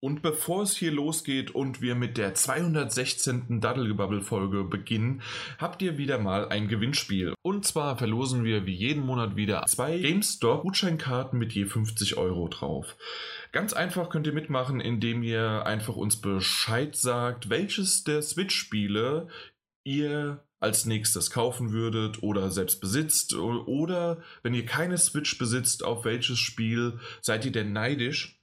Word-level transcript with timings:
Und 0.00 0.22
bevor 0.22 0.62
es 0.62 0.76
hier 0.76 0.92
losgeht 0.92 1.50
und 1.50 1.82
wir 1.82 1.96
mit 1.96 2.18
der 2.18 2.32
216. 2.32 3.60
Daddelgebabbel-Folge 3.60 4.62
beginnen, 4.62 5.22
habt 5.58 5.82
ihr 5.82 5.98
wieder 5.98 6.18
mal 6.18 6.48
ein 6.48 6.68
Gewinnspiel. 6.68 7.34
Und 7.42 7.66
zwar 7.66 7.98
verlosen 7.98 8.44
wir 8.44 8.64
wie 8.64 8.74
jeden 8.74 9.04
Monat 9.04 9.34
wieder 9.34 9.64
zwei 9.66 9.98
GameStop-Gutscheinkarten 9.98 11.36
mit 11.36 11.52
je 11.52 11.66
50 11.66 12.16
Euro 12.16 12.46
drauf. 12.46 12.96
Ganz 13.50 13.72
einfach 13.72 14.08
könnt 14.08 14.28
ihr 14.28 14.32
mitmachen, 14.32 14.80
indem 14.80 15.24
ihr 15.24 15.66
einfach 15.66 15.96
uns 15.96 16.20
Bescheid 16.20 16.94
sagt, 16.94 17.50
welches 17.50 18.04
der 18.04 18.22
Switch-Spiele 18.22 19.26
ihr 19.82 20.44
als 20.60 20.86
nächstes 20.86 21.30
kaufen 21.30 21.72
würdet 21.72 22.22
oder 22.22 22.50
selbst 22.50 22.80
besitzt 22.80 23.34
oder 23.34 24.22
wenn 24.42 24.54
ihr 24.54 24.66
keine 24.66 24.98
Switch 24.98 25.38
besitzt, 25.38 25.84
auf 25.84 26.04
welches 26.04 26.38
Spiel 26.38 26.98
seid 27.20 27.44
ihr 27.44 27.52
denn 27.52 27.72
neidisch? 27.72 28.37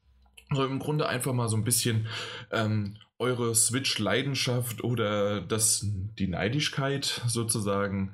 Also 0.50 0.66
im 0.66 0.80
Grunde 0.80 1.10
einfach 1.10 1.34
mal 1.34 1.50
so 1.50 1.58
ein 1.58 1.64
bisschen 1.64 2.08
ähm, 2.52 2.98
eure 3.18 3.56
Switch-Leidenschaft 3.56 4.84
oder 4.84 5.42
das, 5.42 5.86
die 6.20 6.28
Neidigkeit 6.28 7.22
sozusagen 7.28 8.14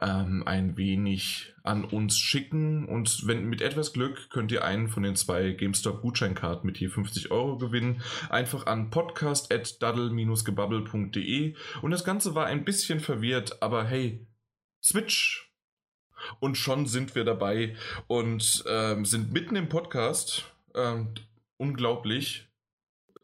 ähm, 0.00 0.42
ein 0.46 0.76
wenig 0.76 1.52
an 1.62 1.84
uns 1.84 2.18
schicken. 2.18 2.86
Und 2.86 3.26
wenn 3.26 3.46
mit 3.46 3.62
etwas 3.62 3.92
Glück 3.92 4.30
könnt 4.30 4.52
ihr 4.52 4.64
einen 4.64 4.88
von 4.88 5.02
den 5.02 5.16
zwei 5.16 5.50
GameStop-Gutscheinkarten 5.52 6.64
mit 6.66 6.78
je 6.78 6.88
50 6.88 7.30
Euro 7.30 7.58
gewinnen. 7.58 8.00
Einfach 8.28 8.66
an 8.66 8.90
podcast.daddle-gebubble.de. 8.90 11.54
Und 11.82 11.90
das 11.90 12.04
Ganze 12.04 12.34
war 12.34 12.46
ein 12.46 12.64
bisschen 12.64 13.00
verwirrt, 13.00 13.62
aber 13.62 13.84
hey, 13.84 14.26
Switch. 14.82 15.50
Und 16.40 16.56
schon 16.56 16.86
sind 16.86 17.14
wir 17.14 17.24
dabei 17.24 17.76
und 18.06 18.64
ähm, 18.66 19.04
sind 19.04 19.30
mitten 19.32 19.56
im 19.56 19.68
Podcast. 19.68 20.50
Ähm, 20.74 21.08
unglaublich. 21.64 22.48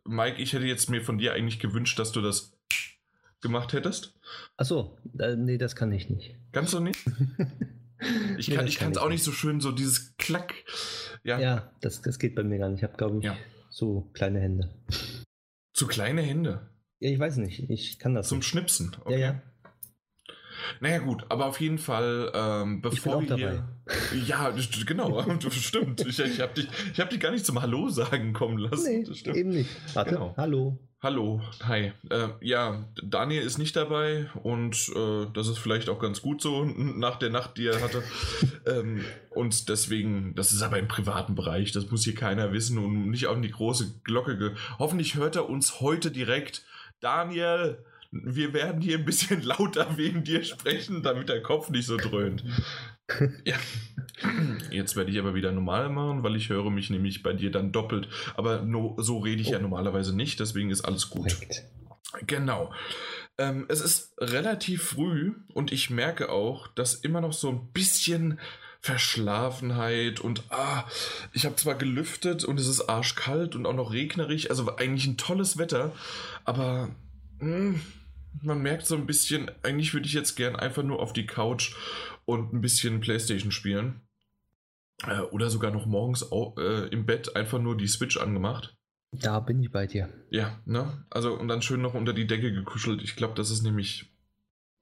Mike, 0.05 0.41
ich 0.41 0.53
hätte 0.53 0.67
jetzt 0.67 0.91
mir 0.91 1.03
von 1.03 1.19
dir 1.19 1.35
eigentlich 1.35 1.61
gewünscht, 1.61 1.99
dass 1.99 2.13
du 2.13 2.21
das 2.21 2.53
gemacht 3.41 3.73
hättest. 3.73 4.15
Achso, 4.57 4.99
äh, 5.19 5.37
nee, 5.37 5.59
das 5.59 5.77
kann 5.77 5.93
ich 5.93 6.09
nicht. 6.11 6.37
Kannst 6.53 6.73
du 6.73 6.81
nicht? 6.81 6.99
Ich 8.39 8.49
nee, 8.49 8.57
kann 8.57 8.67
es 8.67 8.77
kann 8.77 8.97
auch 8.97 9.11
nicht 9.11 9.23
so 9.23 9.31
schön, 9.31 9.61
so 9.61 9.73
dieses 9.73 10.17
Klack. 10.17 10.55
Ja, 11.23 11.39
ja 11.39 11.71
das, 11.83 12.01
das 12.01 12.19
geht 12.19 12.35
bei 12.35 12.43
mir 12.43 12.59
gar 12.59 12.71
nicht. 12.71 12.79
Ich 12.79 12.83
habe, 12.83 12.97
glaube 12.97 13.19
ich, 13.19 13.25
ja. 13.25 13.37
so 13.69 14.09
kleine 14.15 14.41
Hände. 14.41 14.71
Zu 15.75 15.87
kleine 15.87 16.23
Hände? 16.23 16.71
Ja, 16.99 17.11
ich 17.11 17.19
weiß 17.19 17.37
nicht. 17.37 17.69
Ich 17.69 17.99
kann 17.99 18.15
das. 18.15 18.29
Zum 18.29 18.39
nicht. 18.39 18.49
Schnipsen. 18.49 18.97
Okay. 19.01 19.13
Ja, 19.13 19.19
ja. 19.19 19.43
Naja 20.81 20.99
gut, 20.99 21.25
aber 21.29 21.47
auf 21.47 21.61
jeden 21.61 21.79
Fall, 21.79 22.31
ähm, 22.35 22.81
bevor 22.81 23.23
wir 23.23 23.37
hier... 23.37 23.69
Ja, 24.27 24.53
genau, 24.87 25.25
stimmt. 25.51 26.07
Ich, 26.07 26.19
ich 26.19 26.41
habe 26.41 26.55
dich, 26.55 26.69
hab 26.99 27.11
dich 27.11 27.21
gar 27.21 27.33
nicht 27.33 27.45
zum 27.45 27.61
Hallo 27.61 27.89
sagen 27.89 28.33
kommen 28.33 28.59
lassen. 28.59 29.05
Nee, 29.05 29.33
eben 29.33 29.51
nicht. 29.51 29.71
Warte, 29.95 30.11
genau. 30.11 30.35
hallo. 30.37 30.79
Hallo, 31.03 31.41
hi. 31.63 31.93
Äh, 32.11 32.29
ja, 32.43 32.85
Daniel 33.03 33.43
ist 33.43 33.57
nicht 33.57 33.75
dabei 33.75 34.29
und 34.43 34.91
äh, 34.95 35.27
das 35.33 35.49
ist 35.49 35.57
vielleicht 35.57 35.89
auch 35.89 35.99
ganz 35.99 36.21
gut 36.21 36.43
so 36.43 36.67
nach 36.67 37.17
der 37.17 37.31
Nacht, 37.31 37.57
die 37.57 37.69
er 37.69 37.81
hatte. 37.81 38.03
ähm, 38.67 39.03
und 39.31 39.71
deswegen, 39.71 40.35
das 40.35 40.53
ist 40.53 40.61
aber 40.61 40.79
im 40.79 40.89
privaten 40.89 41.35
Bereich, 41.35 41.73
das 41.73 41.91
muss 41.91 42.05
hier 42.05 42.15
keiner 42.15 42.53
wissen 42.53 42.77
und 42.77 43.09
nicht 43.09 43.29
auf 43.29 43.41
die 43.41 43.51
große 43.51 44.01
Glocke. 44.05 44.55
Hoffentlich 44.79 45.15
hört 45.15 45.37
er 45.37 45.49
uns 45.49 45.81
heute 45.81 46.11
direkt. 46.11 46.67
Daniel, 47.01 47.83
wir 48.11 48.53
werden 48.53 48.81
hier 48.81 48.99
ein 48.99 49.05
bisschen 49.05 49.43
lauter 49.45 49.97
wegen 49.97 50.25
dir 50.25 50.43
sprechen, 50.45 51.03
damit 51.03 51.29
der 51.29 51.43
Kopf 51.43 51.71
nicht 51.71 51.87
so 51.87 51.97
dröhnt. 51.97 52.45
ja. 53.45 53.57
Jetzt 54.71 54.97
werde 54.97 55.11
ich 55.11 55.19
aber 55.19 55.35
wieder 55.35 55.53
normal 55.53 55.89
machen, 55.89 56.23
weil 56.23 56.37
ich 56.37 56.49
höre 56.49 56.71
mich 56.71 56.91
nämlich 56.91 57.23
bei 57.23 57.33
dir 57.33 57.51
dann 57.51 57.73
doppelt. 57.73 58.09
Aber 58.37 58.63
no, 58.63 58.97
so 58.99 59.19
rede 59.19 59.41
ich 59.41 59.49
oh. 59.49 59.53
ja 59.53 59.59
normalerweise 59.59 60.15
nicht, 60.15 60.41
deswegen 60.41 60.71
ist 60.71 60.83
alles 60.83 61.11
gut. 61.11 61.29
Perfekt. 61.29 61.65
Genau. 62.27 62.73
Ähm, 63.39 63.67
es 63.69 63.81
ist 63.81 64.15
relativ 64.19 64.83
früh 64.83 65.33
und 65.55 65.73
ich 65.73 65.91
merke 65.91 66.31
auch, 66.31 66.67
dass 66.69 66.95
immer 66.95 67.21
noch 67.21 67.33
so 67.33 67.49
ein 67.49 67.73
bisschen 67.73 68.39
Verschlafenheit 68.81 70.21
und 70.21 70.43
ah, 70.51 70.85
ich 71.33 71.45
habe 71.45 71.57
zwar 71.57 71.75
gelüftet 71.75 72.45
und 72.45 72.59
es 72.59 72.67
ist 72.67 72.89
arschkalt 72.89 73.55
und 73.55 73.67
auch 73.67 73.75
noch 73.75 73.93
regnerig, 73.93 74.51
also 74.51 74.77
eigentlich 74.77 75.07
ein 75.07 75.19
tolles 75.19 75.59
Wetter, 75.59 75.93
aber 76.45 76.89
mh, 77.41 77.47
hm, 77.47 77.81
man 78.43 78.63
merkt 78.63 78.87
so 78.87 78.97
ein 78.97 79.07
bisschen, 79.07 79.51
eigentlich 79.63 79.95
würde 79.95 80.07
ich 80.07 80.13
jetzt 80.13 80.37
gern 80.37 80.57
einfach 80.57 80.83
nur 80.83 81.01
auf 81.01 81.13
die 81.13 81.27
Couch 81.27 81.75
und 82.25 82.53
ein 82.53 82.61
bisschen 82.61 83.01
Playstation 83.01 83.53
spielen. 83.53 84.01
Äh, 85.07 85.21
oder 85.21 85.51
sogar 85.51 85.71
noch 85.71 85.87
morgens 85.87 86.31
auch, 86.31 86.57
äh, 86.59 86.89
im 86.89 87.07
Bett 87.07 87.37
einfach 87.37 87.59
nur 87.59 87.77
die 87.77 87.89
Switch 87.89 88.17
angemacht. 88.17 88.77
Da 89.13 89.41
bin 89.41 89.61
ich 89.63 89.73
bei 89.73 89.87
dir. 89.87 90.09
Ja, 90.31 90.61
ne? 90.67 91.05
Also 91.11 91.35
und 91.35 91.49
dann 91.49 91.63
schön 91.63 91.83
noch 91.83 91.95
unter 91.95 92.13
die 92.13 92.27
Decke 92.27 92.53
gekuschelt. 92.53 93.03
Ich 93.03 93.17
glaube, 93.17 93.35
das 93.35 93.51
ist 93.51 93.63
nämlich 93.63 94.10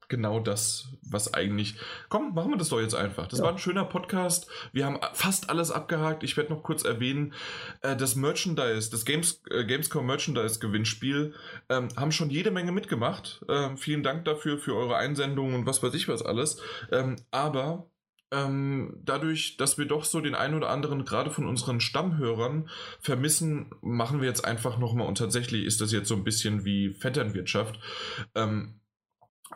genau 0.08 0.40
das, 0.40 0.88
was 1.02 1.34
eigentlich. 1.34 1.76
Komm, 2.08 2.34
machen 2.34 2.50
wir 2.50 2.58
das 2.58 2.70
doch 2.70 2.80
jetzt 2.80 2.94
einfach. 2.94 3.26
Das 3.28 3.38
ja. 3.38 3.44
war 3.44 3.52
ein 3.52 3.58
schöner 3.58 3.84
Podcast. 3.84 4.48
Wir 4.72 4.86
haben 4.86 4.98
fast 5.12 5.50
alles 5.50 5.70
abgehakt. 5.70 6.24
Ich 6.24 6.36
werde 6.36 6.52
noch 6.52 6.62
kurz 6.62 6.84
erwähnen, 6.84 7.34
äh, 7.82 7.94
das 7.94 8.16
Merchandise, 8.16 8.90
das 8.90 9.04
Games, 9.04 9.42
äh, 9.50 9.64
Gamescom 9.64 10.06
Merchandise 10.06 10.58
Gewinnspiel, 10.58 11.34
ähm, 11.68 11.88
haben 11.96 12.12
schon 12.12 12.30
jede 12.30 12.50
Menge 12.50 12.72
mitgemacht. 12.72 13.44
Ähm, 13.48 13.76
vielen 13.76 14.02
Dank 14.02 14.24
dafür, 14.24 14.58
für 14.58 14.74
eure 14.74 14.96
Einsendungen 14.96 15.54
und 15.54 15.66
was 15.66 15.82
weiß 15.82 15.94
ich 15.94 16.08
was 16.08 16.22
alles. 16.22 16.60
Ähm, 16.90 17.16
aber 17.30 17.90
dadurch, 18.30 19.56
dass 19.56 19.78
wir 19.78 19.86
doch 19.86 20.04
so 20.04 20.20
den 20.20 20.34
einen 20.34 20.52
oder 20.52 20.68
anderen, 20.68 21.06
gerade 21.06 21.30
von 21.30 21.46
unseren 21.46 21.80
Stammhörern, 21.80 22.68
vermissen, 23.00 23.70
machen 23.80 24.20
wir 24.20 24.28
jetzt 24.28 24.44
einfach 24.44 24.76
nochmal 24.76 25.06
und 25.06 25.16
tatsächlich 25.16 25.64
ist 25.64 25.80
das 25.80 25.92
jetzt 25.92 26.08
so 26.08 26.14
ein 26.14 26.24
bisschen 26.24 26.66
wie 26.66 26.92
Vetternwirtschaft. 26.92 27.80
Ähm, 28.34 28.80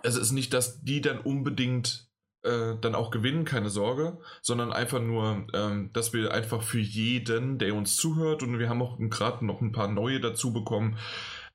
es 0.02 0.16
ist 0.16 0.32
nicht, 0.32 0.52
dass 0.52 0.82
die 0.82 1.00
dann 1.00 1.18
unbedingt 1.18 2.08
äh, 2.42 2.74
dann 2.80 2.94
auch 2.94 3.10
gewinnen, 3.10 3.44
keine 3.44 3.70
Sorge, 3.70 4.18
sondern 4.40 4.72
einfach 4.72 5.00
nur, 5.00 5.46
ähm, 5.54 5.90
dass 5.92 6.12
wir 6.12 6.32
einfach 6.32 6.62
für 6.62 6.80
jeden, 6.80 7.58
der 7.58 7.74
uns 7.74 7.96
zuhört, 7.96 8.42
und 8.42 8.58
wir 8.58 8.68
haben 8.68 8.82
auch 8.82 8.98
gerade 8.98 9.44
noch 9.46 9.60
ein 9.60 9.72
paar 9.72 9.88
neue 9.88 10.20
dazu 10.20 10.52
bekommen, 10.52 10.98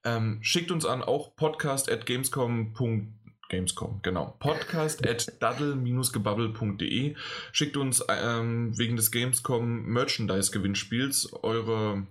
ähm, 0.04 0.40
schickt 0.42 0.72
uns 0.72 0.86
an 0.86 1.02
auch 1.02 1.36
podcast 1.36 1.92
at 1.92 2.06
gamescom.de 2.06 3.08
Gamescom, 3.50 4.02
genau. 4.04 4.36
Podcast 4.40 5.08
at 5.08 5.42
daddle-gebubble.de. 5.42 7.16
Schickt 7.54 7.78
uns 7.78 8.04
ähm, 8.10 8.78
wegen 8.78 8.98
des 8.98 9.10
Gamescom 9.10 9.84
Merchandise 9.86 10.52
Gewinnspiels 10.52 11.32
eure 11.44 12.06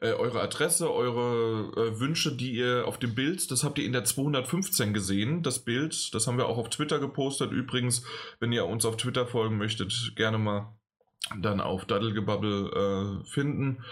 äh, 0.00 0.12
eure 0.12 0.40
Adresse, 0.40 0.92
eure 0.92 1.72
äh, 1.76 2.00
Wünsche, 2.00 2.34
die 2.34 2.52
ihr 2.52 2.84
auf 2.86 2.98
dem 2.98 3.14
Bild, 3.14 3.50
das 3.50 3.64
habt 3.64 3.78
ihr 3.78 3.84
in 3.84 3.92
der 3.92 4.04
215 4.04 4.92
gesehen, 4.92 5.42
das 5.42 5.60
Bild, 5.60 6.14
das 6.14 6.26
haben 6.26 6.38
wir 6.38 6.46
auch 6.46 6.58
auf 6.58 6.70
Twitter 6.70 6.98
gepostet. 6.98 7.52
Übrigens, 7.52 8.04
wenn 8.40 8.52
ihr 8.52 8.66
uns 8.66 8.84
auf 8.84 8.96
Twitter 8.96 9.26
folgen 9.26 9.58
möchtet, 9.58 10.12
gerne 10.16 10.38
mal 10.38 10.74
dann 11.40 11.60
auf 11.60 11.84
Daddelgebubble 11.84 13.22
äh, 13.22 13.26
finden. 13.28 13.84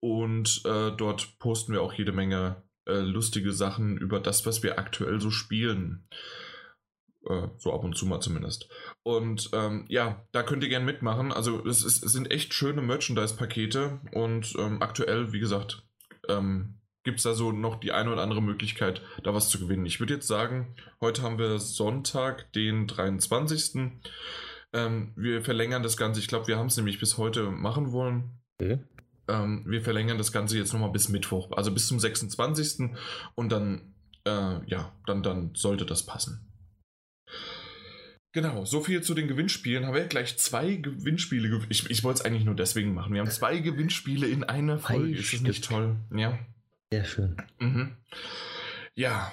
Und 0.00 0.62
äh, 0.64 0.90
dort 0.96 1.38
posten 1.38 1.72
wir 1.72 1.82
auch 1.82 1.92
jede 1.92 2.12
Menge 2.12 2.62
äh, 2.86 2.98
lustige 2.98 3.52
Sachen 3.52 3.96
über 3.96 4.18
das, 4.18 4.44
was 4.46 4.62
wir 4.62 4.78
aktuell 4.78 5.20
so 5.20 5.30
spielen. 5.30 6.04
Äh, 7.28 7.48
so 7.56 7.72
ab 7.72 7.84
und 7.84 7.96
zu 7.96 8.06
mal 8.06 8.20
zumindest. 8.20 8.68
Und 9.04 9.50
ähm, 9.52 9.84
ja, 9.88 10.26
da 10.32 10.42
könnt 10.42 10.64
ihr 10.64 10.68
gerne 10.68 10.84
mitmachen. 10.84 11.32
Also 11.32 11.64
es, 11.66 11.84
ist, 11.84 12.02
es 12.02 12.12
sind 12.12 12.30
echt 12.30 12.52
schöne 12.52 12.82
Merchandise-Pakete 12.82 14.00
und 14.12 14.54
ähm, 14.58 14.82
aktuell, 14.82 15.32
wie 15.32 15.38
gesagt, 15.38 15.84
ähm, 16.28 16.80
gibt 17.04 17.18
es 17.18 17.24
da 17.24 17.34
so 17.34 17.52
noch 17.52 17.76
die 17.76 17.92
eine 17.92 18.12
oder 18.12 18.22
andere 18.22 18.42
Möglichkeit, 18.42 19.02
da 19.22 19.34
was 19.34 19.48
zu 19.48 19.60
gewinnen. 19.60 19.86
Ich 19.86 20.00
würde 20.00 20.14
jetzt 20.14 20.26
sagen, 20.26 20.74
heute 21.00 21.22
haben 21.22 21.38
wir 21.38 21.58
Sonntag, 21.58 22.52
den 22.52 22.88
23. 22.88 23.92
Ähm, 24.72 25.12
wir 25.14 25.42
verlängern 25.42 25.82
das 25.82 25.96
Ganze. 25.96 26.20
Ich 26.20 26.28
glaube, 26.28 26.48
wir 26.48 26.58
haben 26.58 26.68
es 26.68 26.76
nämlich 26.76 26.98
bis 26.98 27.18
heute 27.18 27.50
machen 27.50 27.92
wollen. 27.92 28.40
Okay. 28.58 28.80
Ähm, 29.28 29.64
wir 29.66 29.82
verlängern 29.82 30.18
das 30.18 30.32
Ganze 30.32 30.58
jetzt 30.58 30.72
nochmal 30.72 30.90
bis 30.90 31.08
Mittwoch, 31.08 31.52
also 31.52 31.72
bis 31.72 31.86
zum 31.86 32.00
26. 32.00 32.90
Und 33.36 33.52
dann, 33.52 33.94
äh, 34.24 34.58
ja, 34.66 34.92
dann, 35.06 35.22
dann 35.22 35.54
sollte 35.54 35.86
das 35.86 36.04
passen. 36.04 36.51
Genau, 38.32 38.64
so 38.64 38.80
viel 38.80 39.02
zu 39.02 39.14
den 39.14 39.28
Gewinnspielen. 39.28 39.86
Haben 39.86 39.94
wir 39.94 40.06
gleich 40.06 40.38
zwei 40.38 40.76
Gewinnspiele. 40.76 41.66
Ich, 41.68 41.90
ich 41.90 42.02
wollte 42.02 42.20
es 42.20 42.24
eigentlich 42.24 42.44
nur 42.44 42.54
deswegen 42.54 42.94
machen. 42.94 43.12
Wir 43.12 43.20
haben 43.20 43.30
zwei 43.30 43.58
Gewinnspiele 43.58 44.26
in 44.26 44.42
einer 44.42 44.78
Folge. 44.78 45.18
Ist 45.18 45.34
das 45.34 45.42
nicht 45.42 45.64
toll? 45.64 45.96
Ja. 46.14 46.38
Sehr 46.90 47.04
schön. 47.04 47.36
Mhm. 47.58 47.96
Ja. 48.94 49.32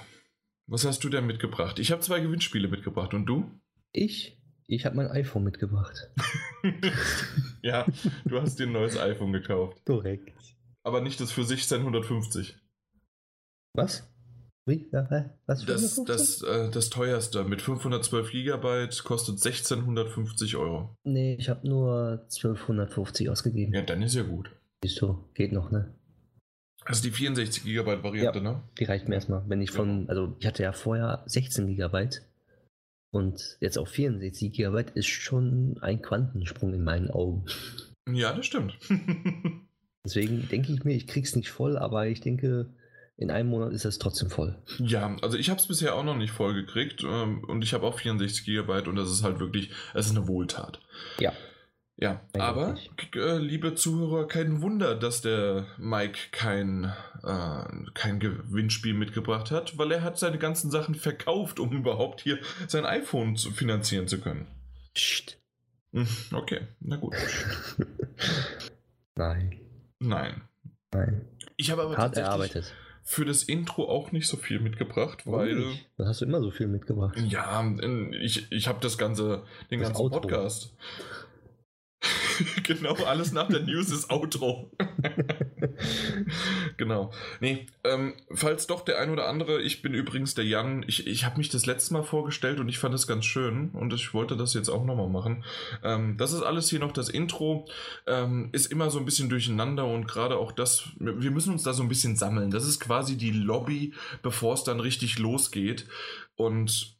Was 0.67 0.85
hast 0.85 1.03
du 1.03 1.09
denn 1.09 1.25
mitgebracht? 1.25 1.79
Ich 1.79 1.91
habe 1.91 2.01
zwei 2.01 2.19
Gewinnspiele 2.19 2.67
mitgebracht. 2.67 3.13
Und 3.13 3.25
du? 3.25 3.49
Ich? 3.93 4.37
Ich 4.67 4.85
habe 4.85 4.97
mein 4.97 5.07
iPhone 5.07 5.45
mitgebracht. 5.45 6.11
ja, 7.63 7.87
du 8.25 8.39
hast 8.39 8.59
dir 8.59 8.67
ein 8.67 8.73
neues 8.73 8.97
iPhone 8.97 9.33
gekauft. 9.33 9.83
Korrekt. 9.85 10.37
Aber 10.83 11.01
nicht 11.01 11.19
das 11.21 11.31
für 11.31 11.41
1650. 11.41 12.55
Was? 13.73 14.08
Wie? 14.69 14.87
Was 15.45 15.65
das, 15.65 16.03
das, 16.05 16.41
äh, 16.43 16.69
das 16.69 16.89
teuerste 16.89 17.43
mit 17.43 17.61
512 17.61 18.31
GB 18.31 18.87
kostet 19.03 19.35
1650 19.43 20.55
Euro. 20.55 20.95
Nee, 21.03 21.35
ich 21.39 21.49
habe 21.49 21.67
nur 21.67 22.21
1250 22.25 23.29
ausgegeben. 23.29 23.73
Ja, 23.73 23.81
dann 23.81 24.01
ist 24.01 24.15
ja 24.15 24.23
gut. 24.23 24.51
Siehst 24.83 25.01
du, 25.01 25.17
geht 25.33 25.51
noch, 25.51 25.71
ne? 25.71 25.93
Also 26.85 27.03
die 27.03 27.11
64 27.11 27.63
GB 27.63 28.03
Variante, 28.03 28.39
Ja. 28.39 28.43
ne? 28.43 28.63
Die 28.79 28.85
reicht 28.85 29.09
mir 29.09 29.15
erstmal. 29.15 29.43
Wenn 29.47 29.61
ich 29.61 29.71
von, 29.71 30.07
also 30.09 30.35
ich 30.39 30.45
hatte 30.47 30.63
ja 30.63 30.71
vorher 30.71 31.23
16 31.25 31.67
GB 31.75 32.09
und 33.11 33.57
jetzt 33.59 33.77
auf 33.77 33.89
64 33.89 34.51
GB 34.53 34.85
ist 34.93 35.07
schon 35.07 35.77
ein 35.81 36.01
Quantensprung 36.01 36.73
in 36.73 36.83
meinen 36.83 37.09
Augen. 37.11 37.45
Ja, 38.11 38.33
das 38.33 38.45
stimmt. 38.45 38.77
Deswegen 40.05 40.47
denke 40.47 40.71
ich 40.71 40.83
mir, 40.83 40.95
ich 40.95 41.07
krieg's 41.07 41.35
nicht 41.35 41.49
voll, 41.49 41.77
aber 41.77 42.07
ich 42.07 42.21
denke, 42.21 42.67
in 43.21 43.31
einem 43.31 43.49
Monat 43.49 43.73
ist 43.73 43.83
das 43.83 43.97
trotzdem 43.99 44.29
voll. 44.29 44.55
ja, 44.79 45.15
also 45.21 45.37
ich 45.37 45.49
habe 45.49 45.59
es 45.59 45.67
bisher 45.67 45.93
auch 45.95 46.03
noch 46.05 46.15
nicht 46.15 46.31
voll 46.31 46.53
gekriegt 46.53 47.03
ähm, 47.03 47.43
und 47.43 47.63
ich 47.63 47.73
habe 47.73 47.85
auch 47.85 47.99
64 47.99 48.45
GB 48.45 48.87
und 48.87 48.95
das 48.95 49.11
ist 49.11 49.23
halt 49.23 49.39
wirklich, 49.39 49.71
es 49.93 50.05
ist 50.07 50.15
eine 50.15 50.27
Wohltat. 50.27 50.79
Ja. 51.19 51.33
Ja, 52.01 52.21
aber, 52.37 52.67
Eindeutig. 52.67 53.13
äh, 53.17 53.37
liebe 53.39 53.75
Zuhörer, 53.75 54.25
kein 54.25 54.61
Wunder, 54.61 54.95
dass 54.95 55.21
der 55.21 55.65
Mike 55.77 56.17
kein, 56.31 56.93
äh, 57.25 57.63
kein 57.93 58.21
Gewinnspiel 58.21 58.93
mitgebracht 58.93 59.51
hat, 59.51 59.77
weil 59.77 59.91
er 59.91 60.01
hat 60.01 60.17
seine 60.17 60.37
ganzen 60.37 60.71
Sachen 60.71 60.95
verkauft, 60.95 61.59
um 61.59 61.73
überhaupt 61.73 62.21
hier 62.21 62.39
sein 62.69 62.85
iPhone 62.85 63.35
zu 63.35 63.51
finanzieren 63.51 64.07
zu 64.07 64.21
können. 64.21 64.47
Psst. 64.93 65.37
Hm, 65.91 66.07
Okay, 66.31 66.61
na 66.79 66.95
gut. 66.95 67.15
Nein, 69.15 69.59
Nein. 69.99 70.41
nein. 70.93 71.27
Ich 71.57 71.71
habe 71.71 71.81
aber 71.81 71.97
Hart 71.97 72.15
erarbeitet. 72.15 72.73
Für 73.09 73.25
das 73.25 73.41
Intro 73.41 73.89
auch 73.89 74.11
nicht 74.11 74.27
so 74.27 74.37
viel 74.37 74.59
mitgebracht, 74.59 75.25
weil... 75.25 75.63
Dann 75.97 76.07
hast 76.07 76.21
du 76.21 76.25
immer 76.25 76.43
so 76.43 76.51
viel 76.51 76.67
mitgebracht. 76.67 77.17
Ja, 77.27 77.67
ich, 78.21 78.51
ich 78.51 78.67
habe 78.67 78.77
das 78.81 78.99
ganze, 78.99 79.41
den 79.71 79.79
Das 79.79 79.89
ganzen 79.89 80.03
Outro. 80.03 80.19
Podcast. 80.19 80.75
genau, 82.63 82.93
alles 83.05 83.31
nach 83.31 83.47
der 83.47 83.61
News 83.61 83.89
ist 83.89 84.11
Outro. 84.11 84.69
genau. 86.77 87.11
Nee, 87.39 87.67
ähm, 87.83 88.13
falls 88.31 88.67
doch 88.67 88.81
der 88.81 88.99
ein 88.99 89.09
oder 89.09 89.27
andere, 89.27 89.61
ich 89.61 89.81
bin 89.81 89.93
übrigens 89.93 90.33
der 90.35 90.45
Jan, 90.45 90.83
ich, 90.87 91.07
ich 91.07 91.25
habe 91.25 91.37
mich 91.37 91.49
das 91.49 91.65
letzte 91.65 91.93
Mal 91.93 92.03
vorgestellt 92.03 92.59
und 92.59 92.69
ich 92.69 92.79
fand 92.79 92.93
das 92.93 93.07
ganz 93.07 93.25
schön 93.25 93.69
und 93.71 93.93
ich 93.93 94.13
wollte 94.13 94.35
das 94.35 94.53
jetzt 94.53 94.69
auch 94.69 94.85
nochmal 94.85 95.09
machen. 95.09 95.43
Ähm, 95.83 96.17
das 96.17 96.33
ist 96.33 96.41
alles 96.41 96.69
hier 96.69 96.79
noch 96.79 96.91
das 96.91 97.09
Intro, 97.09 97.67
ähm, 98.07 98.49
ist 98.51 98.71
immer 98.71 98.89
so 98.89 98.99
ein 98.99 99.05
bisschen 99.05 99.29
durcheinander 99.29 99.85
und 99.85 100.07
gerade 100.07 100.37
auch 100.37 100.51
das, 100.51 100.89
wir 100.97 101.31
müssen 101.31 101.53
uns 101.53 101.63
da 101.63 101.73
so 101.73 101.83
ein 101.83 101.89
bisschen 101.89 102.15
sammeln. 102.15 102.51
Das 102.51 102.65
ist 102.65 102.79
quasi 102.79 103.17
die 103.17 103.31
Lobby, 103.31 103.93
bevor 104.21 104.53
es 104.53 104.63
dann 104.63 104.79
richtig 104.79 105.19
losgeht 105.19 105.85
und 106.35 106.98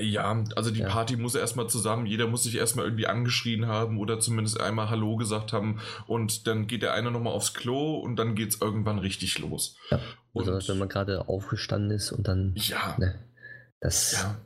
ja, 0.00 0.42
also 0.56 0.70
die 0.70 0.80
Ja. 0.80 0.88
Party 0.88 1.16
muss 1.16 1.34
erstmal 1.34 1.68
zusammen, 1.68 2.06
jeder 2.06 2.26
muss 2.26 2.44
sich 2.44 2.54
erstmal 2.56 2.86
irgendwie 2.86 3.06
angeschrien 3.06 3.66
haben 3.66 3.98
oder 3.98 4.20
zumindest 4.20 4.60
einmal 4.60 4.88
Hallo 4.90 5.16
gesagt 5.16 5.52
haben 5.52 5.80
und 6.06 6.46
dann 6.46 6.66
geht 6.66 6.82
der 6.82 6.94
eine 6.94 7.10
nochmal 7.10 7.32
aufs 7.34 7.52
Klo 7.52 7.96
und 7.98 8.16
dann 8.16 8.34
geht's 8.34 8.58
irgendwann 8.60 8.98
richtig 8.98 9.38
los. 9.38 9.76
Ja. 9.90 9.98
Und 10.32 10.44
Besonders 10.44 10.68
wenn 10.68 10.78
man 10.78 10.88
gerade 10.88 11.28
aufgestanden 11.28 11.90
ist 11.90 12.10
und 12.12 12.26
dann. 12.26 12.54
ja, 12.56 12.94
Ne, 12.98 13.18
das 13.80 14.12
ja. 14.12 14.40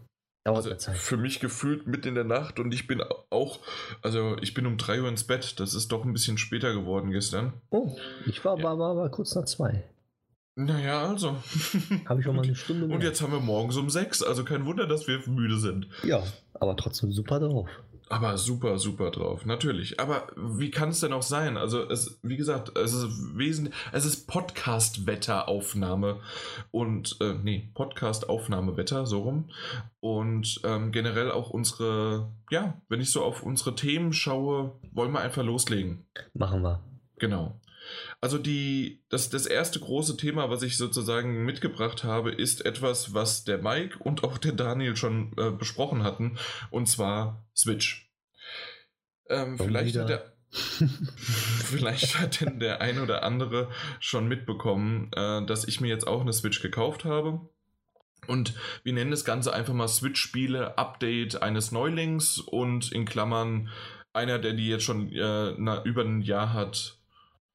dauert 0.44 0.64
Also 0.66 0.74
Zeit. 0.74 0.96
für 0.96 1.16
mich 1.16 1.38
gefühlt 1.38 1.86
mitten 1.86 2.08
in 2.08 2.14
der 2.16 2.24
Nacht 2.24 2.58
und 2.58 2.74
ich 2.74 2.88
bin 2.88 3.00
auch, 3.30 3.60
also 4.02 4.36
ich 4.40 4.52
bin 4.52 4.66
um 4.66 4.78
3 4.78 5.02
Uhr 5.02 5.08
ins 5.08 5.24
Bett, 5.24 5.60
das 5.60 5.74
ist 5.74 5.92
doch 5.92 6.04
ein 6.04 6.12
bisschen 6.12 6.38
später 6.38 6.72
geworden 6.72 7.12
gestern. 7.12 7.52
Oh, 7.70 7.96
ich 8.26 8.44
war, 8.44 8.58
Ja. 8.58 8.64
war, 8.64 8.78
war, 8.80 8.96
war 8.96 9.10
kurz 9.10 9.34
nach 9.36 9.44
zwei. 9.44 9.84
Naja, 10.58 11.06
also. 11.06 11.37
Habe 12.06 12.20
ich 12.20 12.25
schon 12.25 12.35
mal 12.35 12.43
eine 12.43 12.55
Stunde 12.55 12.87
Und 12.87 13.03
jetzt 13.03 13.20
haben 13.20 13.32
wir 13.32 13.41
morgens 13.41 13.76
um 13.76 13.91
6, 13.91 14.23
also 14.23 14.43
kein 14.43 14.64
Wunder, 14.64 14.87
dass 14.87 15.06
wir 15.06 15.20
müde 15.29 15.58
sind. 15.58 15.87
Ja, 16.03 16.23
aber 16.55 16.76
trotzdem 16.76 17.12
super 17.12 17.41
drauf. 17.41 17.69
Aber 18.08 18.38
super, 18.38 18.79
super 18.79 19.11
drauf, 19.11 19.44
natürlich. 19.44 20.00
Aber 20.00 20.29
wie 20.37 20.70
kann 20.70 20.91
es 20.91 21.00
denn 21.00 21.12
auch 21.12 21.23
sein? 21.23 21.58
Also, 21.58 21.82
es, 21.82 22.20
wie 22.23 22.38
gesagt, 22.38 22.79
es 22.79 22.94
ist 22.94 23.37
wesentlich, 23.37 23.75
es 23.93 24.06
ist 24.06 24.26
Podcast-Wetteraufnahme 24.29 26.20
und, 26.70 27.17
äh, 27.20 27.35
nee, 27.35 27.69
Podcast-Aufnahmewetter, 27.75 29.05
so 29.06 29.23
rum. 29.23 29.50
Und 30.00 30.61
ähm, 30.64 30.91
generell 30.91 31.32
auch 31.32 31.50
unsere, 31.50 32.31
ja, 32.50 32.81
wenn 32.88 33.00
ich 33.00 33.11
so 33.11 33.23
auf 33.23 33.43
unsere 33.43 33.75
Themen 33.75 34.14
schaue, 34.14 34.79
wollen 34.93 35.12
wir 35.12 35.20
einfach 35.20 35.43
loslegen. 35.43 36.06
Machen 36.32 36.62
wir. 36.62 36.81
Genau. 37.19 37.61
Also 38.20 38.38
die, 38.38 39.04
das, 39.08 39.30
das 39.30 39.46
erste 39.46 39.80
große 39.80 40.16
Thema, 40.16 40.50
was 40.50 40.62
ich 40.62 40.76
sozusagen 40.76 41.44
mitgebracht 41.44 42.04
habe, 42.04 42.30
ist 42.32 42.64
etwas, 42.64 43.14
was 43.14 43.44
der 43.44 43.58
Mike 43.58 43.98
und 43.98 44.24
auch 44.24 44.38
der 44.38 44.52
Daniel 44.52 44.96
schon 44.96 45.32
äh, 45.36 45.50
besprochen 45.50 46.02
hatten, 46.02 46.38
und 46.70 46.86
zwar 46.86 47.46
Switch. 47.54 48.10
Ähm, 49.28 49.58
vielleicht, 49.58 49.96
hat 49.96 50.08
der, 50.08 50.32
vielleicht 50.50 52.18
hat 52.18 52.40
denn 52.40 52.60
der 52.60 52.80
ein 52.80 53.00
oder 53.00 53.22
andere 53.22 53.70
schon 54.00 54.28
mitbekommen, 54.28 55.10
äh, 55.14 55.44
dass 55.44 55.66
ich 55.66 55.80
mir 55.80 55.88
jetzt 55.88 56.06
auch 56.06 56.20
eine 56.20 56.32
Switch 56.32 56.62
gekauft 56.62 57.04
habe. 57.04 57.48
Und 58.26 58.54
wir 58.82 58.92
nennen 58.92 59.10
das 59.10 59.24
Ganze 59.24 59.52
einfach 59.52 59.74
mal 59.74 59.88
Switch-Spiele, 59.88 60.78
Update 60.78 61.42
eines 61.42 61.70
Neulings 61.70 62.38
und 62.38 62.90
in 62.90 63.04
Klammern 63.04 63.70
einer, 64.12 64.38
der 64.38 64.54
die 64.54 64.68
jetzt 64.68 64.84
schon 64.84 65.12
äh, 65.12 65.54
na, 65.58 65.82
über 65.84 66.02
ein 66.02 66.22
Jahr 66.22 66.52
hat, 66.52 66.95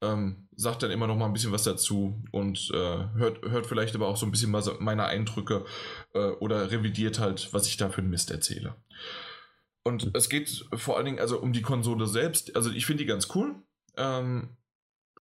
ähm, 0.02 0.48
sagt 0.56 0.84
dann 0.84 0.92
immer 0.92 1.08
noch 1.08 1.16
mal 1.16 1.26
ein 1.26 1.34
bisschen 1.34 1.52
was 1.52 1.64
dazu 1.64 2.22
und 2.32 2.70
äh, 2.74 3.06
hört, 3.16 3.42
hört 3.44 3.68
vielleicht 3.68 3.96
aber 3.96 4.08
auch 4.08 4.18
so 4.18 4.26
ein 4.26 4.32
bisschen 4.32 4.52
mal 4.52 4.64
meine 4.80 5.06
Eindrücke 5.06 5.66
äh, 6.14 6.20
oder 6.20 6.72
revidiert 6.72 7.20
halt, 7.20 7.54
was 7.54 7.68
ich 7.68 7.78
da 7.78 7.90
für 7.90 8.02
einen 8.02 8.10
Mist 8.10 8.32
erzähle. 8.32 8.76
Und 9.84 10.16
es 10.16 10.30
geht 10.30 10.66
vor 10.74 10.98
allen 10.98 11.06
Dingen 11.06 11.20
also 11.20 11.40
um 11.40 11.54
die 11.54 11.64
Konsole 11.64 12.08
selbst. 12.08 12.56
Also 12.56 12.72
ich 12.72 12.86
finde 12.86 13.04
die 13.04 13.08
ganz 13.08 13.30
cool. 13.36 13.56
Ähm, 13.98 14.50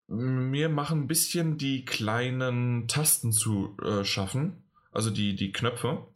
mir 0.07 0.69
machen 0.69 1.01
ein 1.01 1.07
bisschen 1.07 1.57
die 1.57 1.85
kleinen 1.85 2.87
Tasten 2.87 3.31
zu 3.31 3.77
äh, 3.83 4.03
schaffen, 4.03 4.63
also 4.91 5.09
die, 5.09 5.35
die 5.35 5.51
Knöpfe. 5.51 6.07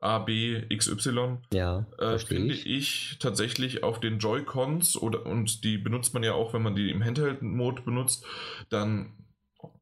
A, 0.00 0.18
B, 0.18 0.62
X, 0.70 0.88
Y 0.88 1.38
Ja, 1.52 1.86
äh, 1.98 2.18
finde 2.18 2.54
ich. 2.54 2.66
ich. 2.66 3.16
tatsächlich 3.20 3.82
auf 3.82 4.00
den 4.00 4.18
Joy-Cons 4.18 4.96
oder 4.96 5.26
und 5.26 5.62
die 5.62 5.76
benutzt 5.78 6.14
man 6.14 6.22
ja 6.22 6.32
auch, 6.32 6.54
wenn 6.54 6.62
man 6.62 6.74
die 6.74 6.90
im 6.90 7.04
Handheld-Mode 7.04 7.82
benutzt, 7.82 8.24
dann 8.70 9.12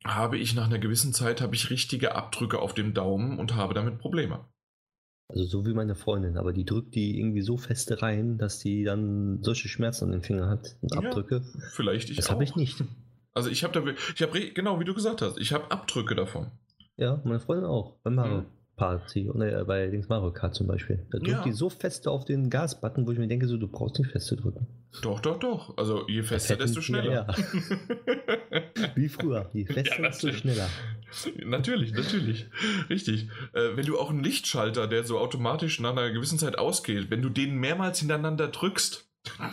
habe 0.05 0.37
ich 0.39 0.55
nach 0.55 0.67
einer 0.67 0.81
gewissen 0.81 1.13
Zeit 1.13 1.41
habe 1.41 1.55
ich 1.55 1.71
richtige 1.71 2.17
Abdrücke 2.17 2.59
auf 2.59 2.75
dem 2.75 2.95
Daumen 2.95 3.39
und 3.39 3.55
habe 3.55 3.75
damit 3.75 3.99
Probleme. 3.99 4.45
Also 5.29 5.45
so 5.45 5.67
wie 5.67 5.75
meine 5.75 5.95
Freundin, 5.95 6.37
aber 6.39 6.53
die 6.53 6.65
drückt 6.65 6.95
die 6.95 7.19
irgendwie 7.19 7.43
so 7.43 7.57
feste 7.57 8.01
rein, 8.01 8.39
dass 8.39 8.59
die 8.61 8.83
dann 8.83 9.43
solche 9.43 9.69
Schmerzen 9.69 10.07
an 10.07 10.13
den 10.13 10.23
Fingern 10.23 10.49
hat 10.49 10.77
und 10.81 10.95
Ja, 10.95 11.01
Abdrücke. 11.01 11.43
Vielleicht 11.75 12.11
ich 12.11 12.17
das 12.17 12.31
habe 12.31 12.45
ich 12.45 12.57
nicht. 12.57 12.83
Also 13.35 13.51
ich 13.51 13.63
habe 13.63 13.73
da 13.81 13.93
ich 14.17 14.23
habe 14.23 14.51
genau 14.51 14.81
wie 14.81 14.85
du 14.85 14.95
gesagt 14.95 15.23
hast, 15.23 15.39
ich 15.39 15.53
habe 15.53 15.71
Abdrücke 15.71 16.17
davon. 16.17 16.51
Ja, 16.97 17.21
meine 17.25 17.39
Freundin 17.39 17.67
auch. 17.67 17.95
Bei 18.03 18.11
Mario 18.11 18.39
Mhm. 18.41 18.47
Party 18.79 19.29
oder 19.29 19.65
bei 19.67 19.89
Dings 19.89 20.09
Mario 20.09 20.33
Kart 20.33 20.55
zum 20.55 20.67
Beispiel. 20.67 21.05
Da 21.11 21.19
drückt 21.19 21.31
Ja. 21.31 21.43
die 21.43 21.53
so 21.53 21.69
feste 21.69 22.11
auf 22.11 22.25
den 22.25 22.49
Gasbutton, 22.49 23.07
wo 23.07 23.13
ich 23.13 23.19
mir 23.19 23.29
denke, 23.29 23.47
so 23.47 23.59
du 23.59 23.69
brauchst 23.69 23.99
nicht 23.99 24.11
fest 24.11 24.29
zu 24.29 24.37
drücken. 24.37 24.67
Doch, 25.03 25.21
doch, 25.21 25.39
doch. 25.39 25.77
Also 25.77 26.09
je 26.09 26.23
fester, 26.23 26.57
desto 26.57 26.81
schneller. 26.81 27.27
Wie 28.95 29.09
früher. 29.09 29.51
Je 29.53 29.67
fester, 29.67 29.97
Ja, 30.03 30.09
desto 30.09 30.33
schneller. 30.33 30.69
Natürlich, 31.45 31.93
natürlich. 31.93 32.47
Richtig. 32.89 33.29
Äh, 33.53 33.77
wenn 33.77 33.85
du 33.87 33.99
auch 33.99 34.11
einen 34.11 34.23
Lichtschalter, 34.23 34.87
der 34.87 35.05
so 35.05 35.19
automatisch 35.19 35.81
nach 35.81 35.93
einer 35.93 36.11
gewissen 36.11 36.39
Zeit 36.39 36.59
ausgeht, 36.59 37.11
wenn 37.11 37.23
du 37.23 37.29
den 37.29 37.57
mehrmals 37.57 37.99
hintereinander 37.99 38.49
drückst, 38.49 39.05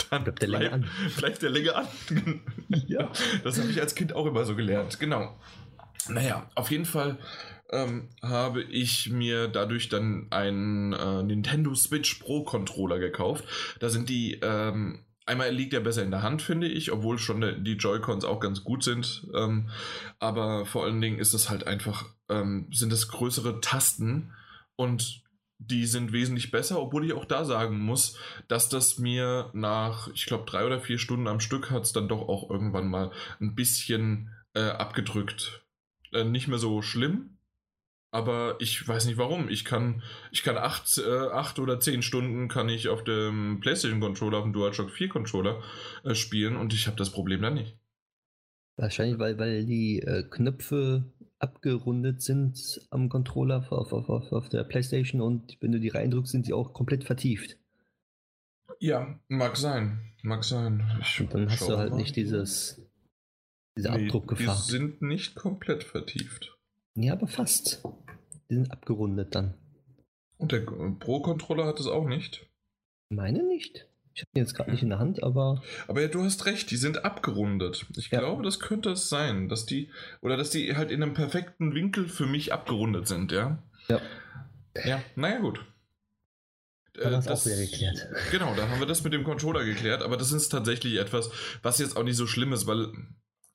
dann 0.10 0.24
Bleibt 0.24 0.42
der 0.42 0.48
länger 0.50 0.72
an. 0.74 0.86
bleibt 1.18 1.42
der 1.42 1.50
länger 1.50 1.76
an. 1.78 1.88
Ja. 2.88 3.12
Das 3.44 3.60
habe 3.60 3.70
ich 3.70 3.82
als 3.82 3.96
Kind 3.96 4.14
auch 4.14 4.26
immer 4.26 4.46
so 4.46 4.56
gelernt. 4.56 5.00
Genau. 5.00 5.36
Naja, 6.08 6.50
auf 6.56 6.72
jeden 6.72 6.86
Fall 6.86 7.18
ähm, 7.72 8.10
habe 8.22 8.64
ich 8.64 9.10
mir 9.10 9.48
dadurch 9.48 9.90
dann 9.90 10.28
einen 10.30 10.94
äh, 10.94 11.24
Nintendo 11.24 11.74
Switch 11.76 12.16
Pro 12.16 12.44
Controller 12.44 13.00
gekauft. 13.00 13.46
Da 13.80 13.90
sind 13.90 14.10
die, 14.10 14.40
ähm, 14.42 15.06
einmal 15.26 15.52
liegt 15.52 15.74
er 15.74 15.80
besser 15.80 16.04
in 16.04 16.12
der 16.12 16.24
Hand, 16.24 16.42
finde 16.42 16.68
ich, 16.68 16.92
obwohl 16.92 17.18
schon 17.18 17.42
der, 17.42 17.54
die 17.54 17.74
Joy-Cons 17.74 18.26
auch 18.26 18.40
ganz 18.40 18.64
gut 18.64 18.84
sind. 18.84 19.28
Ähm, 19.34 19.70
aber 20.20 20.66
vor 20.66 20.86
allen 20.86 21.02
Dingen 21.02 21.20
ist 21.20 21.34
es 21.34 21.50
halt 21.50 21.66
einfach, 21.68 22.06
ähm, 22.30 22.68
sind 22.72 22.94
es 22.94 23.08
größere 23.08 23.62
Tasten 23.62 24.32
und 24.76 25.24
die 25.58 25.86
sind 25.86 26.12
wesentlich 26.12 26.52
besser, 26.52 26.82
obwohl 26.82 27.06
ich 27.06 27.14
auch 27.14 27.26
da 27.26 27.46
sagen 27.46 27.80
muss, 27.80 28.18
dass 28.48 28.70
das 28.70 29.00
mir 29.00 29.50
nach, 29.54 30.10
ich 30.14 30.26
glaube, 30.26 30.46
drei 30.46 30.66
oder 30.66 30.82
vier 30.82 31.00
Stunden 31.00 31.28
am 31.28 31.40
Stück 31.40 31.72
hat 31.72 31.84
es 31.84 31.94
dann 31.94 32.10
doch 32.10 32.28
auch 32.28 32.50
irgendwann 32.50 32.88
mal 32.88 33.12
ein 33.40 33.56
bisschen 33.56 34.32
äh, 34.54 34.64
abgedrückt. 34.64 35.64
Äh, 36.12 36.26
nicht 36.26 36.48
mehr 36.48 36.58
so 36.58 36.82
schlimm, 36.82 37.35
aber 38.16 38.56
ich 38.60 38.88
weiß 38.88 39.06
nicht 39.06 39.18
warum. 39.18 39.50
Ich 39.50 39.66
kann, 39.66 40.02
ich 40.32 40.42
kann 40.42 40.58
acht, 40.58 40.98
äh, 40.98 41.28
acht 41.28 41.60
oder 41.60 41.80
zehn 41.80 42.02
Stunden 42.02 42.48
kann 42.48 42.70
ich 42.70 42.88
auf 42.88 43.04
dem 43.04 43.60
PlayStation 43.60 44.00
Controller, 44.00 44.38
auf 44.38 44.46
dem 44.46 44.54
DualShock 44.54 44.90
4 44.90 45.10
Controller 45.10 45.62
äh, 46.04 46.16
spielen 46.16 46.56
und 46.56 46.74
ich 46.74 46.88
habe 46.88 46.98
das 46.98 47.12
Problem 47.12 47.42
dann 47.42 47.56
nicht. 47.56 47.78
Wahrscheinlich, 48.78 49.20
weil, 49.20 49.38
weil 49.38 49.66
die 49.66 50.00
äh, 50.00 50.24
Knöpfe 50.24 51.04
abgerundet 51.40 52.22
sind 52.22 52.82
am 52.90 53.10
Controller 53.10 53.58
auf, 53.70 53.92
auf, 53.92 54.10
auf, 54.10 54.32
auf 54.32 54.50
der 54.50 54.64
Playstation 54.64 55.22
und 55.22 55.58
wenn 55.60 55.74
du 55.74 55.80
die 55.80 55.90
reindrückst, 55.90 56.32
sind 56.32 56.48
die 56.48 56.54
auch 56.54 56.74
komplett 56.74 57.04
vertieft. 57.04 57.58
Ja, 58.80 59.20
mag 59.28 59.58
sein, 59.58 60.12
mag 60.24 60.44
sein. 60.44 60.84
Ich 61.02 61.20
Und 61.22 61.34
dann 61.34 61.50
hast 61.50 61.68
du 61.68 61.78
halt 61.78 61.92
mal. 61.92 61.98
nicht 61.98 62.16
dieses 62.16 62.82
Diese 63.78 63.92
Nee, 63.92 64.06
Abdruckgefahr. 64.06 64.56
Die 64.56 64.72
sind 64.72 65.02
nicht 65.02 65.36
komplett 65.36 65.84
vertieft. 65.84 66.58
Ja, 66.96 67.14
aber 67.14 67.28
fast. 67.28 67.84
Die 68.50 68.56
sind 68.56 68.72
abgerundet 68.72 69.36
dann. 69.36 69.54
Und 70.38 70.52
der 70.52 70.60
Pro-Controller 70.62 71.66
hat 71.66 71.80
es 71.80 71.88
auch 71.88 72.08
nicht. 72.08 72.46
Meine 73.10 73.44
nicht. 73.44 73.88
Ich 74.14 74.22
habe 74.22 74.30
den 74.34 74.44
jetzt 74.44 74.54
gerade 74.56 74.72
nicht 74.72 74.82
in 74.84 74.90
der 74.90 75.00
Hand, 75.00 75.24
aber 75.24 75.62
Aber 75.88 76.02
ja, 76.02 76.08
du 76.08 76.24
hast 76.24 76.46
recht, 76.46 76.72
die 76.72 76.78
sind 76.78 77.04
abgerundet. 77.04 77.86
Ich 77.98 78.12
Ja. 78.12 78.20
glaube, 78.20 78.44
das 78.44 78.60
könnte 78.60 78.92
es 78.92 79.10
sein, 79.10 79.50
dass 79.50 79.66
die, 79.66 79.90
oder 80.22 80.38
dass 80.38 80.50
die 80.52 80.76
halt 80.76 80.90
in 80.92 81.04
einem 81.04 81.14
perfekten 81.14 81.74
Winkel 81.76 82.08
für 82.08 82.26
mich 82.26 82.54
abgerundet 82.54 83.08
sind, 83.08 83.32
ja? 83.32 83.62
ja, 83.90 84.00
Ja, 84.86 85.02
naja, 85.16 85.40
gut. 85.40 85.60
Äh, 86.98 87.08
auch 87.14 87.46
wieder 87.46 87.58
geklärt. 87.58 88.08
Genau, 88.32 88.56
da 88.56 88.70
haben 88.70 88.80
wir 88.80 88.88
das 88.88 89.04
mit 89.04 89.12
dem 89.12 89.26
Controller 89.26 89.66
geklärt, 89.66 90.02
aber 90.02 90.16
das 90.16 90.32
ist 90.32 90.48
tatsächlich 90.48 90.96
etwas, 90.96 91.30
was 91.62 91.78
jetzt 91.80 91.98
auch 91.98 92.04
nicht 92.04 92.16
so 92.16 92.26
schlimm 92.26 92.54
ist, 92.54 92.68
weil 92.68 92.88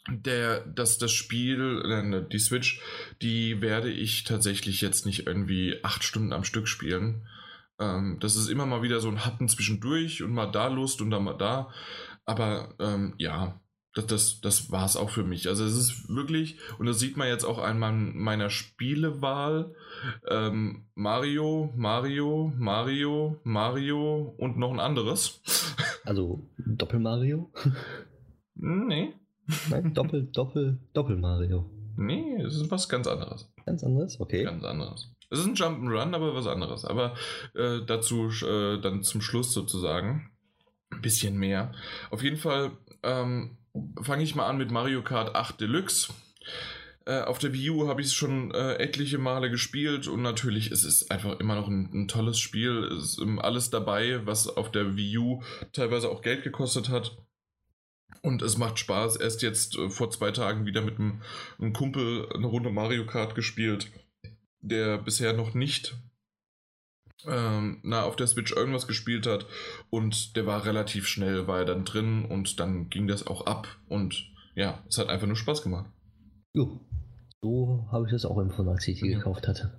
der, 0.09 0.66
das, 0.66 0.99
das 0.99 1.12
Spiel, 1.12 1.83
äh, 1.85 2.28
die 2.30 2.38
Switch, 2.38 2.80
die 3.23 3.61
werde 3.61 3.90
ich 3.90 4.25
tatsächlich 4.25 4.80
jetzt 4.80 5.07
nicht 5.07 5.26
irgendwie 5.26 5.76
acht 5.83 6.04
Stunden 6.04 6.33
am 6.33 6.45
Stück 6.45 6.69
spielen. 6.69 7.26
Ähm, 7.78 8.19
das 8.21 8.37
ist 8.37 8.49
immer 8.49 8.66
mal 8.66 8.83
wieder 8.83 9.00
so 9.00 9.09
ein 9.09 9.25
Happen 9.25 9.49
zwischendurch 9.49 10.23
und 10.23 10.33
mal 10.33 10.50
da 10.50 10.69
Lust 10.69 11.00
und 11.02 11.11
dann 11.11 11.25
mal 11.25 11.37
da. 11.37 11.71
Aber 12.25 12.75
ähm, 12.78 13.14
ja, 13.19 13.61
das, 13.95 14.07
das, 14.07 14.40
das 14.40 14.71
war 14.71 14.85
es 14.87 14.97
auch 14.97 15.11
für 15.11 15.25
mich. 15.25 15.49
Also 15.49 15.64
es 15.64 15.76
ist 15.76 16.09
wirklich, 16.09 16.59
und 16.78 16.87
das 16.87 17.00
sieht 17.00 17.16
man 17.16 17.26
jetzt 17.28 17.45
auch 17.45 17.59
an 17.59 17.78
mein- 17.78 18.16
meiner 18.16 18.49
Spielewahl, 18.49 19.75
ähm, 20.28 20.87
Mario, 20.95 21.73
Mario, 21.76 22.52
Mario, 22.57 23.40
Mario 23.42 24.35
und 24.38 24.59
noch 24.59 24.71
ein 24.73 24.80
anderes. 24.80 25.42
also 26.04 26.49
Doppel 26.59 27.00
Mario? 27.00 27.52
nee, 28.54 29.14
Nein, 29.71 29.95
Doppel, 29.95 30.28
Doppel, 30.33 30.78
Doppel 30.92 31.16
Mario. 31.16 31.71
nee, 31.97 32.40
es 32.42 32.57
ist 32.57 32.71
was 32.71 32.88
ganz 32.88 33.07
anderes. 33.07 33.52
Ganz 33.66 33.85
anderes, 33.85 34.19
okay. 34.21 34.45
Ganz 34.45 34.64
anderes. 34.64 35.12
Es 35.30 35.38
ist 35.38 35.47
ein 35.47 35.54
Jump'n'Run, 35.54 36.14
aber 36.14 36.35
was 36.35 36.47
anderes. 36.47 36.85
Aber 36.85 37.14
äh, 37.54 37.80
dazu 37.87 38.30
äh, 38.45 38.80
dann 38.80 39.02
zum 39.02 39.21
Schluss 39.21 39.52
sozusagen 39.52 40.30
ein 40.90 41.02
bisschen 41.02 41.38
mehr. 41.38 41.73
Auf 42.11 42.23
jeden 42.23 42.37
Fall 42.37 42.73
ähm, 43.04 43.57
fange 44.02 44.25
ich 44.25 44.35
mal 44.35 44.47
an 44.47 44.59
mit 44.59 44.71
Mario 44.73 45.02
Kart 45.02 45.37
8 45.37 45.61
Deluxe. 45.61 46.12
Äh, 47.07 47.23
auf 47.23 47.38
der 47.38 47.52
Wii 47.52 47.71
U 47.71 47.88
habe 47.88 48.00
ich 48.00 48.09
es 48.09 48.14
schon 48.14 48.50
äh, 48.52 48.75
etliche 48.75 49.19
Male 49.19 49.50
gespielt 49.50 50.07
und 50.07 50.21
natürlich 50.23 50.71
ist 50.71 50.85
es 50.85 51.11
einfach 51.11 51.38
immer 51.40 51.54
noch 51.54 51.69
ein, 51.69 51.88
ein 51.92 52.09
tolles 52.09 52.38
Spiel. 52.38 52.85
Es 52.99 53.12
ist 53.12 53.21
ähm, 53.21 53.38
alles 53.38 53.71
dabei, 53.71 54.26
was 54.26 54.49
auf 54.49 54.71
der 54.71 54.97
Wii 54.97 55.19
U 55.19 55.42
teilweise 55.73 56.11
auch 56.11 56.23
Geld 56.23 56.42
gekostet 56.42 56.88
hat. 56.88 57.16
Und 58.22 58.42
es 58.42 58.58
macht 58.58 58.78
Spaß. 58.78 59.16
Erst 59.16 59.42
jetzt 59.42 59.76
äh, 59.76 59.88
vor 59.90 60.10
zwei 60.10 60.30
Tagen 60.30 60.66
wieder 60.66 60.82
mit 60.82 60.98
einem, 60.98 61.22
einem 61.58 61.72
Kumpel 61.72 62.28
eine 62.34 62.46
Runde 62.46 62.70
Mario 62.70 63.06
Kart 63.06 63.34
gespielt, 63.34 63.90
der 64.60 64.98
bisher 64.98 65.32
noch 65.32 65.54
nicht 65.54 65.96
ähm, 67.26 67.80
na, 67.82 68.02
auf 68.04 68.16
der 68.16 68.26
Switch 68.26 68.52
irgendwas 68.52 68.86
gespielt 68.86 69.26
hat. 69.26 69.46
Und 69.90 70.36
der 70.36 70.46
war 70.46 70.64
relativ 70.64 71.06
schnell, 71.06 71.46
war 71.46 71.60
er 71.60 71.64
dann 71.64 71.84
drin 71.84 72.24
und 72.24 72.60
dann 72.60 72.90
ging 72.90 73.06
das 73.06 73.26
auch 73.26 73.46
ab. 73.46 73.68
Und 73.88 74.30
ja, 74.54 74.82
es 74.88 74.98
hat 74.98 75.08
einfach 75.08 75.26
nur 75.26 75.36
Spaß 75.36 75.62
gemacht. 75.62 75.90
Jo. 76.54 76.80
So 77.42 77.88
habe 77.90 78.06
ich 78.06 78.12
das 78.12 78.24
auch 78.26 78.38
empfunden, 78.38 78.70
als 78.70 78.86
ich 78.86 79.00
die 79.00 79.10
Ja. 79.10 79.18
gekauft 79.18 79.48
hatte. 79.48 79.78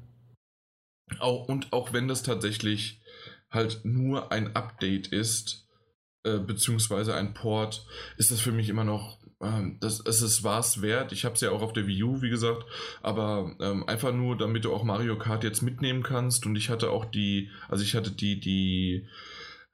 Auch, 1.20 1.48
und 1.48 1.74
auch 1.74 1.94
wenn 1.94 2.08
das 2.08 2.24
tatsächlich 2.24 3.02
halt 3.52 3.82
nur 3.84 4.32
ein 4.32 4.56
Update 4.56 5.08
ist, 5.08 5.68
äh, 6.24 6.38
beziehungsweise 6.38 7.16
ein 7.16 7.34
Port, 7.34 7.86
ist 8.18 8.32
das 8.32 8.40
für 8.40 8.52
mich 8.52 8.70
immer 8.70 8.84
noch, 8.84 9.18
ähm, 9.42 9.78
das, 9.80 10.00
es 10.06 10.22
ist 10.22 10.44
was 10.44 10.82
wert. 10.82 11.12
Ich 11.12 11.26
habe 11.26 11.36
es 11.36 11.42
ja 11.42 11.52
auch 11.52 11.62
auf 11.62 11.74
der 11.74 11.88
Wii 11.88 12.04
U, 12.04 12.22
wie 12.22 12.30
gesagt, 12.30 12.64
aber 13.02 13.56
ähm, 13.60 13.88
einfach 13.88 14.14
nur, 14.14 14.38
damit 14.38 14.66
du 14.66 14.74
auch 14.74 14.84
Mario 14.84 15.18
Kart 15.18 15.44
jetzt 15.44 15.62
mitnehmen 15.62 16.04
kannst. 16.04 16.46
Und 16.46 16.56
ich 16.56 16.70
hatte 16.70 16.92
auch 16.92 17.06
die, 17.06 17.50
also 17.70 17.84
ich 17.84 17.96
hatte 17.96 18.12
die, 18.12 18.40
die, 18.40 19.08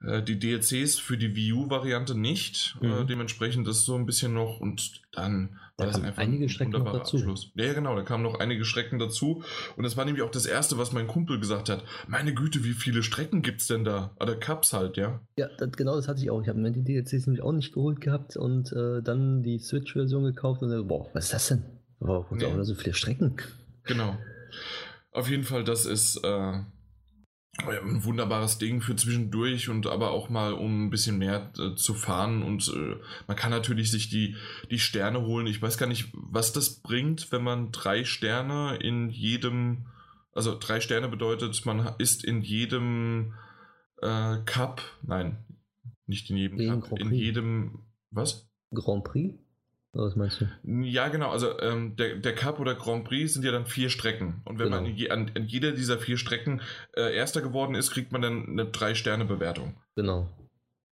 äh, 0.04 0.22
die 0.22 0.38
DLCs 0.38 0.98
für 0.98 1.16
die 1.18 1.34
Wii 1.34 1.52
U-Variante 1.54 2.14
nicht. 2.16 2.76
Mhm. 2.80 2.90
Äh, 2.92 3.04
dementsprechend 3.06 3.66
ist 3.68 3.84
so 3.84 3.94
ein 3.96 4.06
bisschen 4.06 4.32
noch 4.34 4.60
und 4.60 5.02
dann 5.12 5.58
Da 5.76 5.84
war 5.84 5.92
das 5.92 6.00
kamen 6.02 6.18
einige 6.18 6.44
ein 6.44 6.48
Strecken 6.48 6.72
noch 6.72 6.78
wunderbarer 6.80 7.04
dazu. 7.04 7.16
Abschluss. 7.16 7.50
Ja, 7.54 7.72
genau, 7.72 7.96
da 7.96 8.02
kamen 8.02 8.22
noch 8.22 8.38
einige 8.38 8.64
Strecken 8.64 8.98
dazu. 8.98 9.42
Und 9.76 9.84
das 9.84 9.96
war 9.96 10.04
nämlich 10.04 10.22
auch 10.22 10.30
das 10.30 10.46
Erste, 10.46 10.78
was 10.78 10.92
mein 10.92 11.06
Kumpel 11.06 11.40
gesagt 11.40 11.68
hat. 11.68 11.84
Meine 12.06 12.32
Güte, 12.34 12.62
wie 12.64 12.72
viele 12.74 13.02
Strecken 13.02 13.42
gibt's 13.42 13.66
denn 13.66 13.84
da? 13.84 14.14
Oder 14.20 14.36
Cups 14.36 14.72
halt, 14.72 14.96
ja. 14.96 15.20
Ja, 15.36 15.48
das, 15.58 15.72
genau 15.72 15.96
das 15.96 16.06
hatte 16.08 16.20
ich 16.20 16.30
auch. 16.30 16.42
Ich 16.42 16.48
habe 16.48 16.58
mir 16.60 16.70
die 16.70 16.84
DLCs 16.84 17.26
nämlich 17.26 17.42
auch 17.42 17.52
nicht 17.52 17.72
geholt 17.72 18.00
gehabt 18.00 18.36
und 18.36 18.72
äh, 18.72 19.02
dann 19.02 19.42
die 19.42 19.58
Switch-Version 19.58 20.24
gekauft 20.24 20.62
und 20.62 20.70
dann, 20.70 20.86
boah, 20.86 21.08
was 21.14 21.24
ist 21.26 21.34
das 21.34 21.48
denn? 21.48 21.64
Wow, 22.00 22.26
Nee. 22.30 22.44
auch 22.44 22.62
so 22.62 22.74
viele 22.76 22.94
Strecken. 22.94 23.36
Genau. 23.84 24.16
Auf 25.10 25.28
jeden 25.28 25.42
Fall, 25.44 25.64
das 25.64 25.84
ist 25.86 26.16
äh, 26.22 26.52
ein 27.66 28.04
wunderbares 28.04 28.58
Ding 28.58 28.80
für 28.80 28.96
zwischendurch 28.96 29.68
und 29.68 29.86
aber 29.86 30.10
auch 30.10 30.28
mal, 30.28 30.52
um 30.52 30.86
ein 30.86 30.90
bisschen 30.90 31.18
mehr 31.18 31.52
äh, 31.58 31.74
zu 31.74 31.94
fahren. 31.94 32.42
Und 32.42 32.68
äh, 32.68 32.96
man 33.26 33.36
kann 33.36 33.50
natürlich 33.50 33.90
sich 33.90 34.08
die, 34.08 34.36
die 34.70 34.78
Sterne 34.78 35.22
holen. 35.22 35.46
Ich 35.46 35.60
weiß 35.60 35.78
gar 35.78 35.86
nicht, 35.86 36.12
was 36.14 36.52
das 36.52 36.80
bringt, 36.80 37.32
wenn 37.32 37.42
man 37.42 37.72
drei 37.72 38.04
Sterne 38.04 38.76
in 38.76 39.10
jedem, 39.10 39.86
also 40.32 40.56
drei 40.58 40.80
Sterne 40.80 41.08
bedeutet, 41.08 41.64
man 41.66 41.94
ist 41.98 42.24
in 42.24 42.42
jedem 42.42 43.34
äh, 44.00 44.38
Cup, 44.44 44.82
nein, 45.02 45.44
nicht 46.06 46.30
in 46.30 46.36
jedem 46.36 46.60
In 46.60 46.80
Cup, 46.80 46.98
in 46.98 47.12
jedem, 47.12 47.84
was? 48.10 48.48
Grand 48.72 49.04
Prix? 49.04 49.34
Was 50.00 50.14
meinst 50.14 50.40
du? 50.40 50.46
Ja, 50.84 51.08
genau. 51.08 51.30
Also 51.30 51.58
ähm, 51.60 51.96
der, 51.96 52.16
der 52.16 52.32
Cup 52.34 52.60
oder 52.60 52.76
Grand 52.76 53.04
Prix 53.04 53.34
sind 53.34 53.44
ja 53.44 53.50
dann 53.50 53.66
vier 53.66 53.90
Strecken. 53.90 54.42
Und 54.44 54.58
wenn 54.60 54.66
Genau. 54.70 54.82
man 54.82 54.94
je, 54.94 55.10
an, 55.10 55.30
an 55.34 55.46
jeder 55.46 55.72
dieser 55.72 55.98
vier 55.98 56.16
Strecken 56.16 56.60
äh, 56.96 57.14
Erster 57.16 57.40
geworden 57.42 57.74
ist, 57.74 57.90
kriegt 57.90 58.12
man 58.12 58.22
dann 58.22 58.46
eine 58.48 58.66
Drei-Sterne-Bewertung. 58.66 59.74
Genau. 59.96 60.28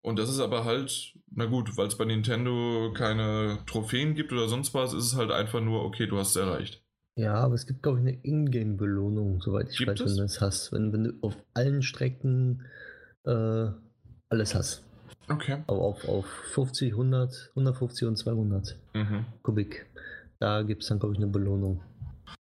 Und 0.03 0.19
das 0.19 0.29
ist 0.29 0.41
aber 0.41 0.65
halt, 0.65 1.15
na 1.31 1.47
gut, 1.47 1.77
weil 1.77 1.87
es 1.87 1.97
bei 1.97 2.05
Nintendo 2.05 2.93
keine 2.95 3.59
Trophäen 3.67 4.15
gibt 4.15 4.33
oder 4.33 4.49
sonst 4.49 4.75
was, 4.75 4.93
ist 4.93 5.05
es 5.05 5.17
halt 5.17 5.31
einfach 5.31 5.61
nur, 5.61 5.85
okay, 5.85 6.07
du 6.07 6.19
hast 6.19 6.31
es 6.31 6.37
erreicht. 6.37 6.83
Ja, 7.17 7.35
aber 7.35 7.55
es 7.55 7.67
gibt, 7.67 7.83
glaube 7.85 7.99
ich, 7.99 8.07
eine 8.07 8.19
Ingame-Belohnung, 8.25 9.41
soweit 9.41 9.69
ich 9.71 9.79
Gibt 9.79 9.91
weiß, 9.93 10.01
es? 10.01 10.07
wenn 10.11 10.17
du 10.17 10.23
das 10.23 10.41
hast. 10.41 10.73
Wenn, 10.73 10.93
wenn 10.93 11.05
du 11.05 11.13
auf 11.23 11.37
allen 11.55 11.83
Strecken 11.83 12.67
äh, 13.25 13.69
alles 14.29 14.55
hast. 14.55 14.85
Okay. 15.29 15.59
Aber 15.67 15.81
auf, 15.81 16.09
auf 16.09 16.27
50, 16.53 16.93
100, 16.93 17.51
150 17.57 18.09
und 18.09 18.17
200 18.17 18.77
Mhm. 18.95 19.25
Kubik. 19.43 19.87
Da 20.39 20.63
gibt 20.63 20.83
es 20.83 20.89
dann, 20.89 20.99
glaube 20.99 21.15
ich, 21.15 21.19
eine 21.21 21.29
Belohnung. 21.31 21.83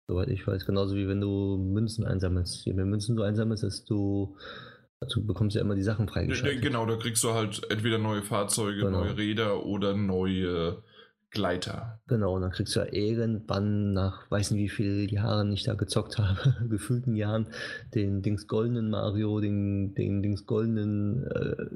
Soweit 0.08 0.28
ich 0.28 0.46
weiß. 0.46 0.66
Genauso 0.66 0.94
wie 0.96 1.08
wenn 1.08 1.20
du 1.20 1.56
Münzen 1.56 2.04
einsammelst. 2.06 2.64
Je 2.64 2.72
mehr 2.72 2.84
Münzen 2.86 3.16
du 3.16 3.22
einsammelst, 3.22 3.62
desto. 3.64 4.36
Dazu 5.00 5.26
bekommst 5.26 5.54
du 5.54 5.58
ja 5.58 5.64
immer 5.64 5.74
die 5.74 5.82
Sachen 5.82 6.08
freigeschaltet. 6.08 6.62
Genau, 6.62 6.86
da 6.86 6.96
kriegst 6.96 7.22
du 7.22 7.32
halt 7.34 7.60
entweder 7.70 7.98
neue 7.98 8.22
Fahrzeuge, 8.22 8.80
Genau. 8.80 9.02
neue 9.04 9.16
Räder 9.16 9.66
oder 9.66 9.94
neue 9.94 10.82
Gleiter. 11.30 12.00
Genau, 12.06 12.36
und 12.36 12.42
dann 12.42 12.50
kriegst 12.52 12.74
du 12.76 12.80
ja 12.80 12.86
irgendwann 12.90 13.92
nach, 13.92 14.30
weiß 14.30 14.52
nicht 14.52 14.62
wie 14.62 14.68
vielen 14.70 15.08
Jahren 15.08 15.52
ich 15.52 15.64
da 15.64 15.74
gezockt 15.74 16.16
habe, 16.18 16.54
gefühlten 16.70 17.14
Jahren, 17.14 17.48
den 17.94 18.22
Dings 18.22 18.46
goldenen 18.46 18.88
Mario, 18.88 19.38
den, 19.40 19.94
den 19.94 20.22
Dings 20.22 20.46
goldenen 20.46 21.26
äh, 21.26 21.66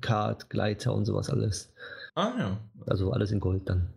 Kart, 0.00 0.50
Gleiter 0.50 0.94
und 0.94 1.04
sowas 1.04 1.30
alles. 1.30 1.72
Ah 2.14 2.32
ja. 2.38 2.60
Also 2.86 3.12
alles 3.12 3.30
in 3.30 3.40
Gold 3.40 3.68
dann. 3.68 3.92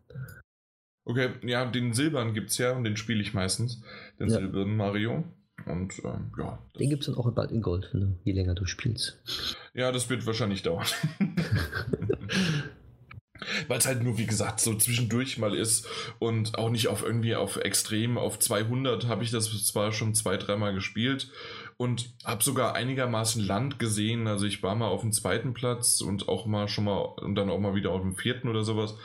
Okay, 1.06 1.30
ja, 1.44 1.66
den 1.66 1.94
Silbern 1.94 2.34
gibt's 2.34 2.58
ja 2.58 2.74
und 2.74 2.84
den 2.84 2.98
spiele 2.98 3.22
ich 3.22 3.34
meistens. 3.34 3.82
Den 4.20 4.30
Ja. 4.30 4.38
silbernen 4.40 4.76
Mario. 4.76 5.24
Und 5.66 5.94
ähm, 6.04 6.32
ja. 6.38 6.60
Den 6.80 6.90
gibt 6.90 7.02
es 7.02 7.08
dann 7.08 7.16
auch 7.16 7.32
bald 7.32 7.52
in 7.52 7.62
Gold, 7.62 7.90
du, 7.94 8.16
je 8.24 8.34
länger 8.34 8.54
du 8.56 8.66
spielst. 8.66 9.18
Ja, 9.74 9.92
das 9.92 10.10
wird 10.10 10.26
wahrscheinlich 10.26 10.64
dauern. 10.64 10.86
Weil 13.68 13.78
es 13.78 13.86
halt 13.86 14.02
nur, 14.04 14.18
wie 14.18 14.26
gesagt, 14.26 14.60
so 14.60 14.74
zwischendurch 14.76 15.38
mal 15.38 15.56
ist 15.56 15.88
und 16.20 16.58
auch 16.58 16.70
nicht 16.72 16.88
auf 16.88 17.04
irgendwie 17.04 17.36
auf 17.36 17.58
extrem, 17.58 18.18
auf 18.18 18.40
200 18.40 19.08
habe 19.08 19.24
ich 19.24 19.30
das 19.32 19.46
zwar 19.66 19.92
schon 19.92 20.16
zwei, 20.16 20.38
dreimal 20.38 20.74
gespielt 20.74 21.30
und 21.78 22.16
habe 22.26 22.44
sogar 22.44 22.74
einigermaßen 22.74 23.46
Land 23.46 23.80
gesehen. 23.80 24.28
Also 24.28 24.46
ich 24.46 24.64
war 24.64 24.76
mal 24.76 24.88
auf 24.88 25.02
dem 25.02 25.12
zweiten 25.12 25.54
Platz 25.54 26.02
und 26.02 26.28
auch 26.28 26.48
mal 26.48 26.68
schon 26.68 26.86
mal 26.86 26.98
und 26.98 27.36
dann 27.36 27.50
auch 27.50 27.60
mal 27.60 27.76
wieder 27.76 27.92
auf 27.92 28.02
dem 28.02 28.16
vierten 28.16 28.50
oder 28.50 28.64
sowas. 28.64 28.96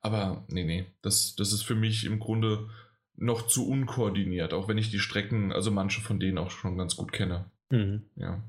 Aber 0.00 0.44
nee, 0.48 0.64
nee, 0.64 0.86
das, 1.02 1.36
das 1.36 1.52
ist 1.52 1.62
für 1.62 1.74
mich 1.74 2.04
im 2.04 2.18
Grunde 2.18 2.70
noch 3.16 3.46
zu 3.46 3.68
unkoordiniert, 3.68 4.54
auch 4.54 4.66
wenn 4.66 4.78
ich 4.78 4.90
die 4.90 4.98
Strecken, 4.98 5.52
also 5.52 5.70
manche 5.70 6.00
von 6.00 6.18
denen 6.18 6.38
auch 6.38 6.50
schon 6.50 6.78
ganz 6.78 6.96
gut 6.96 7.12
kenne. 7.12 7.50
Mhm. 7.70 8.06
Ja. 8.16 8.42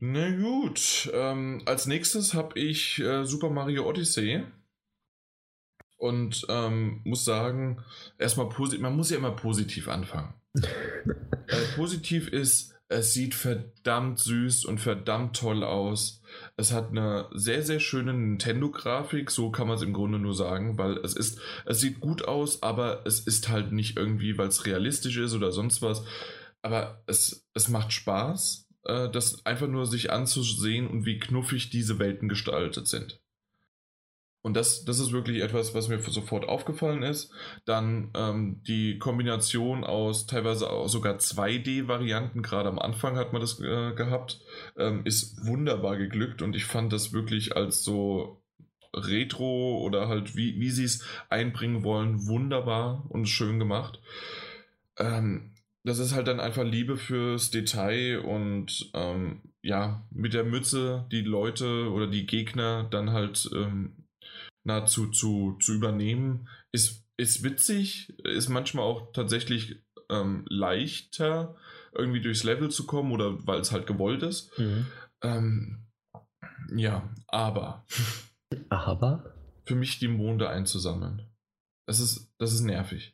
Na 0.00 0.30
gut, 0.30 1.10
ähm, 1.12 1.62
als 1.66 1.86
nächstes 1.86 2.34
habe 2.34 2.58
ich 2.58 2.98
äh, 2.98 3.24
Super 3.24 3.50
Mario 3.50 3.88
Odyssey. 3.88 4.42
Und 5.96 6.44
ähm, 6.48 7.00
muss 7.04 7.24
sagen, 7.24 7.84
erstmal 8.18 8.48
positiv, 8.48 8.82
man 8.82 8.96
muss 8.96 9.10
ja 9.10 9.18
immer 9.18 9.30
positiv 9.30 9.86
anfangen. 9.86 10.34
Äh, 10.54 11.76
positiv 11.76 12.28
ist, 12.28 12.72
Es 12.88 13.14
sieht 13.14 13.34
verdammt 13.34 14.18
süß 14.18 14.66
und 14.66 14.78
verdammt 14.78 15.34
toll 15.36 15.64
aus. 15.64 16.20
Es 16.58 16.72
hat 16.72 16.90
eine 16.90 17.26
sehr, 17.32 17.62
sehr 17.62 17.80
schöne 17.80 18.12
Nintendo-Grafik, 18.12 19.30
so 19.30 19.50
kann 19.50 19.66
man 19.66 19.76
es 19.76 19.82
im 19.82 19.94
Grunde 19.94 20.18
nur 20.18 20.34
sagen, 20.34 20.76
weil 20.76 20.98
es 20.98 21.14
ist, 21.14 21.40
es 21.64 21.80
sieht 21.80 22.00
gut 22.00 22.26
aus, 22.28 22.62
aber 22.62 23.06
es 23.06 23.20
ist 23.20 23.48
halt 23.48 23.72
nicht 23.72 23.96
irgendwie, 23.96 24.36
weil 24.36 24.48
es 24.48 24.66
realistisch 24.66 25.16
ist 25.16 25.32
oder 25.32 25.52
sonst 25.52 25.80
was. 25.80 26.04
Aber 26.60 27.02
es, 27.06 27.48
es 27.54 27.68
macht 27.68 27.92
Spaß, 27.94 28.68
äh, 28.84 29.08
das 29.10 29.46
einfach 29.46 29.68
nur 29.68 29.86
sich 29.86 30.12
anzusehen 30.12 30.86
und 30.86 31.06
wie 31.06 31.18
knuffig 31.18 31.70
diese 31.70 31.98
Welten 31.98 32.28
gestaltet 32.28 32.88
sind. 32.88 33.21
Und 34.42 34.54
das, 34.54 34.84
das 34.84 34.98
ist 34.98 35.12
wirklich 35.12 35.40
etwas, 35.40 35.72
was 35.72 35.88
mir 35.88 36.00
sofort 36.00 36.48
aufgefallen 36.48 37.04
ist. 37.04 37.32
Dann 37.64 38.10
ähm, 38.14 38.60
die 38.66 38.98
Kombination 38.98 39.84
aus 39.84 40.26
teilweise 40.26 40.68
auch 40.68 40.88
sogar 40.88 41.16
2D-Varianten, 41.16 42.42
gerade 42.42 42.68
am 42.68 42.80
Anfang 42.80 43.16
hat 43.16 43.32
man 43.32 43.40
das 43.40 43.60
äh, 43.60 43.92
gehabt, 43.94 44.40
ähm, 44.76 45.02
ist 45.04 45.46
wunderbar 45.46 45.96
geglückt 45.96 46.42
und 46.42 46.56
ich 46.56 46.64
fand 46.64 46.92
das 46.92 47.12
wirklich 47.12 47.56
als 47.56 47.84
so 47.84 48.42
Retro 48.94 49.78
oder 49.78 50.08
halt 50.08 50.36
wie, 50.36 50.58
wie 50.58 50.70
sie 50.70 50.84
es 50.84 51.06
einbringen 51.30 51.84
wollen, 51.84 52.26
wunderbar 52.26 53.06
und 53.08 53.26
schön 53.26 53.60
gemacht. 53.60 54.00
Ähm, 54.98 55.54
das 55.84 55.98
ist 55.98 56.14
halt 56.14 56.28
dann 56.28 56.40
einfach 56.40 56.64
Liebe 56.64 56.96
fürs 56.96 57.50
Detail 57.50 58.18
und 58.18 58.90
ähm, 58.94 59.42
ja, 59.62 60.06
mit 60.10 60.34
der 60.34 60.44
Mütze 60.44 61.06
die 61.10 61.22
Leute 61.22 61.90
oder 61.90 62.06
die 62.06 62.26
Gegner 62.26 62.84
dann 62.90 63.10
halt 63.10 63.48
ähm, 63.54 64.01
nahezu 64.64 65.10
zu, 65.10 65.56
zu 65.60 65.74
übernehmen, 65.74 66.48
ist, 66.72 67.04
ist 67.16 67.42
witzig, 67.42 68.16
ist 68.24 68.48
manchmal 68.48 68.84
auch 68.84 69.12
tatsächlich 69.12 69.82
ähm, 70.10 70.44
leichter, 70.48 71.56
irgendwie 71.94 72.20
durchs 72.20 72.44
Level 72.44 72.70
zu 72.70 72.86
kommen 72.86 73.12
oder 73.12 73.46
weil 73.46 73.60
es 73.60 73.72
halt 73.72 73.86
gewollt 73.86 74.22
ist. 74.22 74.56
Mhm. 74.58 74.86
Ähm, 75.22 75.86
ja, 76.74 77.10
aber. 77.28 77.84
Aber? 78.68 79.34
Für 79.64 79.74
mich 79.74 79.98
die 79.98 80.08
Monde 80.08 80.48
einzusammeln. 80.48 81.26
Das 81.86 82.00
ist, 82.00 82.32
das 82.38 82.52
ist 82.52 82.62
nervig. 82.62 83.11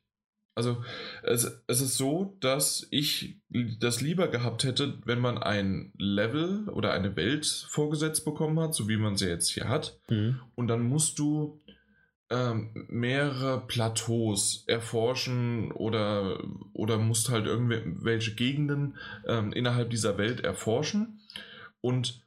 Also 0.59 0.83
es, 1.23 1.62
es 1.69 1.81
ist 1.81 1.97
so, 1.97 2.37
dass 2.41 2.88
ich 2.91 3.37
das 3.79 4.00
lieber 4.00 4.27
gehabt 4.27 4.65
hätte, 4.65 4.99
wenn 5.05 5.21
man 5.21 5.38
ein 5.38 5.93
Level 5.97 6.69
oder 6.71 6.93
eine 6.93 7.15
Welt 7.15 7.47
vorgesetzt 7.47 8.25
bekommen 8.25 8.59
hat, 8.59 8.75
so 8.75 8.88
wie 8.88 8.97
man 8.97 9.17
sie 9.17 9.29
jetzt 9.29 9.50
hier 9.50 9.69
hat. 9.69 10.00
Mhm. 10.11 10.41
Und 10.57 10.67
dann 10.67 10.83
musst 10.83 11.21
du 11.21 11.61
ähm, 12.29 12.71
mehrere 12.88 13.61
Plateaus 13.69 14.65
erforschen 14.67 15.71
oder, 15.71 16.43
oder 16.73 16.99
musst 16.99 17.31
halt 17.31 17.47
irgendwelche 17.47 18.35
Gegenden 18.35 18.97
ähm, 19.29 19.53
innerhalb 19.53 19.91
dieser 19.91 20.19
Welt 20.19 20.41
erforschen. 20.41 21.21
Und 21.81 22.21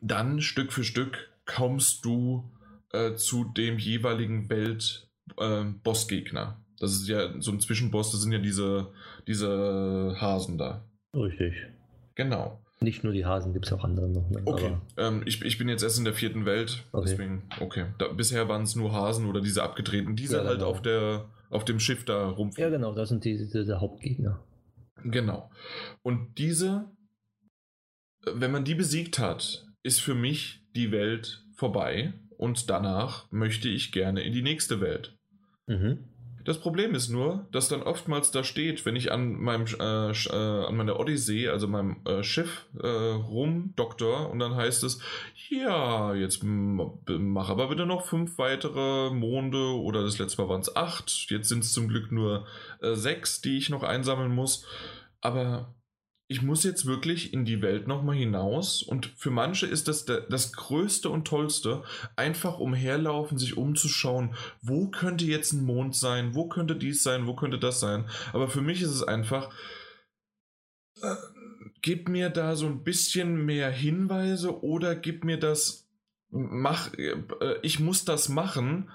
dann 0.00 0.40
Stück 0.40 0.72
für 0.72 0.82
Stück 0.82 1.28
kommst 1.44 2.06
du 2.06 2.50
äh, 2.94 3.16
zu 3.16 3.44
dem 3.44 3.78
jeweiligen 3.78 4.48
Welt-Bossgegner. 4.48 6.56
Äh, 6.58 6.67
das 6.80 6.92
ist 6.92 7.08
ja 7.08 7.40
so 7.40 7.50
ein 7.50 7.60
Zwischenboss, 7.60 8.12
das 8.12 8.22
sind 8.22 8.32
ja 8.32 8.38
diese, 8.38 8.88
diese 9.26 10.16
Hasen 10.20 10.58
da. 10.58 10.84
Richtig. 11.14 11.54
Genau. 12.14 12.60
Nicht 12.80 13.02
nur 13.02 13.12
die 13.12 13.24
Hasen, 13.24 13.52
gibt 13.52 13.66
es 13.66 13.72
auch 13.72 13.82
andere 13.82 14.08
noch. 14.08 14.30
Ne? 14.30 14.42
Okay, 14.44 14.76
ähm, 14.96 15.22
ich, 15.26 15.42
ich 15.42 15.58
bin 15.58 15.68
jetzt 15.68 15.82
erst 15.82 15.98
in 15.98 16.04
der 16.04 16.14
vierten 16.14 16.46
Welt, 16.46 16.84
okay. 16.92 17.08
deswegen, 17.10 17.42
okay. 17.58 17.86
Da, 17.98 18.08
bisher 18.08 18.48
waren 18.48 18.62
es 18.62 18.76
nur 18.76 18.92
Hasen 18.92 19.26
oder 19.26 19.40
diese 19.40 19.64
abgedrehten, 19.64 20.14
diese 20.14 20.36
ja, 20.36 20.44
halt 20.44 20.58
genau. 20.58 20.70
auf, 20.70 20.82
der, 20.82 21.28
auf 21.50 21.64
dem 21.64 21.80
Schiff 21.80 22.04
da 22.04 22.28
rumfliegen. 22.28 22.72
Ja, 22.72 22.76
genau, 22.76 22.94
das 22.94 23.08
sind 23.08 23.24
die, 23.24 23.36
die, 23.36 23.64
die 23.64 23.72
Hauptgegner. 23.72 24.44
Genau. 25.02 25.50
Und 26.02 26.38
diese, 26.38 26.88
wenn 28.24 28.52
man 28.52 28.64
die 28.64 28.76
besiegt 28.76 29.18
hat, 29.18 29.66
ist 29.82 30.00
für 30.00 30.14
mich 30.14 30.64
die 30.76 30.92
Welt 30.92 31.44
vorbei 31.56 32.12
und 32.36 32.70
danach 32.70 33.30
möchte 33.32 33.68
ich 33.68 33.90
gerne 33.90 34.22
in 34.22 34.32
die 34.32 34.42
nächste 34.42 34.80
Welt. 34.80 35.16
Mhm. 35.66 36.07
Das 36.48 36.60
Problem 36.60 36.94
ist 36.94 37.10
nur, 37.10 37.46
dass 37.52 37.68
dann 37.68 37.82
oftmals 37.82 38.30
da 38.30 38.42
steht, 38.42 38.86
wenn 38.86 38.96
ich 38.96 39.12
an 39.12 39.38
meinem 39.38 39.66
äh, 39.66 40.12
äh, 40.12 40.64
an 40.64 40.76
meiner 40.78 40.98
Odyssee, 40.98 41.48
also 41.48 41.68
meinem 41.68 41.98
äh, 42.06 42.22
Schiff 42.22 42.64
äh, 42.82 42.86
rum 42.86 43.74
doktor 43.76 44.30
und 44.30 44.38
dann 44.38 44.56
heißt 44.56 44.82
es, 44.82 44.98
ja, 45.50 46.14
jetzt 46.14 46.40
mach 46.42 47.50
aber 47.50 47.68
bitte 47.68 47.84
noch 47.84 48.06
fünf 48.06 48.38
weitere 48.38 49.10
Monde 49.10 49.58
oder 49.58 50.02
das 50.02 50.18
letzte 50.18 50.40
Mal 50.40 50.48
waren 50.48 50.62
es 50.62 50.74
acht, 50.74 51.26
jetzt 51.28 51.50
sind 51.50 51.64
es 51.64 51.72
zum 51.74 51.86
Glück 51.86 52.10
nur 52.10 52.46
äh, 52.80 52.94
sechs, 52.94 53.42
die 53.42 53.58
ich 53.58 53.68
noch 53.68 53.82
einsammeln 53.82 54.34
muss. 54.34 54.64
Aber 55.20 55.74
ich 56.30 56.42
muss 56.42 56.62
jetzt 56.62 56.84
wirklich 56.84 57.32
in 57.32 57.46
die 57.46 57.62
Welt 57.62 57.88
nochmal 57.88 58.16
hinaus 58.16 58.82
und 58.82 59.06
für 59.16 59.30
manche 59.30 59.66
ist 59.66 59.88
das 59.88 60.04
das 60.04 60.52
Größte 60.52 61.08
und 61.08 61.26
Tollste, 61.26 61.82
einfach 62.16 62.58
umherlaufen, 62.58 63.38
sich 63.38 63.56
umzuschauen, 63.56 64.34
wo 64.60 64.88
könnte 64.88 65.24
jetzt 65.24 65.54
ein 65.54 65.64
Mond 65.64 65.96
sein, 65.96 66.34
wo 66.34 66.46
könnte 66.46 66.76
dies 66.76 67.02
sein, 67.02 67.26
wo 67.26 67.34
könnte 67.34 67.58
das 67.58 67.80
sein. 67.80 68.04
Aber 68.34 68.48
für 68.48 68.60
mich 68.60 68.82
ist 68.82 68.90
es 68.90 69.02
einfach, 69.02 69.50
äh, 71.00 71.14
gib 71.80 72.10
mir 72.10 72.28
da 72.28 72.56
so 72.56 72.66
ein 72.66 72.84
bisschen 72.84 73.46
mehr 73.46 73.70
Hinweise 73.70 74.62
oder 74.62 74.94
gib 74.94 75.24
mir 75.24 75.38
das, 75.38 75.88
mach, 76.28 76.92
äh, 76.92 77.16
ich 77.62 77.80
muss 77.80 78.04
das 78.04 78.28
machen, 78.28 78.90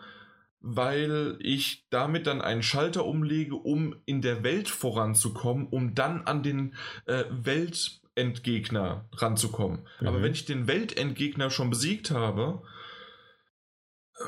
weil 0.63 1.37
ich 1.39 1.85
damit 1.89 2.25
dann 2.25 2.41
einen 2.41 2.63
Schalter 2.63 3.05
umlege, 3.05 3.55
um 3.55 3.97
in 4.05 4.21
der 4.21 4.43
Welt 4.43 4.69
voranzukommen, 4.69 5.67
um 5.67 5.93
dann 5.93 6.21
an 6.21 6.41
den 6.41 6.75
äh, 7.05 7.25
Weltendgegner 7.29 9.09
ranzukommen. 9.11 9.81
Mhm. 9.99 10.07
Aber 10.07 10.21
wenn 10.23 10.31
ich 10.31 10.45
den 10.45 10.67
Weltendgegner 10.67 11.49
schon 11.49 11.69
besiegt 11.69 12.11
habe, 12.11 12.63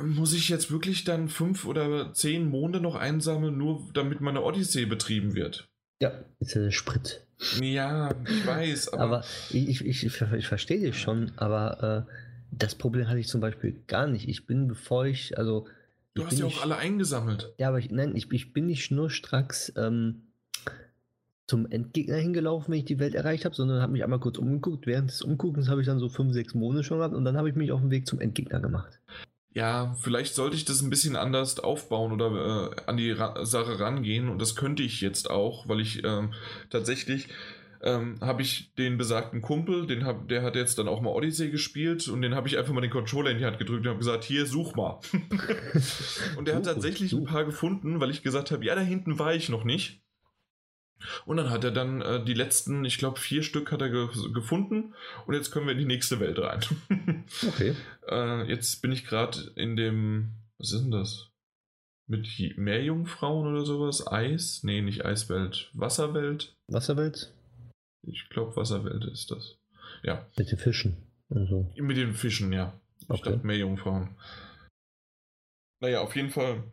muss 0.02 0.34
ich 0.34 0.50
jetzt 0.50 0.72
wirklich 0.72 1.06
dann 1.06 1.30
fünf 1.30 1.66
oder 1.66 2.14
zehn 2.14 2.50
Monde 2.50 2.82
noch 2.82 2.96
einsammeln, 2.96 3.58
nur 3.58 3.88
damit 3.94 4.20
meine 4.20 4.44
Odyssee 4.44 4.86
betrieben 4.86 5.36
wird. 5.36 5.70
Ja, 6.02 6.12
ist 6.40 6.54
ja 6.54 6.70
Sprit. 6.70 7.26
Ja, 7.62 8.14
ich 8.28 8.46
weiß. 8.46 8.90
Aber, 8.90 9.04
aber 9.04 9.26
ich, 9.52 9.86
ich, 9.86 10.04
ich, 10.06 10.22
ich 10.22 10.48
verstehe 10.48 10.82
dich 10.82 11.00
schon, 11.00 11.32
aber 11.38 12.06
äh, 12.08 12.12
das 12.52 12.76
Problem 12.76 13.08
hatte 13.08 13.20
ich 13.20 13.30
zum 13.30 13.40
Beispiel 13.40 13.84
gar 13.88 14.08
nicht. 14.08 14.28
Ich 14.28 14.46
bin, 14.46 14.68
bevor 14.68 15.06
ich, 15.06 15.38
also 15.38 15.68
Du 16.16 16.26
hast 16.26 16.40
ja 16.40 16.46
auch 16.46 16.62
alle 16.62 16.78
eingesammelt. 16.78 17.54
Ja, 17.58 17.68
aber 17.68 17.80
ich, 17.80 17.92
nein, 17.92 18.16
ich, 18.16 18.32
ich 18.32 18.54
bin 18.54 18.68
nicht 18.68 18.90
nur 18.90 19.10
stracks 19.10 19.72
ähm, 19.76 20.24
zum 21.46 21.70
Endgegner 21.70 22.16
hingelaufen, 22.16 22.72
wenn 22.72 22.80
ich 22.80 22.86
die 22.86 23.00
Welt 23.00 23.16
erreicht 23.16 23.44
habe, 23.46 23.54
sondern 23.54 23.82
habe 23.82 23.92
mich 23.92 24.04
einmal 24.04 24.20
kurz 24.20 24.38
umgeguckt. 24.38 24.88
Während 24.88 25.10
des 25.10 25.22
Umguckens 25.22 25.68
habe 25.68 25.82
ich 25.82 25.88
dann 25.88 26.00
so 26.00 26.08
fünf, 26.08 26.34
sechs 26.34 26.54
Monate 26.54 26.86
schon 26.86 27.00
gehabt 27.00 27.14
und 27.14 27.26
dann 27.26 27.38
habe 27.38 27.50
ich 27.50 27.56
mich 27.56 27.72
auf 27.72 27.82
den 27.82 27.92
Weg 27.92 28.08
zum 28.08 28.22
Endgegner 28.22 28.62
gemacht. 28.62 29.00
Ja, 29.52 29.96
vielleicht 30.02 30.36
sollte 30.36 30.56
ich 30.56 30.66
das 30.66 30.82
ein 30.82 30.90
bisschen 30.90 31.16
anders 31.16 31.60
aufbauen 31.60 32.12
oder 32.12 32.72
äh, 32.72 32.82
an 32.88 32.98
die 32.98 33.12
Ra 33.12 33.46
Sache 33.46 33.80
rangehen 33.80 34.28
und 34.30 34.42
das 34.42 34.56
könnte 34.56 34.84
ich 34.84 35.02
jetzt 35.02 35.30
auch, 35.30 35.68
weil 35.68 35.80
ich 35.80 36.04
äh, 36.04 36.28
tatsächlich 36.70 37.30
ähm, 37.86 38.18
habe 38.20 38.42
ich 38.42 38.74
den 38.76 38.98
besagten 38.98 39.42
Kumpel, 39.42 39.86
den 39.86 40.06
hab, 40.06 40.28
der 40.28 40.42
hat 40.42 40.56
jetzt 40.56 40.80
dann 40.80 40.88
auch 40.88 41.02
mal 41.02 41.12
Odyssey 41.12 41.52
gespielt 41.52 42.08
und 42.08 42.24
den 42.24 42.34
habe 42.34 42.48
ich 42.48 42.58
einfach 42.58 42.74
mal 42.74 42.82
den 42.82 42.90
Controller 42.90 43.30
in 43.30 43.38
die 43.38 43.46
Hand 43.46 43.60
gedrückt 43.60 43.86
und 43.86 43.90
habe 43.90 44.00
gesagt, 44.00 44.24
hier, 44.24 44.48
such 44.48 44.76
mal. 44.76 45.00
und 46.38 46.48
der 46.48 46.56
hat 46.56 46.66
tatsächlich 46.66 47.14
ein 47.14 47.26
paar 47.26 47.46
gefunden, 47.46 48.00
weil 48.00 48.10
ich 48.10 48.24
gesagt 48.24 48.50
habe, 48.50 48.66
ja, 48.66 48.74
da 48.74 48.82
hinten 48.82 49.20
war 49.20 49.36
ich 49.36 49.50
noch 49.50 49.64
nicht. 49.64 50.02
Und 51.26 51.38
dann 51.38 51.52
hat 51.52 51.64
er 51.64 51.72
dann 51.72 52.02
äh, 52.02 52.24
die 52.24 52.34
letzten, 52.34 52.84
ich 52.86 52.98
glaube, 52.98 53.20
vier 53.20 53.44
Stück 53.44 53.72
hat 53.72 53.82
er 53.82 53.90
ge 53.90 54.08
gefunden 54.34 54.96
und 55.28 55.36
jetzt 55.36 55.52
können 55.52 55.68
wir 55.68 55.74
in 55.74 55.80
die 55.80 55.86
nächste 55.86 56.20
Welt 56.20 56.40
rein. 56.40 56.62
okay. 57.48 57.76
Äh, 58.10 58.50
jetzt 58.50 58.82
bin 58.82 58.92
ich 58.92 59.06
gerade 59.06 59.52
in 59.56 59.76
dem, 59.76 60.32
was 60.58 60.72
ist 60.72 60.82
denn 60.82 60.92
das? 60.92 61.30
Mit 62.08 62.28
Meerjungfrauen 62.58 63.48
oder 63.48 63.66
sowas? 63.66 64.08
Eis? 64.08 64.62
Nee, 64.64 64.82
nicht 64.82 65.06
Eiswelt. 65.06 65.70
Wasserwelt? 65.74 66.56
Wasserwelt? 66.68 67.32
Ich 68.08 68.30
glaube, 68.30 68.56
Wasserwelt 68.56 69.06
ist 69.06 69.32
das. 69.32 69.58
Ja. 70.04 70.26
Mit 70.38 70.52
den 70.52 70.58
Fischen. 70.58 70.98
Also. 71.30 71.72
Mit 71.76 71.98
den 71.98 72.14
Fischen, 72.14 72.54
ja. 72.54 72.80
Ich 73.02 73.10
okay. 73.10 73.32
dachte 73.32 73.46
mehr 73.46 73.58
Jungfrauen. 73.58 74.16
Naja, 75.82 76.02
auf 76.02 76.16
jeden 76.16 76.30
Fall. 76.30 76.64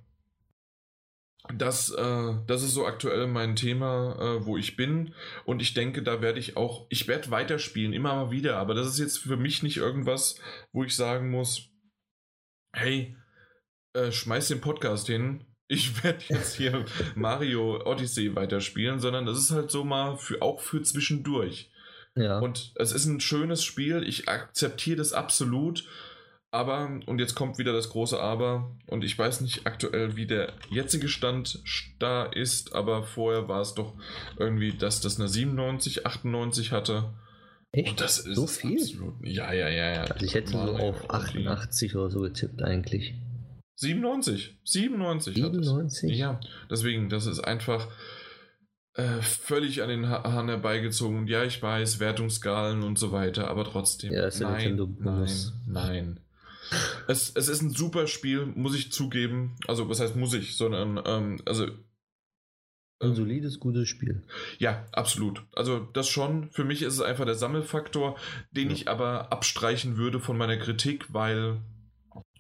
Das, 1.54 1.90
äh, 1.90 2.34
das 2.46 2.62
ist 2.62 2.72
so 2.72 2.86
aktuell 2.86 3.26
mein 3.26 3.56
Thema, 3.56 4.16
äh, 4.20 4.46
wo 4.46 4.56
ich 4.56 4.76
bin. 4.76 5.14
Und 5.44 5.60
ich 5.60 5.74
denke, 5.74 6.02
da 6.02 6.22
werde 6.22 6.38
ich 6.38 6.56
auch, 6.56 6.86
ich 6.88 7.08
werde 7.08 7.30
weiterspielen, 7.30 7.92
immer 7.92 8.14
mal 8.14 8.30
wieder. 8.30 8.58
Aber 8.58 8.74
das 8.74 8.86
ist 8.86 8.98
jetzt 8.98 9.18
für 9.18 9.36
mich 9.36 9.62
nicht 9.62 9.76
irgendwas, 9.76 10.40
wo 10.72 10.84
ich 10.84 10.94
sagen 10.94 11.30
muss, 11.30 11.70
hey, 12.74 13.16
äh, 13.94 14.12
schmeiß 14.12 14.48
den 14.48 14.60
Podcast 14.60 15.08
hin, 15.08 15.44
ich 15.72 16.04
werde 16.04 16.22
jetzt 16.28 16.56
hier 16.56 16.84
Mario 17.14 17.82
Odyssey 17.84 18.36
weiterspielen, 18.36 19.00
sondern 19.00 19.24
das 19.24 19.38
ist 19.38 19.50
halt 19.50 19.70
so 19.70 19.84
mal 19.84 20.16
für, 20.16 20.42
auch 20.42 20.60
für 20.60 20.82
zwischendurch. 20.82 21.70
Ja. 22.14 22.40
Und 22.40 22.72
es 22.76 22.92
ist 22.92 23.06
ein 23.06 23.20
schönes 23.20 23.64
Spiel, 23.64 24.06
ich 24.06 24.28
akzeptiere 24.28 24.98
das 24.98 25.12
absolut. 25.14 25.84
Aber, 26.50 27.00
und 27.06 27.18
jetzt 27.18 27.34
kommt 27.34 27.56
wieder 27.56 27.72
das 27.72 27.88
große 27.88 28.20
Aber, 28.20 28.70
und 28.86 29.02
ich 29.02 29.18
weiß 29.18 29.40
nicht 29.40 29.66
aktuell, 29.66 30.16
wie 30.16 30.26
der 30.26 30.52
jetzige 30.68 31.08
Stand 31.08 31.60
da 31.98 32.24
ist, 32.24 32.74
aber 32.74 33.04
vorher 33.04 33.48
war 33.48 33.62
es 33.62 33.72
doch 33.72 33.94
irgendwie, 34.38 34.72
dass 34.72 35.00
das 35.00 35.18
eine 35.18 35.30
97, 35.30 36.04
98 36.04 36.72
hatte. 36.72 37.14
Echt? 37.72 37.88
Und 37.88 38.00
das 38.02 38.18
ist 38.18 38.36
so 38.36 38.46
viel? 38.46 38.78
Absolut, 38.78 39.14
ja, 39.22 39.50
ja, 39.54 39.70
ja, 39.70 39.94
ja. 39.94 40.02
Also 40.02 40.26
ich 40.26 40.34
hätte 40.34 40.50
so 40.50 40.58
auf 40.58 41.08
88 41.08 41.96
oder 41.96 42.10
so 42.10 42.20
getippt 42.20 42.62
eigentlich. 42.62 43.14
97, 43.76 44.58
97. 44.64 45.34
97? 45.34 46.16
Ja, 46.16 46.40
deswegen, 46.70 47.08
das 47.08 47.26
ist 47.26 47.40
einfach 47.40 47.88
äh, 48.94 49.22
völlig 49.22 49.82
an 49.82 49.88
den 49.88 50.08
Haaren 50.08 50.48
herbeigezogen. 50.48 51.26
Ja, 51.26 51.44
ich 51.44 51.62
weiß, 51.62 51.98
Wertungsskalen 51.98 52.82
und 52.82 52.98
so 52.98 53.10
weiter, 53.12 53.48
aber 53.48 53.64
trotzdem. 53.64 54.12
Ja, 54.12 54.28
nein, 54.40 54.76
nein, 54.98 55.28
nein. 55.66 56.20
Es, 57.06 57.32
es 57.34 57.48
ist 57.48 57.62
ein 57.62 57.70
super 57.70 58.06
Spiel, 58.06 58.46
muss 58.46 58.74
ich 58.74 58.92
zugeben. 58.92 59.56
Also, 59.66 59.88
was 59.88 60.00
heißt 60.00 60.16
muss 60.16 60.34
ich, 60.34 60.56
sondern, 60.56 61.00
ähm, 61.04 61.40
also. 61.46 61.64
Ein 61.64 63.10
ähm, 63.10 63.14
solides, 63.14 63.60
gutes 63.60 63.88
Spiel. 63.88 64.22
Ja, 64.58 64.86
absolut. 64.92 65.42
Also, 65.54 65.80
das 65.80 66.08
schon. 66.08 66.50
Für 66.50 66.64
mich 66.64 66.82
ist 66.82 66.94
es 66.94 67.00
einfach 67.00 67.24
der 67.24 67.34
Sammelfaktor, 67.34 68.16
den 68.50 68.68
ja. 68.68 68.74
ich 68.74 68.88
aber 68.88 69.32
abstreichen 69.32 69.96
würde 69.96 70.20
von 70.20 70.36
meiner 70.36 70.56
Kritik, 70.56 71.12
weil 71.12 71.60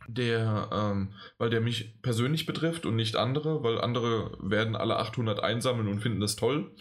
der, 0.08 0.68
ähm, 0.72 1.14
weil 1.38 1.50
der 1.50 1.60
mich 1.60 2.00
persönlich 2.02 2.46
betrifft 2.46 2.86
und 2.86 2.96
nicht 2.96 3.16
andere, 3.16 3.62
weil 3.62 3.80
andere 3.80 4.36
werden 4.40 4.76
alle 4.76 4.96
800 4.96 5.42
einsammeln 5.42 5.88
und 5.88 6.00
finden 6.00 6.20
das 6.20 6.36
toll. 6.36 6.72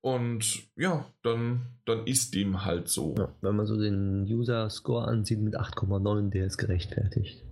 Und 0.00 0.68
ja, 0.76 1.06
dann, 1.22 1.78
dann 1.84 2.06
ist 2.06 2.34
dem 2.34 2.64
halt 2.64 2.88
so. 2.88 3.14
Ja, 3.18 3.34
wenn 3.40 3.56
man 3.56 3.66
so 3.66 3.76
den 3.76 4.22
User-Score 4.22 5.06
ansieht 5.08 5.40
mit 5.40 5.58
8,9, 5.58 6.30
der 6.30 6.46
ist 6.46 6.58
gerechtfertigt. 6.58 7.45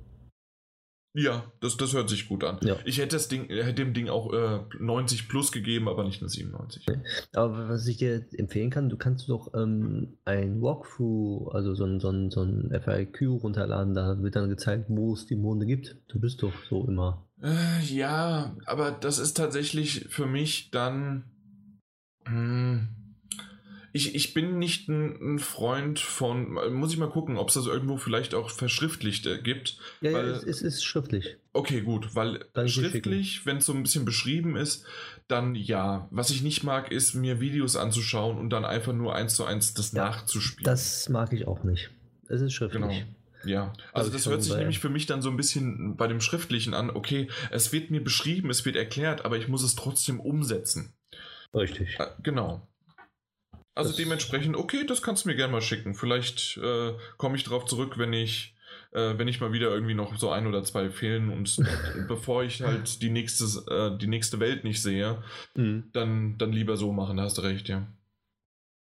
Ja, 1.16 1.44
das, 1.61 1.77
das 1.77 1.94
hört 1.94 2.11
sich 2.11 2.29
gut 2.29 2.42
an. 2.42 2.59
Ja. 2.64 2.77
Ich 2.85 2.98
hätte, 2.98 3.14
das 3.14 3.29
Ding, 3.29 3.48
hätte 3.48 3.74
dem 3.74 3.94
Ding 3.94 4.09
auch 4.09 4.33
äh, 4.33 4.61
90 4.81 5.29
plus 5.29 5.53
gegeben, 5.53 5.88
aber 5.88 6.03
nicht 6.03 6.20
eine 6.20 6.29
97. 6.29 6.87
Aber 7.33 7.68
was 7.68 7.87
ich 7.87 7.98
dir 7.98 8.27
empfehlen 8.37 8.70
kann, 8.70 8.88
du 8.88 8.96
kannst 8.96 9.29
doch 9.29 9.55
ähm, 9.55 10.18
ein 10.24 10.61
Walkthrough, 10.61 11.55
also 11.55 11.77
so 11.77 11.85
ein, 11.85 12.00
so, 12.00 12.11
ein, 12.11 12.33
so 12.33 12.42
ein 12.42 12.68
FAQ 12.68 13.42
runterladen, 13.42 13.94
da 13.94 14.20
wird 14.22 14.35
dann 14.35 14.48
gezeigt, 14.48 14.87
wo 14.88 15.14
es 15.14 15.27
die 15.27 15.37
Monde 15.37 15.66
gibt. 15.66 15.96
Du 16.09 16.18
bist 16.18 16.42
doch 16.42 16.53
so 16.68 16.85
immer. 16.88 17.29
Äh, 17.40 17.81
ja, 17.85 18.57
aber 18.66 18.90
das 18.90 19.20
ist 19.20 19.37
tatsächlich 19.37 20.07
für 20.11 20.27
mich 20.27 20.72
dann 20.72 21.24
hm. 22.27 22.88
Ich, 23.96 24.16
ich 24.16 24.35
bin 24.35 24.59
nicht 24.59 24.88
ein, 24.88 25.37
ein, 25.37 25.38
Freund 25.38 26.00
von, 26.00 26.54
muss 26.74 26.92
ich 26.92 26.98
mal 26.98 27.09
gucken, 27.09 27.37
ob 27.37 27.48
es 27.48 27.54
das 27.54 27.66
irgendwo 27.66 27.96
vielleicht 27.96 28.35
auch 28.35 28.50
verschriftlicht 28.50 29.24
äh, 29.26 29.38
gibt. 29.38 29.78
Ja, 30.00 30.12
weil, 30.12 30.30
ja, 30.30 30.33
es, 30.33 30.62
ist 30.62 30.85
schriftlich. 30.85 31.37
Okay, 31.52 31.80
gut, 31.80 32.16
weil 32.16 32.44
schriftlich, 32.66 33.46
wenn 33.46 33.59
es 33.59 33.66
so 33.66 33.72
ein 33.72 33.85
bisschen 33.85 34.04
beschrieben 34.04 34.57
ist, 34.57 34.85
dann 35.28 35.54
ja. 35.54 36.09
Was 36.11 36.30
ich 36.30 36.42
nicht 36.42 36.64
mag, 36.64 36.90
ist 36.90 37.14
mir 37.14 37.40
Videos 37.40 37.76
anzuschauen 37.76 38.37
und 38.37 38.50
dann 38.50 38.64
einfach 38.64 38.92
nur 38.92 39.14
eins 39.14 39.37
zu 39.37 39.44
eins 39.44 39.74
das 39.74 39.92
ja, 39.92 40.07
nachzuspielen. 40.07 40.64
Das 40.64 41.09
mag 41.09 41.33
ich 41.33 41.46
auch 41.46 41.62
nicht. 41.62 41.90
Es 42.28 42.40
ist 42.40 42.52
schriftlich. 42.52 42.83
Genau. 42.83 43.07
Ja, 43.44 43.72
also 43.92 44.11
das 44.11 44.26
hört 44.26 44.42
sich 44.42 44.57
nämlich 44.57 44.80
für 44.80 44.88
mich 44.88 45.07
dann 45.07 45.22
so 45.22 45.30
ein 45.30 45.37
bisschen 45.37 45.96
bei 45.96 46.09
dem 46.09 46.20
Schriftlichen 46.20 46.74
an, 46.74 46.90
okay, 46.90 47.28
es 47.50 47.72
wird 47.72 47.92
mir 47.92 48.02
beschrieben, 48.02 48.50
es 48.50 48.64
wird 48.64 48.74
erklärt, 48.74 49.24
aber 49.24 49.37
ich 49.37 49.46
muss 49.46 49.62
es 49.62 49.76
trotzdem 49.76 50.18
umsetzen. 50.18 50.94
Richtig. 51.54 52.00
Äh, 52.00 52.07
genau. 52.22 52.66
Also 53.74 53.90
das 53.90 53.96
dementsprechend, 53.96 54.56
okay, 54.56 54.84
das 54.87 55.02
kannst 55.02 55.24
du 55.24 55.28
mir 55.28 55.34
gerne 55.34 55.52
mal 55.52 55.62
schicken. 55.62 55.94
Vielleicht 55.94 56.58
äh, 56.58 56.92
komme 57.16 57.37
ich 57.37 57.44
darauf 57.44 57.64
zurück, 57.64 57.98
wenn 57.98 58.12
ich, 58.12 58.54
äh, 58.92 59.18
wenn 59.18 59.26
ich 59.26 59.40
mal 59.40 59.52
wieder 59.52 59.70
irgendwie 59.70 59.94
noch 59.94 60.16
so 60.16 60.30
ein 60.30 60.46
oder 60.46 60.62
zwei 60.62 60.90
fehlen 60.90 61.30
und 61.30 61.56
bevor 62.08 62.44
ich 62.44 62.62
halt 62.62 63.02
die 63.02 63.10
nächste, 63.10 63.44
äh, 63.70 63.98
die 63.98 64.06
nächste 64.06 64.38
Welt 64.38 64.62
nicht 64.62 64.80
sehe, 64.80 65.22
mhm. 65.54 65.90
dann, 65.92 66.38
dann 66.38 66.52
lieber 66.52 66.76
so 66.76 66.92
machen, 66.92 67.16
da 67.16 67.24
hast 67.24 67.38
du 67.38 67.42
recht, 67.42 67.68
ja. 67.68 67.87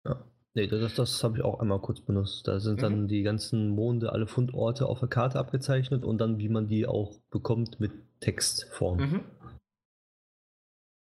Ja. 0.06 0.25
Nee, 0.54 0.67
das, 0.67 0.95
das 0.95 1.23
habe 1.23 1.38
ich 1.38 1.43
auch 1.43 1.62
einmal 1.62 1.80
kurz 1.80 2.01
benutzt. 2.01 2.45
Da 2.45 2.60
sind 2.60 2.80
mhm. 2.80 2.82
dann 2.82 3.08
die 3.08 3.23
ganzen 3.23 3.69
Monde, 3.69 4.12
alle 4.12 4.27
Fundorte 4.27 4.88
auf 4.88 4.99
der 4.99 5.08
Karte 5.08 5.39
abgezeichnet 5.39 6.04
und 6.04 6.17
dann, 6.17 6.38
wie 6.39 6.49
man 6.49 6.67
die 6.67 6.86
auch 6.86 7.17
bekommt 7.30 7.80
mit 7.80 7.93
Textform. 8.19 8.99
Mhm. 8.99 9.19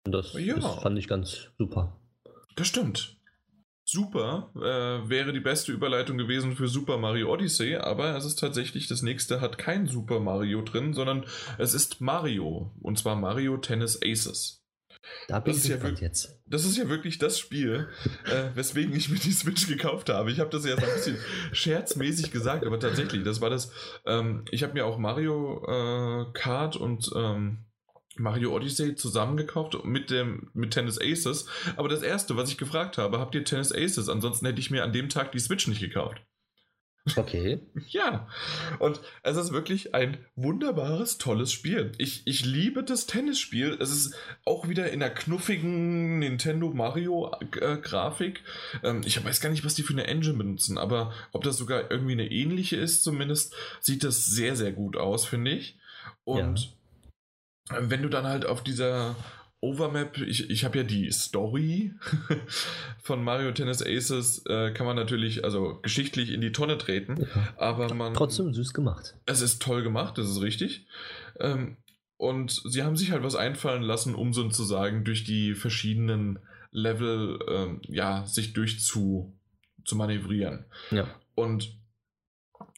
Und 0.06 0.12
das, 0.14 0.34
ja. 0.34 0.56
das 0.56 0.76
fand 0.76 0.98
ich 0.98 1.10
ganz 1.10 1.50
super. 1.58 2.00
Das 2.56 2.68
stimmt. 2.68 3.18
Super 3.94 4.50
äh, 4.56 5.08
wäre 5.08 5.34
die 5.34 5.40
beste 5.40 5.72
Überleitung 5.72 6.18
gewesen 6.18 6.56
für 6.56 6.68
Super 6.68 6.98
Mario 6.98 7.32
Odyssey, 7.32 7.76
aber 7.76 8.18
es 8.18 8.26
ist 8.26 8.40
tatsächlich, 8.40 8.88
das 8.88 9.04
nächste 9.04 9.40
hat 9.40 9.60
kein 9.60 9.86
Super 9.86 10.20
Mario 10.20 10.64
drin, 10.64 10.94
sondern 10.94 11.26
es 11.60 11.76
ist 11.76 12.02
Mario. 12.02 12.72
Und 12.82 12.98
zwar 12.98 13.16
Mario 13.16 13.58
Tennis 13.58 14.00
Aces. 14.04 14.64
Da 15.28 15.40
bin 15.40 15.54
das 15.54 15.66
ich 15.66 15.70
ja 15.70 15.88
jetzt. 15.90 16.40
Das 16.48 16.66
ist 16.66 16.76
ja 16.76 16.90
wirklich 16.90 17.20
das 17.20 17.38
Spiel, 17.38 17.88
äh, 18.26 18.56
weswegen 18.56 18.96
ich 18.96 19.10
mir 19.10 19.20
die 19.20 19.32
Switch 19.32 19.68
gekauft 19.68 20.10
habe. 20.10 20.32
Ich 20.32 20.40
habe 20.40 20.50
das 20.50 20.66
ja 20.66 20.76
so 20.76 20.88
ein 20.88 20.94
bisschen 20.96 21.18
scherzmäßig 21.52 22.32
gesagt, 22.32 22.66
aber 22.66 22.80
tatsächlich, 22.80 23.24
das 23.24 23.42
war 23.42 23.52
das. 23.52 23.72
Ähm, 24.08 24.44
ich 24.50 24.64
habe 24.64 24.74
mir 24.74 24.88
auch 24.88 24.98
Mario 24.98 25.64
äh, 25.68 26.34
Kart 26.34 26.78
und 26.78 27.12
ähm, 27.16 27.66
Mario 28.16 28.56
Odyssey 28.56 28.96
zusammengekauft 28.96 29.84
mit 29.86 30.10
dem 30.10 30.50
mit 30.54 30.72
Tennis 30.72 31.00
Aces. 31.00 31.48
Aber 31.76 31.90
das 31.90 32.02
erste, 32.02 32.38
was 32.38 32.50
ich 32.50 32.58
gefragt 32.58 32.98
habe, 32.98 33.20
habt 33.20 33.36
ihr 33.36 33.44
Tennis 33.44 33.72
Aces? 33.72 34.10
Ansonsten 34.10 34.46
hätte 34.46 34.60
ich 34.60 34.72
mir 34.72 34.84
an 34.84 34.94
dem 34.94 35.10
Tag 35.10 35.32
die 35.32 35.40
Switch 35.40 35.68
nicht 35.68 35.82
gekauft. 35.82 36.22
Okay. 37.18 37.60
ja. 37.90 38.28
Und 38.80 39.02
es 39.24 39.36
ist 39.36 39.52
wirklich 39.52 39.94
ein 39.94 40.18
wunderbares, 40.36 41.18
tolles 41.18 41.52
Spiel. 41.52 41.92
Ich, 41.98 42.26
ich 42.26 42.46
liebe 42.46 42.84
das 42.84 43.08
Tennisspiel. 43.08 43.78
Es 43.80 43.92
ist 43.92 44.16
auch 44.46 44.70
wieder 44.70 44.90
in 44.92 45.02
der 45.02 45.14
knuffigen 45.14 46.20
Nintendo 46.20 46.70
Mario 46.70 47.32
äh, 47.42 47.78
Grafik. 47.78 48.42
Ähm, 48.84 49.02
ich 49.06 49.24
weiß 49.24 49.42
gar 49.42 49.50
nicht, 49.50 49.66
was 49.66 49.76
die 49.76 49.84
für 49.84 49.94
eine 49.94 50.08
Engine 50.08 50.38
benutzen, 50.38 50.78
aber 50.78 51.14
ob 51.34 51.44
das 51.44 51.58
sogar 51.58 51.92
irgendwie 51.92 52.14
eine 52.14 52.32
ähnliche 52.32 52.78
ist, 52.78 53.04
zumindest 53.04 53.54
sieht 53.82 54.04
das 54.04 54.26
sehr, 54.26 54.56
sehr 54.56 54.72
gut 54.72 54.96
aus, 54.96 55.26
finde 55.26 55.52
ich. 55.52 55.78
Und 56.24 56.60
ja 56.60 56.72
wenn 57.70 58.02
du 58.02 58.10
dann 58.10 58.26
halt 58.26 58.46
auf 58.46 58.64
dieser 58.64 59.16
Overmap, 59.64 60.18
ich, 60.18 60.50
ich 60.50 60.66
habe 60.66 60.80
ja 60.80 60.84
die 60.84 61.10
Story 61.12 61.94
von 63.02 63.24
Mario 63.24 63.52
Tennis 63.54 63.82
Aces, 63.82 64.44
äh, 64.46 64.72
kann 64.72 64.86
man 64.86 64.98
natürlich, 64.98 65.46
also 65.46 65.80
geschichtlich 65.82 66.32
in 66.32 66.42
die 66.42 66.52
Tonne 66.52 66.78
treten, 66.78 67.22
ja. 67.22 67.54
aber 67.58 67.94
man. 67.94 68.14
Trotzdem 68.14 68.54
süß 68.54 68.74
gemacht. 68.74 69.16
Es 69.26 69.42
ist 69.42 69.62
toll 69.62 69.82
gemacht, 69.82 70.18
das 70.18 70.30
ist 70.30 70.42
richtig. 70.42 70.86
Ähm, 71.40 71.78
und 72.18 72.62
sie 72.66 72.84
haben 72.84 72.98
sich 72.98 73.12
halt 73.12 73.24
was 73.24 73.36
einfallen 73.36 73.84
lassen, 73.84 74.16
um 74.16 74.34
sozusagen 74.34 75.06
durch 75.06 75.24
die 75.24 75.56
verschiedenen 75.56 76.40
Level, 76.72 77.40
ähm, 77.50 77.82
ja, 77.88 78.26
sich 78.26 78.52
durchzu 78.52 79.34
zu 79.86 79.96
manövrieren. 79.96 80.66
Ja. 80.92 81.08
Und 81.36 81.78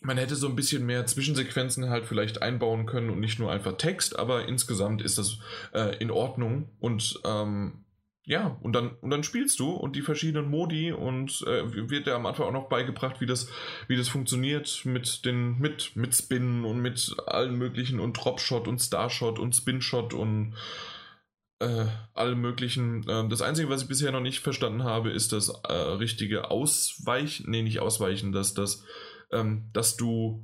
man 0.05 0.17
hätte 0.17 0.35
so 0.35 0.47
ein 0.47 0.55
bisschen 0.55 0.85
mehr 0.85 1.05
Zwischensequenzen 1.05 1.89
halt 1.89 2.05
vielleicht 2.05 2.41
einbauen 2.41 2.85
können 2.85 3.09
und 3.09 3.19
nicht 3.19 3.39
nur 3.39 3.51
einfach 3.51 3.77
Text, 3.77 4.17
aber 4.17 4.47
insgesamt 4.47 5.01
ist 5.01 5.17
das 5.17 5.39
äh, 5.73 5.97
in 5.97 6.11
Ordnung 6.11 6.69
und 6.79 7.19
ähm, 7.25 7.85
ja, 8.27 8.57
und 8.61 8.73
dann, 8.73 8.95
und 9.01 9.11
dann 9.11 9.23
spielst 9.23 9.59
du 9.59 9.71
und 9.71 9.95
die 9.95 10.01
verschiedenen 10.01 10.49
Modi 10.49 10.91
und 10.91 11.43
äh, 11.47 11.89
wird 11.89 12.07
dir 12.07 12.15
am 12.15 12.25
Anfang 12.25 12.47
auch 12.47 12.51
noch 12.51 12.69
beigebracht, 12.69 13.21
wie 13.21 13.27
das, 13.27 13.49
wie 13.87 13.95
das 13.95 14.09
funktioniert 14.09 14.81
mit 14.83 15.25
den, 15.25 15.59
mit, 15.59 15.95
mit 15.95 16.15
Spinnen 16.15 16.65
und 16.65 16.79
mit 16.79 17.15
allen 17.27 17.55
möglichen 17.55 17.99
und 17.99 18.13
Dropshot 18.13 18.67
und 18.67 18.79
Starshot 18.79 19.37
und 19.37 19.55
Spinshot 19.55 20.15
und 20.15 20.55
äh, 21.59 21.85
allen 22.15 22.41
möglichen. 22.41 23.07
Äh, 23.07 23.27
das 23.29 23.43
Einzige, 23.43 23.69
was 23.69 23.83
ich 23.83 23.87
bisher 23.87 24.11
noch 24.11 24.21
nicht 24.21 24.39
verstanden 24.39 24.83
habe, 24.83 25.11
ist 25.11 25.31
das 25.31 25.49
äh, 25.49 25.73
richtige 25.73 26.49
Ausweichen, 26.49 27.51
nee, 27.51 27.61
nicht 27.61 27.79
Ausweichen, 27.79 28.31
dass 28.31 28.55
das 28.55 28.83
ähm, 29.35 29.69
dass 29.73 29.97
du 29.97 30.43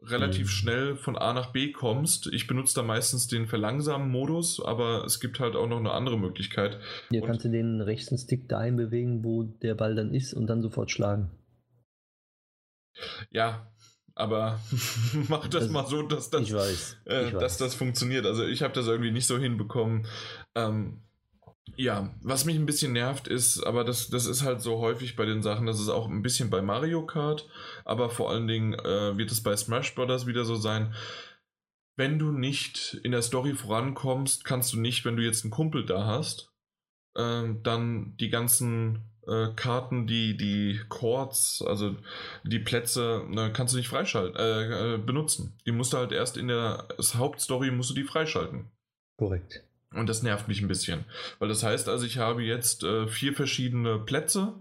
relativ 0.00 0.46
mhm. 0.46 0.50
schnell 0.50 0.96
von 0.96 1.16
A 1.16 1.32
nach 1.32 1.52
B 1.52 1.72
kommst. 1.72 2.28
Ich 2.32 2.46
benutze 2.46 2.74
da 2.74 2.82
meistens 2.82 3.26
den 3.26 3.46
verlangsamen 3.46 4.08
Modus, 4.08 4.62
aber 4.62 5.04
es 5.04 5.20
gibt 5.20 5.40
halt 5.40 5.56
auch 5.56 5.66
noch 5.66 5.78
eine 5.78 5.92
andere 5.92 6.18
Möglichkeit. 6.18 6.78
Hier 7.10 7.22
kannst 7.22 7.44
du 7.44 7.48
den 7.48 7.80
rechten 7.80 8.16
Stick 8.16 8.48
dahin 8.48 8.76
bewegen, 8.76 9.24
wo 9.24 9.42
der 9.42 9.74
Ball 9.74 9.94
dann 9.94 10.14
ist 10.14 10.34
und 10.34 10.46
dann 10.46 10.62
sofort 10.62 10.90
schlagen. 10.90 11.30
Ja, 13.30 13.72
aber 14.14 14.60
mach 15.28 15.48
das, 15.48 15.64
das, 15.64 15.70
mal 15.70 15.86
so, 15.86 16.02
dass 16.02 16.30
das, 16.30 16.52
weiß, 16.52 16.96
äh, 17.06 17.30
dass 17.32 17.58
das 17.58 17.74
funktioniert. 17.74 18.26
Also 18.26 18.44
ich 18.44 18.62
habe 18.62 18.74
das 18.74 18.86
irgendwie 18.86 19.12
nicht 19.12 19.26
so 19.26 19.38
hinbekommen. 19.38 20.06
Ähm, 20.54 21.02
ja, 21.76 22.14
was 22.22 22.44
mich 22.44 22.56
ein 22.56 22.66
bisschen 22.66 22.92
nervt 22.92 23.28
ist, 23.28 23.62
aber 23.62 23.84
das, 23.84 24.10
das 24.10 24.26
ist 24.26 24.42
halt 24.42 24.60
so 24.60 24.78
häufig 24.78 25.16
bei 25.16 25.24
den 25.24 25.42
Sachen, 25.42 25.66
das 25.66 25.80
ist 25.80 25.88
auch 25.88 26.08
ein 26.08 26.22
bisschen 26.22 26.50
bei 26.50 26.62
Mario 26.62 27.06
Kart, 27.06 27.48
aber 27.84 28.10
vor 28.10 28.30
allen 28.30 28.48
Dingen 28.48 28.74
äh, 28.74 29.16
wird 29.16 29.30
es 29.30 29.42
bei 29.42 29.56
Smash 29.56 29.94
Bros. 29.94 30.26
wieder 30.26 30.44
so 30.44 30.56
sein. 30.56 30.94
Wenn 31.96 32.18
du 32.18 32.30
nicht 32.30 33.00
in 33.02 33.12
der 33.12 33.22
Story 33.22 33.54
vorankommst, 33.54 34.44
kannst 34.44 34.72
du 34.72 34.80
nicht, 34.80 35.04
wenn 35.04 35.16
du 35.16 35.22
jetzt 35.22 35.44
einen 35.44 35.50
Kumpel 35.50 35.84
da 35.84 36.06
hast, 36.06 36.52
äh, 37.16 37.44
dann 37.62 38.16
die 38.18 38.30
ganzen 38.30 39.04
äh, 39.28 39.48
Karten, 39.54 40.06
die, 40.06 40.36
die 40.36 40.80
Chords, 40.88 41.62
also 41.66 41.96
die 42.44 42.58
Plätze, 42.58 43.24
ne, 43.28 43.52
kannst 43.52 43.74
du 43.74 43.78
nicht 43.78 43.88
freischalten, 43.88 44.36
äh, 44.36 44.94
äh, 44.94 44.98
benutzen. 44.98 45.54
Die 45.66 45.72
musst 45.72 45.92
du 45.92 45.98
halt 45.98 46.12
erst 46.12 46.36
in 46.36 46.48
der 46.48 46.88
Hauptstory 47.14 47.70
musst 47.70 47.90
du 47.90 47.94
die 47.94 48.04
freischalten. 48.04 48.70
Korrekt. 49.16 49.64
Und 49.94 50.08
das 50.08 50.22
nervt 50.22 50.48
mich 50.48 50.60
ein 50.60 50.68
bisschen. 50.68 51.04
Weil 51.38 51.48
das 51.48 51.62
heißt 51.62 51.88
also, 51.88 52.04
ich 52.04 52.18
habe 52.18 52.42
jetzt 52.42 52.84
äh, 52.84 53.06
vier 53.08 53.32
verschiedene 53.32 53.98
Plätze 53.98 54.54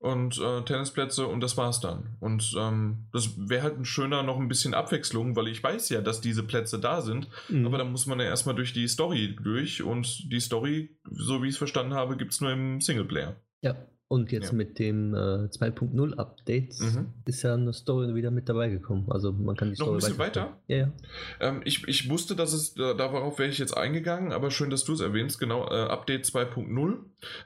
und 0.00 0.38
äh, 0.38 0.62
Tennisplätze 0.62 1.26
und 1.26 1.40
das 1.40 1.58
war's 1.58 1.80
dann. 1.80 2.16
Und 2.20 2.54
ähm, 2.58 3.06
das 3.12 3.32
wäre 3.36 3.62
halt 3.62 3.78
ein 3.78 3.84
schöner 3.84 4.22
noch 4.22 4.38
ein 4.38 4.48
bisschen 4.48 4.72
Abwechslung, 4.72 5.36
weil 5.36 5.48
ich 5.48 5.62
weiß 5.62 5.90
ja, 5.90 6.00
dass 6.00 6.22
diese 6.22 6.42
Plätze 6.42 6.78
da 6.78 7.02
sind, 7.02 7.28
mhm. 7.50 7.66
aber 7.66 7.76
dann 7.76 7.92
muss 7.92 8.06
man 8.06 8.18
ja 8.18 8.24
erstmal 8.24 8.54
durch 8.54 8.72
die 8.72 8.88
Story 8.88 9.36
durch 9.40 9.82
und 9.82 10.32
die 10.32 10.40
Story, 10.40 10.96
so 11.10 11.42
wie 11.42 11.48
ich 11.48 11.52
es 11.52 11.58
verstanden 11.58 11.92
habe, 11.92 12.16
gibt 12.16 12.32
es 12.32 12.40
nur 12.40 12.50
im 12.50 12.80
Singleplayer. 12.80 13.36
Ja, 13.60 13.76
und 14.10 14.32
jetzt 14.32 14.48
ja. 14.48 14.54
mit 14.54 14.80
dem 14.80 15.14
äh, 15.14 15.46
2.0 15.46 16.16
Update 16.16 16.80
mhm. 16.80 17.12
ist 17.26 17.42
ja 17.42 17.54
eine 17.54 17.72
Story 17.72 18.12
wieder 18.12 18.32
mit 18.32 18.48
dabei 18.48 18.68
gekommen. 18.68 19.06
Also 19.08 19.30
man 19.30 19.54
kann 19.56 19.68
die 19.68 19.76
Story. 19.76 19.90
Noch 19.90 19.94
ein 19.94 20.00
bisschen 20.00 20.18
weiter? 20.18 20.56
Ja, 20.66 20.76
ja. 20.78 20.92
Ähm, 21.38 21.60
ich, 21.64 21.86
ich 21.86 22.10
wusste, 22.10 22.34
dass 22.34 22.52
es, 22.52 22.74
darauf 22.74 23.38
wäre 23.38 23.48
ich 23.48 23.58
jetzt 23.58 23.76
eingegangen, 23.76 24.32
aber 24.32 24.50
schön, 24.50 24.68
dass 24.68 24.82
du 24.82 24.94
es 24.94 25.00
erwähnst. 25.00 25.38
Genau, 25.38 25.64
äh, 25.68 25.86
Update 25.88 26.24
2.0 26.24 26.96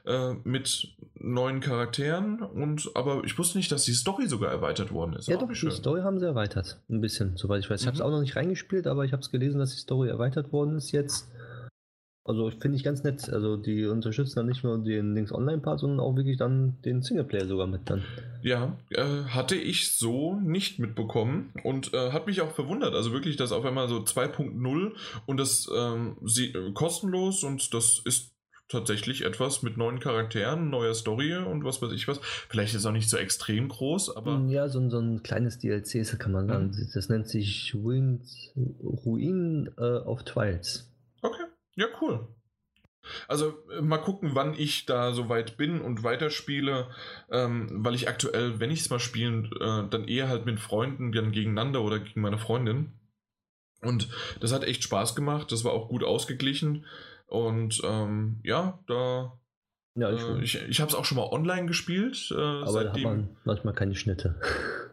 äh, 0.07 0.35
mit 0.43 0.87
neuen 1.13 1.59
Charakteren 1.59 2.41
und 2.41 2.89
aber 2.95 3.23
ich 3.25 3.37
wusste 3.37 3.59
nicht, 3.59 3.71
dass 3.71 3.85
die 3.85 3.93
Story 3.93 4.27
sogar 4.27 4.49
erweitert 4.49 4.91
worden 4.91 5.13
ist. 5.13 5.27
Ja, 5.27 5.37
doch, 5.37 5.47
die 5.47 5.69
Story 5.69 6.01
haben 6.01 6.19
sie 6.19 6.25
erweitert. 6.25 6.81
Ein 6.89 6.99
bisschen, 6.99 7.37
soweit 7.37 7.63
ich 7.63 7.69
weiß. 7.69 7.81
Ich 7.81 7.85
mhm. 7.85 7.89
habe 7.89 7.97
es 7.97 8.01
auch 8.01 8.09
noch 8.09 8.21
nicht 8.21 8.35
reingespielt, 8.35 8.87
aber 8.87 9.05
ich 9.05 9.11
habe 9.11 9.21
es 9.21 9.29
gelesen, 9.29 9.59
dass 9.59 9.69
die 9.69 9.81
Story 9.81 10.09
erweitert 10.09 10.51
worden 10.51 10.77
ist 10.77 10.91
jetzt. 10.91 11.29
Also 12.27 12.49
finde 12.49 12.75
ich 12.75 12.83
ganz 12.83 13.03
nett. 13.03 13.29
Also 13.29 13.55
die 13.55 13.85
unterstützen 13.85 14.37
dann 14.37 14.47
nicht 14.47 14.63
nur 14.63 14.79
den 14.79 15.13
Links 15.13 15.31
Online-Part, 15.31 15.79
sondern 15.79 15.99
auch 15.99 16.15
wirklich 16.15 16.37
dann 16.37 16.81
den 16.83 17.03
Singleplayer 17.03 17.45
sogar 17.45 17.67
mit 17.67 17.81
dann. 17.85 18.03
Ja, 18.41 18.75
äh, 18.89 19.25
hatte 19.27 19.55
ich 19.55 19.95
so 19.95 20.39
nicht 20.39 20.79
mitbekommen 20.79 21.53
und 21.63 21.93
äh, 21.93 22.11
hat 22.11 22.25
mich 22.25 22.41
auch 22.41 22.51
verwundert. 22.51 22.95
Also 22.95 23.11
wirklich, 23.11 23.35
dass 23.35 23.51
auf 23.51 23.63
einmal 23.63 23.87
so 23.87 23.97
2.0 23.97 24.91
und 25.27 25.37
das 25.37 25.69
ähm, 25.71 26.17
sie, 26.25 26.47
äh, 26.47 26.71
kostenlos 26.73 27.43
und 27.43 27.75
das 27.75 28.01
ist 28.03 28.31
tatsächlich 28.69 29.23
etwas 29.23 29.61
mit 29.61 29.77
neuen 29.77 29.99
Charakteren, 29.99 30.71
neuer 30.71 30.95
Story 30.95 31.35
und 31.35 31.63
was 31.63 31.79
weiß 31.83 31.91
ich 31.91 32.07
was. 32.07 32.19
Vielleicht 32.49 32.73
ist 32.73 32.81
es 32.81 32.85
auch 32.87 32.91
nicht 32.91 33.07
so 33.07 33.17
extrem 33.17 33.69
groß, 33.69 34.15
aber. 34.17 34.43
Ja, 34.47 34.67
so, 34.67 34.89
so 34.89 34.97
ein 34.97 35.21
kleines 35.21 35.59
DLC, 35.59 36.17
kann 36.17 36.31
man 36.31 36.47
sagen. 36.47 36.71
Mhm. 36.71 36.89
Das 36.91 37.07
nennt 37.07 37.27
sich 37.27 37.75
Ruin, 37.75 38.21
Ruin 38.83 39.69
äh, 39.77 39.97
of 39.97 40.23
Trials. 40.23 40.91
Okay. 41.21 41.43
Ja, 41.75 41.87
cool. 42.01 42.27
Also 43.27 43.53
äh, 43.71 43.81
mal 43.81 43.97
gucken, 43.97 44.31
wann 44.33 44.53
ich 44.57 44.85
da 44.85 45.13
so 45.13 45.29
weit 45.29 45.57
bin 45.57 45.81
und 45.81 46.03
weiterspiele, 46.03 46.89
ähm, 47.29 47.67
weil 47.71 47.95
ich 47.95 48.09
aktuell, 48.09 48.59
wenn 48.59 48.71
ich 48.71 48.81
es 48.81 48.89
mal 48.89 48.99
spielen, 48.99 49.51
äh, 49.59 49.87
dann 49.89 50.07
eher 50.07 50.27
halt 50.27 50.45
mit 50.45 50.59
Freunden 50.59 51.11
dann 51.11 51.31
gegeneinander 51.31 51.81
oder 51.81 51.99
gegen 51.99 52.21
meine 52.21 52.37
Freundin. 52.37 52.93
Und 53.81 54.09
das 54.39 54.51
hat 54.51 54.63
echt 54.63 54.83
Spaß 54.83 55.15
gemacht, 55.15 55.51
das 55.51 55.63
war 55.63 55.73
auch 55.73 55.89
gut 55.89 56.03
ausgeglichen 56.03 56.85
und 57.27 57.81
ähm, 57.83 58.39
ja, 58.43 58.79
da. 58.87 59.37
Ja, 59.95 60.11
ich, 60.11 60.21
äh, 60.21 60.43
ich, 60.43 60.69
ich 60.69 60.81
habe 60.81 60.89
es 60.89 60.95
auch 60.95 61.05
schon 61.05 61.17
mal 61.17 61.27
online 61.31 61.67
gespielt. 61.67 62.31
Äh, 62.31 62.35
aber 62.35 62.71
seitdem, 62.71 63.03
da 63.03 63.09
hat 63.09 63.17
man 63.17 63.37
manchmal 63.45 63.73
keine 63.73 63.95
Schnitte. 63.95 64.39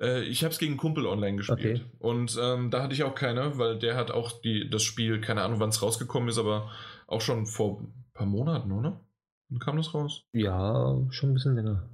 Äh, 0.00 0.22
ich 0.22 0.42
habe 0.42 0.52
es 0.52 0.58
gegen 0.58 0.76
Kumpel 0.76 1.06
online 1.06 1.36
gespielt. 1.36 1.80
Okay. 1.80 1.90
Und 1.98 2.38
ähm, 2.40 2.70
da 2.70 2.82
hatte 2.82 2.94
ich 2.94 3.02
auch 3.04 3.14
keine, 3.14 3.58
weil 3.58 3.78
der 3.78 3.96
hat 3.96 4.10
auch 4.10 4.32
die, 4.40 4.68
das 4.68 4.82
Spiel, 4.82 5.20
keine 5.20 5.42
Ahnung, 5.42 5.60
wann 5.60 5.68
es 5.68 5.82
rausgekommen 5.82 6.28
ist, 6.28 6.38
aber 6.38 6.70
auch 7.06 7.20
schon 7.20 7.46
vor 7.46 7.80
ein 7.80 7.94
paar 8.14 8.26
Monaten, 8.26 8.72
oder? 8.72 9.00
Wann 9.48 9.58
kam 9.58 9.76
das 9.76 9.94
raus? 9.94 10.22
Ja, 10.32 10.96
schon 11.10 11.30
ein 11.30 11.34
bisschen 11.34 11.56
länger. 11.56 11.88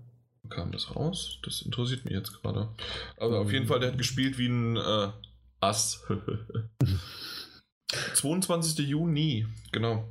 Kam 0.49 0.71
das 0.71 0.95
raus? 0.95 1.41
Das 1.43 1.63
interessiert 1.63 2.05
mich 2.05 2.15
jetzt 2.15 2.41
gerade. 2.41 2.69
Aber 3.17 3.41
auf 3.41 3.53
jeden 3.53 3.67
Fall, 3.67 3.81
der 3.81 3.91
hat 3.91 3.99
gespielt 3.99 4.39
wie 4.39 4.49
ein 4.49 4.77
äh, 4.77 5.09
Ass. 5.61 6.07
22. 8.15 8.87
Juni, 8.87 9.47
genau. 9.73 10.05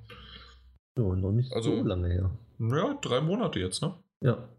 Ja, 0.98 1.04
noch 1.04 1.32
nicht 1.32 1.54
also, 1.54 1.78
so 1.78 1.84
lange 1.84 2.10
her. 2.10 2.32
Ja, 2.60 2.94
drei 3.02 3.22
Monate 3.22 3.60
jetzt, 3.60 3.82
ne? 3.82 3.94
Ja. 4.22 4.50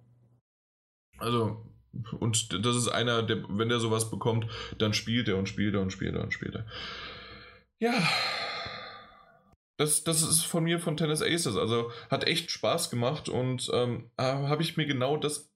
Also, 1.19 1.66
und 2.19 2.65
das 2.65 2.77
ist 2.77 2.89
einer, 2.89 3.23
der, 3.23 3.45
wenn 3.49 3.69
der 3.69 3.81
sowas 3.81 4.11
bekommt, 4.11 4.47
dann 4.79 4.93
spielt 4.93 5.29
er 5.29 5.37
und 5.37 5.49
spielt 5.49 5.75
er 5.75 5.81
und 5.81 5.91
spielt 5.91 6.15
er 6.15 6.23
und 6.23 6.33
spielt 6.33 6.55
er. 6.55 6.67
Ja. 7.79 7.95
Das, 9.79 10.05
das 10.05 10.23
ist 10.23 10.45
von 10.45 10.65
mir 10.65 10.81
von 10.81 10.97
Tennis 10.97 11.23
Aces. 11.23 11.57
Also 11.57 11.91
hat 12.11 12.27
echt 12.27 12.51
Spaß 12.51 12.91
gemacht 12.91 13.29
und 13.29 13.71
ähm, 13.75 14.11
habe 14.19 14.63
ich 14.63 14.77
mir 14.77 14.87
genau 14.87 15.19
das 15.19 15.53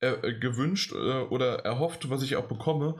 äh, 0.00 0.34
gewünscht 0.34 0.92
äh, 0.92 1.22
oder 1.22 1.64
erhofft, 1.64 2.10
was 2.10 2.22
ich 2.22 2.36
auch 2.36 2.46
bekomme. 2.46 2.96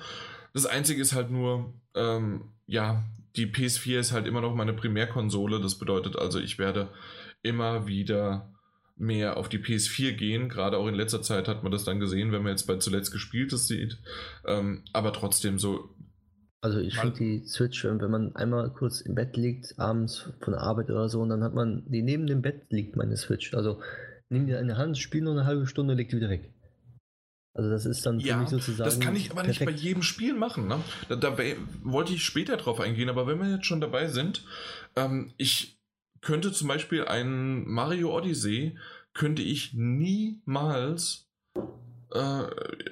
Das 0.52 0.66
Einzige 0.66 1.00
ist 1.00 1.14
halt 1.14 1.30
nur, 1.30 1.74
ähm, 1.94 2.52
ja, 2.66 3.04
die 3.36 3.46
PS4 3.46 3.98
ist 3.98 4.12
halt 4.12 4.26
immer 4.26 4.40
noch 4.40 4.54
meine 4.54 4.72
Primärkonsole. 4.72 5.60
Das 5.60 5.78
bedeutet 5.78 6.16
also, 6.16 6.40
ich 6.40 6.58
werde 6.58 6.88
immer 7.42 7.86
wieder 7.86 8.53
mehr 8.96 9.36
auf 9.36 9.48
die 9.48 9.58
PS4 9.58 10.12
gehen. 10.12 10.48
Gerade 10.48 10.78
auch 10.78 10.86
in 10.86 10.94
letzter 10.94 11.22
Zeit 11.22 11.48
hat 11.48 11.62
man 11.62 11.72
das 11.72 11.84
dann 11.84 12.00
gesehen, 12.00 12.32
wenn 12.32 12.42
man 12.42 12.52
jetzt 12.52 12.66
bei 12.66 12.76
zuletzt 12.76 13.12
gespieltes 13.12 13.66
sieht. 13.66 13.98
Ähm, 14.46 14.82
aber 14.92 15.12
trotzdem 15.12 15.58
so. 15.58 15.90
Also 16.60 16.78
ich 16.78 16.98
finde 16.98 17.18
die 17.18 17.46
Switch, 17.46 17.84
wenn 17.84 18.10
man 18.10 18.34
einmal 18.36 18.72
kurz 18.72 19.02
im 19.02 19.14
Bett 19.14 19.36
liegt, 19.36 19.78
abends 19.78 20.30
von 20.40 20.54
der 20.54 20.62
Arbeit 20.62 20.90
oder 20.90 21.10
so, 21.10 21.20
und 21.20 21.28
dann 21.28 21.44
hat 21.44 21.54
man, 21.54 21.82
die 21.86 22.02
neben 22.02 22.26
dem 22.26 22.40
Bett 22.40 22.70
liegt 22.70 22.96
meine 22.96 23.18
Switch. 23.18 23.52
Also 23.52 23.82
nimm 24.30 24.46
die 24.46 24.54
in 24.54 24.68
die 24.68 24.74
Hand, 24.74 24.96
spiel 24.96 25.20
nur 25.20 25.34
eine 25.34 25.44
halbe 25.44 25.66
Stunde, 25.66 25.92
leg 25.92 26.08
die 26.08 26.16
wieder 26.16 26.30
weg. 26.30 26.54
Also 27.56 27.70
das 27.70 27.86
ist 27.86 28.04
dann 28.04 28.18
ja, 28.18 28.44
sozusagen. 28.46 28.84
Das 28.84 28.98
kann 28.98 29.14
ich 29.14 29.30
aber 29.30 29.42
perfekt. 29.42 29.70
nicht 29.70 29.76
bei 29.76 29.82
jedem 29.82 30.02
Spiel 30.02 30.34
machen. 30.34 30.66
Ne? 30.66 30.80
Da, 31.08 31.14
da, 31.14 31.36
wollte 31.84 32.12
ich 32.12 32.24
später 32.24 32.56
drauf 32.56 32.80
eingehen, 32.80 33.08
aber 33.08 33.28
wenn 33.28 33.38
wir 33.38 33.48
jetzt 33.48 33.66
schon 33.66 33.80
dabei 33.80 34.08
sind, 34.08 34.44
ähm, 34.96 35.32
ich 35.36 35.73
könnte 36.24 36.52
zum 36.52 36.68
Beispiel 36.68 37.04
ein 37.04 37.64
Mario 37.68 38.16
Odyssey, 38.16 38.76
könnte 39.12 39.42
ich 39.42 39.74
niemals 39.74 41.30
äh, 42.12 42.44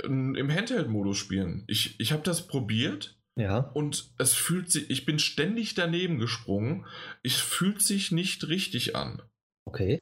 im 0.05 0.51
Handheld-Modus 0.51 1.17
spielen. 1.17 1.65
Ich, 1.67 1.99
ich 1.99 2.13
habe 2.13 2.23
das 2.23 2.47
probiert. 2.47 3.19
Ja. 3.37 3.59
Und 3.59 4.13
es 4.19 4.35
fühlt 4.35 4.71
sich, 4.71 4.91
ich 4.91 5.07
bin 5.07 5.19
ständig 5.19 5.75
daneben 5.75 6.19
gesprungen. 6.19 6.85
Es 7.23 7.37
fühlt 7.37 7.83
sich 7.83 8.13
nicht 8.13 8.47
richtig 8.49 8.95
an. 8.95 9.23
Okay. 9.65 9.99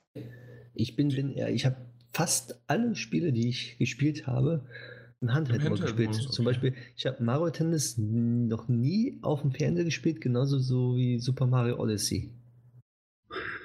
Ich 0.75 0.97
bin, 0.97 1.09
bin 1.09 1.33
eher, 1.33 1.51
ich 1.51 1.65
habe 1.65 1.77
fast 2.13 2.61
alle 2.67 2.97
Spiele, 2.97 3.33
die 3.33 3.49
ich 3.49 3.79
gespielt 3.79 4.27
habe, 4.27 4.67
im 5.21 5.33
Handheld-Modus 5.33 5.81
Handheld 5.81 5.97
gespielt. 5.97 6.25
Okay. 6.27 6.35
Zum 6.35 6.45
Beispiel, 6.45 6.75
ich 6.97 7.07
habe 7.07 7.23
Mario 7.23 7.51
Tennis 7.51 7.97
noch 7.99 8.69
nie 8.69 9.19
auf 9.23 9.43
dem 9.43 9.53
Fernseher 9.53 9.85
gespielt, 9.85 10.21
genauso 10.21 10.59
so 10.59 10.97
wie 10.97 11.21
Super 11.21 11.47
Mario 11.47 11.79
Odyssey. 11.79 12.33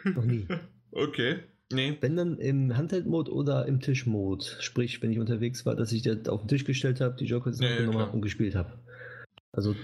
Noch 0.05 0.23
nie. 0.23 0.47
okay. 0.91 1.39
Nee. 1.71 1.97
Wenn 1.99 2.15
dann 2.15 2.37
im 2.37 2.77
Handheld-Mode 2.77 3.31
oder 3.33 3.65
im 3.65 3.79
Tisch-Mode. 3.79 4.45
Sprich, 4.59 5.01
wenn 5.01 5.11
ich 5.11 5.19
unterwegs 5.19 5.65
war, 5.65 5.75
dass 5.75 5.91
ich 5.91 6.03
das 6.03 6.27
auf 6.29 6.41
den 6.41 6.47
Tisch 6.47 6.63
gestellt 6.63 7.01
habe, 7.01 7.15
die 7.15 7.25
Joker 7.25 7.51
nee, 7.51 7.77
genommen 7.77 7.99
habe 7.99 8.11
und 8.11 8.21
gespielt 8.21 8.55
habe. 8.55 8.79
Also, 9.51 9.75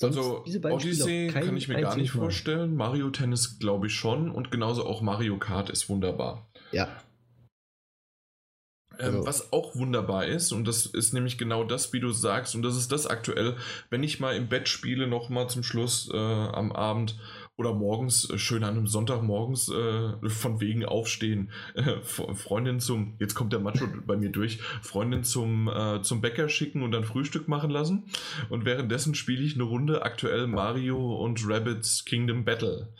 also 0.00 0.44
Odyssey 0.44 1.30
kann 1.32 1.56
ich 1.56 1.68
mir 1.68 1.80
gar 1.80 1.96
nicht 1.96 2.10
vorstellen. 2.10 2.76
Mario 2.76 3.10
Tennis 3.10 3.58
glaube 3.58 3.88
ich 3.88 3.94
schon. 3.94 4.30
Und 4.30 4.50
genauso 4.50 4.86
auch 4.86 5.02
Mario 5.02 5.38
Kart 5.38 5.70
ist 5.70 5.88
wunderbar. 5.88 6.48
Ja. 6.72 6.88
Ähm, 8.98 9.06
also. 9.06 9.26
Was 9.26 9.52
auch 9.52 9.74
wunderbar 9.74 10.26
ist, 10.26 10.52
und 10.52 10.68
das 10.68 10.86
ist 10.86 11.14
nämlich 11.14 11.38
genau 11.38 11.64
das, 11.64 11.92
wie 11.92 12.00
du 12.00 12.10
sagst, 12.10 12.54
und 12.54 12.62
das 12.62 12.76
ist 12.76 12.92
das 12.92 13.06
aktuell, 13.06 13.56
wenn 13.90 14.02
ich 14.02 14.20
mal 14.20 14.36
im 14.36 14.48
Bett 14.48 14.68
spiele, 14.68 15.06
nochmal 15.06 15.48
zum 15.48 15.62
Schluss 15.62 16.10
äh, 16.12 16.16
am 16.16 16.72
Abend 16.72 17.18
oder 17.56 17.72
morgens, 17.72 18.28
äh, 18.30 18.38
schön 18.38 18.64
an 18.64 18.76
einem 18.76 18.86
Sonntagmorgens, 18.86 19.68
äh, 19.68 20.28
von 20.28 20.60
wegen 20.60 20.84
aufstehen, 20.84 21.50
äh, 21.74 22.00
Freundin 22.02 22.80
zum, 22.80 23.14
jetzt 23.18 23.34
kommt 23.34 23.52
der 23.52 23.60
Macho 23.60 23.86
bei 24.06 24.16
mir 24.16 24.30
durch, 24.30 24.60
Freundin 24.82 25.24
zum, 25.24 25.68
äh, 25.68 26.02
zum 26.02 26.20
Bäcker 26.20 26.48
schicken 26.48 26.82
und 26.82 26.92
dann 26.92 27.04
Frühstück 27.04 27.48
machen 27.48 27.70
lassen. 27.70 28.04
Und 28.48 28.64
währenddessen 28.64 29.14
spiele 29.14 29.42
ich 29.42 29.54
eine 29.54 29.64
Runde 29.64 30.02
aktuell 30.02 30.46
Mario 30.46 31.16
und 31.16 31.46
Rabbits 31.46 32.04
Kingdom 32.04 32.44
Battle. 32.44 32.92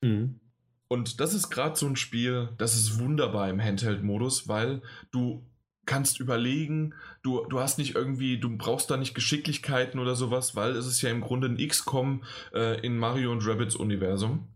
Mhm. 0.00 0.40
Und 0.88 1.20
das 1.20 1.32
ist 1.32 1.48
gerade 1.48 1.76
so 1.76 1.86
ein 1.86 1.96
Spiel, 1.96 2.50
das 2.58 2.74
ist 2.74 2.98
wunderbar 2.98 3.48
im 3.48 3.62
Handheld-Modus, 3.62 4.46
weil 4.46 4.82
du 5.10 5.42
kannst 5.86 6.20
überlegen, 6.20 6.94
du, 7.22 7.44
du 7.46 7.60
hast 7.60 7.78
nicht 7.78 7.94
irgendwie, 7.94 8.38
du 8.38 8.56
brauchst 8.56 8.90
da 8.90 8.96
nicht 8.96 9.14
Geschicklichkeiten 9.14 10.00
oder 10.00 10.14
sowas, 10.14 10.56
weil 10.56 10.72
es 10.72 10.86
ist 10.86 11.02
ja 11.02 11.10
im 11.10 11.20
Grunde 11.20 11.48
ein 11.48 11.56
XCOM 11.56 12.24
äh, 12.52 12.80
in 12.84 12.98
Mario 12.98 13.32
und 13.32 13.46
Rabbits 13.46 13.76
Universum. 13.76 14.48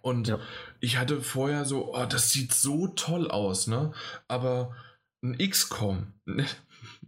Und 0.00 0.28
ja. 0.28 0.40
ich 0.80 0.98
hatte 0.98 1.20
vorher 1.20 1.64
so, 1.64 1.94
oh, 1.94 2.06
das 2.06 2.32
sieht 2.32 2.52
so 2.52 2.88
toll 2.88 3.30
aus, 3.30 3.68
ne? 3.68 3.92
Aber 4.26 4.74
ein 5.22 5.38
XCOM, 5.38 6.08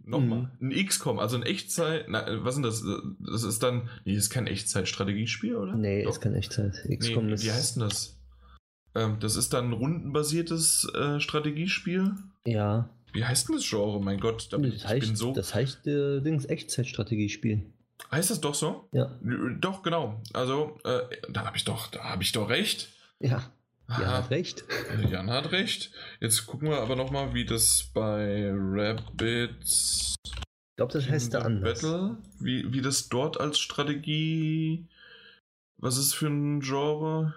nochmal, 0.05 0.49
mhm. 0.59 0.71
ein 0.71 0.85
XCOM, 0.85 1.19
also 1.19 1.35
ein 1.35 1.43
Echtzeit, 1.43 2.05
na, 2.07 2.25
was 2.45 2.53
sind 2.55 2.63
das? 2.63 2.85
Das 3.19 3.43
ist 3.43 3.61
dann, 3.63 3.89
nee, 4.05 4.13
ist 4.13 4.29
kein 4.29 4.47
Echtzeit-Strategiespiel, 4.47 5.55
oder? 5.57 5.75
Nee, 5.75 6.03
Doch. 6.03 6.11
ist 6.11 6.21
kein 6.21 6.35
Echtzeit. 6.35 6.87
XCOM 6.89 7.27
nee, 7.27 7.33
ist. 7.33 7.43
Wie 7.43 7.51
heißt 7.51 7.75
denn 7.75 7.83
das? 7.83 8.17
Ähm, 8.95 9.17
das 9.19 9.35
ist 9.35 9.53
dann 9.53 9.69
ein 9.69 9.73
rundenbasiertes 9.73 10.87
äh, 10.95 11.19
Strategiespiel. 11.19 12.13
Ja. 12.45 12.89
Wie 13.15 13.23
heißt 13.23 13.47
denn 13.47 13.55
das 13.55 13.67
Genre? 13.67 14.01
Mein 14.01 14.19
Gott, 14.19 14.51
da 14.51 14.57
bin 14.57 14.71
das 14.71 14.81
ich, 14.81 14.87
heißt, 14.87 15.07
bin 15.07 15.15
so. 15.15 15.31
Das 15.31 15.55
heißt 15.55 15.87
äh, 15.87 16.19
Dings 16.19 16.45
Echtzeitstrategiespiel. 16.45 17.65
Heißt 18.11 18.29
das 18.29 18.41
doch 18.41 18.53
so? 18.53 18.89
Ja. 18.91 19.17
Doch, 19.61 19.83
genau. 19.83 20.21
Also, 20.33 20.77
äh, 20.83 20.99
da 21.29 21.45
habe 21.45 21.55
ich 21.55 21.63
doch, 21.63 21.87
da 21.87 22.03
habe 22.03 22.23
ich 22.23 22.33
doch 22.33 22.49
recht. 22.49 22.89
Ja. 23.19 23.51
Jan 23.87 24.07
hat 24.07 24.31
recht. 24.31 24.65
Jan 25.09 25.29
hat 25.29 25.51
recht. 25.53 25.91
Jetzt 26.19 26.45
gucken 26.45 26.69
wir 26.69 26.81
aber 26.81 26.97
nochmal, 26.97 27.33
wie 27.33 27.45
das 27.45 27.89
bei 27.93 28.51
Rabbits. 28.51 30.15
Ich 30.25 30.75
glaube, 30.75 30.91
das 30.91 31.07
heißt 31.07 31.33
da 31.33 31.39
anders. 31.43 31.81
Battle, 31.81 32.17
wie, 32.39 32.73
wie 32.73 32.81
das 32.81 33.07
dort 33.07 33.39
als 33.39 33.59
Strategie. 33.59 34.89
Was 35.77 35.97
ist 35.97 36.15
für 36.15 36.27
ein 36.27 36.59
Genre? 36.59 37.33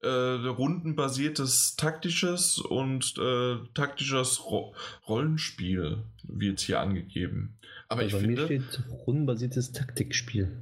Äh, 0.00 0.08
rundenbasiertes 0.08 1.74
taktisches 1.74 2.58
und 2.58 3.18
äh, 3.18 3.56
taktisches 3.74 4.44
Ro 4.44 4.72
Rollenspiel 5.08 6.04
wird 6.22 6.60
hier 6.60 6.78
angegeben. 6.80 7.58
Aber 7.88 8.02
also 8.02 8.18
ich 8.18 8.22
bei 8.22 8.28
finde. 8.28 8.42
Mir 8.42 8.62
steht 8.62 8.84
rundenbasiertes 9.06 9.72
Taktikspiel. 9.72 10.56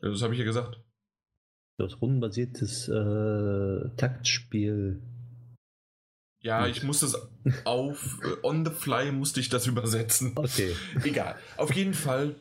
Das 0.00 0.22
habe 0.22 0.32
ich 0.32 0.38
ja 0.38 0.46
gesagt. 0.46 0.80
Das 1.78 2.00
rundenbasiertes 2.00 2.88
äh, 2.88 3.90
Taktspiel. 3.98 5.02
Ja, 6.42 6.66
ich 6.66 6.82
muss 6.82 7.00
das 7.00 7.28
auf 7.64 8.20
äh, 8.22 8.36
on 8.42 8.64
the 8.64 8.70
fly 8.70 9.12
musste 9.12 9.40
ich 9.40 9.50
das 9.50 9.66
übersetzen. 9.66 10.32
Okay. 10.34 10.74
Egal. 11.04 11.36
Auf 11.58 11.74
jeden 11.74 11.92
Fall 11.92 12.36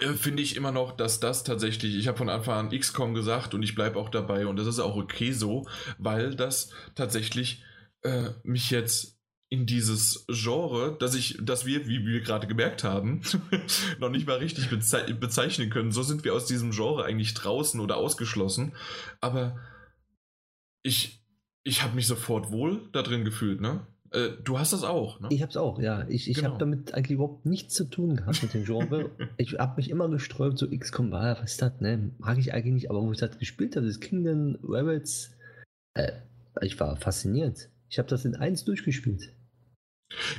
äh, 0.00 0.12
finde 0.14 0.42
ich 0.42 0.56
immer 0.56 0.72
noch, 0.72 0.96
dass 0.96 1.20
das 1.20 1.44
tatsächlich, 1.44 1.96
ich 1.96 2.08
habe 2.08 2.18
von 2.18 2.28
Anfang 2.28 2.70
an 2.70 2.78
XCOM 2.78 3.14
gesagt 3.14 3.54
und 3.54 3.62
ich 3.62 3.74
bleibe 3.74 3.98
auch 3.98 4.08
dabei 4.08 4.46
und 4.46 4.56
das 4.56 4.66
ist 4.66 4.78
auch 4.78 4.96
okay 4.96 5.32
so, 5.32 5.66
weil 5.98 6.34
das 6.34 6.70
tatsächlich 6.94 7.62
äh, 8.02 8.30
mich 8.42 8.70
jetzt 8.70 9.18
in 9.48 9.66
dieses 9.66 10.24
Genre, 10.28 10.96
dass 10.98 11.14
ich, 11.14 11.36
dass 11.42 11.66
wir, 11.66 11.86
wie 11.86 12.06
wir 12.06 12.22
gerade 12.22 12.46
gemerkt 12.46 12.84
haben, 12.84 13.20
noch 13.98 14.08
nicht 14.08 14.26
mal 14.26 14.38
richtig 14.38 14.70
bezei 14.70 15.12
bezeichnen 15.12 15.68
können. 15.68 15.92
So 15.92 16.02
sind 16.02 16.24
wir 16.24 16.32
aus 16.32 16.46
diesem 16.46 16.70
Genre 16.70 17.04
eigentlich 17.04 17.34
draußen 17.34 17.78
oder 17.78 17.98
ausgeschlossen. 17.98 18.74
Aber 19.20 19.60
ich, 20.82 21.22
ich 21.64 21.82
habe 21.82 21.94
mich 21.94 22.06
sofort 22.06 22.50
wohl 22.50 22.88
da 22.92 23.02
drin 23.02 23.26
gefühlt, 23.26 23.60
ne? 23.60 23.86
Äh, 24.12 24.30
du 24.44 24.58
hast 24.58 24.72
das 24.72 24.84
auch, 24.84 25.20
ne? 25.20 25.28
Ich 25.30 25.42
hab's 25.42 25.56
auch, 25.56 25.78
ja. 25.80 26.06
Ich, 26.08 26.28
ich 26.28 26.36
genau. 26.36 26.50
habe 26.50 26.58
damit 26.58 26.94
eigentlich 26.94 27.12
überhaupt 27.12 27.46
nichts 27.46 27.74
zu 27.74 27.84
tun 27.84 28.16
gehabt 28.16 28.42
mit 28.42 28.52
dem 28.52 28.64
Genre. 28.64 29.10
ich 29.38 29.54
habe 29.54 29.76
mich 29.76 29.90
immer 29.90 30.08
gesträubt, 30.08 30.58
so 30.58 30.68
XCOM, 30.68 31.12
ah, 31.14 31.36
was 31.40 31.52
ist 31.52 31.62
das, 31.62 31.80
ne? 31.80 32.10
Mag 32.18 32.38
ich 32.38 32.52
eigentlich 32.52 32.74
nicht, 32.74 32.90
aber 32.90 33.02
wo 33.02 33.10
ich 33.10 33.18
das 33.18 33.38
gespielt 33.38 33.76
habe, 33.76 33.86
das 33.86 34.00
Kingdom 34.00 34.58
Rebels, 34.62 35.30
äh, 35.94 36.12
ich 36.60 36.78
war 36.78 36.96
fasziniert. 36.96 37.70
Ich 37.88 37.98
habe 37.98 38.08
das 38.08 38.24
in 38.24 38.36
eins 38.36 38.64
durchgespielt. 38.64 39.32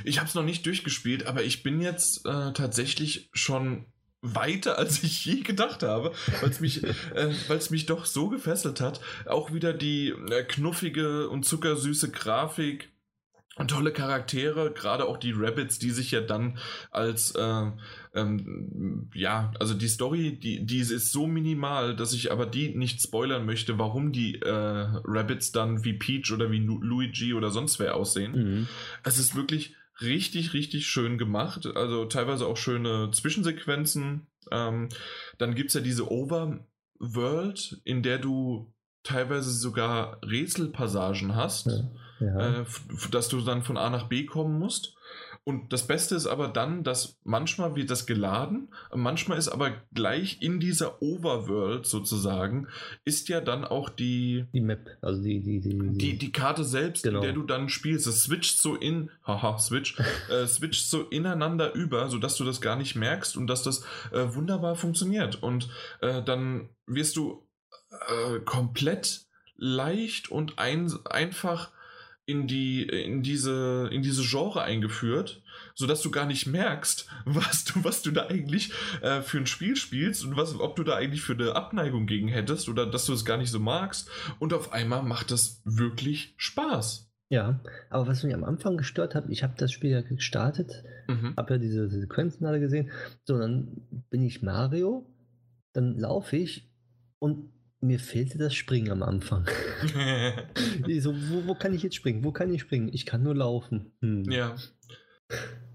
Ich 0.04 0.18
habe 0.18 0.28
es 0.28 0.34
noch 0.34 0.44
nicht 0.44 0.64
durchgespielt, 0.66 1.26
aber 1.26 1.42
ich 1.42 1.64
bin 1.64 1.80
jetzt 1.80 2.24
äh, 2.26 2.52
tatsächlich 2.52 3.28
schon 3.32 3.86
weiter, 4.22 4.78
als 4.78 5.02
ich 5.02 5.24
je 5.24 5.40
gedacht 5.40 5.82
habe, 5.82 6.12
weil 6.40 6.50
es 6.50 6.60
mich, 6.60 6.84
äh, 6.84 7.32
mich 7.70 7.86
doch 7.86 8.06
so 8.06 8.28
gefesselt 8.28 8.80
hat. 8.80 9.00
Auch 9.26 9.52
wieder 9.52 9.72
die 9.72 10.10
äh, 10.10 10.44
knuffige 10.44 11.28
und 11.28 11.44
zuckersüße 11.44 12.10
Grafik 12.10 12.93
tolle 13.68 13.92
Charaktere, 13.92 14.72
gerade 14.72 15.06
auch 15.06 15.16
die 15.16 15.32
Rabbits, 15.32 15.78
die 15.78 15.90
sich 15.90 16.10
ja 16.10 16.20
dann 16.20 16.58
als 16.90 17.32
äh, 17.36 17.70
ähm, 18.14 19.10
ja, 19.14 19.52
also 19.60 19.74
die 19.74 19.88
Story, 19.88 20.38
die, 20.38 20.66
die 20.66 20.78
ist 20.78 21.12
so 21.12 21.26
minimal, 21.26 21.94
dass 21.94 22.12
ich 22.12 22.32
aber 22.32 22.46
die 22.46 22.74
nicht 22.74 23.00
spoilern 23.00 23.46
möchte, 23.46 23.78
warum 23.78 24.12
die 24.12 24.40
äh, 24.40 24.50
Rabbits 24.50 25.52
dann 25.52 25.84
wie 25.84 25.94
Peach 25.94 26.32
oder 26.32 26.50
wie 26.50 26.58
Luigi 26.58 27.32
oder 27.32 27.50
sonst 27.50 27.78
wer 27.78 27.94
aussehen. 27.94 28.32
Mhm. 28.32 28.68
Es 29.04 29.18
ist 29.18 29.36
wirklich 29.36 29.76
richtig, 30.00 30.52
richtig 30.52 30.88
schön 30.88 31.16
gemacht. 31.16 31.66
Also 31.76 32.06
teilweise 32.06 32.46
auch 32.46 32.56
schöne 32.56 33.10
Zwischensequenzen. 33.12 34.26
Ähm, 34.50 34.88
dann 35.38 35.54
gibt 35.54 35.68
es 35.68 35.74
ja 35.74 35.80
diese 35.80 36.10
Overworld, 36.10 37.80
in 37.84 38.02
der 38.02 38.18
du 38.18 38.72
teilweise 39.04 39.52
sogar 39.52 40.18
Rätselpassagen 40.24 41.36
hast. 41.36 41.66
Ja 41.66 41.90
ja. 42.24 42.60
äh, 42.60 42.64
dass 43.10 43.28
du 43.28 43.40
dann 43.40 43.62
von 43.62 43.76
A 43.76 43.90
nach 43.90 44.08
B 44.08 44.26
kommen 44.26 44.58
musst. 44.58 44.94
Und 45.46 45.74
das 45.74 45.86
Beste 45.86 46.14
ist 46.14 46.26
aber 46.26 46.48
dann, 46.48 46.84
dass 46.84 47.18
manchmal 47.22 47.76
wird 47.76 47.90
das 47.90 48.06
geladen, 48.06 48.68
manchmal 48.94 49.36
ist 49.36 49.48
aber 49.48 49.72
gleich 49.92 50.40
in 50.40 50.58
dieser 50.58 51.02
Overworld 51.02 51.84
sozusagen, 51.84 52.68
ist 53.04 53.28
ja 53.28 53.42
dann 53.42 53.66
auch 53.66 53.90
die, 53.90 54.46
die 54.54 54.62
Map, 54.62 54.96
also 55.02 55.22
die, 55.22 55.40
die, 55.40 55.60
die, 55.60 55.78
die, 55.98 56.16
die 56.16 56.32
Karte 56.32 56.64
selbst, 56.64 57.02
genau. 57.02 57.18
in 57.18 57.22
der 57.24 57.32
du 57.34 57.42
dann 57.42 57.68
spielst. 57.68 58.06
Es 58.06 58.22
switcht 58.22 58.58
so 58.58 58.74
in, 58.74 59.10
haha, 59.26 59.58
switch, 59.58 59.98
äh, 60.30 60.46
switcht 60.46 60.88
so 60.88 61.02
ineinander 61.02 61.74
über, 61.74 62.08
sodass 62.08 62.36
du 62.36 62.44
das 62.44 62.62
gar 62.62 62.76
nicht 62.76 62.96
merkst 62.96 63.36
und 63.36 63.46
dass 63.46 63.62
das 63.62 63.84
äh, 64.12 64.34
wunderbar 64.34 64.76
funktioniert. 64.76 65.42
Und 65.42 65.68
äh, 66.00 66.22
dann 66.22 66.70
wirst 66.86 67.16
du 67.16 67.46
äh, 67.90 68.40
komplett 68.40 69.26
leicht 69.56 70.30
und 70.30 70.58
ein, 70.58 70.90
einfach 71.04 71.70
in 72.26 72.46
die 72.46 72.82
in 72.82 73.22
diese 73.22 73.88
in 73.92 74.02
diese 74.02 74.22
Genre 74.22 74.62
eingeführt, 74.62 75.42
so 75.74 75.86
dass 75.86 76.02
du 76.02 76.10
gar 76.10 76.26
nicht 76.26 76.46
merkst, 76.46 77.08
was 77.24 77.64
du 77.64 77.84
was 77.84 78.02
du 78.02 78.10
da 78.10 78.26
eigentlich 78.26 78.72
äh, 79.02 79.20
für 79.20 79.38
ein 79.38 79.46
Spiel 79.46 79.76
spielst 79.76 80.24
und 80.24 80.36
was 80.36 80.58
ob 80.58 80.76
du 80.76 80.84
da 80.84 80.96
eigentlich 80.96 81.22
für 81.22 81.34
eine 81.34 81.54
Abneigung 81.54 82.06
gegen 82.06 82.28
hättest 82.28 82.68
oder 82.68 82.86
dass 82.86 83.06
du 83.06 83.12
es 83.12 83.24
gar 83.24 83.36
nicht 83.36 83.50
so 83.50 83.60
magst 83.60 84.10
und 84.38 84.52
auf 84.52 84.72
einmal 84.72 85.02
macht 85.02 85.30
das 85.30 85.62
wirklich 85.64 86.34
Spaß. 86.36 87.10
Ja, 87.30 87.60
aber 87.90 88.06
was 88.06 88.22
mich 88.22 88.34
am 88.34 88.44
Anfang 88.44 88.76
gestört 88.76 89.14
hat, 89.14 89.24
ich 89.28 89.42
habe 89.42 89.54
das 89.56 89.72
Spiel 89.72 89.90
ja 89.90 90.02
gestartet, 90.02 90.84
mhm. 91.08 91.34
habe 91.36 91.54
ja 91.54 91.58
diese 91.58 91.88
Sequenzen 91.88 92.46
alle 92.46 92.60
gesehen, 92.60 92.90
so 93.24 93.38
dann 93.38 93.82
bin 94.10 94.22
ich 94.22 94.42
Mario, 94.42 95.06
dann 95.72 95.98
laufe 95.98 96.36
ich 96.36 96.70
und 97.18 97.50
mir 97.84 97.98
fehlte 97.98 98.38
das 98.38 98.54
Springen 98.54 98.90
am 98.90 99.02
Anfang. 99.02 99.46
so, 101.00 101.14
wo, 101.14 101.46
wo, 101.46 101.54
kann 101.54 101.74
ich 101.74 101.82
jetzt 101.82 101.94
springen? 101.94 102.24
Wo 102.24 102.32
kann 102.32 102.52
ich 102.52 102.62
springen? 102.62 102.90
Ich 102.92 103.06
kann 103.06 103.22
nur 103.22 103.34
laufen. 103.34 103.92
Hm. 104.00 104.30
Ja. 104.30 104.56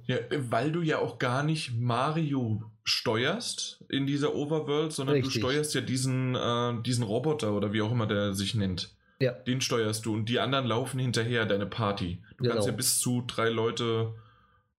ja. 0.06 0.18
Weil 0.32 0.72
du 0.72 0.82
ja 0.82 1.00
auch 1.00 1.20
gar 1.20 1.44
nicht 1.44 1.74
Mario 1.80 2.64
steuerst 2.84 3.84
in 3.90 4.08
dieser 4.08 4.34
Overworld, 4.34 4.92
sondern 4.92 5.18
Richtig. 5.18 5.34
du 5.36 5.40
steuerst 5.40 5.76
ja 5.76 5.82
diesen, 5.82 6.36
äh, 6.36 6.82
diesen 6.82 7.04
Roboter 7.04 7.54
oder 7.54 7.72
wie 7.72 7.82
auch 7.82 7.92
immer 7.92 8.08
der 8.08 8.34
sich 8.34 8.56
nennt. 8.56 8.96
Ja. 9.20 9.34
Den 9.34 9.62
steuerst 9.62 10.06
du 10.06 10.14
und 10.14 10.30
die 10.30 10.40
anderen 10.40 10.66
laufen 10.66 11.00
hinterher, 11.00 11.46
deine 11.46 11.66
Party. 11.66 12.24
Du 12.38 12.44
genau. 12.44 12.56
kannst 12.56 12.68
ja 12.68 12.74
bis 12.74 13.00
zu 13.00 13.22
drei 13.28 13.50
Leute 13.50 14.14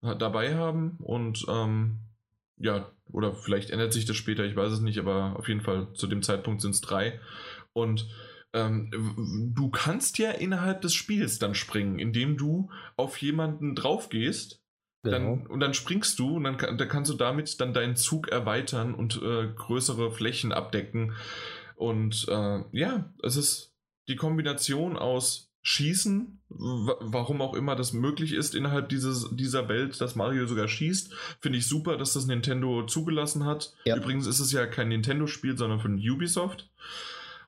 äh, 0.03 0.17
dabei 0.17 0.57
haben 0.57 0.97
und 0.99 1.45
ähm, 1.49 1.99
ja, 2.57 2.91
oder 3.13 3.35
vielleicht 3.35 3.71
ändert 3.71 3.93
sich 3.93 4.05
das 4.05 4.17
später, 4.17 4.45
ich 4.45 4.57
weiß 4.57 4.73
es 4.73 4.81
nicht, 4.81 4.99
aber 4.99 5.37
auf 5.37 5.49
jeden 5.49 5.61
Fall 5.61 5.89
zu 5.95 6.07
dem 6.07 6.23
Zeitpunkt 6.23 6.61
sind 6.61 6.75
es 6.75 6.81
drei. 6.81 7.21
Und 7.73 8.09
ähm, 8.53 9.53
du 9.55 9.71
kannst 9.71 10.19
ja 10.19 10.31
innerhalb 10.31 10.81
des 10.81 10.95
Spiels 10.95 11.39
dann 11.39 11.55
springen, 11.55 11.99
indem 11.99 12.37
du 12.37 12.71
auf 12.97 13.17
jemanden 13.19 13.75
drauf 13.75 14.09
gehst. 14.09 14.63
Genau. 15.03 15.37
Dann, 15.37 15.47
und 15.47 15.61
dann 15.61 15.73
springst 15.75 16.19
du 16.19 16.37
und 16.37 16.45
dann, 16.45 16.59
dann, 16.59 16.89
kannst 16.89 17.11
du 17.11 17.17
damit 17.17 17.61
dann 17.61 17.73
deinen 17.73 17.97
Zug 17.97 18.29
erweitern 18.29 18.95
und 18.95 19.21
äh, 19.23 19.49
größere 19.55 20.11
Flächen 20.11 20.53
abdecken. 20.53 21.15
Und 21.77 22.27
äh, 22.29 22.63
ja, 22.73 23.13
es 23.23 23.37
ist 23.37 23.75
die 24.09 24.17
Kombination 24.17 24.99
aus 24.99 25.50
Schießen, 25.63 26.41
warum 26.49 27.43
auch 27.43 27.55
immer 27.55 27.77
das 27.77 27.93
möglich 27.93 28.33
ist 28.33 28.55
innerhalb 28.55 28.89
dieses, 28.89 29.29
dieser 29.33 29.69
Welt, 29.69 30.01
dass 30.01 30.17
Mario 30.17 30.47
sogar 30.47 30.69
schießt, 30.69 31.13
finde 31.41 31.59
ich 31.59 31.67
super, 31.67 31.99
dass 31.99 32.15
das 32.15 32.27
Nintendo 32.27 32.87
zugelassen 32.87 33.45
hat. 33.45 33.75
Ja. 33.85 33.97
Übrigens 33.97 34.27
ist 34.27 34.41
es 34.41 34.53
ja 34.53 34.67
kein 34.67 34.89
Nintendo-Spiel, 34.89 35.59
sondern 35.59 35.81
von 35.81 35.97
Ubisoft. 35.97 36.71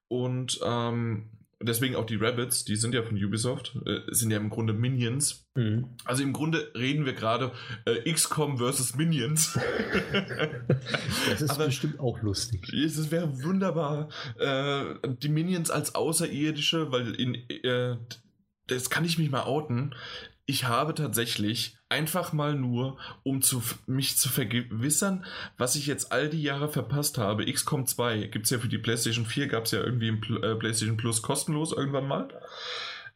Und 0.09 0.61
ähm, 0.63 1.31
deswegen 1.63 1.97
auch 1.97 2.07
die 2.07 2.17
Rabbits, 2.17 2.65
die 2.65 2.77
sind 2.77 2.95
ja 2.95 3.03
von 3.03 3.17
Ubisoft, 3.17 3.77
äh, 3.87 4.01
sind 4.09 4.31
ja 4.31 4.39
im 4.39 4.51
Grunde 4.51 4.73
Minions. 4.73 5.49
Mhm. 5.55 5.97
Also 6.05 6.23
im 6.23 6.33
Grunde 6.33 6.73
reden 6.77 7.05
wir 7.05 7.13
gerade 7.13 7.53
äh, 7.85 8.11
XCOM 8.13 8.59
versus 8.59 8.95
Minions. 8.95 9.59
das 11.31 11.43
ist 11.43 11.51
Aber 11.51 11.67
bestimmt 11.67 12.01
auch 12.01 12.21
lustig. 12.23 12.73
Es 12.73 13.11
wäre 13.11 13.43
wunderbar, 13.43 14.09
äh, 14.39 14.95
die 15.05 15.29
Minions 15.29 15.71
als 15.71 15.95
Außerirdische, 15.95 16.93
weil 16.93 17.15
in, 17.15 17.35
äh, 17.35 17.97
das 18.67 18.91
kann 18.91 19.05
ich 19.05 19.19
mich 19.19 19.31
mal 19.31 19.43
outen 19.43 19.95
ich 20.47 20.65
habe 20.65 20.95
tatsächlich 20.95 21.77
einfach 21.89 22.33
mal 22.33 22.55
nur, 22.55 22.99
um 23.23 23.43
zu, 23.43 23.63
mich 23.87 24.17
zu 24.17 24.29
vergewissern, 24.29 25.25
was 25.57 25.77
ich 25.77 25.87
jetzt 25.87 26.11
all 26.11 26.29
die 26.29 26.43
Jahre 26.43 26.69
verpasst 26.69 27.19
habe. 27.19 27.51
XCOM 27.51 27.87
2 27.87 28.27
gibt 28.27 28.47
es 28.47 28.51
ja 28.51 28.59
für 28.59 28.69
die 28.69 28.79
PlayStation 28.79 29.27
4, 29.27 29.47
gab 29.47 29.65
es 29.65 29.71
ja 29.71 29.81
irgendwie 29.81 30.09
im 30.09 30.23
äh, 30.43 30.55
PlayStation 30.57 30.97
Plus 30.97 31.23
kostenlos 31.23 31.73
irgendwann 31.73 32.09
mal. 32.09 32.29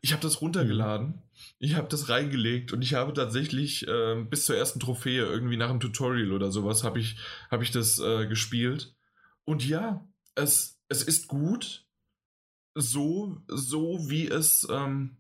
Ich 0.03 0.13
habe 0.13 0.23
das 0.23 0.41
runtergeladen, 0.41 1.23
ich 1.59 1.75
habe 1.75 1.89
das 1.89 2.09
reingelegt 2.09 2.73
und 2.73 2.83
ich 2.83 2.95
habe 2.95 3.13
tatsächlich 3.13 3.89
äh, 3.89 4.23
bis 4.23 4.45
zur 4.45 4.57
ersten 4.57 4.79
Trophäe, 4.79 5.25
irgendwie 5.25 5.57
nach 5.57 5.71
einem 5.71 5.81
Tutorial 5.81 6.33
oder 6.33 6.53
sowas, 6.53 6.85
habe 6.85 7.01
ich, 7.01 7.17
hab 7.51 7.63
ich 7.63 7.73
das 7.73 7.99
äh, 7.99 8.27
gespielt. 8.27 8.95
Und 9.45 9.67
ja, 9.67 10.07
es, 10.35 10.79
es 10.89 11.03
ist 11.03 11.29
gut, 11.29 11.87
so, 12.75 13.43
so 13.49 14.09
wie 14.09 14.29
es, 14.29 14.69
ähm, 14.71 15.17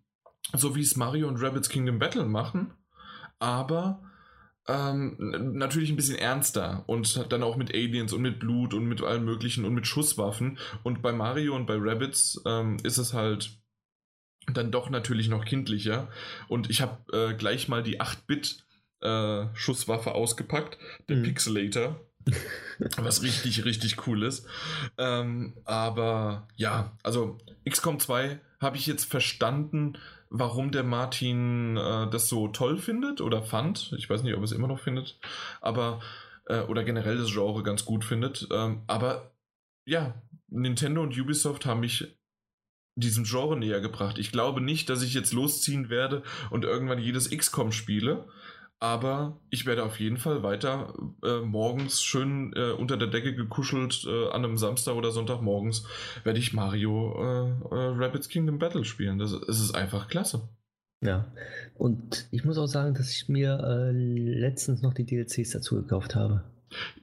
so 0.54 0.76
wie 0.76 0.82
es 0.82 0.96
Mario 0.96 1.28
und 1.28 1.42
Rabbits 1.42 1.68
Kingdom 1.68 1.98
Battle 1.98 2.24
machen, 2.24 2.72
aber 3.38 4.02
ähm, 4.68 5.16
natürlich 5.54 5.90
ein 5.90 5.96
bisschen 5.96 6.18
ernster 6.18 6.84
und 6.86 7.30
dann 7.30 7.42
auch 7.42 7.56
mit 7.56 7.72
Aliens 7.72 8.12
und 8.12 8.22
mit 8.22 8.40
Blut 8.40 8.74
und 8.74 8.86
mit 8.86 9.02
allem 9.02 9.24
Möglichen 9.24 9.64
und 9.64 9.74
mit 9.74 9.86
Schusswaffen. 9.86 10.58
Und 10.82 11.02
bei 11.02 11.12
Mario 11.12 11.54
und 11.54 11.66
bei 11.66 11.76
Rabbits 11.78 12.42
ähm, 12.46 12.78
ist 12.82 12.98
es 12.98 13.12
halt 13.12 13.50
dann 14.52 14.70
doch 14.70 14.90
natürlich 14.90 15.28
noch 15.28 15.44
kindlicher. 15.44 16.08
Und 16.48 16.70
ich 16.70 16.80
habe 16.80 16.98
äh, 17.12 17.34
gleich 17.34 17.68
mal 17.68 17.82
die 17.82 18.00
8-Bit 18.00 18.64
äh, 19.02 19.46
Schusswaffe 19.54 20.14
ausgepackt, 20.14 20.78
der 21.08 21.18
mhm. 21.18 21.22
Pixelator. 21.22 22.00
was 22.96 23.22
richtig, 23.22 23.64
richtig 23.64 24.06
cool 24.06 24.24
ist. 24.24 24.46
Ähm, 24.98 25.54
aber 25.64 26.48
ja, 26.56 26.96
also 27.04 27.38
XCOM 27.68 28.00
2 28.00 28.40
habe 28.60 28.76
ich 28.76 28.86
jetzt 28.86 29.04
verstanden, 29.04 29.96
warum 30.30 30.70
der 30.70 30.82
Martin 30.82 31.76
äh, 31.76 32.08
das 32.10 32.28
so 32.28 32.48
toll 32.48 32.78
findet 32.78 33.20
oder 33.20 33.42
fand. 33.42 33.92
Ich 33.96 34.08
weiß 34.08 34.22
nicht, 34.22 34.34
ob 34.34 34.40
er 34.40 34.44
es 34.44 34.52
immer 34.52 34.68
noch 34.68 34.80
findet, 34.80 35.18
aber 35.60 36.00
äh, 36.46 36.60
oder 36.60 36.84
generell 36.84 37.18
das 37.18 37.32
Genre 37.32 37.62
ganz 37.62 37.84
gut 37.84 38.04
findet. 38.04 38.48
Ähm, 38.50 38.82
aber 38.86 39.32
ja, 39.84 40.14
Nintendo 40.48 41.02
und 41.02 41.18
Ubisoft 41.18 41.66
haben 41.66 41.80
mich 41.80 42.16
diesem 42.96 43.24
Genre 43.24 43.58
näher 43.58 43.80
gebracht. 43.80 44.18
Ich 44.18 44.32
glaube 44.32 44.60
nicht, 44.60 44.88
dass 44.88 45.02
ich 45.02 45.12
jetzt 45.12 45.32
losziehen 45.32 45.90
werde 45.90 46.22
und 46.50 46.64
irgendwann 46.64 46.98
jedes 46.98 47.30
XCOM 47.30 47.70
spiele, 47.70 48.26
aber 48.78 49.40
ich 49.50 49.64
werde 49.64 49.84
auf 49.84 49.98
jeden 50.00 50.18
Fall 50.18 50.42
weiter 50.42 50.94
äh, 51.24 51.40
morgens 51.40 52.02
schön 52.02 52.52
äh, 52.54 52.72
unter 52.72 52.96
der 52.96 53.08
Decke 53.08 53.34
gekuschelt 53.34 54.04
äh, 54.06 54.28
an 54.28 54.44
einem 54.44 54.58
Samstag 54.58 54.94
oder 54.94 55.12
Sonntag 55.12 55.40
morgens 55.40 55.86
werde 56.24 56.38
ich 56.38 56.52
Mario 56.52 57.14
äh, 57.14 57.48
äh, 57.48 57.94
Rabbits 57.96 58.28
Kingdom 58.28 58.58
Battle 58.58 58.84
spielen. 58.84 59.18
Das, 59.18 59.32
das 59.46 59.60
ist 59.60 59.74
einfach 59.74 60.08
klasse. 60.08 60.48
Ja, 61.02 61.30
und 61.74 62.26
ich 62.30 62.44
muss 62.44 62.58
auch 62.58 62.66
sagen, 62.66 62.94
dass 62.94 63.10
ich 63.10 63.28
mir 63.28 63.58
äh, 63.60 63.92
letztens 63.92 64.82
noch 64.82 64.94
die 64.94 65.04
DLCs 65.04 65.50
dazu 65.50 65.76
gekauft 65.76 66.14
habe. 66.14 66.44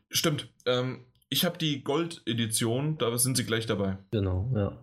Stimmt. 0.10 0.50
Ähm, 0.66 1.06
ich 1.30 1.46
habe 1.46 1.58
die 1.58 1.84
Gold-Edition, 1.84 2.98
da 2.98 3.18
sind 3.18 3.38
sie 3.38 3.46
gleich 3.46 3.66
dabei. 3.66 3.98
Genau, 4.12 4.52
ja. 4.56 4.78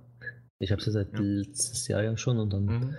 Ich 0.59 0.73
habe 0.73 0.83
sie 0.83 0.91
seit 0.91 1.13
ja. 1.13 1.21
letztes 1.21 1.87
Jahr 1.89 2.03
ja 2.03 2.17
schon 2.17 2.39
und 2.39 2.53
dann 2.53 2.65
mhm 2.65 2.97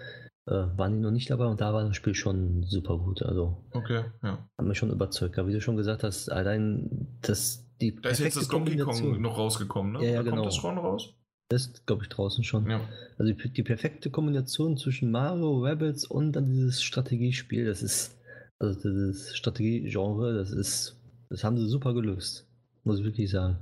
waren 0.51 0.93
die 0.93 0.99
noch 0.99 1.11
nicht 1.11 1.29
dabei 1.29 1.45
und 1.45 1.61
da 1.61 1.73
war 1.73 1.83
das 1.83 1.95
Spiel 1.95 2.15
schon 2.15 2.63
super 2.63 2.97
gut. 2.97 3.21
Also 3.23 3.65
okay, 3.71 4.05
ja. 4.23 4.47
Hat 4.57 4.65
mich 4.65 4.77
schon 4.77 4.91
überzeugt. 4.91 5.37
Aber 5.37 5.47
wie 5.47 5.53
du 5.53 5.61
schon 5.61 5.77
gesagt 5.77 6.03
hast, 6.03 6.31
allein 6.31 7.17
das 7.21 7.67
die 7.81 7.95
Da 7.99 8.09
ist 8.09 8.19
jetzt 8.19 8.37
das 8.37 8.47
Donkey 8.47 8.77
Kong 8.77 9.21
noch 9.21 9.37
rausgekommen, 9.37 9.93
ne? 9.93 10.05
Ja, 10.05 10.11
ja 10.11 10.15
da 10.17 10.23
genau. 10.23 10.35
Kommt 10.37 10.47
das 10.47 10.55
schon 10.55 10.77
raus? 10.77 11.13
Das 11.49 11.65
ist, 11.65 11.85
glaube 11.85 12.03
ich, 12.03 12.09
draußen 12.09 12.43
schon. 12.43 12.69
Ja. 12.69 12.79
Also 13.17 13.33
die, 13.33 13.49
die, 13.51 13.63
perfekte 13.63 14.09
Kombination 14.09 14.77
zwischen 14.77 15.11
Mario, 15.11 15.65
Rabbits 15.65 16.05
und 16.05 16.31
dann 16.31 16.45
dieses 16.45 16.81
Strategiespiel, 16.81 17.65
das 17.65 17.83
ist, 17.83 18.17
also 18.57 18.79
dieses 18.79 19.35
Strategiegenre, 19.35 20.33
das 20.33 20.51
ist, 20.51 20.97
das 21.29 21.43
haben 21.43 21.57
sie 21.57 21.67
super 21.67 21.93
gelöst. 21.93 22.47
Muss 22.83 22.99
ich 22.99 23.05
wirklich 23.05 23.29
sagen. 23.29 23.57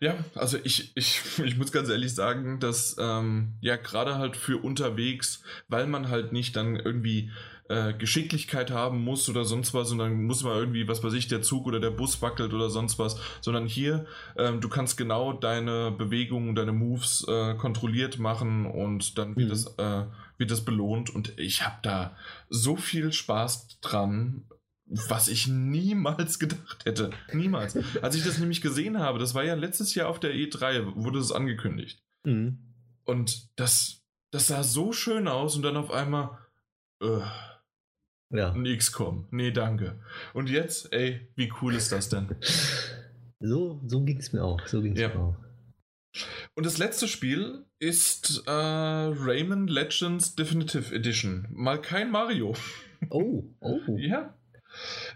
Ja, 0.00 0.16
also 0.34 0.58
ich, 0.62 0.92
ich, 0.96 1.20
ich 1.44 1.56
muss 1.56 1.72
ganz 1.72 1.88
ehrlich 1.88 2.14
sagen, 2.14 2.60
dass 2.60 2.96
ähm, 2.98 3.54
ja 3.60 3.76
gerade 3.76 4.16
halt 4.18 4.36
für 4.36 4.58
unterwegs, 4.58 5.42
weil 5.68 5.86
man 5.86 6.08
halt 6.08 6.32
nicht 6.32 6.56
dann 6.56 6.76
irgendwie 6.76 7.30
äh, 7.68 7.94
Geschicklichkeit 7.94 8.70
haben 8.70 9.02
muss 9.02 9.28
oder 9.28 9.44
sonst 9.44 9.72
was 9.72 9.96
dann 9.96 10.24
muss 10.24 10.44
man 10.44 10.56
irgendwie, 10.58 10.86
was 10.88 11.02
weiß 11.02 11.14
ich, 11.14 11.28
der 11.28 11.40
Zug 11.40 11.66
oder 11.66 11.80
der 11.80 11.90
Bus 11.90 12.20
wackelt 12.20 12.52
oder 12.52 12.68
sonst 12.68 12.98
was, 12.98 13.18
sondern 13.40 13.66
hier, 13.66 14.04
ähm, 14.36 14.60
du 14.60 14.68
kannst 14.68 14.98
genau 14.98 15.32
deine 15.32 15.90
Bewegungen, 15.90 16.54
deine 16.54 16.72
Moves 16.72 17.24
äh, 17.26 17.54
kontrolliert 17.54 18.18
machen 18.18 18.66
und 18.66 19.16
dann 19.16 19.36
wird, 19.36 19.46
mhm. 19.46 19.50
das, 19.50 19.66
äh, 19.78 20.04
wird 20.36 20.50
das 20.50 20.64
belohnt 20.64 21.08
und 21.08 21.38
ich 21.38 21.64
habe 21.64 21.76
da 21.82 22.16
so 22.50 22.76
viel 22.76 23.12
Spaß 23.12 23.80
dran, 23.80 24.42
was 24.86 25.28
ich 25.28 25.48
niemals 25.48 26.38
gedacht 26.38 26.84
hätte. 26.84 27.10
Niemals. 27.32 27.76
Als 28.02 28.14
ich 28.16 28.24
das 28.24 28.38
nämlich 28.38 28.60
gesehen 28.60 28.98
habe, 28.98 29.18
das 29.18 29.34
war 29.34 29.44
ja 29.44 29.54
letztes 29.54 29.94
Jahr 29.94 30.08
auf 30.08 30.20
der 30.20 30.34
E3, 30.34 30.92
wurde 30.96 31.18
es 31.18 31.32
angekündigt. 31.32 32.02
Mhm. 32.24 32.58
Und 33.04 33.48
das, 33.56 34.02
das 34.30 34.46
sah 34.46 34.62
so 34.62 34.92
schön 34.92 35.28
aus 35.28 35.56
und 35.56 35.62
dann 35.62 35.76
auf 35.76 35.90
einmal, 35.90 36.38
äh, 37.02 37.20
ja. 38.30 38.52
ein 38.52 38.64
XCOM. 38.64 39.28
Nee, 39.30 39.50
danke. 39.50 40.00
Und 40.32 40.50
jetzt, 40.50 40.92
ey, 40.92 41.28
wie 41.36 41.52
cool 41.60 41.74
ist 41.74 41.92
das 41.92 42.08
denn? 42.08 42.34
So, 43.40 43.78
so 43.86 44.02
ging 44.02 44.16
es 44.16 44.32
mir 44.32 44.42
auch. 44.42 44.66
So 44.66 44.80
ging's 44.80 44.98
ja. 44.98 45.08
mir 45.08 45.20
auch. 45.20 45.36
Und 46.54 46.64
das 46.64 46.78
letzte 46.78 47.08
Spiel 47.08 47.66
ist 47.78 48.44
äh, 48.46 48.50
Rayman 48.50 49.66
Legends 49.66 50.34
Definitive 50.34 50.94
Edition. 50.94 51.46
Mal 51.50 51.80
kein 51.80 52.10
Mario. 52.10 52.54
Oh, 53.10 53.44
oh. 53.60 53.80
ja. 53.98 54.34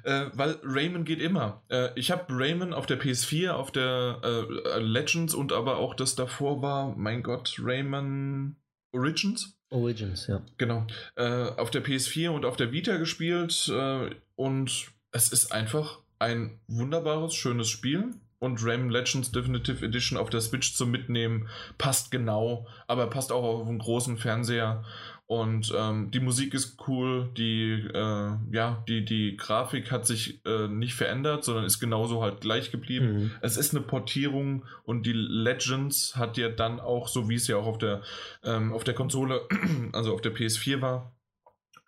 Äh, 0.04 0.26
weil 0.34 0.58
Rayman 0.62 1.04
geht 1.04 1.20
immer. 1.20 1.62
Äh, 1.68 1.88
ich 1.96 2.10
habe 2.10 2.24
Rayman 2.28 2.72
auf 2.72 2.86
der 2.86 3.00
PS4, 3.00 3.50
auf 3.50 3.70
der 3.70 4.20
äh, 4.22 4.78
Legends 4.80 5.34
und 5.34 5.52
aber 5.52 5.78
auch 5.78 5.94
das 5.94 6.14
davor 6.14 6.62
war, 6.62 6.94
mein 6.96 7.22
Gott, 7.22 7.56
Rayman 7.58 8.56
Origins. 8.92 9.56
Origins, 9.70 10.26
ja. 10.26 10.42
Genau. 10.56 10.86
Äh, 11.16 11.50
auf 11.56 11.70
der 11.70 11.84
PS4 11.84 12.30
und 12.30 12.44
auf 12.44 12.56
der 12.56 12.72
Vita 12.72 12.96
gespielt 12.96 13.68
äh, 13.68 14.10
und 14.36 14.88
es 15.12 15.32
ist 15.32 15.52
einfach 15.52 15.98
ein 16.18 16.58
wunderbares, 16.66 17.34
schönes 17.34 17.68
Spiel. 17.68 18.14
Und 18.40 18.62
Rayman 18.62 18.90
Legends 18.90 19.32
Definitive 19.32 19.84
Edition 19.84 20.16
auf 20.16 20.30
der 20.30 20.40
Switch 20.40 20.74
zum 20.74 20.92
Mitnehmen 20.92 21.48
passt 21.76 22.12
genau, 22.12 22.68
aber 22.86 23.08
passt 23.08 23.32
auch 23.32 23.42
auf 23.42 23.66
einen 23.66 23.80
großen 23.80 24.16
Fernseher 24.16 24.84
und 25.28 25.74
ähm, 25.76 26.10
die 26.10 26.20
Musik 26.20 26.54
ist 26.54 26.78
cool, 26.88 27.28
die, 27.36 27.72
äh, 27.72 28.30
ja, 28.50 28.82
die, 28.88 29.04
die 29.04 29.36
Grafik 29.36 29.90
hat 29.90 30.06
sich 30.06 30.40
äh, 30.46 30.68
nicht 30.68 30.94
verändert, 30.94 31.44
sondern 31.44 31.66
ist 31.66 31.80
genauso 31.80 32.22
halt 32.22 32.40
gleich 32.40 32.70
geblieben. 32.70 33.12
Mhm. 33.12 33.30
Es 33.42 33.58
ist 33.58 33.74
eine 33.74 33.84
Portierung 33.84 34.64
und 34.84 35.04
die 35.04 35.12
Legends 35.12 36.16
hat 36.16 36.38
ja 36.38 36.48
dann 36.48 36.80
auch, 36.80 37.08
so 37.08 37.28
wie 37.28 37.34
es 37.34 37.46
ja 37.46 37.58
auch 37.58 37.66
auf 37.66 37.76
der, 37.76 38.00
ähm, 38.42 38.72
auf 38.72 38.84
der 38.84 38.94
Konsole, 38.94 39.42
also 39.92 40.14
auf 40.14 40.22
der 40.22 40.34
PS4 40.34 40.80
war, 40.80 41.12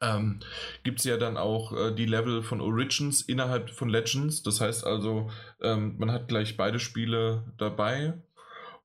ähm, 0.02 0.40
gibt 0.82 0.98
es 0.98 1.06
ja 1.06 1.16
dann 1.16 1.38
auch 1.38 1.72
äh, 1.72 1.94
die 1.94 2.04
Level 2.04 2.42
von 2.42 2.60
Origins 2.60 3.22
innerhalb 3.22 3.70
von 3.70 3.88
Legends. 3.88 4.42
Das 4.42 4.60
heißt 4.60 4.84
also, 4.84 5.30
ähm, 5.62 5.94
man 5.96 6.12
hat 6.12 6.28
gleich 6.28 6.58
beide 6.58 6.78
Spiele 6.78 7.50
dabei 7.56 8.12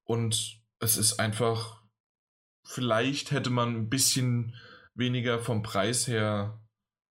und 0.05 0.61
es 0.79 0.95
ist 0.95 1.19
einfach 1.19 1.81
vielleicht 2.65 3.31
hätte 3.31 3.49
man 3.49 3.75
ein 3.75 3.89
bisschen 3.89 4.55
weniger 4.95 5.39
vom 5.39 5.63
Preis 5.63 6.07
her 6.07 6.59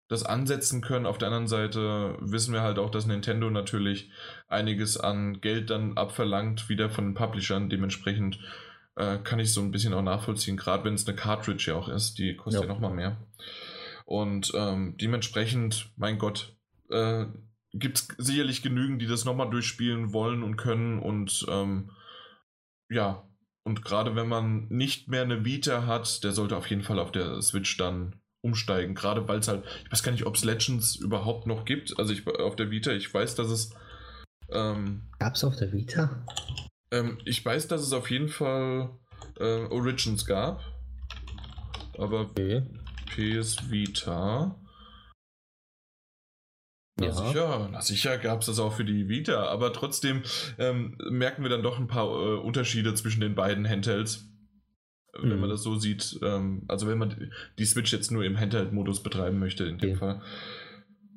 das 0.08 0.24
ansetzen 0.24 0.82
können. 0.82 1.06
Auf 1.06 1.18
der 1.18 1.28
anderen 1.28 1.48
Seite 1.48 2.16
wissen 2.20 2.52
wir 2.52 2.62
halt 2.62 2.78
auch, 2.78 2.90
dass 2.90 3.06
Nintendo 3.06 3.50
natürlich 3.50 4.10
einiges 4.48 4.98
an 4.98 5.40
Geld 5.40 5.70
dann 5.70 5.96
abverlangt, 5.96 6.68
wieder 6.68 6.90
von 6.90 7.06
den 7.06 7.14
Publishern. 7.14 7.70
Dementsprechend 7.70 8.38
äh, 8.96 9.18
kann 9.18 9.38
ich 9.38 9.52
so 9.52 9.60
ein 9.60 9.70
bisschen 9.70 9.94
auch 9.94 10.02
nachvollziehen, 10.02 10.56
gerade 10.56 10.84
wenn 10.84 10.94
es 10.94 11.06
eine 11.06 11.16
Cartridge 11.16 11.64
ja 11.68 11.76
auch 11.76 11.88
ist, 11.88 12.18
die 12.18 12.36
kostet 12.36 12.62
ja, 12.62 12.68
ja 12.68 12.74
nochmal 12.74 12.92
mehr. 12.92 13.16
Und 14.04 14.52
ähm, 14.54 14.96
dementsprechend, 15.00 15.90
mein 15.96 16.18
Gott, 16.18 16.54
äh, 16.90 17.24
gibt 17.72 17.98
es 17.98 18.08
sicherlich 18.18 18.62
genügend, 18.62 19.00
die 19.00 19.06
das 19.06 19.24
nochmal 19.24 19.50
durchspielen 19.50 20.12
wollen 20.12 20.42
und 20.42 20.56
können 20.56 20.98
und 20.98 21.44
ähm, 21.48 21.90
ja, 22.90 23.26
und 23.64 23.82
gerade 23.82 24.14
wenn 24.14 24.28
man 24.28 24.68
nicht 24.68 25.08
mehr 25.08 25.22
eine 25.22 25.44
Vita 25.44 25.86
hat, 25.86 26.22
der 26.22 26.32
sollte 26.32 26.56
auf 26.56 26.68
jeden 26.68 26.82
Fall 26.82 26.98
auf 26.98 27.12
der 27.12 27.40
Switch 27.40 27.76
dann 27.78 28.16
umsteigen. 28.42 28.94
Gerade 28.94 29.26
weil 29.26 29.38
es 29.38 29.48
halt, 29.48 29.64
ich 29.84 29.90
weiß 29.90 30.02
gar 30.02 30.12
nicht, 30.12 30.26
ob 30.26 30.36
es 30.36 30.44
Legends 30.44 30.96
überhaupt 30.96 31.46
noch 31.46 31.64
gibt. 31.64 31.98
Also 31.98 32.12
ich 32.12 32.26
auf 32.26 32.56
der 32.56 32.70
Vita, 32.70 32.92
ich 32.92 33.12
weiß, 33.12 33.34
dass 33.34 33.48
es. 33.48 33.74
Ähm, 34.50 35.08
Gab 35.18 35.34
es 35.34 35.44
auf 35.44 35.56
der 35.56 35.72
Vita? 35.72 36.24
Ähm, 36.90 37.18
ich 37.24 37.42
weiß, 37.42 37.66
dass 37.68 37.80
es 37.80 37.94
auf 37.94 38.10
jeden 38.10 38.28
Fall 38.28 38.90
äh, 39.40 39.64
Origins 39.64 40.26
gab. 40.26 40.62
Aber 41.96 42.20
okay. 42.20 42.62
PS 43.06 43.70
Vita. 43.70 44.54
Na 46.96 47.06
ja. 47.06 47.12
sicher, 47.12 47.68
na 47.72 47.80
sicher 47.80 48.18
gab 48.18 48.40
es 48.40 48.46
das 48.46 48.60
auch 48.60 48.72
für 48.72 48.84
die 48.84 49.08
Vita, 49.08 49.46
aber 49.46 49.72
trotzdem 49.72 50.22
ähm, 50.58 50.96
merken 51.10 51.42
wir 51.42 51.50
dann 51.50 51.62
doch 51.62 51.78
ein 51.78 51.88
paar 51.88 52.06
äh, 52.06 52.36
Unterschiede 52.36 52.94
zwischen 52.94 53.20
den 53.20 53.34
beiden 53.34 53.68
Handhelds. 53.68 54.28
Mhm. 55.20 55.30
Wenn 55.30 55.40
man 55.40 55.50
das 55.50 55.62
so 55.62 55.76
sieht, 55.76 56.18
ähm, 56.22 56.64
also 56.68 56.86
wenn 56.86 56.98
man 56.98 57.32
die 57.58 57.64
Switch 57.64 57.92
jetzt 57.92 58.12
nur 58.12 58.24
im 58.24 58.38
Handheld-Modus 58.38 59.02
betreiben 59.02 59.38
möchte, 59.38 59.64
in 59.64 59.78
dem 59.78 59.90
okay. 59.90 59.98
Fall. 59.98 60.22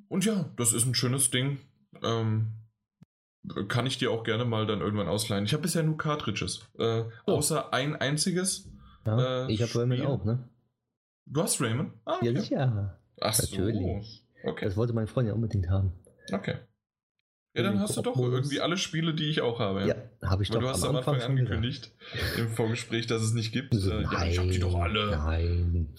Und 0.08 0.26
ja, 0.26 0.52
das 0.56 0.74
ist 0.74 0.86
ein 0.86 0.96
schönes 0.96 1.30
Ding. 1.30 1.60
Ähm, 2.04 2.54
kann 3.68 3.86
ich 3.86 3.98
dir 3.98 4.12
auch 4.12 4.24
gerne 4.24 4.46
mal 4.46 4.66
dann 4.66 4.82
irgendwann 4.82 5.08
ausleihen. 5.08 5.46
Ich 5.46 5.54
habe 5.54 5.64
bisher 5.64 5.84
nur 5.84 5.98
Cartridges. 5.98 6.68
Äh, 6.80 7.04
oh. 7.26 7.34
Außer 7.34 7.74
ein 7.74 7.96
einziges. 7.96 8.70
Ja, 9.06 9.46
äh, 9.46 9.52
ich 9.52 9.62
habe 9.62 9.74
Rayman 9.76 10.02
auch, 10.02 10.26
ne? 10.26 10.50
Du 11.26 11.42
hast 11.42 11.62
Rayman? 11.62 11.94
Ah, 12.06 12.16
okay. 12.16 12.32
Ja, 12.32 12.42
sicher. 12.42 13.00
Ach 13.22 13.38
Natürlich. 13.38 14.22
so. 14.22 14.27
Okay. 14.44 14.66
Das 14.66 14.78
wollte 14.78 14.94
mein 14.94 15.08
Freund 15.08 15.28
ja 15.28 15.34
unbedingt 15.34 15.70
haben. 15.70 15.94
Okay. 16.32 16.56
Ja, 17.56 17.64
dann 17.64 17.80
hast 17.80 17.98
du 17.98 18.02
doch 18.04 18.18
irgendwie 18.18 18.62
alle 18.62 18.78
Spiele, 18.78 19.16
die 19.16 19.30
ich 19.30 19.42
auch 19.42 19.60
habe. 19.60 19.82
Ja, 19.82 19.88
ja 19.88 19.96
habe 20.30 20.44
ich 20.44 20.50
Weil 20.50 20.56
doch. 20.56 20.62
du 20.62 20.70
hast 20.70 20.84
am 20.84 20.96
Anfang, 20.96 21.16
Anfang 21.16 21.32
angekündigt 21.32 21.92
im 22.38 22.50
Vorgespräch, 22.50 23.08
dass 23.08 23.24
es 23.24 23.34
nicht 23.34 23.52
gibt. 23.52 23.74
So, 23.74 23.90
nein, 23.90 24.08
ja, 24.12 24.26
ich 24.26 24.38
hab 24.38 24.48
die 24.48 24.60
doch 24.60 24.76
alle. 24.76 25.12
Nein. 25.12 25.96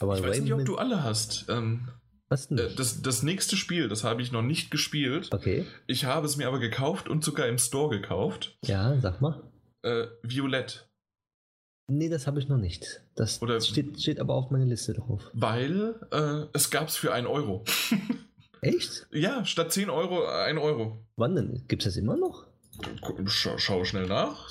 Aber 0.00 0.16
ich 0.16 0.22
weiß 0.22 0.40
nicht, 0.40 0.52
ob 0.54 0.64
du 0.64 0.76
alle 0.76 1.04
hast. 1.04 1.46
Ähm, 1.50 1.88
Was 2.30 2.48
denn? 2.48 2.56
äh, 2.56 2.74
das, 2.74 3.02
das 3.02 3.22
nächste 3.22 3.56
Spiel, 3.56 3.88
das 3.88 4.02
habe 4.02 4.22
ich 4.22 4.32
noch 4.32 4.42
nicht 4.42 4.70
gespielt. 4.70 5.28
Okay. 5.32 5.66
Ich 5.86 6.06
habe 6.06 6.24
es 6.24 6.38
mir 6.38 6.48
aber 6.48 6.60
gekauft 6.60 7.08
und 7.08 7.22
sogar 7.22 7.46
im 7.46 7.58
Store 7.58 7.90
gekauft. 7.90 8.56
Ja, 8.64 8.98
sag 9.00 9.20
mal. 9.20 9.50
Äh, 9.82 10.06
Violett. 10.22 10.89
Nee, 11.90 12.08
das 12.08 12.28
habe 12.28 12.38
ich 12.38 12.48
noch 12.48 12.56
nicht. 12.56 13.02
Das 13.16 13.42
Oder- 13.42 13.60
steht, 13.60 14.00
steht 14.00 14.20
aber 14.20 14.34
auf 14.34 14.50
meiner 14.52 14.64
Liste 14.64 14.92
drauf. 14.94 15.28
Weil 15.32 15.96
äh, 16.12 16.46
es 16.52 16.70
gab 16.70 16.86
es 16.86 16.96
für 16.96 17.12
1 17.12 17.26
Euro. 17.26 17.64
Echt? 18.62 19.08
ja, 19.10 19.44
statt 19.44 19.72
10 19.72 19.90
Euro 19.90 20.24
1 20.24 20.60
Euro. 20.60 20.98
Wann 21.16 21.34
denn? 21.34 21.64
Gibt 21.66 21.82
es 21.82 21.86
das 21.94 21.96
immer 21.96 22.16
noch? 22.16 22.46
Schau, 23.26 23.58
schau 23.58 23.84
schnell 23.84 24.06
nach. 24.06 24.48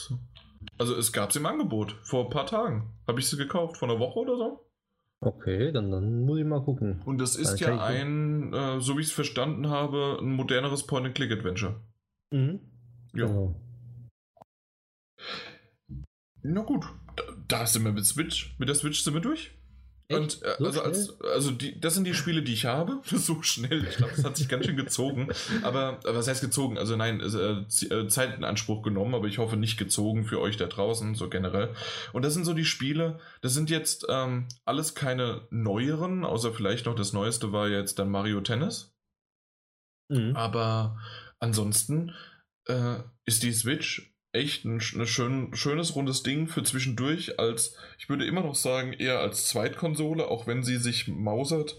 Also 0.77 0.95
es 0.97 1.13
gab 1.13 1.29
es 1.29 1.37
im 1.37 1.45
Angebot. 1.45 1.95
Vor 2.03 2.25
ein 2.25 2.29
paar 2.29 2.45
Tagen. 2.45 2.91
Habe 3.07 3.19
ich 3.21 3.27
sie 3.29 3.37
gekauft. 3.37 3.77
Vor 3.77 3.89
einer 3.89 3.99
Woche 3.99 4.19
oder 4.19 4.35
so. 4.35 4.65
Okay, 5.21 5.71
dann, 5.71 5.91
dann 5.91 6.21
muss 6.23 6.39
ich 6.39 6.45
mal 6.45 6.61
gucken. 6.61 7.01
Und 7.05 7.19
das 7.19 7.35
ist 7.37 7.61
Dann 7.61 7.77
ja 7.77 7.83
ein, 7.85 8.53
äh, 8.53 8.81
so 8.81 8.97
wie 8.97 9.01
ich 9.01 9.07
es 9.07 9.13
verstanden 9.13 9.69
habe, 9.69 10.17
ein 10.21 10.31
moderneres 10.33 10.85
Point-and-Click-Adventure. 10.87 11.75
Mhm. 12.31 12.59
Ja. 13.13 13.25
Genau. 13.27 13.55
Na 16.41 16.61
gut, 16.61 16.85
da, 17.49 17.65
sind 17.65 17.83
wir 17.83 17.91
mit 17.91 18.05
Switch. 18.05 18.55
Mit 18.57 18.69
der 18.69 18.75
Switch 18.75 19.01
sind 19.01 19.13
wir 19.13 19.21
durch. 19.21 19.51
Echt? 20.07 20.19
Und 20.19 20.43
äh, 20.43 20.55
So 20.57 20.65
also, 20.65 20.81
als, 20.81 21.21
also 21.21 21.51
die, 21.51 21.79
das 21.79 21.93
sind 21.93 22.05
die 22.05 22.15
Spiele, 22.15 22.41
die 22.41 22.53
ich 22.53 22.65
habe. 22.65 23.01
So 23.05 23.43
schnell. 23.43 23.85
Ich 23.85 23.97
glaube, 23.97 24.13
das 24.15 24.25
hat 24.25 24.37
sich 24.37 24.47
ganz 24.47 24.65
schön 24.65 24.75
gezogen. 24.75 25.29
Aber, 25.61 25.99
aber 26.03 26.15
was 26.15 26.27
heißt 26.27 26.41
gezogen? 26.41 26.77
Also 26.77 26.95
nein, 26.95 27.19
äh, 27.19 27.85
äh, 27.93 28.07
Zeit 28.07 28.35
in 28.35 28.43
Anspruch 28.43 28.81
genommen, 28.81 29.13
aber 29.13 29.27
ich 29.27 29.37
hoffe 29.37 29.55
nicht 29.55 29.77
gezogen 29.77 30.25
für 30.25 30.39
euch 30.39 30.57
da 30.57 30.65
draußen, 30.65 31.13
so 31.15 31.29
generell. 31.29 31.75
Und 32.13 32.23
das 32.23 32.33
sind 32.33 32.45
so 32.45 32.53
die 32.53 32.65
Spiele, 32.65 33.19
das 33.41 33.53
sind 33.53 33.69
jetzt 33.69 34.05
ähm, 34.09 34.47
alles 34.65 34.95
keine 34.95 35.47
neueren, 35.51 36.25
außer 36.25 36.53
vielleicht 36.53 36.87
noch 36.87 36.95
das 36.95 37.13
Neueste 37.13 37.51
war 37.51 37.67
jetzt 37.67 37.99
dann 37.99 38.09
Mario 38.09 38.41
Tennis. 38.41 38.95
Mhm. 40.09 40.35
Aber 40.35 40.97
ansonsten 41.39 42.15
äh, 42.67 42.99
ist 43.25 43.43
die 43.43 43.53
Switch 43.53 44.11
echt 44.31 44.65
ein, 44.65 44.75
ein 44.75 45.07
schön, 45.07 45.55
schönes 45.55 45.95
rundes 45.95 46.23
Ding 46.23 46.47
für 46.47 46.63
zwischendurch 46.63 47.39
als, 47.39 47.75
ich 47.97 48.09
würde 48.09 48.25
immer 48.25 48.41
noch 48.41 48.55
sagen, 48.55 48.93
eher 48.93 49.19
als 49.19 49.47
Zweitkonsole, 49.47 50.27
auch 50.27 50.47
wenn 50.47 50.63
sie 50.63 50.77
sich 50.77 51.07
mausert. 51.07 51.77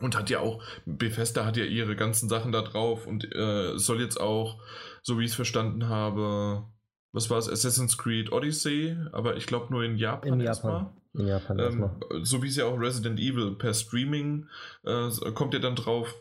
Und 0.00 0.16
hat 0.18 0.28
ja 0.28 0.40
auch, 0.40 0.60
Bethesda 0.86 1.44
hat 1.44 1.56
ja 1.56 1.64
ihre 1.64 1.94
ganzen 1.94 2.28
Sachen 2.28 2.50
da 2.50 2.62
drauf 2.62 3.06
und 3.06 3.32
äh, 3.34 3.78
soll 3.78 4.00
jetzt 4.00 4.20
auch, 4.20 4.60
so 5.02 5.18
wie 5.18 5.24
ich 5.24 5.30
es 5.30 5.36
verstanden 5.36 5.88
habe, 5.88 6.64
was 7.12 7.30
war 7.30 7.38
es, 7.38 7.48
Assassin's 7.48 7.96
Creed 7.96 8.32
Odyssey, 8.32 8.96
aber 9.12 9.36
ich 9.36 9.46
glaube 9.46 9.72
nur 9.72 9.84
in 9.84 9.96
Japan 9.96 10.32
In 10.32 10.40
erstmal. 10.40 10.72
Japan. 10.72 10.96
In 11.14 11.26
Japan 11.28 11.58
Ähm, 11.60 11.64
erstmal. 11.64 12.24
so 12.24 12.42
wie 12.42 12.48
es 12.48 12.56
ja 12.56 12.64
auch 12.64 12.76
Resident 12.76 13.20
Evil 13.20 13.52
per 13.52 13.72
Streaming 13.72 14.48
äh, 14.82 15.08
kommt 15.32 15.54
ja 15.54 15.60
dann 15.60 15.76
drauf. 15.76 16.12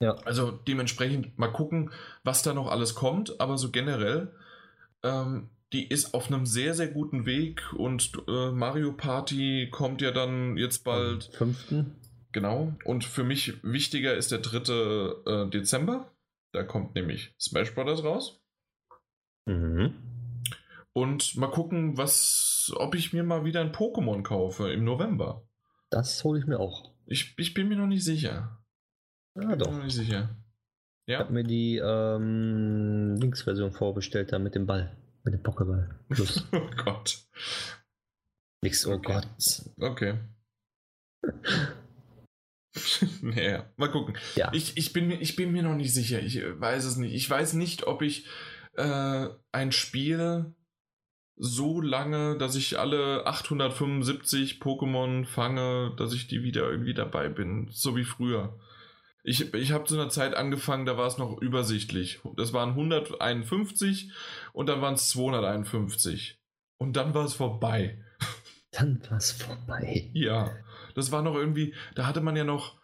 Ja. 0.00 0.14
Also 0.24 0.50
dementsprechend 0.50 1.38
mal 1.38 1.48
gucken, 1.52 1.90
was 2.22 2.42
da 2.42 2.52
noch 2.52 2.70
alles 2.70 2.94
kommt, 2.94 3.40
aber 3.40 3.56
so 3.56 3.70
generell, 3.70 4.34
ähm, 5.02 5.48
die 5.72 5.88
ist 5.88 6.14
auf 6.14 6.28
einem 6.28 6.46
sehr, 6.46 6.74
sehr 6.74 6.88
guten 6.88 7.26
Weg 7.26 7.72
und 7.72 8.12
äh, 8.28 8.50
Mario 8.52 8.92
Party 8.92 9.68
kommt 9.70 10.00
ja 10.02 10.10
dann 10.10 10.56
jetzt 10.56 10.84
bald, 10.84 11.28
Am 11.28 11.32
Fünften. 11.54 11.96
genau. 12.32 12.74
Und 12.84 13.04
für 13.04 13.24
mich 13.24 13.62
wichtiger 13.64 14.14
ist 14.14 14.32
der 14.32 14.38
3. 14.38 14.66
Äh, 15.26 15.50
Dezember. 15.50 16.12
Da 16.52 16.62
kommt 16.62 16.94
nämlich 16.94 17.34
Smash 17.40 17.74
Bros. 17.74 18.04
raus. 18.04 18.40
Mhm. 19.46 19.94
Und 20.92 21.36
mal 21.36 21.50
gucken, 21.50 21.98
was, 21.98 22.72
ob 22.76 22.94
ich 22.94 23.12
mir 23.12 23.22
mal 23.22 23.44
wieder 23.44 23.60
ein 23.60 23.72
Pokémon 23.72 24.22
kaufe 24.22 24.72
im 24.72 24.84
November. 24.84 25.46
Das 25.90 26.24
hole 26.24 26.38
ich 26.38 26.46
mir 26.46 26.58
auch. 26.58 26.90
Ich, 27.06 27.34
ich 27.38 27.52
bin 27.54 27.68
mir 27.68 27.76
noch 27.76 27.86
nicht 27.86 28.04
sicher. 28.04 28.62
Ah, 29.36 29.40
Bin 29.40 29.48
mir 29.48 29.56
doch. 29.56 29.70
noch 29.72 29.84
nicht 29.84 29.94
sicher. 29.94 30.28
Ich 31.06 31.12
Ja. 31.12 31.18
habe 31.20 31.32
mir 31.32 31.44
die 31.44 31.76
ähm, 31.76 33.14
Links-Version 33.20 33.72
vorbestellt, 33.72 34.32
da 34.32 34.38
mit 34.38 34.54
dem 34.54 34.66
Ball. 34.66 34.96
Mit 35.24 35.34
dem 35.34 35.42
Pokéball. 35.42 35.88
Plus. 36.08 36.46
Oh 36.52 36.68
Gott. 36.84 37.18
Nix, 38.62 38.86
oh 38.86 38.94
Okay. 38.94 39.12
Gott. 39.12 39.28
Okay. 39.80 40.18
naja, 43.22 43.70
mal 43.76 43.90
gucken. 43.90 44.16
Ja. 44.36 44.50
Ich, 44.52 44.76
ich, 44.76 44.92
bin, 44.92 45.08
mir- 45.08 45.20
ich 45.20 45.36
bin 45.36 45.52
mir 45.52 45.62
noch 45.62 45.74
nicht 45.76 45.92
sicher. 45.94 46.20
Ich 46.20 46.36
äh, 46.38 46.60
weiß 46.60 46.84
es 46.84 46.96
nicht. 46.96 47.14
Ich 47.14 47.28
weiß 47.28 47.54
nicht, 47.54 47.86
ob 47.86 48.02
ich 48.02 48.26
äh, 48.74 49.28
ein 49.52 49.72
Spiel 49.72 50.54
so 51.38 51.80
lange, 51.80 52.36
dass 52.38 52.54
ich 52.56 52.78
alle 52.78 53.26
875 53.26 54.60
Pokémon 54.60 55.26
fange, 55.26 55.94
dass 55.98 56.12
ich 56.14 56.28
die 56.28 56.42
wieder 56.42 56.70
irgendwie 56.70 56.94
dabei 56.94 57.28
bin. 57.28 57.68
So 57.70 57.94
wie 57.96 58.04
früher. 58.04 58.58
Ich, 59.28 59.52
ich 59.54 59.72
habe 59.72 59.84
zu 59.86 59.96
einer 59.96 60.08
Zeit 60.08 60.36
angefangen, 60.36 60.86
da 60.86 60.96
war 60.96 61.08
es 61.08 61.18
noch 61.18 61.42
übersichtlich. 61.42 62.20
Das 62.36 62.52
waren 62.52 62.70
151 62.70 64.12
und 64.52 64.68
dann 64.68 64.80
waren 64.80 64.94
es 64.94 65.08
251. 65.10 66.38
Und 66.78 66.96
dann 66.96 67.12
war 67.12 67.24
es 67.24 67.34
vorbei. 67.34 67.98
Dann 68.70 69.00
war's 69.08 69.32
vorbei. 69.32 70.10
Ja, 70.12 70.50
das 70.94 71.10
war 71.10 71.22
noch 71.22 71.34
irgendwie, 71.34 71.74
da 71.94 72.06
hatte 72.06 72.20
man 72.20 72.36
ja 72.36 72.44
noch 72.44 72.76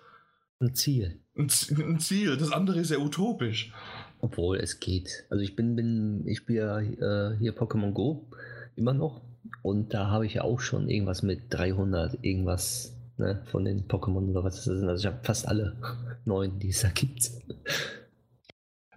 Ein 0.59 0.74
Ziel. 0.74 1.20
ein, 1.36 1.49
ein 1.68 2.01
Ziel. 2.01 2.36
Das 2.38 2.51
andere 2.51 2.80
ist 2.80 2.90
ja 2.90 2.99
utopisch. 2.99 3.72
Obwohl 4.18 4.57
es 4.57 4.80
geht. 4.80 5.26
Also 5.28 5.45
ich 5.45 5.55
bin, 5.55 5.76
bin 5.76 6.26
ich 6.26 6.38
spiele 6.38 6.59
ja 6.61 6.80
äh, 6.80 7.36
hier 7.38 7.55
Pokémon 7.55 7.93
Go 7.93 8.26
immer 8.74 8.95
noch. 8.95 9.20
Und 9.61 9.93
da 9.95 10.09
habe 10.09 10.24
ich 10.26 10.34
ja 10.34 10.43
auch 10.43 10.61
schon 10.61 10.88
irgendwas 10.88 11.22
mit 11.22 11.43
300 11.51 12.24
irgendwas 12.24 12.97
ne, 13.16 13.42
von 13.50 13.64
den 13.64 13.86
Pokémon 13.88 14.30
oder 14.30 14.44
was 14.44 14.56
das 14.56 14.64
sind. 14.64 14.88
Also 14.88 15.00
ich 15.08 15.12
habe 15.12 15.22
fast 15.24 15.46
alle 15.48 15.76
neun, 16.24 16.58
die 16.58 16.68
es 16.68 16.82
da 16.82 16.88
gibt. 16.88 17.30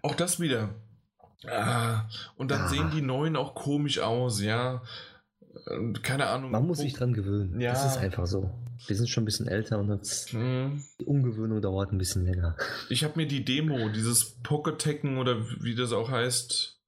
Auch 0.01 0.15
das 0.15 0.39
wieder. 0.39 0.75
Ah, 1.47 2.07
und 2.37 2.49
dann 2.51 2.61
Ah. 2.61 2.67
sehen 2.69 2.91
die 2.93 3.01
neuen 3.01 3.35
auch 3.35 3.55
komisch 3.55 3.99
aus, 3.99 4.41
ja. 4.41 4.81
Keine 6.03 6.27
Ahnung. 6.27 6.51
Man 6.51 6.67
muss 6.67 6.79
sich 6.79 6.93
dran 6.93 7.13
gewöhnen. 7.13 7.59
Ja. 7.61 7.71
Das 7.71 7.85
ist 7.85 7.97
einfach 7.97 8.25
so. 8.27 8.51
Wir 8.87 8.95
sind 8.95 9.07
schon 9.09 9.23
ein 9.23 9.25
bisschen 9.25 9.47
älter 9.47 9.79
und 9.79 9.87
das, 9.87 10.27
Hm. 10.31 10.83
die 10.99 11.05
Umgewöhnung 11.05 11.61
dauert 11.61 11.91
ein 11.91 11.97
bisschen 11.97 12.25
länger. 12.25 12.57
Ich 12.89 13.03
habe 13.03 13.13
mir 13.15 13.25
die 13.27 13.45
Demo, 13.45 13.89
dieses 13.89 14.41
Pocket 14.43 14.77
Tekken 14.79 15.17
oder 15.17 15.37
wie 15.61 15.75
das 15.75 15.93
auch 15.93 16.09
heißt, 16.11 16.79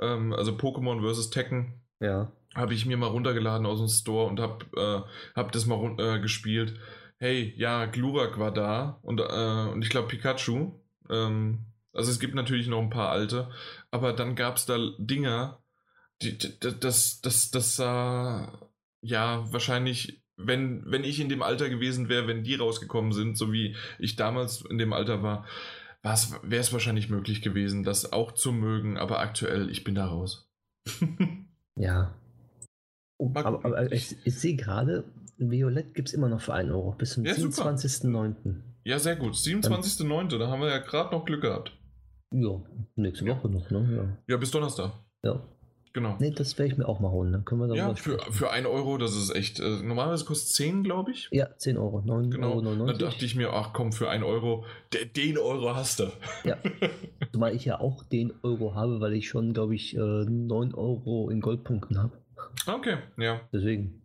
ähm, 0.00 0.32
also 0.32 0.52
Pokémon 0.52 1.00
vs. 1.02 1.30
Tekken, 1.30 1.82
Ja. 2.00 2.32
Habe 2.54 2.74
ich 2.74 2.86
mir 2.86 2.96
mal 2.96 3.08
runtergeladen 3.08 3.66
aus 3.66 3.78
dem 3.78 3.88
Store 3.88 4.28
und 4.28 4.40
habe 4.40 4.64
äh, 4.76 5.36
hab 5.36 5.52
das 5.52 5.66
mal 5.66 5.96
äh, 5.98 6.20
gespielt. 6.20 6.78
Hey, 7.18 7.54
ja, 7.56 7.86
Glurak 7.86 8.38
war 8.38 8.52
da 8.52 8.98
und, 9.02 9.20
äh, 9.20 9.70
und 9.72 9.82
ich 9.82 9.90
glaube 9.90 10.08
Pikachu. 10.08 10.72
Ähm, 11.10 11.66
also 11.92 12.10
es 12.10 12.18
gibt 12.18 12.34
natürlich 12.34 12.66
noch 12.66 12.80
ein 12.80 12.90
paar 12.90 13.10
alte, 13.10 13.50
aber 13.90 14.12
dann 14.12 14.34
gab 14.34 14.56
es 14.56 14.66
da 14.66 14.78
Dinger, 14.98 15.62
die, 16.22 16.36
die, 16.36 16.58
das, 16.58 17.20
das, 17.20 17.50
das 17.50 17.76
sah 17.76 18.68
ja 19.00 19.44
wahrscheinlich, 19.52 20.22
wenn, 20.36 20.82
wenn 20.86 21.04
ich 21.04 21.20
in 21.20 21.28
dem 21.28 21.42
Alter 21.42 21.68
gewesen 21.68 22.08
wäre, 22.08 22.26
wenn 22.26 22.42
die 22.42 22.56
rausgekommen 22.56 23.12
sind, 23.12 23.38
so 23.38 23.52
wie 23.52 23.76
ich 23.98 24.16
damals 24.16 24.64
in 24.68 24.78
dem 24.78 24.92
Alter 24.92 25.22
war, 25.22 25.46
wäre 26.02 26.60
es 26.60 26.72
wahrscheinlich 26.72 27.08
möglich 27.08 27.40
gewesen, 27.42 27.84
das 27.84 28.12
auch 28.12 28.32
zu 28.32 28.52
mögen, 28.52 28.98
aber 28.98 29.20
aktuell, 29.20 29.70
ich 29.70 29.84
bin 29.84 29.94
da 29.94 30.06
raus. 30.06 30.50
Ja. 31.76 32.14
Oh, 33.18 33.30
aber, 33.34 33.64
aber 33.64 33.92
ich, 33.92 34.16
ich 34.24 34.34
sehe 34.38 34.56
gerade, 34.56 35.04
Violett 35.38 35.94
gibt 35.94 36.08
es 36.08 36.14
immer 36.14 36.28
noch 36.28 36.40
für 36.40 36.54
1 36.54 36.70
Euro. 36.70 36.92
Bis 36.92 37.12
zum 37.14 37.24
Ja, 37.24 37.34
super. 37.34 37.70
27.09. 37.70 38.34
Ja, 38.84 38.98
sehr 38.98 39.16
gut. 39.16 39.34
27.09. 39.34 40.38
Da 40.38 40.48
haben 40.48 40.60
wir 40.60 40.68
ja 40.68 40.78
gerade 40.78 41.14
noch 41.14 41.24
Glück 41.24 41.42
gehabt. 41.42 41.72
Ja, 42.32 42.60
nächste 42.96 43.26
Woche 43.26 43.48
noch, 43.48 43.70
ne? 43.70 44.18
Ja, 44.26 44.36
bis 44.36 44.50
Donnerstag. 44.50 44.92
Ja. 45.22 45.32
ja. 45.34 45.42
Genau. 45.92 46.16
Nee, 46.18 46.32
das 46.32 46.58
werde 46.58 46.72
ich 46.72 46.76
mir 46.76 46.88
auch 46.88 46.98
mal 46.98 47.12
holen. 47.12 47.30
Dann 47.32 47.44
können 47.44 47.68
wir 47.68 47.76
Ja, 47.76 47.94
für, 47.94 48.14
sprechen. 48.18 48.32
für 48.32 48.50
1 48.50 48.66
Euro, 48.66 48.98
das 48.98 49.14
ist 49.14 49.30
echt. 49.32 49.60
Äh, 49.60 49.80
normalerweise 49.84 50.24
kostet 50.24 50.48
10, 50.56 50.82
glaube 50.82 51.12
ich. 51.12 51.28
Ja, 51.30 51.56
10 51.56 51.78
Euro. 51.78 51.98
9,99 52.00 52.30
Genau. 52.30 52.50
Euro. 52.56 52.86
Dann 52.86 52.98
dachte 52.98 53.24
ich 53.24 53.36
mir, 53.36 53.52
ach 53.52 53.72
komm, 53.72 53.92
für 53.92 54.10
1 54.10 54.24
Euro, 54.24 54.64
de- 54.92 55.04
den 55.06 55.38
Euro 55.38 55.76
hast 55.76 56.00
du. 56.00 56.08
Ja. 56.42 56.56
Zumal 57.32 57.54
ich 57.54 57.64
ja 57.64 57.78
auch 57.78 58.02
den 58.02 58.32
Euro 58.42 58.74
habe, 58.74 58.98
weil 59.00 59.12
ich 59.12 59.28
schon, 59.28 59.52
glaube 59.52 59.76
ich, 59.76 59.94
äh, 59.96 60.00
9 60.00 60.74
Euro 60.74 61.30
in 61.30 61.40
Goldpunkten 61.40 61.96
habe. 62.02 62.10
Okay, 62.66 62.98
ja. 63.16 63.40
Deswegen. 63.52 64.02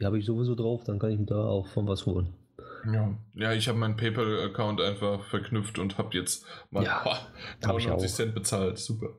Die 0.00 0.04
habe 0.04 0.18
ich 0.18 0.26
sowieso 0.26 0.54
drauf, 0.54 0.84
dann 0.84 0.98
kann 0.98 1.10
ich 1.10 1.18
mir 1.18 1.26
da 1.26 1.46
auch 1.46 1.66
von 1.68 1.88
was 1.88 2.04
holen. 2.06 2.34
Ja, 2.92 3.16
ja 3.34 3.52
ich 3.52 3.68
habe 3.68 3.78
meinen 3.78 3.96
PayPal-Account 3.96 4.80
einfach 4.80 5.24
verknüpft 5.24 5.78
und 5.78 5.98
habe 5.98 6.16
jetzt 6.16 6.46
mal 6.70 6.84
Ja, 6.84 7.04
ich 7.58 7.66
99 7.66 7.90
auch. 7.90 8.14
Cent 8.14 8.34
bezahlt. 8.34 8.78
Super. 8.78 9.18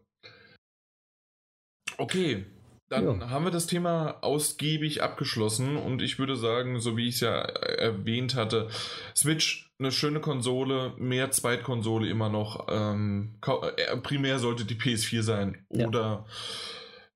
Okay, 1.97 2.45
Dann 2.89 3.20
ja. 3.20 3.30
haben 3.30 3.43
wir 3.43 3.51
das 3.51 3.68
Thema 3.68 4.20
ausgiebig 4.22 5.01
abgeschlossen 5.01 5.76
und 5.76 6.01
ich 6.01 6.20
würde 6.20 6.36
sagen, 6.36 6.80
so 6.80 6.95
wie 6.95 7.07
ich 7.07 7.15
es 7.15 7.22
ja 7.22 7.39
erwähnt 7.39 8.36
hatte, 8.36 8.70
Switch 9.15 9.68
eine 9.80 9.91
schöne 9.91 10.20
Konsole, 10.22 10.93
mehr 10.97 11.32
Zweitkonsole 11.32 12.09
immer 12.09 12.30
noch. 12.30 12.68
Ähm, 12.70 13.39
äh, 13.78 13.97
primär 13.97 14.39
sollte 14.39 14.65
die 14.65 14.76
PS4 14.76 15.22
sein 15.22 15.65
oder 15.70 16.01
ja. 16.01 16.26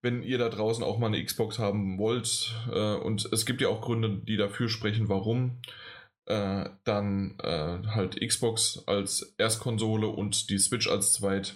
Wenn 0.01 0.23
ihr 0.23 0.37
da 0.37 0.49
draußen 0.49 0.83
auch 0.83 0.97
mal 0.97 1.07
eine 1.07 1.23
Xbox 1.23 1.59
haben 1.59 1.97
wollt 1.97 2.55
äh, 2.71 2.95
und 2.95 3.29
es 3.31 3.45
gibt 3.45 3.61
ja 3.61 3.67
auch 3.69 3.81
Gründe, 3.81 4.21
die 4.25 4.37
dafür 4.37 4.69
sprechen, 4.69 5.09
warum. 5.09 5.59
Äh, 6.25 6.69
dann 6.83 7.35
äh, 7.41 7.79
halt 7.87 8.19
Xbox 8.19 8.83
als 8.87 9.33
Erstkonsole 9.37 10.07
und 10.07 10.49
die 10.49 10.57
Switch 10.59 10.87
als 10.89 11.13
Zweit. 11.13 11.55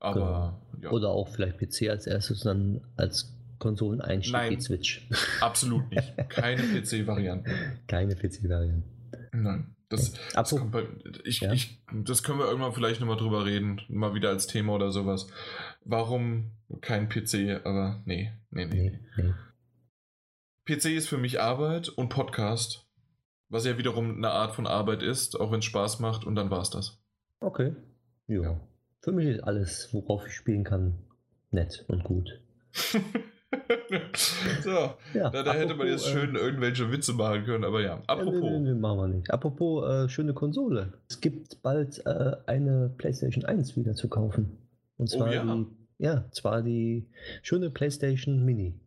Aber, 0.00 0.58
genau. 0.72 0.84
ja. 0.84 0.90
Oder 0.90 1.10
auch 1.10 1.28
vielleicht 1.28 1.58
PC 1.58 1.90
als 1.90 2.06
erstes 2.06 2.40
dann 2.40 2.80
als 2.96 3.32
Konsoleneinstieg 3.58 4.32
Nein, 4.32 4.56
die 4.56 4.60
Switch. 4.60 5.06
Absolut 5.40 5.88
nicht. 5.90 6.12
Keine 6.28 6.62
PC-Variante. 6.62 7.50
Keine 7.86 8.16
PC-Variante. 8.16 8.88
Nein. 9.32 9.76
Das, 9.88 10.14
das, 10.34 10.54
bei, 10.70 10.86
ich, 11.24 11.40
ja. 11.40 11.52
ich, 11.52 11.78
das 11.92 12.22
können 12.22 12.38
wir 12.38 12.46
irgendwann 12.46 12.72
vielleicht 12.72 13.00
nochmal 13.00 13.18
drüber 13.18 13.44
reden. 13.44 13.82
Mal 13.88 14.14
wieder 14.14 14.30
als 14.30 14.46
Thema 14.46 14.72
oder 14.72 14.90
sowas. 14.90 15.26
Warum 15.84 16.52
kein 16.80 17.08
PC? 17.08 17.64
Aber 17.64 18.02
nee, 18.04 18.32
nee, 18.50 18.66
nee. 18.66 18.98
nee, 19.16 19.24
nee. 19.24 19.32
PC 20.64 20.86
ist 20.96 21.08
für 21.08 21.18
mich 21.18 21.40
Arbeit 21.40 21.88
und 21.88 22.08
Podcast. 22.08 22.86
Was 23.48 23.66
ja 23.66 23.76
wiederum 23.76 24.16
eine 24.16 24.30
Art 24.30 24.54
von 24.54 24.66
Arbeit 24.66 25.02
ist, 25.02 25.38
auch 25.38 25.52
wenn 25.52 25.58
es 25.58 25.66
Spaß 25.66 26.00
macht 26.00 26.24
und 26.24 26.36
dann 26.36 26.50
war 26.50 26.62
es 26.62 26.70
das. 26.70 26.98
Okay. 27.40 27.74
Ja. 28.26 28.58
Für 29.00 29.12
mich 29.12 29.26
ist 29.26 29.42
alles, 29.44 29.92
worauf 29.92 30.26
ich 30.26 30.32
spielen 30.32 30.64
kann, 30.64 30.94
nett 31.50 31.84
und 31.88 32.04
gut. 32.04 32.40
so, 34.62 34.94
ja, 35.12 35.28
da, 35.28 35.42
da 35.42 35.52
hätte 35.52 35.74
man 35.74 35.88
jetzt 35.88 36.06
schön 36.06 36.34
äh, 36.34 36.38
irgendwelche 36.38 36.90
Witze 36.90 37.12
machen 37.12 37.44
können, 37.44 37.64
aber 37.64 37.82
ja, 37.82 38.00
apropos. 38.06 38.40
Nee, 38.40 38.58
nee, 38.58 38.72
nee, 38.72 38.74
machen 38.74 38.98
wir 38.98 39.08
nicht. 39.08 39.30
Apropos 39.30 39.86
äh, 39.86 40.08
schöne 40.08 40.32
Konsole. 40.32 40.94
Es 41.10 41.20
gibt 41.20 41.60
bald 41.62 42.06
äh, 42.06 42.36
eine 42.46 42.90
PlayStation 42.96 43.44
1 43.44 43.76
wieder 43.76 43.94
zu 43.94 44.08
kaufen. 44.08 44.61
Und 45.02 45.08
zwar 45.08 45.30
oh, 45.30 45.32
ja. 45.32 45.42
die, 45.56 45.66
ja, 45.98 46.30
zwar 46.30 46.62
die 46.62 47.08
schöne 47.42 47.70
PlayStation 47.70 48.44
Mini. 48.44 48.78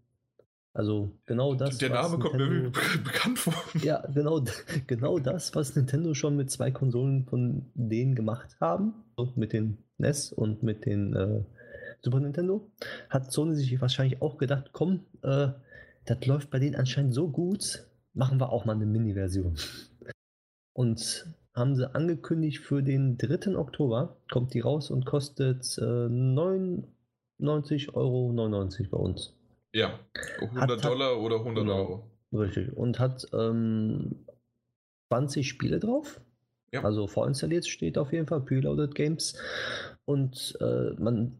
Also 0.71 1.11
genau 1.25 1.55
das. 1.55 1.77
Der 1.77 1.89
Name 1.89 2.19
kommt 2.19 2.35
mir 2.35 2.71
bekannt 3.03 3.37
vor. 3.37 3.53
Ja, 3.83 4.01
genau, 4.13 4.41
genau 4.87 5.19
das, 5.19 5.53
was 5.55 5.75
Nintendo 5.75 6.13
schon 6.13 6.37
mit 6.37 6.49
zwei 6.49 6.71
Konsolen 6.71 7.25
von 7.25 7.65
denen 7.73 8.15
gemacht 8.15 8.55
haben. 8.61 8.93
mit 9.35 9.51
den 9.51 9.77
NES 9.97 10.31
und 10.31 10.63
mit 10.63 10.85
den 10.85 11.13
äh, 11.17 11.43
Super 12.01 12.21
Nintendo, 12.21 12.71
hat 13.09 13.29
Sony 13.33 13.55
sich 13.55 13.81
wahrscheinlich 13.81 14.21
auch 14.21 14.37
gedacht, 14.37 14.69
komm, 14.71 15.01
äh, 15.21 15.49
das 16.05 16.25
läuft 16.25 16.49
bei 16.49 16.59
denen 16.59 16.75
anscheinend 16.75 17.13
so 17.13 17.27
gut, 17.27 17.89
machen 18.13 18.39
wir 18.39 18.53
auch 18.53 18.63
mal 18.63 18.75
eine 18.75 18.85
Mini-Version. 18.85 19.57
Und 20.71 21.25
haben 21.55 21.75
sie 21.75 21.93
angekündigt 21.95 22.59
für 22.59 22.83
den 22.83 23.17
3. 23.17 23.57
Oktober, 23.57 24.17
kommt 24.29 24.53
die 24.53 24.59
raus 24.59 24.91
und 24.91 25.05
kostet 25.05 25.77
äh, 25.77 25.81
99,99 25.81 27.93
Euro 27.93 28.33
bei 28.91 28.97
uns. 28.97 29.33
Ja, 29.73 29.97
100 30.41 30.69
hat, 30.69 30.85
Dollar 30.85 31.19
oder 31.19 31.37
100 31.37 31.63
genau, 31.63 31.77
Euro. 31.77 32.11
Richtig. 32.33 32.75
Und 32.75 32.99
hat 32.99 33.25
ähm, 33.33 34.25
20 35.09 35.47
Spiele 35.47 35.79
drauf. 35.79 36.19
Ja. 36.71 36.83
Also 36.83 37.07
vorinstalliert 37.07 37.65
steht 37.65 37.97
auf 37.97 38.11
jeden 38.11 38.27
Fall, 38.27 38.41
Preloaded 38.41 38.93
Games. 38.95 39.37
Und 40.03 40.57
äh, 40.59 40.91
man, 40.97 41.39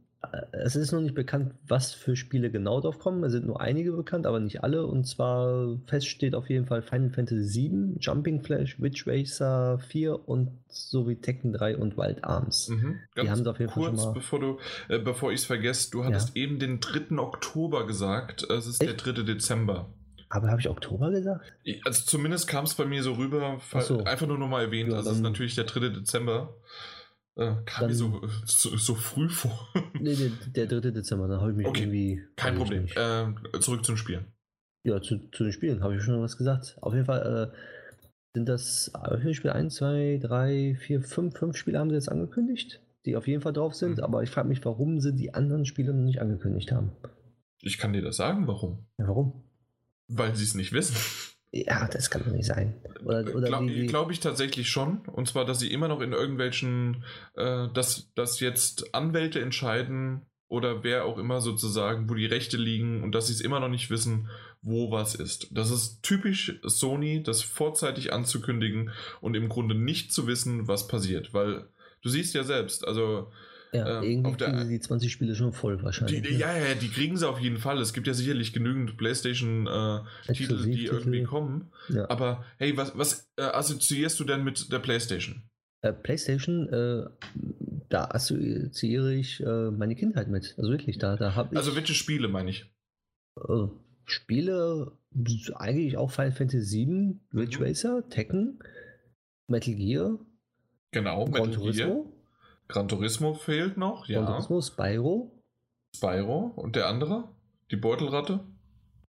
es 0.51 0.76
ist 0.76 0.91
noch 0.91 1.01
nicht 1.01 1.15
bekannt, 1.15 1.53
was 1.67 1.93
für 1.93 2.15
Spiele 2.15 2.51
genau 2.51 2.82
drauf 2.82 2.99
kommen. 2.99 3.23
Es 3.23 3.32
sind 3.32 3.45
nur 3.45 3.61
einige 3.61 3.91
bekannt, 3.91 4.26
aber 4.26 4.39
nicht 4.39 4.63
alle. 4.63 4.86
Und 4.86 5.05
zwar 5.05 5.78
fest 5.86 6.07
steht 6.07 6.36
auf 6.36 6.49
jeden 6.49 6.65
Fall 6.65 6.82
Final 6.82 7.09
Fantasy 7.09 7.69
VII, 7.69 7.97
Jumping 7.99 8.41
Flash, 8.41 8.80
Witch 8.82 9.07
Racer 9.07 9.80
4 9.80 10.28
und 10.28 10.51
sowie 10.67 11.15
Tekken 11.15 11.53
3 11.53 11.78
und 11.78 11.97
Wild 11.97 12.23
Arms. 12.23 12.69
Mhm. 12.69 12.99
Die 13.21 13.30
haben 13.30 13.47
auf 13.47 13.59
jeden 13.59 13.71
kurz, 13.71 13.86
Fall 13.86 13.95
schon 13.97 14.05
mal. 14.05 14.13
Bevor, 14.13 14.39
du, 14.39 14.59
äh, 14.89 14.99
bevor 14.99 15.32
ich 15.32 15.41
es 15.41 15.45
vergesse, 15.45 15.91
du 15.91 16.03
hattest 16.03 16.36
ja. 16.36 16.43
eben 16.43 16.59
den 16.59 16.80
3. 16.80 17.17
Oktober 17.17 17.88
gesagt. 17.88 18.43
Es 18.49 18.67
ist 18.67 18.82
Echt? 18.82 19.05
der 19.05 19.13
3. 19.13 19.23
Dezember. 19.23 19.89
Aber 20.30 20.49
habe 20.49 20.59
ich 20.59 20.69
Oktober 20.69 21.11
gesagt? 21.11 21.53
Also 21.86 22.03
zumindest 22.05 22.47
kam 22.47 22.65
es 22.65 22.73
bei 22.73 22.86
mir 22.86 23.03
so 23.03 23.13
rüber, 23.13 23.59
so. 23.80 24.03
einfach 24.03 24.28
nur 24.28 24.38
nochmal 24.38 24.65
erwähnt. 24.65 24.89
Ja, 24.89 24.97
also 24.97 25.11
es 25.11 25.17
ist 25.17 25.21
natürlich 25.21 25.55
der 25.55 25.65
3. 25.65 25.89
Dezember. 25.89 26.53
Äh, 27.38 27.56
kam 27.66 27.82
dann, 27.82 27.90
mir 27.90 27.96
so, 27.96 28.22
so, 28.46 28.78
so, 28.78 28.96
früh 28.96 29.28
vor. 29.28 29.68
nee, 30.00 30.16
nee, 30.16 30.32
der 30.48 30.68
3. 30.68 30.92
Dezember, 30.92 31.28
dann 31.28 31.42
habe 31.42 31.52
ich 31.52 31.58
mich 31.58 31.68
okay, 31.68 31.82
irgendwie. 31.82 32.24
Kein 32.38 32.56
Problem. 32.56 32.86
Äh, 32.96 33.60
zurück 33.60 33.86
zum 33.86 33.98
Spielen. 33.98 34.26
Ja, 34.86 35.02
zu, 35.02 35.18
zu 35.32 35.44
den 35.44 35.52
Spielen 35.52 35.84
habe 35.84 35.96
ich 35.96 36.04
schon 36.04 36.22
was 36.22 36.38
gesagt. 36.38 36.78
Auf 36.82 36.94
jeden 36.94 37.06
Fall 37.06 37.52
äh, 37.52 37.58
sind 38.36 38.48
das 38.48 38.92
wie 39.22 39.34
Spiele 39.34 39.56
1, 39.56 39.76
2, 39.76 40.20
3, 40.22 40.78
4, 40.80 41.02
5, 41.02 41.38
5 41.38 41.58
Spiele 41.58 41.80
haben 41.80 41.90
sie 41.90 41.96
jetzt 41.96 42.10
angekündigt, 42.10 42.82
die 43.06 43.16
auf 43.18 43.28
jeden 43.28 43.42
Fall 43.42 43.54
drauf 43.54 43.74
sind, 43.76 43.98
mhm. 43.98 44.04
aber 44.04 44.24
ich 44.24 44.30
frage 44.30 44.48
mich, 44.48 44.64
warum 44.64 45.02
sie 45.02 45.14
die 45.14 45.34
anderen 45.34 45.66
Spiele 45.66 45.94
noch 45.94 46.04
nicht 46.04 46.22
angekündigt 46.22 46.72
haben. 46.72 46.92
Ich 47.62 47.78
kann 47.78 47.94
dir 47.94 48.02
das 48.02 48.18
sagen, 48.18 48.48
warum. 48.48 48.86
Ja, 48.98 49.08
warum? 49.08 49.44
Weil 50.08 50.36
sie 50.36 50.44
es 50.44 50.54
nicht 50.54 50.72
wissen. 50.72 50.96
Ja, 51.52 51.88
das 51.88 52.10
kann 52.10 52.24
doch 52.26 52.32
nicht 52.32 52.46
sein. 52.46 52.76
Oder, 53.04 53.34
oder 53.34 53.48
Glaube 53.48 53.86
glaub 53.86 54.12
ich 54.12 54.20
tatsächlich 54.20 54.70
schon. 54.70 55.00
Und 55.08 55.28
zwar, 55.28 55.46
dass 55.46 55.60
sie 55.60 55.72
immer 55.72 55.88
noch 55.88 56.02
in 56.02 56.12
irgendwelchen, 56.12 57.06
äh, 57.36 57.68
dass, 57.74 58.12
dass 58.16 58.39
jetzt 58.39 58.93
Anwälte 58.93 59.39
entscheiden 59.39 60.26
oder 60.48 60.84
wer 60.84 61.06
auch 61.06 61.18
immer 61.18 61.41
sozusagen, 61.41 62.10
wo 62.10 62.14
die 62.14 62.26
Rechte 62.26 62.58
liegen 62.58 63.04
und 63.04 63.14
dass 63.14 63.28
sie 63.28 63.34
es 63.34 63.41
immer 63.41 63.60
noch 63.60 63.70
nicht 63.70 63.89
wissen, 63.89 64.30
wo 64.62 64.91
was 64.91 65.16
ist. 65.16 65.48
Das 65.52 65.72
ist 65.72 66.02
typisch 66.04 66.60
Sony, 66.64 67.24
das 67.24 67.41
vorzeitig 67.41 68.14
anzukündigen 68.14 68.91
und 69.22 69.36
im 69.36 69.50
Grunde 69.50 69.76
nicht 69.76 70.12
zu 70.12 70.28
wissen, 70.28 70.68
was 70.68 70.88
passiert. 70.88 71.34
Weil 71.34 71.68
du 72.02 72.10
siehst 72.10 72.34
ja 72.34 72.43
selbst, 72.43 72.88
also 72.88 73.32
ja, 73.76 74.01
ähm, 74.01 74.03
irgendwie 74.03 74.38
kriegen 74.38 74.59
sie 74.59 74.69
die 74.69 74.80
20 74.80 75.11
Spiele 75.11 75.36
schon 75.36 75.53
voll 75.53 75.82
wahrscheinlich. 75.84 76.21
Die, 76.21 76.36
ja, 76.36 76.55
ja, 76.55 76.76
die 76.76 76.89
kriegen 76.89 77.17
sie 77.17 77.28
auf 77.28 77.39
jeden 77.39 77.57
Fall. 77.57 77.80
Es 77.80 77.93
gibt 77.93 78.07
ja 78.07 78.13
sicherlich 78.13 78.53
genügend 78.53 78.97
PlayStation-Titel, 78.97 80.63
äh, 80.63 80.71
die 80.71 80.86
irgendwie 80.86 81.23
kommen. 81.23 81.71
Ja. 81.89 82.09
Aber 82.09 82.45
hey, 82.57 82.76
was, 82.78 82.97
was 82.97 83.32
äh, 83.38 83.43
assoziierst 83.43 84.19
du 84.19 84.23
denn 84.23 84.43
mit 84.43 84.71
der 84.71 84.80
PlayStation? 84.80 85.43
Äh, 85.82 85.93
PlayStation, 85.93 86.69
äh, 86.69 87.05
da 87.89 88.05
assoziiere 88.05 89.13
ich 89.13 89.41
äh, 89.41 89.71
meine 89.71 89.95
Kindheit 89.95 90.28
mit. 90.28 90.55
Also 90.57 90.71
wirklich, 90.71 90.97
da, 90.97 91.15
da 91.15 91.36
habe 91.36 91.49
ich. 91.51 91.57
Also 91.57 91.76
welche 91.76 91.93
Spiele 91.93 92.28
meine 92.28 92.49
ich? 92.49 92.71
Äh, 93.38 93.67
Spiele, 94.05 94.91
eigentlich 95.55 95.97
auch 95.97 96.11
Final 96.11 96.32
Fantasy 96.32 96.86
VII, 96.88 97.19
Ridge 97.34 97.57
mhm. 97.59 97.65
Racer, 97.65 98.09
Tekken, 98.09 98.59
Metal 99.47 99.73
Gear. 99.73 100.19
Genau, 100.91 101.28
Metal 101.28 101.71
Gear. 101.71 102.05
Gran 102.68 102.88
Turismo 102.88 103.34
fehlt 103.34 103.78
noch, 103.78 104.07
ja. 104.07 104.22
Gran 104.22 104.34
Turismo, 104.34 104.61
Spyro. 104.61 105.32
Spyro 105.95 106.53
und 106.55 106.76
der 106.76 106.88
andere? 106.88 107.30
Die 107.72 107.78
Beutelratte? 107.78 108.41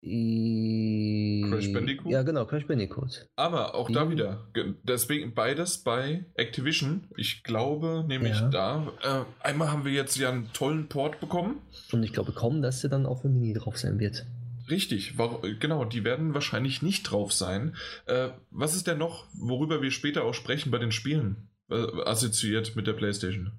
I... 0.02 1.45
Crash 1.50 1.74
Bandicoot? 1.74 2.12
Ja, 2.12 2.24
genau, 2.24 2.45
Crash 2.45 2.66
Bandicoot. 2.66 3.28
Aber 3.36 3.76
auch 3.76 3.89
I... 3.89 3.93
da 3.93 4.10
wieder, 4.10 4.47
deswegen 4.84 5.34
beides 5.34 5.80
bei 5.80 6.26
Activision. 6.36 7.08
Ich 7.18 7.43
glaube 7.43 8.06
nämlich 8.08 8.39
ja. 8.39 8.50
da, 8.50 8.88
äh, 9.04 9.45
einmal 9.45 9.72
haben 9.72 9.84
wir 9.84 9.91
jetzt 9.91 10.16
ja 10.18 10.30
einen 10.30 10.54
tollen 10.54 10.88
Port 10.88 11.20
bekommen. 11.20 11.62
Und 11.91 12.04
ich 12.04 12.14
glaube 12.14 12.32
kaum, 12.32 12.62
dass 12.62 12.82
der 12.82 12.89
dann 12.89 13.06
auch 13.06 13.22
für 13.22 13.30
Mini 13.30 13.54
drauf 13.54 13.78
sein 13.78 14.00
wird. 14.00 14.26
Richtig, 14.70 15.16
genau, 15.60 15.84
die 15.84 16.04
werden 16.04 16.34
wahrscheinlich 16.34 16.82
nicht 16.82 17.04
drauf 17.04 17.34
sein. 17.34 17.76
Äh, 18.06 18.30
was 18.52 18.76
ist 18.76 18.88
denn 18.88 19.00
noch, 19.00 19.26
worüber 19.34 19.82
wir 19.82 19.91
später 19.91 20.24
auch 20.24 20.36
sprechen 20.36 20.72
bei 20.72 20.78
den 20.78 20.91
Spielen? 20.91 21.49
Äh, 21.70 22.04
assoziiert 22.04 22.76
mit 22.76 22.88
der 22.88 22.94
PlayStation? 22.94 23.52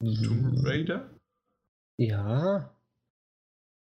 Tomb 0.00 0.64
Raider? 0.64 1.10
Ja. 1.98 2.76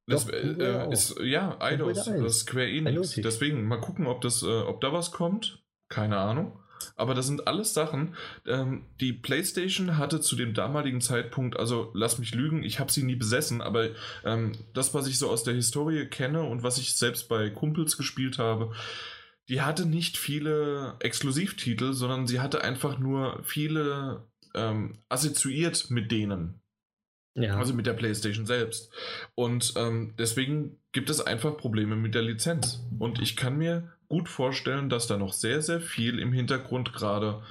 Das 0.07 0.27
Doch, 0.27 0.33
äh, 0.33 0.93
ist 0.93 1.19
ja 1.21 1.61
Eidos, 1.61 2.05
das 2.05 2.41
Square 2.41 2.69
Enix. 2.69 3.15
Deswegen 3.15 3.65
mal 3.67 3.81
gucken, 3.81 4.07
ob 4.07 4.21
das, 4.21 4.43
äh, 4.43 4.47
ob 4.63 4.81
da 4.81 4.93
was 4.93 5.13
kommt. 5.13 5.63
Keine 5.89 6.19
Ahnung. 6.19 6.59
Aber 6.97 7.15
das 7.15 7.27
sind 7.27 7.47
alles 7.47 7.75
Sachen. 7.75 8.17
Ähm, 8.45 8.87
die 9.01 9.13
PlayStation 9.13 9.99
hatte 9.99 10.21
zu 10.21 10.35
dem 10.35 10.53
damaligen 10.53 11.01
Zeitpunkt, 11.01 11.57
also 11.57 11.93
lass 11.95 12.19
mich 12.19 12.35
lügen, 12.35 12.65
ich 12.65 12.81
habe 12.81 12.91
sie 12.91 13.05
nie 13.05 13.15
besessen, 13.15 13.61
aber 13.61 13.91
ähm, 14.25 14.53
das, 14.75 14.93
was 14.93 15.07
ich 15.07 15.19
so 15.19 15.31
aus 15.31 15.45
der 15.45 15.55
Historie 15.55 16.07
kenne 16.07 16.43
und 16.43 16.65
was 16.65 16.79
ich 16.79 16.97
selbst 16.97 17.29
bei 17.29 17.51
Kumpels 17.51 17.97
gespielt 17.97 18.39
habe, 18.39 18.73
die 19.49 19.61
hatte 19.61 19.87
nicht 19.87 20.17
viele 20.17 20.97
Exklusivtitel, 21.01 21.93
sondern 21.93 22.27
sie 22.27 22.41
hatte 22.41 22.63
einfach 22.63 22.99
nur 22.99 23.43
viele 23.45 24.27
ähm, 24.55 24.99
assoziiert 25.09 25.91
mit 25.91 26.11
denen. 26.11 26.61
Ja. 27.35 27.57
Also 27.57 27.73
mit 27.73 27.87
der 27.87 27.95
PlayStation 27.95 28.45
selbst. 28.45 28.93
Und 29.35 29.73
ähm, 29.77 30.15
deswegen 30.19 30.79
gibt 30.93 31.09
es 31.09 31.21
einfach 31.21 31.57
Probleme 31.57 31.97
mit 31.97 32.15
der 32.15 32.23
Lizenz. 32.23 32.85
Und 32.99 33.21
ich 33.21 33.37
kann 33.37 33.57
mir 33.57 33.91
gut 34.09 34.29
vorstellen, 34.29 34.91
dass 34.91 35.07
da 35.07 35.17
noch 35.17 35.33
sehr, 35.33 35.63
sehr 35.63 35.81
viel 35.81 36.19
im 36.19 36.33
Hintergrund 36.33 36.93
gerade 36.93 37.43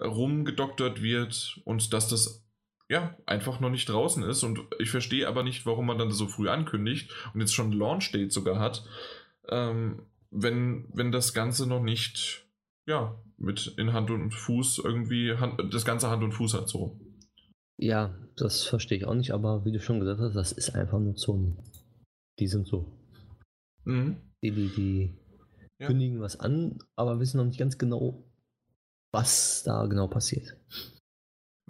rumgedoktert 0.00 1.02
wird 1.02 1.60
und 1.64 1.92
dass 1.92 2.08
das 2.08 2.44
ja, 2.88 3.14
einfach 3.24 3.60
noch 3.60 3.70
nicht 3.70 3.88
draußen 3.88 4.24
ist. 4.24 4.42
Und 4.42 4.64
ich 4.80 4.90
verstehe 4.90 5.28
aber 5.28 5.44
nicht, 5.44 5.64
warum 5.64 5.86
man 5.86 5.98
dann 5.98 6.10
so 6.10 6.26
früh 6.26 6.48
ankündigt 6.48 7.12
und 7.32 7.40
jetzt 7.40 7.54
schon 7.54 7.70
Launch-Date 7.70 8.32
sogar 8.32 8.58
hat, 8.58 8.84
ähm, 9.48 10.02
wenn, 10.30 10.88
wenn 10.92 11.12
das 11.12 11.34
Ganze 11.34 11.66
noch 11.66 11.82
nicht, 11.82 12.46
ja, 12.86 13.20
mit 13.36 13.74
in 13.78 13.92
Hand 13.92 14.10
und 14.10 14.32
Fuß 14.32 14.82
irgendwie, 14.84 15.34
Hand, 15.36 15.72
das 15.72 15.84
ganze 15.84 16.10
Hand 16.10 16.22
und 16.22 16.32
Fuß 16.32 16.54
hat 16.54 16.68
so. 16.68 17.00
Ja, 17.78 18.14
das 18.36 18.64
verstehe 18.64 18.98
ich 18.98 19.04
auch 19.06 19.14
nicht, 19.14 19.32
aber 19.32 19.64
wie 19.64 19.72
du 19.72 19.80
schon 19.80 20.00
gesagt 20.00 20.20
hast, 20.20 20.34
das 20.34 20.52
ist 20.52 20.74
einfach 20.74 20.98
nur 20.98 21.16
Sony. 21.16 21.56
Die 22.38 22.46
sind 22.46 22.66
so. 22.66 22.92
Mhm. 23.84 24.16
Die, 24.42 24.50
die, 24.50 24.68
die 24.68 25.18
ja. 25.78 25.86
kündigen 25.86 26.20
was 26.20 26.38
an, 26.38 26.78
aber 26.96 27.18
wissen 27.20 27.38
noch 27.38 27.46
nicht 27.46 27.58
ganz 27.58 27.78
genau, 27.78 28.24
was 29.12 29.62
da 29.64 29.86
genau 29.86 30.08
passiert. 30.08 30.56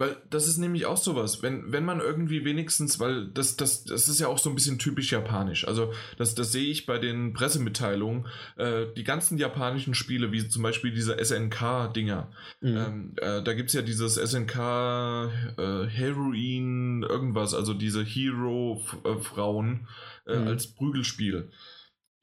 Weil 0.01 0.17
das 0.31 0.47
ist 0.47 0.57
nämlich 0.57 0.87
auch 0.87 0.97
sowas, 0.97 1.43
wenn, 1.43 1.71
wenn 1.71 1.85
man 1.85 1.99
irgendwie 1.99 2.43
wenigstens, 2.43 2.99
weil 2.99 3.27
das, 3.27 3.55
das, 3.55 3.83
das 3.83 4.07
ist 4.07 4.19
ja 4.19 4.29
auch 4.29 4.39
so 4.39 4.49
ein 4.49 4.55
bisschen 4.55 4.79
typisch 4.79 5.11
japanisch. 5.11 5.67
Also 5.67 5.93
das, 6.17 6.33
das 6.33 6.51
sehe 6.51 6.71
ich 6.71 6.87
bei 6.87 6.97
den 6.97 7.33
Pressemitteilungen. 7.33 8.25
Äh, 8.57 8.87
die 8.97 9.03
ganzen 9.03 9.37
japanischen 9.37 9.93
Spiele, 9.93 10.31
wie 10.31 10.47
zum 10.47 10.63
Beispiel 10.63 10.91
diese 10.91 11.23
SNK-Dinger. 11.23 12.31
Mhm. 12.61 12.77
Ähm, 12.77 13.13
äh, 13.17 13.43
da 13.43 13.53
gibt 13.53 13.69
es 13.69 13.75
ja 13.75 13.83
dieses 13.83 14.15
SNK 14.15 14.55
äh, 14.55 15.85
Heroin 15.85 17.03
irgendwas, 17.03 17.53
also 17.53 17.75
diese 17.75 18.03
Hero-Frauen 18.03 19.87
äh, 20.25 20.35
mhm. 20.35 20.47
als 20.47 20.73
Prügelspiel. 20.73 21.51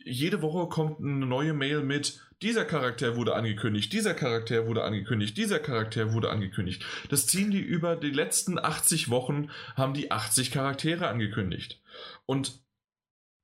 Jede 0.04 0.42
Woche 0.42 0.68
kommt 0.68 0.98
eine 0.98 1.26
neue 1.26 1.52
Mail 1.52 1.84
mit 1.84 2.27
dieser 2.42 2.64
Charakter 2.64 3.16
wurde 3.16 3.34
angekündigt, 3.34 3.92
dieser 3.92 4.14
Charakter 4.14 4.66
wurde 4.66 4.84
angekündigt, 4.84 5.36
dieser 5.36 5.58
Charakter 5.58 6.12
wurde 6.12 6.30
angekündigt. 6.30 6.84
Das 7.08 7.26
ziehen 7.26 7.50
die 7.50 7.60
über 7.60 7.96
die 7.96 8.10
letzten 8.10 8.58
80 8.58 9.10
Wochen, 9.10 9.50
haben 9.76 9.94
die 9.94 10.10
80 10.10 10.50
Charaktere 10.50 11.08
angekündigt. 11.08 11.80
Und 12.26 12.60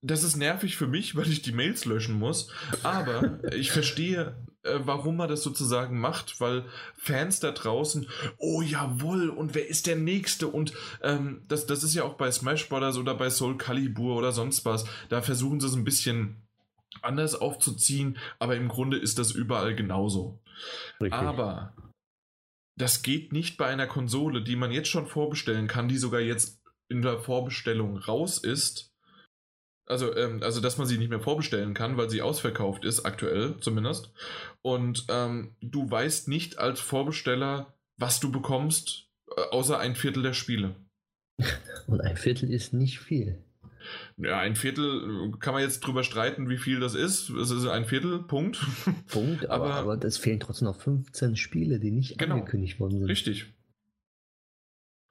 das 0.00 0.22
ist 0.22 0.36
nervig 0.36 0.76
für 0.76 0.86
mich, 0.86 1.16
weil 1.16 1.28
ich 1.28 1.42
die 1.42 1.52
Mails 1.52 1.84
löschen 1.84 2.18
muss. 2.18 2.50
Aber 2.82 3.40
ich 3.52 3.72
verstehe, 3.72 4.36
äh, 4.62 4.78
warum 4.84 5.16
man 5.16 5.28
das 5.28 5.42
sozusagen 5.42 5.98
macht, 5.98 6.40
weil 6.40 6.64
Fans 6.96 7.40
da 7.40 7.50
draußen, 7.50 8.08
oh 8.38 8.62
jawohl, 8.62 9.28
und 9.28 9.54
wer 9.54 9.68
ist 9.68 9.86
der 9.86 9.96
Nächste? 9.96 10.46
Und 10.46 10.72
ähm, 11.02 11.42
das, 11.48 11.66
das 11.66 11.82
ist 11.82 11.94
ja 11.94 12.04
auch 12.04 12.14
bei 12.14 12.30
Smash 12.30 12.68
Brothers 12.68 12.96
oder 12.96 13.14
bei 13.14 13.30
Soul 13.30 13.56
Calibur 13.56 14.16
oder 14.16 14.30
sonst 14.30 14.64
was. 14.64 14.84
Da 15.08 15.20
versuchen 15.20 15.58
sie 15.58 15.66
es 15.66 15.74
ein 15.74 15.84
bisschen 15.84 16.43
anders 17.02 17.34
aufzuziehen, 17.34 18.18
aber 18.38 18.56
im 18.56 18.68
Grunde 18.68 18.96
ist 18.96 19.18
das 19.18 19.32
überall 19.32 19.74
genauso. 19.74 20.40
Richtig. 21.00 21.12
Aber 21.12 21.74
das 22.76 23.02
geht 23.02 23.32
nicht 23.32 23.56
bei 23.56 23.66
einer 23.66 23.86
Konsole, 23.86 24.42
die 24.42 24.56
man 24.56 24.72
jetzt 24.72 24.88
schon 24.88 25.06
vorbestellen 25.06 25.68
kann, 25.68 25.88
die 25.88 25.98
sogar 25.98 26.20
jetzt 26.20 26.62
in 26.88 27.02
der 27.02 27.18
Vorbestellung 27.18 27.98
raus 27.98 28.38
ist. 28.38 28.92
Also, 29.86 30.16
ähm, 30.16 30.42
also 30.42 30.60
dass 30.60 30.78
man 30.78 30.86
sie 30.86 30.98
nicht 30.98 31.10
mehr 31.10 31.20
vorbestellen 31.20 31.74
kann, 31.74 31.96
weil 31.96 32.08
sie 32.08 32.22
ausverkauft 32.22 32.84
ist, 32.84 33.04
aktuell 33.04 33.58
zumindest. 33.60 34.12
Und 34.62 35.06
ähm, 35.08 35.54
du 35.60 35.90
weißt 35.90 36.28
nicht 36.28 36.58
als 36.58 36.80
Vorbesteller, 36.80 37.74
was 37.98 38.18
du 38.18 38.32
bekommst, 38.32 39.08
äh, 39.36 39.42
außer 39.50 39.78
ein 39.78 39.94
Viertel 39.94 40.22
der 40.22 40.32
Spiele. 40.32 40.74
Und 41.86 42.00
ein 42.00 42.16
Viertel 42.16 42.50
ist 42.50 42.72
nicht 42.72 43.00
viel. 43.00 43.43
Ja, 44.16 44.38
ein 44.38 44.56
Viertel 44.56 45.32
kann 45.40 45.54
man 45.54 45.62
jetzt 45.62 45.80
drüber 45.80 46.04
streiten, 46.04 46.48
wie 46.48 46.58
viel 46.58 46.80
das 46.80 46.94
ist. 46.94 47.30
Es 47.30 47.50
ist 47.50 47.66
ein 47.66 47.84
Viertel, 47.84 48.20
Punkt. 48.20 48.60
Punkt, 49.08 49.48
aber, 49.48 49.74
aber, 49.74 49.92
aber 49.94 50.04
es 50.04 50.18
fehlen 50.18 50.40
trotzdem 50.40 50.66
noch 50.66 50.80
15 50.80 51.36
Spiele, 51.36 51.80
die 51.80 51.90
nicht 51.90 52.18
genau, 52.18 52.36
angekündigt 52.36 52.80
worden 52.80 52.98
sind. 52.98 53.08
Richtig. 53.08 53.52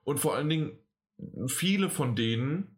Und 0.04 0.20
vor 0.20 0.36
allen 0.36 0.50
Dingen, 0.50 0.78
viele 1.48 1.90
von 1.90 2.16
denen, 2.16 2.74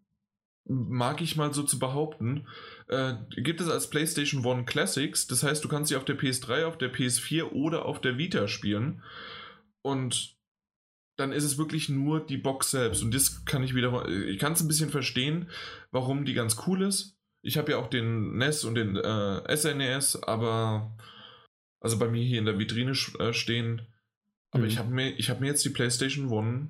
mag 0.68 1.22
ich 1.22 1.36
mal 1.36 1.54
so 1.54 1.64
zu 1.64 1.78
behaupten, 1.78 2.48
äh, 2.88 3.14
gibt 3.30 3.62
es 3.62 3.70
als 3.70 3.90
PlayStation 3.90 4.46
One 4.46 4.66
Classics. 4.66 5.28
Das 5.28 5.44
heißt, 5.44 5.64
du 5.64 5.68
kannst 5.68 5.90
sie 5.90 5.96
auf 5.96 6.06
der 6.06 6.18
PS3, 6.18 6.66
auf 6.66 6.78
der 6.78 6.92
PS4 6.92 7.52
oder 7.52 7.86
auf 7.86 8.02
der 8.02 8.18
Vita 8.18 8.48
spielen. 8.48 9.04
Und 9.82 10.35
dann 11.18 11.32
ist 11.32 11.44
es 11.44 11.58
wirklich 11.58 11.90
nur 11.90 12.26
die 12.26 12.38
Box 12.38 12.72
selbst. 12.72 13.04
Und 13.04 13.14
das 13.14 13.46
kann 13.46 13.64
ich 13.64 13.76
wieder, 13.76 14.08
ich 14.08 14.40
kann 14.40 14.54
es 14.54 14.62
ein 14.62 14.68
bisschen 14.68 14.90
verstehen, 14.90 15.50
warum 15.92 16.26
die 16.26 16.34
ganz 16.34 16.58
cool 16.68 16.82
ist. 16.82 17.18
Ich 17.42 17.58
habe 17.58 17.72
ja 17.72 17.78
auch 17.78 17.88
den 17.88 18.38
NES 18.38 18.64
und 18.66 18.76
den 18.76 18.98
äh, 18.98 19.56
SNES, 19.56 20.24
aber 20.24 20.96
also 21.80 22.00
bei 22.00 22.08
mir 22.08 22.24
hier 22.24 22.40
in 22.40 22.46
der 22.46 22.58
Vitrine 22.58 22.94
äh, 23.20 23.34
stehen. 23.34 23.84
Aber 24.52 24.64
mhm. 24.64 24.70
ich 24.70 24.80
habe 24.80 24.94
mir, 24.94 25.12
ich 25.12 25.30
habe 25.30 25.42
mir 25.42 25.48
jetzt 25.48 25.64
die 25.64 25.70
PlayStation 25.70 26.30
One 26.30 26.70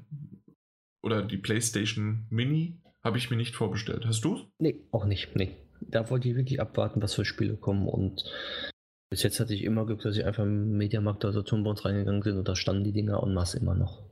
oder 1.01 1.21
die 1.21 1.37
PlayStation 1.37 2.25
Mini 2.29 2.81
habe 3.03 3.17
ich 3.17 3.29
mir 3.29 3.37
nicht 3.37 3.55
vorbestellt. 3.55 4.05
Hast 4.05 4.25
du? 4.25 4.41
Nee, 4.59 4.81
auch 4.91 5.05
nicht. 5.05 5.35
Nee. 5.35 5.55
Da 5.81 6.09
wollte 6.09 6.27
ich 6.27 6.35
wirklich 6.35 6.59
abwarten, 6.59 7.01
was 7.01 7.13
für 7.13 7.25
Spiele 7.25 7.55
kommen 7.55 7.87
und 7.87 8.23
bis 9.09 9.23
jetzt 9.23 9.39
hatte 9.39 9.53
ich 9.53 9.63
immer 9.63 9.85
Glück, 9.85 10.01
dass 10.01 10.17
ich 10.17 10.25
einfach 10.25 10.43
im 10.43 10.77
Mediamarkt 10.77 11.23
oder 11.23 11.33
so 11.33 11.41
zum 11.41 11.63
bei 11.63 11.69
uns 11.69 11.85
reingegangen 11.85 12.21
bin 12.21 12.37
und 12.37 12.47
da 12.47 12.55
standen 12.55 12.83
die 12.83 12.91
Dinger 12.91 13.21
und 13.21 13.33
masse 13.33 13.59
immer 13.59 13.75
noch. 13.75 14.04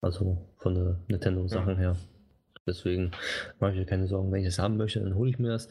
Also 0.00 0.38
von 0.56 0.74
der 0.74 1.00
Nintendo-Sachen 1.08 1.74
ja. 1.74 1.78
her. 1.78 1.96
Deswegen 2.66 3.10
mache 3.58 3.72
ich 3.72 3.78
mir 3.78 3.86
keine 3.86 4.06
Sorgen. 4.06 4.30
Wenn 4.32 4.40
ich 4.40 4.46
das 4.46 4.58
haben 4.58 4.76
möchte, 4.76 5.00
dann 5.00 5.14
hole 5.14 5.30
ich 5.30 5.38
mir 5.38 5.48
das. 5.48 5.68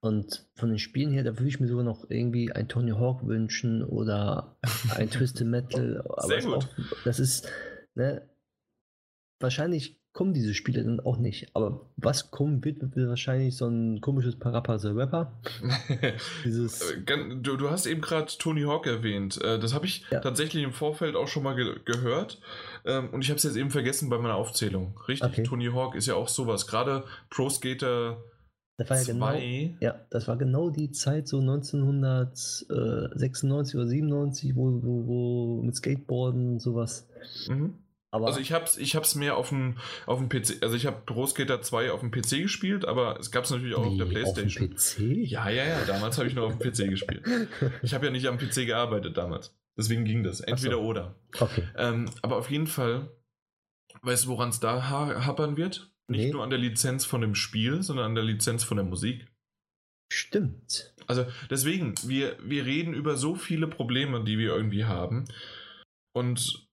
Und 0.00 0.48
von 0.54 0.70
den 0.70 0.78
Spielen 0.78 1.12
her, 1.12 1.24
da 1.24 1.36
würde 1.36 1.48
ich 1.48 1.60
mir 1.60 1.66
sogar 1.66 1.84
noch 1.84 2.08
irgendwie 2.08 2.52
ein 2.52 2.68
Tony 2.68 2.92
Hawk 2.92 3.26
wünschen 3.26 3.84
oder 3.84 4.56
ein 4.96 5.10
Twisted 5.10 5.46
Metal. 5.46 6.02
Aber 6.06 6.22
Sehr 6.22 6.42
gut. 6.42 6.54
Auch, 6.54 6.68
das 7.04 7.20
ist, 7.20 7.48
ne, 7.94 8.26
wahrscheinlich 9.40 9.99
kommen 10.12 10.34
diese 10.34 10.54
Spiele 10.54 10.82
dann 10.82 11.00
auch 11.00 11.18
nicht. 11.18 11.54
Aber 11.54 11.86
was 11.96 12.30
kommen 12.30 12.64
wird, 12.64 12.96
wird 12.96 13.08
wahrscheinlich 13.08 13.56
so 13.56 13.68
ein 13.68 14.00
komisches 14.00 14.36
Parappa 14.36 14.78
the 14.78 14.88
Rapper. 14.88 15.32
Dieses 16.44 16.90
äh, 16.90 17.02
du, 17.40 17.56
du 17.56 17.70
hast 17.70 17.86
eben 17.86 18.00
gerade 18.00 18.30
Tony 18.38 18.62
Hawk 18.62 18.86
erwähnt. 18.86 19.40
Äh, 19.42 19.58
das 19.58 19.72
habe 19.72 19.86
ich 19.86 20.04
ja. 20.10 20.20
tatsächlich 20.20 20.64
im 20.64 20.72
Vorfeld 20.72 21.16
auch 21.16 21.28
schon 21.28 21.44
mal 21.44 21.54
ge 21.54 21.76
gehört. 21.84 22.40
Ähm, 22.84 23.10
und 23.10 23.22
ich 23.22 23.30
habe 23.30 23.36
es 23.36 23.44
jetzt 23.44 23.56
eben 23.56 23.70
vergessen 23.70 24.10
bei 24.10 24.18
meiner 24.18 24.34
Aufzählung. 24.34 24.98
Richtig, 25.06 25.30
okay. 25.30 25.42
Tony 25.44 25.66
Hawk 25.66 25.94
ist 25.94 26.06
ja 26.06 26.14
auch 26.14 26.28
sowas. 26.28 26.66
Gerade 26.66 27.04
Pro 27.30 27.48
Skater 27.48 28.18
das 28.80 28.88
war 28.88 28.96
ja 28.96 29.04
genau, 29.04 29.32
ja, 29.80 29.94
das 30.08 30.26
war 30.26 30.38
genau 30.38 30.70
die 30.70 30.90
Zeit, 30.90 31.28
so 31.28 31.40
1996 31.40 33.76
oder 33.76 33.86
97, 33.86 34.56
wo, 34.56 34.82
wo, 34.82 35.06
wo 35.06 35.62
mit 35.62 35.76
Skateboarden 35.76 36.52
und 36.52 36.60
sowas. 36.60 37.06
Mhm. 37.46 37.74
Aber 38.12 38.26
also 38.26 38.40
ich 38.40 38.52
hab's, 38.52 38.76
ich 38.76 38.96
hab's 38.96 39.14
mehr 39.14 39.36
auf 39.36 39.50
dem, 39.50 39.78
auf 40.06 40.18
dem 40.18 40.28
PC, 40.28 40.62
also 40.62 40.74
ich 40.74 40.86
habe 40.86 41.02
Pro 41.06 41.26
Skater 41.26 41.62
2 41.62 41.92
auf 41.92 42.00
dem 42.00 42.10
PC 42.10 42.42
gespielt, 42.42 42.84
aber 42.84 43.18
es 43.20 43.30
gab's 43.30 43.50
natürlich 43.50 43.76
auch 43.76 43.84
nee, 43.84 43.90
auf 43.92 43.98
der 43.98 44.04
Playstation. 44.06 44.72
Auf 44.72 44.94
dem 44.96 45.16
PC? 45.16 45.30
Ja, 45.30 45.48
ja, 45.48 45.64
ja, 45.64 45.84
damals 45.84 46.18
habe 46.18 46.26
ich 46.26 46.34
nur 46.34 46.46
auf 46.46 46.58
dem 46.58 46.72
PC 46.72 46.90
gespielt. 46.90 47.22
Ich 47.82 47.94
habe 47.94 48.06
ja 48.06 48.12
nicht 48.12 48.26
am 48.26 48.38
PC 48.38 48.66
gearbeitet 48.66 49.16
damals. 49.16 49.54
Deswegen 49.76 50.04
ging 50.04 50.24
das. 50.24 50.40
Entweder 50.40 50.76
so. 50.76 50.82
oder. 50.82 51.14
Okay. 51.38 51.62
Ähm, 51.76 52.10
aber 52.22 52.36
auf 52.36 52.50
jeden 52.50 52.66
Fall, 52.66 53.10
weißt 54.02 54.24
du, 54.24 54.28
woran 54.30 54.48
es 54.48 54.60
da 54.60 54.90
ha 54.90 55.24
hapern 55.26 55.56
wird? 55.56 55.92
Nicht 56.08 56.24
nee. 56.24 56.30
nur 56.32 56.42
an 56.42 56.50
der 56.50 56.58
Lizenz 56.58 57.04
von 57.04 57.20
dem 57.20 57.36
Spiel, 57.36 57.82
sondern 57.82 58.06
an 58.06 58.14
der 58.16 58.24
Lizenz 58.24 58.64
von 58.64 58.76
der 58.76 58.84
Musik. 58.84 59.28
Stimmt. 60.12 60.92
Also 61.06 61.26
deswegen, 61.48 61.94
wir, 62.02 62.36
wir 62.42 62.66
reden 62.66 62.94
über 62.94 63.16
so 63.16 63.36
viele 63.36 63.68
Probleme, 63.68 64.24
die 64.24 64.38
wir 64.38 64.54
irgendwie 64.54 64.84
haben. 64.84 65.26
Und 66.12 66.69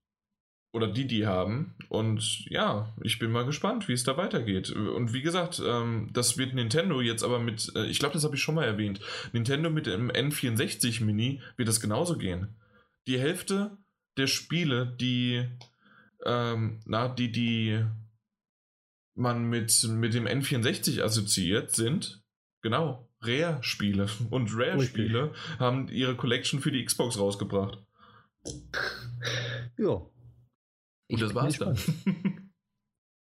oder 0.71 0.87
die, 0.87 1.07
die 1.07 1.25
haben. 1.25 1.75
Und 1.89 2.45
ja, 2.49 2.93
ich 3.01 3.19
bin 3.19 3.31
mal 3.31 3.45
gespannt, 3.45 3.87
wie 3.87 3.93
es 3.93 4.03
da 4.03 4.17
weitergeht. 4.17 4.69
Und 4.69 5.13
wie 5.13 5.21
gesagt, 5.21 5.61
ähm, 5.65 6.09
das 6.13 6.37
wird 6.37 6.53
Nintendo 6.53 7.01
jetzt 7.01 7.23
aber 7.23 7.39
mit, 7.39 7.71
äh, 7.75 7.85
ich 7.85 7.99
glaube, 7.99 8.13
das 8.13 8.23
habe 8.23 8.35
ich 8.35 8.41
schon 8.41 8.55
mal 8.55 8.65
erwähnt, 8.65 8.99
Nintendo 9.33 9.69
mit 9.69 9.85
dem 9.85 10.11
N64 10.11 11.03
Mini 11.03 11.41
wird 11.55 11.69
das 11.69 11.81
genauso 11.81 12.17
gehen. 12.17 12.55
Die 13.07 13.19
Hälfte 13.19 13.77
der 14.17 14.27
Spiele, 14.27 14.95
die, 14.99 15.47
ähm, 16.25 16.79
na, 16.85 17.07
die, 17.07 17.31
die 17.31 17.83
man 19.15 19.45
mit, 19.45 19.83
mit 19.89 20.13
dem 20.13 20.27
N64 20.27 21.01
assoziiert, 21.01 21.71
sind 21.71 22.23
genau 22.61 23.09
Rare-Spiele. 23.21 24.07
Und 24.29 24.51
Rare-Spiele 24.53 25.33
haben 25.59 25.87
ihre 25.87 26.15
Collection 26.15 26.59
für 26.59 26.71
die 26.71 26.83
Xbox 26.83 27.17
rausgebracht. 27.17 27.79
Ja, 29.77 30.05
und 31.11 31.21
das 31.21 31.33
war's 31.35 31.57
dann. 31.57 31.77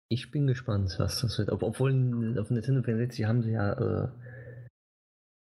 ich 0.08 0.30
bin 0.30 0.46
gespannt, 0.46 0.94
was 0.98 1.20
das 1.20 1.38
wird. 1.38 1.50
Ob, 1.50 1.62
obwohl 1.62 2.38
auf 2.38 2.50
Nintendo 2.50 2.82
64 2.82 3.24
haben 3.24 3.42
sie 3.42 3.52
ja 3.52 3.72
äh, 3.72 4.08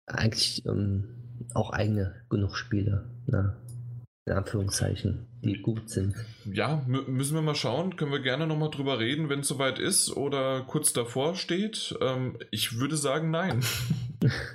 eigentlich 0.06 0.64
ähm, 0.66 1.22
auch 1.54 1.70
eigene 1.70 2.14
genug 2.30 2.56
Spiele. 2.56 3.10
Ne? 3.26 3.56
In 4.24 4.34
Anführungszeichen, 4.34 5.26
die 5.42 5.60
gut 5.60 5.90
sind. 5.90 6.14
Ja, 6.44 6.84
müssen 6.86 7.34
wir 7.34 7.42
mal 7.42 7.56
schauen. 7.56 7.96
Können 7.96 8.12
wir 8.12 8.20
gerne 8.20 8.46
nochmal 8.46 8.70
drüber 8.70 9.00
reden, 9.00 9.28
wenn 9.28 9.40
es 9.40 9.48
soweit 9.48 9.80
ist 9.80 10.16
oder 10.16 10.62
kurz 10.62 10.92
davor 10.92 11.34
steht. 11.34 11.96
Ähm, 12.00 12.38
ich 12.52 12.78
würde 12.78 12.96
sagen, 12.96 13.30
nein. 13.30 13.62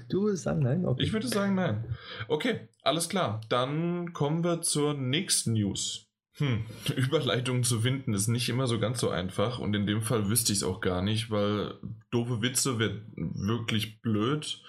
Du 0.07 0.23
würdest 0.23 0.43
sagen, 0.43 0.61
nein? 0.61 0.85
Okay. 0.85 1.03
Ich 1.03 1.11
würde 1.11 1.27
sagen, 1.27 1.55
nein. 1.55 1.83
Okay, 2.29 2.69
alles 2.83 3.09
klar. 3.09 3.41
Dann 3.49 4.13
kommen 4.13 4.45
wir 4.45 4.61
zur 4.61 4.93
nächsten 4.93 5.51
News. 5.51 6.06
Hm, 6.37 6.65
Überleitung 6.95 7.63
zu 7.63 7.81
finden 7.81 8.13
ist 8.13 8.27
nicht 8.27 8.49
immer 8.49 8.67
so 8.67 8.79
ganz 8.79 8.99
so 8.99 9.09
einfach 9.09 9.59
und 9.59 9.75
in 9.75 9.87
dem 9.87 10.01
Fall 10.01 10.29
wüsste 10.29 10.53
ich 10.53 10.59
es 10.59 10.63
auch 10.63 10.81
gar 10.81 11.01
nicht, 11.01 11.31
weil 11.31 11.75
doofe 12.11 12.41
Witze 12.41 12.79
wird 12.79 13.01
wirklich 13.15 14.01
blöd. 14.01 14.61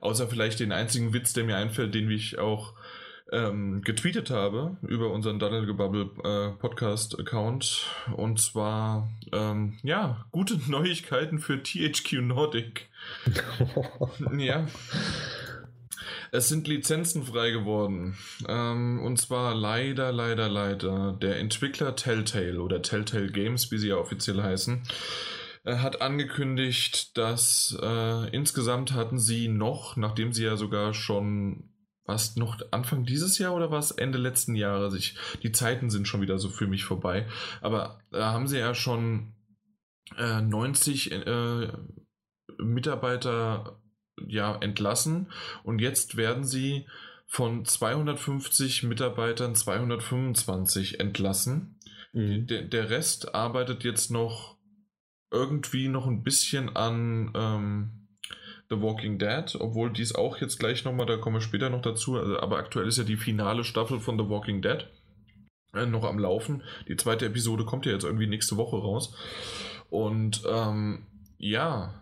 Außer 0.00 0.28
vielleicht 0.28 0.60
den 0.60 0.72
einzigen 0.72 1.12
Witz, 1.12 1.32
der 1.32 1.44
mir 1.44 1.56
einfällt, 1.56 1.94
den 1.94 2.10
ich 2.10 2.38
auch 2.38 2.74
ähm, 3.32 3.82
getweetet 3.82 4.30
habe 4.30 4.76
über 4.82 5.10
unseren 5.12 5.38
Daddlegebubble 5.38 6.10
äh, 6.24 6.58
Podcast 6.58 7.18
Account. 7.18 7.86
Und 8.16 8.40
zwar, 8.40 9.08
ähm, 9.32 9.78
ja, 9.82 10.24
gute 10.32 10.58
Neuigkeiten 10.70 11.38
für 11.38 11.62
THQ 11.62 12.22
Nordic. 12.22 12.88
ja. 14.38 14.66
Es 16.32 16.48
sind 16.48 16.68
Lizenzen 16.68 17.24
frei 17.24 17.50
geworden. 17.50 18.16
Ähm, 18.48 19.00
und 19.00 19.18
zwar 19.18 19.54
leider, 19.54 20.12
leider, 20.12 20.48
leider. 20.48 21.12
Der 21.20 21.38
Entwickler 21.38 21.96
Telltale 21.96 22.60
oder 22.60 22.82
Telltale 22.82 23.30
Games, 23.30 23.70
wie 23.70 23.78
sie 23.78 23.88
ja 23.88 23.96
offiziell 23.96 24.42
heißen, 24.42 24.82
äh, 25.64 25.76
hat 25.76 26.00
angekündigt, 26.00 27.16
dass 27.18 27.76
äh, 27.82 28.28
insgesamt 28.34 28.92
hatten 28.92 29.18
sie 29.18 29.48
noch, 29.48 29.96
nachdem 29.96 30.32
sie 30.32 30.44
ja 30.44 30.56
sogar 30.56 30.94
schon 30.94 31.70
was 32.06 32.34
noch 32.36 32.60
Anfang 32.72 33.04
dieses 33.04 33.38
Jahr 33.38 33.54
oder 33.54 33.70
was 33.70 33.92
Ende 33.92 34.18
letzten 34.18 34.56
Jahres? 34.56 34.94
Ich, 34.94 35.16
die 35.42 35.52
Zeiten 35.52 35.90
sind 35.90 36.08
schon 36.08 36.20
wieder 36.20 36.38
so 36.38 36.48
für 36.48 36.66
mich 36.66 36.84
vorbei. 36.84 37.26
Aber 37.60 38.00
da 38.10 38.32
haben 38.32 38.48
sie 38.48 38.58
ja 38.58 38.74
schon 38.74 39.34
äh, 40.16 40.40
90 40.40 41.12
äh, 41.12 41.68
Mitarbeiter 42.58 43.79
ja, 44.26 44.56
entlassen 44.56 45.30
und 45.62 45.80
jetzt 45.80 46.16
werden 46.16 46.44
sie 46.44 46.86
von 47.26 47.64
250 47.64 48.82
Mitarbeitern 48.82 49.54
225 49.54 50.98
entlassen. 50.98 51.78
Mhm. 52.12 52.46
Der, 52.48 52.62
der 52.62 52.90
Rest 52.90 53.34
arbeitet 53.34 53.84
jetzt 53.84 54.10
noch 54.10 54.56
irgendwie 55.30 55.88
noch 55.88 56.06
ein 56.06 56.24
bisschen 56.24 56.74
an 56.74 57.30
ähm, 57.36 58.08
The 58.68 58.80
Walking 58.80 59.18
Dead, 59.18 59.56
obwohl 59.60 59.92
dies 59.92 60.14
auch 60.14 60.38
jetzt 60.38 60.58
gleich 60.58 60.84
nochmal, 60.84 61.06
da 61.06 61.16
kommen 61.16 61.36
wir 61.36 61.40
später 61.40 61.70
noch 61.70 61.82
dazu, 61.82 62.16
also, 62.16 62.38
aber 62.40 62.58
aktuell 62.58 62.88
ist 62.88 62.98
ja 62.98 63.04
die 63.04 63.16
finale 63.16 63.64
Staffel 63.64 64.00
von 64.00 64.18
The 64.18 64.28
Walking 64.28 64.62
Dead 64.62 64.86
äh, 65.74 65.86
noch 65.86 66.04
am 66.04 66.18
Laufen. 66.18 66.62
Die 66.88 66.96
zweite 66.96 67.26
Episode 67.26 67.64
kommt 67.64 67.86
ja 67.86 67.92
jetzt 67.92 68.04
irgendwie 68.04 68.26
nächste 68.26 68.56
Woche 68.56 68.76
raus. 68.76 69.14
Und 69.88 70.42
ähm, 70.48 71.06
ja, 71.38 71.94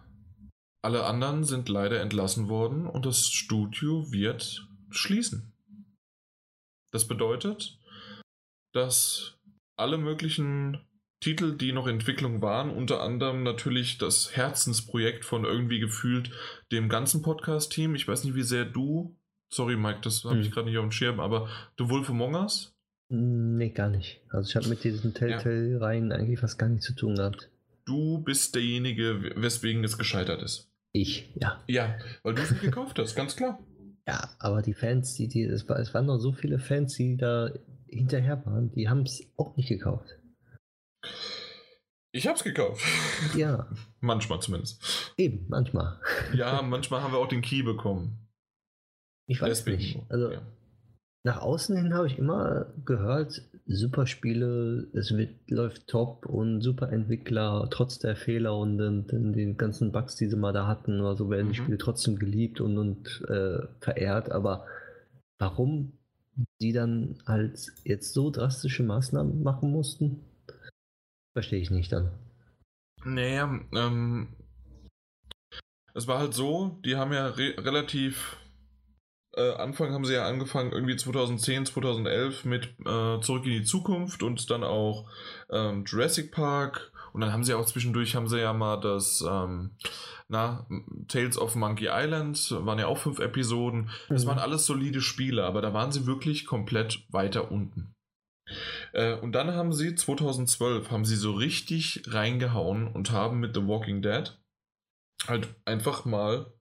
alle 0.88 1.04
anderen 1.04 1.44
sind 1.44 1.68
leider 1.68 2.00
entlassen 2.00 2.48
worden 2.48 2.86
und 2.86 3.04
das 3.04 3.28
Studio 3.28 4.10
wird 4.10 4.66
schließen. 4.88 5.52
Das 6.94 7.06
bedeutet, 7.06 7.78
dass 8.72 9.36
alle 9.76 9.98
möglichen 9.98 10.80
Titel, 11.20 11.58
die 11.58 11.72
noch 11.72 11.88
in 11.88 11.96
Entwicklung 11.96 12.40
waren, 12.40 12.70
unter 12.70 13.02
anderem 13.02 13.42
natürlich 13.42 13.98
das 13.98 14.34
Herzensprojekt 14.34 15.26
von 15.26 15.44
irgendwie 15.44 15.78
gefühlt 15.78 16.30
dem 16.72 16.88
ganzen 16.88 17.20
Podcast-Team. 17.20 17.94
Ich 17.94 18.08
weiß 18.08 18.24
nicht, 18.24 18.34
wie 18.34 18.42
sehr 18.42 18.64
du, 18.64 19.14
sorry 19.52 19.76
Mike, 19.76 20.00
das 20.02 20.24
habe 20.24 20.36
hm. 20.36 20.40
ich 20.40 20.50
gerade 20.50 20.70
nicht 20.70 20.78
auf 20.78 20.86
dem 20.86 20.92
Schirm, 20.92 21.20
aber 21.20 21.50
The 21.76 21.90
Wolf 21.90 22.08
Among 22.08 22.34
Us? 22.34 22.74
Nee, 23.10 23.72
gar 23.72 23.90
nicht. 23.90 24.22
Also 24.30 24.48
ich 24.48 24.56
habe 24.56 24.68
mit 24.68 24.82
diesen 24.84 25.12
Telltale-Reihen 25.12 26.12
ja. 26.12 26.16
eigentlich 26.16 26.40
fast 26.40 26.58
gar 26.58 26.70
nichts 26.70 26.86
zu 26.86 26.94
tun 26.94 27.14
gehabt. 27.14 27.50
Du 27.84 28.22
bist 28.22 28.54
derjenige, 28.54 29.34
weswegen 29.36 29.84
es 29.84 29.98
gescheitert 29.98 30.42
ist. 30.42 30.67
Ich, 30.92 31.32
ja. 31.34 31.62
Ja, 31.66 31.98
weil 32.22 32.34
du 32.34 32.42
es 32.42 32.60
gekauft 32.60 32.98
hast, 32.98 33.14
ganz 33.14 33.36
klar. 33.36 33.58
Ja, 34.06 34.30
aber 34.38 34.62
die 34.62 34.74
Fans, 34.74 35.14
die, 35.14 35.28
die, 35.28 35.42
es, 35.42 35.68
war, 35.68 35.78
es 35.78 35.92
waren 35.92 36.06
noch 36.06 36.18
so 36.18 36.32
viele 36.32 36.58
Fans, 36.58 36.94
die 36.94 37.16
da 37.16 37.50
hinterher 37.86 38.44
waren, 38.46 38.72
die 38.72 38.88
haben 38.88 39.02
es 39.02 39.22
auch 39.36 39.56
nicht 39.56 39.68
gekauft. 39.68 40.08
Ich 42.12 42.26
hab's 42.26 42.42
gekauft. 42.42 42.82
Ja. 43.36 43.68
manchmal 44.00 44.40
zumindest. 44.40 45.12
Eben, 45.16 45.46
manchmal. 45.48 46.00
ja, 46.32 46.62
manchmal 46.62 47.02
haben 47.02 47.12
wir 47.12 47.18
auch 47.18 47.28
den 47.28 47.42
Key 47.42 47.62
bekommen. 47.62 48.26
Ich 49.26 49.42
weiß 49.42 49.64
Deswegen, 49.64 49.76
nicht. 49.76 50.10
Also, 50.10 50.32
ja. 50.32 50.40
nach 51.24 51.42
außen 51.42 51.76
hin 51.76 51.92
habe 51.92 52.06
ich 52.06 52.18
immer 52.18 52.72
gehört, 52.86 53.42
super 53.68 54.06
Spiele, 54.06 54.88
es 54.94 55.16
wird, 55.16 55.50
läuft 55.50 55.86
top 55.86 56.26
und 56.26 56.62
super 56.62 56.90
Entwickler, 56.90 57.68
trotz 57.70 57.98
der 57.98 58.16
Fehler 58.16 58.56
und 58.56 58.78
den, 58.78 59.06
den, 59.06 59.32
den 59.32 59.56
ganzen 59.56 59.92
Bugs, 59.92 60.16
die 60.16 60.26
sie 60.26 60.36
mal 60.36 60.52
da 60.52 60.66
hatten, 60.66 61.02
also 61.02 61.30
werden 61.30 61.48
mhm. 61.48 61.52
die 61.52 61.58
Spiele 61.58 61.78
trotzdem 61.78 62.18
geliebt 62.18 62.60
und, 62.60 62.78
und 62.78 63.24
äh, 63.28 63.66
verehrt, 63.80 64.32
aber 64.32 64.66
warum 65.38 65.92
die 66.60 66.72
dann 66.72 67.18
halt 67.26 67.72
jetzt 67.84 68.14
so 68.14 68.30
drastische 68.30 68.82
Maßnahmen 68.82 69.42
machen 69.42 69.70
mussten, 69.70 70.24
verstehe 71.34 71.60
ich 71.60 71.70
nicht 71.70 71.92
dann. 71.92 72.10
Naja, 73.04 73.60
ähm, 73.74 74.28
es 75.94 76.06
war 76.06 76.18
halt 76.18 76.34
so, 76.34 76.80
die 76.84 76.96
haben 76.96 77.12
ja 77.12 77.26
re 77.26 77.54
relativ 77.58 78.36
äh, 79.38 79.54
Anfang 79.54 79.92
haben 79.92 80.04
sie 80.04 80.14
ja 80.14 80.26
angefangen, 80.26 80.72
irgendwie 80.72 80.96
2010, 80.96 81.66
2011 81.66 82.44
mit 82.44 82.74
äh, 82.80 83.20
Zurück 83.20 83.44
in 83.46 83.52
die 83.52 83.64
Zukunft 83.64 84.22
und 84.22 84.50
dann 84.50 84.64
auch 84.64 85.08
ähm, 85.50 85.84
Jurassic 85.86 86.32
Park. 86.32 86.92
Und 87.12 87.22
dann 87.22 87.32
haben 87.32 87.44
sie 87.44 87.54
auch 87.54 87.64
zwischendurch, 87.64 88.14
haben 88.14 88.28
sie 88.28 88.40
ja 88.40 88.52
mal 88.52 88.76
das, 88.76 89.24
ähm, 89.26 89.70
na, 90.28 90.66
Tales 91.08 91.38
of 91.38 91.54
Monkey 91.54 91.88
Island, 91.90 92.50
waren 92.50 92.78
ja 92.78 92.86
auch 92.86 92.98
fünf 92.98 93.18
Episoden. 93.18 93.90
Das 94.08 94.24
mhm. 94.24 94.28
waren 94.28 94.38
alles 94.38 94.66
solide 94.66 95.00
Spiele, 95.00 95.44
aber 95.44 95.62
da 95.62 95.72
waren 95.72 95.90
sie 95.90 96.06
wirklich 96.06 96.44
komplett 96.44 97.00
weiter 97.10 97.50
unten. 97.50 97.94
Äh, 98.92 99.14
und 99.14 99.32
dann 99.32 99.52
haben 99.52 99.72
sie 99.72 99.94
2012 99.94 100.90
haben 100.90 101.04
sie 101.04 101.16
so 101.16 101.32
richtig 101.32 102.02
reingehauen 102.06 102.88
und 102.88 103.10
haben 103.10 103.40
mit 103.40 103.54
The 103.54 103.66
Walking 103.66 104.02
Dead 104.02 104.36
halt 105.26 105.48
einfach 105.64 106.04
mal 106.04 106.52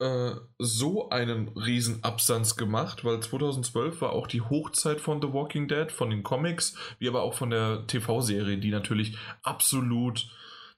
äh, 0.00 0.32
so 0.58 1.10
einen 1.10 1.48
riesen 1.48 2.04
Absatz 2.04 2.56
gemacht, 2.56 3.04
weil 3.04 3.20
2012 3.20 4.00
war 4.00 4.12
auch 4.12 4.26
die 4.26 4.40
Hochzeit 4.40 5.00
von 5.00 5.20
The 5.20 5.32
Walking 5.32 5.68
Dead, 5.68 5.90
von 5.90 6.10
den 6.10 6.22
Comics, 6.22 6.76
wie 6.98 7.08
aber 7.08 7.22
auch 7.22 7.34
von 7.34 7.50
der 7.50 7.86
TV-Serie, 7.86 8.58
die 8.58 8.70
natürlich 8.70 9.16
absolut 9.42 10.30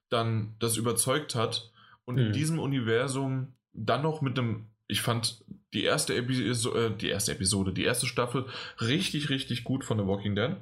dann 0.08 0.54
das 0.58 0.76
überzeugt 0.76 1.34
hat. 1.34 1.70
Und 2.04 2.16
mhm. 2.16 2.26
in 2.26 2.32
diesem 2.32 2.58
Universum 2.58 3.54
dann 3.72 4.02
noch 4.02 4.22
mit 4.22 4.38
einem, 4.38 4.70
ich 4.88 5.02
fand 5.02 5.44
die 5.74 5.84
erste, 5.84 6.16
Episode, 6.16 6.86
äh, 6.86 6.96
die 6.96 7.08
erste 7.08 7.32
Episode, 7.32 7.72
die 7.72 7.84
erste 7.84 8.06
Staffel 8.06 8.46
richtig, 8.80 9.28
richtig 9.28 9.64
gut 9.64 9.84
von 9.84 9.98
The 9.98 10.06
Walking 10.06 10.34
Dead. 10.34 10.56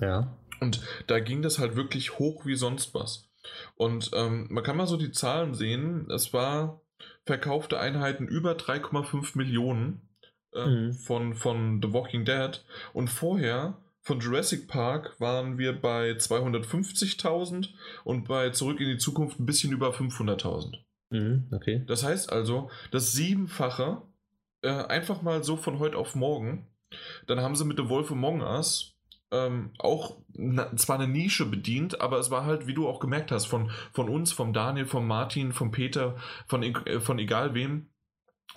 Ja. 0.00 0.36
Und 0.60 0.82
da 1.06 1.20
ging 1.20 1.42
das 1.42 1.58
halt 1.58 1.76
wirklich 1.76 2.18
hoch 2.18 2.44
wie 2.44 2.56
sonst 2.56 2.94
was. 2.94 3.30
Und 3.76 4.10
ähm, 4.14 4.48
man 4.50 4.62
kann 4.62 4.76
mal 4.76 4.86
so 4.86 4.96
die 4.96 5.12
Zahlen 5.12 5.54
sehen. 5.54 6.10
Es 6.10 6.32
war 6.32 6.82
verkaufte 7.24 7.78
Einheiten 7.78 8.26
über 8.26 8.52
3,5 8.52 9.36
Millionen 9.36 10.08
äh, 10.54 10.66
mhm. 10.66 10.92
von, 10.92 11.34
von 11.34 11.80
The 11.82 11.92
Walking 11.92 12.24
Dead. 12.24 12.64
Und 12.92 13.08
vorher 13.08 13.78
von 14.00 14.20
Jurassic 14.20 14.68
Park 14.68 15.18
waren 15.20 15.58
wir 15.58 15.78
bei 15.78 16.12
250.000 16.12 17.68
und 18.04 18.26
bei 18.26 18.50
Zurück 18.50 18.80
in 18.80 18.88
die 18.88 18.98
Zukunft 18.98 19.38
ein 19.38 19.46
bisschen 19.46 19.72
über 19.72 19.90
500.000. 19.90 20.78
Mhm, 21.10 21.48
okay. 21.52 21.84
Das 21.86 22.04
heißt 22.04 22.32
also, 22.32 22.70
das 22.90 23.12
Siebenfache 23.12 24.02
äh, 24.62 24.70
einfach 24.70 25.22
mal 25.22 25.44
so 25.44 25.56
von 25.56 25.78
heute 25.78 25.96
auf 25.96 26.14
morgen. 26.14 26.66
Dann 27.26 27.40
haben 27.40 27.54
sie 27.54 27.64
mit 27.64 27.76
The 27.76 27.88
Wolf 27.88 28.10
Among 28.10 28.42
Us 28.42 28.96
ähm, 29.32 29.70
auch 29.78 30.16
na, 30.34 30.74
zwar 30.76 30.98
eine 30.98 31.08
Nische 31.08 31.46
bedient, 31.46 32.00
aber 32.00 32.18
es 32.18 32.30
war 32.30 32.44
halt, 32.44 32.66
wie 32.66 32.74
du 32.74 32.88
auch 32.88 33.00
gemerkt 33.00 33.30
hast, 33.30 33.46
von, 33.46 33.70
von 33.92 34.08
uns, 34.08 34.32
vom 34.32 34.52
Daniel, 34.52 34.86
vom 34.86 35.06
Martin, 35.06 35.52
vom 35.52 35.70
Peter, 35.70 36.16
von, 36.46 36.62
äh, 36.62 37.00
von 37.00 37.18
egal 37.18 37.54
wem, 37.54 37.90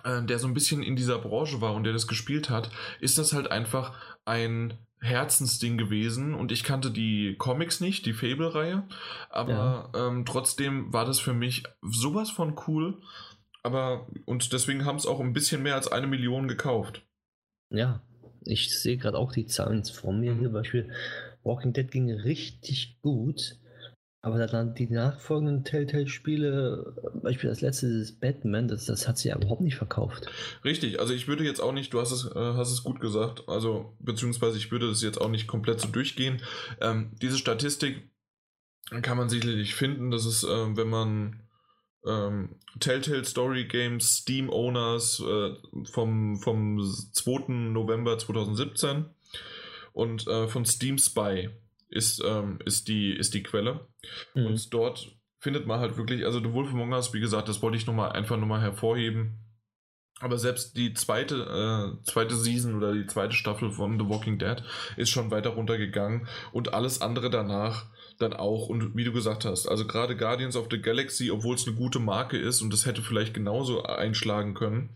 äh, 0.04 0.24
der 0.24 0.40
so 0.40 0.48
ein 0.48 0.54
bisschen 0.54 0.82
in 0.82 0.96
dieser 0.96 1.20
Branche 1.20 1.62
war 1.62 1.74
und 1.74 1.84
der 1.84 1.94
das 1.94 2.08
gespielt 2.08 2.50
hat, 2.50 2.72
ist 3.00 3.18
das 3.18 3.34
halt 3.34 3.52
einfach 3.52 3.96
ein 4.26 4.78
Herzensding 5.02 5.78
gewesen 5.78 6.34
und 6.34 6.52
ich 6.52 6.64
kannte 6.64 6.90
die 6.90 7.36
Comics 7.38 7.82
nicht, 7.82 8.06
die 8.06 8.14
Fable-Reihe, 8.14 8.88
aber 9.30 9.92
ja. 9.94 10.08
ähm, 10.08 10.26
trotzdem 10.26 10.94
war 10.94 11.06
das 11.06 11.20
für 11.20 11.34
mich 11.34 11.64
sowas 11.82 12.30
von 12.30 12.56
cool. 12.68 13.02
Aber 13.66 14.08
und 14.26 14.52
deswegen 14.52 14.86
haben 14.86 14.98
es 14.98 15.06
auch 15.06 15.22
ein 15.22 15.32
bisschen 15.32 15.64
mehr 15.64 15.76
als 15.76 15.90
eine 15.90 16.08
Million 16.08 16.50
gekauft. 16.50 17.06
Ja, 17.70 18.02
ich 18.46 18.78
sehe 18.78 18.98
gerade 18.98 19.18
auch 19.18 19.32
die 19.32 19.46
Zahlen 19.46 19.84
vor 19.84 20.14
mir. 20.14 20.36
Hier 20.36 20.50
Beispiel 20.50 20.90
Walking 21.44 21.74
Dead 21.74 21.90
ging 21.90 22.10
richtig 22.12 23.00
gut. 23.02 23.58
Aber 24.26 24.48
dann 24.48 24.74
die 24.74 24.90
nachfolgenden 24.90 25.66
Telltale-Spiele, 25.66 27.12
Beispiel 27.22 27.50
das 27.50 27.60
letzte 27.60 27.88
ist 27.88 28.22
Batman, 28.22 28.70
das, 28.70 28.86
das 28.86 29.06
hat 29.06 29.18
sich 29.18 29.32
ja 29.32 29.36
überhaupt 29.36 29.60
nicht 29.60 29.76
verkauft. 29.76 30.28
Richtig, 30.64 31.02
also 31.02 31.14
ich 31.14 31.28
würde 31.28 31.44
jetzt 31.44 31.60
auch 31.60 31.74
nicht, 31.74 31.94
du 31.94 32.00
hast 32.00 32.14
es, 32.14 32.26
äh, 32.34 32.40
hast 32.40 32.72
es 32.72 32.86
gut 32.86 33.02
gesagt, 33.02 33.44
also 33.50 33.98
beziehungsweise 34.00 34.58
ich 34.58 34.72
würde 34.72 34.88
das 34.88 35.02
jetzt 35.02 35.20
auch 35.20 35.28
nicht 35.28 35.46
komplett 35.46 35.82
so 35.82 35.90
durchgehen. 35.90 36.42
Ähm, 36.80 37.12
diese 37.22 37.38
Statistik 37.38 38.10
kann 39.02 39.18
man 39.18 39.28
sicherlich 39.28 39.76
finden, 39.76 40.10
dass 40.10 40.24
es, 40.24 40.46
äh, 40.46 40.78
wenn 40.78 40.88
man 40.88 41.43
ähm, 42.06 42.56
Telltale 42.80 43.26
Story 43.26 43.66
Games 43.66 44.18
Steam 44.18 44.50
Owners 44.50 45.22
äh, 45.22 45.56
vom, 45.92 46.38
vom 46.38 46.80
2. 46.82 47.52
November 47.72 48.18
2017. 48.18 49.06
und 49.94 50.28
äh, 50.28 50.48
von 50.48 50.66
Steam 50.66 50.98
Spy 50.98 51.50
ist, 51.90 52.22
ähm, 52.26 52.60
ist, 52.66 52.88
die, 52.88 53.14
ist 53.14 53.34
die 53.34 53.44
Quelle. 53.44 53.88
Mhm. 54.34 54.48
Und 54.48 54.74
dort 54.74 55.12
findet 55.40 55.68
man 55.68 55.80
halt 55.80 55.98
wirklich, 55.98 56.26
also 56.26 56.40
The 56.40 56.54
Wolf 56.54 56.72
Among 56.72 56.94
Us, 56.94 57.14
wie 57.14 57.20
gesagt, 57.20 57.50
das 57.50 57.62
wollte 57.62 57.78
ich 57.78 57.86
noch 57.86 57.94
mal, 57.94 58.12
einfach 58.12 58.38
nochmal 58.38 58.62
hervorheben. 58.62 59.40
Aber 60.20 60.38
selbst 60.38 60.78
die 60.78 60.94
zweite, 60.94 61.36
äh, 61.36 62.04
zweite 62.06 62.36
Season 62.36 62.76
oder 62.76 62.94
die 62.94 63.08
zweite 63.08 63.34
Staffel 63.34 63.72
von 63.72 64.00
The 64.00 64.08
Walking 64.08 64.40
Dead 64.40 64.64
ist 64.96 65.10
schon 65.10 65.32
weiter 65.32 65.50
runtergegangen 65.50 66.28
und 66.54 66.74
alles 66.74 67.02
andere 67.02 67.30
danach 67.30 67.88
dann 68.20 68.34
auch. 68.34 68.70
Und 68.70 68.96
wie 68.96 69.04
du 69.04 69.12
gesagt 69.12 69.46
hast, 69.46 69.68
also 69.68 69.86
gerade 69.86 70.16
Guardians 70.16 70.56
of 70.56 70.68
the 70.70 70.82
Galaxy, 70.82 71.32
obwohl 71.32 71.56
es 71.56 71.68
eine 71.68 71.76
gute 71.76 72.00
Marke 72.00 72.38
ist 72.38 72.62
und 72.62 72.72
das 72.72 72.86
hätte 72.86 73.02
vielleicht 73.02 73.34
genauso 73.34 73.84
einschlagen 73.84 74.54
können, 74.54 74.90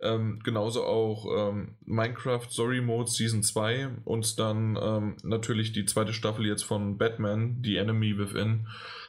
ähm, 0.00 0.40
genauso 0.42 0.84
auch 0.84 1.26
ähm, 1.50 1.76
Minecraft 1.84 2.46
Story 2.50 2.80
Mode 2.80 3.10
Season 3.10 3.42
2 3.42 3.88
und 4.04 4.38
dann 4.38 4.78
ähm, 4.80 5.16
natürlich 5.22 5.72
die 5.72 5.84
zweite 5.84 6.12
Staffel 6.12 6.46
jetzt 6.46 6.64
von 6.64 6.98
Batman, 6.98 7.60
The 7.62 7.76
Enemy 7.76 8.18
Within. 8.18 8.66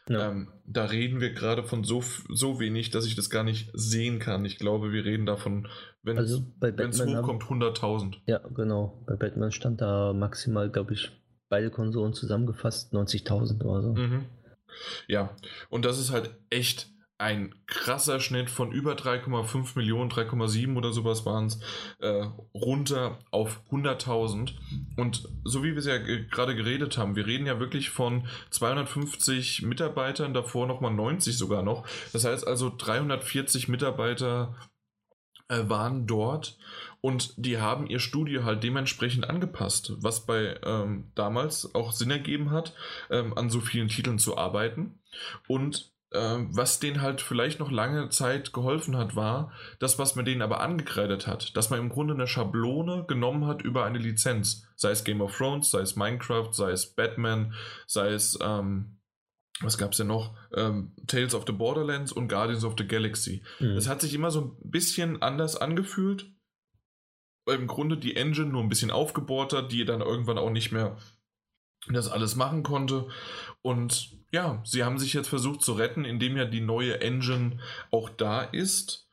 Ja. 0.10 0.30
Ähm, 0.30 0.49
da 0.66 0.86
reden 0.86 1.22
wir 1.22 1.34
gerade 1.34 1.64
von 1.64 1.84
so, 1.84 2.04
so 2.30 2.60
wenig, 2.60 2.91
dass 2.91 3.06
ich 3.06 3.16
das 3.16 3.30
gar 3.30 3.43
nicht 3.43 3.70
sehen 3.74 4.20
kann. 4.20 4.43
Ich 4.45 4.58
glaube, 4.58 4.91
wir 4.91 5.06
reden 5.06 5.26
davon, 5.26 5.68
wenn 6.04 6.18
also 6.18 6.43
es 6.60 7.06
hochkommt, 7.06 7.43
100.000. 7.43 8.16
Ja, 8.26 8.39
genau. 8.54 9.01
Bei 9.08 9.16
Batman 9.16 9.51
stand 9.51 9.82
da 9.82 10.14
maximal, 10.14 10.70
glaube 10.70 10.93
ich, 10.93 11.12
beide 11.54 11.70
Konsolen 11.70 12.14
zusammengefasst 12.14 12.95
90.000 12.95 13.64
oder 13.64 13.82
so. 13.84 13.93
Mhm. 13.93 14.26
Ja, 15.08 15.36
und 15.70 15.86
das 15.86 15.99
ist 15.99 16.12
halt 16.12 16.36
echt 16.49 16.89
ein 17.20 17.54
krasser 17.68 18.20
Schnitt 18.20 18.49
von 18.49 18.72
über 18.72 18.93
3,5 18.93 19.78
Millionen, 19.78 20.10
3,7 20.10 20.76
oder 20.76 20.91
sowas 20.91 21.28
waren 21.28 21.45
es, 21.45 21.60
äh, 21.99 22.26
runter 22.56 23.20
auf 23.30 23.62
100.000. 23.70 24.56
Und 24.97 25.30
so 25.43 25.64
wie 25.64 25.74
wir 25.74 25.78
es 25.78 25.86
ja 25.86 25.99
gerade 25.99 26.56
geredet 26.56 26.97
haben, 26.97 27.16
wir 27.16 27.28
reden 27.28 27.45
ja 27.45 27.60
wirklich 27.60 27.91
von 27.91 28.28
250 28.49 29.62
Mitarbeitern, 29.62 30.34
davor 30.34 30.66
nochmal 30.66 30.91
90 30.91 31.38
sogar 31.38 31.62
noch. 31.62 31.88
Das 32.14 32.26
heißt 32.26 32.47
also 32.47 32.74
340 32.76 33.68
Mitarbeiter 33.68 34.56
äh, 35.47 35.67
waren 35.67 36.07
dort 36.07 36.57
und 37.01 37.33
die 37.37 37.59
haben 37.59 37.87
ihr 37.87 37.99
Studio 37.99 38.43
halt 38.43 38.63
dementsprechend 38.63 39.29
angepasst, 39.29 39.93
was 39.97 40.25
bei 40.25 40.57
ähm, 40.63 41.11
damals 41.15 41.75
auch 41.75 41.91
Sinn 41.91 42.11
ergeben 42.11 42.51
hat, 42.51 42.73
ähm, 43.09 43.37
an 43.37 43.49
so 43.49 43.59
vielen 43.59 43.89
Titeln 43.89 44.19
zu 44.19 44.37
arbeiten. 44.37 44.99
Und 45.47 45.91
ähm, 46.13 46.55
was 46.55 46.79
denen 46.79 47.01
halt 47.01 47.21
vielleicht 47.21 47.59
noch 47.59 47.71
lange 47.71 48.09
Zeit 48.09 48.53
geholfen 48.53 48.95
hat, 48.95 49.15
war 49.15 49.51
das, 49.79 49.99
was 49.99 50.15
man 50.15 50.25
denen 50.25 50.41
aber 50.41 50.61
angekreidet 50.61 51.27
hat, 51.27 51.57
dass 51.57 51.69
man 51.69 51.79
im 51.79 51.89
Grunde 51.89 52.13
eine 52.13 52.27
Schablone 52.27 53.05
genommen 53.07 53.47
hat 53.47 53.63
über 53.63 53.83
eine 53.83 53.97
Lizenz, 53.97 54.67
sei 54.75 54.91
es 54.91 55.03
Game 55.03 55.21
of 55.21 55.35
Thrones, 55.35 55.71
sei 55.71 55.81
es 55.81 55.95
Minecraft, 55.95 56.53
sei 56.53 56.71
es 56.71 56.93
Batman, 56.93 57.53
sei 57.87 58.09
es 58.09 58.37
ähm, 58.41 58.99
was 59.62 59.78
gab 59.78 59.91
es 59.91 59.97
denn 59.97 60.08
noch? 60.08 60.36
Ähm, 60.56 60.91
Tales 61.08 61.36
of 61.36 61.45
the 61.45 61.54
Borderlands 61.54 62.12
und 62.12 62.28
Guardians 62.28 62.64
of 62.64 62.76
the 62.78 62.88
Galaxy. 62.88 63.43
Mhm. 63.60 63.76
Das 63.76 63.88
hat 63.88 64.01
sich 64.01 64.14
immer 64.14 64.32
so 64.32 64.41
ein 64.41 64.70
bisschen 64.70 65.22
anders 65.22 65.56
angefühlt. 65.56 66.32
Weil 67.45 67.60
im 67.60 67.68
Grunde 67.68 67.97
die 67.97 68.16
Engine 68.16 68.47
nur 68.47 68.64
ein 68.64 68.70
bisschen 68.70 68.91
aufgebohrt 68.91 69.51
hat, 69.51 69.72
die 69.72 69.84
dann 69.84 69.99
irgendwann 69.99 70.38
auch 70.38 70.49
nicht 70.49 70.72
mehr 70.72 70.97
das 71.89 72.10
alles 72.10 72.36
machen 72.36 72.64
konnte. 72.64 73.10
Und 73.62 74.18
ja, 74.32 74.62
sie 74.64 74.84
haben 74.84 74.97
sich 74.97 75.14
jetzt 75.14 75.28
versucht 75.28 75.62
zu 75.62 75.74
retten, 75.74 76.06
indem 76.06 76.38
ja 76.38 76.45
die 76.45 76.62
neue 76.62 77.01
Engine 77.01 77.60
auch 77.91 78.10
da 78.10 78.41
ist 78.41 79.10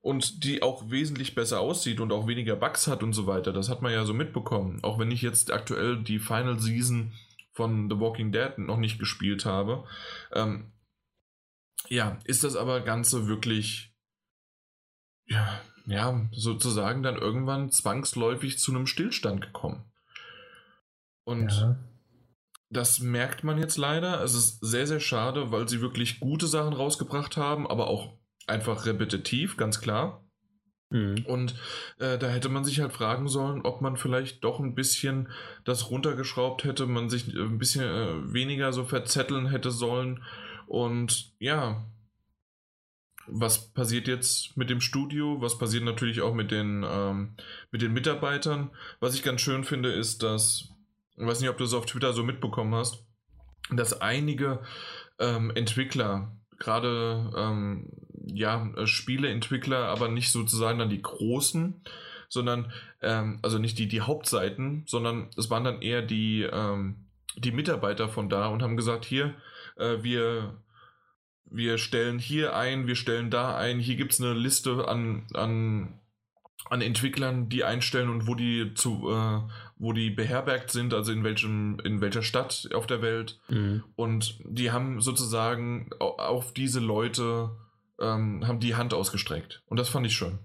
und 0.00 0.44
die 0.44 0.62
auch 0.62 0.90
wesentlich 0.90 1.34
besser 1.34 1.60
aussieht 1.60 2.00
und 2.00 2.12
auch 2.12 2.26
weniger 2.26 2.56
Bugs 2.56 2.86
hat 2.86 3.02
und 3.02 3.12
so 3.12 3.26
weiter. 3.26 3.52
Das 3.52 3.68
hat 3.68 3.82
man 3.82 3.92
ja 3.92 4.04
so 4.04 4.14
mitbekommen. 4.14 4.78
Auch 4.82 4.98
wenn 4.98 5.10
ich 5.10 5.22
jetzt 5.22 5.52
aktuell 5.52 6.02
die 6.02 6.18
Final 6.18 6.60
Season 6.60 7.12
von 7.52 7.88
The 7.90 7.98
Walking 7.98 8.32
Dead 8.32 8.58
noch 8.58 8.78
nicht 8.78 8.98
gespielt 8.98 9.44
habe. 9.44 9.84
Ähm, 10.32 10.72
ja, 11.88 12.18
ist 12.24 12.44
das 12.44 12.56
aber 12.56 12.80
Ganze 12.80 13.26
wirklich, 13.26 13.94
ja, 15.26 15.60
ja, 15.86 16.28
sozusagen 16.32 17.02
dann 17.02 17.16
irgendwann 17.16 17.70
zwangsläufig 17.70 18.58
zu 18.58 18.72
einem 18.72 18.86
Stillstand 18.86 19.42
gekommen. 19.42 19.84
Und 21.24 21.52
ja. 21.52 21.76
das 22.70 23.00
merkt 23.00 23.44
man 23.44 23.58
jetzt 23.58 23.76
leider. 23.76 24.22
Es 24.22 24.34
ist 24.34 24.58
sehr, 24.60 24.86
sehr 24.86 25.00
schade, 25.00 25.50
weil 25.50 25.68
sie 25.68 25.80
wirklich 25.80 26.20
gute 26.20 26.46
Sachen 26.46 26.72
rausgebracht 26.72 27.36
haben, 27.36 27.66
aber 27.66 27.88
auch 27.88 28.18
einfach 28.46 28.86
repetitiv, 28.86 29.56
ganz 29.56 29.80
klar. 29.80 30.24
Mhm. 30.92 31.24
Und 31.26 31.54
äh, 31.98 32.18
da 32.18 32.28
hätte 32.28 32.48
man 32.48 32.64
sich 32.64 32.80
halt 32.80 32.92
fragen 32.92 33.28
sollen, 33.28 33.62
ob 33.62 33.80
man 33.80 33.96
vielleicht 33.96 34.44
doch 34.44 34.60
ein 34.60 34.74
bisschen 34.74 35.28
das 35.64 35.90
runtergeschraubt 35.90 36.64
hätte, 36.64 36.86
man 36.86 37.08
sich 37.08 37.34
ein 37.34 37.58
bisschen 37.58 37.84
äh, 37.84 38.32
weniger 38.32 38.72
so 38.72 38.84
verzetteln 38.84 39.46
hätte 39.46 39.70
sollen. 39.70 40.22
Und 40.66 41.32
ja, 41.38 41.84
was 43.26 43.72
passiert 43.72 44.08
jetzt 44.08 44.56
mit 44.56 44.68
dem 44.68 44.80
Studio? 44.80 45.40
Was 45.40 45.58
passiert 45.58 45.84
natürlich 45.84 46.20
auch 46.20 46.34
mit 46.34 46.50
den, 46.50 46.84
ähm, 46.86 47.36
mit 47.70 47.82
den 47.82 47.92
Mitarbeitern? 47.92 48.70
Was 49.00 49.14
ich 49.14 49.22
ganz 49.22 49.40
schön 49.40 49.64
finde, 49.64 49.90
ist, 49.90 50.22
dass, 50.22 50.68
ich 51.16 51.26
weiß 51.26 51.40
nicht, 51.40 51.50
ob 51.50 51.58
du 51.58 51.64
es 51.64 51.74
auf 51.74 51.86
Twitter 51.86 52.12
so 52.12 52.22
mitbekommen 52.22 52.74
hast, 52.74 53.06
dass 53.70 54.00
einige 54.00 54.62
ähm, 55.18 55.50
Entwickler, 55.54 56.36
gerade 56.58 57.32
ähm, 57.36 57.90
ja, 58.26 58.70
äh, 58.76 58.86
Spieleentwickler, 58.86 59.88
aber 59.88 60.08
nicht 60.08 60.30
sozusagen 60.30 60.78
dann 60.78 60.90
die 60.90 61.02
großen, 61.02 61.82
sondern, 62.28 62.72
ähm, 63.02 63.38
also 63.42 63.58
nicht 63.58 63.78
die, 63.78 63.88
die 63.88 64.00
Hauptseiten, 64.00 64.84
sondern 64.86 65.28
es 65.36 65.50
waren 65.50 65.64
dann 65.64 65.82
eher 65.82 66.02
die, 66.02 66.42
ähm, 66.42 67.06
die 67.36 67.52
Mitarbeiter 67.52 68.08
von 68.08 68.28
da 68.28 68.48
und 68.48 68.62
haben 68.62 68.76
gesagt, 68.76 69.04
hier, 69.04 69.34
äh, 69.76 70.02
wir, 70.02 70.58
wir 71.44 71.78
stellen 71.78 72.18
hier 72.18 72.56
ein, 72.56 72.86
wir 72.86 72.96
stellen 72.96 73.30
da 73.30 73.56
ein, 73.56 73.78
hier 73.78 73.96
gibt 73.96 74.12
es 74.12 74.20
eine 74.20 74.32
Liste 74.32 74.88
an, 74.88 75.26
an, 75.34 76.00
an 76.70 76.80
Entwicklern, 76.80 77.48
die 77.48 77.64
einstellen 77.64 78.08
und 78.08 78.26
wo 78.26 78.34
die 78.34 78.72
zu, 78.74 79.10
äh, 79.10 79.40
wo 79.76 79.92
die 79.92 80.10
beherbergt 80.10 80.70
sind, 80.70 80.94
also 80.94 81.12
in 81.12 81.24
welchem, 81.24 81.80
in 81.80 82.00
welcher 82.00 82.22
Stadt 82.22 82.68
auf 82.72 82.86
der 82.86 83.02
Welt. 83.02 83.40
Mhm. 83.48 83.84
Und 83.96 84.38
die 84.44 84.70
haben 84.70 85.00
sozusagen 85.00 85.90
auf 85.98 86.54
diese 86.54 86.80
Leute 86.80 87.50
ähm, 88.02 88.46
haben 88.46 88.60
die 88.60 88.74
Hand 88.74 88.92
ausgestreckt. 88.92 89.62
Und 89.66 89.78
das 89.78 89.88
fand 89.88 90.06
ich 90.06 90.14
schön. 90.14 90.38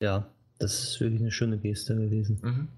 Ja, 0.00 0.30
das 0.58 0.82
ist 0.82 1.00
wirklich 1.00 1.20
eine 1.20 1.30
schöne 1.30 1.58
Geste 1.58 1.96
gewesen. 1.96 2.40
Mhm. 2.42 2.68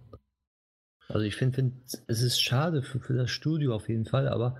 Also 1.09 1.27
ich 1.27 1.35
finde, 1.35 1.57
find, 1.57 1.75
es 2.07 2.23
ist 2.23 2.41
schade 2.41 2.83
für, 2.83 3.01
für 3.01 3.15
das 3.15 3.31
Studio 3.31 3.75
auf 3.75 3.89
jeden 3.89 4.07
Fall, 4.07 4.29
aber 4.29 4.57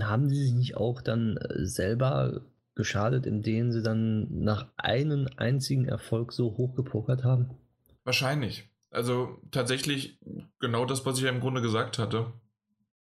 haben 0.00 0.28
sie 0.28 0.36
sich 0.36 0.52
nicht 0.52 0.76
auch 0.76 1.02
dann 1.02 1.36
äh, 1.36 1.66
selber 1.66 2.42
geschadet, 2.74 3.26
indem 3.26 3.72
sie 3.72 3.82
dann 3.82 4.26
nach 4.30 4.68
einem 4.76 5.28
einzigen 5.36 5.86
Erfolg 5.86 6.32
so 6.32 6.56
hochgepokert 6.56 7.24
haben? 7.24 7.50
Wahrscheinlich. 8.04 8.68
Also 8.90 9.38
tatsächlich 9.50 10.18
genau 10.60 10.84
das, 10.84 11.04
was 11.04 11.18
ich 11.18 11.24
ja 11.24 11.30
im 11.30 11.40
Grunde 11.40 11.62
gesagt 11.62 11.98
hatte. 11.98 12.32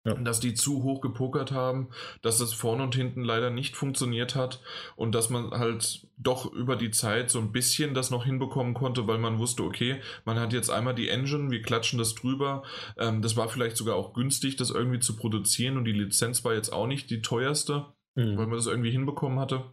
Ja. 0.10 0.24
Dass 0.24 0.40
die 0.40 0.54
zu 0.54 0.84
hoch 0.84 1.02
gepokert 1.02 1.52
haben, 1.52 1.90
dass 2.22 2.38
das 2.38 2.54
vorne 2.54 2.84
und 2.84 2.96
hinten 2.96 3.24
leider 3.24 3.50
nicht 3.50 3.76
funktioniert 3.76 4.36
hat 4.36 4.62
und 4.96 5.14
dass 5.14 5.30
man 5.30 5.52
halt 5.52 6.08
doch 6.18 6.52
über 6.52 6.76
die 6.76 6.92
Zeit 6.92 7.30
so 7.30 7.40
ein 7.40 7.52
bisschen 7.52 7.94
das 7.94 8.12
noch 8.12 8.26
hinbekommen 8.26 8.74
konnte, 8.74 9.08
weil 9.08 9.18
man 9.18 9.40
wusste, 9.40 9.64
okay, 9.64 10.02
man 10.26 10.40
hat 10.40 10.54
jetzt 10.54 10.70
einmal 10.70 10.96
die 10.96 11.10
Engine, 11.10 11.50
wir 11.52 11.62
klatschen 11.62 12.00
das 12.00 12.16
drüber. 12.16 12.64
Ähm, 12.98 13.22
das 13.22 13.38
war 13.38 13.48
vielleicht 13.50 13.78
sogar 13.78 13.96
auch 13.96 14.14
günstig, 14.14 14.56
das 14.58 14.70
irgendwie 14.70 15.00
zu 15.00 15.16
produzieren 15.16 15.78
und 15.78 15.86
die 15.86 15.94
Lizenz 15.94 16.44
war 16.44 16.54
jetzt 16.54 16.74
auch 16.74 16.88
nicht 16.88 17.10
die 17.10 17.22
teuerste, 17.22 17.86
mhm. 18.16 18.38
weil 18.38 18.48
man 18.48 18.58
das 18.58 18.68
irgendwie 18.68 18.92
hinbekommen 18.92 19.40
hatte. 19.40 19.64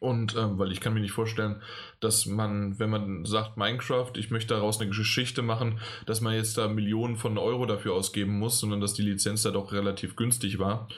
Und 0.00 0.34
ähm, 0.34 0.58
weil 0.58 0.72
ich 0.72 0.80
kann 0.80 0.94
mir 0.94 1.00
nicht 1.00 1.12
vorstellen, 1.12 1.62
dass 2.00 2.24
man, 2.24 2.78
wenn 2.78 2.88
man 2.88 3.26
sagt 3.26 3.58
Minecraft, 3.58 4.12
ich 4.16 4.30
möchte 4.30 4.54
daraus 4.54 4.80
eine 4.80 4.88
Geschichte 4.88 5.42
machen, 5.42 5.78
dass 6.06 6.22
man 6.22 6.34
jetzt 6.34 6.56
da 6.56 6.68
Millionen 6.68 7.16
von 7.16 7.36
Euro 7.36 7.66
dafür 7.66 7.92
ausgeben 7.92 8.38
muss, 8.38 8.58
sondern 8.58 8.80
dass 8.80 8.94
die 8.94 9.02
Lizenz 9.02 9.42
da 9.42 9.50
doch 9.50 9.72
relativ 9.72 10.16
günstig 10.16 10.58
war. 10.58 10.88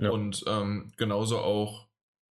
Ja. 0.00 0.10
Und 0.10 0.44
ähm, 0.48 0.92
genauso 0.96 1.38
auch 1.38 1.86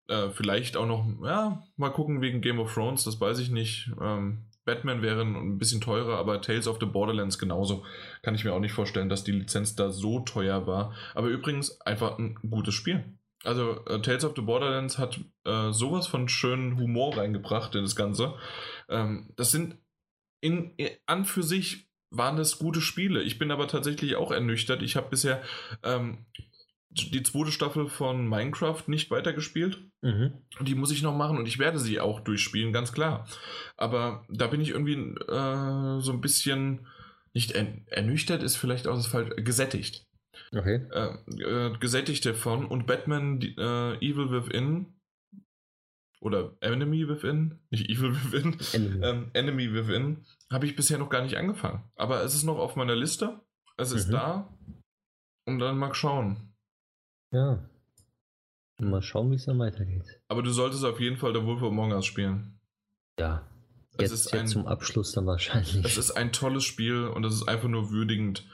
äh, 0.07 0.29
vielleicht 0.31 0.77
auch 0.77 0.87
noch, 0.87 1.05
ja, 1.23 1.63
mal 1.77 1.89
gucken 1.89 2.21
wegen 2.21 2.41
Game 2.41 2.59
of 2.59 2.73
Thrones, 2.73 3.03
das 3.03 3.21
weiß 3.21 3.37
ich 3.37 3.51
nicht. 3.51 3.91
Ähm, 4.01 4.45
Batman 4.65 5.03
wäre 5.03 5.21
ein 5.21 5.59
bisschen 5.59 5.79
teurer, 5.79 6.17
aber 6.17 6.41
Tales 6.41 6.67
of 6.67 6.79
the 6.79 6.87
Borderlands 6.87 7.37
genauso. 7.37 7.85
Kann 8.23 8.33
ich 8.33 8.43
mir 8.43 8.53
auch 8.53 8.59
nicht 8.59 8.73
vorstellen, 8.73 9.09
dass 9.09 9.23
die 9.23 9.31
Lizenz 9.31 9.75
da 9.75 9.91
so 9.91 10.21
teuer 10.21 10.65
war. 10.65 10.93
Aber 11.13 11.27
übrigens 11.27 11.79
einfach 11.81 12.17
ein 12.17 12.35
gutes 12.49 12.73
Spiel. 12.73 13.03
Also 13.45 13.85
äh, 13.85 14.01
Tales 14.01 14.25
of 14.25 14.33
the 14.35 14.41
Borderlands 14.41 14.97
hat 14.97 15.19
äh, 15.45 15.71
sowas 15.71 16.07
von 16.07 16.27
schönen 16.27 16.77
Humor 16.77 17.17
reingebracht 17.17 17.75
in 17.75 17.83
das 17.83 17.95
Ganze. 17.95 18.33
Ähm, 18.89 19.31
das 19.35 19.51
sind 19.51 19.77
in, 20.41 20.71
in, 20.77 20.89
an 21.05 21.25
für 21.25 21.43
sich 21.43 21.89
waren 22.11 22.37
das 22.37 22.59
gute 22.59 22.81
Spiele. 22.81 23.21
Ich 23.23 23.39
bin 23.39 23.51
aber 23.51 23.67
tatsächlich 23.67 24.15
auch 24.15 24.31
ernüchtert. 24.31 24.81
Ich 24.81 24.95
habe 24.95 25.09
bisher 25.09 25.41
ähm, 25.83 26.25
die 26.89 27.23
zweite 27.23 27.51
Staffel 27.51 27.89
von 27.89 28.27
Minecraft 28.27 28.83
nicht 28.87 29.11
weitergespielt. 29.11 29.79
Mhm. 30.01 30.33
Die 30.61 30.75
muss 30.75 30.91
ich 30.91 31.01
noch 31.01 31.15
machen 31.15 31.37
und 31.37 31.47
ich 31.47 31.59
werde 31.59 31.79
sie 31.79 31.99
auch 31.99 32.21
durchspielen, 32.21 32.71
ganz 32.71 32.93
klar. 32.93 33.27
Aber 33.75 34.25
da 34.29 34.47
bin 34.47 34.61
ich 34.61 34.69
irgendwie 34.69 34.93
äh, 34.93 35.99
so 35.99 36.11
ein 36.11 36.21
bisschen 36.21 36.87
nicht 37.35 37.51
ernüchtert 37.51 38.43
ist 38.43 38.55
vielleicht 38.55 38.87
auch 38.87 38.95
das 38.95 39.07
falsch, 39.07 39.31
gesättigt. 39.35 40.04
Okay. 40.55 40.87
Äh, 40.91 41.41
äh, 41.43 41.77
gesättigt 41.77 42.25
davon 42.25 42.65
und 42.65 42.87
Batman 42.87 43.41
äh, 43.41 43.95
Evil 43.97 44.31
Within 44.31 44.93
oder 46.21 46.55
Enemy 46.61 47.07
Within, 47.07 47.59
nicht 47.69 47.89
Evil 47.89 48.13
Within, 48.31 48.57
Enemy, 48.73 49.05
ähm, 49.05 49.31
Enemy 49.33 49.73
Within, 49.73 50.25
habe 50.51 50.65
ich 50.65 50.75
bisher 50.75 50.97
noch 50.97 51.09
gar 51.09 51.21
nicht 51.23 51.37
angefangen. 51.37 51.83
Aber 51.95 52.23
es 52.23 52.33
ist 52.35 52.43
noch 52.43 52.57
auf 52.57 52.75
meiner 52.75 52.95
Liste. 52.95 53.41
Es 53.77 53.91
ist 53.91 54.07
Mhm. 54.07 54.11
da. 54.13 54.57
Und 55.47 55.59
dann 55.59 55.77
mal 55.77 55.93
schauen. 55.93 56.53
Ja. 57.31 57.69
Mal 58.79 59.01
schauen, 59.01 59.29
wie 59.31 59.35
es 59.35 59.45
dann 59.45 59.59
weitergeht. 59.59 60.03
Aber 60.27 60.41
du 60.41 60.51
solltest 60.51 60.83
auf 60.85 60.99
jeden 60.99 61.17
Fall 61.17 61.33
der 61.33 61.45
Wolf 61.45 61.61
of 61.61 61.69
Among 61.71 61.91
Us 61.91 62.05
spielen. 62.05 62.59
Ja. 63.19 63.47
Es 63.97 64.11
Jetzt, 64.11 64.11
ist 64.11 64.31
jetzt 64.31 64.41
ein- 64.41 64.47
zum 64.47 64.67
Abschluss 64.67 65.11
dann 65.13 65.25
wahrscheinlich. 65.25 65.85
Es 65.85 65.97
ist 65.97 66.11
ein 66.11 66.31
tolles 66.33 66.63
Spiel 66.65 67.05
und 67.07 67.23
es 67.25 67.33
ist 67.35 67.47
einfach 67.47 67.69
nur 67.69 67.91
würdigend 67.91 68.45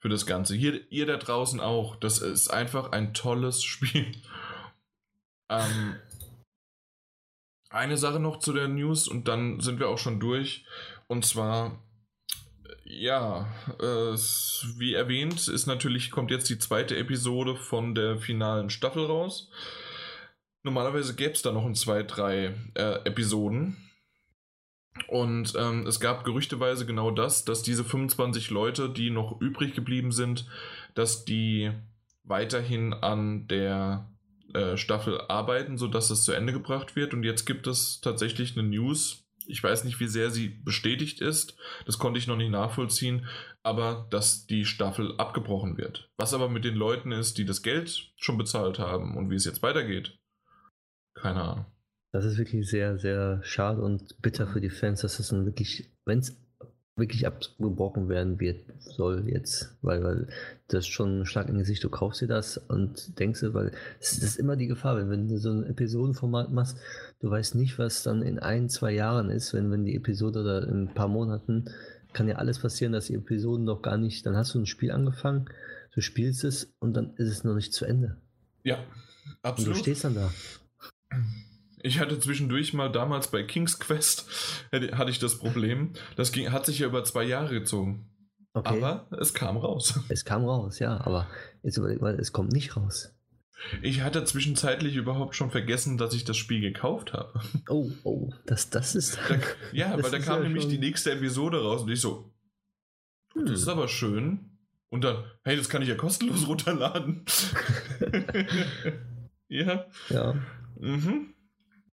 für 0.00 0.08
das 0.08 0.26
Ganze. 0.26 0.54
Hier, 0.54 0.80
ihr 0.90 1.06
da 1.06 1.16
draußen 1.16 1.60
auch. 1.60 1.96
Das 1.96 2.18
ist 2.18 2.48
einfach 2.48 2.92
ein 2.92 3.14
tolles 3.14 3.62
Spiel. 3.64 4.12
Ähm, 5.48 5.96
eine 7.68 7.96
Sache 7.96 8.18
noch 8.18 8.38
zu 8.38 8.52
der 8.52 8.68
News 8.68 9.06
und 9.06 9.28
dann 9.28 9.60
sind 9.60 9.78
wir 9.78 9.88
auch 9.88 9.98
schon 9.98 10.18
durch. 10.18 10.64
Und 11.06 11.24
zwar, 11.24 11.78
ja, 12.84 13.46
äh, 13.78 14.16
wie 14.78 14.94
erwähnt, 14.94 15.48
ist 15.48 15.66
natürlich, 15.66 16.10
kommt 16.10 16.30
jetzt 16.30 16.48
die 16.48 16.58
zweite 16.58 16.96
Episode 16.96 17.56
von 17.56 17.94
der 17.94 18.18
finalen 18.18 18.70
Staffel 18.70 19.04
raus. 19.04 19.50
Normalerweise 20.62 21.14
gäbe 21.14 21.32
es 21.32 21.42
da 21.42 21.52
noch 21.52 21.64
ein, 21.64 21.74
zwei, 21.74 22.02
drei 22.02 22.54
äh, 22.74 23.04
Episoden. 23.04 23.89
Und 25.08 25.54
ähm, 25.56 25.86
es 25.86 26.00
gab 26.00 26.24
gerüchteweise 26.24 26.86
genau 26.86 27.10
das, 27.10 27.44
dass 27.44 27.62
diese 27.62 27.84
25 27.84 28.50
Leute, 28.50 28.90
die 28.90 29.10
noch 29.10 29.40
übrig 29.40 29.74
geblieben 29.74 30.12
sind, 30.12 30.46
dass 30.94 31.24
die 31.24 31.70
weiterhin 32.24 32.92
an 32.92 33.46
der 33.48 34.10
äh, 34.52 34.76
Staffel 34.76 35.20
arbeiten, 35.28 35.78
sodass 35.78 36.10
es 36.10 36.24
zu 36.24 36.32
Ende 36.32 36.52
gebracht 36.52 36.96
wird. 36.96 37.14
Und 37.14 37.22
jetzt 37.22 37.44
gibt 37.44 37.66
es 37.66 38.00
tatsächlich 38.00 38.56
eine 38.56 38.68
News. 38.68 39.24
Ich 39.46 39.62
weiß 39.62 39.84
nicht, 39.84 40.00
wie 40.00 40.06
sehr 40.06 40.30
sie 40.30 40.48
bestätigt 40.48 41.20
ist. 41.20 41.56
Das 41.86 41.98
konnte 41.98 42.18
ich 42.18 42.26
noch 42.26 42.36
nicht 42.36 42.50
nachvollziehen. 42.50 43.26
Aber 43.62 44.06
dass 44.10 44.46
die 44.46 44.64
Staffel 44.64 45.14
abgebrochen 45.18 45.76
wird. 45.76 46.10
Was 46.16 46.34
aber 46.34 46.48
mit 46.48 46.64
den 46.64 46.74
Leuten 46.74 47.12
ist, 47.12 47.38
die 47.38 47.44
das 47.44 47.62
Geld 47.62 48.12
schon 48.16 48.38
bezahlt 48.38 48.78
haben 48.78 49.16
und 49.16 49.30
wie 49.30 49.36
es 49.36 49.44
jetzt 49.44 49.62
weitergeht. 49.62 50.18
Keine 51.14 51.42
Ahnung. 51.42 51.66
Das 52.12 52.24
ist 52.24 52.38
wirklich 52.38 52.68
sehr, 52.68 52.98
sehr 52.98 53.40
schade 53.42 53.82
und 53.82 54.20
bitter 54.20 54.46
für 54.46 54.60
die 54.60 54.70
Fans, 54.70 55.00
dass 55.02 55.18
es 55.20 55.28
dann 55.28 55.46
wirklich, 55.46 55.88
wenn 56.04 56.18
es 56.18 56.36
wirklich 56.96 57.26
abgebrochen 57.26 58.08
werden 58.08 58.38
wird, 58.40 58.64
soll 58.78 59.28
jetzt, 59.28 59.76
weil, 59.80 60.02
weil 60.04 60.28
das 60.68 60.80
ist 60.80 60.88
schon 60.88 61.20
ein 61.20 61.26
Schlag 61.26 61.48
in 61.48 61.58
Gesicht, 61.58 61.82
du 61.82 61.88
kaufst 61.88 62.20
dir 62.20 62.26
das 62.26 62.58
und 62.58 63.18
denkst 63.18 63.40
dir, 63.40 63.54
weil 63.54 63.72
es 64.00 64.18
ist 64.18 64.38
immer 64.38 64.56
die 64.56 64.66
Gefahr, 64.66 64.96
wenn, 64.96 65.08
wenn 65.08 65.28
du 65.28 65.38
so 65.38 65.50
ein 65.50 65.64
Episodenformat 65.64 66.52
machst, 66.52 66.76
du 67.20 67.30
weißt 67.30 67.54
nicht, 67.54 67.78
was 67.78 68.02
dann 68.02 68.22
in 68.22 68.38
ein, 68.38 68.68
zwei 68.68 68.92
Jahren 68.92 69.30
ist, 69.30 69.54
wenn, 69.54 69.70
wenn 69.70 69.84
die 69.84 69.96
Episode 69.96 70.40
oder 70.40 70.68
in 70.68 70.84
ein 70.84 70.94
paar 70.94 71.08
Monaten 71.08 71.66
kann 72.12 72.28
ja 72.28 72.36
alles 72.36 72.58
passieren, 72.58 72.92
dass 72.92 73.06
die 73.06 73.14
Episoden 73.14 73.64
noch 73.64 73.82
gar 73.82 73.96
nicht, 73.96 74.26
dann 74.26 74.36
hast 74.36 74.54
du 74.54 74.58
ein 74.58 74.66
Spiel 74.66 74.90
angefangen, 74.90 75.46
du 75.94 76.00
spielst 76.00 76.44
es 76.44 76.74
und 76.80 76.94
dann 76.94 77.14
ist 77.16 77.28
es 77.28 77.44
noch 77.44 77.54
nicht 77.54 77.72
zu 77.72 77.84
Ende. 77.84 78.16
Ja, 78.62 78.76
Und 78.78 78.84
du 79.32 79.48
absolut. 79.48 79.76
stehst 79.78 80.04
dann 80.04 80.14
da. 80.16 80.30
Ich 81.82 81.98
hatte 81.98 82.18
zwischendurch 82.18 82.72
mal 82.74 82.90
damals 82.90 83.28
bei 83.30 83.42
King's 83.42 83.78
Quest 83.78 84.26
hatte 84.72 85.10
ich 85.10 85.18
das 85.18 85.38
Problem. 85.38 85.92
Das 86.16 86.32
ging, 86.32 86.52
hat 86.52 86.66
sich 86.66 86.78
ja 86.80 86.86
über 86.86 87.04
zwei 87.04 87.24
Jahre 87.24 87.54
gezogen. 87.54 88.06
Okay. 88.52 88.76
Aber 88.78 89.06
es 89.20 89.32
kam 89.34 89.56
raus. 89.56 89.98
Es 90.08 90.24
kam 90.24 90.44
raus, 90.44 90.78
ja, 90.80 91.00
aber 91.06 91.26
jetzt 91.62 91.76
überleg 91.78 92.00
mal, 92.02 92.18
es 92.18 92.32
kommt 92.32 92.52
nicht 92.52 92.76
raus. 92.76 93.14
Ich 93.82 94.00
hatte 94.02 94.24
zwischenzeitlich 94.24 94.96
überhaupt 94.96 95.36
schon 95.36 95.50
vergessen, 95.50 95.98
dass 95.98 96.14
ich 96.14 96.24
das 96.24 96.36
Spiel 96.36 96.60
gekauft 96.60 97.12
habe. 97.12 97.40
Oh, 97.68 97.90
oh, 98.04 98.32
das, 98.46 98.70
das 98.70 98.94
ist. 98.94 99.18
Da, 99.28 99.36
ja, 99.72 99.94
Das 99.96 100.04
weil 100.04 100.10
da 100.12 100.18
kam 100.18 100.38
ja 100.38 100.42
nämlich 100.44 100.62
schon- 100.64 100.72
die 100.72 100.78
nächste 100.78 101.12
Episode 101.12 101.62
raus 101.62 101.82
und 101.82 101.90
ich 101.90 102.00
so, 102.00 102.32
Hm. 103.34 103.46
das 103.46 103.60
ist 103.60 103.68
aber 103.68 103.86
schön. 103.88 104.58
Und 104.88 105.04
dann, 105.04 105.22
hey, 105.44 105.56
das 105.56 105.68
kann 105.68 105.82
ich 105.82 105.88
ja 105.88 105.94
kostenlos 105.94 106.48
runterladen. 106.48 107.24
ja. 109.48 109.86
Ja. 110.08 110.34
Mhm. 110.78 111.34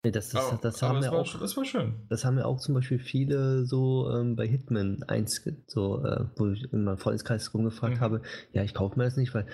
Nee, 0.02 0.10
das, 0.12 0.30
das, 0.30 0.46
Aber- 0.46 0.58
das, 0.62 0.82
aber 0.82 0.94
haben 0.94 1.02
wir 1.04 1.12
war, 1.12 1.18
auch. 1.20 1.38
das 1.40 1.56
war 1.56 1.64
schön. 1.64 1.94
Das 2.08 2.24
haben 2.24 2.38
ja 2.38 2.46
auch 2.46 2.58
zum 2.58 2.74
Beispiel 2.74 2.98
viele 2.98 3.66
so 3.66 4.10
ähm, 4.10 4.34
bei 4.34 4.46
Hitman 4.46 5.02
1, 5.02 5.44
ge- 5.44 5.56
so, 5.66 6.02
äh, 6.04 6.24
wo 6.36 6.48
ich 6.48 6.72
in 6.72 6.84
meinem 6.84 6.96
Freundeskreis 6.98 7.52
rumgefragt 7.52 7.96
Mhm. 7.96 8.00
habe, 8.00 8.22
ja, 8.52 8.62
ich 8.62 8.72
kaufe 8.72 8.98
mir 8.98 9.04
das 9.04 9.16
nicht, 9.18 9.34
weil 9.34 9.46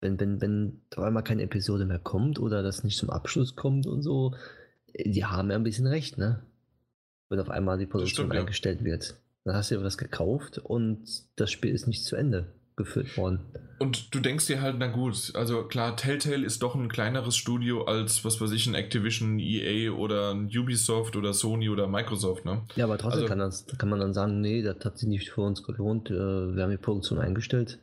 wenn, 0.00 0.18
wenn, 0.20 0.40
wenn 0.40 0.80
auf 0.96 1.04
einmal 1.04 1.22
keine 1.22 1.42
Episode 1.42 1.84
mehr 1.84 1.98
kommt 1.98 2.38
oder 2.38 2.62
das 2.62 2.82
nicht 2.84 2.96
zum 2.98 3.10
Abschluss 3.10 3.56
kommt 3.56 3.86
und 3.86 4.02
so, 4.02 4.34
die 4.96 5.24
haben 5.24 5.50
ja 5.50 5.56
ein 5.56 5.64
bisschen 5.64 5.86
recht, 5.86 6.16
ne? 6.18 6.42
Wenn 7.28 7.40
auf 7.40 7.50
einmal 7.50 7.78
die 7.78 7.86
Produktion 7.86 8.26
stimmt, 8.26 8.34
ja. 8.34 8.40
eingestellt 8.40 8.84
wird. 8.84 9.16
Dann 9.44 9.54
hast 9.56 9.70
du 9.70 9.74
ja 9.74 9.82
was 9.82 9.98
gekauft 9.98 10.58
und 10.58 11.04
das 11.36 11.50
Spiel 11.50 11.72
ist 11.74 11.86
nicht 11.86 12.04
zu 12.04 12.16
Ende 12.16 12.54
geführt 12.76 13.16
worden. 13.16 13.40
Und 13.78 14.14
du 14.14 14.20
denkst 14.20 14.46
dir 14.46 14.60
halt, 14.62 14.76
na 14.78 14.86
gut, 14.86 15.32
also 15.34 15.64
klar, 15.64 15.96
Telltale 15.96 16.44
ist 16.44 16.62
doch 16.62 16.74
ein 16.74 16.88
kleineres 16.88 17.36
Studio 17.36 17.84
als, 17.84 18.24
was 18.24 18.40
weiß 18.40 18.52
ich, 18.52 18.66
ein 18.66 18.74
Activision, 18.74 19.38
EA 19.38 19.90
oder 19.92 20.30
ein 20.32 20.46
Ubisoft 20.46 21.16
oder 21.16 21.32
Sony 21.34 21.68
oder 21.68 21.86
Microsoft, 21.88 22.44
ne? 22.44 22.62
Ja, 22.76 22.84
aber 22.84 22.98
trotzdem 22.98 23.22
Also- 23.22 23.28
kann, 23.28 23.38
das, 23.40 23.66
kann 23.78 23.88
man 23.88 24.00
dann 24.00 24.14
sagen, 24.14 24.40
nee, 24.40 24.62
das 24.62 24.84
hat 24.84 24.98
sich 24.98 25.08
nicht 25.08 25.30
für 25.30 25.42
uns 25.42 25.62
gelohnt, 25.62 26.10
äh, 26.10 26.14
wir 26.14 26.62
haben 26.62 26.70
die 26.70 26.76
Produktion 26.76 27.18
eingestellt. 27.18 27.78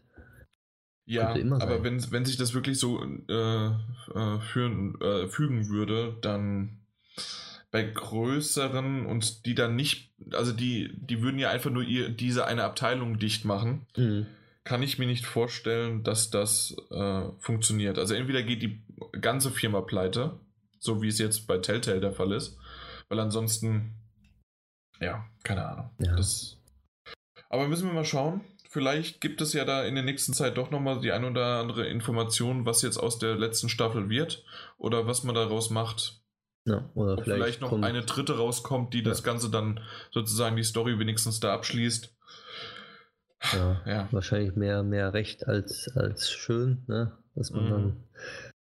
Ja, 1.06 1.30
aber 1.60 1.84
wenn, 1.84 2.12
wenn 2.12 2.26
sich 2.26 2.38
das 2.38 2.54
wirklich 2.54 2.80
so 2.80 3.04
äh, 3.04 3.66
äh, 3.68 4.40
führen, 4.40 5.00
äh, 5.02 5.28
fügen 5.28 5.68
würde, 5.68 6.16
dann 6.22 6.78
bei 7.70 7.84
größeren 7.84 9.06
und 9.06 9.46
die 9.46 9.56
dann 9.56 9.76
nicht, 9.76 10.12
also 10.34 10.52
die, 10.54 10.92
die 10.96 11.22
würden 11.22 11.40
ja 11.40 11.50
einfach 11.50 11.72
nur 11.72 11.84
ihr, 11.84 12.10
diese 12.10 12.46
eine 12.46 12.64
Abteilung 12.64 13.18
dicht 13.20 13.46
machen, 13.46 13.86
Mhm. 13.98 14.26
Kann 14.72 14.84
ich 14.84 14.98
mir 14.98 15.06
nicht 15.06 15.26
vorstellen, 15.26 16.02
dass 16.02 16.30
das 16.30 16.74
äh, 16.92 17.24
funktioniert. 17.40 18.00
Also 18.00 18.14
entweder 18.14 18.42
geht 18.42 18.62
die 18.62 18.82
ganze 19.20 19.52
Firma 19.52 19.82
pleite, 19.82 20.40
so 20.80 21.02
wie 21.02 21.10
es 21.10 21.20
jetzt 21.20 21.46
bei 21.46 21.58
Telltale 21.58 22.00
der 22.00 22.14
Fall 22.14 22.32
ist, 22.32 22.58
weil 23.10 23.20
ansonsten, 23.20 23.96
ja, 25.02 25.26
keine 25.44 25.68
Ahnung. 25.68 25.90
Ja. 26.00 26.16
Das, 26.16 26.58
aber 27.50 27.68
müssen 27.68 27.86
wir 27.86 27.94
mal 27.94 28.06
schauen. 28.06 28.46
Vielleicht 28.70 29.20
gibt 29.20 29.42
es 29.42 29.52
ja 29.52 29.66
da 29.66 29.84
in 29.84 29.96
der 29.96 30.06
nächsten 30.06 30.32
Zeit 30.32 30.56
doch 30.56 30.72
nochmal 30.72 31.02
die 31.02 31.12
ein 31.12 31.26
oder 31.26 31.60
andere 31.60 31.88
Information, 31.88 32.66
was 32.66 32.82
jetzt 32.82 32.96
aus 32.96 33.20
der 33.20 33.36
letzten 33.36 33.68
Staffel 33.68 34.08
wird 34.08 34.46
oder 34.78 35.06
was 35.06 35.26
man 35.26 35.36
daraus 35.36 35.70
macht. 35.70 36.22
Ja, 36.64 36.90
oder 36.94 37.18
Ob 37.18 37.24
vielleicht, 37.26 37.44
vielleicht, 37.44 37.62
noch 37.62 37.74
eine 37.74 38.04
dritte 38.04 38.38
rauskommt, 38.38 38.94
die 38.94 39.04
das 39.04 39.20
Ja. 39.20 39.26
Ganze 39.26 39.50
dann 39.50 39.82
sozusagen 40.12 40.56
die 40.56 40.64
Story 40.64 40.98
wenigstens 40.98 41.42
da 41.42 41.54
abschließt. 41.54 42.16
Ja, 43.54 43.82
Ja. 43.86 44.08
wahrscheinlich 44.12 44.56
mehr, 44.56 44.84
mehr 44.84 45.14
recht 45.14 45.48
als, 45.48 45.90
als 45.96 46.30
schön, 46.32 46.84
ne? 46.88 47.18
Dass 47.36 47.52
man 47.52 47.66
Mhm. 47.66 47.70
dann, 47.70 48.04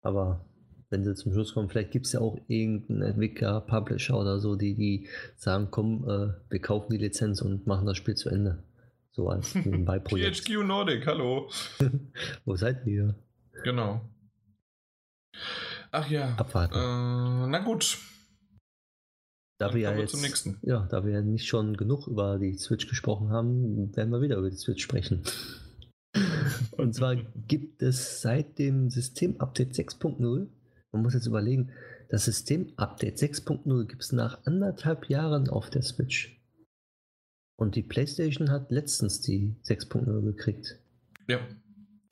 aber 0.02 0.44
wenn 0.90 1.04
sie 1.04 1.14
zum 1.14 1.32
Schluss 1.32 1.54
kommen, 1.54 1.68
vielleicht 1.68 1.90
gibt 1.90 2.06
es 2.06 2.12
ja 2.12 2.20
auch 2.20 2.38
irgendeinen 2.48 3.02
Entwickler, 3.02 3.60
Publisher 3.62 4.18
oder 4.18 4.38
so, 4.40 4.56
die, 4.56 4.74
die 4.74 5.08
sagen, 5.36 5.68
komm, 5.70 6.04
äh, 6.08 6.32
wir 6.50 6.60
kaufen 6.60 6.92
die 6.92 6.98
Lizenz 6.98 7.40
und 7.40 7.66
machen 7.66 7.86
das 7.86 7.96
Spiel 7.96 8.14
zu 8.14 8.28
Ende. 8.28 8.62
So 9.10 9.28
als 9.28 9.54
Nebenbei-Projekt. 9.54 10.44
THQ 10.44 10.64
Nordic, 10.64 11.06
hallo. 11.06 11.50
Wo 12.44 12.56
seid 12.56 12.86
ihr? 12.86 13.14
Genau. 13.64 14.00
Ach 15.90 16.08
ja. 16.10 16.34
Abwarten. 16.36 16.74
Äh, 16.74 17.46
na 17.48 17.58
gut. 17.60 17.98
Da 19.58 19.68
Dann 19.68 19.74
wir 19.76 19.82
ja 19.82 19.96
jetzt, 19.96 20.48
ja, 20.62 20.86
da 20.90 21.04
wir 21.04 21.12
ja 21.12 21.22
nicht 21.22 21.46
schon 21.46 21.76
genug 21.76 22.06
über 22.08 22.38
die 22.38 22.56
Switch 22.58 22.88
gesprochen 22.88 23.30
haben, 23.30 23.94
werden 23.94 24.10
wir 24.10 24.20
wieder 24.20 24.36
über 24.38 24.50
die 24.50 24.56
Switch 24.56 24.82
sprechen. 24.82 25.22
Und 26.72 26.94
zwar 26.94 27.16
gibt 27.16 27.82
es 27.82 28.20
seit 28.22 28.58
dem 28.58 28.90
Systemupdate 28.90 29.72
6.0, 29.72 30.48
man 30.92 31.02
muss 31.02 31.14
jetzt 31.14 31.26
überlegen, 31.26 31.70
das 32.08 32.26
Systemupdate 32.26 33.16
6.0 33.16 33.86
gibt 33.86 34.02
es 34.02 34.12
nach 34.12 34.44
anderthalb 34.44 35.08
Jahren 35.08 35.48
auf 35.48 35.70
der 35.70 35.82
Switch. 35.82 36.38
Und 37.56 37.76
die 37.76 37.82
PlayStation 37.82 38.50
hat 38.50 38.70
letztens 38.70 39.20
die 39.20 39.54
6.0 39.64 40.22
gekriegt 40.22 40.78
Ja. 41.28 41.38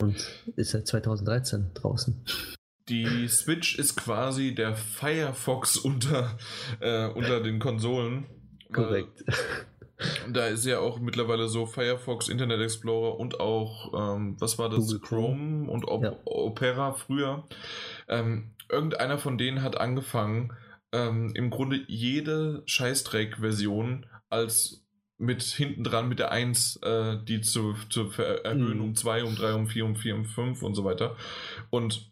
und 0.01 0.17
ist 0.57 0.71
seit 0.71 0.87
2013 0.87 1.73
draußen. 1.75 2.25
Die 2.91 3.29
Switch 3.29 3.79
ist 3.79 3.97
quasi 3.97 4.55
der 4.55 4.75
Firefox 4.75 5.77
unter, 5.77 6.37
äh, 6.81 7.07
unter 7.07 7.41
den 7.41 7.59
Konsolen. 7.59 8.27
weil 8.69 8.85
Korrekt. 8.85 9.25
Da 10.33 10.47
ist 10.47 10.65
ja 10.65 10.79
auch 10.79 10.99
mittlerweile 10.99 11.49
so 11.49 11.67
Firefox, 11.67 12.29
Internet 12.29 12.63
Explorer 12.63 13.21
und 13.21 13.39
auch, 13.39 13.93
ähm, 13.93 14.35
was 14.41 14.59
war 14.59 14.71
das? 14.71 14.79
Google 14.79 15.01
Chrome 15.01 15.71
und 15.71 15.87
Op 15.87 16.03
Ja. 16.03 16.17
Opera 16.25 16.95
früher. 16.95 17.47
Ähm, 18.09 18.53
irgendeiner 18.71 19.19
von 19.19 19.37
denen 19.37 19.63
hat 19.63 19.79
angefangen, 19.79 20.55
ähm, 20.93 21.33
im 21.35 21.51
Grunde 21.51 21.85
jede 21.87 22.63
Scheißdreck-Version 22.65 24.07
als 24.31 24.87
mit 25.19 25.43
hinten 25.43 25.85
dran 25.85 26.09
mit 26.09 26.19
der 26.19 26.33
1, 26.33 26.77
äh, 26.83 27.19
die 27.23 27.43
zu, 27.43 27.75
zu 27.91 28.11
erhöhen 28.19 28.79
mhm. 28.79 28.85
um 28.85 28.95
2, 28.95 29.25
um 29.25 29.37
3, 29.37 29.53
um 29.53 29.67
4, 29.67 29.85
um 29.85 29.97
4, 29.97 30.15
um 30.15 30.25
5 30.25 30.63
und 30.63 30.75
so 30.75 30.85
weiter. 30.85 31.15
Und 31.69 32.10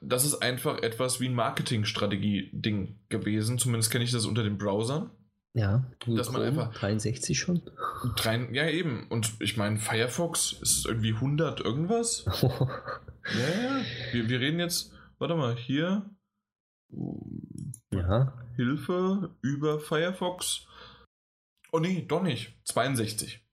das 0.00 0.24
ist 0.24 0.42
einfach 0.42 0.82
etwas 0.82 1.20
wie 1.20 1.28
ein 1.28 1.34
Marketingstrategie-Ding 1.34 2.98
gewesen. 3.08 3.58
Zumindest 3.58 3.90
kenne 3.90 4.04
ich 4.04 4.12
das 4.12 4.26
unter 4.26 4.42
den 4.42 4.58
Browsern. 4.58 5.10
Ja, 5.54 5.90
dass 6.06 6.30
man 6.30 6.42
einfach 6.42 6.72
63 6.74 7.38
schon. 7.38 7.62
Drei, 8.16 8.48
ja, 8.52 8.68
eben. 8.68 9.06
Und 9.08 9.34
ich 9.40 9.56
meine, 9.56 9.78
Firefox 9.78 10.52
ist 10.52 10.86
irgendwie 10.86 11.14
100 11.14 11.60
irgendwas. 11.60 12.24
ja, 12.42 13.62
ja. 13.62 13.84
Wir, 14.12 14.28
wir 14.28 14.40
reden 14.40 14.60
jetzt, 14.60 14.92
warte 15.18 15.34
mal, 15.34 15.56
hier. 15.56 16.08
Ja. 17.92 18.34
Hilfe 18.56 19.34
über 19.40 19.80
Firefox. 19.80 20.66
Oh 21.72 21.80
nee, 21.80 22.04
doch 22.06 22.22
nicht. 22.22 22.56
62. 22.64 23.44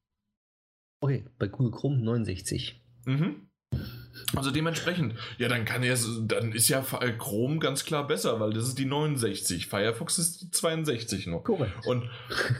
Okay, 0.99 1.25
bei 1.37 1.47
Google 1.47 1.71
Chrome 1.71 1.97
69. 1.97 2.83
Mhm. 3.05 3.49
Also 4.35 4.51
dementsprechend, 4.51 5.15
ja, 5.37 5.47
dann 5.47 5.63
kann 5.65 5.83
er, 5.83 5.97
dann 6.23 6.51
ist 6.51 6.67
ja 6.67 6.81
Chrome 6.81 7.59
ganz 7.59 7.85
klar 7.85 8.07
besser, 8.07 8.39
weil 8.39 8.53
das 8.53 8.67
ist 8.67 8.79
die 8.79 8.85
69. 8.85 9.67
Firefox 9.67 10.17
ist 10.17 10.41
die 10.41 10.49
62 10.51 11.27
noch. 11.27 11.43
Korrekt. 11.43 11.85
Und 11.85 12.09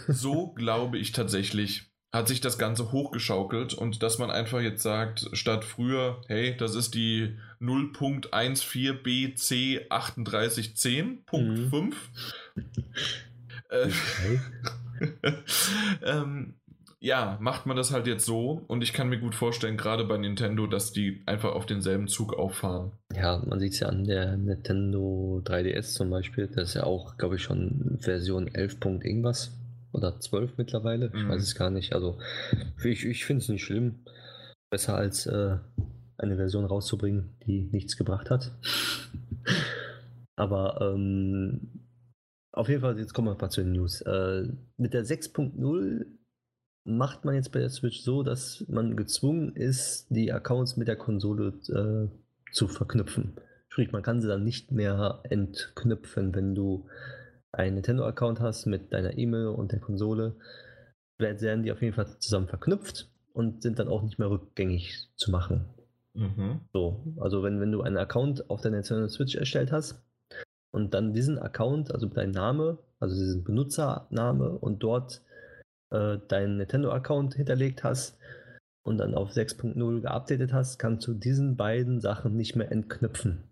so 0.08 0.48
glaube 0.56 0.98
ich 0.98 1.12
tatsächlich, 1.12 1.92
hat 2.14 2.28
sich 2.30 2.40
das 2.40 2.58
Ganze 2.58 2.94
hochgeschaukelt 2.94 3.74
und 3.74 4.02
dass 4.02 4.20
man 4.20 4.32
einfach 4.32 4.62
jetzt 4.62 4.84
sagt, 4.84 5.30
statt 5.34 5.66
früher, 5.66 6.22
hey, 6.28 6.56
das 6.56 6.76
ist 6.76 6.96
die 6.96 7.38
0.14bc 7.60 9.90
3810.5. 9.90 11.74
Mhm. 11.74 11.94
Äh, 13.70 13.90
okay. 13.90 14.40
ähm, 16.04 16.54
ja, 17.00 17.38
macht 17.42 17.66
man 17.66 17.78
das 17.78 17.92
halt 17.92 18.08
jetzt 18.08 18.26
so 18.26 18.64
und 18.68 18.82
ich 18.82 18.94
kann 18.94 19.10
mir 19.10 19.20
gut 19.20 19.36
vorstellen, 19.36 19.78
gerade 19.78 20.06
bei 20.06 20.18
Nintendo, 20.18 20.68
dass 20.68 20.92
die 20.92 21.22
einfach 21.26 21.54
auf 21.54 21.66
denselben 21.66 22.08
Zug 22.08 22.34
auffahren. 22.34 22.92
Ja, 23.16 23.44
man 23.46 23.60
sieht 23.60 23.74
es 23.74 23.80
ja 23.80 23.90
an 23.90 24.06
der 24.06 24.38
Nintendo 24.38 25.42
3DS 25.46 25.94
zum 25.94 26.10
Beispiel, 26.10 26.48
das 26.48 26.70
ist 26.70 26.74
ja 26.76 26.84
auch, 26.84 27.18
glaube 27.18 27.36
ich, 27.36 27.44
schon 27.44 27.98
Version 28.00 28.48
11. 28.48 28.78
irgendwas 29.04 29.52
oder 29.92 30.20
12 30.20 30.58
mittlerweile, 30.58 31.08
ich 31.08 31.24
mhm. 31.24 31.30
weiß 31.30 31.42
es 31.42 31.56
gar 31.56 31.70
nicht. 31.70 31.94
Also 31.94 32.18
ich, 32.84 33.06
ich 33.06 33.26
finde 33.26 33.42
es 33.44 33.50
nicht 33.50 33.64
schlimm. 33.64 34.00
Besser 34.70 34.96
als 34.96 35.26
äh, 35.26 35.58
eine 36.18 36.36
Version 36.36 36.66
rauszubringen, 36.66 37.38
die 37.46 37.70
nichts 37.72 37.98
gebracht 37.98 38.30
hat. 38.30 38.52
Aber 40.36 40.82
ähm, 40.82 41.86
auf 42.52 42.70
jeden 42.70 42.82
Fall, 42.82 42.98
jetzt 42.98 43.14
kommen 43.14 43.28
wir 43.28 43.38
mal 43.40 43.50
zu 43.50 43.62
den 43.62 43.74
News. 43.74 44.02
Äh, 44.02 44.48
mit 44.78 44.94
der 44.94 45.06
6.0 45.06 46.06
macht 46.86 47.26
man 47.26 47.36
jetzt 47.36 47.52
bei 47.52 47.60
der 47.60 47.70
Switch 47.70 48.02
so, 48.02 48.24
dass 48.24 48.64
man 48.68 48.96
gezwungen 48.96 49.56
ist, 49.56 50.08
die 50.10 50.32
Accounts 50.32 50.78
mit 50.78 50.88
der 50.88 50.96
Konsole 50.96 51.54
äh, 51.68 52.54
zu 52.54 52.68
verknüpfen. 52.68 53.34
Sprich, 53.68 53.92
man 53.92 54.04
kann 54.04 54.22
sie 54.22 54.28
dann 54.28 54.44
nicht 54.44 54.72
mehr 54.72 55.20
entknüpfen, 55.24 56.34
wenn 56.36 56.56
du 56.56 56.88
einen 57.52 57.76
Nintendo-Account 57.76 58.40
hast 58.40 58.68
mit 58.68 58.94
deiner 58.94 59.18
E-Mail 59.18 59.48
und 59.48 59.72
der 59.72 59.80
Konsole, 59.80 60.36
werden 61.18 61.64
die 61.64 61.72
auf 61.72 61.82
jeden 61.82 61.94
Fall 61.94 62.08
zusammen 62.20 62.48
verknüpft 62.48 63.10
und 63.34 63.64
sind 63.64 63.80
dann 63.80 63.88
auch 63.88 64.04
nicht 64.04 64.20
mehr 64.20 64.30
rückgängig 64.30 65.10
zu 65.16 65.32
machen. 65.32 65.66
Mhm. 66.14 66.62
So, 66.72 67.04
also 67.18 67.44
wenn, 67.44 67.60
wenn 67.60 67.72
du 67.72 67.82
einen 67.82 67.98
Account 67.98 68.50
auf 68.50 68.62
der 68.62 68.72
Nintendo 68.72 69.08
Switch 69.08 69.36
erstellt 69.36 69.72
hast 69.72 70.02
und 70.72 70.94
dann 70.94 71.14
diesen 71.14 71.40
Account, 71.40 71.92
also 71.92 72.08
dein 72.08 72.32
Name, 72.32 72.78
also 73.00 73.16
diesen 73.16 73.44
Benutzername 73.44 74.52
und 74.52 74.84
dort 74.84 75.22
äh, 75.96 76.20
deinen 76.28 76.58
Nintendo-Account 76.58 77.36
hinterlegt 77.36 77.84
hast 77.84 78.18
und 78.84 78.98
dann 78.98 79.16
auf 79.16 79.32
6.0 79.32 80.02
geupdatet 80.02 80.54
hast, 80.54 80.78
kannst 80.78 81.08
du 81.08 81.14
diesen 81.14 81.56
beiden 81.56 82.00
Sachen 82.02 82.36
nicht 82.36 82.56
mehr 82.56 82.72
entknüpfen. 82.72 83.44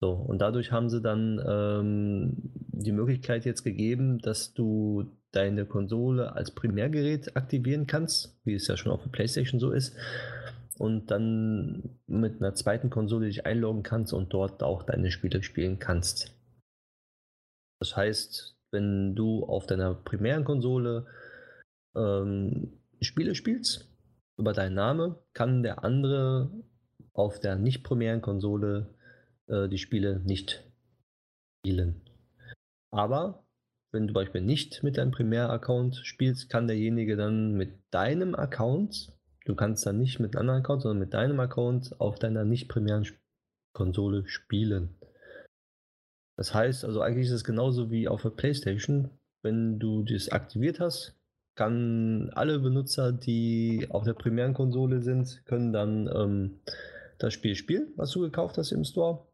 So, 0.00 0.10
und 0.10 0.40
dadurch 0.40 0.72
haben 0.72 0.88
sie 0.90 1.00
dann 1.00 1.40
ähm, 1.46 2.32
die 2.72 2.92
Möglichkeit 2.92 3.44
jetzt 3.44 3.62
gegeben, 3.62 4.18
dass 4.18 4.52
du 4.52 5.12
deine 5.30 5.64
Konsole 5.64 6.34
als 6.34 6.50
Primärgerät 6.50 7.36
aktivieren 7.36 7.86
kannst, 7.86 8.36
wie 8.44 8.54
es 8.54 8.66
ja 8.66 8.76
schon 8.76 8.92
auf 8.92 9.02
der 9.02 9.10
PlayStation 9.10 9.60
so 9.60 9.70
ist, 9.70 9.96
und 10.78 11.10
dann 11.10 11.98
mit 12.06 12.40
einer 12.40 12.54
zweiten 12.54 12.90
Konsole 12.90 13.26
dich 13.26 13.46
einloggen 13.46 13.82
kannst 13.82 14.12
und 14.12 14.32
dort 14.34 14.62
auch 14.62 14.82
deine 14.82 15.10
Spiele 15.10 15.42
spielen 15.42 15.78
kannst. 15.78 16.34
Das 17.80 17.96
heißt, 17.96 18.56
wenn 18.72 19.14
du 19.14 19.44
auf 19.44 19.66
deiner 19.66 19.94
primären 19.94 20.44
Konsole 20.44 21.06
ähm, 21.94 22.78
Spiele 23.00 23.34
spielst, 23.34 23.88
über 24.38 24.52
deinen 24.52 24.74
Namen, 24.74 25.14
kann 25.34 25.62
der 25.62 25.84
andere 25.84 26.50
auf 27.12 27.40
der 27.40 27.56
nicht 27.56 27.82
primären 27.82 28.22
Konsole 28.22 28.94
äh, 29.48 29.68
die 29.68 29.78
Spiele 29.78 30.20
nicht 30.20 30.64
spielen. 31.60 32.00
Aber 32.90 33.44
wenn 33.92 34.06
du 34.06 34.08
zum 34.08 34.14
Beispiel 34.14 34.40
nicht 34.40 34.82
mit 34.82 34.96
deinem 34.96 35.10
Primär-Account 35.10 35.96
spielst, 36.04 36.48
kann 36.48 36.66
derjenige 36.66 37.16
dann 37.16 37.52
mit 37.52 37.78
deinem 37.90 38.34
Account, 38.34 39.12
du 39.44 39.54
kannst 39.54 39.84
dann 39.86 39.98
nicht 39.98 40.18
mit 40.18 40.34
einem 40.34 40.40
anderen 40.40 40.60
Account, 40.60 40.82
sondern 40.82 40.98
mit 40.98 41.14
deinem 41.14 41.40
Account 41.40 42.00
auf 42.00 42.18
deiner 42.18 42.44
nicht 42.44 42.68
primären 42.68 43.06
Konsole 43.74 44.26
spielen. 44.28 44.96
Das 46.38 46.54
heißt, 46.54 46.84
also 46.84 47.02
eigentlich 47.02 47.26
ist 47.26 47.34
es 47.34 47.44
genauso 47.44 47.90
wie 47.90 48.08
auf 48.08 48.22
der 48.22 48.30
PlayStation. 48.30 49.10
Wenn 49.42 49.78
du 49.78 50.02
das 50.04 50.30
aktiviert 50.30 50.80
hast, 50.80 51.14
kann 51.54 52.30
alle 52.34 52.58
Benutzer, 52.58 53.12
die 53.12 53.86
auf 53.90 54.04
der 54.04 54.14
primären 54.14 54.54
Konsole 54.54 55.02
sind, 55.02 55.42
können 55.44 55.72
dann 55.72 56.08
ähm, 56.14 56.60
das 57.18 57.34
Spiel 57.34 57.54
spielen, 57.54 57.92
was 57.96 58.10
du 58.10 58.20
gekauft 58.20 58.58
hast 58.58 58.72
im 58.72 58.84
Store. 58.84 59.26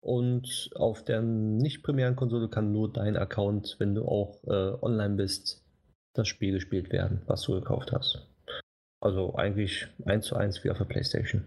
Und 0.00 0.70
auf 0.76 1.04
der 1.04 1.22
nicht 1.22 1.82
primären 1.82 2.16
Konsole 2.16 2.48
kann 2.48 2.72
nur 2.72 2.92
dein 2.92 3.16
Account, 3.16 3.76
wenn 3.78 3.94
du 3.94 4.04
auch 4.04 4.42
äh, 4.44 4.82
online 4.82 5.16
bist, 5.16 5.64
das 6.14 6.28
Spiel 6.28 6.52
gespielt 6.52 6.92
werden, 6.92 7.22
was 7.26 7.42
du 7.42 7.54
gekauft 7.54 7.92
hast. 7.92 8.28
Also 9.00 9.34
eigentlich 9.34 9.88
eins 10.04 10.26
zu 10.26 10.36
eins 10.36 10.62
wie 10.64 10.70
auf 10.70 10.78
der 10.78 10.84
PlayStation. 10.84 11.44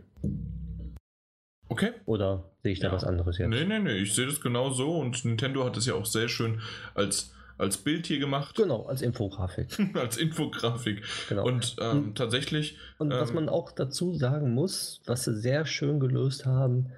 Okay. 1.70 1.92
Oder 2.06 2.52
sehe 2.64 2.74
ich 2.74 2.80
da 2.80 2.88
ja. 2.88 2.94
was 2.94 3.06
anderes 3.06 3.38
jetzt? 3.38 3.50
Nee, 3.50 3.64
nee, 3.64 3.80
nee, 3.80 3.98
ich 3.98 4.14
sehe 4.14 4.26
das 4.26 4.42
genau 4.42 4.72
so 4.72 4.98
und 4.98 5.24
Nintendo 5.24 5.64
hat 5.64 5.78
es 5.78 5.86
ja 5.86 5.94
auch 5.94 6.06
sehr 6.06 6.28
schön 6.28 6.62
als 6.94 7.34
als 7.62 7.78
Bild 7.78 8.08
hier 8.08 8.20
gemacht. 8.20 8.56
Genau, 8.56 8.86
als 8.88 9.02
Infografik. 9.02 9.68
als 9.94 10.18
Infografik. 10.18 11.04
Genau. 11.30 11.46
Und 11.46 11.76
ähm, 11.80 11.98
und, 11.98 12.18
tatsächlich. 12.18 12.78
Und 12.98 13.12
was 13.12 13.30
ähm, 13.30 13.36
man 13.36 13.50
auch 13.50 13.72
dazu 13.72 14.14
sagen 14.14 14.54
muss, 14.54 15.02
was 15.06 15.24
sie 15.24 15.36
sehr 15.36 15.66
schön 15.66 16.00
gelöst 16.00 16.46
haben, 16.46 16.92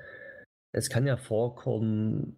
es 0.71 0.89
kann 0.89 1.05
ja 1.05 1.17
vorkommen, 1.17 2.37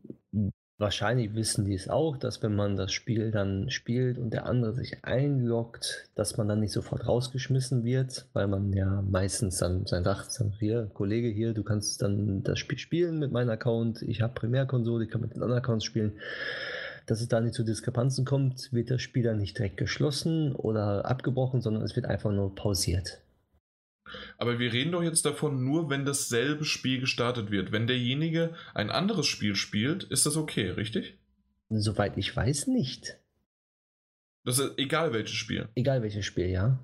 wahrscheinlich 0.78 1.36
wissen 1.36 1.66
die 1.66 1.76
es 1.76 1.88
auch, 1.88 2.18
dass 2.18 2.42
wenn 2.42 2.56
man 2.56 2.76
das 2.76 2.92
Spiel 2.92 3.32
dann 3.32 3.70
spielt 3.70 4.18
und 4.18 4.32
der 4.32 4.46
andere 4.46 4.74
sich 4.74 5.06
einloggt, 5.06 6.10
dass 6.16 6.36
man 6.36 6.50
dann 6.50 6.60
nicht 6.60 6.74
sofort 6.74 7.08
rausgeschmissen 7.08 7.86
wird, 7.86 8.26
weil 8.34 8.48
man 8.48 8.74
ja 8.74 9.04
meistens 9.08 9.58
dann 9.58 9.86
sein 9.86 10.04
sagt, 10.04 10.38
hier, 10.60 10.90
Kollege 10.94 11.30
hier, 11.30 11.54
du 11.54 11.64
kannst 11.64 12.02
dann 12.02 12.44
das 12.44 12.60
Spiel 12.60 12.80
spielen 12.80 13.20
mit 13.20 13.32
meinem 13.32 13.52
Account, 13.52 14.02
ich 14.02 14.22
habe 14.22 14.34
Primärkonsole, 14.34 15.06
ich 15.06 15.12
kann 15.12 15.22
mit 15.22 15.34
den 15.34 15.44
anderen 15.44 15.62
Accounts 15.62 15.86
spielen 15.86 16.18
dass 17.06 17.22
es 17.22 17.28
da 17.28 17.40
nicht 17.42 17.54
zu 17.54 17.64
Diskrepanzen 17.64 18.26
kommt, 18.26 18.72
wird 18.74 18.90
der 18.90 19.00
Spieler 19.00 19.34
nicht 19.34 19.58
direkt 19.58 19.78
geschlossen 19.78 20.56
oder 20.56 21.06
abgebrochen, 21.06 21.62
sondern 21.62 21.84
es 21.84 21.96
wird 21.96 22.06
einfach 22.06 22.32
nur 22.32 22.54
pausiert. 22.56 23.22
Aber 24.38 24.60
wir 24.60 24.72
reden 24.72 24.92
doch 24.92 25.04
jetzt 25.04 25.26
davon, 25.26 25.64
nur 25.64 25.90
wenn 25.90 26.06
dasselbe 26.06 26.66
Spiel 26.66 27.00
gestartet 27.00 27.52
wird. 27.52 27.72
Wenn 27.72 27.88
derjenige 27.88 28.54
ein 28.74 28.90
anderes 28.90 29.26
Spiel 29.26 29.56
spielt, 29.56 30.04
ist 30.04 30.26
das 30.26 30.38
okay, 30.38 30.70
richtig? 30.70 31.18
Soweit 31.70 32.18
ich 32.18 32.36
weiß, 32.36 32.68
nicht. 32.68 33.18
Das 34.44 34.60
ist 34.60 34.78
egal 34.78 35.12
welches 35.14 35.36
Spiel. 35.36 35.70
Egal 35.76 36.04
welches 36.04 36.26
Spiel, 36.26 36.50
ja. 36.50 36.80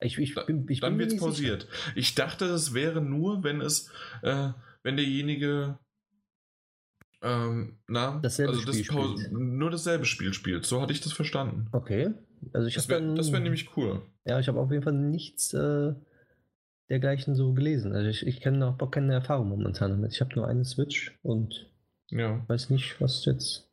Ich, 0.00 0.18
ich 0.18 0.34
bin, 0.34 0.66
ich 0.68 0.80
Dann 0.80 0.98
wird 0.98 1.12
es 1.12 1.20
pausiert. 1.20 1.62
Sicher. 1.62 1.92
Ich 1.94 2.14
dachte, 2.16 2.46
es 2.46 2.74
wäre 2.74 3.00
nur, 3.00 3.44
wenn 3.44 3.60
es, 3.60 3.88
äh, 4.22 4.48
wenn 4.82 4.96
derjenige 4.96 5.78
ähm, 7.22 7.78
na, 7.86 8.18
dasselbe 8.20 8.52
also 8.52 8.64
das 8.64 8.78
Spiel 8.78 9.30
nur 9.30 9.70
dasselbe 9.70 10.04
Spiel 10.04 10.34
spielt. 10.34 10.66
So 10.66 10.80
hatte 10.80 10.92
ich 10.92 11.00
das 11.00 11.12
verstanden. 11.12 11.68
Okay. 11.72 12.10
Also 12.52 12.66
ich 12.66 12.74
das 12.74 12.88
wäre 12.88 13.00
wär 13.00 13.40
nämlich 13.40 13.76
cool. 13.76 14.02
Ja, 14.24 14.40
ich 14.40 14.48
habe 14.48 14.58
auf 14.58 14.70
jeden 14.70 14.82
Fall 14.82 14.92
nichts 14.92 15.54
äh, 15.54 15.94
dergleichen 16.90 17.34
so 17.34 17.52
gelesen. 17.52 17.92
Also 17.92 18.08
ich, 18.08 18.26
ich 18.26 18.40
kenne 18.40 18.66
auch 18.66 18.90
keine 18.90 19.14
Erfahrung 19.14 19.48
momentan 19.48 19.92
damit. 19.92 20.12
Ich 20.12 20.20
habe 20.20 20.34
nur 20.34 20.48
eine 20.48 20.64
Switch 20.64 21.16
und 21.22 21.70
ja. 22.10 22.44
weiß 22.48 22.70
nicht, 22.70 23.00
was 23.00 23.24
jetzt. 23.24 23.70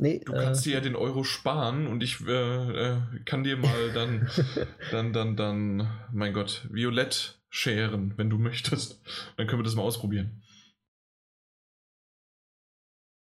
Nee, 0.00 0.20
du 0.24 0.32
kannst 0.32 0.66
äh, 0.66 0.70
dir 0.70 0.76
ja 0.76 0.80
den 0.80 0.96
Euro 0.96 1.24
sparen 1.24 1.86
und 1.86 2.02
ich 2.02 2.24
äh, 2.26 2.32
äh, 2.32 3.00
kann 3.24 3.44
dir 3.44 3.56
mal 3.56 3.92
dann, 3.92 4.28
dann, 4.90 5.12
dann, 5.12 5.36
dann, 5.36 5.90
mein 6.12 6.32
Gott, 6.32 6.66
Violett 6.70 7.38
scheren, 7.50 8.14
wenn 8.16 8.30
du 8.30 8.38
möchtest. 8.38 9.00
Dann 9.36 9.46
können 9.46 9.60
wir 9.60 9.64
das 9.64 9.74
mal 9.74 9.82
ausprobieren. 9.82 10.42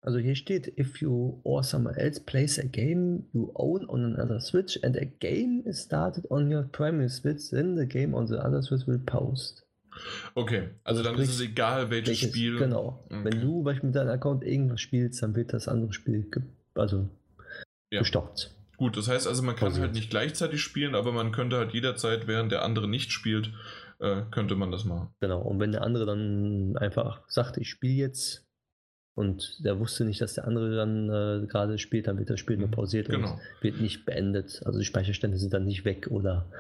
Also 0.05 0.19
hier 0.19 0.35
steht, 0.35 0.77
if 0.77 1.01
you 1.01 1.41
or 1.43 1.63
someone 1.63 1.95
else 1.95 2.19
plays 2.19 2.59
a 2.59 2.63
game 2.63 3.23
you 3.33 3.51
own 3.55 3.89
on 3.89 4.05
another 4.05 4.39
Switch 4.39 4.79
and 4.83 4.95
a 4.95 5.05
game 5.05 5.63
is 5.65 5.81
started 5.81 6.29
on 6.29 6.51
your 6.51 6.61
primary 6.71 7.09
Switch, 7.09 7.49
then 7.49 7.75
the 7.75 7.87
game 7.87 8.13
on 8.13 8.27
the 8.27 8.35
other 8.35 8.61
Switch 8.61 8.85
will 8.85 8.99
post. 8.99 9.63
Okay, 10.35 10.69
also, 10.83 11.01
dann 11.01 11.15
ist 11.15 11.29
es 11.29 11.41
egal, 11.41 11.89
welches, 11.89 12.21
welches 12.21 12.29
Spiel. 12.29 12.59
Genau. 12.59 13.03
Okay. 13.05 13.23
Wenn 13.23 13.41
du 13.41 13.63
beispielsweise 13.63 13.85
mit 13.87 13.95
deinem 13.95 14.09
Account 14.09 14.43
irgendwas 14.43 14.81
spielst, 14.81 15.23
dann 15.23 15.35
wird 15.35 15.53
das 15.53 15.67
andere 15.67 15.93
Spiel 15.93 16.29
also 16.75 17.09
ja. 17.89 17.99
gestoppt. 17.99 18.51
Gut, 18.77 18.97
das 18.97 19.07
heißt 19.07 19.27
also, 19.27 19.41
man 19.41 19.55
kann 19.55 19.69
Pausiert. 19.69 19.87
halt 19.87 19.95
nicht 19.95 20.11
gleichzeitig 20.11 20.61
spielen, 20.61 20.93
aber 20.93 21.13
man 21.13 21.31
könnte 21.31 21.57
halt 21.57 21.73
jederzeit, 21.73 22.27
während 22.27 22.51
der 22.51 22.63
andere 22.63 22.87
nicht 22.87 23.11
spielt, 23.11 23.53
äh, 23.99 24.21
könnte 24.31 24.55
man 24.55 24.71
das 24.71 24.83
machen. 24.83 25.09
Genau, 25.21 25.41
und 25.41 25.59
wenn 25.59 25.71
der 25.71 25.81
andere 25.81 26.05
dann 26.05 26.77
einfach 26.77 27.21
sagt, 27.27 27.57
ich 27.57 27.69
spiele 27.69 27.93
jetzt 27.93 28.44
und 29.15 29.63
der 29.63 29.79
wusste 29.79 30.03
nicht, 30.03 30.19
dass 30.19 30.33
der 30.33 30.45
andere 30.45 30.75
dann 30.75 31.09
äh, 31.09 31.47
gerade 31.47 31.77
spielt, 31.77 32.07
dann 32.07 32.17
wird 32.19 32.29
das 32.29 32.39
Spiel 32.41 32.57
nur 32.57 32.69
pausiert 32.69 33.07
genau. 33.07 33.31
und 33.33 33.39
wird 33.61 33.79
nicht 33.79 34.05
beendet. 34.05 34.61
Also 34.65 34.77
die 34.77 34.85
Speicherstände 34.85 35.37
sind 35.37 35.53
dann 35.53 35.63
nicht 35.63 35.85
weg 35.85 36.07
oder. 36.11 36.51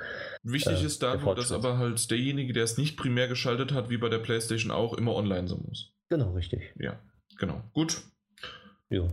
Wichtig 0.41 0.81
äh, 0.81 0.85
ist 0.85 1.03
da 1.03 1.17
nur, 1.17 1.35
dass 1.35 1.51
aber 1.51 1.77
halt 1.77 2.09
derjenige, 2.09 2.53
der 2.53 2.63
es 2.63 2.77
nicht 2.77 2.95
primär 2.95 3.27
geschaltet 3.27 3.73
hat, 3.73 3.89
wie 3.89 3.97
bei 3.97 4.07
der 4.07 4.19
PlayStation 4.19 4.71
auch, 4.71 4.97
immer 4.97 5.15
online 5.15 5.49
sein 5.49 5.63
muss. 5.67 5.93
Genau, 6.09 6.31
richtig. 6.31 6.73
Ja, 6.79 6.97
genau. 7.37 7.61
Gut. 7.73 8.03
Ja. 8.89 9.11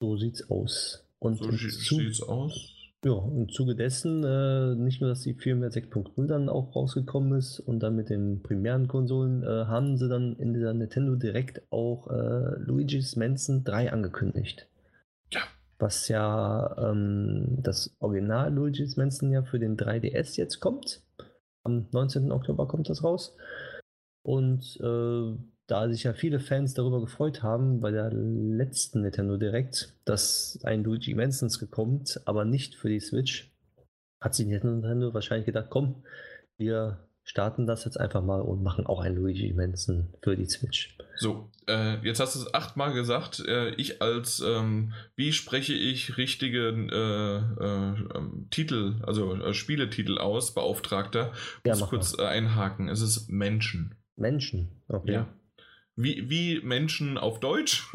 So 0.00 0.16
sieht's 0.16 0.48
aus. 0.48 1.04
Und 1.18 1.38
so 1.38 1.50
sieht's 1.50 2.22
aus. 2.22 2.75
Ja, 3.06 3.22
im 3.24 3.48
Zuge 3.48 3.76
dessen 3.76 4.24
äh, 4.24 4.74
nicht 4.74 5.00
nur, 5.00 5.10
dass 5.10 5.20
die 5.20 5.34
Firmware 5.34 5.70
6.0 5.70 6.26
dann 6.26 6.48
auch 6.48 6.74
rausgekommen 6.74 7.38
ist 7.38 7.60
und 7.60 7.78
dann 7.78 7.94
mit 7.94 8.10
den 8.10 8.42
primären 8.42 8.88
Konsolen 8.88 9.44
äh, 9.44 9.66
haben 9.66 9.96
sie 9.96 10.08
dann 10.08 10.34
in 10.40 10.52
dieser 10.52 10.74
Nintendo 10.74 11.14
Direct 11.14 11.62
auch 11.70 12.10
äh, 12.10 12.58
Luigi's 12.58 13.14
Mansion 13.14 13.62
3 13.62 13.92
angekündigt. 13.92 14.68
Ja. 15.32 15.42
Was 15.78 16.08
ja 16.08 16.74
ähm, 16.78 17.58
das 17.62 17.94
Original 18.00 18.52
Luigi's 18.52 18.96
Mansion 18.96 19.30
ja 19.30 19.44
für 19.44 19.60
den 19.60 19.76
3DS 19.76 20.36
jetzt 20.36 20.58
kommt. 20.58 21.04
Am 21.62 21.86
19. 21.92 22.32
Oktober 22.32 22.66
kommt 22.66 22.88
das 22.90 23.04
raus. 23.04 23.36
Und 24.24 24.80
äh, 24.82 25.36
da 25.66 25.88
sich 25.88 26.04
ja 26.04 26.12
viele 26.12 26.40
Fans 26.40 26.74
darüber 26.74 27.00
gefreut 27.00 27.42
haben, 27.42 27.80
bei 27.80 27.90
der 27.90 28.10
letzten 28.12 29.02
Nintendo 29.02 29.36
Direct, 29.36 29.94
dass 30.04 30.60
ein 30.62 30.84
Luigi 30.84 31.14
Mansons 31.14 31.58
gekommen, 31.58 32.04
aber 32.24 32.44
nicht 32.44 32.74
für 32.76 32.88
die 32.88 33.00
Switch, 33.00 33.52
hat 34.20 34.34
sich 34.34 34.46
Nintendo 34.46 35.12
wahrscheinlich 35.12 35.46
gedacht, 35.46 35.66
komm, 35.70 36.04
wir 36.56 37.06
starten 37.26 37.66
das 37.66 37.84
jetzt 37.84 37.98
einfach 37.98 38.22
mal 38.22 38.40
und 38.40 38.62
machen 38.62 38.86
auch 38.86 39.00
ein 39.00 39.16
Luigi 39.16 39.52
Manson 39.52 40.14
für 40.22 40.36
die 40.36 40.46
Switch. 40.46 40.96
So, 41.16 41.50
äh, 41.68 41.96
jetzt 42.06 42.20
hast 42.20 42.36
du 42.36 42.40
es 42.40 42.54
achtmal 42.54 42.92
gesagt. 42.92 43.40
Äh, 43.46 43.70
ich 43.70 44.00
als, 44.00 44.40
ähm, 44.46 44.92
wie 45.16 45.32
spreche 45.32 45.74
ich 45.74 46.16
richtige 46.16 46.68
äh, 46.68 47.64
äh 47.64 48.16
ähm, 48.16 48.46
Titel, 48.50 49.02
also 49.02 49.34
äh, 49.34 49.54
Spieletitel 49.54 50.18
aus, 50.18 50.54
Beauftragter, 50.54 51.32
muss 51.66 51.80
ja, 51.80 51.86
kurz 51.86 52.16
mal. 52.16 52.26
einhaken. 52.26 52.88
Es 52.88 53.00
ist 53.00 53.28
Menschen. 53.28 53.96
Menschen, 54.16 54.82
okay. 54.88 55.12
Ja. 55.14 55.28
Wie, 55.96 56.28
wie 56.28 56.60
Menschen 56.60 57.16
auf 57.16 57.40
Deutsch? 57.40 57.90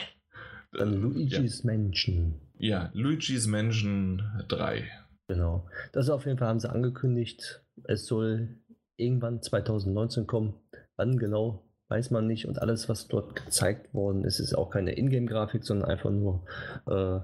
Luigi's 0.72 1.62
ja. 1.62 1.66
Menschen. 1.66 2.40
Ja, 2.58 2.90
Luigi's 2.94 3.46
Menschen 3.46 4.22
3. 4.48 4.88
Genau. 5.28 5.68
Das 5.92 6.10
auf 6.10 6.26
jeden 6.26 6.38
Fall 6.38 6.48
haben 6.48 6.60
sie 6.60 6.70
angekündigt. 6.70 7.62
Es 7.84 8.06
soll 8.06 8.56
irgendwann 8.96 9.40
2019 9.40 10.26
kommen. 10.26 10.54
Wann 10.96 11.16
genau, 11.16 11.64
weiß 11.88 12.10
man 12.10 12.26
nicht. 12.26 12.46
Und 12.46 12.60
alles, 12.60 12.88
was 12.88 13.06
dort 13.06 13.36
gezeigt 13.36 13.94
worden 13.94 14.24
ist, 14.24 14.40
ist 14.40 14.54
auch 14.54 14.70
keine 14.70 14.96
Ingame-Grafik, 14.96 15.64
sondern 15.64 15.90
einfach 15.90 16.10
nur 16.10 16.44
äh, 16.86 17.20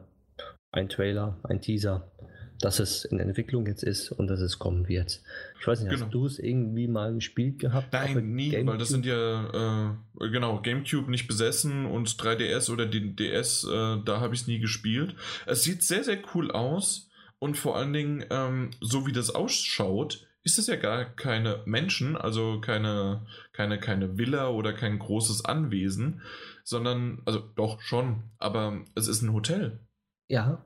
ein 0.70 0.88
Trailer, 0.88 1.40
ein 1.42 1.60
Teaser 1.60 2.12
dass 2.60 2.80
es 2.80 3.04
in 3.04 3.20
Entwicklung 3.20 3.66
jetzt 3.66 3.82
ist 3.82 4.10
und 4.10 4.28
dass 4.28 4.40
es 4.40 4.58
kommen 4.58 4.88
wird. 4.88 5.20
Ich 5.60 5.66
weiß 5.66 5.80
nicht, 5.80 5.90
genau. 5.90 6.04
hast 6.06 6.14
du 6.14 6.26
es 6.26 6.38
irgendwie 6.38 6.88
mal 6.88 7.14
gespielt 7.14 7.58
gehabt? 7.58 7.92
Nein, 7.92 8.34
nie, 8.34 8.50
Gamecube? 8.50 8.72
weil 8.72 8.78
das 8.78 8.88
sind 8.88 9.06
ja, 9.06 9.92
äh, 10.20 10.28
genau, 10.30 10.60
GameCube 10.60 11.10
nicht 11.10 11.28
besessen 11.28 11.86
und 11.86 12.08
3DS 12.08 12.70
oder 12.70 12.86
die 12.86 13.14
DS, 13.14 13.64
äh, 13.64 13.68
da 14.04 14.20
habe 14.20 14.34
ich 14.34 14.42
es 14.42 14.46
nie 14.46 14.58
gespielt. 14.58 15.14
Es 15.46 15.62
sieht 15.62 15.82
sehr, 15.84 16.02
sehr 16.02 16.18
cool 16.34 16.50
aus 16.50 17.10
und 17.38 17.56
vor 17.56 17.76
allen 17.76 17.92
Dingen, 17.92 18.24
ähm, 18.30 18.70
so 18.80 19.06
wie 19.06 19.12
das 19.12 19.30
ausschaut, 19.30 20.26
ist 20.42 20.58
es 20.58 20.66
ja 20.66 20.76
gar 20.76 21.04
keine 21.04 21.62
Menschen, 21.66 22.16
also 22.16 22.60
keine, 22.60 23.26
keine, 23.52 23.78
keine 23.78 24.18
Villa 24.18 24.48
oder 24.48 24.72
kein 24.72 24.98
großes 24.98 25.44
Anwesen, 25.44 26.22
sondern, 26.64 27.22
also 27.26 27.40
doch 27.54 27.80
schon, 27.80 28.24
aber 28.38 28.82
es 28.94 29.08
ist 29.08 29.22
ein 29.22 29.32
Hotel. 29.32 29.80
Ja, 30.28 30.64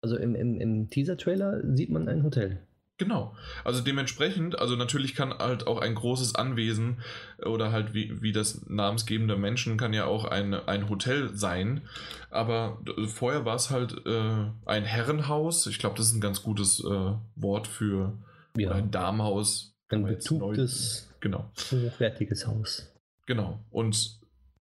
also 0.00 0.16
im, 0.16 0.34
im, 0.34 0.60
im 0.60 0.90
Teaser-Trailer 0.90 1.62
sieht 1.74 1.90
man 1.90 2.08
ein 2.08 2.22
Hotel. 2.22 2.60
Genau. 2.98 3.36
Also 3.64 3.80
dementsprechend, 3.80 4.58
also 4.58 4.74
natürlich 4.74 5.14
kann 5.14 5.32
halt 5.32 5.68
auch 5.68 5.80
ein 5.80 5.94
großes 5.94 6.34
Anwesen 6.34 6.98
oder 7.46 7.70
halt 7.70 7.94
wie, 7.94 8.20
wie 8.20 8.32
das 8.32 8.68
namensgebende 8.68 9.36
Menschen 9.36 9.76
kann 9.76 9.92
ja 9.92 10.04
auch 10.04 10.24
ein, 10.24 10.52
ein 10.52 10.88
Hotel 10.88 11.34
sein. 11.34 11.82
Aber 12.30 12.82
vorher 13.06 13.44
war 13.44 13.54
es 13.54 13.70
halt 13.70 14.04
äh, 14.04 14.46
ein 14.66 14.84
Herrenhaus. 14.84 15.68
Ich 15.68 15.78
glaube, 15.78 15.96
das 15.96 16.06
ist 16.06 16.14
ein 16.14 16.20
ganz 16.20 16.42
gutes 16.42 16.80
äh, 16.80 17.12
Wort 17.36 17.68
für 17.68 18.18
ja. 18.56 18.72
ein 18.72 18.90
Darmhaus. 18.90 19.76
Ein 19.90 20.04
betugtes, 20.04 21.08
genau. 21.20 21.50
hochwertiges 21.70 22.48
Haus. 22.48 22.92
Genau. 23.26 23.60
Und 23.70 24.18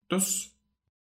das 0.07 0.51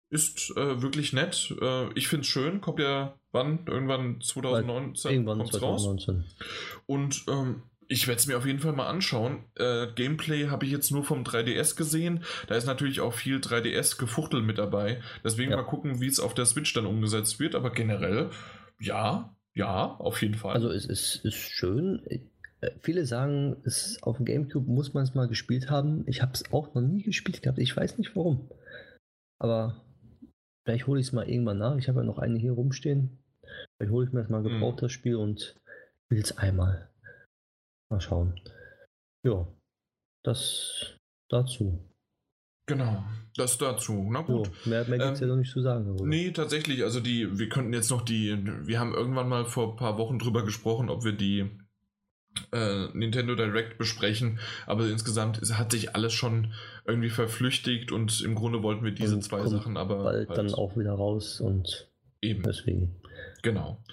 ist 0.09 0.51
äh, 0.57 0.81
wirklich 0.81 1.13
nett. 1.13 1.53
Äh, 1.61 1.93
ich 1.93 2.07
finde 2.07 2.21
es 2.21 2.27
schön. 2.27 2.61
Kommt 2.61 2.79
ja 2.79 3.15
wann? 3.31 3.65
Irgendwann 3.67 4.21
2019 4.21 5.11
Irgendwann 5.11 5.45
2019. 5.45 6.15
raus. 6.15 6.25
Und 6.85 7.25
ähm, 7.29 7.63
ich 7.87 8.07
werde 8.07 8.19
es 8.19 8.27
mir 8.27 8.37
auf 8.37 8.45
jeden 8.45 8.59
Fall 8.59 8.73
mal 8.73 8.87
anschauen. 8.87 9.45
Äh, 9.55 9.87
Gameplay 9.95 10.47
habe 10.49 10.65
ich 10.65 10.71
jetzt 10.71 10.91
nur 10.91 11.03
vom 11.03 11.23
3DS 11.23 11.75
gesehen. 11.75 12.23
Da 12.47 12.55
ist 12.55 12.67
natürlich 12.67 13.01
auch 13.01 13.13
viel 13.13 13.37
3DS-Gefuchtel 13.37 14.41
mit 14.41 14.59
dabei. 14.59 15.01
Deswegen 15.23 15.51
ja. 15.51 15.57
mal 15.57 15.63
gucken, 15.63 15.99
wie 15.99 16.07
es 16.07 16.19
auf 16.19 16.33
der 16.33 16.45
Switch 16.45 16.73
dann 16.73 16.85
umgesetzt 16.85 17.39
wird. 17.39 17.55
Aber 17.55 17.71
generell, 17.71 18.29
ja, 18.79 19.35
ja, 19.55 19.95
auf 19.95 20.21
jeden 20.21 20.35
Fall. 20.35 20.53
Also 20.53 20.69
es 20.69 20.85
ist, 20.85 21.25
ist 21.25 21.35
schön. 21.35 22.01
Äh, 22.05 22.71
viele 22.81 23.05
sagen, 23.05 23.57
es, 23.63 23.97
auf 24.03 24.17
dem 24.17 24.25
Gamecube 24.25 24.69
muss 24.69 24.93
man 24.93 25.03
es 25.03 25.15
mal 25.15 25.27
gespielt 25.27 25.71
haben. 25.71 26.03
Ich 26.07 26.21
habe 26.21 26.33
es 26.33 26.51
auch 26.53 26.73
noch 26.75 26.81
nie 26.81 27.01
gespielt 27.01 27.41
gehabt. 27.41 27.57
Ich 27.57 27.75
weiß 27.75 27.97
nicht 27.97 28.15
warum. 28.15 28.51
Aber 29.39 29.81
Vielleicht 30.65 30.87
hole 30.87 30.99
ich 30.99 31.07
es 31.07 31.13
mal 31.13 31.27
irgendwann 31.27 31.57
nach. 31.57 31.77
Ich 31.77 31.87
habe 31.87 31.99
ja 31.99 32.05
noch 32.05 32.19
eine 32.19 32.37
hier 32.37 32.51
rumstehen. 32.51 33.17
Vielleicht 33.77 33.91
hole 33.91 34.05
ich 34.05 34.13
mir 34.13 34.21
das 34.21 34.29
mal 34.29 34.43
gebraucht, 34.43 34.77
mhm. 34.77 34.81
das 34.81 34.91
Spiel, 34.91 35.15
und 35.15 35.55
will 36.09 36.19
es 36.19 36.37
einmal. 36.37 36.89
Mal 37.91 38.01
schauen. 38.01 38.39
Ja, 39.25 39.47
das 40.23 40.97
dazu. 41.29 41.79
Genau, 42.67 43.03
das 43.35 43.57
dazu. 43.57 44.07
Na 44.11 44.21
gut. 44.21 44.51
So, 44.63 44.69
mehr 44.69 44.87
mehr 44.87 44.99
gibt 44.99 45.13
es 45.13 45.21
ähm, 45.21 45.27
ja 45.27 45.33
noch 45.33 45.39
nicht 45.39 45.51
zu 45.51 45.61
sagen. 45.61 45.91
Oder? 45.91 46.05
Nee, 46.05 46.31
tatsächlich. 46.31 46.83
Also 46.83 46.99
die, 46.99 47.39
wir 47.39 47.49
könnten 47.49 47.73
jetzt 47.73 47.89
noch 47.89 48.03
die, 48.03 48.37
wir 48.67 48.79
haben 48.79 48.93
irgendwann 48.93 49.27
mal 49.27 49.45
vor 49.45 49.71
ein 49.71 49.75
paar 49.75 49.97
Wochen 49.97 50.19
drüber 50.19 50.45
gesprochen, 50.45 50.89
ob 50.89 51.03
wir 51.03 51.13
die 51.13 51.49
äh, 52.51 52.87
Nintendo 52.93 53.35
Direct 53.35 53.77
besprechen, 53.77 54.39
aber 54.65 54.87
insgesamt 54.87 55.41
hat 55.51 55.71
sich 55.71 55.95
alles 55.95 56.13
schon 56.13 56.53
irgendwie 56.85 57.09
verflüchtigt 57.09 57.91
und 57.91 58.21
im 58.21 58.35
Grunde 58.35 58.63
wollten 58.63 58.83
wir 58.83 58.91
diese 58.91 59.15
und 59.15 59.23
zwei 59.23 59.45
Sachen 59.45 59.77
aber 59.77 60.03
bald 60.03 60.29
halt 60.29 60.37
dann 60.37 60.53
auch 60.53 60.77
wieder 60.77 60.93
raus 60.93 61.41
und 61.41 61.89
eben 62.21 62.43
deswegen. 62.43 62.95
Genau. 63.41 63.83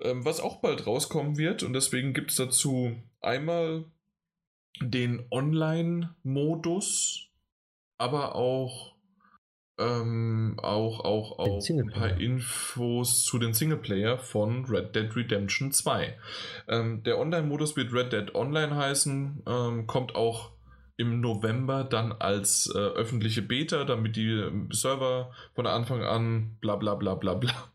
Ähm, 0.00 0.24
was 0.24 0.40
auch 0.40 0.60
bald 0.60 0.86
rauskommen 0.86 1.38
wird 1.38 1.62
und 1.62 1.72
deswegen 1.72 2.14
gibt 2.14 2.30
es 2.30 2.36
dazu 2.36 2.96
einmal 3.20 3.84
den 4.80 5.26
Online-Modus, 5.30 7.28
aber 7.96 8.34
auch 8.34 8.93
ähm, 9.78 10.56
auch, 10.62 11.00
auch, 11.00 11.38
auch 11.38 11.68
ein 11.68 11.90
paar 11.90 12.20
Infos 12.20 13.24
zu 13.24 13.38
den 13.38 13.54
Singleplayer 13.54 14.18
von 14.18 14.64
Red 14.66 14.94
Dead 14.94 15.14
Redemption 15.16 15.72
2. 15.72 16.16
Ähm, 16.68 17.02
der 17.02 17.18
Online-Modus 17.18 17.76
wird 17.76 17.92
Red 17.92 18.12
Dead 18.12 18.34
Online 18.34 18.76
heißen, 18.76 19.42
ähm, 19.46 19.86
kommt 19.86 20.14
auch 20.14 20.52
im 20.96 21.20
November 21.20 21.82
dann 21.82 22.12
als 22.12 22.70
äh, 22.72 22.78
öffentliche 22.78 23.42
Beta, 23.42 23.84
damit 23.84 24.14
die 24.14 24.48
Server 24.70 25.32
von 25.54 25.66
Anfang 25.66 26.04
an 26.04 26.56
bla 26.60 26.76
bla 26.76 26.94
bla 26.94 27.16
bla 27.16 27.34
bla. 27.34 27.52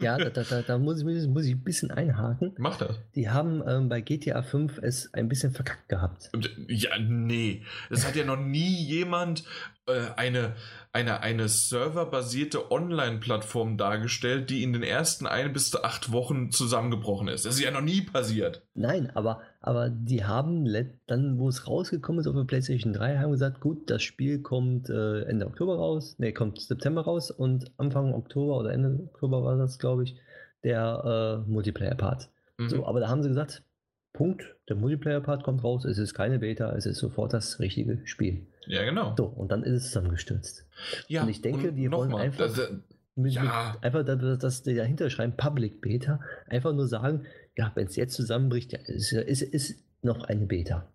Ja, 0.00 0.18
da, 0.18 0.42
da, 0.42 0.62
da 0.62 0.78
muss, 0.78 1.00
ich, 1.00 1.26
muss 1.26 1.46
ich 1.46 1.54
ein 1.54 1.64
bisschen 1.64 1.90
einhaken. 1.90 2.54
Mach 2.58 2.76
das. 2.76 2.96
Die 3.14 3.30
haben 3.30 3.62
ähm, 3.66 3.88
bei 3.88 4.02
GTA 4.02 4.42
5 4.42 4.78
es 4.82 5.12
ein 5.14 5.28
bisschen 5.28 5.52
verkackt 5.52 5.88
gehabt. 5.88 6.30
Ja, 6.68 6.98
nee. 6.98 7.62
Es 7.88 8.06
hat 8.06 8.14
ja 8.14 8.24
noch 8.24 8.36
nie 8.36 8.84
jemand 8.84 9.44
äh, 9.86 10.10
eine, 10.16 10.54
eine, 10.92 11.22
eine 11.22 11.48
serverbasierte 11.48 12.70
Online-Plattform 12.70 13.78
dargestellt, 13.78 14.50
die 14.50 14.62
in 14.62 14.74
den 14.74 14.82
ersten 14.82 15.26
ein 15.26 15.54
bis 15.54 15.74
acht 15.74 16.12
Wochen 16.12 16.50
zusammengebrochen 16.50 17.28
ist. 17.28 17.46
Das 17.46 17.54
ist 17.54 17.62
ja 17.62 17.70
noch 17.70 17.80
nie 17.80 18.02
passiert. 18.02 18.62
Nein, 18.74 19.10
aber, 19.14 19.40
aber 19.66 19.90
die 19.90 20.24
haben 20.24 20.64
dann, 21.08 21.38
wo 21.40 21.48
es 21.48 21.66
rausgekommen 21.66 22.20
ist 22.20 22.28
auf 22.28 22.36
der 22.36 22.44
PlayStation 22.44 22.92
3, 22.92 23.18
haben 23.18 23.32
gesagt, 23.32 23.60
gut, 23.60 23.90
das 23.90 24.00
Spiel 24.00 24.40
kommt 24.40 24.88
äh, 24.88 25.22
Ende 25.22 25.44
Oktober 25.44 25.76
raus, 25.76 26.16
ne, 26.20 26.32
kommt 26.32 26.60
September 26.60 27.02
raus 27.02 27.32
und 27.32 27.72
Anfang 27.76 28.14
Oktober 28.14 28.58
oder 28.58 28.72
Ende 28.72 29.00
Oktober 29.12 29.42
war 29.42 29.56
das, 29.56 29.80
glaube 29.80 30.04
ich, 30.04 30.16
der 30.62 31.42
äh, 31.44 31.50
Multiplayer-Part. 31.50 32.28
Mhm. 32.58 32.68
So, 32.68 32.86
aber 32.86 33.00
da 33.00 33.08
haben 33.08 33.24
sie 33.24 33.28
gesagt, 33.28 33.64
Punkt, 34.12 34.54
der 34.68 34.76
Multiplayer-Part 34.76 35.42
kommt 35.42 35.64
raus, 35.64 35.84
es 35.84 35.98
ist 35.98 36.14
keine 36.14 36.38
Beta, 36.38 36.72
es 36.76 36.86
ist 36.86 36.98
sofort 36.98 37.32
das 37.32 37.58
richtige 37.58 38.00
Spiel. 38.06 38.46
Ja, 38.66 38.84
genau. 38.84 39.16
So, 39.18 39.24
und 39.24 39.50
dann 39.50 39.64
ist 39.64 39.72
es 39.72 39.86
zusammengestürzt. 39.86 40.64
Ja, 41.08 41.24
und 41.24 41.28
ich 41.28 41.42
denke, 41.42 41.70
und 41.70 41.74
die 41.74 41.90
wollen 41.90 42.12
mal, 42.12 42.22
einfach, 42.22 42.54
das, 42.54 42.70
mit, 43.16 43.32
ja. 43.32 43.76
einfach, 43.80 44.04
dass, 44.04 44.38
dass 44.38 44.62
die 44.62 44.76
dahinter 44.76 45.10
schreiben, 45.10 45.36
Public 45.36 45.80
Beta, 45.80 46.20
einfach 46.48 46.72
nur 46.72 46.86
sagen, 46.86 47.26
ja, 47.56 47.72
wenn 47.74 47.86
es 47.86 47.96
jetzt 47.96 48.14
zusammenbricht, 48.14 48.72
ja, 48.72 48.78
ist, 48.80 49.12
ist, 49.12 49.42
ist 49.42 49.84
noch 50.02 50.24
eine 50.24 50.46
Beta. 50.46 50.92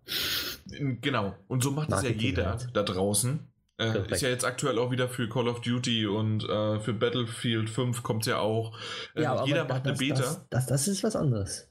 Genau, 0.66 1.34
und 1.48 1.62
so 1.62 1.70
macht 1.70 1.92
es 1.92 2.02
ja 2.02 2.10
jeder 2.10 2.50
halt. 2.50 2.68
da 2.72 2.82
draußen. 2.82 3.40
Äh, 3.78 4.12
ist 4.12 4.22
ja 4.22 4.28
jetzt 4.28 4.44
aktuell 4.44 4.78
auch 4.78 4.90
wieder 4.90 5.08
für 5.08 5.28
Call 5.28 5.48
of 5.48 5.60
Duty 5.60 6.06
und 6.06 6.44
äh, 6.48 6.78
für 6.78 6.92
Battlefield 6.92 7.68
5 7.68 8.02
kommt 8.02 8.22
es 8.22 8.28
ja 8.28 8.38
auch. 8.38 8.78
Äh, 9.14 9.22
ja, 9.22 9.44
jeder 9.44 9.64
macht 9.64 9.86
das, 9.86 9.98
eine 9.98 10.08
Beta. 10.08 10.20
Das, 10.20 10.48
das, 10.50 10.66
das, 10.66 10.88
ist 10.88 11.02
was 11.02 11.16
anderes. 11.16 11.68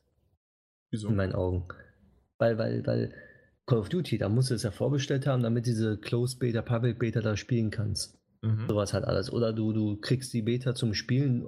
Wieso? 0.89 1.07
In 1.07 1.15
meinen 1.15 1.33
Augen. 1.33 1.67
Weil, 2.37 2.57
weil, 2.57 2.85
weil 2.85 3.13
Call 3.65 3.79
of 3.79 3.89
Duty, 3.89 4.17
da 4.17 4.27
musst 4.27 4.49
du 4.49 4.55
es 4.55 4.63
ja 4.63 4.71
vorbestellt 4.71 5.25
haben, 5.27 5.43
damit 5.43 5.65
diese 5.65 5.97
Closed 5.97 6.39
Beta, 6.39 6.61
Public 6.61 6.99
Beta 6.99 7.21
da 7.21 7.37
spielen 7.37 7.69
kannst. 7.69 8.19
Mhm. 8.41 8.67
Sowas 8.67 8.93
hat 8.93 9.05
alles. 9.05 9.31
Oder 9.31 9.53
du, 9.53 9.71
du 9.71 9.97
kriegst 9.97 10.33
die 10.33 10.41
Beta 10.41 10.75
zum 10.75 10.93
Spielen 10.93 11.45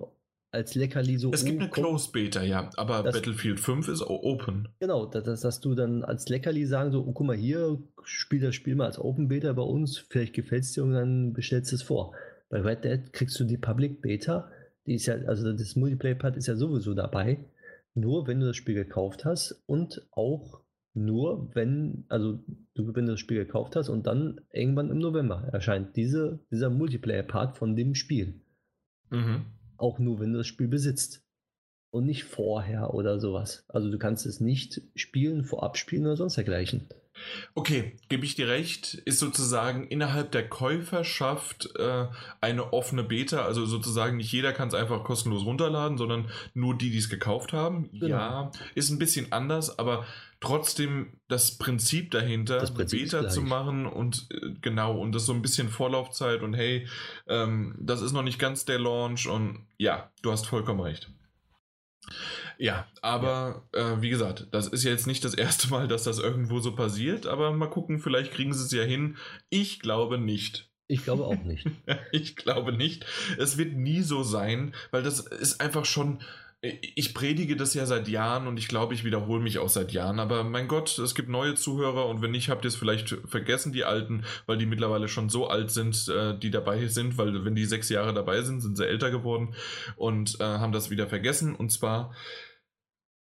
als 0.54 0.76
Leckerli 0.76 1.18
so. 1.18 1.32
Es 1.34 1.44
gibt 1.44 1.60
eine 1.60 1.70
Closed 1.70 2.12
Beta, 2.12 2.44
ja, 2.44 2.70
aber 2.78 3.04
das, 3.04 3.16
Battlefield 3.16 3.60
5 3.60 3.88
ist 3.88 4.02
Open. 4.02 4.70
Genau, 4.80 5.06
dass, 5.06 5.42
dass 5.42 5.60
du 5.60 5.74
dann 5.74 6.04
als 6.04 6.30
Leckerli 6.30 6.66
sagen, 6.66 6.92
so, 6.92 7.04
oh, 7.06 7.12
guck 7.12 7.28
mal 7.28 7.36
hier, 7.36 7.82
spiel 8.04 8.40
das 8.40 8.56
Spiel 8.56 8.76
mal 8.76 8.86
als 8.86 9.00
Open 9.00 9.28
Beta 9.28 9.52
bei 9.54 9.64
uns, 9.64 9.98
vielleicht 9.98 10.34
gefällt 10.34 10.64
es 10.64 10.74
dir 10.74 10.84
und 10.84 10.94
dann 10.94 11.34
bestellst 11.34 11.72
du 11.72 11.76
es 11.76 11.82
vor. 11.82 12.14
Bei 12.50 12.62
Red 12.62 12.84
Dead 12.84 13.14
kriegst 13.14 13.40
du 13.40 13.46
die 13.46 13.58
Public 13.58 14.02
Beta, 14.02 14.52
die 14.86 14.96
ist 14.96 15.08
ja, 15.08 15.16
also 15.26 15.52
das 15.52 15.76
Multiplayer-Part 15.76 16.38
ist 16.38 16.48
ja 16.48 16.56
sowieso 16.56 16.94
dabei, 16.94 17.46
nur 17.96 18.28
wenn 18.28 18.40
du 18.40 18.46
das 18.46 18.56
Spiel 18.56 18.76
gekauft 18.76 19.26
hast 19.26 19.64
und 19.66 20.08
auch 20.12 20.62
nur 20.94 21.50
wenn, 21.56 22.06
also 22.10 22.40
du, 22.76 22.96
wenn 22.96 23.08
du 23.08 23.14
das 23.14 23.20
Spiel 23.20 23.44
gekauft 23.44 23.76
hast 23.76 23.90
und 23.90 24.06
dann 24.06 24.42
irgendwann 24.52 24.92
im 24.92 25.00
November 25.00 25.50
erscheint 25.52 25.96
diese, 25.96 26.40
dieser 26.52 26.70
Multiplayer-Part 26.70 27.58
von 27.58 27.76
dem 27.76 27.96
Spiel. 27.96 28.42
Mhm. 29.10 29.46
Auch 29.84 30.00
nur, 30.00 30.22
wenn 30.22 30.32
du 30.32 30.38
das 30.38 30.48
Spiel 30.48 30.70
besitzt. 30.70 31.26
Und 31.92 32.06
nicht 32.06 32.24
vorher 32.24 32.94
oder 32.94 33.20
sowas. 33.20 33.66
Also 33.68 33.92
du 33.92 34.00
kannst 34.00 34.26
es 34.26 34.40
nicht 34.40 34.82
spielen, 34.96 35.44
vorab 35.44 35.78
spielen 35.78 36.06
oder 36.06 36.16
sonst 36.16 36.38
dergleichen. 36.38 36.88
Okay, 37.54 37.98
gebe 38.08 38.24
ich 38.24 38.36
dir 38.36 38.48
recht, 38.48 38.94
ist 38.94 39.20
sozusagen 39.20 39.86
innerhalb 39.88 40.32
der 40.32 40.48
Käuferschaft 40.48 41.70
äh, 41.78 42.08
eine 42.40 42.72
offene 42.72 43.04
Beta, 43.04 43.44
also 43.44 43.66
sozusagen 43.66 44.18
nicht 44.18 44.32
jeder 44.32 44.54
kann 44.54 44.70
es 44.70 44.74
einfach 44.74 45.04
kostenlos 45.04 45.46
runterladen, 45.46 45.98
sondern 45.98 46.32
nur 46.54 46.78
die, 46.78 46.90
die 46.90 46.98
es 46.98 47.10
gekauft 47.10 47.52
haben. 47.52 47.90
Genau. 47.92 48.08
Ja, 48.08 48.52
ist 48.76 48.90
ein 48.90 49.00
bisschen 49.00 49.34
anders, 49.34 49.78
aber 49.78 50.06
trotzdem 50.44 51.20
das 51.30 51.58
Prinzip 51.58 52.12
dahinter, 52.12 52.60
das 52.60 52.74
Prinzip 52.74 53.04
Beta 53.04 53.30
zu 53.30 53.42
machen 53.42 53.86
und 53.86 54.28
äh, 54.30 54.54
genau, 54.62 55.00
und 55.00 55.14
das 55.14 55.26
so 55.26 55.34
ein 55.34 55.42
bisschen 55.42 55.70
Vorlaufzeit 55.70 56.42
und 56.42 56.54
hey, 56.54 56.86
ähm, 57.28 57.76
das 57.80 58.02
ist 58.02 58.12
noch 58.12 58.24
nicht 58.24 58.40
ganz 58.40 58.66
der 58.66 58.78
Launch 58.78 59.28
und 59.28 59.66
ja, 59.78 60.12
du 60.22 60.32
hast 60.32 60.46
vollkommen 60.46 60.82
recht. 60.82 61.10
Ja, 62.58 62.86
aber 63.02 63.64
ja. 63.74 63.94
Äh, 63.94 64.02
wie 64.02 64.10
gesagt, 64.10 64.48
das 64.52 64.68
ist 64.68 64.84
jetzt 64.84 65.08
nicht 65.08 65.24
das 65.24 65.34
erste 65.34 65.70
Mal, 65.70 65.88
dass 65.88 66.04
das 66.04 66.20
irgendwo 66.20 66.60
so 66.60 66.76
passiert, 66.76 67.26
aber 67.26 67.52
mal 67.54 67.70
gucken, 67.70 68.00
vielleicht 68.00 68.34
kriegen 68.34 68.54
sie 68.54 68.66
es 68.66 68.72
ja 68.72 68.84
hin. 68.84 69.16
Ich 69.50 69.80
glaube 69.80 70.18
nicht. 70.18 70.70
Ich 70.88 71.06
glaube 71.06 71.24
auch 71.24 71.42
nicht. 71.44 71.66
ich 72.12 72.36
glaube 72.36 72.74
nicht. 72.74 73.06
Es 73.38 73.58
wird 73.58 73.74
nie 73.74 74.02
so 74.02 74.24
sein, 74.24 74.76
weil 74.92 75.04
das 75.04 75.22
ist 75.22 75.62
einfach 75.62 75.86
schon 75.86 76.22
ich 76.64 77.14
predige 77.14 77.58
das 77.58 77.74
ja 77.74 77.86
seit 77.86 78.08
Jahren 78.08 78.48
und 78.48 78.58
ich 78.58 78.70
glaube, 78.70 78.94
ich 78.94 79.04
wiederhole 79.04 79.44
mich 79.44 79.60
auch 79.60 79.68
seit 79.68 79.92
Jahren. 79.92 80.22
Aber 80.22 80.46
mein 80.46 80.70
Gott, 80.70 80.98
es 80.98 81.14
gibt 81.14 81.28
neue 81.28 81.56
Zuhörer 81.56 82.08
und 82.08 82.22
wenn 82.22 82.32
nicht, 82.32 82.50
habt 82.50 82.64
ihr 82.64 82.70
es 82.70 82.78
vielleicht 82.78 83.18
vergessen, 83.26 83.74
die 83.74 83.84
alten, 83.84 84.24
weil 84.46 84.58
die 84.58 84.66
mittlerweile 84.66 85.10
schon 85.10 85.28
so 85.28 85.48
alt 85.48 85.72
sind, 85.72 86.08
äh, 86.08 86.40
die 86.40 86.52
dabei 86.52 86.88
sind, 86.88 87.18
weil 87.18 87.44
wenn 87.44 87.56
die 87.56 87.66
sechs 87.66 87.90
Jahre 87.90 88.14
dabei 88.14 88.44
sind, 88.44 88.62
sind 88.62 88.78
sie 88.78 88.88
älter 88.88 89.12
geworden 89.12 89.56
und 89.98 90.40
äh, 90.40 90.44
haben 90.44 90.72
das 90.72 90.90
wieder 90.90 91.08
vergessen. 91.08 91.54
Und 91.54 91.70
zwar, 91.70 92.16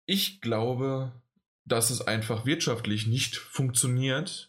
ich 0.07 0.41
glaube, 0.41 1.14
dass 1.65 1.91
es 1.91 2.01
einfach 2.01 2.47
wirtschaftlich 2.47 3.06
nicht 3.06 3.35
funktioniert, 3.35 4.48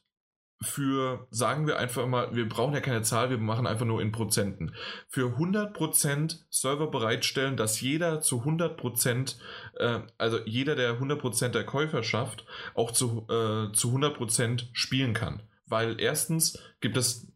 für, 0.62 1.26
sagen 1.30 1.66
wir 1.66 1.78
einfach 1.78 2.06
mal, 2.06 2.34
wir 2.34 2.48
brauchen 2.48 2.74
ja 2.74 2.80
keine 2.80 3.02
Zahl, 3.02 3.30
wir 3.30 3.38
machen 3.38 3.66
einfach 3.66 3.86
nur 3.86 4.02
in 4.02 4.12
Prozenten. 4.12 4.74
Für 5.08 5.36
100% 5.38 6.38
Server 6.50 6.90
bereitstellen, 6.90 7.56
dass 7.56 7.80
jeder 7.80 8.20
zu 8.20 8.42
100%, 8.42 9.36
äh, 9.76 10.00
also 10.18 10.38
jeder 10.44 10.76
der 10.76 11.00
100% 11.00 11.48
der 11.48 11.64
Käuferschaft 11.64 12.44
auch 12.74 12.90
zu, 12.90 13.26
äh, 13.30 13.72
zu 13.72 13.90
100% 13.92 14.68
spielen 14.72 15.14
kann. 15.14 15.42
Weil 15.66 15.98
erstens 15.98 16.58
gibt 16.80 16.98
es 16.98 17.26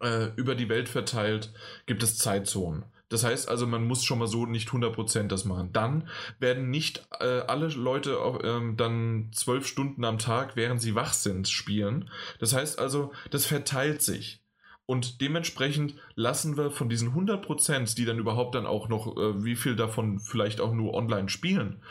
äh, 0.00 0.30
über 0.34 0.56
die 0.56 0.68
Welt 0.68 0.88
verteilt, 0.88 1.52
gibt 1.86 2.02
es 2.02 2.18
Zeitzonen. 2.18 2.84
Das 3.10 3.24
heißt 3.24 3.48
also, 3.48 3.66
man 3.66 3.86
muss 3.86 4.04
schon 4.04 4.20
mal 4.20 4.28
so 4.28 4.46
nicht 4.46 4.68
100% 4.68 5.26
das 5.26 5.44
machen. 5.44 5.72
Dann 5.72 6.08
werden 6.38 6.70
nicht 6.70 7.06
äh, 7.18 7.40
alle 7.40 7.66
Leute 7.66 8.20
auch, 8.20 8.40
ähm, 8.42 8.76
dann 8.76 9.30
zwölf 9.32 9.66
Stunden 9.66 10.04
am 10.04 10.18
Tag, 10.18 10.56
während 10.56 10.80
sie 10.80 10.94
wach 10.94 11.12
sind, 11.12 11.48
spielen. 11.48 12.08
Das 12.38 12.54
heißt 12.54 12.78
also, 12.78 13.12
das 13.30 13.46
verteilt 13.46 14.00
sich. 14.00 14.42
Und 14.86 15.20
dementsprechend 15.20 15.94
lassen 16.14 16.56
wir 16.56 16.70
von 16.70 16.88
diesen 16.88 17.12
100%, 17.12 17.96
die 17.96 18.04
dann 18.04 18.18
überhaupt 18.18 18.54
dann 18.54 18.66
auch 18.66 18.88
noch, 18.88 19.16
äh, 19.16 19.44
wie 19.44 19.56
viel 19.56 19.76
davon 19.76 20.20
vielleicht 20.20 20.60
auch 20.60 20.72
nur 20.72 20.94
online 20.94 21.28
spielen, 21.28 21.82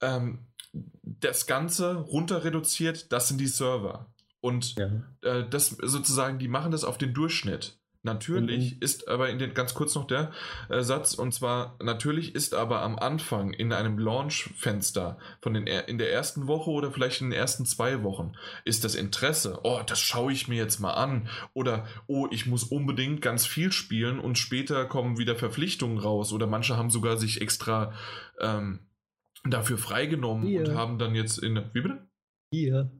ähm, 0.00 0.46
das 1.02 1.46
Ganze 1.46 1.96
runter 1.96 2.44
reduziert, 2.44 3.12
das 3.12 3.28
sind 3.28 3.40
die 3.40 3.46
Server. 3.46 4.12
Und 4.40 4.74
ja. 4.76 4.90
äh, 5.22 5.48
das 5.48 5.68
sozusagen, 5.68 6.38
die 6.38 6.48
machen 6.48 6.72
das 6.72 6.84
auf 6.84 6.98
den 6.98 7.12
Durchschnitt. 7.12 7.78
Natürlich 8.06 8.74
mhm. 8.74 8.78
ist 8.80 9.08
aber 9.08 9.28
in 9.28 9.38
den, 9.40 9.52
ganz 9.52 9.74
kurz 9.74 9.94
noch 9.96 10.06
der 10.06 10.30
äh, 10.68 10.82
Satz, 10.82 11.14
und 11.14 11.34
zwar, 11.34 11.76
natürlich 11.82 12.36
ist 12.36 12.54
aber 12.54 12.82
am 12.82 12.96
Anfang 12.96 13.52
in 13.52 13.72
einem 13.72 13.98
Launch-Fenster 13.98 15.18
von 15.42 15.54
den, 15.54 15.66
in 15.66 15.98
der 15.98 16.12
ersten 16.12 16.46
Woche 16.46 16.70
oder 16.70 16.92
vielleicht 16.92 17.20
in 17.20 17.30
den 17.30 17.38
ersten 17.38 17.66
zwei 17.66 18.04
Wochen, 18.04 18.32
ist 18.64 18.84
das 18.84 18.94
Interesse, 18.94 19.58
oh, 19.64 19.80
das 19.84 19.98
schaue 19.98 20.32
ich 20.32 20.46
mir 20.46 20.56
jetzt 20.56 20.78
mal 20.78 20.94
an, 20.94 21.28
oder 21.52 21.86
oh, 22.06 22.28
ich 22.30 22.46
muss 22.46 22.62
unbedingt 22.62 23.20
ganz 23.20 23.44
viel 23.44 23.72
spielen 23.72 24.20
und 24.20 24.38
später 24.38 24.84
kommen 24.84 25.18
wieder 25.18 25.34
Verpflichtungen 25.34 25.98
raus, 25.98 26.32
oder 26.32 26.46
manche 26.46 26.76
haben 26.76 26.90
sogar 26.90 27.16
sich 27.16 27.40
extra 27.40 27.92
ähm, 28.40 28.78
dafür 29.44 29.78
freigenommen 29.78 30.46
Hier. 30.46 30.60
und 30.60 30.74
haben 30.76 30.98
dann 30.98 31.16
jetzt 31.16 31.38
in, 31.38 31.56
wie 31.72 31.80
bitte? 31.80 32.06
Hier. 32.50 32.90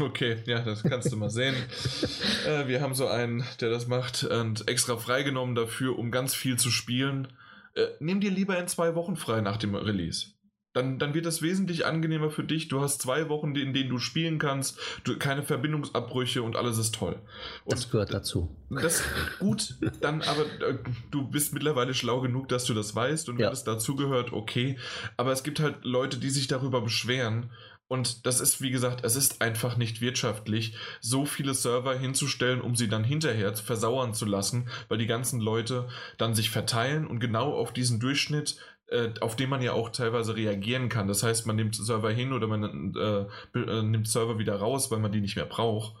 Okay, 0.00 0.36
ja, 0.46 0.60
das 0.62 0.82
kannst 0.82 1.10
du 1.12 1.16
mal 1.16 1.30
sehen. 1.30 1.54
äh, 2.46 2.68
wir 2.68 2.80
haben 2.80 2.94
so 2.94 3.06
einen, 3.06 3.44
der 3.60 3.70
das 3.70 3.86
macht 3.86 4.24
und 4.24 4.68
extra 4.68 4.96
freigenommen 4.96 5.54
dafür, 5.54 5.98
um 5.98 6.10
ganz 6.10 6.34
viel 6.34 6.58
zu 6.58 6.70
spielen. 6.70 7.28
Äh, 7.74 7.86
nimm 8.00 8.20
dir 8.20 8.30
lieber 8.30 8.58
in 8.58 8.68
zwei 8.68 8.94
Wochen 8.94 9.16
frei 9.16 9.40
nach 9.40 9.56
dem 9.56 9.74
Release. 9.74 10.32
Dann, 10.74 10.98
dann 10.98 11.12
wird 11.12 11.26
das 11.26 11.42
wesentlich 11.42 11.84
angenehmer 11.84 12.30
für 12.30 12.44
dich. 12.44 12.68
Du 12.68 12.80
hast 12.80 13.02
zwei 13.02 13.28
Wochen, 13.28 13.54
in 13.56 13.74
denen 13.74 13.90
du 13.90 13.98
spielen 13.98 14.38
kannst, 14.38 14.78
du, 15.04 15.18
keine 15.18 15.42
Verbindungsabbrüche 15.42 16.42
und 16.42 16.56
alles 16.56 16.78
ist 16.78 16.94
toll. 16.94 17.20
Und 17.64 17.76
das 17.76 17.90
gehört 17.90 18.14
dazu. 18.14 18.56
Das 18.70 19.02
gut, 19.38 19.74
dann 20.00 20.22
aber 20.22 20.46
äh, 20.66 20.78
du 21.10 21.28
bist 21.28 21.52
mittlerweile 21.52 21.92
schlau 21.92 22.22
genug, 22.22 22.48
dass 22.48 22.64
du 22.64 22.72
das 22.72 22.94
weißt 22.94 23.28
und 23.28 23.38
ja. 23.38 23.46
wenn 23.46 23.52
es 23.52 23.64
dazugehört, 23.64 24.32
okay. 24.32 24.78
Aber 25.18 25.32
es 25.32 25.42
gibt 25.42 25.60
halt 25.60 25.84
Leute, 25.84 26.16
die 26.16 26.30
sich 26.30 26.46
darüber 26.46 26.80
beschweren 26.80 27.50
und 27.92 28.24
das 28.24 28.40
ist, 28.40 28.62
wie 28.62 28.70
gesagt, 28.70 29.04
es 29.04 29.16
ist 29.16 29.42
einfach 29.42 29.76
nicht 29.76 30.00
wirtschaftlich, 30.00 30.74
so 31.02 31.26
viele 31.26 31.52
Server 31.52 31.94
hinzustellen, 31.94 32.62
um 32.62 32.74
sie 32.74 32.88
dann 32.88 33.04
hinterher 33.04 33.54
versauern 33.54 34.14
zu 34.14 34.24
lassen, 34.24 34.70
weil 34.88 34.96
die 34.96 35.06
ganzen 35.06 35.40
Leute 35.40 35.88
dann 36.16 36.34
sich 36.34 36.48
verteilen 36.48 37.06
und 37.06 37.20
genau 37.20 37.52
auf 37.52 37.70
diesen 37.70 38.00
Durchschnitt, 38.00 38.56
äh, 38.86 39.10
auf 39.20 39.36
den 39.36 39.50
man 39.50 39.60
ja 39.60 39.74
auch 39.74 39.90
teilweise 39.90 40.34
reagieren 40.34 40.88
kann. 40.88 41.06
Das 41.06 41.22
heißt, 41.22 41.46
man 41.46 41.56
nimmt 41.56 41.74
Server 41.74 42.10
hin 42.10 42.32
oder 42.32 42.46
man 42.46 42.94
äh, 42.96 43.58
äh, 43.58 43.82
nimmt 43.82 44.08
Server 44.08 44.38
wieder 44.38 44.56
raus, 44.56 44.90
weil 44.90 45.00
man 45.00 45.12
die 45.12 45.20
nicht 45.20 45.36
mehr 45.36 45.44
braucht. 45.44 45.94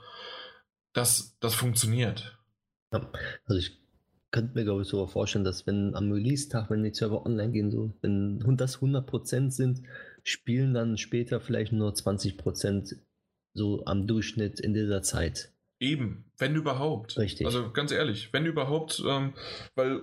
Das, 0.94 1.36
das 1.40 1.54
funktioniert. 1.54 2.38
Ja, 2.90 3.06
also 3.44 3.58
ich 3.58 3.78
könnte 4.30 4.54
mir, 4.54 4.64
glaube 4.64 4.80
ich, 4.80 4.88
so 4.88 5.06
vorstellen, 5.06 5.44
dass 5.44 5.66
wenn 5.66 5.94
am 5.94 6.10
Release-Tag, 6.10 6.70
wenn 6.70 6.84
die 6.84 6.94
Server 6.94 7.26
online 7.26 7.52
gehen, 7.52 7.70
so, 7.70 7.92
wenn 8.00 8.40
das 8.56 8.78
100% 8.78 9.50
sind, 9.50 9.82
spielen 10.24 10.74
dann 10.74 10.98
später 10.98 11.40
vielleicht 11.40 11.72
nur 11.72 11.94
20 11.94 12.36
Prozent 12.36 12.96
so 13.54 13.84
am 13.84 14.06
Durchschnitt 14.06 14.60
in 14.60 14.74
dieser 14.74 15.02
Zeit. 15.02 15.52
Eben, 15.80 16.30
wenn 16.38 16.54
überhaupt. 16.54 17.18
Richtig. 17.18 17.46
Also 17.46 17.70
ganz 17.72 17.90
ehrlich, 17.90 18.32
wenn 18.32 18.46
überhaupt, 18.46 19.02
ähm, 19.06 19.34
weil, 19.74 20.02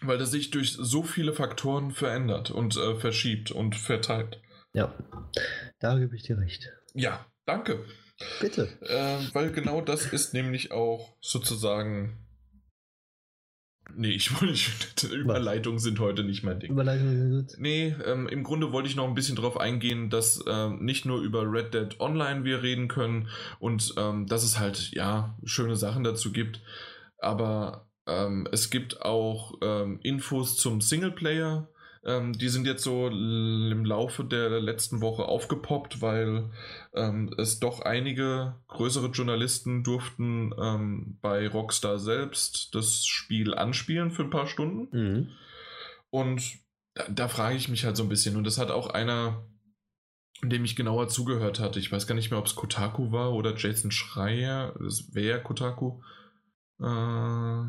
weil 0.00 0.18
das 0.18 0.30
sich 0.30 0.50
durch 0.50 0.72
so 0.72 1.02
viele 1.02 1.34
Faktoren 1.34 1.90
verändert 1.90 2.50
und 2.50 2.76
äh, 2.76 2.98
verschiebt 2.98 3.50
und 3.50 3.76
verteilt. 3.76 4.40
Ja. 4.72 4.94
da 5.78 5.98
gebe 5.98 6.16
ich 6.16 6.22
dir 6.22 6.38
recht. 6.38 6.72
Ja, 6.94 7.26
danke. 7.44 7.84
Bitte. 8.40 8.68
Äh, 8.80 9.34
weil 9.34 9.52
genau 9.52 9.80
das 9.80 10.06
ist 10.12 10.32
nämlich 10.32 10.72
auch 10.72 11.14
sozusagen. 11.20 12.18
Nee, 13.96 14.10
ich 14.10 14.32
wollte 14.32 14.52
nicht. 14.52 15.02
Überleitungen 15.12 15.78
sind 15.78 15.98
heute 16.00 16.24
nicht 16.24 16.42
mein 16.42 16.60
Ding. 16.60 16.72
Überleitungen 16.72 17.16
sind 17.16 17.48
gut. 17.48 17.58
Nee, 17.58 17.94
ähm, 18.06 18.28
im 18.28 18.42
Grunde 18.42 18.72
wollte 18.72 18.88
ich 18.88 18.96
noch 18.96 19.06
ein 19.06 19.14
bisschen 19.14 19.36
darauf 19.36 19.58
eingehen, 19.58 20.10
dass 20.10 20.44
ähm, 20.48 20.84
nicht 20.84 21.04
nur 21.04 21.20
über 21.20 21.50
Red 21.50 21.74
Dead 21.74 22.00
Online 22.00 22.44
wir 22.44 22.62
reden 22.62 22.88
können 22.88 23.28
und 23.58 23.94
ähm, 23.96 24.26
dass 24.26 24.44
es 24.44 24.58
halt, 24.58 24.90
ja, 24.92 25.36
schöne 25.44 25.76
Sachen 25.76 26.04
dazu 26.04 26.32
gibt. 26.32 26.60
Aber 27.18 27.88
ähm, 28.06 28.48
es 28.50 28.70
gibt 28.70 29.02
auch 29.02 29.54
ähm, 29.62 30.00
Infos 30.02 30.56
zum 30.56 30.80
Singleplayer. 30.80 31.68
Ähm, 32.04 32.32
die 32.32 32.48
sind 32.48 32.66
jetzt 32.66 32.82
so 32.82 33.06
im 33.06 33.84
Laufe 33.84 34.24
der 34.24 34.60
letzten 34.60 35.00
Woche 35.00 35.24
aufgepoppt, 35.24 36.02
weil 36.02 36.50
ähm, 36.94 37.32
es 37.38 37.60
doch 37.60 37.80
einige 37.80 38.56
größere 38.68 39.08
Journalisten 39.08 39.84
durften 39.84 40.52
ähm, 40.60 41.18
bei 41.20 41.46
Rockstar 41.46 41.98
selbst 41.98 42.74
das 42.74 43.06
Spiel 43.06 43.54
anspielen 43.54 44.10
für 44.10 44.22
ein 44.22 44.30
paar 44.30 44.48
Stunden. 44.48 44.88
Mhm. 44.96 45.28
Und 46.10 46.42
da, 46.94 47.04
da 47.08 47.28
frage 47.28 47.56
ich 47.56 47.68
mich 47.68 47.84
halt 47.84 47.96
so 47.96 48.02
ein 48.02 48.08
bisschen. 48.08 48.36
Und 48.36 48.44
das 48.44 48.58
hat 48.58 48.70
auch 48.70 48.88
einer 48.88 49.46
dem 50.44 50.64
ich 50.64 50.76
genauer 50.76 51.08
zugehört 51.08 51.60
hatte. 51.60 51.78
Ich 51.78 51.92
weiß 51.92 52.06
gar 52.06 52.14
nicht 52.14 52.30
mehr, 52.30 52.38
ob 52.40 52.46
es 52.46 52.56
Kotaku 52.56 53.12
war 53.12 53.32
oder 53.32 53.56
Jason 53.56 53.90
Schreier. 53.90 54.74
Das 54.80 55.14
wäre 55.14 55.42
Kotaku. 55.42 56.00
Äh, 56.80 57.62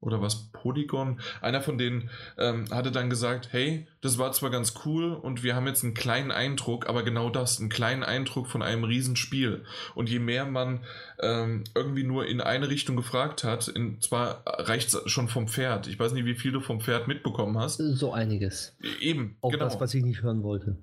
oder 0.00 0.20
was? 0.20 0.50
Polygon, 0.52 1.20
einer 1.40 1.60
von 1.60 1.78
denen 1.78 2.10
ähm, 2.36 2.66
hatte 2.70 2.92
dann 2.92 3.10
gesagt, 3.10 3.48
hey, 3.52 3.86
das 4.00 4.18
war 4.18 4.32
zwar 4.32 4.50
ganz 4.50 4.74
cool 4.84 5.12
und 5.12 5.42
wir 5.42 5.56
haben 5.56 5.66
jetzt 5.66 5.82
einen 5.82 5.94
kleinen 5.94 6.30
Eindruck, 6.30 6.88
aber 6.88 7.02
genau 7.02 7.30
das, 7.30 7.58
einen 7.58 7.68
kleinen 7.68 8.04
Eindruck 8.04 8.46
von 8.46 8.62
einem 8.62 8.84
Riesenspiel. 8.84 9.64
Und 9.94 10.08
je 10.08 10.20
mehr 10.20 10.46
man 10.46 10.80
ähm, 11.20 11.64
irgendwie 11.74 12.04
nur 12.04 12.26
in 12.26 12.40
eine 12.40 12.68
Richtung 12.68 12.94
gefragt 12.94 13.42
hat, 13.42 13.66
in, 13.66 14.00
zwar 14.00 14.42
reicht 14.46 14.94
es 14.94 15.10
schon 15.10 15.28
vom 15.28 15.48
Pferd. 15.48 15.88
Ich 15.88 15.98
weiß 15.98 16.12
nicht, 16.12 16.26
wie 16.26 16.34
viel 16.34 16.52
du 16.52 16.60
vom 16.60 16.80
Pferd 16.80 17.08
mitbekommen 17.08 17.58
hast. 17.58 17.78
So 17.78 18.12
einiges. 18.12 18.76
Eben, 19.00 19.36
Auch 19.40 19.50
genau. 19.50 19.64
das, 19.64 19.80
was 19.80 19.92
ich 19.94 20.04
nicht 20.04 20.22
hören 20.22 20.44
wollte. 20.44 20.76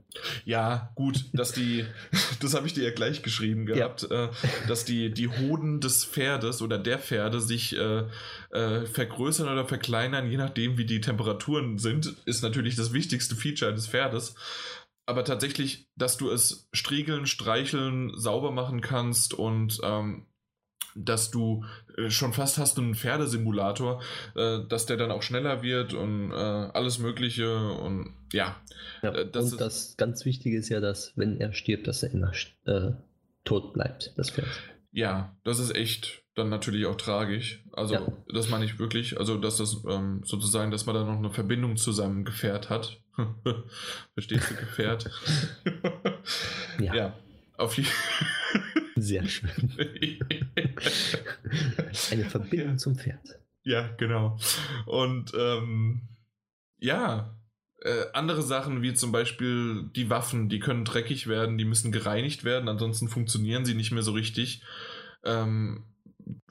Ja, 0.43 0.91
gut, 0.95 1.25
dass 1.31 1.53
die, 1.53 1.85
das 2.41 2.53
habe 2.53 2.67
ich 2.67 2.73
dir 2.73 2.83
ja 2.83 2.91
gleich 2.91 3.21
geschrieben 3.21 3.65
gehabt, 3.65 4.07
ja. 4.09 4.25
äh, 4.25 4.29
dass 4.67 4.83
die, 4.83 5.13
die 5.13 5.29
Hoden 5.29 5.79
des 5.79 6.03
Pferdes 6.03 6.61
oder 6.61 6.77
der 6.77 6.99
Pferde 6.99 7.39
sich 7.39 7.77
äh, 7.77 8.03
äh, 8.51 8.85
vergrößern 8.85 9.47
oder 9.47 9.65
verkleinern, 9.65 10.29
je 10.29 10.37
nachdem, 10.37 10.77
wie 10.77 10.85
die 10.85 10.99
Temperaturen 10.99 11.77
sind, 11.77 12.13
ist 12.25 12.43
natürlich 12.43 12.75
das 12.75 12.91
wichtigste 12.91 13.04
Feature 13.35 13.73
des 13.73 13.87
Pferdes. 13.87 14.35
Aber 15.05 15.23
tatsächlich, 15.23 15.87
dass 15.95 16.17
du 16.17 16.31
es 16.31 16.67
striegeln, 16.73 17.27
streicheln, 17.27 18.11
sauber 18.15 18.51
machen 18.51 18.81
kannst 18.81 19.33
und 19.33 19.79
ähm, 19.83 20.25
dass 20.95 21.29
du 21.29 21.63
äh, 21.97 22.09
schon 22.09 22.33
fast 22.33 22.57
hast 22.57 22.79
einen 22.79 22.95
Pferdesimulator, 22.95 24.01
äh, 24.35 24.59
dass 24.67 24.85
der 24.85 24.97
dann 24.97 25.11
auch 25.11 25.21
schneller 25.21 25.61
wird 25.61 25.93
und 25.93 26.31
äh, 26.31 26.35
alles 26.35 26.99
Mögliche 26.99 27.73
und 27.73 28.13
ja. 28.31 28.55
ja 29.03 29.23
das 29.25 29.51
und 29.51 29.61
das 29.61 29.95
ganz 29.97 30.25
Wichtige 30.25 30.57
ist 30.57 30.69
ja, 30.69 30.79
dass 30.79 31.11
wenn 31.15 31.39
er 31.39 31.53
stirbt, 31.53 31.87
dass 31.87 32.01
er 32.01 32.11
immer 32.11 32.31
äh, 32.65 32.91
tot 33.43 33.73
bleibt, 33.73 34.13
das 34.15 34.31
Pferd. 34.31 34.47
Ja, 34.91 35.35
das 35.43 35.59
ist 35.59 35.75
echt 35.75 36.23
dann 36.35 36.49
natürlich 36.49 36.85
auch 36.85 36.95
tragisch. 36.95 37.63
Also, 37.71 37.95
ja. 37.95 38.07
das 38.33 38.49
meine 38.49 38.65
ich 38.65 38.77
wirklich. 38.77 39.17
Also, 39.17 39.37
dass 39.37 39.57
das 39.57 39.83
ähm, 39.89 40.21
sozusagen, 40.23 40.69
dass 40.69 40.85
man 40.85 40.95
da 40.95 41.03
noch 41.03 41.17
eine 41.17 41.31
Verbindung 41.31 41.77
zu 41.77 41.91
seinem 41.91 42.25
Gefährt 42.25 42.69
hat. 42.69 43.01
Verstehst 44.13 44.51
du, 44.51 44.55
Gefährt? 44.55 45.09
ja. 46.79 46.93
ja. 46.93 47.13
Auf 47.57 47.77
jeden 47.77 47.89
Sehr 48.97 49.25
schön. 49.25 49.49
Eine 52.11 52.25
Verbindung 52.25 52.71
ja. 52.71 52.77
zum 52.77 52.95
Pferd. 52.97 53.39
Ja, 53.63 53.87
genau. 53.97 54.37
Und 54.85 55.31
ähm, 55.37 56.01
ja, 56.77 57.39
äh, 57.81 58.05
andere 58.13 58.41
Sachen 58.41 58.81
wie 58.81 58.93
zum 58.93 59.13
Beispiel 59.13 59.89
die 59.95 60.09
Waffen, 60.09 60.49
die 60.49 60.59
können 60.59 60.83
dreckig 60.83 61.27
werden, 61.27 61.57
die 61.57 61.65
müssen 61.65 61.93
gereinigt 61.93 62.43
werden, 62.43 62.67
ansonsten 62.67 63.07
funktionieren 63.07 63.63
sie 63.63 63.75
nicht 63.75 63.91
mehr 63.91 64.03
so 64.03 64.11
richtig. 64.11 64.63
Ähm, 65.23 65.85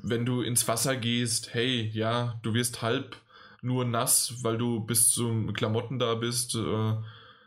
wenn 0.02 0.26
du 0.26 0.42
ins 0.42 0.66
Wasser 0.68 0.96
gehst, 0.96 1.54
hey, 1.54 1.90
ja, 1.92 2.38
du 2.42 2.54
wirst 2.54 2.82
halb 2.82 3.16
nur 3.62 3.84
nass, 3.84 4.34
weil 4.42 4.58
du 4.58 4.80
bis 4.80 5.10
zum 5.10 5.52
Klamotten 5.52 5.98
da 5.98 6.14
bist, 6.14 6.54
äh, 6.54 6.94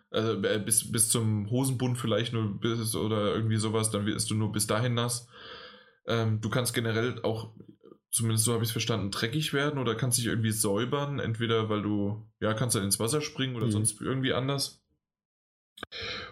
also 0.09 0.41
äh, 0.43 0.59
bis, 0.59 0.91
bis 0.91 1.09
zum 1.09 1.49
Hosenbund 1.49 1.97
vielleicht 1.97 2.33
nur 2.33 2.59
bis 2.59 2.95
oder 2.95 3.35
irgendwie 3.35 3.57
sowas, 3.57 3.91
dann 3.91 4.05
wirst 4.05 4.29
du 4.31 4.35
nur 4.35 4.51
bis 4.51 4.67
dahin 4.67 4.93
nass. 4.93 5.27
Ähm, 6.07 6.41
du 6.41 6.49
kannst 6.49 6.73
generell 6.73 7.21
auch 7.23 7.51
zumindest 8.09 8.45
so 8.45 8.53
habe 8.53 8.63
ich 8.63 8.69
es 8.69 8.73
verstanden, 8.73 9.11
dreckig 9.11 9.53
werden 9.53 9.79
oder 9.79 9.95
kannst 9.95 10.17
dich 10.17 10.25
irgendwie 10.25 10.51
säubern, 10.51 11.19
entweder 11.19 11.69
weil 11.69 11.83
du, 11.83 12.25
ja, 12.39 12.53
kannst 12.53 12.75
dann 12.75 12.83
ins 12.83 12.99
Wasser 12.99 13.21
springen 13.21 13.55
oder 13.55 13.67
mhm. 13.67 13.71
sonst 13.71 14.01
irgendwie 14.01 14.33
anders. 14.33 14.81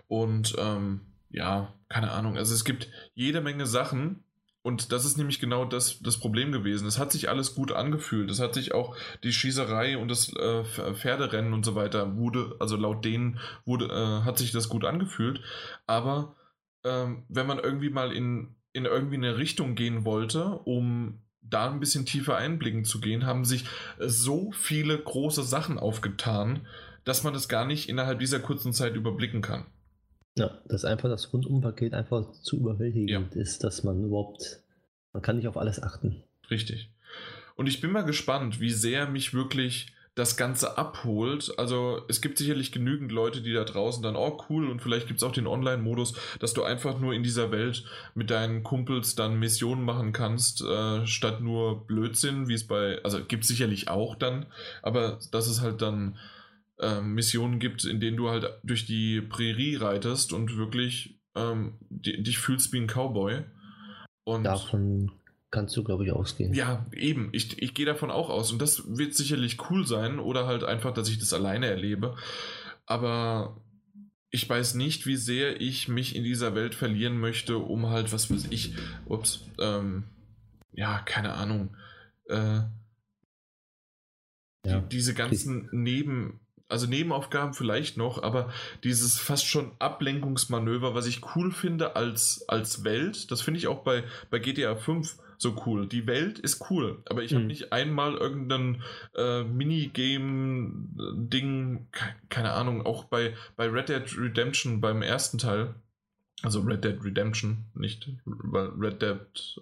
Und 0.07 0.55
ähm, 0.57 1.01
ja, 1.29 1.73
keine 1.87 2.11
Ahnung, 2.11 2.37
also 2.37 2.53
es 2.53 2.65
gibt 2.65 2.89
jede 3.13 3.41
Menge 3.41 3.67
Sachen 3.67 4.23
und 4.65 4.91
das 4.91 5.05
ist 5.05 5.15
nämlich 5.15 5.39
genau 5.39 5.63
das, 5.63 5.99
das 5.99 6.17
Problem 6.17 6.51
gewesen. 6.51 6.87
Es 6.87 6.97
hat 6.97 7.11
sich 7.11 7.29
alles 7.29 7.53
gut 7.53 7.71
angefühlt. 7.71 8.31
Es 8.31 8.39
hat 8.39 8.55
sich 8.55 8.73
auch 8.73 8.97
die 9.23 9.31
Schießerei 9.31 9.95
und 9.95 10.07
das 10.07 10.33
äh, 10.35 10.63
Pferderennen 10.63 11.53
und 11.53 11.63
so 11.63 11.75
weiter 11.75 12.17
wurde, 12.17 12.55
also 12.59 12.75
laut 12.75 13.05
denen 13.05 13.39
wurde, 13.63 13.85
äh, 13.85 14.25
hat 14.25 14.39
sich 14.39 14.51
das 14.51 14.67
gut 14.67 14.83
angefühlt. 14.83 15.39
Aber 15.85 16.35
ähm, 16.83 17.25
wenn 17.29 17.45
man 17.45 17.59
irgendwie 17.59 17.91
mal 17.91 18.11
in, 18.11 18.55
in 18.73 18.85
irgendwie 18.85 19.17
eine 19.17 19.37
Richtung 19.37 19.75
gehen 19.75 20.03
wollte, 20.03 20.45
um 20.45 21.21
da 21.41 21.69
ein 21.69 21.79
bisschen 21.79 22.07
tiefer 22.07 22.35
einblicken 22.35 22.85
zu 22.85 22.99
gehen, 22.99 23.27
haben 23.27 23.45
sich 23.45 23.65
so 23.99 24.51
viele 24.51 24.97
große 24.97 25.43
Sachen 25.43 25.77
aufgetan, 25.77 26.65
dass 27.03 27.21
man 27.21 27.35
das 27.35 27.47
gar 27.47 27.65
nicht 27.65 27.87
innerhalb 27.87 28.17
dieser 28.17 28.39
kurzen 28.39 28.73
Zeit 28.73 28.95
überblicken 28.95 29.43
kann. 29.43 29.67
Ja, 30.37 30.51
dass 30.67 30.83
einfach 30.83 31.09
das 31.09 31.31
Rundumpaket 31.31 31.93
einfach 31.93 32.31
zu 32.41 32.57
überwältigend 32.57 33.35
ja. 33.35 33.41
ist, 33.41 33.63
dass 33.63 33.83
man 33.83 34.03
überhaupt, 34.03 34.61
man 35.13 35.21
kann 35.21 35.37
nicht 35.37 35.47
auf 35.47 35.57
alles 35.57 35.81
achten. 35.81 36.23
Richtig. 36.49 36.89
Und 37.55 37.67
ich 37.67 37.79
bin 37.79 37.91
mal 37.91 38.03
gespannt, 38.03 38.59
wie 38.59 38.71
sehr 38.71 39.07
mich 39.07 39.33
wirklich 39.33 39.93
das 40.15 40.37
Ganze 40.37 40.77
abholt. 40.77 41.53
Also 41.57 42.01
es 42.07 42.21
gibt 42.21 42.37
sicherlich 42.37 42.71
genügend 42.71 43.11
Leute, 43.11 43.41
die 43.41 43.53
da 43.53 43.65
draußen 43.65 44.01
dann, 44.01 44.15
oh 44.15 44.41
cool, 44.49 44.69
und 44.69 44.81
vielleicht 44.81 45.07
gibt 45.07 45.19
es 45.19 45.23
auch 45.23 45.33
den 45.33 45.45
Online-Modus, 45.45 46.13
dass 46.39 46.53
du 46.53 46.63
einfach 46.63 46.99
nur 46.99 47.13
in 47.13 47.21
dieser 47.21 47.51
Welt 47.51 47.83
mit 48.15 48.29
deinen 48.29 48.63
Kumpels 48.63 49.15
dann 49.15 49.39
Missionen 49.39 49.83
machen 49.83 50.13
kannst, 50.13 50.61
äh, 50.61 51.05
statt 51.05 51.41
nur 51.41 51.85
Blödsinn, 51.85 52.47
wie 52.47 52.53
es 52.53 52.65
bei, 52.65 52.99
also 53.03 53.23
gibt 53.25 53.43
es 53.43 53.49
sicherlich 53.49 53.89
auch 53.89 54.15
dann, 54.15 54.45
aber 54.81 55.19
dass 55.31 55.47
es 55.47 55.61
halt 55.61 55.81
dann 55.81 56.17
äh, 56.79 57.01
Missionen 57.01 57.59
gibt, 57.59 57.85
in 57.85 57.99
denen 57.99 58.17
du 58.17 58.29
halt 58.29 58.49
durch 58.63 58.85
die 58.85 59.21
Prärie 59.21 59.75
reitest 59.75 60.33
und 60.33 60.57
wirklich 60.57 61.19
ähm, 61.35 61.77
dich 61.89 62.37
fühlst 62.37 62.73
wie 62.73 62.79
ein 62.79 62.87
Cowboy. 62.87 63.43
Und 64.23 64.43
Davon 64.43 65.11
kannst 65.51 65.77
du, 65.77 65.83
glaube 65.83 66.05
ich, 66.05 66.11
ausgehen. 66.11 66.53
Ja, 66.53 66.85
eben. 66.91 67.29
Ich, 67.31 67.61
ich 67.61 67.73
gehe 67.73 67.85
davon 67.85 68.11
auch 68.11 68.29
aus. 68.29 68.51
Und 68.51 68.61
das 68.61 68.97
wird 68.97 69.15
sicherlich 69.15 69.69
cool 69.69 69.85
sein. 69.85 70.19
Oder 70.19 70.47
halt 70.47 70.63
einfach, 70.63 70.93
dass 70.93 71.09
ich 71.09 71.19
das 71.19 71.33
alleine 71.33 71.67
erlebe. 71.67 72.15
Aber 72.85 73.61
ich 74.35 74.49
weiß 74.49 74.73
nicht, 74.75 75.05
wie 75.05 75.15
sehr 75.15 75.61
ich 75.61 75.87
mich 75.87 76.15
in 76.15 76.23
dieser 76.25 76.55
Welt 76.55 76.75
verlieren 76.75 77.17
möchte, 77.17 77.57
um 77.57 77.89
halt, 77.89 78.11
was 78.11 78.29
weiß 78.29 78.47
ich, 78.49 78.75
ups, 79.05 79.45
ähm, 79.59 80.03
ja, 80.73 80.99
keine 80.99 81.33
Ahnung, 81.33 81.75
äh, 82.27 82.63
ja. 84.65 84.79
die, 84.81 84.89
diese 84.89 85.13
ganzen 85.13 85.69
Neben, 85.71 86.41
also 86.67 86.87
Nebenaufgaben 86.87 87.53
vielleicht 87.53 87.97
noch, 87.97 88.23
aber 88.23 88.51
dieses 88.83 89.19
fast 89.19 89.45
schon 89.45 89.71
Ablenkungsmanöver, 89.79 90.95
was 90.95 91.05
ich 91.05 91.21
cool 91.35 91.51
finde 91.51 91.95
als, 91.95 92.43
als 92.47 92.83
Welt, 92.83 93.29
das 93.31 93.41
finde 93.41 93.59
ich 93.59 93.67
auch 93.67 93.83
bei, 93.83 94.03
bei 94.29 94.39
GTA 94.39 94.75
5 94.75 95.17
so 95.37 95.55
cool. 95.65 95.87
Die 95.87 96.07
Welt 96.07 96.39
ist 96.39 96.69
cool, 96.69 97.01
aber 97.07 97.23
ich 97.23 97.31
mhm. 97.31 97.35
habe 97.35 97.45
nicht 97.47 97.73
einmal 97.73 98.15
irgendein 98.15 98.81
äh, 99.15 99.43
Minigame-Ding, 99.43 101.87
keine 102.29 102.53
Ahnung, 102.53 102.85
auch 102.85 103.03
bei, 103.05 103.33
bei 103.55 103.67
Red 103.67 103.89
Dead 103.89 104.17
Redemption 104.17 104.81
beim 104.81 105.01
ersten 105.01 105.37
Teil, 105.37 105.75
also 106.41 106.59
Red 106.61 106.83
Dead 106.83 107.01
Redemption, 107.03 107.65
nicht, 107.75 108.09
weil 108.25 108.69
Red 108.77 109.01
Dead 109.01 109.17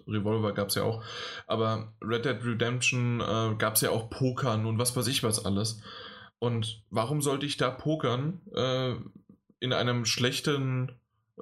Revolver 0.06 0.52
gab 0.54 0.68
es 0.68 0.76
ja 0.76 0.84
auch, 0.84 1.02
aber 1.46 1.92
Red 2.02 2.24
Dead 2.24 2.42
Redemption 2.44 3.20
äh, 3.20 3.54
gab 3.58 3.74
es 3.74 3.82
ja 3.82 3.90
auch 3.90 4.08
Pokern 4.10 4.66
und 4.66 4.78
was 4.78 4.96
weiß 4.96 5.06
ich 5.08 5.22
was 5.22 5.44
alles. 5.44 5.82
Und 6.38 6.84
warum 6.90 7.22
sollte 7.22 7.46
ich 7.46 7.56
da 7.56 7.70
pokern 7.70 8.40
äh, 8.54 8.94
in 9.60 9.72
einem 9.72 10.04
schlechten 10.04 10.92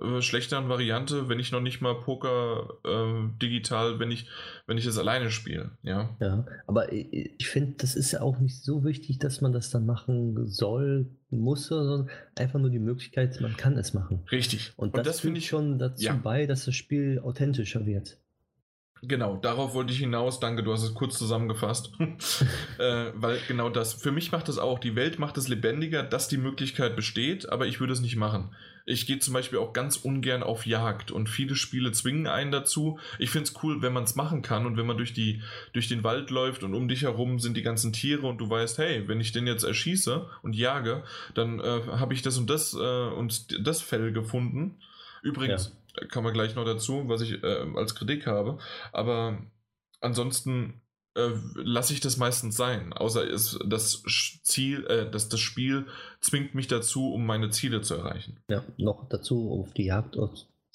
äh, 0.00 0.22
schlechteren 0.22 0.70
Variante, 0.70 1.28
wenn 1.28 1.38
ich 1.38 1.52
noch 1.52 1.60
nicht 1.60 1.82
mal 1.82 1.94
Poker 2.00 2.78
äh, 2.82 3.38
digital, 3.42 3.98
wenn 3.98 4.10
ich, 4.10 4.26
wenn 4.66 4.78
ich 4.78 4.86
es 4.86 4.96
alleine 4.96 5.30
spiele. 5.30 5.72
Ja, 5.82 6.16
ja 6.18 6.46
aber 6.66 6.90
ich, 6.92 7.46
finde, 7.48 7.74
das 7.76 7.94
ist 7.94 8.10
ja 8.12 8.22
auch 8.22 8.38
nicht 8.38 8.62
so 8.62 8.84
wichtig, 8.84 9.18
dass 9.18 9.42
man 9.42 9.52
das 9.52 9.68
dann 9.68 9.84
machen 9.84 10.46
soll, 10.46 11.10
muss, 11.28 11.66
sondern 11.66 12.08
einfach 12.36 12.58
nur 12.58 12.70
die 12.70 12.78
Möglichkeit, 12.78 13.38
man 13.42 13.56
kann 13.58 13.76
es 13.76 13.92
machen. 13.92 14.22
Richtig. 14.32 14.72
Und 14.76 14.94
das, 14.94 15.00
Und 15.00 15.06
das 15.06 15.20
finde 15.20 15.38
ich 15.38 15.48
schon 15.48 15.78
dazu 15.78 16.04
ja. 16.04 16.14
bei, 16.14 16.46
dass 16.46 16.64
das 16.64 16.74
Spiel 16.74 17.20
authentischer 17.22 17.84
wird. 17.84 18.16
Genau, 19.04 19.36
darauf 19.36 19.74
wollte 19.74 19.92
ich 19.92 19.98
hinaus. 19.98 20.38
Danke, 20.38 20.62
du 20.62 20.72
hast 20.72 20.84
es 20.84 20.94
kurz 20.94 21.18
zusammengefasst. 21.18 21.90
äh, 22.78 23.06
weil 23.14 23.40
genau 23.48 23.68
das, 23.68 23.94
für 23.94 24.12
mich 24.12 24.30
macht 24.30 24.46
das 24.46 24.58
auch, 24.58 24.78
die 24.78 24.94
Welt 24.94 25.18
macht 25.18 25.36
es 25.38 25.48
lebendiger, 25.48 26.04
dass 26.04 26.28
die 26.28 26.36
Möglichkeit 26.36 26.94
besteht, 26.94 27.48
aber 27.48 27.66
ich 27.66 27.80
würde 27.80 27.92
es 27.92 28.00
nicht 28.00 28.14
machen. 28.14 28.54
Ich 28.86 29.06
gehe 29.06 29.18
zum 29.18 29.34
Beispiel 29.34 29.58
auch 29.58 29.72
ganz 29.72 29.96
ungern 29.96 30.44
auf 30.44 30.66
Jagd 30.66 31.10
und 31.10 31.28
viele 31.28 31.56
Spiele 31.56 31.90
zwingen 31.90 32.28
einen 32.28 32.52
dazu. 32.52 33.00
Ich 33.18 33.30
finde 33.30 33.48
es 33.48 33.64
cool, 33.64 33.82
wenn 33.82 33.92
man 33.92 34.04
es 34.04 34.14
machen 34.14 34.40
kann 34.40 34.66
und 34.66 34.76
wenn 34.76 34.86
man 34.86 34.96
durch, 34.96 35.12
die, 35.12 35.42
durch 35.72 35.88
den 35.88 36.04
Wald 36.04 36.30
läuft 36.30 36.62
und 36.62 36.72
um 36.72 36.86
dich 36.86 37.02
herum 37.02 37.40
sind 37.40 37.56
die 37.56 37.62
ganzen 37.62 37.92
Tiere 37.92 38.28
und 38.28 38.38
du 38.38 38.48
weißt, 38.48 38.78
hey, 38.78 39.08
wenn 39.08 39.20
ich 39.20 39.32
den 39.32 39.48
jetzt 39.48 39.64
erschieße 39.64 40.28
und 40.42 40.54
jage, 40.54 41.02
dann 41.34 41.58
äh, 41.58 41.80
habe 41.88 42.14
ich 42.14 42.22
das 42.22 42.38
und 42.38 42.48
das 42.48 42.74
äh, 42.74 42.78
und 42.78 43.66
das 43.66 43.82
Fell 43.82 44.12
gefunden. 44.12 44.76
Übrigens, 45.22 45.72
ja 45.74 45.81
kann 46.08 46.24
man 46.24 46.32
gleich 46.32 46.54
noch 46.54 46.64
dazu, 46.64 47.08
was 47.08 47.20
ich 47.20 47.42
äh, 47.42 47.66
als 47.76 47.94
Kritik 47.94 48.26
habe. 48.26 48.58
Aber 48.92 49.38
ansonsten 50.00 50.82
äh, 51.14 51.30
lasse 51.54 51.92
ich 51.92 52.00
das 52.00 52.16
meistens 52.16 52.56
sein. 52.56 52.92
Außer 52.92 53.26
ist 53.28 53.58
das 53.66 54.02
Ziel, 54.42 54.86
äh, 54.86 55.10
dass 55.10 55.28
das 55.28 55.40
Spiel 55.40 55.86
zwingt 56.20 56.54
mich 56.54 56.68
dazu, 56.68 57.12
um 57.12 57.26
meine 57.26 57.50
Ziele 57.50 57.82
zu 57.82 57.94
erreichen. 57.94 58.38
Ja, 58.48 58.62
noch 58.78 59.08
dazu, 59.08 59.50
auf 59.52 59.72
die 59.74 59.86
Jagd 59.86 60.16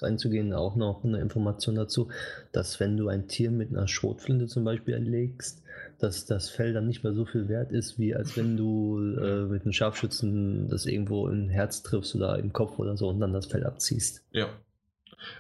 einzugehen, 0.01 0.53
auch 0.53 0.75
noch 0.75 1.03
eine 1.03 1.19
Information 1.19 1.75
dazu, 1.75 2.09
dass 2.51 2.79
wenn 2.79 2.97
du 2.97 3.07
ein 3.07 3.27
Tier 3.27 3.49
mit 3.49 3.71
einer 3.71 3.87
Schrotflinte 3.87 4.45
zum 4.45 4.63
Beispiel 4.63 4.93
erlegst, 4.93 5.63
dass 5.97 6.27
das 6.27 6.49
Fell 6.49 6.73
dann 6.73 6.85
nicht 6.85 7.03
mehr 7.03 7.13
so 7.13 7.25
viel 7.25 7.47
wert 7.47 7.71
ist, 7.71 7.97
wie 7.97 8.13
als 8.13 8.37
wenn 8.37 8.57
du 8.57 8.99
äh, 8.99 9.45
mit 9.45 9.63
einem 9.63 9.73
Scharfschützen 9.73 10.69
das 10.69 10.85
irgendwo 10.85 11.27
im 11.27 11.49
Herz 11.49 11.81
triffst 11.81 12.13
oder 12.15 12.37
im 12.37 12.53
Kopf 12.53 12.77
oder 12.77 12.95
so 12.95 13.09
und 13.09 13.19
dann 13.19 13.33
das 13.33 13.47
Fell 13.47 13.63
abziehst. 13.63 14.23
Ja, 14.31 14.49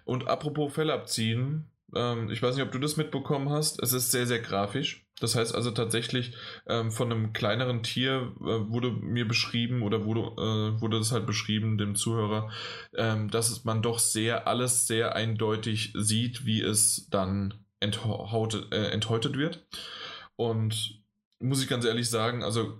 und 0.05 0.27
apropos 0.27 0.73
Fell 0.73 0.91
abziehen, 0.91 1.65
ähm, 1.95 2.29
ich 2.29 2.41
weiß 2.41 2.55
nicht, 2.55 2.65
ob 2.65 2.71
du 2.71 2.79
das 2.79 2.97
mitbekommen 2.97 3.49
hast, 3.49 3.81
es 3.81 3.93
ist 3.93 4.11
sehr, 4.11 4.27
sehr 4.27 4.39
grafisch. 4.39 5.05
Das 5.19 5.35
heißt 5.35 5.55
also 5.55 5.71
tatsächlich 5.71 6.33
ähm, 6.67 6.91
von 6.91 7.11
einem 7.11 7.33
kleineren 7.33 7.81
Tier 7.81 8.33
äh, 8.39 8.69
wurde 8.69 8.91
mir 8.91 9.27
beschrieben 9.27 9.81
oder 9.81 10.05
wurde, 10.05 10.21
äh, 10.21 10.81
wurde 10.81 10.99
das 10.99 11.11
halt 11.11 11.25
beschrieben 11.25 11.77
dem 11.77 11.95
Zuhörer, 11.95 12.51
ähm, 12.95 13.31
dass 13.31 13.63
man 13.63 13.81
doch 13.81 13.97
sehr 13.97 14.47
alles 14.47 14.85
sehr 14.85 15.15
eindeutig 15.15 15.93
sieht, 15.95 16.45
wie 16.45 16.61
es 16.61 17.07
dann 17.09 17.55
äh, 17.79 17.87
enthäutet 18.91 19.37
wird. 19.37 19.65
Und 20.35 21.01
muss 21.39 21.63
ich 21.63 21.69
ganz 21.69 21.85
ehrlich 21.85 22.09
sagen, 22.09 22.43
also 22.43 22.77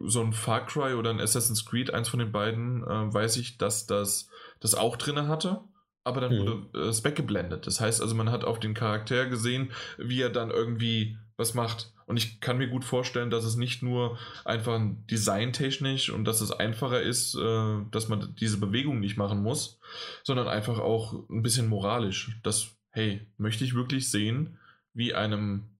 so 0.00 0.22
ein 0.22 0.32
Far 0.32 0.66
Cry 0.66 0.94
oder 0.94 1.10
ein 1.10 1.20
Assassin's 1.20 1.64
Creed, 1.64 1.92
eins 1.92 2.08
von 2.08 2.18
den 2.18 2.32
beiden, 2.32 2.82
äh, 2.82 3.14
weiß 3.14 3.36
ich, 3.36 3.58
dass 3.58 3.86
das 3.86 4.28
das 4.58 4.74
auch 4.74 4.96
drinne 4.96 5.28
hatte 5.28 5.60
aber 6.06 6.20
dann 6.20 6.34
mhm. 6.34 6.38
wurde 6.38 6.88
es 6.88 7.02
weggeblendet. 7.04 7.66
Das 7.66 7.80
heißt 7.80 8.00
also, 8.00 8.14
man 8.14 8.30
hat 8.30 8.44
auf 8.44 8.60
den 8.60 8.74
Charakter 8.74 9.26
gesehen, 9.26 9.72
wie 9.98 10.20
er 10.20 10.30
dann 10.30 10.50
irgendwie 10.50 11.18
was 11.36 11.54
macht. 11.54 11.92
Und 12.06 12.16
ich 12.16 12.40
kann 12.40 12.58
mir 12.58 12.68
gut 12.68 12.84
vorstellen, 12.84 13.30
dass 13.30 13.44
es 13.44 13.56
nicht 13.56 13.82
nur 13.82 14.16
einfach 14.44 14.80
designtechnisch 15.10 16.10
und 16.10 16.24
dass 16.24 16.40
es 16.40 16.52
einfacher 16.52 17.02
ist, 17.02 17.34
äh, 17.34 17.78
dass 17.90 18.08
man 18.08 18.34
diese 18.36 18.58
Bewegung 18.58 19.00
nicht 19.00 19.16
machen 19.16 19.42
muss, 19.42 19.80
sondern 20.22 20.46
einfach 20.46 20.78
auch 20.78 21.28
ein 21.28 21.42
bisschen 21.42 21.68
moralisch. 21.68 22.38
Dass, 22.44 22.76
hey, 22.90 23.26
möchte 23.36 23.64
ich 23.64 23.74
wirklich 23.74 24.08
sehen, 24.08 24.58
wie 24.94 25.14
einem 25.14 25.76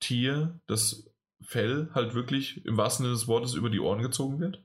Tier 0.00 0.58
das 0.66 1.04
Fell 1.40 1.90
halt 1.94 2.14
wirklich 2.14 2.64
im 2.64 2.76
wahrsten 2.76 3.04
Sinne 3.04 3.14
des 3.14 3.28
Wortes 3.28 3.54
über 3.54 3.70
die 3.70 3.80
Ohren 3.80 4.02
gezogen 4.02 4.40
wird? 4.40 4.62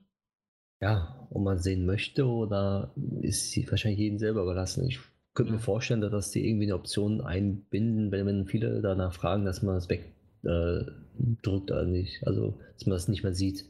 Ja, 0.84 1.26
ob 1.30 1.42
man 1.42 1.58
sehen 1.60 1.86
möchte 1.86 2.26
oder 2.26 2.92
ist 3.22 3.52
sie 3.52 3.66
wahrscheinlich 3.70 4.00
jedem 4.00 4.18
selber 4.18 4.42
überlassen. 4.42 4.86
Ich 4.86 5.00
könnte 5.32 5.52
mir 5.52 5.58
vorstellen, 5.58 6.02
dass 6.02 6.30
die 6.30 6.46
irgendwie 6.46 6.66
eine 6.66 6.74
Option 6.74 7.22
einbinden, 7.22 8.12
wenn, 8.12 8.26
wenn 8.26 8.46
viele 8.46 8.82
danach 8.82 9.14
fragen, 9.14 9.46
dass 9.46 9.62
man 9.62 9.76
es 9.76 9.88
wegdrückt 9.88 11.70
äh, 11.70 11.72
oder 11.72 11.86
nicht. 11.86 12.26
Also, 12.26 12.60
dass 12.74 12.84
man 12.84 12.96
das 12.96 13.08
nicht 13.08 13.22
mehr 13.22 13.32
sieht. 13.32 13.64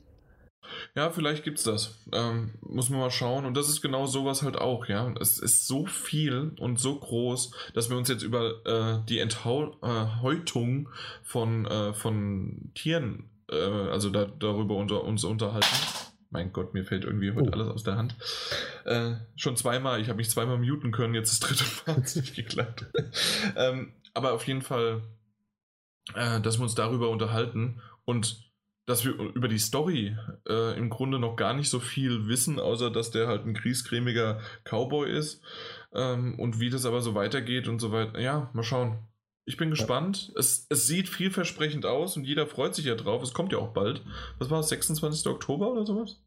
Ja, 0.96 1.10
vielleicht 1.10 1.44
gibt 1.44 1.58
es 1.58 1.64
das. 1.64 2.04
Ähm, 2.12 2.54
muss 2.62 2.90
man 2.90 2.98
mal 2.98 3.12
schauen. 3.12 3.44
Und 3.44 3.56
das 3.56 3.68
ist 3.68 3.80
genau 3.80 4.06
sowas 4.06 4.42
halt 4.42 4.56
auch, 4.56 4.86
ja. 4.86 5.14
Es 5.20 5.38
ist 5.38 5.68
so 5.68 5.86
viel 5.86 6.50
und 6.58 6.80
so 6.80 6.98
groß, 6.98 7.52
dass 7.74 7.90
wir 7.90 7.96
uns 7.96 8.08
jetzt 8.08 8.24
über 8.24 8.66
äh, 8.66 9.06
die 9.08 9.20
Enthäutung 9.20 10.88
von, 11.22 11.64
äh, 11.64 11.94
von 11.94 12.72
Tieren, 12.74 13.30
äh, 13.52 13.54
also 13.54 14.10
da, 14.10 14.24
darüber 14.24 14.74
unter, 14.74 15.04
uns 15.04 15.22
unterhalten. 15.22 16.03
Mein 16.34 16.52
Gott, 16.52 16.74
mir 16.74 16.84
fällt 16.84 17.04
irgendwie 17.04 17.30
heute 17.30 17.50
oh. 17.50 17.52
alles 17.52 17.68
aus 17.68 17.84
der 17.84 17.96
Hand. 17.96 18.16
Äh, 18.84 19.12
schon 19.36 19.56
zweimal, 19.56 20.00
ich 20.00 20.08
habe 20.08 20.16
mich 20.16 20.28
zweimal 20.28 20.58
muten 20.58 20.90
können, 20.90 21.14
jetzt 21.14 21.30
das 21.30 21.48
dritte 21.48 21.64
Mal 21.86 21.96
hat 21.96 22.04
es 22.06 22.16
nicht 22.16 22.34
geklappt. 22.34 22.86
ähm, 23.56 23.92
aber 24.14 24.32
auf 24.32 24.44
jeden 24.48 24.60
Fall, 24.60 25.02
äh, 26.14 26.40
dass 26.40 26.58
wir 26.58 26.64
uns 26.64 26.74
darüber 26.74 27.08
unterhalten 27.10 27.80
und 28.04 28.50
dass 28.84 29.04
wir 29.04 29.12
über 29.12 29.46
die 29.46 29.60
Story 29.60 30.16
äh, 30.48 30.76
im 30.76 30.90
Grunde 30.90 31.20
noch 31.20 31.36
gar 31.36 31.54
nicht 31.54 31.70
so 31.70 31.78
viel 31.78 32.26
wissen, 32.26 32.58
außer 32.58 32.90
dass 32.90 33.12
der 33.12 33.28
halt 33.28 33.46
ein 33.46 33.54
griesgrämiger 33.54 34.40
Cowboy 34.64 35.08
ist 35.08 35.40
ähm, 35.94 36.36
und 36.40 36.58
wie 36.58 36.68
das 36.68 36.84
aber 36.84 37.00
so 37.00 37.14
weitergeht 37.14 37.68
und 37.68 37.78
so 37.78 37.92
weiter. 37.92 38.18
Ja, 38.18 38.50
mal 38.54 38.64
schauen. 38.64 38.98
Ich 39.46 39.56
bin 39.56 39.70
gespannt. 39.70 40.28
Ja. 40.28 40.40
Es, 40.40 40.66
es 40.70 40.86
sieht 40.86 41.08
vielversprechend 41.08 41.84
aus 41.84 42.16
und 42.16 42.24
jeder 42.24 42.46
freut 42.46 42.74
sich 42.74 42.86
ja 42.86 42.94
drauf. 42.94 43.22
Es 43.22 43.34
kommt 43.34 43.52
ja 43.52 43.58
auch 43.58 43.72
bald. 43.72 44.02
Was 44.38 44.50
war 44.50 44.60
es, 44.60 44.68
26. 44.68 45.26
Oktober 45.26 45.70
oder 45.70 45.84
sowas? 45.84 46.22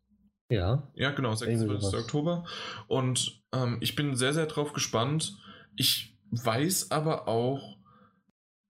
Ja. 0.49 0.91
Ja, 0.95 1.11
genau, 1.11 1.33
26. 1.33 1.99
Oktober. 1.99 2.45
Und 2.87 3.41
ähm, 3.53 3.77
ich 3.81 3.95
bin 3.95 4.15
sehr, 4.15 4.33
sehr 4.33 4.45
drauf 4.45 4.73
gespannt. 4.73 5.37
Ich 5.75 6.17
weiß 6.31 6.91
aber 6.91 7.27
auch, 7.27 7.77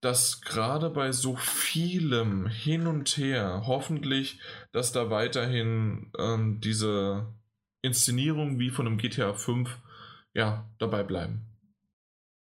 dass 0.00 0.40
gerade 0.40 0.90
bei 0.90 1.12
so 1.12 1.36
vielem 1.36 2.46
hin 2.46 2.86
und 2.86 3.16
her, 3.16 3.64
hoffentlich, 3.66 4.40
dass 4.72 4.92
da 4.92 5.10
weiterhin 5.10 6.12
ähm, 6.18 6.60
diese 6.60 7.34
Inszenierung 7.82 8.58
wie 8.58 8.70
von 8.70 8.86
einem 8.86 8.98
GTA 8.98 9.34
5 9.34 9.76
ja, 10.34 10.70
dabei 10.78 11.02
bleiben. 11.02 11.47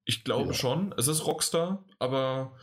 Ich 0.06 0.24
glaube 0.24 0.50
ja. 0.50 0.54
schon, 0.54 0.94
es 0.98 1.08
ist 1.08 1.26
Rockstar, 1.26 1.84
aber 2.00 2.54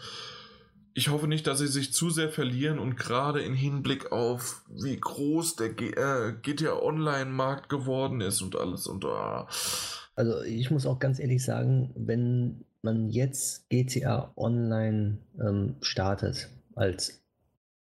ich 0.94 1.10
hoffe 1.10 1.28
nicht, 1.28 1.47
dass 1.47 1.60
sie 1.60 1.69
sich 1.69 1.93
zu 1.93 2.10
sehr 2.10 2.28
verlieren 2.28 2.78
und 2.78 2.97
gerade 2.97 3.40
im 3.40 3.55
Hinblick 3.55 4.10
auf, 4.10 4.65
wie 4.69 4.97
groß 4.97 5.56
der 5.56 5.69
G 5.69 5.90
äh, 5.90 6.32
GTA 6.43 6.81
Online-Markt 6.82 7.69
geworden 7.69 8.20
ist 8.20 8.43
und 8.43 8.56
alles 8.56 8.86
und 8.86 9.05
ah. 9.05 9.47
Also 10.16 10.43
ich 10.43 10.73
muss 10.73 10.86
auch 10.86 10.98
ganz 10.98 11.20
ehrlich 11.20 11.44
sagen, 11.44 11.93
wenn 11.94 12.65
man 12.82 13.10
jetzt 13.10 13.69
GTA 13.70 14.32
Online 14.36 15.19
ähm, 15.40 15.77
startet 15.81 16.48
als 16.74 17.23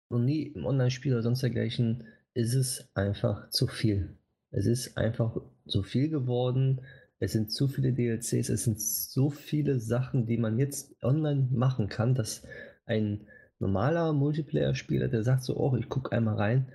noch 0.10 0.20
nie 0.20 0.44
im 0.44 0.66
Online-Spiel 0.66 1.14
oder 1.14 1.24
sonst 1.24 1.42
dergleichen, 1.42 2.04
ist 2.34 2.54
es 2.54 2.90
einfach 2.94 3.50
zu 3.50 3.68
viel. 3.68 4.16
Es 4.52 4.66
ist 4.66 4.98
einfach 4.98 5.38
zu 5.68 5.84
viel 5.84 6.10
geworden. 6.10 6.82
Es 7.20 7.34
sind 7.34 7.52
zu 7.52 7.68
viele 7.68 7.94
DLCs, 7.94 8.50
es 8.50 8.64
sind 8.64 8.82
so 8.82 9.30
viele 9.30 9.80
Sachen, 9.80 10.26
die 10.26 10.38
man 10.38 10.58
jetzt 10.58 10.96
online 11.04 11.50
machen 11.52 11.90
kann, 11.90 12.16
dass 12.16 12.44
ein 12.86 13.28
normaler 13.60 14.14
Multiplayer-Spieler, 14.14 15.10
der 15.10 15.24
sagt 15.24 15.44
so, 15.44 15.58
oh, 15.58 15.76
ich 15.76 15.90
gucke 15.90 16.14
einmal 16.14 16.36
rein, 16.36 16.72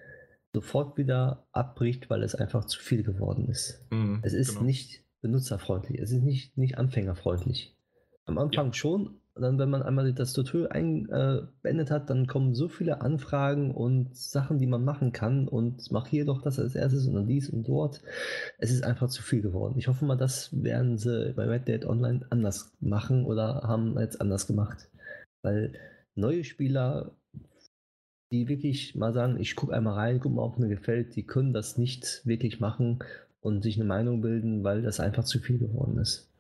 sofort 0.53 0.99
wieder 0.99 1.47
abbricht, 1.53 2.11
weil 2.11 2.23
es 2.23 2.35
einfach 2.35 2.67
zu 2.67 2.79
viel 2.79 3.03
geworden 3.03 3.49
ist. 3.49 3.87
Mhm, 3.91 4.21
es 4.23 4.35
ist 4.35 4.51
genau. 4.51 4.65
nicht 4.65 5.03
benutzerfreundlich, 5.23 5.99
es 5.99 6.13
ist 6.13 6.23
nicht, 6.23 6.59
nicht 6.59 6.77
anfängerfreundlich. 6.77 7.75
Am 8.27 8.39
Anfang 8.39 8.67
ja. 8.67 8.73
schon, 8.75 9.19
dann, 9.37 9.59
wenn 9.59 9.71
man 9.71 9.83
einmal 9.83 10.13
das 10.13 10.33
Tutorial 10.33 10.71
einbeendet 10.71 11.91
hat, 11.91 12.09
dann 12.09 12.27
kommen 12.29 12.55
so 12.55 12.69
viele 12.69 13.01
Anfragen 13.01 13.73
und 13.73 14.17
Sachen, 14.17 14.59
die 14.59 14.67
man 14.67 14.85
machen 14.85 15.11
kann 15.13 15.49
und 15.49 15.91
mach 15.91 16.07
hier 16.07 16.25
doch 16.25 16.41
das 16.41 16.61
als 16.61 16.77
erstes 16.77 17.07
und 17.07 17.15
dann 17.15 17.27
dies 17.27 17.51
und 17.51 17.67
dort. 17.67 18.01
Es 18.59 18.71
ist 18.71 18.85
einfach 18.85 19.09
zu 19.09 19.23
viel 19.23 19.43
geworden. 19.43 19.75
Ich 19.77 19.89
hoffe 19.89 20.05
mal, 20.05 20.17
das 20.17 20.63
werden 20.63 20.99
sie 20.99 21.33
bei 21.35 21.47
Red 21.47 21.67
Dead 21.67 21.85
Online 21.85 22.25
anders 22.31 22.73
machen 22.81 23.25
oder 23.25 23.63
haben 23.63 23.99
jetzt 23.99 24.21
anders 24.21 24.47
gemacht. 24.47 24.89
Weil 25.43 25.73
neue 26.15 26.45
Spieler, 26.45 27.11
die 28.31 28.49
wirklich 28.49 28.95
mal 28.95 29.13
sagen, 29.13 29.41
ich 29.41 29.57
gucke 29.57 29.75
einmal 29.75 29.95
rein, 29.95 30.21
guck 30.21 30.33
mal, 30.33 30.43
ob 30.43 30.61
mir 30.61 30.69
gefällt, 30.69 31.17
die 31.17 31.27
können 31.27 31.53
das 31.53 31.77
nicht 31.77 32.23
wirklich 32.25 32.61
machen 32.61 33.01
und 33.41 33.63
sich 33.63 33.77
eine 33.77 33.85
Meinung 33.85 34.21
bilden, 34.21 34.63
weil 34.63 34.83
das 34.83 35.01
einfach 35.01 35.25
zu 35.25 35.41
viel 35.41 35.59
geworden 35.59 35.99
ist. 35.99 36.31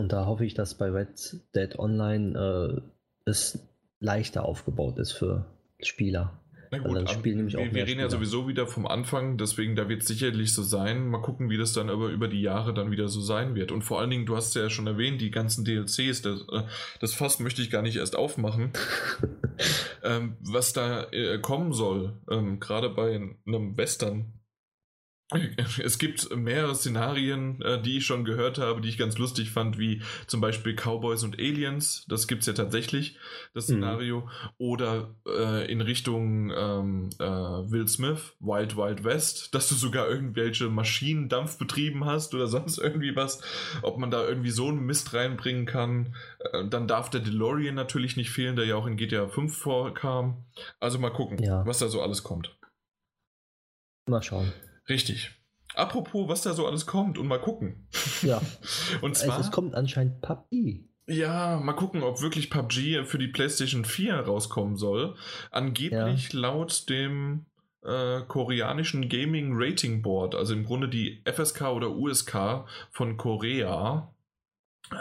Und 0.00 0.12
da 0.12 0.24
hoffe 0.24 0.46
ich, 0.46 0.54
dass 0.54 0.74
bei 0.74 0.90
Red 0.90 1.36
Dead 1.54 1.78
Online 1.78 2.82
äh, 3.26 3.30
es 3.30 3.68
leichter 4.00 4.46
aufgebaut 4.46 4.98
ist 4.98 5.12
für 5.12 5.44
Spieler. 5.78 6.40
Na 6.70 6.78
gut, 6.78 7.10
Spiel 7.10 7.34
nämlich 7.34 7.54
wir, 7.54 7.74
wir 7.74 7.86
reden 7.86 8.00
ja 8.00 8.06
Spieler. 8.06 8.10
sowieso 8.10 8.48
wieder 8.48 8.66
vom 8.66 8.86
Anfang, 8.86 9.36
deswegen 9.36 9.76
da 9.76 9.90
wird 9.90 10.02
es 10.02 10.08
sicherlich 10.08 10.54
so 10.54 10.62
sein. 10.62 11.08
Mal 11.08 11.20
gucken, 11.20 11.50
wie 11.50 11.58
das 11.58 11.74
dann 11.74 11.90
aber 11.90 12.08
über 12.08 12.28
die 12.28 12.40
Jahre 12.40 12.72
dann 12.72 12.90
wieder 12.90 13.08
so 13.08 13.20
sein 13.20 13.54
wird. 13.54 13.72
Und 13.72 13.82
vor 13.82 14.00
allen 14.00 14.08
Dingen, 14.08 14.24
du 14.24 14.36
hast 14.36 14.54
ja 14.54 14.70
schon 14.70 14.86
erwähnt, 14.86 15.20
die 15.20 15.30
ganzen 15.30 15.66
DLCs, 15.66 16.22
das, 16.22 16.40
äh, 16.50 16.62
das 17.00 17.12
Fass 17.12 17.38
möchte 17.38 17.60
ich 17.60 17.70
gar 17.70 17.82
nicht 17.82 17.96
erst 17.96 18.16
aufmachen, 18.16 18.70
ähm, 20.02 20.38
was 20.40 20.72
da 20.72 21.10
äh, 21.10 21.38
kommen 21.40 21.74
soll, 21.74 22.14
ähm, 22.30 22.58
gerade 22.58 22.88
bei 22.88 23.16
einem 23.16 23.76
Western. 23.76 24.39
Es 25.82 25.98
gibt 25.98 26.34
mehrere 26.34 26.74
Szenarien, 26.74 27.60
äh, 27.62 27.80
die 27.80 27.98
ich 27.98 28.06
schon 28.06 28.24
gehört 28.24 28.58
habe, 28.58 28.80
die 28.80 28.88
ich 28.88 28.98
ganz 28.98 29.16
lustig 29.18 29.50
fand, 29.50 29.78
wie 29.78 30.02
zum 30.26 30.40
Beispiel 30.40 30.74
Cowboys 30.74 31.22
und 31.22 31.38
Aliens. 31.38 32.04
Das 32.08 32.26
gibt 32.26 32.40
es 32.42 32.46
ja 32.46 32.52
tatsächlich, 32.52 33.16
das 33.54 33.68
Mhm. 33.68 33.74
Szenario. 33.74 34.28
Oder 34.58 35.14
äh, 35.26 35.70
in 35.70 35.80
Richtung 35.80 36.50
ähm, 36.50 37.10
äh, 37.18 37.24
Will 37.24 37.86
Smith, 37.88 38.34
Wild 38.40 38.76
Wild 38.76 39.04
West, 39.04 39.54
dass 39.54 39.68
du 39.68 39.74
sogar 39.74 40.08
irgendwelche 40.08 40.68
Maschinendampf 40.68 41.58
betrieben 41.58 42.04
hast 42.04 42.34
oder 42.34 42.46
sonst 42.46 42.78
irgendwie 42.78 43.14
was. 43.16 43.40
Ob 43.82 43.98
man 43.98 44.10
da 44.10 44.26
irgendwie 44.26 44.50
so 44.50 44.68
einen 44.68 44.84
Mist 44.86 45.14
reinbringen 45.14 45.66
kann. 45.66 46.14
Äh, 46.52 46.66
dann 46.68 46.88
darf 46.88 47.10
der 47.10 47.20
DeLorean 47.20 47.74
natürlich 47.74 48.16
nicht 48.16 48.30
fehlen, 48.30 48.56
der 48.56 48.64
ja 48.66 48.76
auch 48.76 48.86
in 48.86 48.96
GTA 48.96 49.28
5 49.28 49.56
vorkam. 49.56 50.44
Also 50.80 50.98
mal 50.98 51.10
gucken, 51.10 51.42
Ja. 51.42 51.64
was 51.66 51.78
da 51.78 51.88
so 51.88 52.02
alles 52.02 52.22
kommt. 52.22 52.56
Mal 54.08 54.22
schauen. 54.22 54.52
Richtig. 54.88 55.32
Apropos, 55.74 56.28
was 56.28 56.42
da 56.42 56.52
so 56.52 56.66
alles 56.66 56.86
kommt 56.86 57.16
und 57.16 57.28
mal 57.28 57.40
gucken. 57.40 57.86
Ja, 58.22 58.40
Und 59.02 59.16
zwar, 59.16 59.36
also 59.36 59.48
es 59.48 59.52
kommt 59.52 59.74
anscheinend 59.74 60.20
PUBG. 60.20 60.84
ja, 61.06 61.60
mal 61.62 61.74
gucken, 61.74 62.02
ob 62.02 62.20
wirklich 62.22 62.50
PUBG 62.50 63.04
für 63.04 63.18
die 63.18 63.28
PlayStation 63.28 63.84
4 63.84 64.14
rauskommen 64.20 64.76
soll. 64.76 65.16
Angeblich 65.50 66.32
laut 66.32 66.88
dem 66.88 67.46
äh, 67.82 68.20
koreanischen 68.22 69.08
Gaming 69.08 69.52
Rating 69.54 70.02
Board, 70.02 70.34
also 70.34 70.52
im 70.54 70.64
Grunde 70.64 70.88
die 70.88 71.22
FSK 71.24 71.62
oder 71.68 71.90
USK 71.90 72.66
von 72.90 73.16
Korea, 73.16 74.12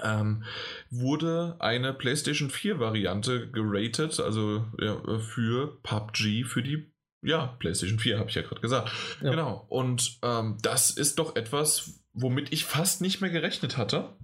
ähm, 0.04 0.44
wurde 0.90 1.56
eine 1.60 1.94
PlayStation 1.94 2.50
4 2.50 2.80
Variante 2.80 3.50
geratet, 3.50 4.20
also 4.20 4.66
ja, 4.80 5.02
für 5.18 5.80
PUBG 5.82 6.44
für 6.46 6.62
die 6.62 6.92
ja, 7.22 7.48
PlayStation 7.60 8.00
4, 8.00 8.20
habe 8.20 8.30
ich 8.30 8.36
ja 8.36 8.42
gerade 8.42 8.62
gesagt. 8.62 8.92
Ja. 9.22 9.32
Genau. 9.32 9.66
Und 9.70 10.20
ähm, 10.24 10.58
das 10.62 10.92
ist 10.92 11.20
doch 11.20 11.36
etwas, 11.36 12.02
womit 12.14 12.54
ich 12.54 12.66
fast 12.66 13.02
nicht 13.02 13.22
mehr 13.22 13.30
gerechnet 13.30 13.78
hatte. 13.78 14.16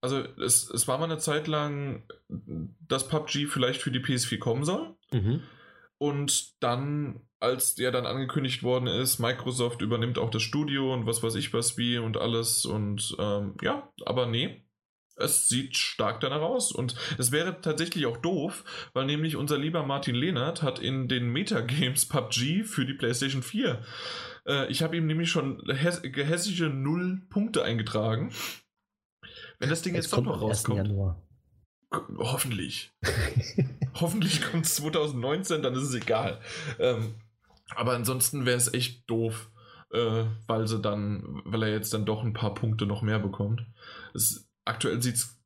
Also 0.00 0.18
es, 0.18 0.68
es 0.68 0.88
war 0.88 0.98
mal 0.98 1.04
eine 1.04 1.18
Zeit 1.18 1.46
lang, 1.46 2.02
dass 2.28 3.08
PUBG 3.08 3.46
vielleicht 3.46 3.80
für 3.80 3.92
die 3.92 4.00
PS4 4.00 4.38
kommen 4.38 4.64
soll. 4.64 4.96
Mhm. 5.12 5.42
Und 5.98 6.60
dann, 6.60 7.20
als 7.38 7.76
der 7.76 7.92
dann 7.92 8.06
angekündigt 8.06 8.64
worden 8.64 8.88
ist, 8.88 9.20
Microsoft 9.20 9.82
übernimmt 9.82 10.18
auch 10.18 10.30
das 10.30 10.42
Studio 10.42 10.92
und 10.92 11.06
was 11.06 11.22
weiß 11.22 11.36
ich 11.36 11.54
was 11.54 11.78
wie 11.78 11.98
und 11.98 12.16
alles. 12.16 12.64
Und 12.64 13.14
ähm, 13.20 13.54
ja, 13.62 13.88
aber 14.04 14.26
nee. 14.26 14.64
Es 15.22 15.48
sieht 15.48 15.76
stark 15.76 16.20
danach 16.20 16.40
aus 16.40 16.72
und 16.72 16.94
es 17.18 17.32
wäre 17.32 17.60
tatsächlich 17.60 18.06
auch 18.06 18.16
doof, 18.16 18.64
weil 18.92 19.06
nämlich 19.06 19.36
unser 19.36 19.58
lieber 19.58 19.82
Martin 19.84 20.14
Lehnert 20.14 20.62
hat 20.62 20.78
in 20.78 21.08
den 21.08 21.28
Metagames 21.30 22.06
PUBG 22.06 22.64
für 22.64 22.84
die 22.84 22.94
PlayStation 22.94 23.42
4. 23.42 23.82
Äh, 24.46 24.70
ich 24.70 24.82
habe 24.82 24.96
ihm 24.96 25.06
nämlich 25.06 25.30
schon 25.30 25.62
häss 25.66 26.02
gehässige 26.02 26.68
null 26.68 27.22
Punkte 27.30 27.62
eingetragen. 27.64 28.32
Wenn 29.58 29.70
das 29.70 29.82
Ding 29.82 29.94
Es 29.94 30.06
jetzt 30.06 30.12
doch 30.12 30.16
kommt 30.16 30.28
noch 30.28 30.42
am 30.42 30.48
1. 30.48 30.68
rauskommt. 30.68 31.16
Hoffentlich. 32.18 32.92
Hoffentlich 34.00 34.42
kommt 34.42 34.66
es 34.66 34.76
2019, 34.76 35.62
dann 35.62 35.74
ist 35.74 35.82
es 35.82 35.94
egal. 35.94 36.40
Ähm, 36.78 37.14
aber 37.74 37.92
ansonsten 37.92 38.46
wäre 38.46 38.56
es 38.56 38.72
echt 38.72 39.08
doof, 39.08 39.50
äh, 39.92 40.24
weil 40.46 40.66
sie 40.66 40.80
dann, 40.80 41.42
weil 41.44 41.62
er 41.64 41.70
jetzt 41.70 41.92
dann 41.92 42.06
doch 42.06 42.22
ein 42.22 42.32
paar 42.32 42.54
Punkte 42.54 42.86
noch 42.86 43.02
mehr 43.02 43.18
bekommt. 43.18 43.64
Es, 44.14 44.50
aktuell 44.64 45.00
sieht 45.02 45.16
es 45.16 45.38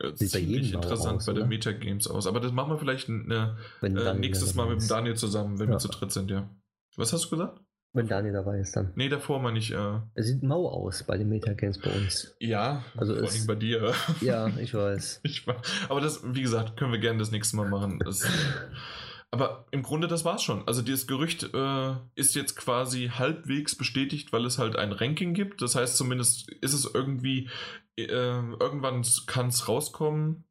äh, 0.00 0.10
bei 0.10 0.14
ziemlich 0.14 0.72
interessant 0.72 1.16
aus, 1.18 1.26
bei 1.26 1.32
den? 1.32 1.48
Metagames 1.48 2.06
aus. 2.06 2.26
Aber 2.26 2.40
das 2.40 2.52
machen 2.52 2.70
wir 2.72 2.78
vielleicht 2.78 3.08
ne, 3.08 3.56
Wenn 3.80 3.96
äh, 3.96 4.14
nächstes 4.14 4.54
Mal 4.54 4.68
mit 4.68 4.80
dem. 4.82 4.88
Daniel 4.88 5.16
zusammen, 5.16 5.58
wenn 5.58 5.68
wir 5.68 5.74
Ja. 5.74 5.78
zu 5.78 5.88
dritt 5.88 6.12
sind, 6.12 6.30
ja. 6.30 6.48
Was 6.96 7.12
hast 7.12 7.26
du 7.26 7.30
gesagt? 7.30 7.60
Wenn 7.92 8.06
Daniel 8.06 8.34
dabei 8.34 8.60
ist 8.60 8.76
dann. 8.76 8.92
Nee, 8.94 9.08
davor 9.08 9.40
meine 9.40 9.58
ich, 9.58 9.72
äh, 9.72 9.98
Es 10.14 10.26
sieht 10.28 10.44
mau 10.44 10.68
aus 10.68 11.02
bei 11.02 11.18
den 11.18 11.28
Metagames 11.28 11.78
bei 11.80 11.90
uns. 11.90 12.36
ja, 12.38 12.84
Also 12.96 13.16
vor 13.16 13.28
allem 13.28 13.46
bei 13.48 13.56
dir. 13.56 13.92
Ja, 14.20 14.46
ich 14.58 14.74
weiß. 14.74 15.20
Ich, 15.24 15.44
aber 15.88 16.00
das, 16.00 16.20
wie 16.22 16.42
gesagt, 16.42 16.76
können 16.76 16.92
wir 16.92 17.00
gerne 17.00 17.18
das 17.18 17.32
nächste 17.32 17.56
Mal 17.56 17.68
machen. 17.68 17.98
Das, 17.98 18.22
aber 19.32 19.66
im 19.70 19.82
Grunde, 19.82 20.08
das 20.08 20.24
war's 20.24 20.42
schon. 20.42 20.66
Also 20.66 20.82
dieses 20.82 21.06
Gerücht 21.06 21.54
äh, 21.54 21.94
ist 22.16 22.34
jetzt 22.34 22.56
quasi 22.56 23.10
halbwegs 23.14 23.76
bestätigt, 23.76 24.32
weil 24.32 24.44
es 24.44 24.58
halt 24.58 24.74
ein 24.76 24.92
Ranking 24.92 25.34
gibt. 25.34 25.62
Das 25.62 25.76
heißt, 25.76 25.96
zumindest 25.96 26.50
ist 26.50 26.72
es 26.72 26.84
irgendwie, 26.92 27.48
äh, 27.96 28.06
irgendwann 28.06 29.04
kann 29.26 29.46
es 29.46 29.68
rauskommen. 29.68 30.44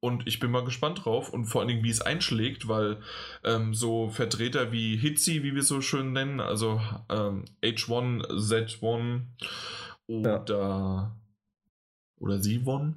Und 0.00 0.26
ich 0.26 0.40
bin 0.40 0.50
mal 0.50 0.64
gespannt 0.64 1.04
drauf 1.04 1.32
und 1.32 1.46
vor 1.46 1.60
allen 1.60 1.68
Dingen, 1.68 1.84
wie 1.84 1.90
es 1.90 2.02
einschlägt, 2.02 2.68
weil 2.68 3.00
ähm, 3.44 3.74
so 3.74 4.10
Vertreter 4.10 4.70
wie 4.70 4.96
Hitzi, 4.96 5.42
wie 5.42 5.54
wir 5.54 5.62
es 5.62 5.68
so 5.68 5.80
schön 5.80 6.12
nennen, 6.12 6.40
also 6.40 6.80
ähm, 7.08 7.44
H1, 7.62 8.26
Z1 8.28 9.22
oder, 10.06 11.16
oder 12.18 12.36
Z1, 12.36 12.94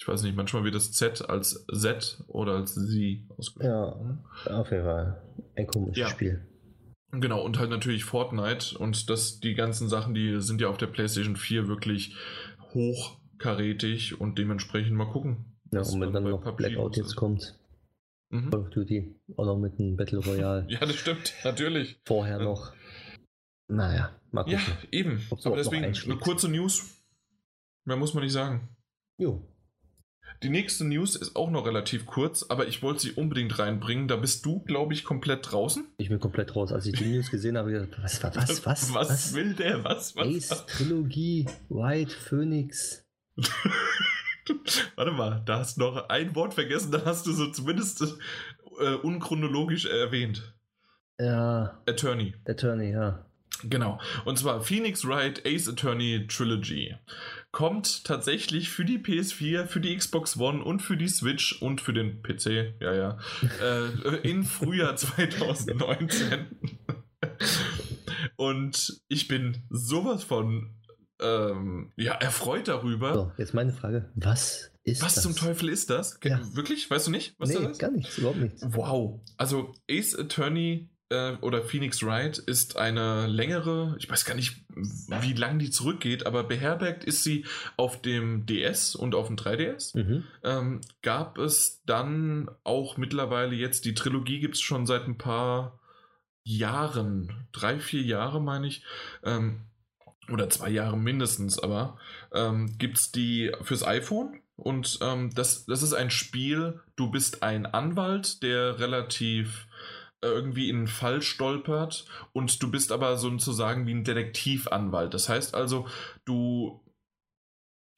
ich 0.00 0.06
weiß 0.06 0.22
nicht, 0.22 0.36
manchmal 0.36 0.64
wird 0.64 0.74
das 0.76 0.92
Z 0.92 1.28
als 1.28 1.66
Z 1.74 2.22
oder 2.28 2.52
als 2.54 2.74
Sie 2.74 3.26
ausgesprochen. 3.36 4.24
Auf 4.46 4.70
jeden 4.70 4.84
Fall. 4.84 5.20
Ein 5.56 5.66
komisches 5.66 5.98
Ja. 5.98 6.08
Spiel. 6.08 6.46
Genau, 7.10 7.42
und 7.42 7.58
halt 7.58 7.70
natürlich 7.70 8.04
Fortnite 8.04 8.78
und 8.78 9.08
das, 9.10 9.40
die 9.40 9.54
ganzen 9.54 9.88
Sachen, 9.88 10.14
die 10.14 10.40
sind 10.40 10.60
ja 10.60 10.68
auf 10.68 10.76
der 10.76 10.86
PlayStation 10.88 11.36
4 11.36 11.66
wirklich 11.66 12.14
hochkarätig 12.74 14.20
und 14.20 14.38
dementsprechend 14.38 14.94
mal 14.94 15.10
gucken. 15.10 15.56
Ja, 15.72 15.80
und 15.80 16.00
wenn 16.00 16.12
dann 16.12 16.24
noch 16.24 16.42
PUBG 16.42 16.56
Blackout 16.56 16.96
jetzt 16.96 17.16
kommt, 17.16 17.54
Mhm. 18.30 18.50
Call 18.50 18.60
of 18.60 18.68
Duty, 18.70 19.16
auch 19.38 19.46
noch 19.46 19.56
mit 19.58 19.80
einem 19.80 19.96
Battle 19.96 20.18
Royale. 20.18 20.66
Ja, 20.68 20.80
das 20.80 20.96
stimmt, 20.96 21.32
natürlich. 21.44 21.98
Vorher 22.04 22.36
Ja. 22.38 22.44
noch. 22.44 22.74
Naja, 23.68 24.14
mal 24.32 24.46
Ja, 24.50 24.58
gucken. 24.58 24.88
eben. 24.92 25.22
Ob's 25.30 25.46
Aber 25.46 25.56
deswegen 25.56 25.84
eine 25.86 26.16
kurze 26.18 26.50
News. 26.50 26.94
Mehr 27.86 27.96
muss 27.96 28.12
man 28.12 28.22
nicht 28.22 28.32
sagen. 28.34 28.68
Jo. 29.18 29.42
Die 30.44 30.50
nächste 30.50 30.84
News 30.84 31.16
ist 31.16 31.34
auch 31.34 31.50
noch 31.50 31.66
relativ 31.66 32.06
kurz, 32.06 32.46
aber 32.48 32.68
ich 32.68 32.80
wollte 32.80 33.00
sie 33.00 33.12
unbedingt 33.12 33.58
reinbringen. 33.58 34.06
Da 34.06 34.14
bist 34.14 34.46
du, 34.46 34.60
glaube 34.60 34.94
ich, 34.94 35.02
komplett 35.02 35.50
draußen. 35.50 35.84
Ich 35.96 36.10
bin 36.10 36.20
komplett 36.20 36.54
raus. 36.54 36.72
Als 36.72 36.86
ich 36.86 36.96
die 36.96 37.06
News 37.06 37.30
gesehen 37.30 37.58
habe, 37.58 37.72
ich 37.72 37.90
gedacht, 37.90 38.02
was, 38.02 38.22
was, 38.22 38.36
was, 38.66 38.94
was, 38.94 39.10
was? 39.10 39.34
will 39.34 39.54
der? 39.54 39.82
Was? 39.82 40.14
was, 40.14 40.26
Ace? 40.26 40.66
Trilogie, 40.66 41.46
White 41.68 42.14
Phoenix. 42.14 43.04
Warte 44.94 45.10
mal, 45.10 45.42
da 45.44 45.58
hast 45.58 45.76
du 45.76 45.80
noch 45.82 46.08
ein 46.08 46.34
Wort 46.36 46.54
vergessen, 46.54 46.92
da 46.92 47.04
hast 47.04 47.26
du 47.26 47.32
so 47.32 47.50
zumindest 47.50 48.02
äh, 48.80 48.94
unchronologisch 48.94 49.86
erwähnt. 49.86 50.54
Ja, 51.18 51.82
Attorney. 51.86 52.34
Attorney, 52.46 52.92
ja. 52.92 53.26
Genau. 53.64 54.00
Und 54.24 54.38
zwar 54.38 54.60
Phoenix 54.60 55.04
Wright 55.04 55.44
Ace 55.44 55.68
Attorney 55.68 56.26
Trilogy. 56.28 56.94
Kommt 57.50 58.04
tatsächlich 58.04 58.68
für 58.70 58.84
die 58.84 58.98
PS4, 58.98 59.66
für 59.66 59.80
die 59.80 59.96
Xbox 59.96 60.36
One 60.36 60.62
und 60.62 60.80
für 60.80 60.96
die 60.96 61.08
Switch 61.08 61.62
und 61.62 61.80
für 61.80 61.94
den 61.94 62.22
PC, 62.22 62.74
ja, 62.80 62.94
ja, 62.94 63.18
äh, 63.62 64.16
in 64.28 64.44
Frühjahr 64.44 64.96
2019. 64.96 66.46
und 68.36 69.00
ich 69.08 69.28
bin 69.28 69.64
sowas 69.70 70.24
von 70.24 70.74
ähm, 71.20 71.92
ja, 71.96 72.12
erfreut 72.12 72.68
darüber. 72.68 73.14
So, 73.14 73.32
jetzt 73.38 73.54
meine 73.54 73.72
Frage. 73.72 74.10
Was 74.14 74.70
ist 74.84 75.02
Was 75.02 75.14
das? 75.14 75.24
zum 75.24 75.34
Teufel 75.34 75.68
ist 75.68 75.90
das? 75.90 76.18
Ja. 76.22 76.40
Wirklich? 76.54 76.90
Weißt 76.90 77.06
du 77.06 77.10
nicht, 77.10 77.34
was 77.38 77.48
nee, 77.48 77.72
gar 77.78 77.90
nichts, 77.90 78.18
überhaupt 78.18 78.38
nichts. 78.38 78.62
Wow. 78.70 79.20
Also 79.36 79.74
Ace 79.90 80.16
Attorney 80.18 80.90
äh, 81.10 81.32
oder 81.40 81.62
Phoenix 81.62 82.02
Wright 82.02 82.38
ist 82.38 82.76
eine 82.76 83.26
längere, 83.26 83.96
ich 83.98 84.10
weiß 84.10 84.24
gar 84.24 84.34
nicht, 84.34 84.64
wie 84.74 85.32
lang 85.32 85.58
die 85.58 85.70
zurückgeht, 85.70 86.26
aber 86.26 86.44
beherbergt 86.44 87.04
ist 87.04 87.24
sie 87.24 87.44
auf 87.76 88.00
dem 88.00 88.46
DS 88.46 88.94
und 88.94 89.14
auf 89.14 89.26
dem 89.26 89.36
3DS. 89.36 89.96
Mhm. 89.98 90.24
Ähm, 90.44 90.80
gab 91.02 91.38
es 91.38 91.82
dann 91.86 92.50
auch 92.64 92.96
mittlerweile 92.96 93.54
jetzt, 93.54 93.84
die 93.84 93.94
Trilogie 93.94 94.40
gibt 94.40 94.56
es 94.56 94.60
schon 94.60 94.86
seit 94.86 95.06
ein 95.06 95.18
paar 95.18 95.80
Jahren, 96.44 97.46
drei, 97.52 97.78
vier 97.78 98.02
Jahre 98.02 98.40
meine 98.40 98.66
ich, 98.66 98.82
ähm, 99.22 99.62
oder 100.30 100.50
zwei 100.50 100.68
Jahre 100.68 100.98
mindestens, 100.98 101.58
aber 101.58 101.98
ähm, 102.32 102.76
gibt 102.78 102.98
es 102.98 103.12
die 103.12 103.52
fürs 103.62 103.86
iPhone 103.86 104.40
und 104.56 104.98
ähm, 105.02 105.30
das, 105.34 105.66
das 105.66 105.82
ist 105.82 105.94
ein 105.94 106.10
Spiel, 106.10 106.80
du 106.96 107.10
bist 107.10 107.42
ein 107.42 107.64
Anwalt, 107.64 108.42
der 108.42 108.78
relativ 108.78 109.67
irgendwie 110.22 110.68
in 110.68 110.76
einen 110.76 110.86
Fall 110.88 111.22
stolpert 111.22 112.06
und 112.32 112.62
du 112.62 112.70
bist 112.70 112.92
aber 112.92 113.16
sozusagen 113.16 113.86
wie 113.86 113.94
ein 113.94 114.04
Detektivanwalt. 114.04 115.14
Das 115.14 115.28
heißt 115.28 115.54
also, 115.54 115.86
du 116.24 116.80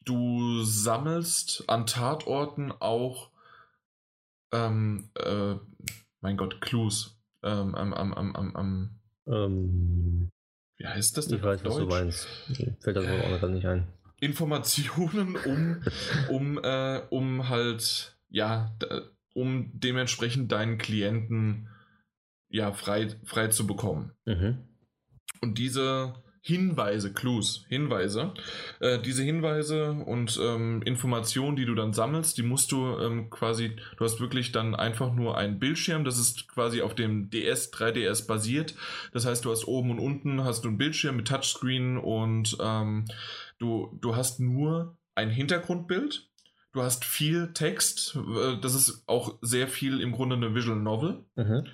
du 0.05 0.63
sammelst 0.65 1.65
an 1.69 1.87
Tatorten 1.87 2.73
auch, 2.73 3.31
ähm, 4.53 5.11
äh, 5.15 5.55
mein 6.21 6.37
Gott, 6.37 6.61
Clues. 6.61 7.17
ähm, 7.43 7.75
am, 7.75 7.95
am, 7.95 8.13
am, 8.13 8.37
am, 8.37 8.57
am 8.57 9.01
Ähm, 9.27 10.29
wie 10.77 10.87
heißt 10.87 11.17
das 11.17 11.29
denn 11.29 11.39
ich 11.39 11.45
weiß, 11.45 11.61
auf 11.61 11.67
was 11.67 11.75
du 11.77 11.81
Deutsch? 11.81 11.91
meinst. 11.95 12.29
Fällt 12.81 12.97
das 12.97 13.05
auch 13.07 13.39
gerade 13.39 13.53
nicht 13.53 13.67
ein. 13.67 13.87
Informationen, 14.21 15.37
um, 15.37 15.83
um, 16.29 16.59
äh, 16.63 17.03
um 17.11 17.49
halt, 17.49 18.19
ja, 18.29 18.77
um 19.35 19.71
dementsprechend 19.73 20.53
deinen 20.53 20.77
Klienten 20.79 21.70
ja 22.51 22.73
frei, 22.73 23.09
frei 23.25 23.49
zu 23.49 23.67
bekommen. 23.67 24.13
Mhm. 24.27 24.59
Und 25.41 25.59
diese 25.59 26.15
Hinweise, 26.43 27.13
Clues, 27.13 27.67
Hinweise, 27.69 28.33
äh, 28.81 28.99
diese 28.99 29.23
Hinweise 29.23 29.93
und 29.93 30.41
ähm, 30.43 30.81
Informationen, 30.83 31.55
die 31.55 31.67
du 31.67 31.75
dann 31.75 31.93
sammelst, 31.93 32.39
die 32.39 32.43
musst 32.43 32.73
du 32.73 32.99
ähm, 32.99 33.29
quasi, 33.29 33.77
du 33.99 34.05
hast 34.05 34.21
wirklich 34.21 34.51
dann 34.51 34.75
einfach 34.75 35.13
nur 35.13 35.37
einen 35.37 35.59
Bildschirm, 35.59 36.03
das 36.05 36.19
ist 36.19 36.49
quasi 36.49 36.81
auf 36.81 36.95
dem 36.95 37.29
DS, 37.29 37.73
3DS 37.73 38.27
basiert. 38.27 38.75
Das 39.13 39.27
heißt, 39.27 39.45
du 39.45 39.51
hast 39.51 39.67
oben 39.69 39.91
und 39.91 39.99
unten 39.99 40.43
hast 40.43 40.65
du 40.65 40.69
einen 40.69 40.79
Bildschirm 40.79 41.17
mit 41.17 41.29
Touchscreen 41.29 41.99
und 41.99 42.57
ähm, 42.59 43.05
du, 43.59 43.99
du 44.01 44.17
hast 44.17 44.41
nur 44.41 44.97
ein 45.15 45.29
Hintergrundbild. 45.29 46.27
Du 46.73 46.83
hast 46.83 47.05
viel 47.05 47.53
Text, 47.53 48.17
äh, 48.17 48.57
das 48.63 48.75
ist 48.75 49.03
auch 49.07 49.39
sehr 49.43 49.69
viel 49.69 50.01
im 50.01 50.13
Grunde 50.13 50.37
eine 50.37 50.55
Visual 50.55 50.79
Novel. 50.79 51.25
Mhm. 51.37 51.67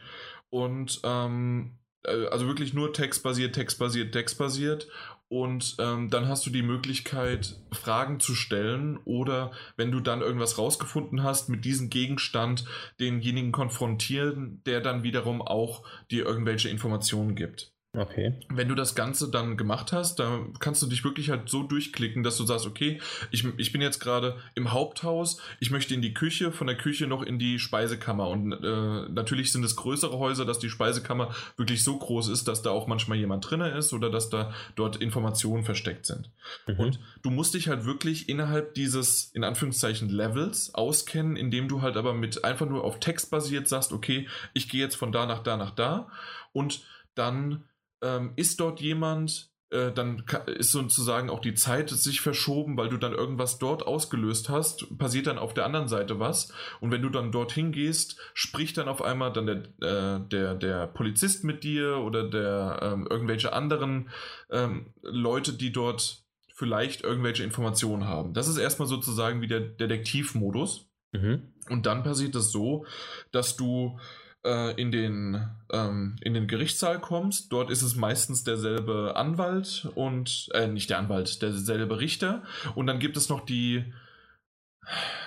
Und 0.51 1.01
ähm, 1.05 1.79
äh, 2.05 2.27
also 2.27 2.47
wirklich 2.47 2.75
nur 2.75 2.93
textbasiert, 2.93 3.55
textbasiert, 3.55 4.13
textbasiert. 4.13 4.89
Und 5.29 5.77
ähm, 5.81 6.09
dann 6.09 6.29
hast 6.29 6.47
du 6.47 6.51
die 6.51 6.63
Möglichkeit, 6.63 7.59
Fragen 7.73 8.21
zu 8.21 8.37
stellen 8.37 8.97
oder 9.05 9.51
wenn 9.77 9.91
du 9.91 9.99
dann 9.99 10.21
irgendwas 10.21 10.57
rausgefunden 10.57 11.25
hast, 11.25 11.49
mit 11.49 11.65
diesem 11.65 11.91
Gegenstand 11.91 12.65
denjenigen 13.01 13.51
konfrontieren, 13.51 14.63
der 14.67 14.81
dann 14.81 15.03
wiederum 15.03 15.43
auch 15.43 15.83
dir 16.13 16.25
irgendwelche 16.25 16.69
Informationen 16.69 17.35
gibt. 17.35 17.76
Okay. 17.97 18.35
Wenn 18.49 18.69
du 18.69 18.75
das 18.75 18.95
Ganze 18.95 19.31
dann 19.31 19.57
gemacht 19.57 19.93
hast, 19.93 20.19
dann 20.19 20.53
kannst 20.59 20.83
du 20.83 20.87
dich 20.87 21.03
wirklich 21.03 21.31
halt 21.31 21.49
so 21.49 21.63
durchklicken, 21.63 22.23
dass 22.23 22.37
du 22.37 22.45
sagst, 22.45 22.67
okay, 22.67 23.01
ich, 23.31 23.47
ich 23.57 23.73
bin 23.73 23.81
jetzt 23.81 24.01
gerade 24.01 24.37
im 24.55 24.73
Haupthaus, 24.73 25.41
ich 25.61 25.71
möchte 25.71 25.95
in 25.95 26.03
die 26.03 26.13
Küche, 26.13 26.53
von 26.53 26.67
der 26.67 26.77
Küche 26.77 27.07
noch 27.07 27.23
in 27.23 27.39
die 27.39 27.59
Speisekammer. 27.59 28.29
Und 28.29 28.53
äh, 28.53 29.09
natürlich 29.09 29.51
sind 29.51 29.65
es 29.65 29.77
größere 29.77 30.19
Häuser, 30.19 30.45
dass 30.45 30.59
die 30.59 30.69
Speisekammer 30.69 31.35
wirklich 31.57 31.83
so 31.83 31.99
groß 31.99 32.29
ist, 32.29 32.49
dass 32.49 32.63
da 32.63 32.71
auch 32.71 32.87
manchmal 32.87 33.17
jemand 33.19 33.49
drinne 33.49 33.71
ist 33.71 33.93
oder 33.93 34.11
dass 34.11 34.29
da 34.29 34.53
dort 34.75 34.97
Informationen 34.97 35.65
versteckt 35.65 36.05
sind. 36.07 36.31
Mhm. 36.67 36.79
Und 36.79 37.01
du 37.23 37.31
musst 37.31 37.55
dich 37.55 37.69
halt 37.69 37.87
wirklich 37.87 38.29
innerhalb 38.29 38.75
dieses, 38.75 39.31
in 39.33 39.43
Anführungszeichen, 39.43 40.11
Levels 40.11 40.75
auskennen, 40.75 41.37
indem 41.37 41.69
du 41.69 41.81
halt 41.81 41.97
aber 41.97 42.13
mit 42.13 42.45
einfach 42.45 42.67
nur 42.67 42.85
auf 42.85 43.01
Text 43.01 43.31
basiert 43.31 43.69
sagst, 43.69 43.93
okay, 43.93 44.29
ich 44.53 44.69
gehe 44.69 44.81
jetzt 44.81 44.97
von 44.97 45.13
da 45.13 45.25
nach 45.25 45.43
da 45.43 45.57
nach 45.57 45.71
da 45.71 46.09
und 46.53 46.83
dann 47.15 47.65
ähm, 48.03 48.33
ist 48.37 48.61
dort 48.61 48.81
jemand, 48.81 49.51
äh, 49.71 49.91
dann 49.93 50.23
ist 50.47 50.71
sozusagen 50.71 51.29
auch 51.29 51.41
die 51.41 51.55
Zeit 51.55 51.91
sich 51.91 52.21
verschoben, 52.21 52.77
weil 52.77 52.89
du 52.89 52.99
dann 52.99 53.13
irgendwas 53.13 53.59
dort 53.59 53.85
ausgelöst 53.85 54.49
hast, 54.49 54.97
passiert 54.99 55.27
dann 55.27 55.39
auf 55.39 55.55
der 55.55 55.67
anderen 55.67 55.89
Seite 55.89 56.21
was 56.21 56.53
und 56.81 56.93
wenn 56.93 57.03
du 57.03 57.11
dann 57.11 57.33
dorthin 57.33 57.73
gehst, 57.73 58.17
spricht 58.33 58.79
dann 58.79 58.89
auf 58.89 59.03
einmal 59.03 59.33
dann 59.33 59.47
der, 59.47 59.57
äh, 59.81 60.21
der, 60.29 60.55
der 60.55 60.87
Polizist 60.87 61.43
mit 61.43 61.65
dir 61.65 61.99
oder 61.99 62.29
der 62.29 62.79
ähm, 62.83 63.07
irgendwelche 63.11 63.53
anderen 63.53 64.11
ähm, 64.51 64.93
Leute, 65.03 65.53
die 65.53 65.73
dort 65.73 66.23
vielleicht 66.55 67.03
irgendwelche 67.03 67.45
Informationen 67.45 68.07
haben. 68.07 68.33
Das 68.33 68.49
ist 68.49 68.57
erstmal 68.57 68.89
sozusagen 68.89 69.43
wie 69.43 69.47
der 69.47 69.61
Detektivmodus. 69.61 70.89
Mhm. 71.13 71.53
Und 71.69 71.87
dann 71.87 72.03
passiert 72.03 72.35
es 72.35 72.51
so, 72.51 72.87
dass 73.31 73.57
du 73.57 73.99
äh, 74.47 74.81
in, 74.81 74.91
den, 74.91 75.49
ähm, 75.73 76.17
in 76.23 76.35
den 76.35 76.47
Gerichtssaal 76.47 77.01
kommst. 77.01 77.53
Dort 77.53 77.71
ist 77.71 77.83
es 77.83 77.97
meistens 77.97 78.45
derselbe 78.45 79.15
Anwalt 79.17 79.89
und, 79.95 80.49
äh, 80.55 80.69
nicht 80.69 80.91
der 80.91 80.99
Anwalt, 80.99 81.43
derselbe 81.43 81.99
Richter. 81.99 82.43
Und 82.75 82.87
dann 82.87 82.99
gibt 82.99 83.17
es 83.17 83.29
noch 83.29 83.45
die, 83.45 83.85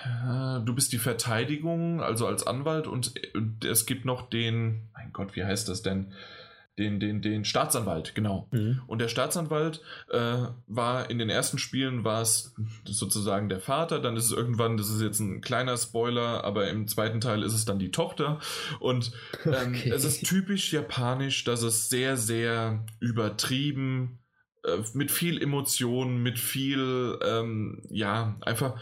äh, 0.04 0.60
du 0.64 0.74
bist 0.74 0.92
die 0.92 0.98
Verteidigung, 0.98 2.02
also 2.02 2.26
als 2.26 2.46
Anwalt 2.46 2.86
und 2.86 3.12
äh, 3.16 3.66
es 3.66 3.86
gibt 3.86 4.04
noch 4.04 4.28
den, 4.30 4.88
mein 4.94 5.12
Gott, 5.12 5.36
wie 5.36 5.44
heißt 5.44 5.68
das 5.68 5.82
denn? 5.82 6.12
Den, 6.80 6.98
den, 6.98 7.20
den 7.20 7.44
Staatsanwalt, 7.44 8.14
genau. 8.14 8.48
Mhm. 8.52 8.80
Und 8.86 9.00
der 9.00 9.08
Staatsanwalt 9.08 9.82
äh, 10.10 10.38
war 10.66 11.10
in 11.10 11.18
den 11.18 11.28
ersten 11.28 11.58
Spielen 11.58 12.04
war 12.04 12.22
es 12.22 12.54
sozusagen 12.84 13.50
der 13.50 13.60
Vater, 13.60 14.00
dann 14.00 14.16
ist 14.16 14.24
es 14.24 14.32
irgendwann, 14.32 14.78
das 14.78 14.88
ist 14.88 15.02
jetzt 15.02 15.20
ein 15.20 15.42
kleiner 15.42 15.76
Spoiler, 15.76 16.42
aber 16.42 16.70
im 16.70 16.88
zweiten 16.88 17.20
Teil 17.20 17.42
ist 17.42 17.52
es 17.52 17.66
dann 17.66 17.78
die 17.78 17.90
Tochter. 17.90 18.40
Und 18.78 19.12
ähm, 19.44 19.74
Okay. 19.80 19.90
es 19.90 20.04
ist 20.04 20.24
typisch 20.24 20.72
japanisch, 20.72 21.44
dass 21.44 21.62
es 21.62 21.88
sehr, 21.88 22.16
sehr 22.16 22.84
übertrieben, 22.98 24.18
äh, 24.64 24.78
mit 24.94 25.10
viel 25.10 25.40
Emotion, 25.42 26.22
mit 26.22 26.38
viel, 26.38 27.18
ähm, 27.22 27.82
ja, 27.90 28.36
einfach 28.40 28.80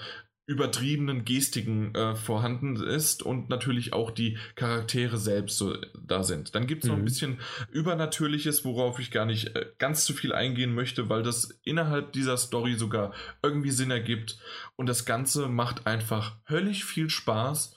übertriebenen 0.48 1.26
Gestiken 1.26 1.94
äh, 1.94 2.16
vorhanden 2.16 2.76
ist 2.76 3.22
und 3.22 3.50
natürlich 3.50 3.92
auch 3.92 4.10
die 4.10 4.38
Charaktere 4.54 5.18
selbst 5.18 5.58
so 5.58 5.76
da 6.02 6.22
sind. 6.24 6.54
Dann 6.54 6.66
gibt 6.66 6.84
es 6.84 6.88
noch 6.88 6.96
ein 6.96 7.02
Mhm. 7.02 7.04
bisschen 7.04 7.40
Übernatürliches, 7.70 8.64
worauf 8.64 8.98
ich 8.98 9.10
gar 9.10 9.26
nicht 9.26 9.54
äh, 9.54 9.66
ganz 9.76 10.06
zu 10.06 10.14
viel 10.14 10.32
eingehen 10.32 10.74
möchte, 10.74 11.10
weil 11.10 11.22
das 11.22 11.60
innerhalb 11.64 12.14
dieser 12.14 12.38
Story 12.38 12.76
sogar 12.76 13.12
irgendwie 13.42 13.70
Sinn 13.70 13.90
ergibt 13.90 14.38
und 14.76 14.86
das 14.86 15.04
Ganze 15.04 15.48
macht 15.48 15.86
einfach 15.86 16.38
höllisch 16.48 16.82
viel 16.82 17.10
Spaß. 17.10 17.76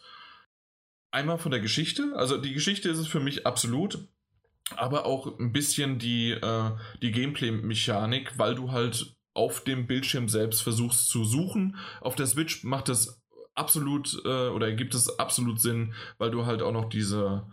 Einmal 1.12 1.40
von 1.40 1.52
der 1.52 1.60
Geschichte, 1.60 2.14
also 2.16 2.38
die 2.38 2.54
Geschichte 2.54 2.88
ist 2.88 3.00
es 3.00 3.08
für 3.08 3.20
mich 3.20 3.46
absolut, 3.46 4.08
aber 4.78 5.06
auch 5.06 5.38
ein 5.40 5.52
bisschen 5.52 6.00
die, 6.00 6.32
äh, 6.32 6.72
die 7.02 7.12
Gameplay-Mechanik, 7.12 8.38
weil 8.40 8.56
du 8.56 8.72
halt 8.72 9.14
auf 9.34 9.64
dem 9.64 9.88
Bildschirm 9.88 10.28
selbst 10.30 10.62
versuchst 10.62 11.08
zu 11.10 11.24
suchen. 11.24 11.78
Auf 12.02 12.16
der 12.16 12.28
Switch 12.28 12.64
macht 12.64 12.90
das 12.90 13.22
absolut 13.56 14.22
äh, 14.26 14.50
oder 14.50 14.72
gibt 14.72 14.94
es 14.94 15.20
absolut 15.20 15.60
Sinn, 15.60 15.94
weil 16.18 16.32
du 16.32 16.46
halt 16.46 16.62
auch 16.62 16.72
noch 16.72 16.90
diese 16.90 17.46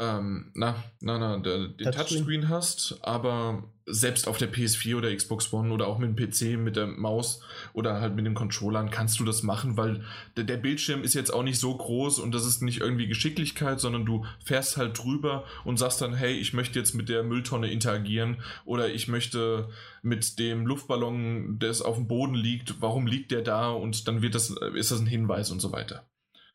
ähm, 0.00 0.50
na, 0.54 0.82
na, 1.00 1.18
na, 1.18 1.38
der, 1.38 1.68
den 1.68 1.84
Touchscreen. 1.84 2.06
Touchscreen 2.06 2.48
hast, 2.48 2.98
aber 3.02 3.70
selbst 3.86 4.26
auf 4.26 4.38
der 4.38 4.52
PS4 4.52 4.96
oder 4.96 5.14
Xbox 5.14 5.52
One 5.52 5.72
oder 5.72 5.86
auch 5.86 5.98
mit 5.98 6.08
dem 6.08 6.16
PC, 6.16 6.58
mit 6.58 6.74
der 6.74 6.86
Maus 6.86 7.40
oder 7.74 8.00
halt 8.00 8.16
mit 8.16 8.24
den 8.24 8.34
Controllern 8.34 8.90
kannst 8.90 9.20
du 9.20 9.24
das 9.24 9.42
machen, 9.42 9.76
weil 9.76 10.02
der, 10.36 10.44
der 10.44 10.56
Bildschirm 10.56 11.02
ist 11.02 11.14
jetzt 11.14 11.32
auch 11.32 11.42
nicht 11.42 11.60
so 11.60 11.76
groß 11.76 12.18
und 12.18 12.34
das 12.34 12.46
ist 12.46 12.62
nicht 12.62 12.80
irgendwie 12.80 13.06
Geschicklichkeit, 13.06 13.80
sondern 13.80 14.06
du 14.06 14.24
fährst 14.44 14.78
halt 14.78 14.98
drüber 14.98 15.44
und 15.64 15.78
sagst 15.78 16.00
dann, 16.00 16.14
hey, 16.14 16.32
ich 16.32 16.54
möchte 16.54 16.78
jetzt 16.78 16.94
mit 16.94 17.08
der 17.08 17.22
Mülltonne 17.22 17.70
interagieren 17.70 18.38
oder 18.64 18.88
ich 18.88 19.06
möchte 19.06 19.68
mit 20.02 20.38
dem 20.38 20.66
Luftballon, 20.66 21.58
der 21.58 21.74
auf 21.84 21.96
dem 21.96 22.08
Boden 22.08 22.34
liegt, 22.34 22.80
warum 22.80 23.06
liegt 23.06 23.30
der 23.30 23.42
da 23.42 23.70
und 23.70 24.08
dann 24.08 24.22
wird 24.22 24.34
das, 24.34 24.50
ist 24.74 24.90
das 24.90 25.00
ein 25.00 25.06
Hinweis 25.06 25.50
und 25.50 25.60
so 25.60 25.72
weiter. 25.72 26.06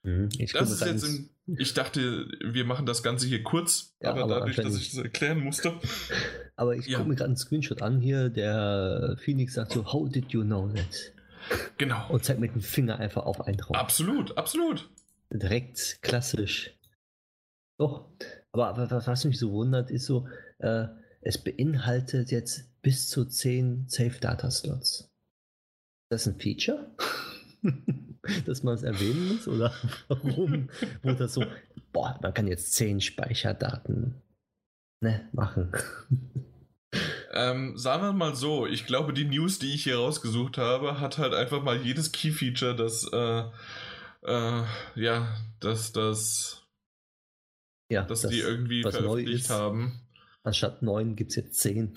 Mhm. 0.04 0.30
Ich 0.38 0.54
Das 0.54 0.72
ist 0.72 0.86
jetzt 0.86 1.04
im, 1.04 1.30
ich 1.58 1.74
dachte, 1.74 2.28
wir 2.42 2.66
machen 2.66 2.86
das 2.86 3.02
Ganze 3.04 3.28
hier 3.28 3.44
kurz, 3.44 3.96
Ja, 4.02 4.12
aber, 4.12 4.24
aber 4.24 4.40
dadurch, 4.40 4.58
dass 4.58 4.76
ich 4.78 4.92
das 4.92 5.04
erklären 5.04 5.40
musste. 5.40 5.74
Aber 6.56 6.76
ich 6.76 6.88
Ja. 6.88 6.98
gucke 6.98 7.08
mir 7.10 7.16
gerade 7.16 7.30
einen 7.30 7.38
Screenshot 7.38 7.82
an 7.82 8.02
hier, 8.02 8.28
der 8.28 9.16
Phoenix 9.24 9.54
sagt 9.54 9.72
so, 9.72 9.94
how 9.94 10.10
did 10.10 10.32
you 10.34 10.44
know 10.44 10.68
that? 10.68 11.14
Genau. 11.78 12.06
Und 12.10 12.26
zeigt 12.26 12.42
mit 12.42 12.54
dem 12.54 12.62
Finger 12.62 13.00
einfach 13.00 13.24
auf 13.26 13.40
einen 13.48 13.56
drauf. 13.56 13.78
Absolut, 13.78 14.38
absolut. 14.38 14.90
Direkt 15.32 16.00
klassisch. 16.02 16.76
Doch. 17.78 18.10
Aber, 18.52 18.92
was 18.92 19.24
mich 19.24 19.40
so 19.40 19.54
wundert, 19.54 19.90
ist 19.90 20.06
so, 20.06 20.28
äh, 20.58 20.88
es 21.22 21.38
beinhaltet 21.38 22.30
jetzt 22.32 22.70
bis 22.82 23.08
zu 23.08 23.24
10 23.24 23.86
Safe 23.88 24.20
Data 24.20 24.52
Slots. 24.52 25.00
Ist 25.02 25.10
das 26.10 26.28
ein 26.28 26.40
Feature? 26.42 26.92
Dass 28.46 28.64
man 28.64 28.76
es 28.76 28.84
erwähnen 28.84 29.28
muss? 29.30 29.48
Oder 29.48 29.74
warum 30.08 30.70
wurde 31.04 31.16
das 31.16 31.34
so, 31.34 31.46
boah, 31.94 32.20
man 32.22 32.34
kann 32.34 32.48
jetzt 32.48 32.74
10 32.74 33.02
Speicherdaten 33.02 34.22
ne, 35.02 35.28
machen? 35.32 35.72
Ähm, 37.32 37.78
sagen 37.78 38.04
wir 38.04 38.14
mal 38.14 38.36
so, 38.36 38.66
ich 38.66 38.86
glaube, 38.86 39.14
die 39.14 39.26
News, 39.26 39.60
die 39.60 39.74
ich 39.74 39.84
hier 39.84 39.98
rausgesucht 39.98 40.58
habe, 40.58 41.00
hat 41.00 41.18
halt 41.20 41.34
einfach 41.34 41.62
mal 41.62 41.78
jedes 41.78 42.12
Key-Feature, 42.12 42.76
das, 42.76 43.08
äh, 43.14 43.44
äh, 44.24 44.64
ja, 44.96 45.36
dass 45.60 45.92
das, 45.94 46.64
Ja, 47.92 48.04
dass 48.04 48.22
das- 48.22 48.32
die 48.32 48.40
irgendwie 48.40 48.82
veröffentlicht 48.82 49.50
haben. 49.50 50.02
Anstatt 50.44 50.82
9 50.82 51.16
gibt 51.16 51.30
es 51.32 51.36
jetzt 51.36 51.60
10. 51.60 51.96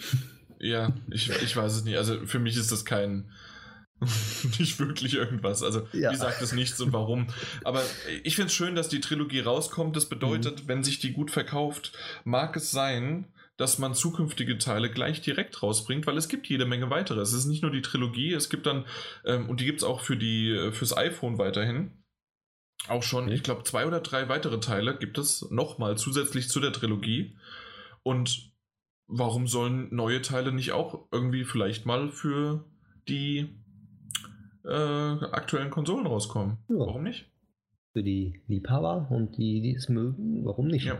Ja, 0.58 0.92
ich, 1.10 1.30
ich 1.30 1.56
weiß 1.56 1.72
es 1.72 1.84
nicht. 1.84 1.96
Also 1.96 2.26
für 2.26 2.38
mich 2.38 2.56
ist 2.56 2.70
das 2.70 2.84
kein, 2.84 3.30
nicht 4.58 4.78
wirklich 4.78 5.14
irgendwas. 5.14 5.62
Also 5.62 5.86
Ja. 5.92 6.10
wie 6.12 6.16
sagt 6.16 6.42
es 6.42 6.52
nichts 6.52 6.80
und 6.80 6.92
warum. 6.92 7.28
Aber 7.64 7.82
ich 8.22 8.36
finde 8.36 8.46
es 8.48 8.54
schön, 8.54 8.74
dass 8.74 8.88
die 8.88 9.00
Trilogie 9.00 9.40
rauskommt. 9.40 9.96
Das 9.96 10.04
Mhm. 10.06 10.10
bedeutet, 10.10 10.68
wenn 10.68 10.84
sich 10.84 10.98
die 10.98 11.12
gut 11.12 11.30
verkauft, 11.30 11.92
mag 12.24 12.56
es 12.56 12.70
sein, 12.70 13.28
dass 13.56 13.78
man 13.78 13.94
zukünftige 13.94 14.58
Teile 14.58 14.90
gleich 14.90 15.20
direkt 15.20 15.62
rausbringt, 15.62 16.06
weil 16.06 16.16
es 16.16 16.28
gibt 16.28 16.48
jede 16.48 16.64
Menge 16.64 16.90
weitere. 16.90 17.20
Es 17.20 17.32
ist 17.32 17.44
nicht 17.44 17.62
nur 17.62 17.70
die 17.70 17.82
Trilogie, 17.82 18.32
es 18.32 18.48
gibt 18.48 18.66
dann, 18.66 18.86
ähm, 19.24 19.48
und 19.48 19.60
die 19.60 19.66
gibt 19.66 19.80
es 19.80 19.84
auch 19.84 20.00
für 20.00 20.16
die, 20.16 20.70
fürs 20.72 20.96
iPhone 20.96 21.38
weiterhin. 21.38 21.92
Auch 22.88 23.02
schon, 23.04 23.30
ich 23.30 23.42
glaube, 23.44 23.62
zwei 23.62 23.86
oder 23.86 24.00
drei 24.00 24.28
weitere 24.28 24.58
Teile 24.58 24.96
gibt 24.98 25.16
es 25.18 25.48
nochmal 25.50 25.96
zusätzlich 25.96 26.48
zu 26.48 26.58
der 26.58 26.72
Trilogie. 26.72 27.36
Und 28.02 28.50
warum 29.06 29.46
sollen 29.46 29.94
neue 29.94 30.22
Teile 30.22 30.50
nicht 30.50 30.72
auch 30.72 31.06
irgendwie 31.12 31.44
vielleicht 31.44 31.86
mal 31.86 32.10
für 32.10 32.64
die 33.08 33.61
äh, 34.64 34.68
aktuellen 34.70 35.70
Konsolen 35.70 36.06
rauskommen? 36.06 36.58
Ja. 36.68 36.78
Warum 36.78 37.02
nicht? 37.02 37.28
Für 37.92 38.02
die 38.02 38.40
Liebhaber 38.48 39.08
und 39.10 39.36
die, 39.36 39.60
die 39.60 39.74
es 39.74 39.90
mögen, 39.90 40.46
warum 40.46 40.68
nicht? 40.68 40.86
Ja. 40.86 40.98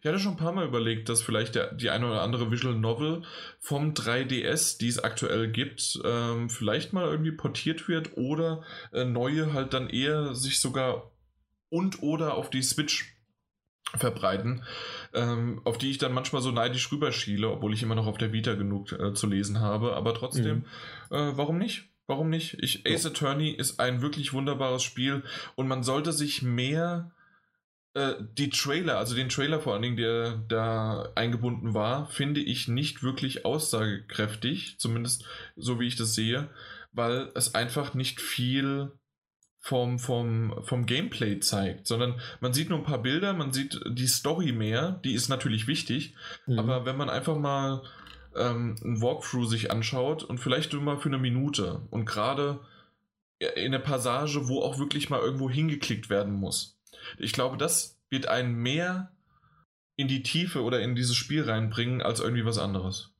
Ich 0.00 0.08
hatte 0.08 0.18
schon 0.18 0.32
ein 0.32 0.38
paar 0.38 0.52
Mal 0.52 0.66
überlegt, 0.66 1.10
dass 1.10 1.20
vielleicht 1.20 1.54
der, 1.54 1.74
die 1.74 1.90
eine 1.90 2.06
oder 2.06 2.22
andere 2.22 2.50
Visual 2.50 2.74
Novel 2.74 3.22
vom 3.58 3.92
3DS, 3.92 4.78
die 4.78 4.88
es 4.88 5.04
aktuell 5.04 5.52
gibt, 5.52 6.00
ähm, 6.02 6.48
vielleicht 6.48 6.94
mal 6.94 7.10
irgendwie 7.10 7.32
portiert 7.32 7.88
wird 7.88 8.16
oder 8.16 8.62
äh, 8.92 9.04
neue 9.04 9.52
halt 9.52 9.74
dann 9.74 9.90
eher 9.90 10.34
sich 10.34 10.60
sogar 10.60 11.10
und 11.68 12.02
oder 12.02 12.34
auf 12.34 12.48
die 12.48 12.62
Switch 12.62 13.20
verbreiten, 13.96 14.62
ähm, 15.14 15.60
auf 15.64 15.78
die 15.78 15.90
ich 15.90 15.98
dann 15.98 16.12
manchmal 16.12 16.42
so 16.42 16.50
neidisch 16.50 16.90
rüberschiele, 16.92 17.48
obwohl 17.48 17.74
ich 17.74 17.82
immer 17.82 17.94
noch 17.94 18.06
auf 18.06 18.18
der 18.18 18.32
Vita 18.32 18.54
genug 18.54 18.92
äh, 18.92 19.14
zu 19.14 19.26
lesen 19.26 19.60
habe. 19.60 19.94
Aber 19.94 20.14
trotzdem, 20.14 20.64
mhm. 21.10 21.16
äh, 21.16 21.36
warum 21.36 21.58
nicht? 21.58 21.88
Warum 22.10 22.28
nicht? 22.28 22.56
Ich, 22.60 22.84
Ace. 22.88 23.06
Attorney 23.06 23.52
ist 23.52 23.78
ein 23.78 24.02
wirklich 24.02 24.32
wunderbares 24.32 24.82
Spiel 24.82 25.22
und 25.54 25.68
man 25.68 25.84
sollte 25.84 26.12
sich 26.12 26.42
mehr 26.42 27.12
äh, 27.94 28.14
die 28.36 28.50
Trailer, 28.50 28.98
also 28.98 29.14
den 29.14 29.28
Trailer 29.28 29.60
vor 29.60 29.74
allen 29.74 29.82
Dingen, 29.82 29.96
der 29.96 30.38
da 30.48 31.12
eingebunden 31.14 31.72
war, 31.72 32.08
finde 32.08 32.40
ich 32.40 32.66
nicht 32.66 33.04
wirklich 33.04 33.44
aussagekräftig, 33.44 34.74
zumindest 34.80 35.24
so 35.54 35.78
wie 35.78 35.86
ich 35.86 35.94
das 35.94 36.16
sehe, 36.16 36.50
weil 36.90 37.30
es 37.36 37.54
einfach 37.54 37.94
nicht 37.94 38.20
viel 38.20 38.90
vom, 39.60 40.00
vom, 40.00 40.64
vom 40.64 40.86
Gameplay 40.86 41.38
zeigt, 41.38 41.86
sondern 41.86 42.20
man 42.40 42.52
sieht 42.52 42.70
nur 42.70 42.78
ein 42.78 42.84
paar 42.84 43.02
Bilder, 43.02 43.34
man 43.34 43.52
sieht 43.52 43.78
die 43.88 44.08
Story 44.08 44.50
mehr, 44.50 45.00
die 45.04 45.14
ist 45.14 45.28
natürlich 45.28 45.68
wichtig, 45.68 46.16
mhm. 46.46 46.58
aber 46.58 46.86
wenn 46.86 46.96
man 46.96 47.08
einfach 47.08 47.36
mal 47.36 47.82
ähm, 48.36 48.76
ein 48.84 49.02
Walkthrough 49.02 49.48
sich 49.48 49.70
anschaut 49.70 50.24
und 50.24 50.38
vielleicht 50.38 50.72
nur 50.72 50.82
mal 50.82 50.98
für 50.98 51.08
eine 51.08 51.18
Minute 51.18 51.82
und 51.90 52.04
gerade 52.04 52.60
in 53.56 53.72
der 53.72 53.78
Passage, 53.78 54.48
wo 54.48 54.60
auch 54.60 54.78
wirklich 54.78 55.08
mal 55.08 55.20
irgendwo 55.20 55.48
hingeklickt 55.48 56.10
werden 56.10 56.34
muss. 56.34 56.78
Ich 57.18 57.32
glaube, 57.32 57.56
das 57.56 57.98
wird 58.10 58.26
einen 58.28 58.54
mehr 58.54 59.10
in 59.96 60.08
die 60.08 60.22
Tiefe 60.22 60.62
oder 60.62 60.80
in 60.80 60.94
dieses 60.94 61.16
Spiel 61.16 61.42
reinbringen 61.42 62.02
als 62.02 62.20
irgendwie 62.20 62.44
was 62.44 62.58
anderes. 62.58 63.10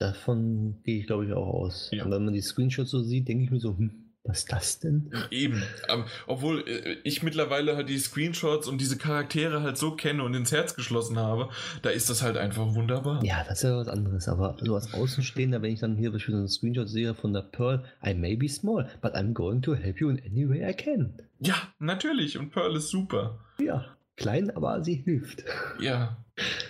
Davon 0.00 0.82
gehe 0.82 0.98
ich, 0.98 1.06
glaube 1.06 1.26
ich, 1.26 1.32
auch 1.32 1.46
aus. 1.46 1.90
Ja. 1.92 2.04
Und 2.04 2.10
wenn 2.10 2.24
man 2.24 2.34
die 2.34 2.40
Screenshots 2.40 2.90
so 2.90 3.02
sieht, 3.02 3.28
denke 3.28 3.44
ich 3.44 3.50
mir 3.50 3.60
so, 3.60 3.76
hm, 3.76 4.01
was 4.24 4.38
ist 4.38 4.52
das 4.52 4.78
denn? 4.78 5.10
Eben. 5.30 5.64
Aber, 5.88 6.06
obwohl 6.28 6.60
äh, 6.68 6.96
ich 7.02 7.24
mittlerweile 7.24 7.74
halt 7.74 7.88
die 7.88 7.98
Screenshots 7.98 8.68
und 8.68 8.80
diese 8.80 8.96
Charaktere 8.96 9.62
halt 9.62 9.76
so 9.76 9.96
kenne 9.96 10.22
und 10.22 10.32
ins 10.34 10.52
Herz 10.52 10.76
geschlossen 10.76 11.18
habe, 11.18 11.48
da 11.82 11.90
ist 11.90 12.08
das 12.08 12.22
halt 12.22 12.36
einfach 12.36 12.74
wunderbar. 12.74 13.22
Ja, 13.24 13.42
das 13.42 13.58
ist 13.58 13.64
ja 13.64 13.76
was 13.76 13.88
anderes. 13.88 14.28
Aber 14.28 14.56
so 14.60 14.76
als 14.76 14.94
Außenstehender, 14.94 15.60
wenn 15.60 15.72
ich 15.72 15.80
dann 15.80 15.96
hier 15.96 16.12
beispielsweise 16.12 16.42
einen 16.42 16.48
Screenshot 16.48 16.88
sehe 16.88 17.14
von 17.14 17.32
der 17.32 17.42
Pearl, 17.42 17.84
I 18.06 18.14
may 18.14 18.36
be 18.36 18.48
small, 18.48 18.88
but 19.00 19.14
I'm 19.14 19.32
going 19.32 19.60
to 19.62 19.74
help 19.74 20.00
you 20.00 20.08
in 20.08 20.20
any 20.24 20.48
way 20.48 20.68
I 20.70 20.72
can. 20.72 21.14
Ja, 21.40 21.56
natürlich. 21.80 22.38
Und 22.38 22.50
Pearl 22.50 22.76
ist 22.76 22.90
super. 22.90 23.40
Ja, 23.58 23.96
klein, 24.16 24.54
aber 24.54 24.84
sie 24.84 24.94
hilft. 24.94 25.42
Ja, 25.80 26.16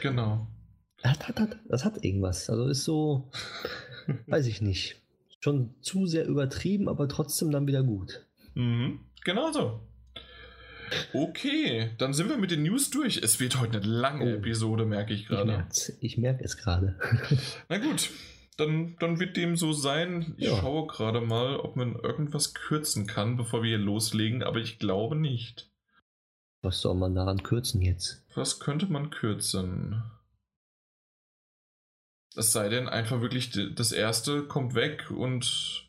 genau. 0.01 0.47
Das 1.03 1.19
hat, 1.29 1.59
das 1.69 1.85
hat 1.85 2.03
irgendwas. 2.03 2.49
Also 2.49 2.67
ist 2.69 2.85
so, 2.85 3.31
weiß 4.27 4.47
ich 4.47 4.63
nicht 4.63 5.02
schon 5.43 5.75
zu 5.81 6.07
sehr 6.07 6.27
übertrieben, 6.27 6.89
aber 6.89 7.09
trotzdem 7.09 7.51
dann 7.51 7.67
wieder 7.67 7.83
gut. 7.83 8.27
Mhm, 8.55 9.01
genau 9.25 9.51
so. 9.53 9.81
Okay, 11.13 11.91
dann 11.99 12.13
sind 12.13 12.29
wir 12.29 12.37
mit 12.37 12.51
den 12.51 12.63
News 12.63 12.91
durch. 12.91 13.17
Es 13.17 13.41
wird 13.41 13.61
heute 13.61 13.79
eine 13.79 13.87
lange 13.87 14.25
oh, 14.25 14.37
Episode, 14.37 14.85
merke 14.85 15.15
ich 15.15 15.27
gerade. 15.27 15.67
Ich 16.01 16.19
merke 16.19 16.45
es 16.45 16.57
gerade. 16.59 16.99
Na 17.69 17.79
gut, 17.79 18.11
dann, 18.57 18.97
dann 19.01 19.19
wird 19.19 19.37
dem 19.37 19.57
so 19.57 19.73
sein. 19.73 20.35
Ich 20.37 20.49
ja. 20.49 20.57
schaue 20.57 20.87
gerade 20.87 21.21
mal, 21.21 21.57
ob 21.57 21.77
man 21.77 21.97
irgendwas 21.97 22.55
kürzen 22.55 23.07
kann, 23.07 23.37
bevor 23.37 23.63
wir 23.63 23.71
hier 23.71 23.79
loslegen, 23.79 24.43
aber 24.43 24.59
ich 24.59 24.79
glaube 24.79 25.17
nicht. 25.17 25.71
Was 26.61 26.81
soll 26.81 26.95
man 26.95 27.15
daran 27.15 27.43
kürzen 27.43 27.81
jetzt? 27.81 28.25
Was 28.35 28.61
könnte 28.61 28.87
man 28.87 29.11
kürzen? 29.11 30.05
Es 32.37 32.53
sei 32.53 32.69
denn, 32.69 32.89
einfach 32.89 33.21
wirklich 33.21 33.51
das 33.75 33.93
erste 33.93 34.43
kommt 34.45 34.75
weg 34.75 35.11
und. 35.11 35.89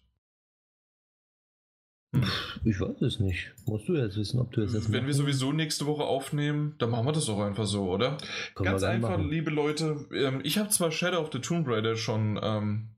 Hm. 2.13 2.23
Ich 2.63 2.79
weiß 2.79 3.01
es 3.01 3.19
nicht. 3.19 3.51
Musst 3.65 3.87
du 3.87 3.95
jetzt 3.95 4.17
wissen, 4.17 4.39
ob 4.39 4.51
du 4.51 4.61
es 4.61 4.73
jetzt. 4.73 4.91
Wenn 4.91 5.07
wir 5.07 5.13
sowieso 5.13 5.51
nächste 5.51 5.85
Woche 5.85 6.03
aufnehmen, 6.03 6.75
dann 6.77 6.91
machen 6.91 7.05
wir 7.05 7.11
das 7.11 7.25
doch 7.25 7.39
einfach 7.39 7.65
so, 7.65 7.89
oder? 7.89 8.17
Können 8.55 8.69
Ganz 8.69 8.83
einfach, 8.83 9.11
machen. 9.11 9.29
liebe 9.29 9.51
Leute. 9.51 10.05
Ähm, 10.13 10.41
ich 10.43 10.57
habe 10.57 10.69
zwar 10.69 10.91
Shadow 10.91 11.19
of 11.19 11.31
the 11.31 11.39
Tomb 11.39 11.67
Raider 11.67 11.95
schon 11.95 12.39
ähm, 12.41 12.89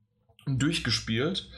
durchgespielt, 0.46 1.48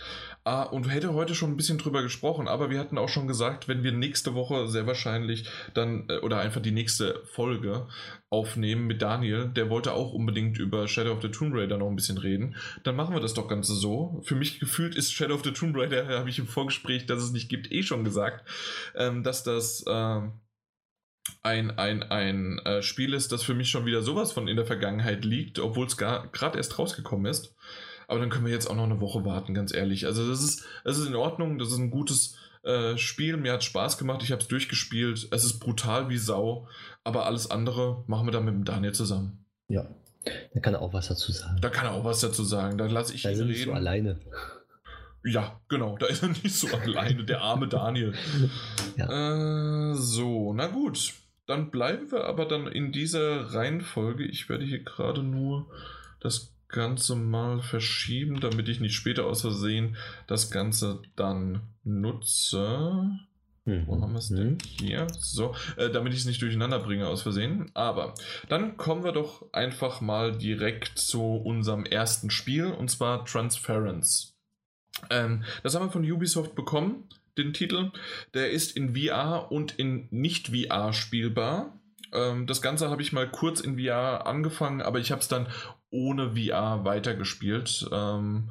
Ah, 0.48 0.62
und 0.62 0.90
hätte 0.90 1.12
heute 1.12 1.34
schon 1.34 1.50
ein 1.50 1.56
bisschen 1.58 1.76
drüber 1.76 2.02
gesprochen, 2.02 2.48
aber 2.48 2.70
wir 2.70 2.78
hatten 2.78 2.96
auch 2.96 3.10
schon 3.10 3.28
gesagt, 3.28 3.68
wenn 3.68 3.82
wir 3.82 3.92
nächste 3.92 4.32
Woche 4.32 4.66
sehr 4.66 4.86
wahrscheinlich 4.86 5.46
dann, 5.74 6.08
äh, 6.08 6.20
oder 6.20 6.38
einfach 6.38 6.62
die 6.62 6.70
nächste 6.70 7.20
Folge 7.26 7.86
aufnehmen 8.30 8.86
mit 8.86 9.02
Daniel, 9.02 9.50
der 9.50 9.68
wollte 9.68 9.92
auch 9.92 10.14
unbedingt 10.14 10.58
über 10.58 10.88
Shadow 10.88 11.12
of 11.12 11.20
the 11.20 11.28
Tomb 11.28 11.54
Raider 11.54 11.76
noch 11.76 11.90
ein 11.90 11.96
bisschen 11.96 12.16
reden, 12.16 12.56
dann 12.82 12.96
machen 12.96 13.14
wir 13.14 13.20
das 13.20 13.34
doch 13.34 13.46
Ganze 13.46 13.74
so. 13.74 14.22
Für 14.24 14.36
mich 14.36 14.58
gefühlt 14.58 14.94
ist 14.94 15.12
Shadow 15.12 15.34
of 15.34 15.44
the 15.44 15.52
Tomb 15.52 15.76
Raider, 15.76 16.08
habe 16.18 16.30
ich 16.30 16.38
im 16.38 16.46
Vorgespräch, 16.46 17.04
dass 17.04 17.22
es 17.22 17.32
nicht 17.32 17.50
gibt, 17.50 17.70
eh 17.70 17.82
schon 17.82 18.02
gesagt, 18.02 18.48
ähm, 18.94 19.22
dass 19.22 19.44
das 19.44 19.84
äh, 19.86 20.20
ein, 21.42 21.78
ein, 21.78 22.02
ein 22.04 22.58
äh, 22.60 22.80
Spiel 22.80 23.12
ist, 23.12 23.32
das 23.32 23.42
für 23.42 23.52
mich 23.52 23.68
schon 23.68 23.84
wieder 23.84 24.00
sowas 24.00 24.32
von 24.32 24.48
in 24.48 24.56
der 24.56 24.64
Vergangenheit 24.64 25.26
liegt, 25.26 25.58
obwohl 25.58 25.84
es 25.84 25.98
gerade 25.98 26.56
erst 26.56 26.78
rausgekommen 26.78 27.26
ist. 27.26 27.54
Aber 28.08 28.18
dann 28.18 28.30
können 28.30 28.46
wir 28.46 28.52
jetzt 28.52 28.68
auch 28.68 28.74
noch 28.74 28.84
eine 28.84 29.00
Woche 29.00 29.24
warten, 29.24 29.54
ganz 29.54 29.72
ehrlich. 29.72 30.06
Also 30.06 30.28
das 30.28 30.42
ist, 30.42 30.64
das 30.82 30.98
ist 30.98 31.06
in 31.06 31.14
Ordnung, 31.14 31.58
das 31.58 31.68
ist 31.68 31.78
ein 31.78 31.90
gutes 31.90 32.36
äh, 32.64 32.96
Spiel. 32.96 33.36
Mir 33.36 33.52
hat 33.52 33.62
Spaß 33.62 33.98
gemacht, 33.98 34.22
ich 34.22 34.32
habe 34.32 34.40
es 34.40 34.48
durchgespielt. 34.48 35.28
Es 35.30 35.44
ist 35.44 35.60
brutal 35.60 36.08
wie 36.08 36.16
Sau, 36.16 36.66
aber 37.04 37.26
alles 37.26 37.50
andere 37.50 38.04
machen 38.06 38.26
wir 38.26 38.32
dann 38.32 38.46
mit 38.46 38.54
dem 38.54 38.64
Daniel 38.64 38.92
zusammen. 38.92 39.44
Ja, 39.68 39.86
da 40.54 40.60
kann 40.60 40.74
er 40.74 40.80
auch 40.80 40.94
was 40.94 41.08
dazu 41.08 41.32
sagen. 41.32 41.60
Da 41.60 41.68
kann 41.68 41.84
er 41.84 41.92
auch 41.92 42.04
was 42.04 42.20
dazu 42.20 42.44
sagen. 42.44 42.78
Da 42.78 42.86
lasse 42.86 43.14
ich 43.14 43.22
da 43.22 43.30
ihn 43.30 43.36
reden. 43.36 43.48
Nicht 43.48 43.64
so 43.64 43.72
alleine. 43.72 44.18
Ja, 45.24 45.60
genau, 45.68 45.98
da 45.98 46.06
ist 46.06 46.22
er 46.22 46.28
nicht 46.28 46.54
so 46.54 46.68
alleine, 46.68 47.24
der 47.24 47.42
arme 47.42 47.68
Daniel. 47.68 48.14
Ja. 48.96 49.90
Äh, 49.90 49.94
so, 49.94 50.54
na 50.54 50.66
gut. 50.68 51.12
Dann 51.46 51.70
bleiben 51.70 52.10
wir 52.10 52.24
aber 52.24 52.46
dann 52.46 52.66
in 52.66 52.92
dieser 52.92 53.54
Reihenfolge. 53.54 54.24
Ich 54.24 54.48
werde 54.48 54.64
hier 54.64 54.82
gerade 54.82 55.22
nur 55.22 55.70
das 56.20 56.52
Ganze 56.68 57.16
mal 57.16 57.60
verschieben, 57.60 58.40
damit 58.40 58.68
ich 58.68 58.80
nicht 58.80 58.94
später 58.94 59.26
aus 59.26 59.40
Versehen 59.40 59.96
das 60.26 60.50
Ganze 60.50 61.02
dann 61.16 61.62
nutze. 61.82 63.18
Mhm. 63.68 63.86
Wo 63.86 64.00
haben 64.00 64.12
wir 64.12 64.18
es 64.18 64.28
denn 64.28 64.58
hier? 64.78 65.06
So, 65.18 65.54
äh, 65.76 65.90
damit 65.90 66.14
ich 66.14 66.20
es 66.20 66.26
nicht 66.26 66.40
durcheinander 66.40 66.78
bringe 66.78 67.06
aus 67.06 67.22
Versehen. 67.22 67.70
Aber 67.74 68.14
dann 68.48 68.76
kommen 68.76 69.04
wir 69.04 69.12
doch 69.12 69.52
einfach 69.52 70.00
mal 70.00 70.36
direkt 70.36 70.98
zu 70.98 71.22
unserem 71.22 71.84
ersten 71.84 72.30
Spiel 72.30 72.66
und 72.66 72.90
zwar 72.90 73.24
Transference. 73.24 74.34
Ähm, 75.10 75.44
das 75.62 75.74
haben 75.74 75.86
wir 75.86 75.92
von 75.92 76.10
Ubisoft 76.10 76.54
bekommen, 76.54 77.08
den 77.36 77.52
Titel. 77.52 77.92
Der 78.34 78.50
ist 78.50 78.76
in 78.76 78.96
VR 78.96 79.52
und 79.52 79.78
in 79.78 80.08
Nicht-VR 80.10 80.92
spielbar. 80.92 81.78
Ähm, 82.12 82.46
das 82.46 82.62
Ganze 82.62 82.88
habe 82.88 83.02
ich 83.02 83.12
mal 83.12 83.30
kurz 83.30 83.60
in 83.60 83.78
VR 83.78 84.26
angefangen, 84.26 84.80
aber 84.80 84.98
ich 84.98 85.10
habe 85.10 85.20
es 85.20 85.28
dann 85.28 85.46
ohne 85.90 86.36
VR 86.36 86.84
weitergespielt, 86.84 87.88
ähm, 87.92 88.50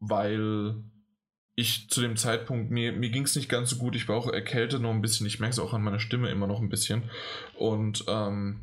weil 0.00 0.76
ich 1.56 1.88
zu 1.88 2.00
dem 2.00 2.16
Zeitpunkt, 2.16 2.70
mir, 2.70 2.92
mir 2.92 3.10
ging 3.10 3.24
es 3.24 3.36
nicht 3.36 3.48
ganz 3.48 3.70
so 3.70 3.76
gut, 3.76 3.94
ich 3.94 4.08
war 4.08 4.16
auch 4.16 4.28
erkältet 4.28 4.82
noch 4.82 4.90
ein 4.90 5.02
bisschen, 5.02 5.26
ich 5.26 5.38
merke 5.38 5.52
es 5.52 5.58
auch 5.58 5.72
an 5.72 5.82
meiner 5.82 6.00
Stimme 6.00 6.28
immer 6.30 6.46
noch 6.46 6.60
ein 6.60 6.68
bisschen. 6.68 7.04
Und 7.54 8.04
ähm, 8.08 8.60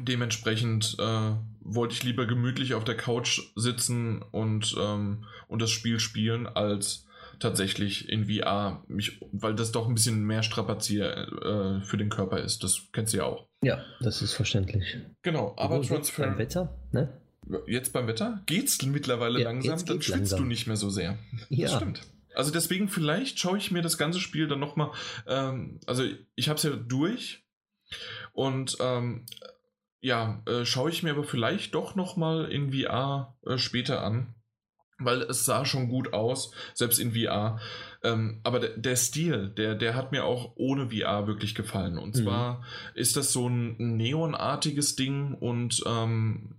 dementsprechend 0.00 0.96
äh, 0.98 1.32
wollte 1.60 1.94
ich 1.94 2.04
lieber 2.04 2.26
gemütlich 2.26 2.74
auf 2.74 2.84
der 2.84 2.96
Couch 2.96 3.42
sitzen 3.56 4.22
und, 4.22 4.74
ähm, 4.78 5.26
und 5.48 5.60
das 5.60 5.70
Spiel 5.70 6.00
spielen, 6.00 6.46
als 6.46 7.06
tatsächlich 7.38 8.08
in 8.08 8.26
VR, 8.26 8.84
mich, 8.88 9.20
weil 9.32 9.54
das 9.54 9.72
doch 9.72 9.88
ein 9.88 9.94
bisschen 9.94 10.24
mehr 10.24 10.42
Strapazier 10.42 11.28
äh, 11.42 11.84
für 11.84 11.96
den 11.96 12.08
Körper 12.08 12.40
ist. 12.40 12.64
Das 12.64 12.88
kennst 12.92 13.12
du 13.12 13.18
ja 13.18 13.24
auch. 13.24 13.48
Ja, 13.62 13.84
das 14.00 14.22
ist 14.22 14.34
verständlich. 14.34 14.98
Genau, 15.22 15.54
aber 15.56 15.82
Transfer. 15.82 16.26
Beim 16.26 16.38
Wetter, 16.38 16.78
ne? 16.92 17.20
Jetzt 17.66 17.92
beim 17.92 18.06
Wetter? 18.06 18.42
Geht's 18.46 18.82
mittlerweile 18.84 19.40
ja, 19.40 19.44
langsam, 19.46 19.78
dann 19.78 20.02
schwitzt 20.02 20.08
langsam. 20.08 20.40
du 20.40 20.44
nicht 20.46 20.66
mehr 20.66 20.76
so 20.76 20.90
sehr. 20.90 21.18
Ja. 21.48 21.68
Das 21.68 21.76
stimmt. 21.76 22.02
Also 22.34 22.52
deswegen, 22.52 22.88
vielleicht 22.88 23.40
schaue 23.40 23.58
ich 23.58 23.70
mir 23.70 23.82
das 23.82 23.98
ganze 23.98 24.20
Spiel 24.20 24.46
dann 24.46 24.60
nochmal. 24.60 24.90
Ähm, 25.26 25.80
also 25.86 26.04
ich 26.34 26.48
habe 26.48 26.56
es 26.58 26.62
ja 26.62 26.70
durch 26.70 27.44
und 28.32 28.76
ähm, 28.80 29.26
ja, 30.00 30.42
äh, 30.46 30.64
schaue 30.64 30.90
ich 30.90 31.02
mir 31.02 31.10
aber 31.10 31.24
vielleicht 31.24 31.74
doch 31.74 31.96
nochmal 31.96 32.50
in 32.52 32.72
VR 32.72 33.36
äh, 33.44 33.58
später 33.58 34.02
an 34.02 34.34
weil 34.98 35.22
es 35.22 35.44
sah 35.44 35.64
schon 35.64 35.88
gut 35.88 36.12
aus, 36.12 36.52
selbst 36.74 36.98
in 36.98 37.12
VR. 37.12 37.60
Ähm, 38.02 38.40
aber 38.44 38.60
der, 38.60 38.76
der, 38.76 38.96
Stil, 38.96 39.48
der, 39.48 39.74
der 39.74 39.94
hat 39.94 40.12
mir 40.12 40.24
auch 40.24 40.52
ohne 40.56 40.90
VR 40.90 41.26
wirklich 41.26 41.54
gefallen. 41.54 41.98
Und 41.98 42.16
mhm. 42.16 42.22
zwar 42.22 42.64
ist 42.94 43.16
das 43.16 43.32
so 43.32 43.48
ein 43.48 43.76
neonartiges 43.96 44.96
Ding 44.96 45.34
und 45.34 45.82
ähm, 45.86 46.54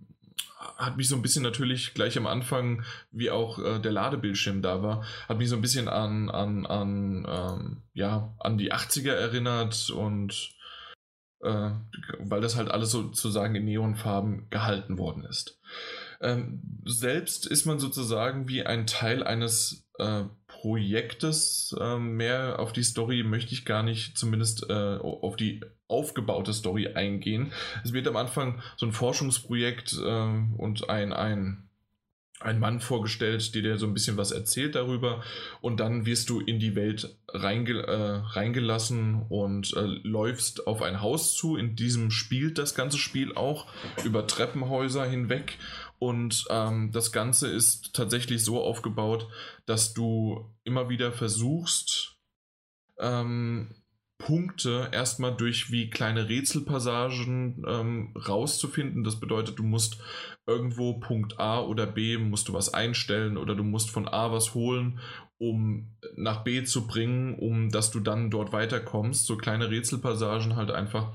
hat 0.78 0.98
mich 0.98 1.07
so 1.07 1.16
ein 1.16 1.22
bisschen 1.22 1.44
natürlich 1.44 1.94
gleich 1.94 2.18
am 2.18 2.28
Anfang, 2.28 2.84
wie 3.11 3.30
auch 3.30 3.60
äh, 3.60 3.80
der 3.80 3.91
Ladebildschirm 3.91 4.61
da 4.61 4.82
war, 4.82 5.03
hat 5.28 5.38
mich 5.38 5.49
so 5.49 5.56
ein 5.56 5.61
bisschen 5.61 5.88
an, 5.88 6.30
an, 6.30 6.66
an, 6.66 7.28
ähm, 7.30 7.84
ja, 7.94 8.34
an 8.40 8.57
die 8.57 8.74
80er 8.74 9.11
erinnert 9.11 9.90
und 9.90 10.52
äh, 11.41 11.72
weil 12.20 12.41
das 12.41 12.56
halt 12.56 12.72
alles 12.72 12.91
sozusagen 12.91 13.56
in 13.56 13.66
Neonfarben 13.66 14.49
gehalten 14.49 14.98
worden 14.98 15.24
ist. 15.26 15.60
Ähm, 16.21 16.61
selbst 16.85 17.45
ist 17.45 17.65
man 17.65 17.79
sozusagen 17.79 18.47
wie 18.47 18.65
ein 18.65 18.87
Teil 18.87 19.23
eines 19.23 19.87
äh, 19.99 20.23
Projektes. 20.47 21.75
Ähm, 21.79 22.15
mehr 22.17 22.59
auf 22.59 22.73
die 22.73 22.83
Story 22.83 23.23
möchte 23.23 23.53
ich 23.53 23.65
gar 23.65 23.83
nicht, 23.83 24.17
zumindest 24.17 24.69
äh, 24.69 24.97
auf 24.97 25.35
die 25.35 25.61
aufgebaute 25.87 26.53
Story 26.53 26.87
eingehen. 26.87 27.51
Es 27.83 27.93
wird 27.93 28.07
am 28.07 28.17
Anfang 28.17 28.61
so 28.77 28.85
ein 28.85 28.91
Forschungsprojekt 28.91 29.93
äh, 29.93 30.27
und 30.57 30.89
ein, 30.89 31.13
ein 31.13 31.69
ein 32.41 32.59
Mann 32.59 32.79
vorgestellt, 32.79 33.53
der 33.53 33.61
dir 33.61 33.77
so 33.77 33.85
ein 33.85 33.93
bisschen 33.93 34.15
was 34.15 34.31
erzählt 34.31 34.75
darüber 34.75 35.21
und 35.59 35.79
dann 35.79 36.05
wirst 36.05 36.29
du 36.29 36.39
in 36.39 36.59
die 36.59 36.75
Welt 36.75 37.17
reinge 37.27 37.85
äh, 37.85 38.21
reingelassen 38.33 39.25
und 39.27 39.75
äh, 39.75 39.81
läufst 39.81 40.65
auf 40.65 40.81
ein 40.81 41.01
Haus 41.01 41.35
zu. 41.35 41.57
In 41.57 41.75
diesem 41.75 42.11
spielt 42.11 42.57
das 42.57 42.75
ganze 42.75 42.97
Spiel 42.97 43.35
auch 43.35 43.67
über 44.05 44.25
Treppenhäuser 44.25 45.05
hinweg 45.05 45.57
und 45.99 46.45
ähm, 46.49 46.91
das 46.91 47.11
Ganze 47.11 47.49
ist 47.49 47.93
tatsächlich 47.93 48.43
so 48.43 48.63
aufgebaut, 48.63 49.27
dass 49.65 49.93
du 49.93 50.49
immer 50.63 50.89
wieder 50.89 51.11
versuchst, 51.11 52.17
ähm, 52.99 53.76
Punkte 54.17 54.89
erstmal 54.91 55.35
durch 55.35 55.71
wie 55.71 55.89
kleine 55.89 56.27
Rätselpassagen 56.27 57.63
ähm, 57.65 58.13
rauszufinden. 58.15 59.03
Das 59.03 59.19
bedeutet, 59.19 59.59
du 59.59 59.63
musst 59.63 59.97
irgendwo 60.45 60.99
Punkt 60.99 61.39
A 61.39 61.61
oder 61.61 61.85
B, 61.85 62.17
musst 62.17 62.49
du 62.49 62.53
was 62.53 62.73
einstellen 62.73 63.38
oder 63.38 63.55
du 63.55 63.63
musst 63.63 63.89
von 63.89 64.07
A 64.09 64.31
was 64.31 64.53
holen, 64.53 64.99
um 65.38 65.95
nach 66.15 66.43
B 66.43 66.63
zu 66.65 66.85
bringen, 66.85 67.39
um 67.39 67.69
dass 67.69 67.91
du 67.91 68.01
dann 68.01 68.30
dort 68.30 68.51
weiterkommst. 68.51 69.26
So 69.26 69.38
kleine 69.38 69.69
Rätselpassagen 69.69 70.57
halt 70.57 70.71
einfach 70.71 71.13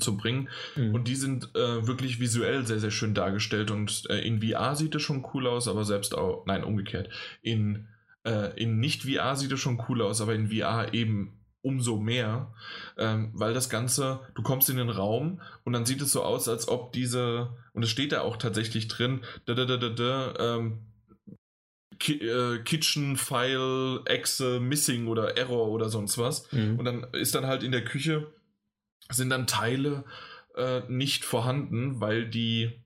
zu 0.00 0.16
bringen. 0.16 0.48
Mhm. 0.76 0.94
Und 0.94 1.08
die 1.08 1.16
sind 1.16 1.54
äh, 1.54 1.86
wirklich 1.86 2.20
visuell 2.20 2.66
sehr, 2.66 2.80
sehr 2.80 2.90
schön 2.90 3.14
dargestellt. 3.14 3.70
Und 3.70 4.04
äh, 4.10 4.18
in 4.20 4.42
VR 4.42 4.76
sieht 4.76 4.94
es 4.94 5.02
schon 5.02 5.26
cool 5.34 5.46
aus, 5.46 5.68
aber 5.68 5.84
selbst 5.84 6.16
auch, 6.16 6.46
nein, 6.46 6.64
umgekehrt. 6.64 7.08
In, 7.42 7.88
äh, 8.24 8.60
in 8.60 8.78
Nicht-VR 8.78 9.36
sieht 9.36 9.52
es 9.52 9.60
schon 9.60 9.82
cool 9.88 10.02
aus, 10.02 10.20
aber 10.20 10.34
in 10.34 10.50
VR 10.50 10.94
eben 10.94 11.40
umso 11.62 11.96
mehr, 11.96 12.52
ähm, 12.98 13.30
weil 13.32 13.54
das 13.54 13.70
Ganze, 13.70 14.20
du 14.34 14.42
kommst 14.42 14.68
in 14.68 14.76
den 14.76 14.90
Raum 14.90 15.40
und 15.64 15.72
dann 15.72 15.86
sieht 15.86 16.02
es 16.02 16.12
so 16.12 16.22
aus, 16.22 16.46
als 16.46 16.68
ob 16.68 16.92
diese, 16.92 17.56
und 17.72 17.82
es 17.82 17.88
steht 17.88 18.12
da 18.12 18.20
auch 18.20 18.36
tatsächlich 18.36 18.86
drin, 18.86 19.22
da, 19.46 19.54
da, 19.54 19.64
da, 19.64 19.78
da, 19.78 19.88
da 19.88 20.56
ähm, 20.56 20.80
äh, 22.08 22.58
Kitchen 22.64 23.16
File 23.16 24.02
Exe 24.04 24.60
Missing 24.60 25.06
oder 25.06 25.36
Error 25.36 25.68
oder 25.68 25.88
sonst 25.88 26.18
was. 26.18 26.50
Mhm. 26.52 26.78
Und 26.78 26.84
dann 26.84 27.06
ist 27.12 27.34
dann 27.34 27.46
halt 27.46 27.62
in 27.62 27.72
der 27.72 27.84
Küche 27.84 28.26
sind 29.10 29.30
dann 29.30 29.46
Teile 29.46 30.04
äh, 30.56 30.82
nicht 30.88 31.24
vorhanden, 31.24 32.00
weil 32.00 32.28
die 32.28 32.84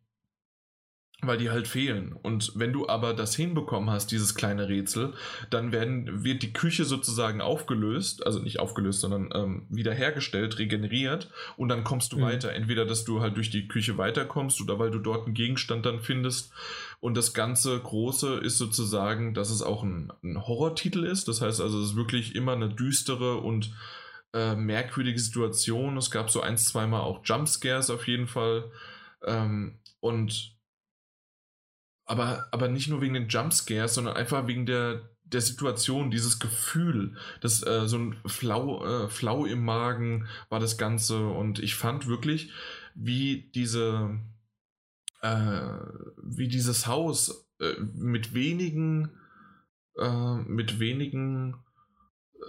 weil 1.20 1.36
die 1.36 1.50
halt 1.50 1.66
fehlen. 1.66 2.12
Und 2.12 2.52
wenn 2.54 2.72
du 2.72 2.88
aber 2.88 3.12
das 3.12 3.34
hinbekommen 3.34 3.90
hast, 3.90 4.12
dieses 4.12 4.36
kleine 4.36 4.68
Rätsel, 4.68 5.14
dann 5.50 5.72
werden, 5.72 6.22
wird 6.22 6.42
die 6.42 6.52
Küche 6.52 6.84
sozusagen 6.84 7.40
aufgelöst, 7.40 8.24
also 8.24 8.38
nicht 8.38 8.60
aufgelöst, 8.60 9.00
sondern 9.00 9.30
ähm, 9.34 9.66
wiederhergestellt, 9.68 10.60
regeneriert 10.60 11.28
und 11.56 11.70
dann 11.70 11.82
kommst 11.82 12.12
du 12.12 12.18
mhm. 12.18 12.22
weiter. 12.22 12.52
Entweder, 12.52 12.84
dass 12.84 13.04
du 13.04 13.20
halt 13.20 13.36
durch 13.36 13.50
die 13.50 13.66
Küche 13.66 13.98
weiterkommst 13.98 14.60
oder 14.60 14.78
weil 14.78 14.92
du 14.92 15.00
dort 15.00 15.26
einen 15.26 15.34
Gegenstand 15.34 15.86
dann 15.86 15.98
findest. 15.98 16.52
Und 17.00 17.16
das 17.16 17.34
ganze 17.34 17.76
Große 17.80 18.34
ist 18.34 18.58
sozusagen, 18.58 19.34
dass 19.34 19.50
es 19.50 19.60
auch 19.60 19.82
ein, 19.82 20.12
ein 20.22 20.46
Horrortitel 20.46 21.02
ist. 21.02 21.26
Das 21.26 21.40
heißt 21.40 21.60
also, 21.60 21.80
es 21.80 21.90
ist 21.90 21.96
wirklich 21.96 22.36
immer 22.36 22.52
eine 22.52 22.68
düstere 22.68 23.38
und 23.38 23.72
äh, 24.32 24.54
merkwürdige 24.54 25.18
Situation. 25.18 25.96
Es 25.96 26.10
gab 26.10 26.30
so 26.30 26.40
ein, 26.40 26.56
zweimal 26.56 27.00
auch 27.00 27.24
Jumpscares 27.24 27.90
auf 27.90 28.06
jeden 28.06 28.26
Fall. 28.26 28.70
Ähm, 29.24 29.78
und 30.00 30.56
aber, 32.04 32.48
aber 32.52 32.68
nicht 32.68 32.88
nur 32.88 33.02
wegen 33.02 33.14
den 33.14 33.28
Jumpscares, 33.28 33.94
sondern 33.94 34.16
einfach 34.16 34.46
wegen 34.46 34.64
der, 34.64 35.10
der 35.24 35.42
Situation, 35.42 36.10
dieses 36.10 36.38
Gefühl, 36.38 37.16
das 37.40 37.62
äh, 37.66 37.86
so 37.86 37.98
ein 37.98 38.16
Flau, 38.24 38.84
äh, 38.84 39.08
Flau 39.08 39.44
im 39.44 39.62
Magen 39.64 40.26
war 40.48 40.58
das 40.58 40.78
Ganze 40.78 41.26
und 41.26 41.58
ich 41.58 41.74
fand 41.74 42.06
wirklich, 42.06 42.50
wie 42.94 43.50
diese, 43.54 44.18
äh, 45.20 45.70
wie 46.22 46.48
dieses 46.48 46.86
Haus 46.86 47.46
äh, 47.60 47.74
mit 47.78 48.32
wenigen, 48.32 49.10
äh, 49.98 50.34
mit 50.46 50.80
wenigen 50.80 51.56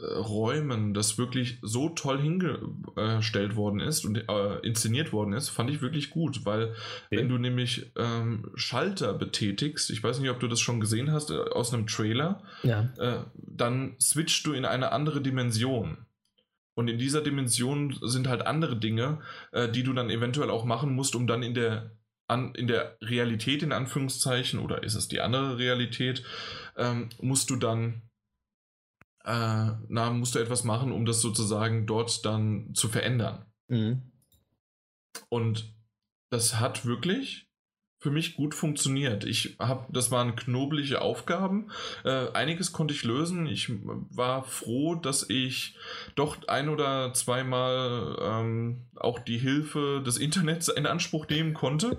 Räumen, 0.01 0.93
das 0.93 1.17
wirklich 1.17 1.57
so 1.61 1.89
toll 1.89 2.19
hingestellt 2.21 3.55
worden 3.55 3.79
ist 3.79 4.05
und 4.05 4.17
äh, 4.17 4.59
inszeniert 4.59 5.11
worden 5.11 5.33
ist, 5.33 5.49
fand 5.49 5.69
ich 5.69 5.81
wirklich 5.81 6.09
gut, 6.09 6.45
weil 6.45 6.65
okay. 6.65 6.77
wenn 7.11 7.29
du 7.29 7.37
nämlich 7.37 7.91
ähm, 7.97 8.49
Schalter 8.55 9.13
betätigst, 9.13 9.89
ich 9.89 10.03
weiß 10.03 10.19
nicht, 10.19 10.29
ob 10.29 10.39
du 10.39 10.47
das 10.47 10.59
schon 10.59 10.79
gesehen 10.79 11.11
hast 11.11 11.31
äh, 11.31 11.37
aus 11.37 11.73
einem 11.73 11.87
Trailer, 11.87 12.43
ja. 12.63 12.89
äh, 12.97 13.23
dann 13.35 13.95
switchst 13.99 14.45
du 14.45 14.53
in 14.53 14.65
eine 14.65 14.91
andere 14.91 15.21
Dimension. 15.21 16.05
Und 16.75 16.87
in 16.87 16.97
dieser 16.97 17.21
Dimension 17.21 17.97
sind 18.01 18.29
halt 18.29 18.47
andere 18.47 18.77
Dinge, 18.77 19.19
äh, 19.51 19.67
die 19.67 19.83
du 19.83 19.91
dann 19.93 20.09
eventuell 20.09 20.49
auch 20.49 20.63
machen 20.63 20.95
musst, 20.95 21.15
um 21.15 21.27
dann 21.27 21.43
in 21.43 21.53
der 21.53 21.91
an, 22.27 22.53
in 22.53 22.67
der 22.67 22.95
Realität 23.01 23.63
in 23.63 23.71
Anführungszeichen 23.71 24.59
oder 24.59 24.83
ist 24.83 24.93
es 24.93 25.07
die 25.07 25.19
andere 25.19 25.57
Realität, 25.57 26.23
ähm, 26.77 27.09
musst 27.19 27.49
du 27.49 27.55
dann 27.55 28.03
äh, 29.25 29.71
na, 29.87 30.09
musst 30.11 30.35
du 30.35 30.39
etwas 30.39 30.63
machen, 30.63 30.91
um 30.91 31.05
das 31.05 31.21
sozusagen 31.21 31.85
dort 31.85 32.25
dann 32.25 32.73
zu 32.73 32.87
verändern. 32.87 33.45
Mhm. 33.67 34.11
Und 35.29 35.75
das 36.29 36.59
hat 36.59 36.85
wirklich 36.85 37.49
für 38.01 38.11
mich 38.11 38.35
gut 38.35 38.55
funktioniert. 38.55 39.25
Ich 39.25 39.57
habe, 39.59 39.85
das 39.91 40.09
waren 40.09 40.35
knobelige 40.37 41.01
Aufgaben. 41.01 41.69
Äh, 42.05 42.31
einiges 42.31 42.71
konnte 42.71 42.93
ich 42.93 43.03
lösen. 43.03 43.45
Ich 43.45 43.69
war 43.69 44.43
froh, 44.43 44.95
dass 44.95 45.29
ich 45.29 45.75
doch 46.15 46.37
ein 46.47 46.69
oder 46.69 47.13
zweimal 47.13 48.17
ähm, 48.21 48.87
auch 48.95 49.19
die 49.19 49.37
Hilfe 49.37 50.01
des 50.05 50.17
Internets 50.17 50.69
in 50.69 50.85
Anspruch 50.85 51.27
nehmen 51.27 51.53
konnte. 51.53 51.97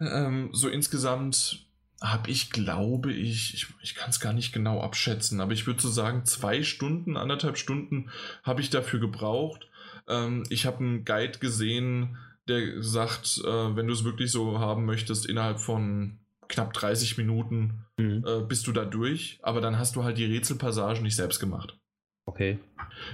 ähm, 0.00 0.48
so 0.52 0.68
insgesamt 0.68 1.63
habe 2.04 2.30
ich, 2.30 2.50
glaube 2.50 3.12
ich, 3.12 3.54
ich, 3.54 3.66
ich 3.82 3.94
kann 3.94 4.10
es 4.10 4.20
gar 4.20 4.32
nicht 4.32 4.52
genau 4.52 4.82
abschätzen, 4.82 5.40
aber 5.40 5.52
ich 5.52 5.66
würde 5.66 5.80
so 5.80 5.88
sagen, 5.88 6.26
zwei 6.26 6.62
Stunden, 6.62 7.16
anderthalb 7.16 7.56
Stunden 7.56 8.10
habe 8.42 8.60
ich 8.60 8.70
dafür 8.70 9.00
gebraucht. 9.00 9.68
Ähm, 10.06 10.44
ich 10.50 10.66
habe 10.66 10.78
einen 10.78 11.04
Guide 11.04 11.38
gesehen, 11.38 12.18
der 12.46 12.82
sagt, 12.82 13.40
äh, 13.44 13.76
wenn 13.76 13.86
du 13.86 13.94
es 13.94 14.04
wirklich 14.04 14.30
so 14.30 14.58
haben 14.58 14.84
möchtest, 14.84 15.24
innerhalb 15.24 15.60
von 15.60 16.18
knapp 16.48 16.74
30 16.74 17.16
Minuten 17.16 17.84
mhm. 17.96 18.22
äh, 18.26 18.40
bist 18.40 18.66
du 18.66 18.72
da 18.72 18.84
durch, 18.84 19.38
aber 19.42 19.62
dann 19.62 19.78
hast 19.78 19.96
du 19.96 20.04
halt 20.04 20.18
die 20.18 20.26
Rätselpassagen 20.26 21.02
nicht 21.02 21.16
selbst 21.16 21.40
gemacht. 21.40 21.78
Okay. 22.26 22.58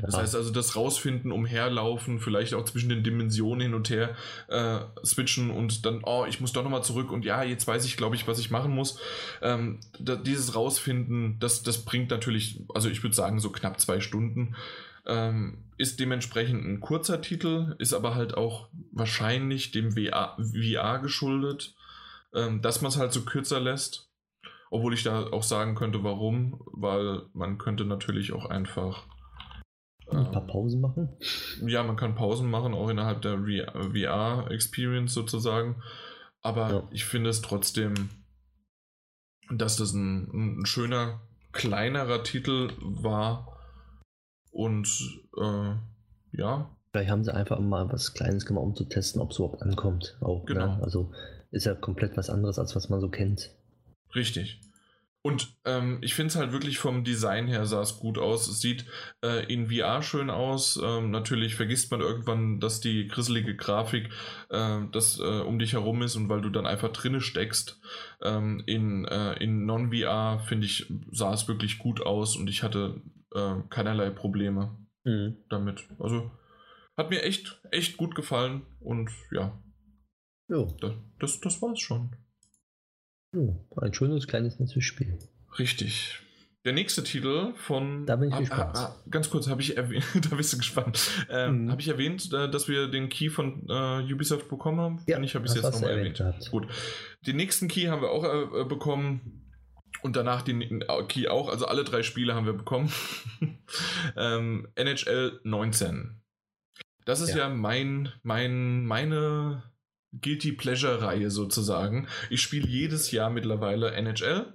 Das 0.03 0.16
heißt 0.16 0.37
also, 0.37 0.53
das 0.53 0.77
Rausfinden, 0.77 1.32
umherlaufen, 1.32 2.20
vielleicht 2.20 2.55
auch 2.55 2.65
zwischen 2.65 2.89
den 2.89 3.03
Dimensionen 3.03 3.61
hin 3.61 3.74
und 3.74 3.91
her 3.91 4.15
äh, 4.49 4.81
switchen 5.05 5.51
und 5.51 5.85
dann, 5.85 6.03
oh, 6.05 6.27
ich 6.28 6.41
muss 6.41 6.53
doch 6.53 6.62
nochmal 6.62 6.85
zurück 6.85 7.11
und 7.11 7.24
ja, 7.24 7.43
jetzt 7.43 7.66
weiß 7.66 7.85
ich, 7.85 7.97
glaube 7.97 8.15
ich, 8.15 8.28
was 8.28 8.39
ich 8.39 8.51
machen 8.51 8.73
muss. 8.73 9.01
Ähm, 9.43 9.81
da, 9.99 10.15
dieses 10.15 10.55
Rausfinden, 10.55 11.39
das, 11.41 11.62
das 11.62 11.85
bringt 11.85 12.11
natürlich, 12.11 12.61
also 12.73 12.89
ich 12.89 13.03
würde 13.03 13.16
sagen, 13.16 13.41
so 13.41 13.51
knapp 13.51 13.81
zwei 13.81 14.01
Stunden. 14.01 14.55
Ähm, 15.07 15.59
ist 15.77 15.99
dementsprechend 15.99 16.65
ein 16.65 16.81
kurzer 16.81 17.23
Titel, 17.23 17.74
ist 17.78 17.95
aber 17.95 18.15
halt 18.15 18.37
auch 18.37 18.69
wahrscheinlich 18.93 19.73
dem 19.73 19.93
VR, 19.93 20.37
VR 20.39 20.99
geschuldet, 21.01 21.74
ähm, 22.35 22.61
dass 22.61 22.82
man 22.82 22.91
es 22.91 22.99
halt 22.99 23.12
so 23.12 23.23
kürzer 23.23 23.61
lässt. 23.61 24.10
Obwohl 24.70 24.94
ich 24.94 25.02
da 25.02 25.26
auch 25.32 25.42
sagen 25.42 25.74
könnte, 25.74 26.05
warum, 26.05 26.60
weil 26.72 27.22
man 27.32 27.59
könnte 27.59 27.84
natürlich 27.84 28.32
auch 28.32 28.47
einfach 28.47 29.06
ein 30.10 30.30
paar 30.30 30.42
ähm, 30.42 30.48
Pausen 30.48 30.80
machen. 30.80 31.09
Ja, 31.66 31.82
man 31.82 31.97
kann 31.97 32.14
Pausen 32.14 32.51
machen, 32.51 32.74
auch 32.74 32.88
innerhalb 32.88 33.22
der 33.22 33.38
VR-Experience 33.38 35.12
sozusagen. 35.12 35.82
Aber 36.42 36.70
ja. 36.70 36.88
ich 36.90 37.05
finde 37.05 37.30
es 37.30 37.42
trotzdem, 37.42 38.10
dass 39.51 39.76
das 39.76 39.92
ein, 39.92 40.60
ein 40.60 40.66
schöner, 40.66 41.20
kleinerer 41.52 42.22
Titel 42.22 42.70
war. 42.80 43.59
Und 44.51 44.88
äh, 45.36 45.74
ja. 46.32 46.76
Vielleicht 46.92 47.10
haben 47.10 47.24
sie 47.24 47.34
einfach 47.34 47.60
mal 47.60 47.92
was 47.92 48.14
Kleines 48.14 48.47
gemacht, 48.47 48.64
um 48.64 48.74
zu 48.74 48.84
testen, 48.84 49.20
ob 49.20 49.30
es 49.30 49.38
überhaupt 49.38 49.62
ankommt. 49.62 50.16
Auch, 50.20 50.40
ne? 50.40 50.55
genau. 50.55 50.76
Ne? 50.76 50.82
Also 50.82 51.12
ist 51.51 51.66
ja 51.66 51.74
komplett 51.74 52.16
was 52.16 52.30
anderes, 52.30 52.59
als 52.59 52.74
was 52.74 52.88
man 52.88 53.01
so 53.01 53.09
kennt. 53.09 53.51
Richtig. 54.15 54.61
Und 55.23 55.55
ähm, 55.66 55.99
ich 56.01 56.15
finde 56.15 56.28
es 56.28 56.37
halt 56.37 56.53
wirklich 56.53 56.78
vom 56.78 57.05
Design 57.05 57.47
her 57.47 57.66
sah 57.66 57.82
es 57.82 57.99
gut 57.99 58.16
aus. 58.16 58.49
Es 58.49 58.61
sieht 58.61 58.87
äh, 59.23 59.45
in 59.53 59.69
VR 59.69 60.03
schön 60.03 60.31
aus. 60.31 60.81
Ähm, 60.82 61.11
natürlich 61.11 61.57
vergisst 61.57 61.91
man 61.91 62.01
irgendwann, 62.01 62.59
dass 62.59 62.81
die 62.81 63.07
grisselige 63.07 63.55
Grafik 63.55 64.09
äh, 64.49 64.78
das 64.93 65.20
äh, 65.20 65.41
um 65.41 65.59
dich 65.59 65.74
herum 65.74 66.01
ist 66.01 66.16
und 66.16 66.31
weil 66.31 66.41
du 66.41 66.49
dann 66.49 66.66
einfach 66.66 66.91
drinne 66.93 67.20
steckst. 67.20 67.81
Ähm, 68.23 68.62
in 68.65 69.05
äh, 69.05 69.35
in 69.35 69.66
Non-VR 69.66 70.39
finde 70.39 70.66
ich 70.66 70.91
sah 71.12 71.35
es 71.35 71.49
wirklich 71.49 71.78
gut 71.78 72.01
aus 72.01 72.37
und 72.37 72.49
ich 72.49 72.62
hatte 72.62 73.03
äh, 73.35 73.57
keinerlei 73.69 74.09
Probleme 74.09 74.78
mhm. 75.05 75.37
damit. 75.51 75.87
Also 75.99 76.31
hat 76.97 77.11
mir 77.11 77.23
echt 77.24 77.61
echt 77.70 77.99
gut 77.99 78.15
gefallen 78.15 78.62
und 78.81 79.11
ja. 79.32 79.62
Jo. 80.49 80.66
Das, 80.81 80.95
das, 81.19 81.41
das 81.41 81.62
war's 81.62 81.78
schon. 81.78 82.16
Oh, 83.35 83.57
ein 83.81 83.94
schönes 83.94 84.27
kleines 84.27 84.59
nettes 84.59 84.82
Spiel. 84.85 85.19
Richtig. 85.59 86.20
Der 86.65 86.74
nächste 86.74 87.02
Titel 87.02 87.55
von. 87.55 88.05
Da 88.05 88.16
bin 88.16 88.28
ich 88.28 88.35
ah, 88.35 88.40
gespannt. 88.40 88.77
Ah, 88.77 88.85
ah, 88.85 89.02
ganz 89.11 89.31
kurz, 89.31 89.48
habe 89.48 89.62
ich 89.62 89.77
erwähnt, 89.77 90.05
da 90.31 90.36
bist 90.36 90.52
du 90.52 90.59
gespannt. 90.59 91.11
Ähm, 91.31 91.65
mhm. 91.65 91.70
Habe 91.70 91.81
ich 91.81 91.89
erwähnt, 91.89 92.32
äh, 92.32 92.51
dass 92.51 92.69
wir 92.69 92.89
den 92.89 93.09
Key 93.09 93.31
von 93.31 93.66
äh, 93.69 94.12
Ubisoft 94.12 94.48
bekommen 94.48 94.81
haben? 94.81 95.02
Ja, 95.07 95.19
ich 95.20 95.35
habe 95.35 95.47
es 95.47 95.55
jetzt 95.55 95.65
nochmal 95.65 95.90
erwähnt. 95.90 96.20
erwähnt. 96.20 96.51
Gut. 96.51 96.66
Den 97.27 97.36
nächsten 97.36 97.69
Key 97.69 97.86
haben 97.86 98.02
wir 98.02 98.11
auch 98.11 98.24
äh, 98.24 98.65
bekommen. 98.65 99.47
Und 100.02 100.16
danach 100.16 100.43
den 100.43 100.61
äh, 100.62 100.86
Key 101.09 101.28
auch. 101.28 101.48
Also 101.48 101.66
alle 101.66 101.85
drei 101.85 102.02
Spiele 102.02 102.35
haben 102.35 102.47
wir 102.47 102.52
bekommen. 102.52 102.93
ähm, 104.16 104.69
NHL 104.74 105.40
19. 105.44 106.20
Das 107.07 107.20
ist 107.20 107.31
ja, 107.31 107.39
ja 107.39 107.48
mein, 107.48 108.11
mein, 108.23 108.85
meine 108.85 109.69
Guilty 110.12 110.53
Pleasure-Reihe 110.53 111.31
sozusagen. 111.31 112.09
Ich 112.31 112.43
spiele 112.43 112.66
jedes 112.66 113.11
Jahr 113.11 113.31
mittlerweile 113.31 113.93
NHL. 113.93 114.53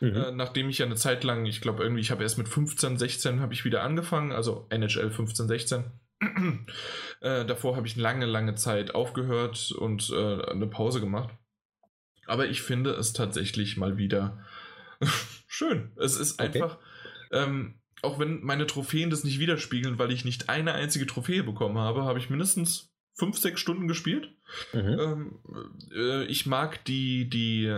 Mhm. 0.00 0.14
Äh, 0.14 0.32
nachdem 0.32 0.68
ich 0.68 0.78
ja 0.78 0.86
eine 0.86 0.96
Zeit 0.96 1.24
lang, 1.24 1.46
ich 1.46 1.60
glaube 1.60 1.82
irgendwie, 1.82 2.00
ich 2.00 2.10
habe 2.10 2.22
erst 2.22 2.38
mit 2.38 2.48
15, 2.48 2.98
16 2.98 3.40
habe 3.40 3.54
ich 3.54 3.64
wieder 3.64 3.82
angefangen, 3.82 4.32
also 4.32 4.66
NHL 4.70 5.10
15, 5.10 5.46
16. 5.46 5.84
äh, 7.20 7.44
davor 7.44 7.76
habe 7.76 7.86
ich 7.86 7.96
lange, 7.96 8.26
lange 8.26 8.54
Zeit 8.54 8.94
aufgehört 8.94 9.72
und 9.72 10.10
äh, 10.10 10.42
eine 10.50 10.66
Pause 10.66 11.00
gemacht. 11.00 11.30
Aber 12.26 12.46
ich 12.46 12.62
finde 12.62 12.90
es 12.90 13.12
tatsächlich 13.12 13.76
mal 13.76 13.96
wieder 13.96 14.44
schön. 15.46 15.92
Es 15.96 16.16
ist 16.16 16.40
einfach, 16.40 16.76
okay. 17.30 17.44
ähm, 17.44 17.80
auch 18.02 18.18
wenn 18.18 18.42
meine 18.42 18.66
Trophäen 18.66 19.10
das 19.10 19.24
nicht 19.24 19.38
widerspiegeln, 19.38 19.98
weil 19.98 20.12
ich 20.12 20.24
nicht 20.24 20.48
eine 20.48 20.74
einzige 20.74 21.06
Trophäe 21.06 21.42
bekommen 21.42 21.78
habe, 21.78 22.04
habe 22.04 22.18
ich 22.18 22.30
mindestens 22.30 22.92
fünf, 23.14 23.38
sechs 23.38 23.60
Stunden 23.60 23.88
gespielt. 23.88 24.34
Mhm. 24.72 24.98
Ähm, 24.98 25.38
äh, 25.94 26.24
ich 26.24 26.46
mag 26.46 26.84
die, 26.84 27.28
die, 27.28 27.74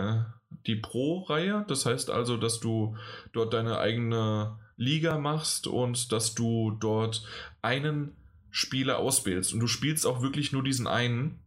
die 0.66 0.76
Pro-Reihe. 0.76 1.64
Das 1.68 1.86
heißt 1.86 2.10
also, 2.10 2.36
dass 2.36 2.60
du 2.60 2.96
dort 3.32 3.54
deine 3.54 3.78
eigene 3.78 4.58
Liga 4.76 5.18
machst 5.18 5.66
und 5.66 6.12
dass 6.12 6.34
du 6.34 6.76
dort 6.80 7.24
einen 7.62 8.16
Spieler 8.50 8.98
auswählst. 8.98 9.52
Und 9.52 9.60
du 9.60 9.66
spielst 9.66 10.06
auch 10.06 10.22
wirklich 10.22 10.52
nur 10.52 10.62
diesen 10.62 10.86
einen. 10.86 11.40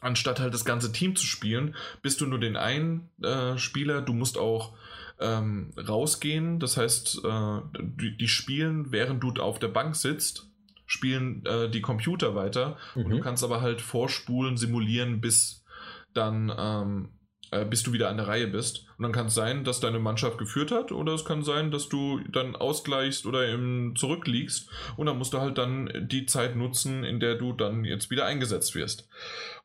Anstatt 0.00 0.38
halt 0.38 0.52
das 0.52 0.66
ganze 0.66 0.92
Team 0.92 1.16
zu 1.16 1.26
spielen, 1.26 1.74
bist 2.02 2.20
du 2.20 2.26
nur 2.26 2.38
den 2.38 2.56
einen 2.56 3.10
äh, 3.22 3.56
Spieler. 3.56 4.02
Du 4.02 4.12
musst 4.12 4.36
auch 4.36 4.76
ähm, 5.18 5.72
rausgehen. 5.78 6.60
Das 6.60 6.76
heißt, 6.76 7.22
äh, 7.24 7.60
die, 7.80 8.16
die 8.16 8.28
spielen, 8.28 8.92
während 8.92 9.22
du 9.22 9.32
auf 9.40 9.58
der 9.58 9.68
Bank 9.68 9.96
sitzt 9.96 10.53
spielen 10.86 11.44
äh, 11.46 11.68
die 11.70 11.80
Computer 11.80 12.34
weiter 12.34 12.76
mhm. 12.94 13.04
und 13.04 13.10
du 13.10 13.16
mhm. 13.16 13.22
kannst 13.22 13.44
aber 13.44 13.60
halt 13.60 13.80
vorspulen, 13.80 14.56
simulieren, 14.56 15.20
bis 15.20 15.64
dann 16.12 16.52
ähm, 16.56 17.08
äh, 17.54 17.64
bis 17.64 17.82
du 17.82 17.92
wieder 17.92 18.08
an 18.08 18.16
der 18.16 18.26
Reihe 18.26 18.48
bist. 18.48 18.86
Und 18.96 19.04
dann 19.04 19.12
kann 19.12 19.26
es 19.26 19.34
sein, 19.34 19.64
dass 19.64 19.78
deine 19.78 19.98
Mannschaft 19.98 20.38
geführt 20.38 20.72
hat 20.72 20.92
oder 20.92 21.12
es 21.12 21.24
kann 21.24 21.42
sein, 21.42 21.70
dass 21.70 21.88
du 21.88 22.20
dann 22.32 22.56
ausgleichst 22.56 23.26
oder 23.26 23.48
im 23.48 23.94
zurückliegst 23.96 24.68
und 24.96 25.06
dann 25.06 25.18
musst 25.18 25.34
du 25.34 25.38
halt 25.40 25.58
dann 25.58 26.08
die 26.10 26.26
Zeit 26.26 26.56
nutzen, 26.56 27.04
in 27.04 27.20
der 27.20 27.36
du 27.36 27.52
dann 27.52 27.84
jetzt 27.84 28.10
wieder 28.10 28.26
eingesetzt 28.26 28.74
wirst. 28.74 29.08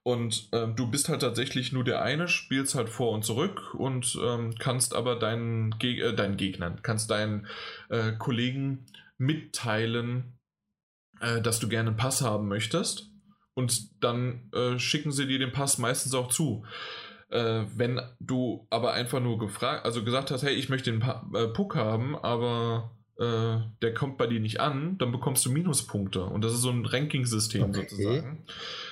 Und 0.03 0.49
äh, 0.51 0.67
du 0.75 0.89
bist 0.89 1.09
halt 1.09 1.21
tatsächlich 1.21 1.71
nur 1.71 1.83
der 1.83 2.01
eine, 2.01 2.27
spielst 2.27 2.75
halt 2.75 2.89
vor 2.89 3.11
und 3.11 3.23
zurück 3.23 3.73
und 3.73 4.17
ähm, 4.23 4.53
kannst 4.59 4.93
aber 4.93 5.15
deinen, 5.15 5.71
Geg 5.79 5.99
äh, 5.99 6.13
deinen 6.13 6.37
Gegnern, 6.37 6.79
kannst 6.83 7.09
deinen 7.09 7.47
äh, 7.89 8.13
Kollegen 8.13 8.85
mitteilen, 9.17 10.38
äh, 11.21 11.41
dass 11.41 11.59
du 11.59 11.67
gerne 11.67 11.89
einen 11.89 11.97
Pass 11.97 12.21
haben 12.21 12.47
möchtest. 12.47 13.11
Und 13.53 14.03
dann 14.03 14.49
äh, 14.53 14.79
schicken 14.79 15.11
sie 15.11 15.27
dir 15.27 15.39
den 15.39 15.51
Pass 15.51 15.77
meistens 15.77 16.13
auch 16.13 16.29
zu. 16.29 16.65
Äh, 17.29 17.65
wenn 17.75 18.01
du 18.19 18.65
aber 18.69 18.93
einfach 18.93 19.19
nur 19.19 19.37
gefragt, 19.37 19.85
also 19.85 20.03
gesagt 20.03 20.31
hast, 20.31 20.43
hey, 20.43 20.53
ich 20.53 20.69
möchte 20.69 20.91
den 20.91 20.99
pa 20.99 21.29
äh, 21.35 21.47
Puck 21.47 21.75
haben, 21.75 22.15
aber 22.15 22.91
äh, 23.19 23.59
der 23.81 23.93
kommt 23.93 24.17
bei 24.17 24.27
dir 24.27 24.39
nicht 24.39 24.61
an, 24.61 24.97
dann 24.97 25.11
bekommst 25.11 25.45
du 25.45 25.51
Minuspunkte. 25.51 26.23
Und 26.23 26.41
das 26.41 26.53
ist 26.53 26.61
so 26.61 26.69
ein 26.69 26.85
Ranking-System 26.85 27.63
okay. 27.63 27.81
sozusagen. 27.81 28.45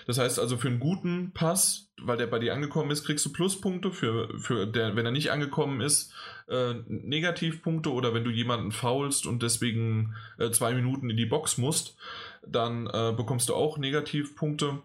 Das 0.05 0.17
heißt 0.17 0.37
also, 0.37 0.57
für 0.57 0.67
einen 0.67 0.81
guten 0.81 1.31
Pass, 1.31 1.89
weil 2.01 2.17
der 2.17 2.27
bei 2.27 2.39
dir 2.39 2.53
angekommen 2.53 2.91
ist, 2.91 3.05
kriegst 3.05 3.25
du 3.25 3.31
Pluspunkte. 3.31 3.91
Für, 3.91 4.37
für 4.37 4.67
der, 4.67 4.97
wenn 4.97 5.05
er 5.05 5.13
nicht 5.13 5.31
angekommen 5.31 5.79
ist, 5.79 6.11
äh, 6.49 6.73
Negativpunkte. 6.87 7.89
Oder 7.91 8.13
wenn 8.13 8.25
du 8.25 8.29
jemanden 8.29 8.73
faulst 8.73 9.25
und 9.25 9.43
deswegen 9.43 10.13
äh, 10.37 10.51
zwei 10.51 10.73
Minuten 10.73 11.09
in 11.09 11.15
die 11.15 11.25
Box 11.25 11.57
musst, 11.57 11.95
dann 12.45 12.87
äh, 12.87 13.13
bekommst 13.15 13.47
du 13.47 13.55
auch 13.55 13.77
Negativpunkte. 13.77 14.81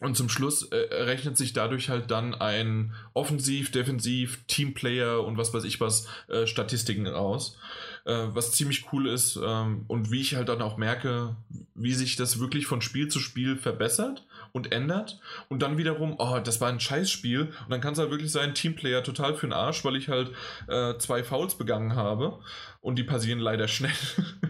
Und 0.00 0.14
zum 0.14 0.28
Schluss 0.28 0.62
äh, 0.64 0.76
rechnet 0.94 1.38
sich 1.38 1.54
dadurch 1.54 1.88
halt 1.88 2.10
dann 2.10 2.34
ein 2.34 2.94
Offensiv, 3.14 3.70
Defensiv, 3.70 4.44
Teamplayer 4.46 5.24
und 5.24 5.38
was 5.38 5.54
weiß 5.54 5.64
ich 5.64 5.80
was 5.80 6.06
äh, 6.28 6.46
Statistiken 6.46 7.06
aus. 7.06 7.58
Äh, 8.06 8.34
was 8.34 8.52
ziemlich 8.52 8.92
cool 8.92 9.08
ist 9.08 9.36
ähm, 9.44 9.84
und 9.88 10.12
wie 10.12 10.20
ich 10.20 10.36
halt 10.36 10.48
dann 10.48 10.62
auch 10.62 10.76
merke, 10.76 11.34
wie 11.74 11.92
sich 11.92 12.14
das 12.14 12.38
wirklich 12.38 12.66
von 12.66 12.80
Spiel 12.80 13.08
zu 13.08 13.18
Spiel 13.18 13.56
verbessert 13.56 14.24
und 14.52 14.70
ändert. 14.70 15.18
Und 15.48 15.60
dann 15.60 15.76
wiederum, 15.76 16.14
oh, 16.18 16.38
das 16.38 16.60
war 16.60 16.68
ein 16.68 16.78
Scheißspiel. 16.78 17.40
Und 17.42 17.68
dann 17.68 17.80
kann 17.80 17.94
es 17.94 17.98
halt 17.98 18.12
wirklich 18.12 18.30
sein, 18.30 18.54
Teamplayer 18.54 19.02
total 19.02 19.34
für 19.34 19.48
den 19.48 19.52
Arsch, 19.52 19.84
weil 19.84 19.96
ich 19.96 20.08
halt 20.08 20.30
äh, 20.68 20.96
zwei 20.98 21.24
Fouls 21.24 21.58
begangen 21.58 21.96
habe. 21.96 22.38
Und 22.80 22.96
die 22.96 23.02
passieren 23.02 23.40
leider 23.40 23.66
schnell. 23.66 23.90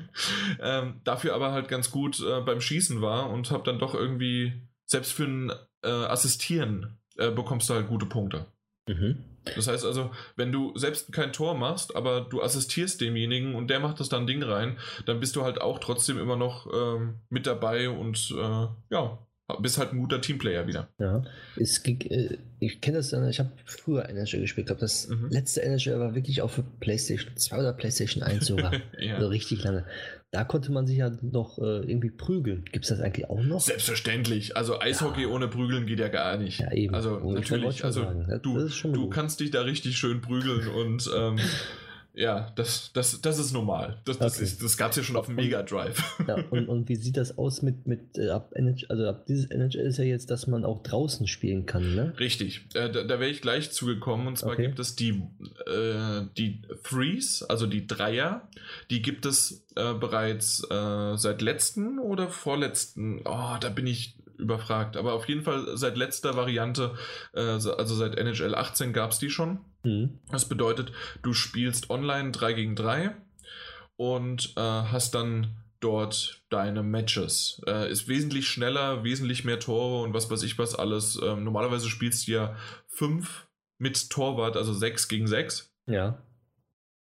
ähm, 0.60 1.00
dafür 1.04 1.34
aber 1.34 1.52
halt 1.52 1.68
ganz 1.68 1.90
gut 1.90 2.20
äh, 2.20 2.42
beim 2.42 2.60
Schießen 2.60 3.00
war 3.00 3.30
und 3.30 3.50
habe 3.50 3.64
dann 3.64 3.78
doch 3.78 3.94
irgendwie 3.94 4.52
selbst 4.84 5.12
für 5.12 5.24
ein 5.24 5.50
äh, 5.82 5.88
Assistieren 5.88 6.98
äh, 7.16 7.30
bekommst 7.30 7.70
du 7.70 7.74
halt 7.74 7.88
gute 7.88 8.04
Punkte. 8.04 8.44
Mhm. 8.86 9.24
Das 9.55 9.68
heißt 9.68 9.85
also, 9.85 10.10
wenn 10.36 10.52
du 10.52 10.77
selbst 10.77 11.12
kein 11.12 11.32
Tor 11.32 11.55
machst, 11.55 11.94
aber 11.94 12.20
du 12.23 12.43
assistierst 12.43 13.01
demjenigen 13.01 13.55
und 13.55 13.68
der 13.68 13.81
macht 13.81 14.01
das 14.01 14.09
dann 14.09 14.27
Ding 14.27 14.43
rein, 14.43 14.78
dann 15.05 15.20
bist 15.20 15.36
du 15.36 15.43
halt 15.43 15.60
auch 15.60 15.78
trotzdem 15.78 16.18
immer 16.18 16.36
noch 16.36 16.66
ähm, 16.73 17.20
mit 17.28 17.47
dabei 17.47 17.89
und 17.89 18.35
äh, 18.36 18.66
ja, 18.90 19.18
bist 19.60 19.78
halt 19.78 19.93
ein 19.93 20.01
guter 20.01 20.20
Teamplayer 20.20 20.66
wieder. 20.66 20.89
Ja, 20.98 21.23
es 21.56 21.82
ging, 21.82 22.01
äh, 22.01 22.39
ich 22.59 22.81
kenne 22.81 22.98
das, 22.98 23.12
ich 23.12 23.39
habe 23.39 23.52
früher 23.64 24.09
NHL 24.09 24.40
gespielt. 24.40 24.64
Ich 24.64 24.66
glaube, 24.66 24.81
das 24.81 25.09
mhm. 25.09 25.28
letzte 25.31 25.62
NHL 25.62 26.01
war 26.01 26.14
wirklich 26.14 26.43
auch 26.43 26.51
für 26.51 26.62
PlayStation 26.62 27.36
2 27.36 27.59
oder 27.59 27.73
PlayStation 27.73 28.23
1 28.23 28.47
sogar. 28.47 28.73
ja. 28.98 29.14
Also 29.14 29.28
richtig 29.28 29.62
lange. 29.62 29.85
Da 30.32 30.44
konnte 30.44 30.72
man 30.72 30.86
sich 30.86 30.98
ja 30.98 31.10
noch 31.22 31.58
äh, 31.58 31.88
irgendwie 31.88 32.10
prügeln. 32.10 32.64
Gibt 32.70 32.84
es 32.84 32.90
das 32.90 33.00
eigentlich 33.00 33.30
auch 33.30 33.42
noch? 33.42 33.60
Selbstverständlich. 33.60 34.56
Also 34.56 34.80
Eishockey 34.80 35.22
ja. 35.22 35.28
ohne 35.28 35.48
Prügeln 35.48 35.86
geht 35.86 36.00
ja 36.00 36.08
gar 36.08 36.36
nicht. 36.36 36.60
Ja, 36.60 36.72
eben. 36.72 36.94
Also 36.94 37.18
natürlich, 37.32 37.84
also 37.84 38.04
du, 38.42 38.68
du 38.68 39.08
kannst 39.08 39.40
dich 39.40 39.50
da 39.50 39.62
richtig 39.62 39.96
schön 39.96 40.20
prügeln 40.20 40.68
und 40.68 41.08
ähm, 41.16 41.38
Ja, 42.16 42.51
das, 42.56 42.93
das, 42.94 43.20
das 43.20 43.38
ist 43.38 43.52
normal. 43.52 44.01
Das, 44.06 44.16
das, 44.16 44.40
okay. 44.40 44.51
das 44.62 44.76
gab 44.78 44.93
es 44.93 44.97
ja 44.97 45.02
schon 45.02 45.16
auf 45.16 45.26
dem 45.26 45.34
Mega 45.34 45.62
Drive. 45.62 46.02
Ja, 46.26 46.36
und, 46.51 46.66
und 46.66 46.88
wie 46.88 46.97
sieht 46.97 47.18
das 47.18 47.36
aus 47.36 47.60
mit, 47.60 47.86
mit 47.86 48.16
äh, 48.16 48.30
ab 48.30 48.52
NHL, 48.55 48.86
also 48.88 49.06
ab 49.06 49.26
dieses 49.26 49.44
NHL 49.51 49.80
ist 49.80 49.98
ja 49.98 50.05
jetzt, 50.05 50.30
dass 50.30 50.47
man 50.47 50.64
auch 50.64 50.82
draußen 50.82 51.26
spielen 51.26 51.66
kann, 51.66 51.94
ne? 51.94 52.14
Richtig, 52.18 52.68
äh, 52.72 52.90
da, 52.90 53.05
da 53.05 53.20
wäre 53.20 53.28
ich 53.28 53.43
gleich 53.43 53.70
zugekommen. 53.70 54.28
Und 54.28 54.38
zwar 54.38 54.55
okay. 54.55 54.62
gibt 54.62 54.78
es 54.78 54.97
die, 54.97 55.22
äh, 55.66 56.22
die 56.38 56.62
Threes, 56.84 57.43
also 57.43 57.66
die 57.66 57.86
Dreier, 57.86 58.48
die 58.90 59.02
gibt 59.02 59.26
es 59.26 59.66
äh, 59.76 59.93
bereits 59.93 60.64
äh, 60.70 61.16
seit 61.18 61.43
letzten 61.43 61.98
oder 61.98 62.30
vorletzten, 62.30 63.20
oh, 63.26 63.56
da 63.60 63.68
bin 63.68 63.86
ich 63.86 64.16
überfragt. 64.38 64.97
Aber 64.97 65.12
auf 65.12 65.28
jeden 65.28 65.43
Fall 65.43 65.76
seit 65.76 65.98
letzter 65.98 66.36
Variante, 66.36 66.94
also 67.32 67.94
seit 67.94 68.16
NHL 68.18 68.55
18 68.55 68.93
gab 68.93 69.12
es 69.12 69.18
die 69.18 69.30
schon. 69.30 69.60
Mhm. 69.86 70.18
Das 70.30 70.48
bedeutet, 70.48 70.92
du 71.22 71.32
spielst 71.32 71.90
online 71.90 72.32
3 72.32 72.52
gegen 72.54 72.76
3 72.76 73.14
und 73.96 74.52
äh, 74.56 74.60
hast 74.60 75.14
dann 75.14 75.56
dort 75.80 76.42
deine 76.50 76.82
Matches. 76.82 77.62
Äh, 77.66 77.90
ist 77.90 78.08
wesentlich 78.08 78.48
schneller, 78.48 79.04
wesentlich 79.04 79.44
mehr 79.44 79.60
Tore 79.60 80.02
und 80.02 80.12
was 80.12 80.30
weiß 80.30 80.42
ich 80.42 80.58
was 80.58 80.74
alles. 80.74 81.20
Ähm, 81.22 81.44
normalerweise 81.44 81.88
spielst 81.88 82.26
du 82.26 82.32
ja 82.32 82.56
5 82.88 83.46
mit 83.78 84.10
Torwart, 84.10 84.56
also 84.56 84.72
6 84.72 85.08
gegen 85.08 85.28
6. 85.28 85.72
Ja. 85.86 86.20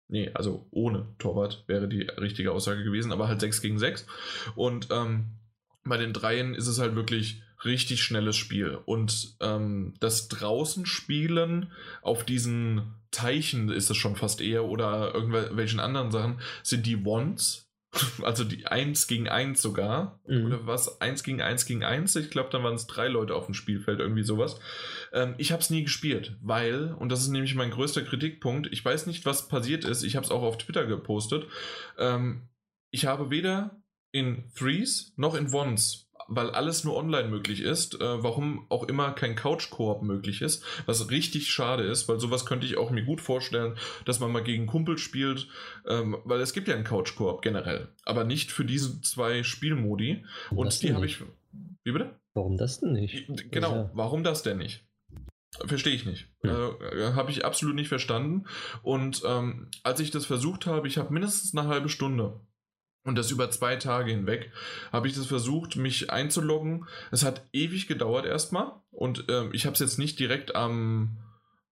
Nee, 0.08 0.30
also 0.34 0.66
ohne 0.70 1.06
Torwart 1.18 1.64
wäre 1.66 1.88
die 1.88 2.02
richtige 2.02 2.52
Aussage 2.52 2.84
gewesen, 2.84 3.12
aber 3.12 3.28
halt 3.28 3.40
6 3.40 3.62
gegen 3.62 3.78
6. 3.78 4.06
Und 4.54 4.88
ähm, 4.90 5.38
bei 5.84 5.96
den 5.96 6.12
Dreien 6.12 6.54
ist 6.54 6.66
es 6.66 6.78
halt 6.78 6.94
wirklich 6.94 7.42
richtig 7.64 8.02
schnelles 8.02 8.36
Spiel. 8.36 8.78
Und 8.84 9.36
ähm, 9.40 9.94
das 10.00 10.28
draußen 10.28 10.86
spielen 10.86 11.72
auf 12.02 12.24
diesen 12.24 12.94
Teichen 13.10 13.70
ist 13.70 13.90
es 13.90 13.96
schon 13.96 14.16
fast 14.16 14.40
eher 14.40 14.64
oder 14.64 15.14
irgendwelchen 15.14 15.80
anderen 15.80 16.10
Sachen, 16.10 16.40
sind 16.62 16.86
die 16.86 16.96
Ones. 16.96 17.62
Also 18.22 18.42
die 18.42 18.66
1 18.66 19.06
gegen 19.06 19.28
1 19.28 19.62
sogar. 19.62 20.20
Mhm. 20.26 20.46
Oder 20.46 20.66
was? 20.66 21.00
1 21.00 21.22
gegen 21.22 21.40
1 21.40 21.64
gegen 21.64 21.84
1. 21.84 22.16
Ich 22.16 22.30
glaube, 22.30 22.50
dann 22.50 22.64
waren 22.64 22.74
es 22.74 22.88
drei 22.88 23.06
Leute 23.06 23.36
auf 23.36 23.46
dem 23.46 23.54
Spielfeld, 23.54 24.00
irgendwie 24.00 24.24
sowas. 24.24 24.58
Ähm, 25.12 25.36
ich 25.38 25.52
habe 25.52 25.62
es 25.62 25.70
nie 25.70 25.84
gespielt, 25.84 26.36
weil, 26.42 26.92
und 26.94 27.10
das 27.10 27.20
ist 27.20 27.28
nämlich 27.28 27.54
mein 27.54 27.70
größter 27.70 28.02
Kritikpunkt, 28.02 28.66
ich 28.72 28.84
weiß 28.84 29.06
nicht, 29.06 29.24
was 29.26 29.46
passiert 29.46 29.84
ist. 29.84 30.02
Ich 30.02 30.16
habe 30.16 30.26
es 30.26 30.32
auch 30.32 30.42
auf 30.42 30.58
Twitter 30.58 30.86
gepostet. 30.86 31.46
Ähm, 31.96 32.48
ich 32.90 33.06
habe 33.06 33.30
weder 33.30 33.80
in 34.10 34.50
Threes 34.56 35.12
noch 35.16 35.34
in 35.36 35.52
Ones 35.52 36.03
weil 36.28 36.50
alles 36.50 36.84
nur 36.84 36.96
online 36.96 37.28
möglich 37.28 37.60
ist, 37.60 38.00
äh, 38.00 38.22
warum 38.22 38.66
auch 38.68 38.84
immer 38.84 39.12
kein 39.12 39.36
Couch-Koop 39.36 40.02
möglich 40.02 40.42
ist, 40.42 40.64
was 40.86 41.10
richtig 41.10 41.50
schade 41.50 41.84
ist, 41.84 42.08
weil 42.08 42.20
sowas 42.20 42.46
könnte 42.46 42.66
ich 42.66 42.76
auch 42.76 42.90
mir 42.90 43.04
gut 43.04 43.20
vorstellen, 43.20 43.76
dass 44.04 44.20
man 44.20 44.32
mal 44.32 44.42
gegen 44.42 44.66
Kumpel 44.66 44.98
spielt, 44.98 45.48
ähm, 45.86 46.16
weil 46.24 46.40
es 46.40 46.52
gibt 46.52 46.68
ja 46.68 46.74
einen 46.74 46.84
Couch-Koop 46.84 47.42
generell, 47.42 47.88
aber 48.04 48.24
nicht 48.24 48.52
für 48.52 48.64
diese 48.64 49.00
zwei 49.00 49.42
Spielmodi 49.42 50.24
und 50.50 50.82
die 50.82 50.94
habe 50.94 51.06
ich... 51.06 51.20
Wie 51.84 51.92
bitte? 51.92 52.18
Warum 52.32 52.56
das 52.56 52.80
denn 52.80 52.92
nicht? 52.92 53.26
Genau, 53.52 53.74
ja... 53.74 53.90
warum 53.94 54.24
das 54.24 54.42
denn 54.42 54.58
nicht? 54.58 54.84
Verstehe 55.66 55.94
ich 55.94 56.04
nicht. 56.04 56.26
Hm. 56.40 56.50
Äh, 56.50 57.12
habe 57.12 57.30
ich 57.30 57.44
absolut 57.44 57.76
nicht 57.76 57.88
verstanden. 57.88 58.46
Und 58.82 59.22
ähm, 59.24 59.68
als 59.84 60.00
ich 60.00 60.10
das 60.10 60.26
versucht 60.26 60.66
habe, 60.66 60.88
ich 60.88 60.98
habe 60.98 61.12
mindestens 61.12 61.56
eine 61.56 61.68
halbe 61.68 61.88
Stunde 61.88 62.40
und 63.04 63.16
das 63.16 63.30
über 63.30 63.50
zwei 63.50 63.76
Tage 63.76 64.10
hinweg 64.10 64.50
habe 64.90 65.08
ich 65.08 65.14
das 65.14 65.26
versucht, 65.26 65.76
mich 65.76 66.10
einzuloggen. 66.10 66.86
Es 67.10 67.22
hat 67.22 67.46
ewig 67.52 67.86
gedauert 67.86 68.24
erstmal. 68.24 68.72
Und 68.90 69.26
ähm, 69.28 69.50
ich 69.52 69.66
habe 69.66 69.74
es 69.74 69.80
jetzt 69.80 69.98
nicht 69.98 70.18
direkt 70.18 70.56
am, 70.56 71.18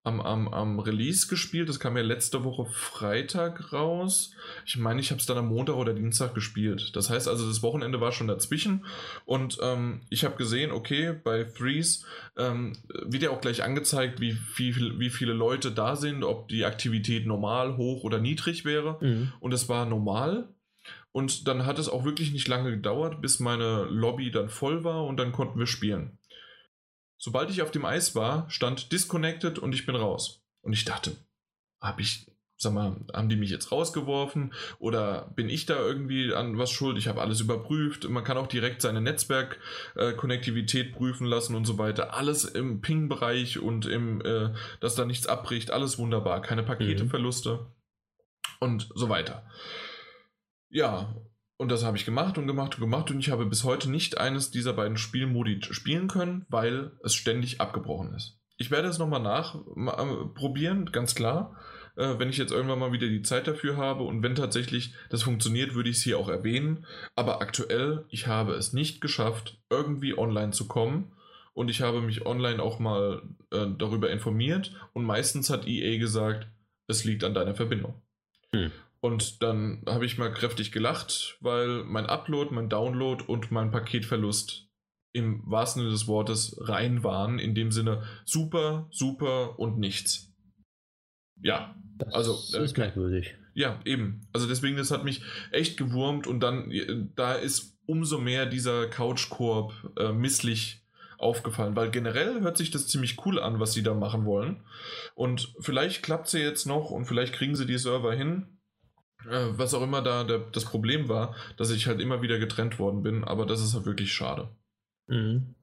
am, 0.03 0.21
am, 0.21 0.49
am 0.49 0.79
Release 0.79 1.29
gespielt. 1.29 1.71
Das 1.71 1.81
kam 1.81 1.97
ja 1.97 2.03
letzte 2.03 2.45
Woche 2.45 2.67
Freitag 2.67 3.73
raus. 3.73 4.35
Ich 4.67 4.77
meine, 4.77 5.01
ich 5.01 5.11
habe 5.11 5.21
es 5.21 5.27
dann 5.27 5.39
am 5.39 5.49
Montag 5.49 5.77
oder 5.77 5.95
Dienstag 5.95 6.35
gespielt. 6.35 6.95
Das 6.97 7.09
heißt 7.09 7.29
also, 7.29 7.49
das 7.49 7.63
Wochenende 7.63 7.99
war 7.99 8.13
schon 8.13 8.29
dazwischen. 8.29 8.85
Und 9.25 9.59
ähm, 9.63 10.03
ich 10.11 10.27
habe 10.27 10.37
gesehen, 10.37 10.71
okay, 10.71 11.15
bei 11.15 11.45
Threes 11.45 12.05
ähm, 12.37 12.77
wird 13.07 13.23
ja 13.23 13.31
auch 13.31 13.41
gleich 13.41 13.63
angezeigt, 13.63 14.21
wie, 14.21 14.37
wie, 14.57 14.75
wie 14.99 15.11
viele 15.11 15.33
Leute 15.33 15.73
da 15.73 15.97
sind, 15.97 16.25
ob 16.25 16.49
die 16.49 16.67
Aktivität 16.67 17.27
normal, 17.27 17.79
hoch 17.79 18.05
oder 18.05 18.19
niedrig 18.19 18.67
wäre. 18.67 18.99
Mhm. 19.01 19.33
Und 19.41 19.55
es 19.55 19.71
war 19.71 19.87
normal. 19.87 20.53
Und 21.13 21.47
dann 21.47 21.67
hat 21.67 21.79
es 21.79 21.91
auch 21.91 22.05
wirklich 22.05 22.33
nicht 22.33 22.49
lange 22.49 22.71
gedauert, 22.71 23.21
bis 23.21 23.39
meine 23.39 23.85
Lobby 23.85 24.31
dann 24.31 24.49
voll 24.49 24.83
war 24.83 25.05
und 25.05 25.19
dann 25.19 25.33
konnten 25.33 25.59
wir 25.59 25.67
spielen. 25.67 26.19
Sobald 27.19 27.51
ich 27.51 27.63
auf 27.63 27.71
dem 27.71 27.85
Eis 27.85 28.17
war, 28.17 28.51
stand 28.51 28.91
disconnected 28.91 29.59
und 29.59 29.75
ich 29.75 29.87
bin 29.87 29.95
raus. 29.95 30.43
Und 30.63 30.73
ich 30.73 30.85
dachte, 30.85 31.17
habe 31.81 32.01
ich, 32.01 32.27
sag 32.57 32.73
mal, 32.73 32.97
haben 33.13 33.29
die 33.29 33.37
mich 33.37 33.51
jetzt 33.51 33.71
rausgeworfen 33.71 34.55
oder 34.79 35.31
bin 35.37 35.49
ich 35.49 35.67
da 35.67 35.77
irgendwie 35.77 36.33
an 36.35 36.57
was 36.57 36.71
schuld? 36.71 36.97
Ich 36.97 37.09
habe 37.09 37.21
alles 37.21 37.41
überprüft. 37.41 38.09
Man 38.09 38.25
kann 38.25 38.39
auch 38.39 38.47
direkt 38.47 38.81
seine 38.81 39.01
Netzwerkkonnektivität 39.01 40.89
äh, 40.89 40.93
prüfen 40.93 41.27
lassen 41.27 41.55
und 41.55 41.65
so 41.65 41.79
weiter. 41.79 42.15
Alles 42.15 42.45
im 42.45 42.81
Ping-Bereich 42.81 43.59
und 43.59 43.87
im, 43.87 44.21
äh, 44.23 44.55
dass 44.81 44.95
da 44.95 45.05
nichts 45.05 45.27
abbricht. 45.27 45.71
Alles 45.71 45.99
wunderbar. 45.99 46.41
Keine 46.41 46.63
Paketeverluste 46.63 47.55
mhm. 47.55 47.67
und 48.61 48.89
so 48.95 49.09
weiter. 49.11 49.45
Ja, 50.73 51.15
und 51.59 51.71
das 51.71 51.85
habe 51.85 51.97
ich 51.97 52.05
gemacht 52.05 52.39
und 52.39 52.47
gemacht 52.47 52.75
und 52.75 52.81
gemacht 52.81 53.11
und 53.11 53.21
ich 53.21 53.31
habe 53.31 53.47
bis 53.47 53.63
heute 53.63 53.91
nicht 53.91 54.19
eines 54.19 54.51
dieser 54.51 54.73
beiden 54.73 54.97
Spielmodi 54.97 55.61
spielen 55.63 56.09
können, 56.09 56.47
weil 56.49 56.93
es 57.05 57.15
ständig 57.15 57.61
abgebrochen 57.61 58.15
ist. 58.15 58.41
Ich 58.57 58.71
werde 58.71 58.89
es 58.89 58.99
nochmal 58.99 59.23
nachprobieren, 59.23 60.91
ganz 60.91 61.15
klar, 61.15 61.57
äh, 61.97 62.19
wenn 62.19 62.31
ich 62.31 62.39
jetzt 62.39 62.53
irgendwann 62.53 62.79
mal 62.79 62.93
wieder 62.93 63.07
die 63.07 63.23
Zeit 63.23 63.47
dafür 63.47 63.77
habe 63.77 64.03
und 64.03 64.23
wenn 64.23 64.35
tatsächlich 64.35 64.95
das 65.11 65.23
funktioniert, 65.23 65.75
würde 65.75 65.91
ich 65.91 65.99
es 65.99 66.03
hier 66.03 66.19
auch 66.19 66.29
erwähnen. 66.29 66.87
Aber 67.17 67.43
aktuell, 67.43 68.07
ich 68.09 68.27
habe 68.27 68.55
es 68.55 68.73
nicht 68.73 69.01
geschafft, 69.01 69.61
irgendwie 69.69 70.17
online 70.17 70.53
zu 70.53 70.67
kommen 70.67 71.13
und 71.53 71.69
ich 71.69 71.83
habe 71.83 72.01
mich 72.01 72.25
online 72.25 72.63
auch 72.63 72.79
mal 72.79 73.23
äh, 73.51 73.67
darüber 73.77 74.11
informiert 74.11 74.75
und 74.95 75.05
meistens 75.05 75.51
hat 75.51 75.67
EA 75.67 75.99
gesagt, 75.99 76.49
es 76.87 77.05
liegt 77.05 77.25
an 77.25 77.35
deiner 77.35 77.55
Verbindung. 77.55 78.01
Hm. 78.55 78.73
Und 79.03 79.43
dann 79.43 79.83
habe 79.85 80.07
ich 80.07 80.17
mal 80.17 80.33
kräftig 80.33 80.71
gelacht, 80.71 81.37
weil 81.41 81.83
mein 81.83 82.07
Upload, 82.07 82.55
mein 82.55 82.69
Download 82.69 83.25
und 83.27 83.51
mein 83.51 83.73
Paketverlust 83.73 84.69
im 85.13 85.43
wahrsten 85.45 85.83
Sinne 85.83 85.93
des 85.93 86.07
Wortes 86.07 86.57
rein 86.61 87.03
waren. 87.03 87.41
In 87.41 87.57
dem 87.57 87.73
Sinne 87.73 88.05
super, 88.25 88.87
super 88.93 89.59
und 89.59 89.79
nichts. 89.79 90.33
Ja, 91.43 91.75
das 91.99 92.15
also. 92.15 92.33
Das 92.53 92.63
ist 92.63 92.79
merkwürdig. 92.79 93.35
Ja, 93.55 93.81
eben. 93.85 94.29
Also 94.33 94.47
deswegen, 94.47 94.77
das 94.77 94.93
hat 94.93 95.03
mich 95.03 95.23
echt 95.51 95.77
gewurmt 95.77 96.29
und 96.29 96.39
dann, 96.39 96.71
äh, 96.71 97.07
da 97.17 97.35
ist 97.35 97.77
umso 97.87 98.19
mehr 98.19 98.47
dieser 98.47 98.87
Couch-Koop 98.87 99.73
äh, 99.99 100.13
misslich 100.13 100.87
aufgefallen, 101.19 101.75
weil 101.75 101.91
generell 101.91 102.41
hört 102.41 102.57
sich 102.57 102.71
das 102.71 102.87
ziemlich 102.87 103.27
cool 103.27 103.41
an, 103.41 103.59
was 103.59 103.73
sie 103.73 103.83
da 103.83 103.95
machen 103.95 104.25
wollen. 104.27 104.63
Und 105.17 105.53
vielleicht 105.59 106.05
klappt 106.05 106.29
sie 106.29 106.39
jetzt 106.39 106.67
noch 106.67 106.91
und 106.91 107.07
vielleicht 107.07 107.35
kriegen 107.35 107.57
sie 107.57 107.67
die 107.67 107.79
Server 107.79 108.15
hin. 108.15 108.59
Äh, 109.29 109.59
was 109.59 109.75
auch 109.75 109.83
immer 109.83 110.03
da 110.03 110.25
der, 110.25 110.39
das 110.39 110.65
Problem 110.65 111.09
war, 111.09 111.35
dass 111.57 111.71
ich 111.71 111.87
halt 111.87 112.01
immer 112.01 112.23
wieder 112.23 112.39
getrennt 112.39 112.79
worden 112.79 113.03
bin, 113.03 113.25
aber 113.25 113.47
das 113.47 113.63
ist 113.63 113.75
halt 113.75 113.87
wirklich 113.87 114.13
schade. 114.13 114.49
Mhm. 115.07 115.55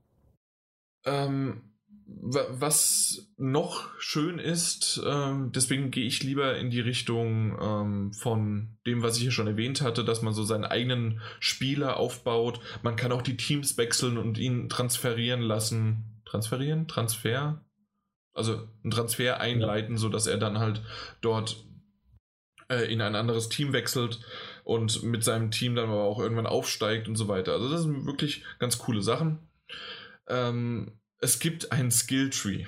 Ähm, 1.05 1.69
was 2.11 3.31
noch 3.37 3.87
schön 3.99 4.39
ist, 4.39 5.01
ähm, 5.05 5.51
deswegen 5.53 5.91
gehe 5.91 6.05
ich 6.05 6.23
lieber 6.23 6.57
in 6.57 6.69
die 6.69 6.79
Richtung 6.79 7.57
ähm, 7.61 8.13
von 8.13 8.77
dem, 8.85 9.03
was 9.03 9.17
ich 9.17 9.23
hier 9.23 9.31
schon 9.31 9.47
erwähnt 9.47 9.81
hatte, 9.81 10.03
dass 10.03 10.21
man 10.21 10.33
so 10.33 10.43
seinen 10.43 10.65
eigenen 10.65 11.21
Spieler 11.39 11.97
aufbaut. 11.97 12.59
Man 12.81 12.95
kann 12.95 13.11
auch 13.11 13.21
die 13.21 13.37
Teams 13.37 13.77
wechseln 13.77 14.17
und 14.17 14.37
ihn 14.37 14.69
transferieren 14.69 15.41
lassen. 15.41 16.21
Transferieren? 16.25 16.87
Transfer? 16.87 17.63
Also 18.33 18.67
einen 18.83 18.91
Transfer 18.91 19.39
einleiten, 19.39 19.93
ja. 19.93 19.97
sodass 19.97 20.27
er 20.27 20.37
dann 20.37 20.59
halt 20.59 20.81
dort 21.21 21.65
äh, 22.69 22.91
in 22.91 23.01
ein 23.01 23.15
anderes 23.15 23.49
Team 23.49 23.73
wechselt 23.73 24.19
und 24.63 25.03
mit 25.03 25.23
seinem 25.23 25.51
Team 25.51 25.75
dann 25.75 25.89
aber 25.89 26.03
auch 26.03 26.19
irgendwann 26.19 26.47
aufsteigt 26.47 27.07
und 27.07 27.15
so 27.15 27.27
weiter. 27.27 27.53
Also 27.53 27.69
das 27.69 27.81
sind 27.81 28.05
wirklich 28.05 28.43
ganz 28.59 28.77
coole 28.77 29.01
Sachen. 29.01 29.39
Ähm, 30.27 30.99
es 31.19 31.39
gibt 31.39 31.71
einen 31.71 31.91
Skilltree. 31.91 32.65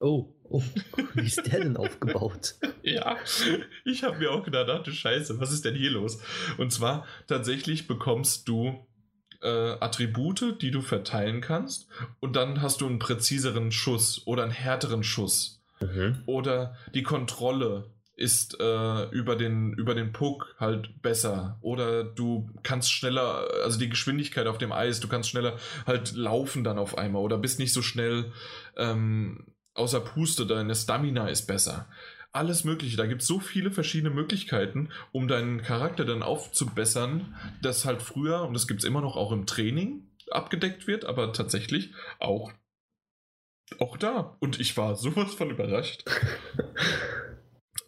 Oh, 0.00 0.34
oh, 0.44 0.62
wie 1.14 1.26
ist 1.26 1.46
der 1.52 1.60
denn 1.60 1.76
aufgebaut? 1.76 2.54
ja, 2.82 3.16
ich 3.84 4.02
habe 4.02 4.18
mir 4.18 4.30
auch 4.30 4.42
gedacht, 4.42 4.68
ach 4.70 4.82
du 4.82 4.92
Scheiße, 4.92 5.38
was 5.38 5.52
ist 5.52 5.64
denn 5.64 5.74
hier 5.74 5.90
los? 5.90 6.20
Und 6.56 6.72
zwar 6.72 7.06
tatsächlich 7.26 7.86
bekommst 7.86 8.48
du 8.48 8.86
äh, 9.42 9.48
Attribute, 9.48 10.56
die 10.60 10.70
du 10.70 10.80
verteilen 10.80 11.40
kannst 11.40 11.88
und 12.20 12.36
dann 12.36 12.62
hast 12.62 12.80
du 12.80 12.86
einen 12.86 12.98
präziseren 12.98 13.72
Schuss 13.72 14.26
oder 14.26 14.42
einen 14.42 14.52
härteren 14.52 15.02
Schuss. 15.02 15.62
Mhm. 15.80 16.22
Oder 16.26 16.76
die 16.94 17.02
Kontrolle 17.02 17.90
ist 18.20 18.60
äh, 18.60 19.04
über, 19.10 19.34
den, 19.34 19.72
über 19.72 19.94
den 19.94 20.12
Puck 20.12 20.54
halt 20.58 21.00
besser. 21.00 21.58
Oder 21.62 22.04
du 22.04 22.50
kannst 22.62 22.92
schneller, 22.92 23.48
also 23.64 23.78
die 23.78 23.88
Geschwindigkeit 23.88 24.46
auf 24.46 24.58
dem 24.58 24.72
Eis, 24.72 25.00
du 25.00 25.08
kannst 25.08 25.30
schneller 25.30 25.58
halt 25.86 26.12
laufen 26.12 26.62
dann 26.62 26.78
auf 26.78 26.98
einmal 26.98 27.22
oder 27.22 27.38
bist 27.38 27.58
nicht 27.58 27.72
so 27.72 27.80
schnell 27.80 28.32
ähm, 28.76 29.46
außer 29.72 30.00
Puste, 30.00 30.46
deine 30.46 30.74
Stamina 30.74 31.28
ist 31.28 31.46
besser. 31.46 31.88
Alles 32.32 32.62
Mögliche. 32.64 32.98
Da 32.98 33.06
gibt 33.06 33.22
es 33.22 33.28
so 33.28 33.40
viele 33.40 33.70
verschiedene 33.70 34.14
Möglichkeiten, 34.14 34.90
um 35.12 35.26
deinen 35.26 35.62
Charakter 35.62 36.04
dann 36.04 36.22
aufzubessern, 36.22 37.34
dass 37.62 37.86
halt 37.86 38.02
früher, 38.02 38.42
und 38.42 38.52
das 38.52 38.68
gibt 38.68 38.80
es 38.80 38.86
immer 38.86 39.00
noch 39.00 39.16
auch 39.16 39.32
im 39.32 39.46
Training, 39.46 40.06
abgedeckt 40.30 40.86
wird, 40.86 41.06
aber 41.06 41.32
tatsächlich 41.32 41.94
auch, 42.18 42.52
auch 43.78 43.96
da. 43.96 44.36
Und 44.40 44.60
ich 44.60 44.76
war 44.76 44.94
sowas 44.94 45.34
von 45.34 45.50
überrascht. 45.50 46.04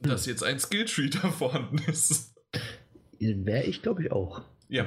dass 0.02 0.26
jetzt 0.26 0.42
ein 0.42 0.58
Skilltree 0.58 1.10
da 1.10 1.30
vorhanden 1.30 1.78
ist. 1.86 2.34
Wäre 3.18 3.64
ich, 3.64 3.82
glaube 3.82 4.02
ich, 4.02 4.12
auch. 4.12 4.42
Ja. 4.68 4.86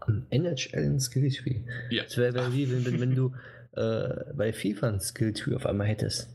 Am 0.00 0.26
NHL 0.30 0.84
ein 0.84 1.00
Skilltree. 1.00 1.60
Ja. 1.90 2.04
Das 2.04 2.16
wäre 2.16 2.34
wär 2.34 2.52
wie, 2.52 2.70
wenn, 2.70 2.84
wenn, 2.84 3.00
wenn 3.00 3.14
du 3.14 3.34
äh, 3.72 4.32
bei 4.34 4.52
FIFA 4.52 4.88
ein 4.88 5.00
Skilltree 5.00 5.54
auf 5.54 5.66
einmal 5.66 5.86
hättest. 5.86 6.28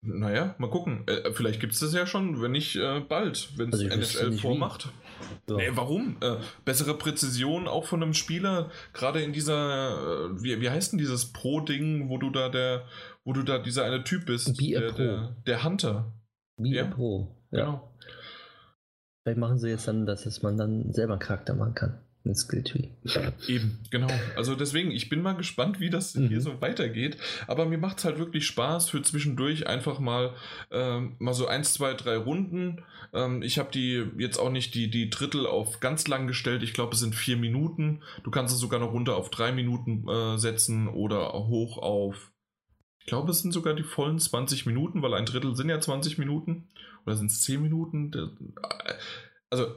Naja, 0.00 0.54
mal 0.58 0.70
gucken. 0.70 1.06
Äh, 1.06 1.32
vielleicht 1.32 1.60
gibt 1.60 1.72
es 1.72 1.80
das 1.80 1.92
ja 1.92 2.06
schon, 2.06 2.40
wenn 2.40 2.52
nicht 2.52 2.76
äh, 2.76 3.00
bald, 3.00 3.48
wenn 3.56 3.72
es 3.72 3.80
also 3.80 4.26
NHL 4.26 4.38
vormacht. 4.38 4.88
Ja. 5.48 5.56
Nee, 5.56 5.70
warum? 5.72 6.16
Äh, 6.20 6.36
bessere 6.64 6.96
Präzision 6.96 7.66
auch 7.66 7.84
von 7.84 8.02
einem 8.02 8.14
Spieler, 8.14 8.70
gerade 8.92 9.22
in 9.22 9.32
dieser, 9.32 10.30
äh, 10.30 10.42
wie, 10.42 10.60
wie 10.60 10.70
heißt 10.70 10.92
denn 10.92 10.98
dieses 10.98 11.32
Pro-Ding, 11.32 12.08
wo 12.08 12.18
du 12.18 12.30
da 12.30 12.48
der, 12.48 12.84
wo 13.24 13.32
du 13.32 13.42
da 13.42 13.58
dieser 13.58 13.84
eine 13.84 14.04
Typ 14.04 14.26
bist, 14.26 14.60
der, 14.60 14.92
der, 14.92 15.36
der 15.46 15.64
Hunter. 15.64 16.12
Wie 16.58 16.74
ja. 16.74 16.84
Pro. 16.84 17.34
Ja. 17.50 17.64
Genau. 17.64 17.92
Vielleicht 19.22 19.38
machen 19.38 19.58
sie 19.58 19.68
jetzt 19.68 19.86
dann, 19.88 20.06
dass 20.06 20.42
man 20.42 20.56
dann 20.56 20.92
selber 20.92 21.14
einen 21.14 21.20
Charakter 21.20 21.54
machen 21.54 21.74
kann. 21.74 21.98
Ein 22.24 22.34
Skilltree. 22.34 22.88
Eben, 23.46 23.78
genau. 23.90 24.08
Also 24.36 24.54
deswegen, 24.54 24.90
ich 24.90 25.08
bin 25.08 25.22
mal 25.22 25.34
gespannt, 25.34 25.80
wie 25.80 25.88
das 25.88 26.14
mhm. 26.14 26.28
hier 26.28 26.40
so 26.40 26.60
weitergeht. 26.60 27.16
Aber 27.46 27.64
mir 27.64 27.78
macht 27.78 27.98
es 27.98 28.04
halt 28.04 28.18
wirklich 28.18 28.46
Spaß 28.46 28.90
für 28.90 29.00
zwischendurch 29.02 29.66
einfach 29.66 29.98
mal, 29.98 30.34
ähm, 30.70 31.16
mal 31.18 31.32
so 31.32 31.46
eins, 31.46 31.74
zwei, 31.74 31.94
drei 31.94 32.16
Runden. 32.16 32.82
Ähm, 33.14 33.42
ich 33.42 33.58
habe 33.58 33.70
die 33.72 34.04
jetzt 34.18 34.38
auch 34.38 34.50
nicht 34.50 34.74
die, 34.74 34.90
die 34.90 35.08
Drittel 35.10 35.46
auf 35.46 35.80
ganz 35.80 36.06
lang 36.06 36.26
gestellt. 36.26 36.62
Ich 36.62 36.74
glaube, 36.74 36.94
es 36.94 37.00
sind 37.00 37.14
vier 37.14 37.36
Minuten. 37.36 38.02
Du 38.24 38.30
kannst 38.30 38.54
es 38.54 38.60
sogar 38.60 38.80
noch 38.80 38.92
runter 38.92 39.16
auf 39.16 39.30
drei 39.30 39.52
Minuten 39.52 40.06
äh, 40.08 40.38
setzen 40.38 40.88
oder 40.88 41.32
hoch 41.32 41.78
auf. 41.78 42.30
Ich 43.08 43.10
glaube, 43.10 43.30
es 43.30 43.40
sind 43.40 43.52
sogar 43.52 43.72
die 43.72 43.84
vollen 43.84 44.18
20 44.18 44.66
Minuten, 44.66 45.00
weil 45.00 45.14
ein 45.14 45.24
Drittel 45.24 45.56
sind 45.56 45.70
ja 45.70 45.80
20 45.80 46.18
Minuten. 46.18 46.68
Oder 47.06 47.16
sind 47.16 47.30
es 47.30 47.40
10 47.40 47.62
Minuten? 47.62 48.12
Also 49.48 49.76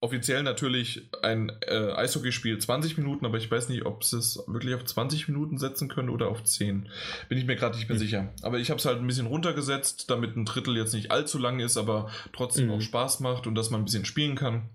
offiziell 0.00 0.42
natürlich 0.42 1.10
ein 1.20 1.52
äh, 1.66 1.92
Eishockeyspiel 1.92 2.56
20 2.56 2.96
Minuten, 2.96 3.26
aber 3.26 3.36
ich 3.36 3.50
weiß 3.50 3.68
nicht, 3.68 3.84
ob 3.84 4.04
sie 4.04 4.16
es 4.16 4.42
wirklich 4.46 4.74
auf 4.74 4.86
20 4.86 5.28
Minuten 5.28 5.58
setzen 5.58 5.90
können 5.90 6.08
oder 6.08 6.28
auf 6.28 6.44
10. 6.44 6.88
Bin 7.28 7.36
ich 7.36 7.44
mir 7.44 7.56
gerade 7.56 7.76
nicht 7.76 7.90
mehr 7.90 7.98
mhm. 7.98 8.02
sicher. 8.02 8.32
Aber 8.40 8.58
ich 8.58 8.70
habe 8.70 8.78
es 8.78 8.86
halt 8.86 9.00
ein 9.00 9.06
bisschen 9.06 9.26
runtergesetzt, 9.26 10.08
damit 10.08 10.34
ein 10.34 10.46
Drittel 10.46 10.74
jetzt 10.78 10.94
nicht 10.94 11.10
allzu 11.10 11.36
lang 11.36 11.60
ist, 11.60 11.76
aber 11.76 12.10
trotzdem 12.32 12.68
mhm. 12.68 12.72
auch 12.72 12.80
Spaß 12.80 13.20
macht 13.20 13.46
und 13.46 13.54
dass 13.54 13.68
man 13.68 13.82
ein 13.82 13.84
bisschen 13.84 14.06
spielen 14.06 14.34
kann. 14.34 14.70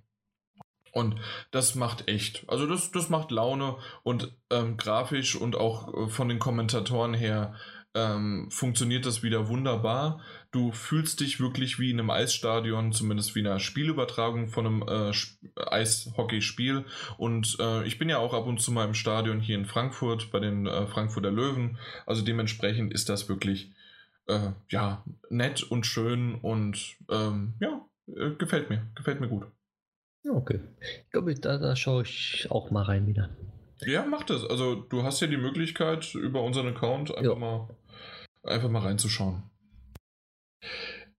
Und 0.91 1.15
das 1.51 1.73
macht 1.73 2.07
echt, 2.07 2.43
also 2.47 2.67
das, 2.67 2.91
das 2.91 3.09
macht 3.09 3.31
Laune 3.31 3.75
und 4.03 4.31
ähm, 4.51 4.77
grafisch 4.77 5.35
und 5.35 5.55
auch 5.55 5.93
äh, 5.93 6.09
von 6.09 6.29
den 6.29 6.39
Kommentatoren 6.39 7.13
her 7.13 7.55
ähm, 7.97 8.47
funktioniert 8.51 9.05
das 9.05 9.23
wieder 9.23 9.47
wunderbar. 9.47 10.21
Du 10.51 10.71
fühlst 10.71 11.19
dich 11.19 11.39
wirklich 11.39 11.79
wie 11.79 11.89
in 11.89 11.99
einem 11.99 12.11
Eisstadion, 12.11 12.91
zumindest 12.91 13.35
wie 13.35 13.39
in 13.39 13.47
einer 13.47 13.59
Spielübertragung 13.59 14.49
von 14.49 14.65
einem 14.65 14.83
äh, 14.87 15.11
Eishockeyspiel. 15.55 16.85
Und 17.17 17.57
äh, 17.59 17.85
ich 17.85 17.97
bin 17.97 18.09
ja 18.09 18.19
auch 18.19 18.33
ab 18.33 18.45
und 18.45 18.61
zu 18.61 18.71
mal 18.71 18.85
im 18.85 18.93
Stadion 18.93 19.39
hier 19.39 19.55
in 19.55 19.65
Frankfurt 19.65 20.31
bei 20.31 20.39
den 20.39 20.67
äh, 20.67 20.85
Frankfurter 20.85 21.31
Löwen. 21.31 21.77
Also 22.05 22.23
dementsprechend 22.23 22.93
ist 22.93 23.09
das 23.09 23.27
wirklich 23.29 23.71
äh, 24.27 24.51
ja 24.69 25.03
nett 25.29 25.63
und 25.63 25.85
schön 25.85 26.35
und 26.35 26.97
ähm, 27.09 27.55
ja, 27.59 27.81
äh, 28.07 28.31
gefällt 28.37 28.69
mir, 28.69 28.85
gefällt 28.95 29.19
mir 29.19 29.27
gut. 29.27 29.47
Okay. 30.29 30.59
Ich 30.81 31.09
glaube, 31.11 31.33
da, 31.35 31.57
da 31.57 31.75
schaue 31.75 32.03
ich 32.03 32.47
auch 32.49 32.69
mal 32.69 32.83
rein 32.83 33.07
wieder. 33.07 33.29
Ja, 33.85 34.05
mach 34.05 34.23
das. 34.23 34.43
Also 34.43 34.75
du 34.75 35.03
hast 35.03 35.21
ja 35.21 35.27
die 35.27 35.37
Möglichkeit, 35.37 36.13
über 36.15 36.41
unseren 36.41 36.67
Account 36.67 37.15
einfach 37.15 37.37
mal 37.37 37.69
einfach 38.47 38.69
mal 38.69 38.81
reinzuschauen. 38.81 39.43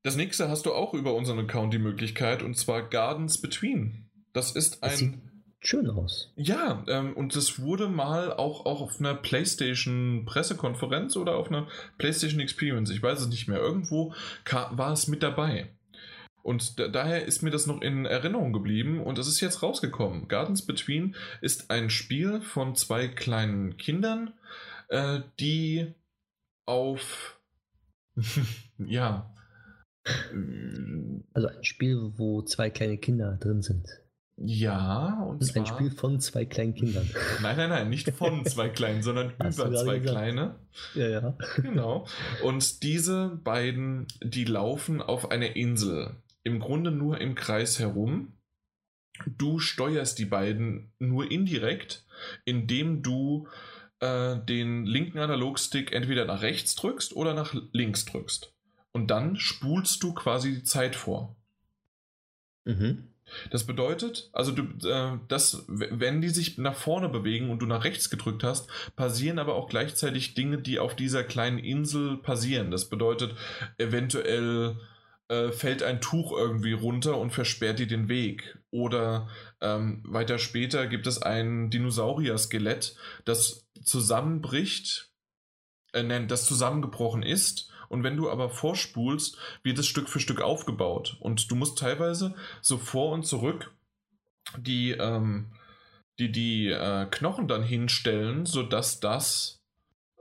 Das 0.03 0.17
nächste 0.17 0.49
hast 0.49 0.67
du 0.67 0.73
auch 0.73 0.95
über 0.95 1.15
unseren 1.15 1.39
Account 1.41 1.75
die 1.75 1.79
Möglichkeit 1.79 2.43
und 2.43 2.57
zwar 2.57 2.89
Gardens 2.89 3.41
Between. 3.41 4.11
Das 4.33 4.53
ist 4.53 4.83
ein. 4.83 4.91
Das 4.91 4.99
sieht 4.99 5.15
schön 5.61 5.91
aus. 5.91 6.33
Ja, 6.37 6.85
ähm, 6.89 7.15
und 7.15 7.35
das 7.35 7.61
wurde 7.61 7.89
mal 7.89 8.33
auch, 8.33 8.65
auch 8.67 8.81
auf 8.81 9.01
einer 9.01 9.15
PlayStation 9.15 10.25
Pressekonferenz 10.25 11.17
oder 11.17 11.37
auf 11.37 11.49
einer 11.49 11.67
PlayStation 11.99 12.41
Experience, 12.41 12.91
ich 12.91 13.03
weiß 13.03 13.21
es 13.21 13.29
nicht 13.29 13.49
mehr, 13.49 13.59
irgendwo 13.59 14.15
war 14.47 14.93
es 14.93 15.09
mit 15.09 15.23
dabei. 15.23 15.69
Und 16.43 16.79
da, 16.79 16.89
daher 16.89 17.27
ist 17.27 17.43
mir 17.43 17.51
das 17.51 17.67
noch 17.67 17.83
in 17.83 18.07
Erinnerung 18.07 18.53
geblieben 18.53 19.01
und 19.01 19.19
es 19.19 19.29
ist 19.29 19.41
jetzt 19.41 19.63
rausgekommen. 19.63 20.29
Gardens 20.29 20.65
Between 20.65 21.17
ist 21.43 21.71
ein 21.71 21.91
Spiel 21.91 22.41
von 22.41 22.75
zwei 22.75 23.09
kleinen 23.09 23.77
Kindern, 23.77 24.33
äh, 24.89 25.21
die 25.41 25.93
auf 26.69 27.41
ja. 28.79 29.35
Also 31.35 31.49
ein 31.49 31.65
Spiel, 31.65 32.13
wo 32.17 32.43
zwei 32.43 32.71
kleine 32.71 32.99
Kinder 32.99 33.37
drin 33.37 33.63
sind. 33.63 33.87
Ja, 34.41 35.25
und 35.25 35.43
das 35.43 35.51
ist 35.51 35.57
ein 35.57 35.67
Spiel 35.67 35.91
von 35.91 36.21
zwei 36.21 36.45
kleinen 36.45 36.75
Kindern. 36.75 37.11
Nein, 37.43 37.57
nein, 37.57 37.71
nein, 37.71 37.91
nicht 37.91 38.09
von 38.17 38.47
zwei 38.47 38.69
kleinen, 38.69 39.03
sondern 39.03 39.33
über 39.33 39.51
zwei 39.51 39.99
gesagt? 39.99 40.05
kleine. 40.05 40.61
Ja, 40.95 41.09
ja. 41.09 41.37
Genau. 41.57 42.07
Und 42.45 42.85
diese 42.85 43.41
beiden, 43.43 44.07
die 44.23 44.45
laufen 44.45 45.03
auf 45.03 45.33
einer 45.33 45.57
Insel. 45.57 46.23
Im 46.45 46.61
Grunde 46.61 46.93
nur 46.93 47.21
im 47.21 47.35
Kreis 47.35 47.81
herum. 47.81 48.35
Du 49.27 49.59
steuerst 49.59 50.21
die 50.21 50.27
beiden 50.27 50.93
nur 51.01 51.29
indirekt, 51.31 52.07
indem 52.45 53.03
du 53.03 53.49
äh, 54.01 54.37
den 54.39 54.87
linken 54.87 55.19
Analogstick 55.19 55.93
entweder 55.93 56.25
nach 56.25 56.43
rechts 56.43 56.75
drückst 56.75 57.15
oder 57.15 57.35
nach 57.35 57.55
links 57.73 58.05
drückst. 58.05 58.53
Und 58.93 59.09
dann 59.09 59.37
spulst 59.37 60.03
du 60.03 60.15
quasi 60.15 60.55
die 60.55 60.63
Zeit 60.65 60.97
vor. 60.97 61.37
Mhm. 62.65 63.09
Das 63.51 63.65
bedeutet, 63.65 64.31
also 64.33 64.53
du, 64.53 64.63
äh, 64.89 65.19
dass, 65.29 65.65
wenn 65.69 66.21
die 66.21 66.31
sich 66.31 66.59
nach 66.59 66.75
vorne 66.75 67.09
bewegen 67.09 67.51
und 67.51 67.61
du 67.61 67.67
nach 67.67 67.85
rechts 67.85 68.11
gedrückt 68.11 68.43
hast, 68.43 68.71
passieren 68.97 69.39
aber 69.39 69.55
auch 69.55 69.69
gleichzeitig 69.69 70.35
Dinge, 70.35 70.59
die 70.59 70.79
auf 70.79 70.97
dieser 70.97 71.25
kleinen 71.25 71.59
Insel 71.59 72.17
passieren. 72.17 72.71
Das 72.71 72.89
bedeutet, 72.89 73.35
eventuell 73.77 74.77
äh, 75.29 75.53
fällt 75.53 75.83
ein 75.83 76.01
Tuch 76.01 76.33
irgendwie 76.33 76.73
runter 76.73 77.19
und 77.19 77.31
versperrt 77.31 77.79
dir 77.79 77.87
den 77.87 78.09
Weg. 78.09 78.59
Oder 78.71 79.29
ähm, 79.61 80.03
weiter 80.07 80.39
später 80.39 80.87
gibt 80.87 81.07
es 81.07 81.23
ein 81.23 81.71
Dinosaurier-Skelett, 81.71 82.97
das 83.25 83.67
zusammenbricht, 83.83 85.11
äh, 85.93 86.03
nein, 86.03 86.29
das 86.29 86.47
zusammengebrochen 86.47 87.23
ist. 87.23 87.71
Und 87.89 88.03
wenn 88.05 88.17
du 88.17 88.31
aber 88.31 88.51
vorspulst, 88.51 89.39
wird 89.63 89.79
es 89.79 89.87
Stück 89.87 90.09
für 90.09 90.21
Stück 90.21 90.43
aufgebaut. 90.43 91.17
Und 91.21 91.51
du 91.51 91.57
musst 91.57 91.79
teilweise 91.79 92.35
so 92.61 92.77
vor 92.77 93.13
und 93.13 93.27
zurück 93.27 93.73
die, 94.57 94.93
ähm, 94.93 95.53
die, 96.19 96.33
die 96.33 96.69
äh, 96.69 97.07
Knochen 97.11 97.49
dann 97.49 97.63
hinstellen, 97.63 98.47
sodass 98.47 99.01
das, 99.01 99.63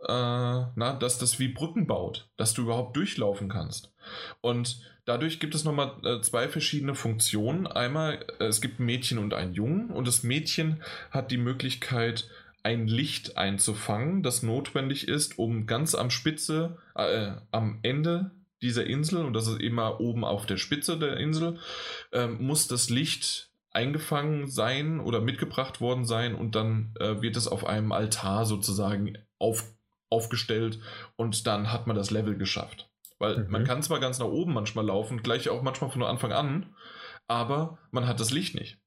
äh, 0.03 0.07
na, 0.07 0.97
dass 0.99 1.17
das 1.17 1.39
wie 1.39 1.47
Brücken 1.49 1.87
baut, 1.87 2.29
dass 2.37 2.53
du 2.53 2.63
überhaupt 2.63 2.95
durchlaufen 2.95 3.49
kannst. 3.49 3.91
Und 4.41 4.81
dadurch 5.07 5.39
gibt 5.39 5.55
es 5.55 5.63
nochmal 5.63 5.93
äh, 6.03 6.21
zwei 6.21 6.47
verschiedene 6.47 6.93
Funktionen. 6.93 7.65
Einmal, 7.65 8.25
äh, 8.39 8.45
es 8.45 8.61
gibt 8.61 8.79
ein 8.79 8.85
Mädchen 8.85 9.17
und 9.17 9.33
einen 9.33 9.53
Jungen 9.53 9.89
und 9.89 10.07
das 10.07 10.21
Mädchen 10.21 10.83
hat 11.09 11.31
die 11.31 11.37
Möglichkeit, 11.37 12.29
ein 12.63 12.87
Licht 12.87 13.37
einzufangen, 13.37 14.23
das 14.23 14.43
notwendig 14.43 15.07
ist, 15.07 15.39
um 15.39 15.67
ganz 15.67 15.95
am 15.95 16.09
Spitze, 16.09 16.77
äh, 16.95 17.31
am 17.51 17.79
Ende 17.81 18.31
dieser 18.61 18.85
Insel, 18.85 19.23
und 19.23 19.33
das 19.33 19.47
ist 19.47 19.61
immer 19.61 20.01
oben 20.01 20.25
auf 20.25 20.45
der 20.45 20.57
Spitze 20.57 20.99
der 20.99 21.15
Insel, 21.17 21.59
äh, 22.11 22.27
muss 22.27 22.67
das 22.67 22.89
Licht 22.89 23.51
eingefangen 23.71 24.47
sein 24.47 24.99
oder 24.99 25.21
mitgebracht 25.21 25.79
worden 25.79 26.03
sein 26.03 26.35
und 26.35 26.55
dann 26.55 26.93
äh, 26.99 27.21
wird 27.21 27.37
es 27.37 27.47
auf 27.47 27.65
einem 27.65 27.93
Altar 27.93 28.45
sozusagen 28.45 29.17
auf, 29.39 29.63
aufgestellt 30.09 30.79
und 31.15 31.47
dann 31.47 31.71
hat 31.71 31.87
man 31.87 31.95
das 31.95 32.11
Level 32.11 32.35
geschafft. 32.35 32.89
Weil 33.19 33.45
mhm. 33.45 33.51
man 33.51 33.63
kann 33.63 33.83
zwar 33.83 33.99
ganz 33.99 34.19
nach 34.19 34.27
oben 34.27 34.53
manchmal 34.53 34.85
laufen, 34.85 35.23
gleich 35.23 35.49
auch 35.49 35.61
manchmal 35.61 35.89
von 35.89 36.03
Anfang 36.03 36.31
an, 36.31 36.75
aber 37.27 37.77
man 37.91 38.07
hat 38.07 38.19
das 38.19 38.31
Licht 38.31 38.55
nicht. 38.55 38.79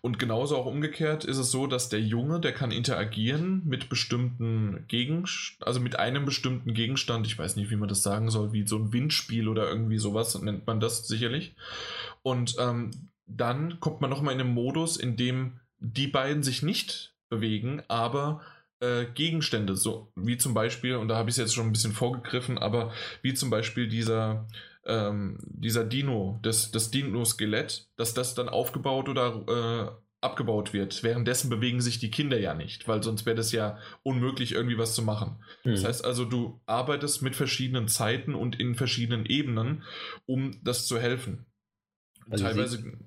Und 0.00 0.18
genauso 0.18 0.56
auch 0.56 0.66
umgekehrt 0.66 1.24
ist 1.24 1.38
es 1.38 1.50
so, 1.50 1.66
dass 1.66 1.88
der 1.88 2.00
Junge, 2.00 2.40
der 2.40 2.52
kann 2.52 2.72
interagieren 2.72 3.62
mit 3.64 3.88
bestimmten 3.88 4.84
Gegenständen, 4.88 5.66
also 5.66 5.80
mit 5.80 5.98
einem 5.98 6.24
bestimmten 6.24 6.74
Gegenstand, 6.74 7.26
ich 7.26 7.38
weiß 7.38 7.56
nicht, 7.56 7.70
wie 7.70 7.76
man 7.76 7.88
das 7.88 8.02
sagen 8.02 8.30
soll, 8.30 8.52
wie 8.52 8.66
so 8.66 8.76
ein 8.76 8.92
Windspiel 8.92 9.48
oder 9.48 9.68
irgendwie 9.68 9.98
sowas 9.98 10.40
nennt 10.40 10.66
man 10.66 10.80
das 10.80 11.06
sicherlich. 11.06 11.54
Und 12.22 12.56
ähm, 12.58 12.90
dann 13.26 13.78
kommt 13.80 14.00
man 14.00 14.10
nochmal 14.10 14.34
in 14.34 14.40
einen 14.40 14.54
Modus, 14.54 14.96
in 14.96 15.16
dem 15.16 15.60
die 15.78 16.08
beiden 16.08 16.42
sich 16.42 16.62
nicht 16.62 17.14
bewegen, 17.28 17.82
aber 17.88 18.42
äh, 18.82 19.06
Gegenstände, 19.14 19.76
so 19.76 20.12
wie 20.16 20.36
zum 20.36 20.54
Beispiel, 20.54 20.96
und 20.96 21.08
da 21.08 21.16
habe 21.16 21.30
ich 21.30 21.34
es 21.34 21.38
jetzt 21.38 21.54
schon 21.54 21.66
ein 21.66 21.72
bisschen 21.72 21.92
vorgegriffen, 21.92 22.58
aber 22.58 22.92
wie 23.22 23.32
zum 23.32 23.48
Beispiel 23.48 23.88
dieser, 23.88 24.48
ähm, 24.84 25.38
dieser 25.44 25.84
Dino, 25.84 26.40
das, 26.42 26.72
das 26.72 26.90
Dino-Skelett, 26.90 27.88
dass 27.96 28.12
das 28.12 28.34
dann 28.34 28.48
aufgebaut 28.48 29.08
oder 29.08 29.44
äh, 29.48 30.02
abgebaut 30.20 30.72
wird. 30.72 31.02
Währenddessen 31.02 31.48
bewegen 31.48 31.80
sich 31.80 31.98
die 31.98 32.10
Kinder 32.10 32.38
ja 32.38 32.54
nicht, 32.54 32.88
weil 32.88 33.02
sonst 33.02 33.24
wäre 33.24 33.36
das 33.36 33.52
ja 33.52 33.78
unmöglich, 34.02 34.52
irgendwie 34.52 34.78
was 34.78 34.94
zu 34.94 35.02
machen. 35.02 35.42
Mhm. 35.64 35.72
Das 35.72 35.84
heißt 35.84 36.04
also, 36.04 36.24
du 36.24 36.60
arbeitest 36.66 37.22
mit 37.22 37.36
verschiedenen 37.36 37.88
Zeiten 37.88 38.34
und 38.34 38.58
in 38.58 38.74
verschiedenen 38.74 39.26
Ebenen, 39.26 39.84
um 40.26 40.58
das 40.62 40.86
zu 40.86 40.98
helfen. 40.98 41.46
Also 42.30 42.44
Teilweise. 42.44 42.98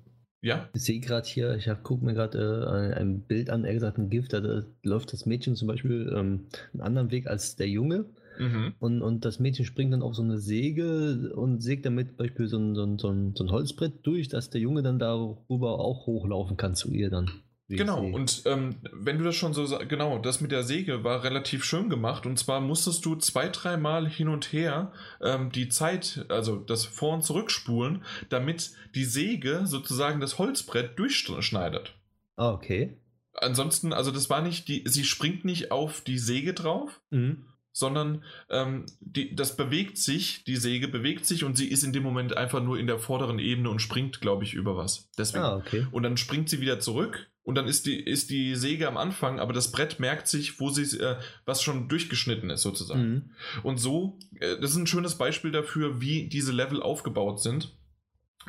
Ja? 0.42 0.68
Ich 0.74 0.82
sehe 0.82 1.00
gerade 1.00 1.26
hier, 1.26 1.56
ich 1.56 1.68
gucke 1.82 2.04
mir 2.04 2.14
gerade 2.14 2.92
äh, 2.94 3.00
ein 3.00 3.22
Bild 3.22 3.50
an, 3.50 3.64
er 3.64 3.74
gesagt, 3.74 3.98
ein 3.98 4.10
Gift, 4.10 4.32
da, 4.32 4.40
da 4.40 4.64
läuft 4.82 5.12
das 5.12 5.26
Mädchen 5.26 5.56
zum 5.56 5.68
Beispiel 5.68 6.12
ähm, 6.16 6.46
einen 6.72 6.82
anderen 6.82 7.10
Weg 7.10 7.26
als 7.26 7.56
der 7.56 7.68
Junge. 7.68 8.06
Mhm. 8.38 8.74
Und, 8.78 9.02
und 9.02 9.24
das 9.24 9.38
Mädchen 9.40 9.64
springt 9.64 9.92
dann 9.92 10.02
auf 10.02 10.14
so 10.14 10.22
eine 10.22 10.38
Säge 10.38 11.32
und 11.34 11.62
sägt 11.62 11.86
damit 11.86 12.08
zum 12.08 12.16
Beispiel 12.18 12.48
so 12.48 12.58
ein, 12.58 12.74
so, 12.74 12.84
ein, 12.84 12.98
so, 12.98 13.08
ein, 13.08 13.34
so 13.34 13.44
ein 13.44 13.50
Holzbrett 13.50 14.06
durch, 14.06 14.28
dass 14.28 14.50
der 14.50 14.60
Junge 14.60 14.82
dann 14.82 14.98
darüber 14.98 15.80
auch 15.80 16.06
hochlaufen 16.06 16.56
kann 16.56 16.74
zu 16.74 16.92
ihr 16.92 17.10
dann. 17.10 17.30
Genau, 17.68 18.00
und 18.04 18.42
ähm, 18.46 18.76
wenn 18.92 19.18
du 19.18 19.24
das 19.24 19.34
schon 19.34 19.52
so 19.52 19.66
sagst, 19.66 19.88
genau, 19.88 20.18
das 20.18 20.40
mit 20.40 20.52
der 20.52 20.62
Säge 20.62 21.02
war 21.02 21.24
relativ 21.24 21.64
schön 21.64 21.88
gemacht 21.90 22.24
und 22.24 22.38
zwar 22.38 22.60
musstest 22.60 23.04
du 23.04 23.16
zwei, 23.16 23.48
dreimal 23.48 24.08
hin 24.08 24.28
und 24.28 24.52
her 24.52 24.92
ähm, 25.20 25.50
die 25.50 25.68
Zeit, 25.68 26.26
also 26.28 26.56
das 26.56 26.84
Vor- 26.84 27.14
und 27.14 27.24
Zurückspulen, 27.24 28.04
damit 28.28 28.70
die 28.94 29.04
Säge 29.04 29.62
sozusagen 29.64 30.20
das 30.20 30.38
Holzbrett 30.38 30.96
durchschneidet. 30.96 31.94
Ah, 32.36 32.50
okay. 32.52 32.98
Ansonsten, 33.34 33.92
also 33.92 34.12
das 34.12 34.30
war 34.30 34.42
nicht 34.42 34.68
die, 34.68 34.84
sie 34.86 35.04
springt 35.04 35.44
nicht 35.44 35.72
auf 35.72 36.02
die 36.02 36.18
Säge 36.18 36.54
drauf, 36.54 37.00
Mhm. 37.10 37.46
sondern 37.72 38.22
ähm, 38.48 38.86
die, 39.00 39.34
das 39.34 39.56
bewegt 39.56 39.98
sich, 39.98 40.44
die 40.44 40.56
Säge 40.56 40.86
bewegt 40.88 41.26
sich 41.26 41.42
und 41.42 41.56
sie 41.56 41.68
ist 41.68 41.82
in 41.82 41.92
dem 41.92 42.04
Moment 42.04 42.36
einfach 42.36 42.62
nur 42.62 42.78
in 42.78 42.86
der 42.86 42.98
vorderen 43.00 43.38
Ebene 43.40 43.70
und 43.70 43.82
springt, 43.82 44.20
glaube 44.20 44.44
ich, 44.44 44.54
über 44.54 44.76
was. 44.76 45.10
Deswegen. 45.18 45.44
Ah, 45.44 45.56
okay. 45.56 45.86
Und 45.90 46.04
dann 46.04 46.16
springt 46.16 46.48
sie 46.48 46.60
wieder 46.60 46.78
zurück 46.80 47.28
und 47.46 47.54
dann 47.54 47.68
ist 47.68 47.86
die, 47.86 47.98
ist 47.98 48.30
die 48.30 48.56
Säge 48.56 48.88
am 48.88 48.96
Anfang, 48.96 49.38
aber 49.38 49.52
das 49.52 49.70
Brett 49.70 50.00
merkt 50.00 50.26
sich, 50.26 50.58
wo 50.58 50.68
sie, 50.68 50.98
äh, 50.98 51.16
was 51.44 51.62
schon 51.62 51.88
durchgeschnitten 51.88 52.50
ist, 52.50 52.62
sozusagen. 52.62 53.08
Mhm. 53.08 53.30
Und 53.62 53.78
so, 53.78 54.18
äh, 54.40 54.58
das 54.58 54.72
ist 54.72 54.76
ein 54.76 54.88
schönes 54.88 55.14
Beispiel 55.14 55.52
dafür, 55.52 56.00
wie 56.00 56.28
diese 56.28 56.50
Level 56.50 56.82
aufgebaut 56.82 57.40
sind. 57.40 57.72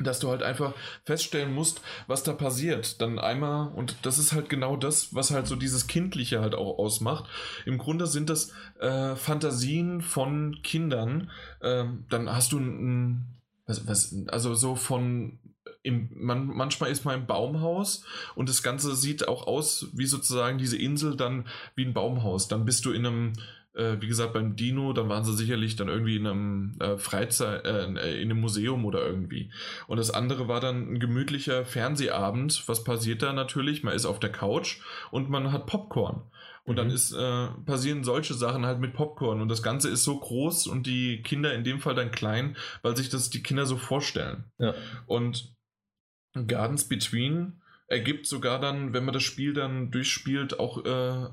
Dass 0.00 0.18
du 0.18 0.30
halt 0.30 0.42
einfach 0.42 0.74
feststellen 1.04 1.54
musst, 1.54 1.80
was 2.08 2.24
da 2.24 2.32
passiert. 2.32 3.00
Dann 3.00 3.20
einmal, 3.20 3.72
und 3.72 3.94
das 4.02 4.18
ist 4.18 4.32
halt 4.32 4.48
genau 4.48 4.76
das, 4.76 5.14
was 5.14 5.30
halt 5.30 5.46
so 5.46 5.54
dieses 5.54 5.86
Kindliche 5.86 6.40
halt 6.40 6.56
auch 6.56 6.78
ausmacht. 6.78 7.30
Im 7.66 7.78
Grunde 7.78 8.08
sind 8.08 8.28
das 8.28 8.52
äh, 8.80 9.14
Fantasien 9.14 10.00
von 10.00 10.60
Kindern. 10.62 11.30
Ähm, 11.62 12.04
dann 12.10 12.28
hast 12.28 12.50
du 12.50 12.58
ein, 12.58 13.40
was, 13.66 13.86
was, 13.86 14.14
also 14.28 14.54
so 14.54 14.74
von 14.74 15.38
im, 15.82 16.10
man, 16.14 16.46
manchmal 16.46 16.90
ist 16.90 17.04
man 17.04 17.20
im 17.20 17.26
Baumhaus 17.26 18.04
und 18.34 18.48
das 18.48 18.62
Ganze 18.62 18.94
sieht 18.96 19.28
auch 19.28 19.46
aus 19.46 19.88
wie 19.92 20.06
sozusagen 20.06 20.58
diese 20.58 20.76
Insel 20.76 21.16
dann 21.16 21.46
wie 21.76 21.84
ein 21.84 21.94
Baumhaus. 21.94 22.48
Dann 22.48 22.64
bist 22.64 22.84
du 22.84 22.90
in 22.90 23.06
einem, 23.06 23.32
äh, 23.74 23.96
wie 24.00 24.08
gesagt, 24.08 24.32
beim 24.32 24.56
Dino, 24.56 24.92
dann 24.92 25.08
waren 25.08 25.24
sie 25.24 25.36
sicherlich 25.36 25.76
dann 25.76 25.88
irgendwie 25.88 26.16
in 26.16 26.26
einem 26.26 26.74
äh, 26.80 26.98
Freizeit, 26.98 27.64
äh, 27.64 27.84
in 27.84 27.96
einem 27.98 28.40
Museum 28.40 28.84
oder 28.84 29.06
irgendwie. 29.06 29.50
Und 29.86 29.98
das 29.98 30.10
andere 30.10 30.48
war 30.48 30.60
dann 30.60 30.94
ein 30.94 31.00
gemütlicher 31.00 31.64
Fernsehabend. 31.64 32.64
Was 32.66 32.84
passiert 32.84 33.22
da 33.22 33.32
natürlich? 33.32 33.82
Man 33.82 33.94
ist 33.94 34.04
auf 34.04 34.20
der 34.20 34.32
Couch 34.32 34.80
und 35.10 35.30
man 35.30 35.52
hat 35.52 35.66
Popcorn. 35.66 36.22
Und 36.64 36.76
dann 36.76 36.88
Mhm. 36.88 36.94
ist, 36.94 37.12
äh, 37.12 37.46
passieren 37.64 38.04
solche 38.04 38.34
Sachen 38.34 38.66
halt 38.66 38.78
mit 38.78 38.92
Popcorn. 38.92 39.40
Und 39.40 39.48
das 39.48 39.62
Ganze 39.62 39.88
ist 39.88 40.04
so 40.04 40.18
groß 40.18 40.66
und 40.66 40.86
die 40.86 41.22
Kinder 41.22 41.54
in 41.54 41.64
dem 41.64 41.80
Fall 41.80 41.94
dann 41.94 42.10
klein, 42.10 42.56
weil 42.82 42.94
sich 42.94 43.08
das 43.08 43.30
die 43.30 43.42
Kinder 43.42 43.64
so 43.64 43.78
vorstellen. 43.78 44.44
Ja. 44.58 44.74
Und 45.06 45.56
Gardens 46.46 46.88
Between 46.88 47.60
ergibt 47.88 48.26
sogar 48.26 48.60
dann, 48.60 48.92
wenn 48.92 49.04
man 49.04 49.14
das 49.14 49.22
Spiel 49.22 49.54
dann 49.54 49.90
durchspielt, 49.90 50.60
auch 50.60 50.84
äh, 50.84 51.26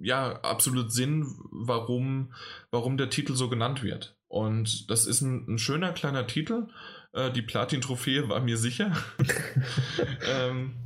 ja 0.00 0.40
absolut 0.42 0.92
Sinn, 0.92 1.26
warum, 1.50 2.32
warum 2.70 2.96
der 2.96 3.10
Titel 3.10 3.34
so 3.34 3.48
genannt 3.48 3.82
wird. 3.82 4.16
Und 4.28 4.88
das 4.90 5.06
ist 5.06 5.20
ein, 5.20 5.54
ein 5.54 5.58
schöner 5.58 5.92
kleiner 5.92 6.26
Titel. 6.28 6.68
Äh, 7.12 7.32
die 7.32 7.42
Platin-Trophäe 7.42 8.28
war 8.28 8.40
mir 8.40 8.56
sicher. 8.56 8.96
ähm, 10.32 10.76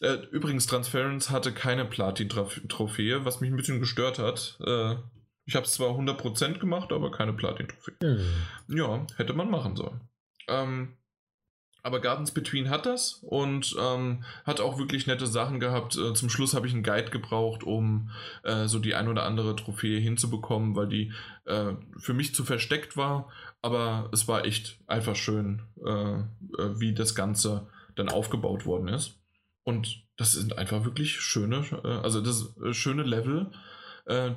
äh, 0.00 0.14
übrigens, 0.30 0.66
Transference 0.66 1.30
hatte 1.30 1.52
keine 1.52 1.84
Platin-Trophäe, 1.84 3.24
was 3.24 3.40
mich 3.40 3.50
ein 3.50 3.56
bisschen 3.56 3.80
gestört 3.80 4.20
hat. 4.20 4.58
Äh, 4.64 4.94
ich 5.46 5.56
habe 5.56 5.66
es 5.66 5.72
zwar 5.72 5.90
100% 5.90 6.58
gemacht, 6.58 6.92
aber 6.92 7.10
keine 7.10 7.32
Platin-Trophäe. 7.32 7.96
Mhm. 8.00 8.76
Ja, 8.76 9.06
hätte 9.16 9.32
man 9.32 9.50
machen 9.50 9.74
sollen. 9.74 10.00
Ähm, 10.46 10.96
aber 11.84 12.00
Gardens 12.00 12.32
Between 12.32 12.70
hat 12.70 12.86
das 12.86 13.20
und 13.22 13.76
ähm, 13.78 14.24
hat 14.44 14.58
auch 14.58 14.78
wirklich 14.78 15.06
nette 15.06 15.26
Sachen 15.26 15.60
gehabt. 15.60 15.98
Äh, 15.98 16.14
zum 16.14 16.30
Schluss 16.30 16.54
habe 16.54 16.66
ich 16.66 16.72
einen 16.72 16.82
Guide 16.82 17.10
gebraucht, 17.10 17.62
um 17.62 18.10
äh, 18.42 18.66
so 18.66 18.78
die 18.78 18.94
ein 18.94 19.06
oder 19.06 19.24
andere 19.24 19.54
Trophäe 19.54 20.00
hinzubekommen, 20.00 20.74
weil 20.76 20.88
die 20.88 21.12
äh, 21.44 21.74
für 21.98 22.14
mich 22.14 22.34
zu 22.34 22.42
versteckt 22.42 22.96
war. 22.96 23.28
Aber 23.60 24.08
es 24.14 24.26
war 24.26 24.46
echt 24.46 24.78
einfach 24.86 25.14
schön, 25.14 25.60
äh, 25.84 26.20
äh, 26.20 26.80
wie 26.80 26.94
das 26.94 27.14
Ganze 27.14 27.68
dann 27.96 28.08
aufgebaut 28.08 28.64
worden 28.64 28.88
ist. 28.88 29.18
Und 29.62 30.04
das 30.16 30.32
sind 30.32 30.56
einfach 30.56 30.86
wirklich 30.86 31.20
schöne, 31.20 31.66
äh, 31.84 32.02
also 32.02 32.22
das 32.22 32.54
schöne 32.72 33.02
Level, 33.02 33.50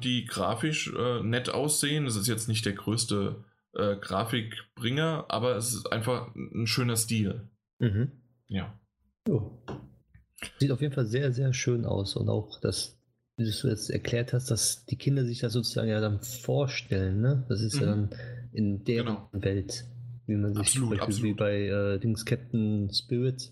die 0.02 0.24
grafisch 0.24 0.94
nett 1.24 1.50
aussehen. 1.50 2.06
Es 2.06 2.16
ist 2.16 2.28
jetzt 2.28 2.48
nicht 2.48 2.66
der 2.66 2.72
größte 2.72 3.44
äh, 3.78 3.96
Grafikbringer, 4.00 5.26
aber 5.30 5.56
es 5.56 5.74
ist 5.74 5.92
einfach 5.92 6.34
ein 6.36 6.68
schöner 6.68 6.98
Stil. 6.98 7.48
Mhm. 7.80 8.12
Ja. 8.48 8.80
Jo. 9.28 9.58
Sieht 10.60 10.72
auf 10.72 10.82
jeden 10.82 10.94
Fall 10.94 11.06
sehr, 11.06 11.32
sehr 11.34 11.54
schön 11.54 11.86
aus. 11.86 12.16
Und 12.16 12.30
auch 12.30 12.60
das, 12.60 13.00
wie 13.38 13.44
du 13.44 13.50
es 13.50 13.64
jetzt 13.64 13.90
erklärt 13.90 14.34
hast, 14.34 14.52
dass 14.52 14.86
die 14.86 14.98
Kinder 14.98 15.26
sich 15.26 15.40
das 15.40 15.54
sozusagen 15.54 15.90
ja 15.90 16.00
dann 16.00 16.22
vorstellen, 16.22 17.22
ne? 17.22 17.46
Das 17.50 17.62
ist 17.62 17.80
ja 17.80 17.96
Mhm. 17.96 18.10
dann 18.10 18.20
in 18.54 18.84
deren 18.84 19.06
Genau. 19.08 19.30
Welt, 19.34 19.86
wie 20.26 20.36
man 20.36 20.54
sich 20.54 20.60
Absolut, 20.62 20.90
zum 20.90 20.98
Beispiel 20.98 21.24
wie 21.24 21.32
absolut. 21.32 21.38
bei 21.38 21.68
äh, 21.68 22.00
Dings 22.00 22.26
Captain 22.26 22.92
Spirit, 22.94 23.52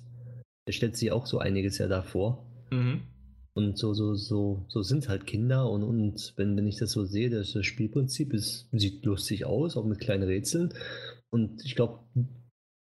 der 0.68 0.74
stellt 0.74 0.96
sich 0.98 1.12
auch 1.12 1.26
so 1.26 1.40
einiges 1.40 1.78
ja 1.78 1.88
davor. 1.88 2.46
Mhm. 2.72 3.02
Und 3.58 3.78
so, 3.78 3.94
so, 3.94 4.16
so, 4.16 4.66
so 4.68 4.82
sind 4.82 5.08
halt 5.08 5.26
Kinder 5.26 5.70
und, 5.70 5.82
und 5.84 6.34
wenn, 6.36 6.58
wenn 6.58 6.68
ich 6.68 6.76
das 6.76 6.92
so 6.92 7.06
sehe, 7.06 7.30
das, 7.30 7.54
das 7.54 7.66
Spielprinzip 7.66 8.34
ist, 8.34 8.68
sieht 8.74 9.06
lustig 9.06 9.46
aus, 9.46 9.78
auch 9.78 9.86
mit 9.86 10.00
kleinen 10.00 10.24
Rätseln. 10.24 10.74
Und 11.30 11.64
ich 11.64 11.76
glaube, 11.76 12.00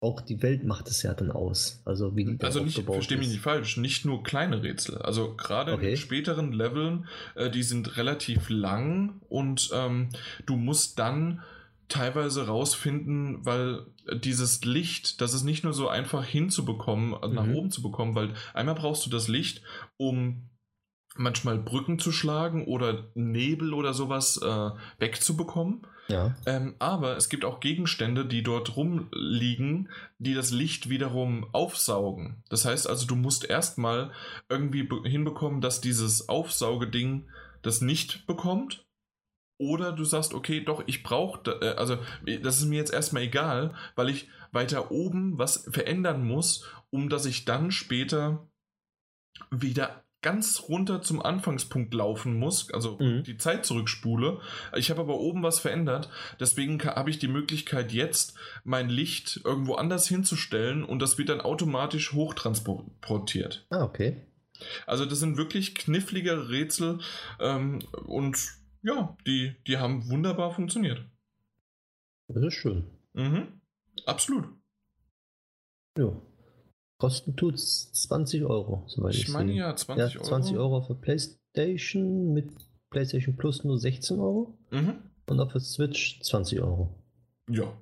auch 0.01 0.20
die 0.20 0.42
Welt 0.42 0.64
macht 0.64 0.88
es 0.88 1.02
ja 1.05 1.14
dann 1.14 1.30
aus. 1.30 1.80
Also 1.84 2.16
wie 2.16 2.24
die 2.24 2.44
Also 2.44 2.59
nicht, 2.60 2.76
aufgebaut 2.76 2.96
versteh 2.96 3.16
mich 3.16 3.28
nicht 3.28 3.40
falsch, 3.40 3.76
nicht 3.76 4.05
nur 4.05 4.24
kleine 4.24 4.64
Rätsel. 4.64 4.98
Also 4.98 5.34
gerade 5.36 5.70
in 5.70 5.76
Okay. 5.78 5.90
den 5.90 5.96
späteren 5.96 6.52
Leveln, 6.52 7.06
äh, 7.36 7.51
die 7.51 7.62
sind 7.62 7.96
relativ 7.96 8.51
lang 8.51 9.20
und 9.28 9.70
ähm, 9.72 10.09
du 10.44 10.56
musst 10.56 10.98
dann 10.98 11.42
teilweise 11.88 12.48
rausfinden, 12.48 13.46
weil 13.46 13.86
dieses 14.24 14.64
Licht, 14.64 15.20
das 15.20 15.34
ist 15.34 15.44
nicht 15.44 15.62
nur 15.62 15.72
so 15.72 15.88
einfach 15.88 16.24
hinzubekommen, 16.24 17.14
also 17.14 17.32
nach 17.32 17.46
Mhm. 17.46 17.55
oben 17.55 17.70
zu 17.70 17.80
bekommen, 17.80 18.14
weil 18.16 18.34
einmal 18.55 18.74
brauchst 18.74 19.06
du 19.06 19.10
das 19.10 19.28
Licht, 19.28 19.62
um 19.96 20.51
manchmal 21.14 21.58
Brücken 21.58 21.98
zu 21.98 22.12
schlagen 22.12 22.66
oder 22.66 23.10
Nebel 23.14 23.72
oder 23.72 23.94
sowas 23.94 24.40
äh, 24.42 24.70
wegzubekommen. 24.98 25.86
Ja. 26.08 26.36
Ähm, 26.44 26.74
aber 26.78 27.16
es 27.16 27.28
gibt 27.28 27.44
auch 27.44 27.60
Gegenstände, 27.60 28.26
die 28.26 28.42
dort 28.42 28.76
rumliegen, 28.76 29.88
die 30.18 30.34
das 30.34 30.50
Licht 30.50 30.90
wiederum 30.90 31.48
aufsaugen. 31.54 32.42
Das 32.50 32.64
heißt 32.64 32.88
also, 32.88 33.06
du 33.06 33.16
musst 33.16 33.44
erstmal 33.44 34.12
irgendwie 34.48 34.82
be- 34.82 35.08
hinbekommen, 35.08 35.60
dass 35.60 35.80
dieses 35.80 36.28
Aufsaugeding 36.28 37.30
das 37.62 37.80
nicht 37.80 38.26
bekommt. 38.26 38.86
Oder 39.56 39.92
du 39.92 40.04
sagst, 40.04 40.34
okay, 40.34 40.60
doch, 40.64 40.82
ich 40.86 41.04
brauche, 41.04 41.52
äh, 41.62 41.76
also 41.76 41.96
das 42.42 42.58
ist 42.58 42.66
mir 42.66 42.76
jetzt 42.76 42.92
erstmal 42.92 43.22
egal, 43.22 43.74
weil 43.94 44.10
ich 44.10 44.28
weiter 44.50 44.90
oben 44.90 45.38
was 45.38 45.68
verändern 45.70 46.26
muss, 46.26 46.68
um 46.90 47.08
dass 47.08 47.24
ich 47.24 47.44
dann 47.44 47.70
später 47.70 48.48
wieder 49.50 50.03
ganz 50.24 50.64
runter 50.68 51.02
zum 51.02 51.22
Anfangspunkt 51.22 51.94
laufen 51.94 52.34
muss, 52.34 52.72
also 52.72 52.98
Mhm. 52.98 53.22
die 53.22 53.36
Zeit 53.36 53.64
zurückspule. 53.64 54.40
Ich 54.76 54.90
habe 54.90 55.02
aber 55.02 55.20
oben 55.20 55.42
was 55.44 55.60
verändert, 55.60 56.09
deswegen 56.40 56.82
habe 56.82 57.10
ich 57.10 57.18
die 57.20 57.28
Möglichkeit 57.28 57.92
jetzt 57.92 58.34
mein 58.64 58.88
Licht 58.88 59.40
irgendwo 59.44 59.74
anders 59.74 60.09
hinzustellen 60.09 60.82
und 60.82 60.98
das 61.01 61.18
wird 61.18 61.28
dann 61.28 61.40
automatisch 61.40 62.12
hochtransportiert. 62.12 63.66
Ah, 63.70 63.84
okay. 63.84 64.22
Also 64.86 65.05
das 65.05 65.20
sind 65.20 65.36
wirklich 65.36 65.74
knifflige 65.74 66.48
Rätsel 66.48 66.98
ähm, 67.38 67.80
und 68.06 68.36
ja, 68.82 69.16
die, 69.26 69.55
die 69.66 69.76
haben 69.78 70.09
wunderbar 70.10 70.52
funktioniert. 70.55 71.05
Das 72.28 72.42
ist 72.42 72.55
schön. 72.55 72.84
Mhm. 73.12 73.60
Absolut. 74.06 74.46
Ja. 75.98 76.10
Kosten 76.98 77.36
tut's 77.36 77.92
20 77.92 78.44
Euro, 78.44 78.84
soweit 78.86 79.14
ich, 79.14 79.22
Ich 79.22 79.28
meine 79.28 79.52
ja 79.52 79.74
20 79.74 80.14
ja, 80.14 80.20
Euro. 80.20 80.28
20 80.28 80.56
Euro 80.56 80.80
für 80.82 80.94
PlayStation 80.94 82.32
mit 82.32 82.50
PlayStation 82.90 83.36
Plus 83.36 83.64
nur 83.64 83.78
16 83.78 84.20
Euro 84.20 84.56
Mhm. 84.70 84.94
und 85.26 85.40
auf 85.40 85.52
der 85.52 85.60
Switch 85.60 86.20
20 86.22 86.60
Euro. 86.60 86.94
Ja. 87.50 87.72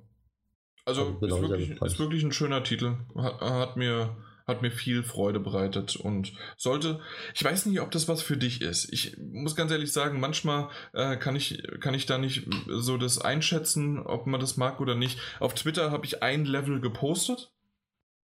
Also 0.85 1.01
Also 1.03 1.19
genau 1.19 1.35
ist, 1.37 1.49
wirklich, 1.49 1.81
ist 1.81 1.99
wirklich 1.99 2.23
ein 2.23 2.31
schöner 2.33 2.63
Titel. 2.63 2.95
Hat, 3.15 3.39
hat, 3.39 3.77
mir, 3.77 4.17
hat 4.45 4.61
mir 4.61 4.71
viel 4.71 5.03
Freude 5.03 5.39
bereitet 5.39 5.95
und 5.95 6.33
sollte. 6.57 6.99
Ich 7.35 7.43
weiß 7.43 7.67
nicht, 7.67 7.79
ob 7.79 7.91
das 7.91 8.09
was 8.09 8.21
für 8.21 8.35
dich 8.35 8.61
ist. 8.61 8.91
Ich 8.91 9.15
muss 9.17 9.55
ganz 9.55 9.71
ehrlich 9.71 9.93
sagen, 9.93 10.19
manchmal 10.19 10.67
äh, 10.93 11.15
kann, 11.15 11.37
ich, 11.37 11.63
kann 11.79 11.93
ich 11.93 12.05
da 12.05 12.17
nicht 12.17 12.49
so 12.67 12.97
das 12.97 13.17
einschätzen, 13.19 13.99
ob 13.99 14.27
man 14.27 14.41
das 14.41 14.57
mag 14.57 14.81
oder 14.81 14.95
nicht. 14.95 15.19
Auf 15.39 15.53
Twitter 15.53 15.91
habe 15.91 16.05
ich 16.05 16.21
ein 16.21 16.43
Level 16.45 16.81
gepostet. 16.81 17.52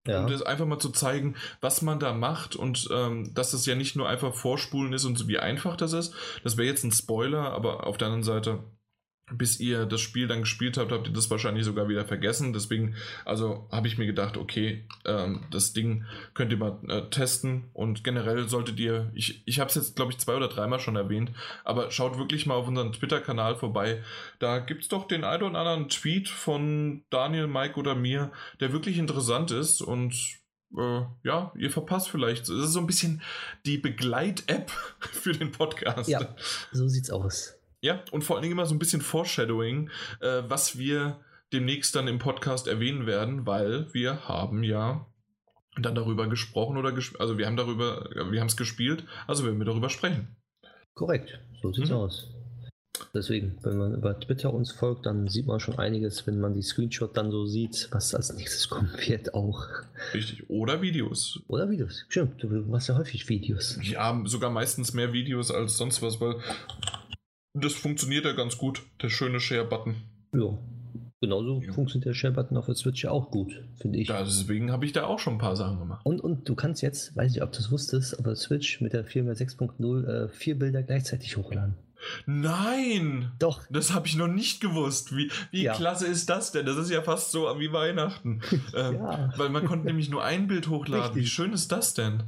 Ja. 0.06 0.22
Um 0.22 0.30
das 0.30 0.42
einfach 0.42 0.66
mal 0.66 0.78
zu 0.78 0.90
zeigen, 0.90 1.36
was 1.60 1.82
man 1.82 2.00
da 2.00 2.14
macht 2.14 2.56
und 2.56 2.88
ähm, 2.90 3.34
dass 3.34 3.50
das 3.50 3.66
ja 3.66 3.74
nicht 3.74 3.96
nur 3.96 4.08
einfach 4.08 4.34
vorspulen 4.34 4.94
ist 4.94 5.04
und 5.04 5.18
so 5.18 5.28
wie 5.28 5.38
einfach 5.38 5.76
das 5.76 5.92
ist. 5.92 6.14
Das 6.42 6.56
wäre 6.56 6.68
jetzt 6.68 6.84
ein 6.84 6.92
Spoiler, 6.92 7.52
aber 7.52 7.86
auf 7.86 7.98
der 7.98 8.06
anderen 8.06 8.22
Seite, 8.22 8.64
bis 9.32 9.60
ihr 9.60 9.86
das 9.86 10.00
Spiel 10.00 10.26
dann 10.26 10.40
gespielt 10.40 10.76
habt, 10.76 10.92
habt 10.92 11.08
ihr 11.08 11.12
das 11.12 11.30
wahrscheinlich 11.30 11.64
sogar 11.64 11.88
wieder 11.88 12.04
vergessen. 12.04 12.52
Deswegen, 12.52 12.94
also 13.24 13.68
habe 13.70 13.88
ich 13.88 13.98
mir 13.98 14.06
gedacht, 14.06 14.36
okay, 14.36 14.84
ähm, 15.04 15.44
das 15.50 15.72
Ding 15.72 16.04
könnt 16.34 16.52
ihr 16.52 16.58
mal 16.58 16.78
äh, 16.88 17.08
testen 17.10 17.70
und 17.72 18.04
generell 18.04 18.48
solltet 18.48 18.78
ihr, 18.80 19.10
ich, 19.14 19.42
ich 19.46 19.60
habe 19.60 19.68
es 19.68 19.76
jetzt, 19.76 19.96
glaube 19.96 20.12
ich, 20.12 20.18
zwei 20.18 20.36
oder 20.36 20.48
dreimal 20.48 20.80
schon 20.80 20.96
erwähnt, 20.96 21.30
aber 21.64 21.90
schaut 21.90 22.18
wirklich 22.18 22.46
mal 22.46 22.54
auf 22.54 22.68
unseren 22.68 22.92
Twitter-Kanal 22.92 23.56
vorbei. 23.56 24.02
Da 24.38 24.58
gibt 24.58 24.82
es 24.82 24.88
doch 24.88 25.06
den 25.06 25.24
einen 25.24 25.42
oder 25.42 25.58
anderen 25.58 25.88
Tweet 25.88 26.28
von 26.28 27.04
Daniel, 27.10 27.46
Mike 27.46 27.78
oder 27.78 27.94
mir, 27.94 28.32
der 28.60 28.72
wirklich 28.72 28.98
interessant 28.98 29.50
ist 29.50 29.80
und 29.82 30.40
äh, 30.76 31.02
ja, 31.24 31.52
ihr 31.56 31.70
verpasst 31.70 32.08
vielleicht. 32.08 32.42
Es 32.42 32.50
ist 32.50 32.72
so 32.72 32.80
ein 32.80 32.86
bisschen 32.86 33.22
die 33.66 33.78
Begleit-App 33.78 34.70
für 35.00 35.32
den 35.32 35.50
Podcast. 35.52 36.08
Ja, 36.08 36.36
so 36.72 36.88
sieht's 36.88 37.10
aus. 37.10 37.59
Ja, 37.82 38.02
und 38.10 38.24
vor 38.24 38.36
allen 38.36 38.42
Dingen 38.42 38.52
immer 38.52 38.66
so 38.66 38.74
ein 38.74 38.78
bisschen 38.78 39.00
Foreshadowing, 39.00 39.90
äh, 40.20 40.42
was 40.46 40.78
wir 40.78 41.20
demnächst 41.52 41.96
dann 41.96 42.08
im 42.08 42.18
Podcast 42.18 42.68
erwähnen 42.68 43.06
werden, 43.06 43.46
weil 43.46 43.92
wir 43.92 44.28
haben 44.28 44.62
ja 44.62 45.06
dann 45.76 45.94
darüber 45.94 46.28
gesprochen 46.28 46.76
oder 46.76 46.92
ges 46.92 47.14
also 47.18 47.38
wir 47.38 47.46
haben 47.46 47.56
darüber, 47.56 48.08
wir 48.30 48.40
haben 48.40 48.48
es 48.48 48.56
gespielt, 48.56 49.04
also 49.26 49.44
werden 49.44 49.58
wir 49.58 49.64
darüber 49.64 49.88
sprechen. 49.88 50.36
Korrekt, 50.94 51.40
so 51.62 51.72
sieht's 51.72 51.90
mhm. 51.90 51.96
aus. 51.96 52.34
Deswegen, 53.14 53.56
wenn 53.62 53.78
man 53.78 53.94
über 53.94 54.18
Twitter 54.18 54.52
uns 54.52 54.72
folgt, 54.72 55.06
dann 55.06 55.26
sieht 55.26 55.46
man 55.46 55.58
schon 55.58 55.78
einiges, 55.78 56.26
wenn 56.26 56.38
man 56.38 56.52
die 56.52 56.62
Screenshot 56.62 57.16
dann 57.16 57.30
so 57.30 57.46
sieht, 57.46 57.88
was 57.92 58.14
als 58.14 58.32
nächstes 58.34 58.68
kommen 58.70 58.92
wird 58.98 59.34
auch. 59.34 59.66
Richtig. 60.12 60.48
Oder 60.50 60.82
Videos. 60.82 61.40
Oder 61.48 61.70
Videos. 61.70 62.04
Stimmt, 62.08 62.42
du 62.42 62.48
machst 62.48 62.88
ja 62.88 62.96
häufig 62.96 63.28
Videos. 63.28 63.78
Ja, 63.82 64.20
sogar 64.26 64.50
meistens 64.50 64.92
mehr 64.92 65.12
Videos 65.12 65.50
als 65.50 65.76
sonst 65.76 66.02
was, 66.02 66.20
weil 66.20 66.36
das 67.54 67.74
funktioniert 67.74 68.24
ja 68.24 68.32
ganz 68.32 68.58
gut, 68.58 68.82
der 69.02 69.08
schöne 69.08 69.40
Share-Button. 69.40 69.96
Ja. 70.34 70.58
Genauso 71.22 71.60
ja. 71.60 71.72
funktioniert 71.72 72.06
der 72.06 72.14
Share-Button 72.14 72.56
auf 72.56 72.66
der 72.66 72.74
Switch 72.74 73.04
ja 73.04 73.10
auch 73.10 73.30
gut, 73.30 73.62
finde 73.76 73.98
ich. 73.98 74.08
Ja, 74.08 74.22
deswegen 74.22 74.72
habe 74.72 74.86
ich 74.86 74.92
da 74.92 75.04
auch 75.04 75.18
schon 75.18 75.34
ein 75.34 75.38
paar 75.38 75.54
Sachen 75.54 75.78
gemacht. 75.78 76.00
Und, 76.04 76.20
und 76.20 76.48
du 76.48 76.54
kannst 76.54 76.80
jetzt, 76.80 77.14
weiß 77.14 77.36
ich, 77.36 77.42
ob 77.42 77.52
du 77.52 77.58
es 77.58 77.70
wusstest, 77.70 78.18
aber 78.18 78.34
Switch 78.36 78.80
mit 78.80 78.94
der 78.94 79.06
406.0 79.06 80.06
äh, 80.06 80.28
vier 80.28 80.58
Bilder 80.58 80.82
gleichzeitig 80.82 81.36
hochladen. 81.36 81.74
Nein! 82.24 83.32
Doch. 83.38 83.66
Das 83.68 83.92
habe 83.92 84.06
ich 84.06 84.16
noch 84.16 84.28
nicht 84.28 84.62
gewusst. 84.62 85.14
Wie, 85.14 85.30
wie 85.50 85.64
ja. 85.64 85.74
klasse 85.74 86.06
ist 86.06 86.30
das 86.30 86.52
denn? 86.52 86.64
Das 86.64 86.78
ist 86.78 86.90
ja 86.90 87.02
fast 87.02 87.30
so 87.30 87.42
wie 87.58 87.72
Weihnachten. 87.72 88.40
ähm, 88.74 88.94
ja. 88.94 89.32
Weil 89.36 89.50
man 89.50 89.66
konnte 89.66 89.86
nämlich 89.86 90.08
nur 90.08 90.24
ein 90.24 90.46
Bild 90.46 90.68
hochladen. 90.68 91.06
Richtig. 91.06 91.22
Wie 91.22 91.26
schön 91.26 91.52
ist 91.52 91.70
das 91.70 91.92
denn? 91.92 92.22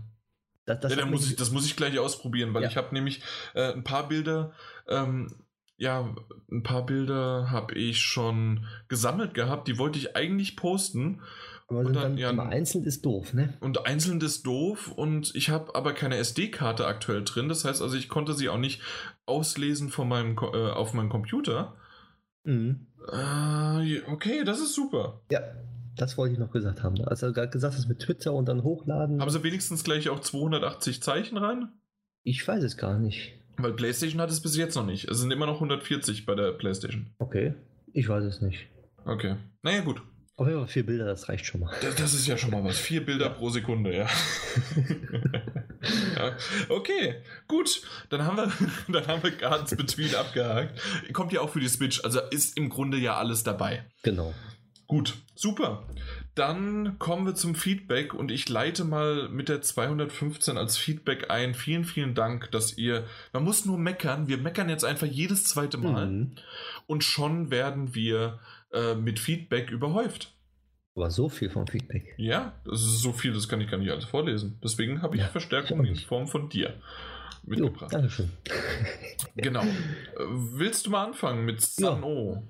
Das, 0.75 0.93
das, 0.93 0.97
ja, 0.97 1.07
muss 1.07 1.31
ich, 1.31 1.37
das 1.37 1.51
muss 1.51 1.67
ich 1.67 1.77
gleich 1.77 1.99
ausprobieren, 1.99 2.55
weil 2.55 2.63
ja. 2.63 2.69
ich 2.69 2.77
habe 2.77 2.95
nämlich 2.95 3.23
äh, 3.55 3.73
ein 3.73 3.85
paar 3.85 4.09
Bilder, 4.09 4.53
ähm, 4.89 5.35
ja, 5.77 6.15
ein 6.51 6.63
paar 6.63 6.87
Bilder 6.87 7.51
habe 7.51 7.75
ich 7.75 8.01
schon 8.01 8.67
gesammelt 8.89 9.35
gehabt, 9.35 9.69
die 9.69 9.79
wollte 9.79 9.99
ich 9.99 10.17
eigentlich 10.17 10.57
posten 10.57 11.21
aber 11.73 11.85
dann, 11.85 11.95
dann, 11.95 12.19
ja, 12.19 12.31
einzeln 12.31 12.85
ist 12.85 13.05
doof, 13.05 13.33
ne? 13.33 13.55
Und 13.61 13.87
einzeln 13.87 14.21
ist 14.21 14.47
doof 14.47 14.93
und 14.95 15.35
ich 15.35 15.49
habe 15.49 15.75
aber 15.75 15.93
keine 15.95 16.17
SD-Karte 16.17 16.87
aktuell 16.87 17.25
drin. 17.25 17.49
Das 17.49 17.65
heißt 17.65 17.83
also, 17.83 17.97
ich 17.97 18.09
konnte 18.09 18.35
sie 18.35 18.49
auch 18.49 18.59
nicht 18.59 18.83
auslesen 19.27 19.89
von 19.89 20.09
meinem, 20.09 20.37
äh, 20.37 20.71
auf 20.71 20.93
meinem 20.93 21.09
Computer. 21.09 21.77
Mhm. 22.45 22.87
Äh, 23.11 24.03
okay, 24.11 24.45
das 24.45 24.61
ist 24.61 24.75
super. 24.75 25.23
Ja, 25.31 25.41
das 25.97 26.17
wollte 26.17 26.35
ich 26.35 26.39
noch 26.39 26.51
gesagt 26.51 26.83
haben. 26.83 27.01
Also 27.05 27.33
gerade 27.33 27.51
gesagt 27.51 27.75
hast 27.75 27.89
mit 27.89 28.01
Twitter 28.01 28.33
und 28.33 28.47
dann 28.47 28.63
hochladen. 28.63 29.21
Haben 29.21 29.31
sie 29.31 29.43
wenigstens 29.43 29.85
gleich 29.85 30.09
auch 30.09 30.21
280 30.21 31.03
Zeichen 31.03 31.37
rein? 31.37 31.69
Ich 32.23 32.47
weiß 32.47 32.63
es 32.63 32.77
gar 32.77 32.99
nicht. 32.99 33.35
Weil 33.57 33.75
PlayStation 33.75 34.21
hat 34.21 34.31
es 34.31 34.41
bis 34.41 34.57
jetzt 34.57 34.75
noch 34.75 34.87
nicht. 34.87 35.09
Es 35.09 35.19
sind 35.19 35.31
immer 35.31 35.47
noch 35.47 35.57
140 35.57 36.25
bei 36.25 36.35
der 36.35 36.53
PlayStation. 36.53 37.11
Okay, 37.19 37.55
ich 37.93 38.09
weiß 38.09 38.25
es 38.25 38.41
nicht. 38.41 38.67
Okay. 39.05 39.37
Naja, 39.63 39.83
gut. 39.83 40.01
Auf 40.37 40.47
jeden 40.47 40.61
Fall 40.61 40.69
vier 40.69 40.87
Bilder, 40.87 41.05
das 41.05 41.29
reicht 41.29 41.45
schon 41.45 41.61
mal. 41.61 41.75
Das, 41.83 41.95
das 41.95 42.15
ist 42.15 42.27
ja 42.27 42.39
schon 42.39 42.51
mal 42.51 42.65
was. 42.65 42.79
Vier 42.79 43.05
Bilder 43.05 43.29
pro 43.29 43.51
Sekunde, 43.51 43.95
ja. 43.95 44.07
ja. 46.17 46.37
Okay, 46.71 47.17
gut. 47.47 47.83
Dann 48.09 48.25
haben 48.25 48.39
wir, 48.39 48.51
dann 48.89 49.07
haben 49.07 49.23
wir 49.23 49.33
Gardens 49.33 49.77
Between 49.77 50.15
abgehakt. 50.15 50.81
Kommt 51.13 51.33
ja 51.33 51.43
auch 51.43 51.51
für 51.51 51.61
die 51.61 51.69
Switch, 51.69 52.03
also 52.03 52.21
ist 52.31 52.57
im 52.57 52.71
Grunde 52.71 52.97
ja 52.97 53.17
alles 53.17 53.43
dabei. 53.43 53.85
Genau. 54.03 54.33
Gut, 54.93 55.15
super. 55.35 55.87
Dann 56.35 56.99
kommen 56.99 57.25
wir 57.25 57.35
zum 57.35 57.55
Feedback 57.55 58.13
und 58.13 58.31
ich 58.31 58.51
leite 58.51 58.85
mal 58.85 59.31
mit 59.31 59.49
der 59.49 59.63
215 59.63 60.59
als 60.59 60.77
Feedback 60.77 61.31
ein. 61.31 61.55
Vielen, 61.55 61.85
vielen 61.85 62.15
Dank, 62.15 62.51
dass 62.51 62.77
ihr. 62.77 63.07
Man 63.33 63.43
muss 63.43 63.65
nur 63.65 63.79
meckern. 63.79 64.29
Wir 64.29 64.37
meckern 64.37 64.69
jetzt 64.69 64.85
einfach 64.85 65.07
jedes 65.07 65.45
zweite 65.45 65.79
Mal. 65.79 66.09
Mhm. 66.09 66.33
Und 66.87 67.05
schon 67.05 67.51
werden 67.51 67.95
wir 67.95 68.39
äh, 68.71 68.95
mit 68.95 69.19
Feedback 69.19 69.71
überhäuft. 69.71 70.35
Aber 70.95 71.11
so 71.11 71.31
viel 71.31 71.49
vom 71.49 71.67
Feedback. 71.67 72.13
Ja, 72.19 72.53
das 72.67 72.83
ist 72.83 73.01
so 73.01 73.15
viel, 73.15 73.33
das 73.33 73.49
kann 73.49 73.63
ich 73.63 73.71
gar 73.71 73.79
nicht 73.79 73.91
alles 73.91 74.05
vorlesen. 74.05 74.59
Deswegen 74.63 75.01
habe 75.01 75.17
ich 75.17 75.23
ja, 75.23 75.29
Verstärkung 75.29 75.87
in 75.87 75.97
Form 75.97 76.27
von 76.27 76.51
dir 76.51 76.75
mitgebracht. 77.45 77.93
Jo, 77.93 77.99
Dankeschön. 77.99 78.31
genau. 79.37 79.63
Willst 80.55 80.87
du 80.87 80.91
mal 80.91 81.07
anfangen 81.07 81.45
mit 81.45 81.61
San 81.61 82.03
O? 82.03 82.43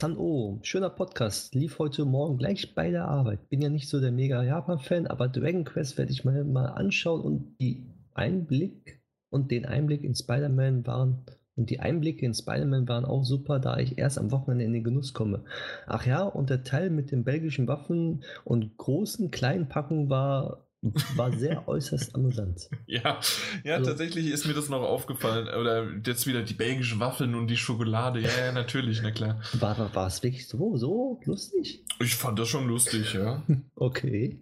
San 0.00 0.16
O, 0.16 0.58
schöner 0.62 0.90
Podcast. 0.90 1.54
Lief 1.54 1.78
heute 1.78 2.04
Morgen 2.04 2.38
gleich 2.38 2.74
bei 2.74 2.90
der 2.90 3.06
Arbeit. 3.06 3.48
Bin 3.48 3.62
ja 3.62 3.68
nicht 3.68 3.88
so 3.88 4.00
der 4.00 4.10
mega 4.10 4.42
Japan-Fan, 4.42 5.06
aber 5.06 5.28
Dragon 5.28 5.64
Quest 5.64 5.96
werde 5.96 6.12
ich 6.12 6.24
mir 6.24 6.44
mal 6.44 6.66
anschauen 6.66 7.20
und 7.20 7.56
die 7.60 7.86
Einblick 8.14 9.00
und 9.30 9.50
den 9.50 9.64
Einblick 9.64 10.02
in 10.02 10.14
Spider-Man 10.14 10.86
waren 10.86 11.24
und 11.54 11.68
die 11.70 11.80
Einblicke 11.80 12.24
in 12.24 12.34
Spider-Man 12.34 12.88
waren 12.88 13.04
auch 13.04 13.24
super, 13.24 13.58
da 13.58 13.76
ich 13.78 13.98
erst 13.98 14.18
am 14.18 14.30
Wochenende 14.30 14.64
in 14.64 14.72
den 14.72 14.84
Genuss 14.84 15.12
komme. 15.12 15.44
Ach 15.86 16.06
ja, 16.06 16.22
und 16.22 16.50
der 16.50 16.64
Teil 16.64 16.90
mit 16.90 17.10
den 17.10 17.24
belgischen 17.24 17.68
Waffen 17.68 18.24
und 18.44 18.76
großen, 18.78 19.30
kleinen 19.30 19.68
Packungen 19.68 20.08
war, 20.08 20.66
war 20.82 21.32
sehr 21.32 21.66
äußerst 21.68 22.14
amüsant. 22.14 22.68
Ja, 22.86 23.20
ja 23.64 23.76
also, 23.76 23.90
tatsächlich 23.90 24.26
ist 24.26 24.46
mir 24.46 24.54
das 24.54 24.68
noch 24.68 24.82
aufgefallen. 24.82 25.48
Oder 25.48 25.88
jetzt 26.04 26.26
wieder 26.26 26.42
die 26.42 26.54
belgischen 26.54 27.00
Waffeln 27.00 27.34
und 27.34 27.46
die 27.46 27.56
Schokolade. 27.56 28.20
Ja, 28.20 28.46
ja, 28.46 28.52
natürlich, 28.52 29.00
na 29.02 29.12
klar. 29.12 29.40
War, 29.54 29.78
war, 29.78 29.94
war 29.94 30.06
es 30.08 30.22
wirklich 30.22 30.46
so, 30.48 30.76
so 30.76 31.20
lustig? 31.24 31.84
Ich 32.00 32.16
fand 32.16 32.38
das 32.38 32.48
schon 32.48 32.68
lustig, 32.68 33.14
ja. 33.14 33.42
okay. 33.76 34.40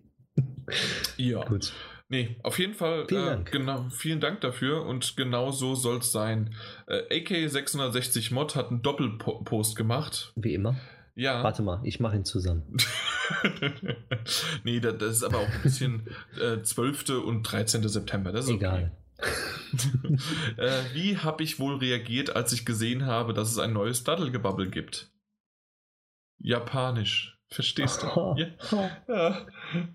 Ja. 1.16 1.44
Gut. 1.44 1.72
Nee, 2.08 2.36
auf 2.42 2.58
jeden 2.58 2.74
Fall. 2.74 3.06
Vielen, 3.06 3.22
äh, 3.22 3.26
Dank. 3.26 3.52
Genau, 3.52 3.86
vielen 3.90 4.20
Dank 4.20 4.40
dafür 4.40 4.84
und 4.84 5.16
genau 5.16 5.52
so 5.52 5.76
soll 5.76 5.98
es 5.98 6.10
sein. 6.10 6.54
Äh, 6.88 7.20
AK660 7.20 8.34
Mod 8.34 8.56
hat 8.56 8.70
einen 8.70 8.82
Doppelpost 8.82 9.76
gemacht. 9.76 10.32
Wie 10.34 10.54
immer. 10.54 10.76
Ja. 11.14 11.44
Warte 11.44 11.62
mal, 11.62 11.80
ich 11.84 12.00
mache 12.00 12.16
ihn 12.16 12.24
zusammen. 12.24 12.76
nee, 14.64 14.80
das, 14.80 14.98
das, 14.98 15.16
ist 15.16 15.24
aber 15.24 15.38
auch 15.38 15.48
ein 15.48 15.62
bisschen 15.62 16.08
äh, 16.40 16.62
12. 16.62 17.24
und 17.24 17.42
13. 17.42 17.86
September. 17.88 18.32
Das 18.32 18.46
ist 18.46 18.52
Egal. 18.52 18.92
Okay. 18.92 19.00
äh, 20.56 20.82
wie 20.94 21.18
habe 21.18 21.42
ich 21.42 21.58
wohl 21.58 21.76
reagiert, 21.76 22.34
als 22.34 22.52
ich 22.52 22.64
gesehen 22.64 23.06
habe, 23.06 23.34
dass 23.34 23.50
es 23.50 23.58
ein 23.58 23.72
neues 23.72 24.04
Daddlegebubble 24.04 24.70
gibt? 24.70 25.10
Japanisch. 26.38 27.36
Verstehst 27.48 28.02
du? 28.02 28.06
ja. 28.36 28.46
ja. 29.08 29.46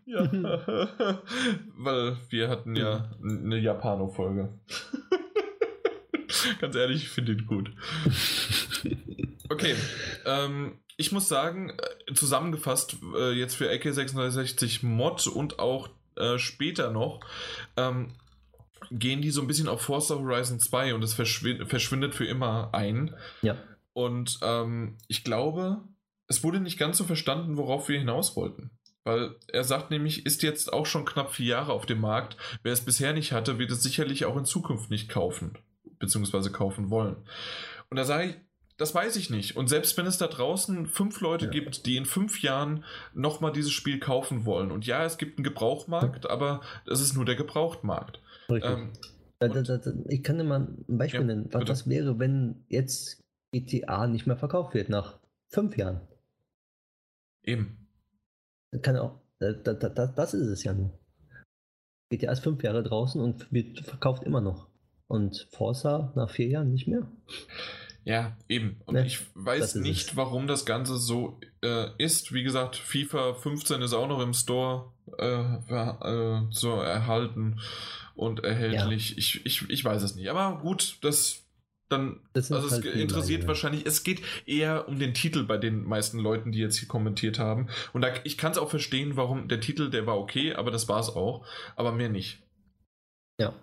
ja. 0.06 1.22
Weil 1.78 2.18
wir 2.30 2.50
hatten 2.50 2.76
ja 2.76 3.12
eine 3.24 3.58
Japano-Folge. 3.58 4.60
Ganz 6.60 6.76
ehrlich, 6.76 7.04
ich 7.04 7.10
finde 7.10 7.32
ihn 7.32 7.46
gut. 7.46 7.72
Okay, 9.50 9.76
ähm, 10.26 10.80
ich 10.98 11.12
muss 11.12 11.28
sagen, 11.28 11.72
äh, 11.72 12.14
zusammengefasst, 12.14 12.98
äh, 13.16 13.32
jetzt 13.32 13.56
für 13.56 13.70
AK660 13.70 14.86
Mod 14.86 15.28
und 15.28 15.60
auch 15.60 15.90
äh, 16.16 16.38
später 16.38 16.92
noch, 16.92 17.20
ähm, 17.78 18.14
gehen 18.92 19.22
die 19.22 19.32
so 19.32 19.42
ein 19.42 19.48
bisschen 19.48 19.68
auf 19.68 19.82
Forza 19.82 20.16
Horizon 20.16 20.60
2 20.60 20.94
und 20.94 21.04
es 21.04 21.14
verschwindet, 21.14 21.70
verschwindet 21.70 22.16
für 22.16 22.26
immer 22.26 22.70
ein. 22.74 23.16
Ja. 23.42 23.58
Und 23.94 24.40
ähm, 24.42 24.98
ich 25.08 25.24
glaube, 25.24 25.82
es 26.28 26.44
wurde 26.44 26.60
nicht 26.60 26.78
ganz 26.78 26.98
so 26.98 27.04
verstanden, 27.04 27.58
worauf 27.58 27.88
wir 27.90 27.98
hinaus 27.98 28.36
wollten. 28.36 28.72
Weil 29.04 29.36
er 29.48 29.64
sagt 29.64 29.92
nämlich, 29.92 30.26
ist 30.26 30.42
jetzt 30.42 30.74
auch 30.74 30.86
schon 30.86 31.06
knapp 31.06 31.34
vier 31.34 31.48
Jahre 31.48 31.74
auf 31.74 31.86
dem 31.86 32.02
Markt. 32.02 32.38
Wer 32.64 32.74
es 32.74 32.84
bisher 32.84 33.14
nicht 33.14 33.32
hatte, 33.32 33.60
wird 33.60 33.72
es 33.72 33.84
sicherlich 33.84 34.26
auch 34.26 34.36
in 34.36 34.46
Zukunft 34.46 34.90
nicht 34.90 35.10
kaufen. 35.10 35.58
Beziehungsweise 36.00 36.52
kaufen 36.52 36.90
wollen. 36.90 37.16
Und 37.90 37.98
da 37.98 38.04
sage 38.04 38.30
ich, 38.30 38.36
das 38.78 38.94
weiß 38.94 39.16
ich 39.16 39.30
nicht. 39.30 39.56
Und 39.56 39.68
selbst 39.68 39.98
wenn 39.98 40.06
es 40.06 40.18
da 40.18 40.28
draußen 40.28 40.86
fünf 40.88 41.22
Leute 41.22 41.46
ja. 41.46 41.52
gibt, 41.52 41.86
die 41.86 41.96
in 41.96 42.06
fünf 42.06 42.42
Jahren 42.42 42.84
nochmal 43.14 43.52
dieses 43.52 43.72
Spiel 43.72 44.00
kaufen 44.00 44.46
wollen. 44.46 44.72
Und 44.72 44.86
ja, 44.86 45.06
es 45.06 45.18
gibt 45.18 45.38
einen 45.38 45.44
Gebrauchmarkt, 45.44 46.30
aber 46.30 46.62
es 46.86 47.00
ist 47.00 47.16
nur 47.16 47.26
der 47.26 47.36
Gebrauchtmarkt. 47.36 48.20
Ähm, 48.50 48.92
da, 49.40 49.48
da, 49.48 49.62
da, 49.62 49.94
ich 50.10 50.24
kann 50.24 50.38
dir 50.38 50.44
mal 50.44 50.68
ein 50.90 50.98
Beispiel 50.98 51.22
ja, 51.22 51.28
nennen. 51.28 51.50
Was, 51.52 51.68
was 51.68 51.90
wäre, 51.90 52.20
wenn 52.20 52.66
jetzt 52.68 53.24
GTA 53.52 54.08
nicht 54.08 54.28
mehr 54.28 54.38
verkauft 54.38 54.74
wird 54.74 54.90
nach 54.90 55.20
fünf 55.48 55.78
Jahren? 55.78 56.02
Eben. 57.44 57.88
Kann 58.82 58.98
auch, 58.98 59.22
das, 59.40 59.56
das, 59.64 60.16
das 60.16 60.34
ist 60.34 60.48
es 60.48 60.64
ja 60.64 60.74
nur. 60.74 61.00
GTA 62.10 62.32
ist 62.32 62.44
fünf 62.44 62.62
Jahre 62.62 62.84
draußen 62.84 63.22
und 63.22 63.52
wird 63.54 63.80
verkauft 63.80 64.24
immer 64.24 64.42
noch. 64.42 64.68
Und 65.08 65.48
Forza 65.52 66.12
nach 66.16 66.30
vier 66.30 66.48
Jahren 66.48 66.72
nicht 66.72 66.88
mehr. 66.88 67.08
Ja, 68.06 68.38
eben. 68.48 68.80
Und 68.86 68.96
ne? 68.96 69.06
ich 69.06 69.20
weiß 69.34 69.76
nicht, 69.76 70.12
es. 70.12 70.16
warum 70.16 70.46
das 70.46 70.66
Ganze 70.66 70.98
so 70.98 71.40
äh, 71.64 71.88
ist. 71.98 72.34
Wie 72.34 72.44
gesagt, 72.44 72.76
FIFA 72.76 73.34
15 73.34 73.82
ist 73.82 73.94
auch 73.94 74.08
noch 74.08 74.22
im 74.22 74.34
Store 74.34 74.94
äh, 75.18 75.42
äh, 75.42 76.42
so 76.52 76.76
erhalten 76.76 77.60
und 78.14 78.44
erhältlich. 78.44 79.12
Ja. 79.12 79.18
Ich, 79.18 79.46
ich, 79.46 79.70
ich 79.70 79.84
weiß 79.84 80.04
es 80.04 80.16
nicht. 80.16 80.30
Aber 80.30 80.60
gut, 80.60 81.00
das 81.02 81.46
dann, 81.90 82.20
also 82.34 82.58
es 82.58 82.72
halt 82.72 82.86
interessiert 82.86 83.42
Leine. 83.42 83.48
wahrscheinlich, 83.48 83.86
es 83.86 84.04
geht 84.04 84.22
eher 84.46 84.88
um 84.88 84.98
den 84.98 85.14
Titel 85.14 85.44
bei 85.44 85.58
den 85.58 85.84
meisten 85.84 86.20
Leuten, 86.20 86.52
die 86.52 86.60
jetzt 86.60 86.78
hier 86.78 86.88
kommentiert 86.88 87.38
haben. 87.38 87.68
Und 87.94 88.02
da, 88.02 88.10
ich 88.24 88.38
kann 88.38 88.52
es 88.52 88.58
auch 88.58 88.70
verstehen, 88.70 89.18
warum 89.18 89.48
der 89.48 89.62
Titel, 89.62 89.90
der 89.90 90.08
war 90.08 90.18
okay, 90.18 90.54
aber 90.54 90.72
das 90.72 90.88
war 90.88 91.00
es 91.00 91.10
auch, 91.10 91.46
aber 91.76 91.92
mehr 91.92 92.10
nicht. 92.10 92.42
Ja. 93.40 93.54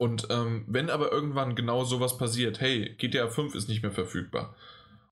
Und 0.00 0.28
ähm, 0.30 0.64
wenn 0.66 0.88
aber 0.88 1.12
irgendwann 1.12 1.54
genau 1.54 1.84
sowas 1.84 2.16
passiert, 2.16 2.58
hey, 2.60 2.94
GTA 2.96 3.28
5 3.28 3.54
ist 3.54 3.68
nicht 3.68 3.82
mehr 3.82 3.92
verfügbar 3.92 4.56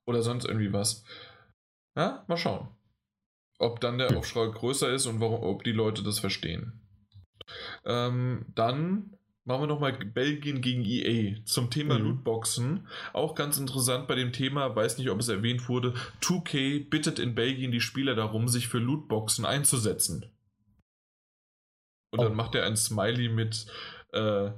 oder 0.07 0.23
sonst 0.23 0.47
irgendwie 0.47 0.73
was, 0.73 1.05
ja, 1.95 2.25
mal 2.27 2.39
schauen, 2.39 2.69
ob 3.59 3.81
dann 3.81 3.99
der 3.99 4.17
Aufschrei 4.17 4.47
größer 4.47 4.91
ist 4.91 5.05
und 5.05 5.21
warum, 5.21 5.43
ob 5.43 5.63
die 5.63 5.73
Leute 5.73 6.03
das 6.03 6.19
verstehen. 6.21 6.81
Ähm, 7.85 8.47
dann 8.55 9.19
Machen 9.45 9.63
wir 9.63 9.67
nochmal 9.69 9.93
Belgien 9.95 10.61
gegen 10.61 10.85
EA 10.85 11.43
zum 11.47 11.71
Thema 11.71 11.99
mhm. 11.99 12.05
Lootboxen. 12.05 12.87
Auch 13.15 13.35
ganz 13.35 13.57
interessant 13.57 14.07
bei 14.07 14.15
dem 14.15 14.31
Thema, 14.31 14.77
weiß 14.77 14.99
nicht, 14.99 15.09
ob 15.09 15.19
es 15.21 15.29
erwähnt 15.29 15.71
wurde, 15.71 15.95
2K 16.21 16.91
bittet 16.91 17.19
in 17.19 17.35
Belgien 17.35 17.73
die 17.73 17.81
Spieler 17.81 18.15
darum, 18.15 18.49
sich 18.49 18.69
für 18.69 18.77
Lootboxen 18.77 19.47
einzusetzen. 19.47 20.27
Und 22.11 22.21
oh. 22.21 22.25
dann 22.25 22.35
macht 22.35 22.55
er 22.57 22.67
ein 22.67 22.77
Smiley 22.77 23.31
mit, 23.31 23.65
äh, 24.13 24.51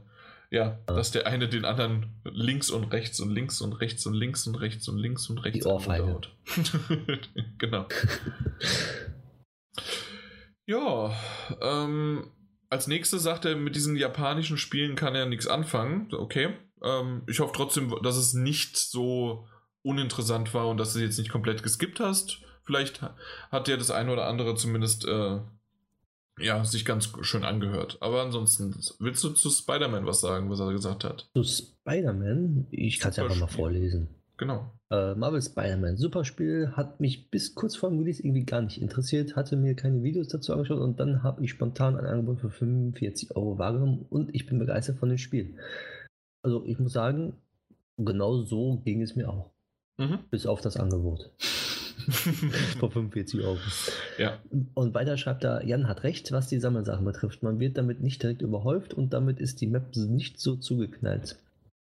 ja, 0.50 0.80
dass 0.86 1.12
der 1.12 1.26
eine 1.26 1.48
den 1.48 1.64
anderen 1.64 2.20
links 2.24 2.70
und 2.70 2.84
rechts 2.92 3.20
und 3.20 3.30
links 3.30 3.60
und 3.60 3.72
rechts 3.74 4.04
und 4.06 4.14
links 4.14 4.46
und 4.46 4.56
rechts 4.56 4.88
und 4.88 4.98
links 4.98 5.30
und 5.30 5.38
rechts 5.38 5.60
die 5.60 5.64
Ohrfeige. 5.64 6.20
genau. 7.58 7.86
ja, 10.66 11.14
ähm, 11.60 12.30
als 12.68 12.88
nächstes 12.88 13.22
sagt 13.22 13.44
er, 13.44 13.54
mit 13.54 13.76
diesen 13.76 13.96
japanischen 13.96 14.58
Spielen 14.58 14.96
kann 14.96 15.14
er 15.14 15.26
nichts 15.26 15.46
anfangen. 15.46 16.12
Okay. 16.12 16.56
Ähm, 16.82 17.22
ich 17.28 17.38
hoffe 17.38 17.52
trotzdem, 17.54 17.94
dass 18.02 18.16
es 18.16 18.34
nicht 18.34 18.76
so 18.76 19.46
uninteressant 19.82 20.52
war 20.52 20.68
und 20.68 20.78
dass 20.78 20.94
du 20.94 21.00
jetzt 21.00 21.18
nicht 21.18 21.30
komplett 21.30 21.62
geskippt 21.62 22.00
hast. 22.00 22.42
Vielleicht 22.64 23.02
hat 23.50 23.66
dir 23.68 23.76
das 23.76 23.90
eine 23.90 24.12
oder 24.12 24.26
andere 24.26 24.56
zumindest 24.56 25.06
äh, 25.06 25.40
ja, 26.40 26.64
sich 26.64 26.84
ganz 26.84 27.12
schön 27.22 27.44
angehört. 27.44 27.98
Aber 28.00 28.22
ansonsten, 28.22 28.74
willst 28.98 29.22
du 29.24 29.30
zu 29.30 29.50
Spider-Man 29.50 30.06
was 30.06 30.20
sagen, 30.20 30.50
was 30.50 30.60
er 30.60 30.72
gesagt 30.72 31.04
hat? 31.04 31.28
Zu 31.34 31.44
Spider-Man? 31.44 32.66
Ich 32.70 32.98
kann 32.98 33.10
es 33.10 33.16
ja 33.16 33.24
einfach 33.24 33.38
mal 33.38 33.46
vorlesen. 33.46 34.08
Genau. 34.40 34.72
Äh, 34.90 35.14
Marvel 35.16 35.42
Spider-Man, 35.42 35.98
super 35.98 36.24
Spiel, 36.24 36.72
hat 36.74 36.98
mich 36.98 37.30
bis 37.30 37.54
kurz 37.54 37.76
vor 37.76 37.90
dem 37.90 37.98
Release 37.98 38.22
irgendwie 38.22 38.44
gar 38.44 38.62
nicht 38.62 38.80
interessiert, 38.80 39.36
hatte 39.36 39.54
mir 39.54 39.74
keine 39.74 40.02
Videos 40.02 40.28
dazu 40.28 40.54
angeschaut 40.54 40.80
und 40.80 40.98
dann 40.98 41.22
habe 41.22 41.44
ich 41.44 41.50
spontan 41.50 41.98
ein 41.98 42.06
Angebot 42.06 42.40
für 42.40 42.48
45 42.48 43.36
Euro 43.36 43.58
wahrgenommen 43.58 44.06
und 44.08 44.34
ich 44.34 44.46
bin 44.46 44.58
begeistert 44.58 44.96
von 44.96 45.10
dem 45.10 45.18
Spiel. 45.18 45.58
Also 46.42 46.64
ich 46.64 46.78
muss 46.78 46.94
sagen, 46.94 47.34
genau 47.98 48.38
so 48.38 48.80
ging 48.82 49.02
es 49.02 49.14
mir 49.14 49.28
auch. 49.28 49.50
Mhm. 49.98 50.20
Bis 50.30 50.46
auf 50.46 50.62
das 50.62 50.78
Angebot. 50.78 51.30
Vor 52.78 52.90
45 52.90 53.40
Euro. 53.42 53.58
Ja. 54.18 54.38
Und 54.74 54.94
weiter 54.94 55.16
schreibt 55.16 55.44
er, 55.44 55.64
Jan 55.64 55.88
hat 55.88 56.02
recht, 56.02 56.32
was 56.32 56.48
die 56.48 56.58
Sammelsachen 56.58 57.04
betrifft. 57.04 57.42
Man 57.42 57.60
wird 57.60 57.78
damit 57.78 58.00
nicht 58.00 58.22
direkt 58.22 58.42
überhäuft 58.42 58.94
und 58.94 59.12
damit 59.12 59.40
ist 59.40 59.60
die 59.60 59.66
Map 59.66 59.94
nicht 59.96 60.38
so 60.38 60.56
zugeknallt. 60.56 61.36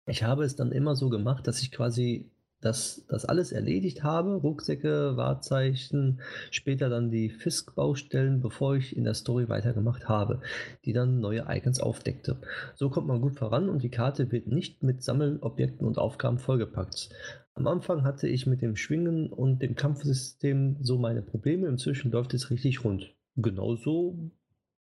Ich 0.08 0.24
habe 0.24 0.44
es 0.44 0.56
dann 0.56 0.72
immer 0.72 0.96
so 0.96 1.10
gemacht, 1.10 1.48
dass 1.48 1.62
ich 1.62 1.72
quasi 1.72 2.32
das, 2.62 3.04
das 3.10 3.26
alles 3.26 3.52
erledigt 3.52 4.04
habe, 4.04 4.36
Rucksäcke, 4.36 5.18
Wahrzeichen, 5.18 6.22
später 6.52 6.90
dann 6.90 7.10
die 7.10 7.30
Fisk-Baustellen, 7.30 8.40
bevor 8.40 8.76
ich 8.76 8.96
in 8.96 9.04
der 9.04 9.16
Story 9.16 9.50
weitergemacht 9.50 10.08
habe, 10.08 10.42
die 10.86 10.94
dann 10.94 11.20
neue 11.20 11.46
Icons 11.50 11.80
aufdeckte. 11.80 12.38
So 12.76 12.90
kommt 12.90 13.08
man 13.08 13.22
gut 13.22 13.36
voran 13.36 13.68
und 13.68 13.84
die 13.84 13.90
Karte 13.90 14.32
wird 14.32 14.48
nicht 14.48 14.84
mit 14.84 15.04
Sammelobjekten 15.04 15.86
und 15.86 15.98
Aufgaben 15.98 16.38
vollgepackt. 16.38 17.10
Am 17.54 17.68
Anfang 17.68 18.04
hatte 18.04 18.28
ich 18.28 18.48
mit 18.48 18.62
dem 18.62 18.76
Schwingen 18.76 19.32
und 19.32 19.60
dem 19.60 19.76
Kampfsystem 19.76 20.78
so 20.82 20.98
meine 20.98 21.22
Probleme, 21.22 21.68
inzwischen 21.68 22.12
läuft 22.12 22.34
es 22.34 22.50
richtig 22.50 22.84
rund. 22.84 23.14
Genauso 23.36 24.32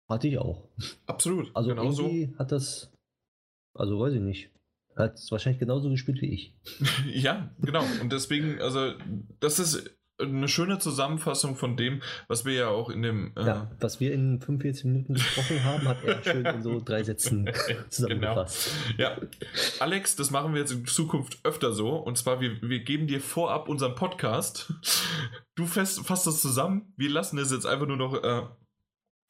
hatte 0.07 0.27
ich 0.27 0.37
auch. 0.37 0.67
Absolut. 1.05 1.51
Also 1.55 1.69
genauso. 1.69 2.03
irgendwie 2.03 2.35
hat 2.37 2.51
das, 2.51 2.91
also 3.73 3.99
weiß 3.99 4.13
ich 4.13 4.21
nicht. 4.21 4.49
Hat 4.95 5.15
es 5.15 5.31
wahrscheinlich 5.31 5.59
genauso 5.59 5.89
gespielt 5.89 6.21
wie 6.21 6.33
ich. 6.33 6.55
ja, 7.13 7.53
genau. 7.59 7.83
Und 8.01 8.11
deswegen, 8.11 8.59
also, 8.59 8.93
das 9.39 9.59
ist 9.59 9.98
eine 10.19 10.47
schöne 10.47 10.79
Zusammenfassung 10.79 11.55
von 11.55 11.77
dem, 11.77 12.01
was 12.27 12.45
wir 12.45 12.53
ja 12.53 12.67
auch 12.67 12.89
in 12.89 13.01
dem. 13.01 13.31
Äh 13.35 13.45
ja, 13.45 13.71
was 13.79 13.99
wir 13.99 14.13
in 14.13 14.39
45 14.39 14.85
Minuten 14.85 15.13
gesprochen 15.13 15.63
haben, 15.63 15.87
hat 15.87 16.03
er 16.03 16.23
schön 16.23 16.45
in 16.45 16.61
so 16.61 16.81
drei 16.83 17.03
Sätzen 17.03 17.49
zusammengefasst. 17.89 18.71
Genau. 18.97 19.09
Ja. 19.09 19.17
Alex, 19.79 20.15
das 20.15 20.31
machen 20.31 20.53
wir 20.53 20.61
jetzt 20.61 20.71
in 20.71 20.85
Zukunft 20.85 21.39
öfter 21.43 21.71
so. 21.71 21.95
Und 21.95 22.17
zwar, 22.17 22.41
wir, 22.41 22.61
wir 22.61 22.79
geben 22.79 23.07
dir 23.07 23.21
vorab 23.21 23.69
unseren 23.69 23.95
Podcast. 23.95 24.73
Du 25.55 25.65
fasst, 25.65 26.05
fasst 26.05 26.27
das 26.27 26.41
zusammen. 26.41 26.93
Wir 26.97 27.09
lassen 27.09 27.37
es 27.37 27.51
jetzt 27.51 27.65
einfach 27.65 27.87
nur 27.87 27.97
noch. 27.97 28.23
Äh, 28.23 28.43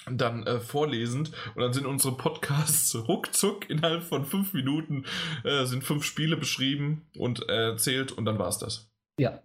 dann 0.09 0.47
äh, 0.47 0.61
vorlesend 0.61 1.33
und 1.55 1.61
dann 1.61 1.73
sind 1.73 1.85
unsere 1.85 2.15
Podcasts 2.15 2.95
ruckzuck 2.95 3.69
innerhalb 3.69 4.01
von 4.01 4.25
fünf 4.25 4.53
Minuten 4.53 5.03
äh, 5.43 5.65
sind 5.65 5.83
fünf 5.83 6.05
Spiele 6.05 6.37
beschrieben 6.37 7.05
und 7.17 7.49
erzählt 7.49 8.13
und 8.13 8.23
dann 8.23 8.39
war 8.39 8.47
es 8.47 8.59
das. 8.59 8.89
Ja. 9.19 9.41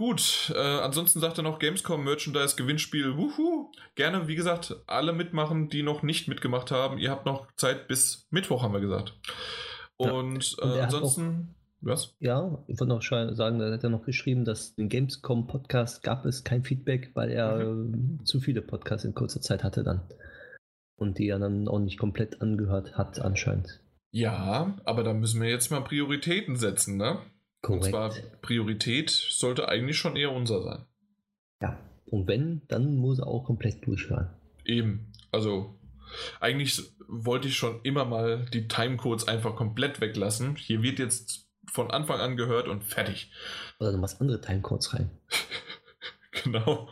Gut, 0.00 0.50
äh, 0.56 0.58
ansonsten 0.58 1.20
sagt 1.20 1.36
er 1.36 1.44
noch 1.44 1.58
Gamescom 1.58 2.02
Merchandise 2.02 2.56
Gewinnspiel. 2.56 3.18
Wuhu. 3.18 3.70
Gerne, 3.96 4.28
wie 4.28 4.34
gesagt, 4.34 4.74
alle 4.86 5.12
mitmachen, 5.12 5.68
die 5.68 5.82
noch 5.82 6.02
nicht 6.02 6.26
mitgemacht 6.26 6.70
haben. 6.70 6.96
Ihr 6.96 7.10
habt 7.10 7.26
noch 7.26 7.52
Zeit 7.56 7.86
bis 7.86 8.26
Mittwoch, 8.30 8.62
haben 8.62 8.72
wir 8.72 8.80
gesagt. 8.80 9.20
Und, 9.98 10.56
ja. 10.56 10.64
und 10.64 10.74
äh, 10.74 10.80
ansonsten 10.80 11.54
was? 11.82 12.16
Ja, 12.18 12.64
ich 12.66 12.80
wollte 12.80 12.94
noch 12.94 13.02
sagen, 13.02 13.58
da 13.58 13.70
hat 13.70 13.84
er 13.84 13.90
noch 13.90 14.06
geschrieben, 14.06 14.46
dass 14.46 14.74
den 14.74 14.88
Gamescom-Podcast 14.88 16.02
gab 16.02 16.24
es 16.24 16.44
kein 16.44 16.64
Feedback, 16.64 17.10
weil 17.12 17.30
er 17.30 17.58
mhm. 17.58 18.24
zu 18.24 18.40
viele 18.40 18.62
Podcasts 18.62 19.04
in 19.04 19.14
kurzer 19.14 19.42
Zeit 19.42 19.62
hatte 19.62 19.84
dann. 19.84 20.00
Und 20.96 21.18
die 21.18 21.28
er 21.28 21.38
dann 21.38 21.68
auch 21.68 21.78
nicht 21.78 21.98
komplett 21.98 22.40
angehört 22.40 22.96
hat, 22.96 23.20
anscheinend. 23.20 23.82
Ja, 24.12 24.78
aber 24.82 25.02
da 25.02 25.12
müssen 25.12 25.42
wir 25.42 25.50
jetzt 25.50 25.70
mal 25.70 25.84
Prioritäten 25.84 26.56
setzen, 26.56 26.96
ne? 26.96 27.18
Korrekt. 27.62 27.84
Und 27.84 27.90
zwar 27.90 28.10
Priorität 28.40 29.10
sollte 29.10 29.68
eigentlich 29.68 29.98
schon 29.98 30.16
eher 30.16 30.32
unser 30.32 30.62
sein. 30.62 30.86
Ja, 31.60 31.78
und 32.06 32.26
wenn, 32.26 32.62
dann 32.68 32.96
muss 32.96 33.18
er 33.18 33.26
auch 33.26 33.44
komplett 33.44 33.86
durchhören. 33.86 34.30
Eben, 34.64 35.12
also 35.30 35.78
eigentlich 36.40 36.82
wollte 37.06 37.48
ich 37.48 37.56
schon 37.56 37.80
immer 37.82 38.04
mal 38.04 38.46
die 38.52 38.68
Timecodes 38.68 39.28
einfach 39.28 39.56
komplett 39.56 40.00
weglassen. 40.00 40.56
Hier 40.56 40.82
wird 40.82 40.98
jetzt 40.98 41.48
von 41.70 41.90
Anfang 41.90 42.20
an 42.20 42.36
gehört 42.36 42.66
und 42.66 42.82
fertig. 42.84 43.30
Oder 43.78 43.92
du 43.92 43.98
machst 43.98 44.20
andere 44.20 44.40
Timecodes 44.40 44.94
rein. 44.94 45.10
genau. 46.42 46.88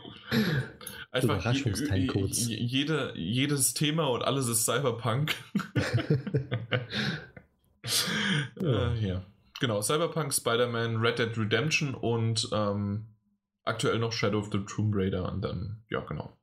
Einfach 1.11 1.39
Überraschungstimecodes. 1.39 2.47
Jede, 2.47 3.13
jedes 3.15 3.73
Thema 3.73 4.07
und 4.07 4.23
alles 4.23 4.47
ist 4.47 4.65
Cyberpunk. 4.65 5.35
ja. 5.75 6.79
Äh, 8.61 9.07
ja. 9.07 9.25
Genau, 9.59 9.81
Cyberpunk, 9.81 10.33
Spider-Man, 10.33 10.97
Red 10.97 11.19
Dead 11.19 11.37
Redemption 11.37 11.93
und 11.93 12.47
ähm, 12.53 13.15
aktuell 13.65 13.99
noch 13.99 14.11
Shadow 14.11 14.39
of 14.39 14.49
the 14.51 14.59
Tomb 14.59 14.93
Raider 14.95 15.31
und 15.31 15.41
dann, 15.41 15.83
ja, 15.89 15.99
genau. 16.01 16.37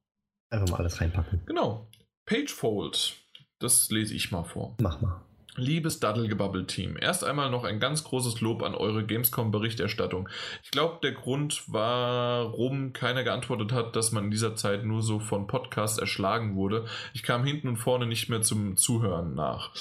Einfach 0.51 0.69
mal 0.69 0.79
alles 0.79 1.01
reinpacken. 1.01 1.43
Genau. 1.47 1.89
Pagefold. 2.27 3.17
Das 3.59 3.91
lese 3.91 4.15
ich 4.15 4.31
mal 4.33 4.45
vor. 4.45 4.77
Mach 4.81 5.01
mal. 5.01 5.23
Liebes 5.59 6.01
Daddelgebabbel-Team, 6.01 6.99
erst 7.01 7.25
einmal 7.25 7.51
noch 7.51 7.65
ein 7.65 7.81
ganz 7.81 8.05
großes 8.05 8.43
Lob 8.43 8.63
an 8.63 8.75
eure 8.75 9.07
Gamescom-Berichterstattung. 9.07 10.29
Ich 10.63 10.71
glaube, 10.71 10.99
der 11.03 11.13
Grund, 11.13 11.63
warum 11.69 12.93
keiner 12.93 13.25
geantwortet 13.25 13.73
hat, 13.73 13.97
dass 13.97 14.13
man 14.13 14.25
in 14.25 14.31
dieser 14.31 14.55
Zeit 14.55 14.85
nur 14.85 15.03
so 15.03 15.19
von 15.19 15.47
Podcasts 15.47 15.99
erschlagen 15.99 16.57
wurde. 16.57 16.85
Ich 17.15 17.23
kam 17.23 17.43
hinten 17.43 17.69
und 17.69 17.79
vorne 17.79 18.07
nicht 18.07 18.29
mehr 18.29 18.43
zum 18.43 18.77
Zuhören 18.77 19.35
nach. 19.35 19.73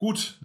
Gut, 0.00 0.40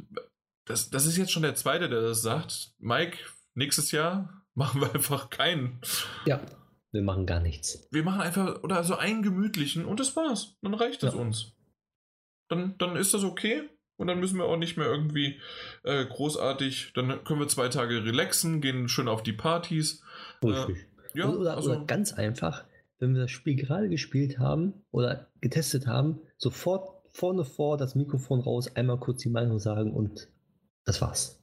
das, 0.67 0.89
das 0.89 1.05
ist 1.05 1.17
jetzt 1.17 1.31
schon 1.31 1.43
der 1.43 1.55
zweite, 1.55 1.89
der 1.89 2.01
das 2.01 2.21
sagt. 2.21 2.71
Mike, 2.79 3.17
nächstes 3.53 3.91
Jahr 3.91 4.43
machen 4.53 4.81
wir 4.81 4.93
einfach 4.93 5.29
keinen. 5.29 5.79
Ja, 6.25 6.41
wir 6.91 7.01
machen 7.01 7.25
gar 7.25 7.39
nichts. 7.39 7.87
Wir 7.91 8.03
machen 8.03 8.21
einfach, 8.21 8.63
oder 8.63 8.83
so 8.83 8.95
einen 8.95 9.21
gemütlichen 9.21 9.85
und 9.85 9.99
das 9.99 10.15
war's. 10.15 10.57
Dann 10.61 10.73
reicht 10.73 11.03
es 11.03 11.13
ja. 11.13 11.19
uns. 11.19 11.53
Dann, 12.49 12.77
dann 12.77 12.95
ist 12.95 13.13
das 13.13 13.23
okay 13.23 13.63
und 13.97 14.07
dann 14.07 14.19
müssen 14.19 14.37
wir 14.37 14.45
auch 14.45 14.57
nicht 14.57 14.77
mehr 14.77 14.87
irgendwie 14.87 15.39
äh, 15.83 16.05
großartig, 16.05 16.93
dann 16.95 17.23
können 17.25 17.39
wir 17.39 17.47
zwei 17.47 17.67
Tage 17.67 18.05
relaxen, 18.05 18.61
gehen 18.61 18.87
schön 18.87 19.07
auf 19.07 19.21
die 19.21 19.33
Partys. 19.33 20.01
Richtig. 20.43 20.77
Äh, 21.13 21.19
ja, 21.19 21.29
oder, 21.29 21.55
also, 21.55 21.71
oder 21.71 21.85
ganz 21.85 22.13
einfach, 22.13 22.63
wenn 22.99 23.13
wir 23.13 23.21
das 23.21 23.31
Spiel 23.31 23.55
gerade 23.55 23.89
gespielt 23.89 24.39
haben 24.39 24.85
oder 24.91 25.27
getestet 25.41 25.87
haben, 25.87 26.21
sofort 26.37 26.89
vorne 27.11 27.43
vor 27.43 27.77
das 27.77 27.95
Mikrofon 27.95 28.39
raus, 28.39 28.75
einmal 28.75 28.99
kurz 28.99 29.23
die 29.23 29.29
Meinung 29.29 29.59
sagen 29.59 29.91
und 29.91 30.29
das 30.87 31.01
war's. 31.01 31.37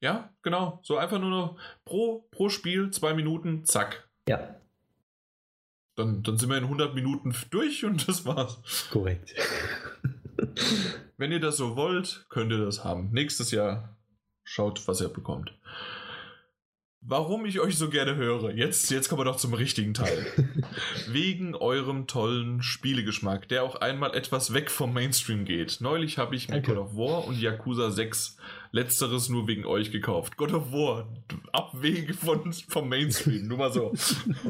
Ja, 0.00 0.30
genau. 0.42 0.80
So 0.82 0.96
einfach 0.96 1.18
nur 1.18 1.30
noch 1.30 1.58
pro, 1.84 2.26
pro 2.30 2.48
Spiel 2.48 2.90
zwei 2.90 3.14
Minuten, 3.14 3.64
zack. 3.64 4.08
Ja. 4.28 4.56
Dann, 5.96 6.22
dann 6.22 6.38
sind 6.38 6.48
wir 6.48 6.58
in 6.58 6.64
100 6.64 6.94
Minuten 6.94 7.34
durch 7.50 7.84
und 7.84 8.08
das 8.08 8.24
war's. 8.24 8.88
Korrekt. 8.90 9.34
wenn 11.16 11.32
ihr 11.32 11.40
das 11.40 11.58
so 11.58 11.76
wollt, 11.76 12.26
könnt 12.28 12.52
ihr 12.52 12.64
das 12.64 12.84
haben. 12.84 13.10
Nächstes 13.12 13.50
Jahr 13.50 13.96
schaut, 14.44 14.88
was 14.88 15.00
ihr 15.00 15.08
bekommt. 15.08 15.52
Warum 17.08 17.46
ich 17.46 17.60
euch 17.60 17.78
so 17.78 17.88
gerne 17.88 18.16
höre, 18.16 18.50
jetzt, 18.50 18.90
jetzt 18.90 19.08
kommen 19.08 19.20
wir 19.20 19.26
doch 19.26 19.36
zum 19.36 19.54
richtigen 19.54 19.94
Teil. 19.94 20.26
Wegen 21.06 21.54
eurem 21.54 22.08
tollen 22.08 22.64
Spielegeschmack, 22.64 23.48
der 23.48 23.62
auch 23.62 23.76
einmal 23.76 24.12
etwas 24.16 24.52
weg 24.54 24.72
vom 24.72 24.92
Mainstream 24.92 25.44
geht. 25.44 25.80
Neulich 25.80 26.18
habe 26.18 26.34
ich 26.34 26.48
mir 26.48 26.60
God 26.60 26.78
of 26.78 26.96
War 26.96 27.24
und 27.24 27.40
Yakuza 27.40 27.92
6 27.92 28.38
letzteres 28.72 29.28
nur 29.28 29.46
wegen 29.46 29.66
euch 29.66 29.92
gekauft. 29.92 30.36
God 30.36 30.52
of 30.52 30.72
War, 30.72 31.06
Abwege 31.52 32.12
von, 32.12 32.52
vom 32.52 32.88
Mainstream, 32.88 33.46
nur 33.46 33.58
mal 33.58 33.72
so. 33.72 33.94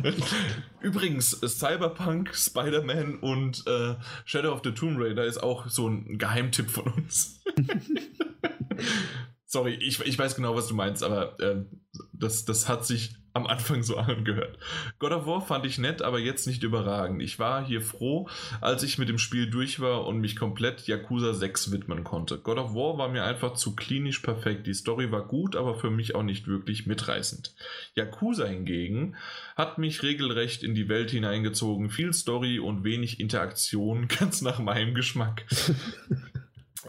Übrigens, 0.81 1.33
Cyberpunk, 1.33 2.35
Spider-Man 2.35 3.19
und 3.19 3.67
äh, 3.67 3.97
Shadow 4.25 4.53
of 4.53 4.63
the 4.65 4.73
Tomb 4.73 4.99
Raider 4.99 5.27
ist 5.27 5.43
auch 5.43 5.69
so 5.69 5.89
ein 5.89 6.17
Geheimtipp 6.17 6.71
von 6.71 6.87
uns. 6.87 7.39
Sorry, 9.49 9.75
ich, 9.75 10.01
ich 10.01 10.19
weiß 10.19 10.35
genau, 10.35 10.57
was 10.57 10.67
du 10.67 10.75
meinst, 10.75 11.05
aber 11.05 11.39
äh, 11.39 11.65
das, 12.13 12.45
das 12.45 12.69
hat 12.69 12.85
sich 12.85 13.17
am 13.37 13.47
Anfang 13.47 13.83
so 13.83 13.97
angehört. 13.97 14.59
God 14.99 15.13
of 15.13 15.27
War 15.27 15.41
fand 15.41 15.65
ich 15.67 15.79
nett, 15.79 16.03
aber 16.03 16.19
jetzt 16.19 16.47
nicht 16.47 16.65
überragend. 16.65 17.23
Ich 17.23 17.39
war 17.39 17.65
hier 17.65 17.81
froh, 17.81 18.29
als 18.61 18.83
ich 18.83 18.99
mit 18.99 19.09
dem 19.09 19.19
Spiel 19.19 19.49
durch 19.49 19.79
war 19.79 20.07
und 20.07 20.19
mich 20.19 20.35
komplett 20.35 20.89
Yakuza 20.89 21.33
6 21.33 21.71
widmen 21.71 22.03
konnte. 22.03 22.39
God 22.39 22.59
of 22.59 22.75
War 22.75 22.99
war 22.99 23.09
mir 23.09 23.25
einfach 23.25 23.55
zu 23.55 23.77
klinisch 23.77 24.19
perfekt. 24.21 24.67
Die 24.67 24.75
Story 24.75 25.13
war 25.13 25.27
gut, 25.27 25.55
aber 25.55 25.77
für 25.77 25.91
mich 25.91 26.15
auch 26.15 26.23
nicht 26.25 26.49
wirklich 26.49 26.87
mitreißend. 26.87 27.55
Yakuza 27.95 28.47
hingegen 28.47 29.15
hat 29.55 29.79
mich 29.79 30.03
regelrecht 30.03 30.65
in 30.65 30.75
die 30.75 30.89
Welt 30.89 31.11
hineingezogen. 31.11 31.91
Viel 31.91 32.13
Story 32.13 32.59
und 32.59 32.83
wenig 32.83 33.21
Interaktion, 33.21 34.09
ganz 34.19 34.43
nach 34.43 34.59
meinem 34.59 34.95
Geschmack. 34.95 35.45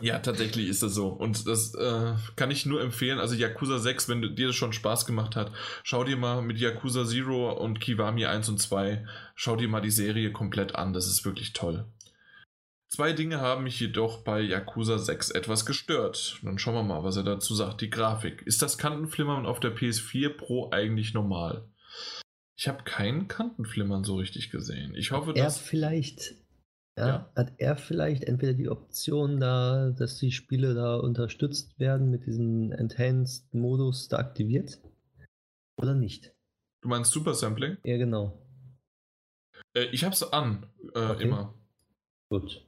Ja, 0.01 0.19
tatsächlich 0.19 0.67
ist 0.67 0.83
das 0.83 0.93
so. 0.93 1.07
Und 1.07 1.47
das 1.47 1.73
äh, 1.75 2.13
kann 2.35 2.51
ich 2.51 2.65
nur 2.65 2.81
empfehlen. 2.81 3.19
Also 3.19 3.35
Yakuza 3.35 3.79
6, 3.79 4.09
wenn 4.09 4.21
dir 4.35 4.47
das 4.47 4.55
schon 4.55 4.73
Spaß 4.73 5.05
gemacht 5.05 5.35
hat, 5.35 5.51
schau 5.83 6.03
dir 6.03 6.17
mal 6.17 6.41
mit 6.41 6.59
Yakuza 6.59 7.05
Zero 7.05 7.51
und 7.51 7.79
Kiwami 7.79 8.25
1 8.25 8.49
und 8.49 8.59
2, 8.59 9.05
schau 9.35 9.55
dir 9.55 9.67
mal 9.67 9.81
die 9.81 9.91
Serie 9.91 10.31
komplett 10.31 10.75
an. 10.75 10.93
Das 10.93 11.07
ist 11.07 11.25
wirklich 11.25 11.53
toll. 11.53 11.85
Zwei 12.89 13.11
Dinge 13.11 13.41
haben 13.41 13.63
mich 13.63 13.79
jedoch 13.79 14.23
bei 14.23 14.39
Yakuza 14.39 14.97
6 14.97 15.31
etwas 15.31 15.65
gestört. 15.65 16.39
Dann 16.41 16.57
schauen 16.57 16.75
wir 16.75 16.83
mal, 16.83 17.03
was 17.03 17.17
er 17.17 17.23
dazu 17.23 17.53
sagt. 17.53 17.81
Die 17.81 17.89
Grafik. 17.89 18.41
Ist 18.43 18.61
das 18.61 18.77
Kantenflimmern 18.77 19.45
auf 19.45 19.59
der 19.59 19.75
PS4 19.75 20.29
Pro 20.29 20.69
eigentlich 20.71 21.13
normal? 21.13 21.69
Ich 22.55 22.67
habe 22.67 22.83
keinen 22.83 23.27
Kantenflimmern 23.27 24.03
so 24.03 24.15
richtig 24.15 24.49
gesehen. 24.49 24.95
Ich 24.95 25.11
hoffe, 25.11 25.33
dass. 25.33 25.57
Er 25.57 25.63
vielleicht 25.63 26.35
ja, 26.97 27.07
ja. 27.07 27.31
Hat 27.35 27.53
er 27.57 27.77
vielleicht 27.77 28.23
entweder 28.23 28.53
die 28.53 28.69
Option 28.69 29.39
da, 29.39 29.91
dass 29.91 30.17
die 30.17 30.31
Spiele 30.31 30.73
da 30.73 30.95
unterstützt 30.95 31.79
werden 31.79 32.09
mit 32.09 32.25
diesem 32.25 32.71
Enhanced-Modus 32.71 34.07
da 34.07 34.17
aktiviert? 34.17 34.79
Oder 35.79 35.93
nicht? 35.93 36.33
Du 36.81 36.89
meinst 36.89 37.11
Super 37.11 37.35
Sampling? 37.35 37.77
Ja, 37.83 37.97
genau. 37.97 38.41
Äh, 39.75 39.85
ich 39.91 40.03
hab's 40.03 40.23
an, 40.23 40.65
äh, 40.95 40.99
okay. 40.99 41.23
immer. 41.23 41.53
Gut. 42.29 42.65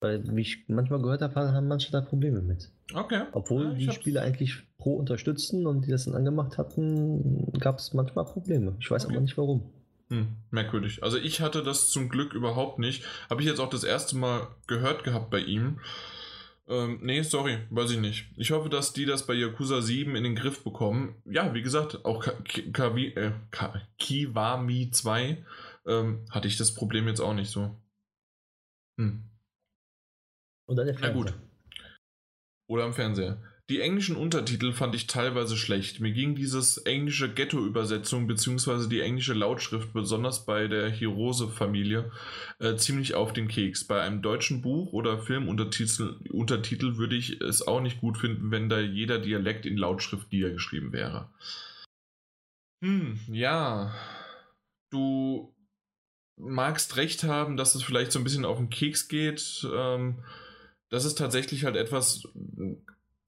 Weil, 0.00 0.24
wie 0.34 0.40
ich 0.40 0.68
manchmal 0.68 1.00
gehört 1.00 1.22
habe, 1.22 1.52
haben 1.52 1.68
manche 1.68 1.92
da 1.92 2.00
Probleme 2.00 2.40
mit. 2.40 2.72
Okay. 2.94 3.24
Obwohl 3.32 3.66
ja, 3.66 3.74
die 3.74 3.90
Spiele 3.92 4.22
eigentlich 4.22 4.66
Pro 4.78 4.94
unterstützen 4.94 5.66
und 5.66 5.86
die 5.86 5.90
das 5.90 6.06
dann 6.06 6.14
angemacht 6.14 6.58
hatten, 6.58 7.52
gab 7.60 7.78
es 7.78 7.94
manchmal 7.94 8.24
Probleme. 8.24 8.74
Ich 8.80 8.90
weiß 8.90 9.04
okay. 9.04 9.14
aber 9.14 9.20
nicht 9.20 9.36
warum. 9.36 9.70
Hm, 10.10 10.36
merkwürdig. 10.50 11.02
Also 11.04 11.18
ich 11.18 11.40
hatte 11.40 11.62
das 11.62 11.88
zum 11.88 12.08
Glück 12.08 12.34
überhaupt 12.34 12.80
nicht. 12.80 13.04
Habe 13.30 13.42
ich 13.42 13.48
jetzt 13.48 13.60
auch 13.60 13.70
das 13.70 13.84
erste 13.84 14.16
Mal 14.16 14.48
gehört 14.66 15.04
gehabt 15.04 15.30
bei 15.30 15.38
ihm. 15.38 15.78
Ähm, 16.66 16.98
nee, 17.02 17.22
sorry, 17.22 17.58
weiß 17.70 17.92
ich 17.92 17.98
nicht. 17.98 18.26
Ich 18.36 18.50
hoffe, 18.50 18.68
dass 18.68 18.92
die 18.92 19.06
das 19.06 19.26
bei 19.26 19.34
Yakuza 19.34 19.80
7 19.80 20.16
in 20.16 20.24
den 20.24 20.34
Griff 20.34 20.64
bekommen. 20.64 21.14
Ja, 21.24 21.54
wie 21.54 21.62
gesagt, 21.62 22.04
auch 22.04 22.26
Kawi, 22.72 23.08
äh, 23.14 23.32
Kiwami 23.98 24.90
2 24.90 25.44
ähm, 25.86 26.26
hatte 26.30 26.48
ich 26.48 26.56
das 26.56 26.74
Problem 26.74 27.06
jetzt 27.06 27.20
auch 27.20 27.34
nicht 27.34 27.50
so. 27.50 27.76
Hm. 28.98 29.24
Oder 30.66 30.84
der 30.84 30.94
Fernseher. 30.94 31.24
Na 31.24 31.30
gut. 31.30 31.34
Oder 32.68 32.84
am 32.84 32.94
Fernseher. 32.94 33.42
Die 33.70 33.80
englischen 33.80 34.16
Untertitel 34.16 34.72
fand 34.72 34.96
ich 34.96 35.06
teilweise 35.06 35.56
schlecht. 35.56 36.00
Mir 36.00 36.10
ging 36.10 36.34
dieses 36.34 36.78
englische 36.78 37.32
Ghetto-Übersetzung 37.32 38.26
bzw. 38.26 38.88
die 38.88 39.00
englische 39.00 39.32
Lautschrift, 39.32 39.92
besonders 39.92 40.44
bei 40.44 40.66
der 40.66 40.90
Hirose-Familie, 40.90 42.10
äh, 42.58 42.74
ziemlich 42.74 43.14
auf 43.14 43.32
den 43.32 43.46
Keks. 43.46 43.84
Bei 43.84 44.00
einem 44.02 44.22
deutschen 44.22 44.60
Buch 44.60 44.92
oder 44.92 45.20
Filmuntertitel 45.20 46.16
Untertitel 46.32 46.96
würde 46.96 47.14
ich 47.14 47.40
es 47.40 47.64
auch 47.64 47.80
nicht 47.80 48.00
gut 48.00 48.18
finden, 48.18 48.50
wenn 48.50 48.68
da 48.68 48.80
jeder 48.80 49.20
Dialekt 49.20 49.66
in 49.66 49.76
Lautschrift 49.76 50.32
niedergeschrieben 50.32 50.92
wäre. 50.92 51.30
Hm, 52.82 53.20
ja. 53.28 53.94
Du 54.90 55.54
magst 56.36 56.96
recht 56.96 57.22
haben, 57.22 57.56
dass 57.56 57.76
es 57.76 57.84
vielleicht 57.84 58.10
so 58.10 58.18
ein 58.18 58.24
bisschen 58.24 58.44
auf 58.44 58.58
den 58.58 58.68
Keks 58.68 59.06
geht. 59.06 59.64
Ähm, 59.72 60.24
das 60.88 61.04
ist 61.04 61.18
tatsächlich 61.18 61.64
halt 61.64 61.76
etwas, 61.76 62.24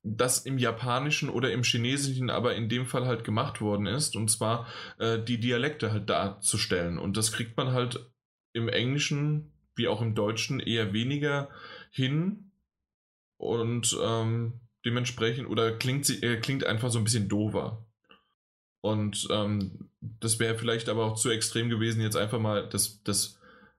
das 0.02 0.40
im 0.40 0.58
Japanischen 0.58 1.28
oder 1.28 1.52
im 1.52 1.62
Chinesischen 1.62 2.28
aber 2.30 2.54
in 2.54 2.68
dem 2.68 2.86
Fall 2.86 3.06
halt 3.06 3.24
gemacht 3.24 3.60
worden 3.60 3.86
ist, 3.86 4.16
und 4.16 4.30
zwar 4.30 4.66
äh, 4.98 5.22
die 5.22 5.38
Dialekte 5.38 5.92
halt 5.92 6.10
darzustellen. 6.10 6.98
Und 6.98 7.16
das 7.16 7.32
kriegt 7.32 7.56
man 7.56 7.72
halt 7.72 8.04
im 8.52 8.68
Englischen 8.68 9.52
wie 9.74 9.88
auch 9.88 10.02
im 10.02 10.14
Deutschen 10.14 10.60
eher 10.60 10.92
weniger 10.92 11.48
hin 11.90 12.50
und 13.38 13.96
ähm, 14.02 14.60
dementsprechend 14.84 15.48
oder 15.48 15.72
klingt 15.72 16.04
sie 16.04 16.22
äh, 16.22 16.38
klingt 16.38 16.66
einfach 16.66 16.90
so 16.90 16.98
ein 16.98 17.04
bisschen 17.04 17.28
dover. 17.28 17.86
Und 18.80 19.28
ähm, 19.30 19.90
das 20.00 20.40
wäre 20.40 20.58
vielleicht 20.58 20.88
aber 20.88 21.04
auch 21.04 21.14
zu 21.14 21.30
extrem 21.30 21.68
gewesen, 21.68 22.02
jetzt 22.02 22.16
einfach 22.16 22.40
mal 22.40 22.68
das, 22.68 23.02
das 23.04 23.38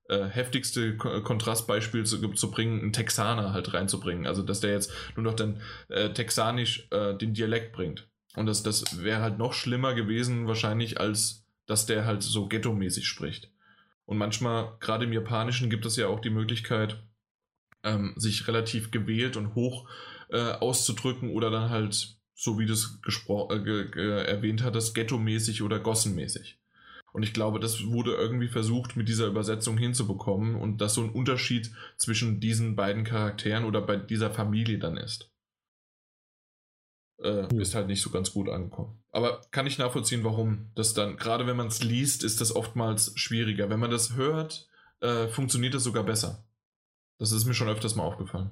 äh, 0.10 0.26
heftigste 0.26 0.98
Kontrastbeispiel 0.98 2.06
zu, 2.06 2.34
zu, 2.34 2.52
bringen, 2.52 2.82
einen 2.82 2.94
Texaner 2.94 3.54
halt 3.54 3.74
reinzubringen. 3.74 4.28
Also, 4.28 4.42
dass 4.44 4.60
der 4.60 4.72
jetzt 4.72 4.92
nur 5.16 5.24
noch 5.24 5.34
dann 5.34 5.62
äh, 5.90 6.10
texanisch 6.10 6.88
äh, 6.92 7.16
den 7.16 7.34
Dialekt 7.34 7.74
bringt. 7.74 8.10
Und 8.36 8.48
das, 8.48 8.64
das 8.64 9.04
wäre 9.04 9.22
halt 9.22 9.38
noch 9.38 9.54
schlimmer 9.54 9.94
gewesen, 9.94 10.48
wahrscheinlich, 10.48 11.00
als 11.00 11.46
dass 11.66 11.86
der 11.86 12.06
halt 12.06 12.24
so 12.24 12.48
ghetto-mäßig 12.48 13.08
spricht. 13.08 13.52
Und 14.06 14.18
manchmal, 14.18 14.76
gerade 14.80 15.06
im 15.06 15.14
Japanischen, 15.14 15.70
gibt 15.70 15.86
es 15.86 15.96
ja 15.96 16.08
auch 16.08 16.20
die 16.20 16.30
Möglichkeit, 16.30 17.02
ähm, 17.84 18.14
sich 18.18 18.48
relativ 18.48 18.92
gewählt 18.92 19.38
und 19.38 19.56
hoch 19.56 19.88
äh, 20.30 20.52
auszudrücken 20.52 21.30
oder 21.30 21.50
dann 21.50 21.70
halt, 21.70 22.18
so 22.34 22.60
wie 22.60 22.66
du 22.66 22.74
es 22.74 23.00
äh, 23.08 24.26
erwähnt 24.26 24.64
hattest, 24.64 24.96
ghetto-mäßig 24.96 25.62
oder 25.62 25.80
gossenmäßig. 25.80 26.60
Und 27.14 27.22
ich 27.24 27.34
glaube, 27.34 27.60
das 27.60 27.86
wurde 27.86 28.16
irgendwie 28.16 28.48
versucht, 28.48 28.96
mit 28.96 29.08
dieser 29.08 29.28
Übersetzung 29.28 29.78
hinzubekommen 29.78 30.56
und 30.56 30.82
dass 30.82 30.96
so 30.96 31.04
ein 31.04 31.12
Unterschied 31.12 31.72
zwischen 31.96 32.40
diesen 32.40 32.76
beiden 32.76 33.04
Charakteren 33.04 33.66
oder 33.66 33.82
bei 33.82 33.96
dieser 33.96 34.32
Familie 34.32 34.80
dann 34.80 34.98
ist. 34.98 35.32
Äh, 37.20 37.48
hm. 37.50 37.60
Ist 37.60 37.76
halt 37.76 37.88
nicht 37.88 38.02
so 38.02 38.10
ganz 38.10 38.34
gut 38.34 38.50
angekommen. 38.50 39.00
Aber 39.12 39.42
kann 39.52 39.68
ich 39.68 39.78
nachvollziehen, 39.78 40.24
warum. 40.24 40.72
Das 40.74 40.96
dann, 40.96 41.16
gerade 41.18 41.46
wenn 41.46 41.56
man 41.56 41.68
es 41.68 41.84
liest, 41.84 42.24
ist 42.24 42.42
das 42.42 42.56
oftmals 42.56 43.14
schwieriger. 43.16 43.70
Wenn 43.70 43.80
man 43.80 43.92
das 43.92 44.16
hört, 44.16 44.68
äh, 45.00 45.28
funktioniert 45.28 45.76
das 45.76 45.84
sogar 45.84 46.04
besser. 46.04 46.48
Das 47.20 47.32
ist 47.32 47.46
mir 47.46 47.54
schon 47.54 47.70
öfters 47.70 47.96
mal 47.96 48.04
aufgefallen. 48.04 48.50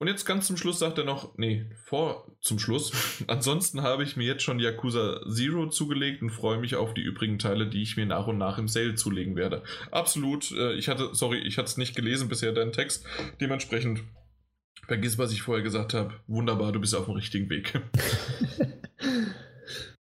Und 0.00 0.06
jetzt 0.06 0.24
ganz 0.24 0.46
zum 0.46 0.56
Schluss 0.56 0.78
sagt 0.78 0.98
er 0.98 1.04
noch, 1.04 1.36
nee, 1.38 1.66
vor 1.84 2.30
zum 2.40 2.60
Schluss. 2.60 2.92
Ansonsten 3.26 3.82
habe 3.82 4.04
ich 4.04 4.16
mir 4.16 4.26
jetzt 4.26 4.44
schon 4.44 4.60
Yakuza 4.60 5.20
Zero 5.28 5.68
zugelegt 5.68 6.22
und 6.22 6.30
freue 6.30 6.58
mich 6.58 6.76
auf 6.76 6.94
die 6.94 7.02
übrigen 7.02 7.40
Teile, 7.40 7.66
die 7.66 7.82
ich 7.82 7.96
mir 7.96 8.06
nach 8.06 8.28
und 8.28 8.38
nach 8.38 8.58
im 8.58 8.68
Sale 8.68 8.94
zulegen 8.94 9.34
werde. 9.34 9.64
Absolut. 9.90 10.52
Äh, 10.52 10.74
ich 10.74 10.88
hatte, 10.88 11.10
sorry, 11.14 11.38
ich 11.38 11.58
hatte 11.58 11.66
es 11.66 11.76
nicht 11.76 11.96
gelesen 11.96 12.28
bisher, 12.28 12.52
deinen 12.52 12.72
Text. 12.72 13.04
Dementsprechend 13.40 14.04
vergiss, 14.86 15.18
was 15.18 15.32
ich 15.32 15.42
vorher 15.42 15.64
gesagt 15.64 15.94
habe. 15.94 16.14
Wunderbar, 16.28 16.70
du 16.70 16.78
bist 16.78 16.94
auf 16.94 17.06
dem 17.06 17.14
richtigen 17.14 17.50
Weg. 17.50 17.74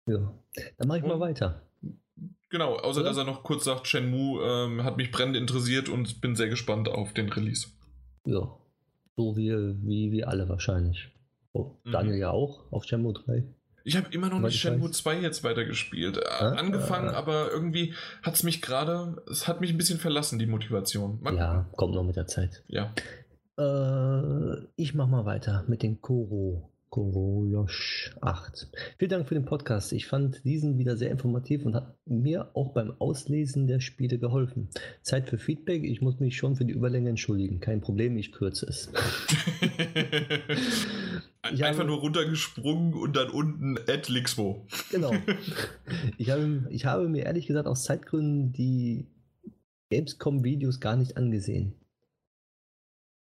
ja, 0.06 0.32
dann 0.78 0.88
mache 0.88 0.98
ich 0.98 1.04
mal 1.04 1.18
weiter. 1.18 1.68
Genau, 2.50 2.76
außer 2.76 3.00
Oder? 3.00 3.08
dass 3.08 3.16
er 3.16 3.24
noch 3.24 3.42
kurz 3.42 3.64
sagt, 3.64 3.88
Shenmue 3.88 4.42
ähm, 4.44 4.84
hat 4.84 4.96
mich 4.96 5.10
brennend 5.10 5.36
interessiert 5.36 5.88
und 5.88 6.20
bin 6.20 6.36
sehr 6.36 6.48
gespannt 6.48 6.88
auf 6.88 7.12
den 7.14 7.30
Release. 7.30 7.68
Ja, 8.24 8.56
so 9.16 9.36
wie, 9.36 9.50
wie, 9.50 10.12
wie 10.12 10.24
alle 10.24 10.49
wahrscheinlich. 10.49 11.10
Oh, 11.52 11.73
mhm. 11.84 11.92
Daniel 11.92 12.16
ja 12.16 12.31
auch 12.31 12.70
auf 12.70 12.84
Shenmue 12.84 13.12
3. 13.12 13.44
Ich 13.84 13.97
habe 13.97 14.12
immer 14.12 14.28
noch 14.28 14.41
nicht 14.41 14.58
Shenmue 14.58 14.91
2 14.91 15.20
jetzt 15.20 15.44
weitergespielt. 15.44 16.16
Äh, 16.16 16.23
ah, 16.26 16.50
Angefangen, 16.52 17.08
ah, 17.08 17.15
aber 17.15 17.50
irgendwie 17.50 17.94
hat 18.23 18.34
es 18.34 18.42
mich 18.42 18.62
gerade, 18.62 19.23
es 19.31 19.49
hat 19.49 19.60
mich 19.60 19.70
ein 19.70 19.76
bisschen 19.76 19.99
verlassen, 19.99 20.39
die 20.39 20.47
Motivation. 20.47 21.18
Man, 21.20 21.36
ja, 21.36 21.66
kommt 21.76 21.94
noch 21.94 22.05
mit 22.05 22.16
der 22.16 22.26
Zeit. 22.26 22.62
Ja. 22.68 22.94
Äh, 23.58 24.66
ich 24.76 24.94
mach 24.94 25.08
mal 25.08 25.24
weiter 25.24 25.65
mit 25.66 25.82
den 25.82 26.00
Koro 26.00 26.72
Korojosh 26.92 28.14
8. 28.20 28.68
Vielen 28.98 29.10
Dank 29.10 29.26
für 29.26 29.34
den 29.34 29.46
Podcast. 29.46 29.94
Ich 29.94 30.06
fand 30.06 30.44
diesen 30.44 30.76
wieder 30.76 30.98
sehr 30.98 31.10
informativ 31.10 31.64
und 31.64 31.74
hat 31.74 31.96
mir 32.04 32.50
auch 32.54 32.74
beim 32.74 32.92
Auslesen 32.98 33.66
der 33.66 33.80
Spiele 33.80 34.18
geholfen. 34.18 34.68
Zeit 35.00 35.26
für 35.30 35.38
Feedback. 35.38 35.84
Ich 35.84 36.02
muss 36.02 36.20
mich 36.20 36.36
schon 36.36 36.54
für 36.54 36.66
die 36.66 36.74
Überlänge 36.74 37.08
entschuldigen. 37.08 37.60
Kein 37.60 37.80
Problem, 37.80 38.18
ich 38.18 38.30
kürze 38.30 38.66
es. 38.66 38.92
ich 41.50 41.64
Einfach 41.64 41.78
habe, 41.78 41.88
nur 41.88 42.00
runtergesprungen 42.00 42.92
und 42.92 43.16
dann 43.16 43.30
unten 43.30 43.78
Ed 43.86 44.10
Lixmo. 44.10 44.66
Genau. 44.90 45.14
Ich 46.18 46.28
habe, 46.28 46.66
ich 46.68 46.84
habe 46.84 47.08
mir 47.08 47.24
ehrlich 47.24 47.46
gesagt 47.46 47.66
aus 47.66 47.84
Zeitgründen 47.84 48.52
die 48.52 49.06
Gamescom-Videos 49.90 50.78
gar 50.78 50.96
nicht 50.96 51.16
angesehen. 51.16 51.81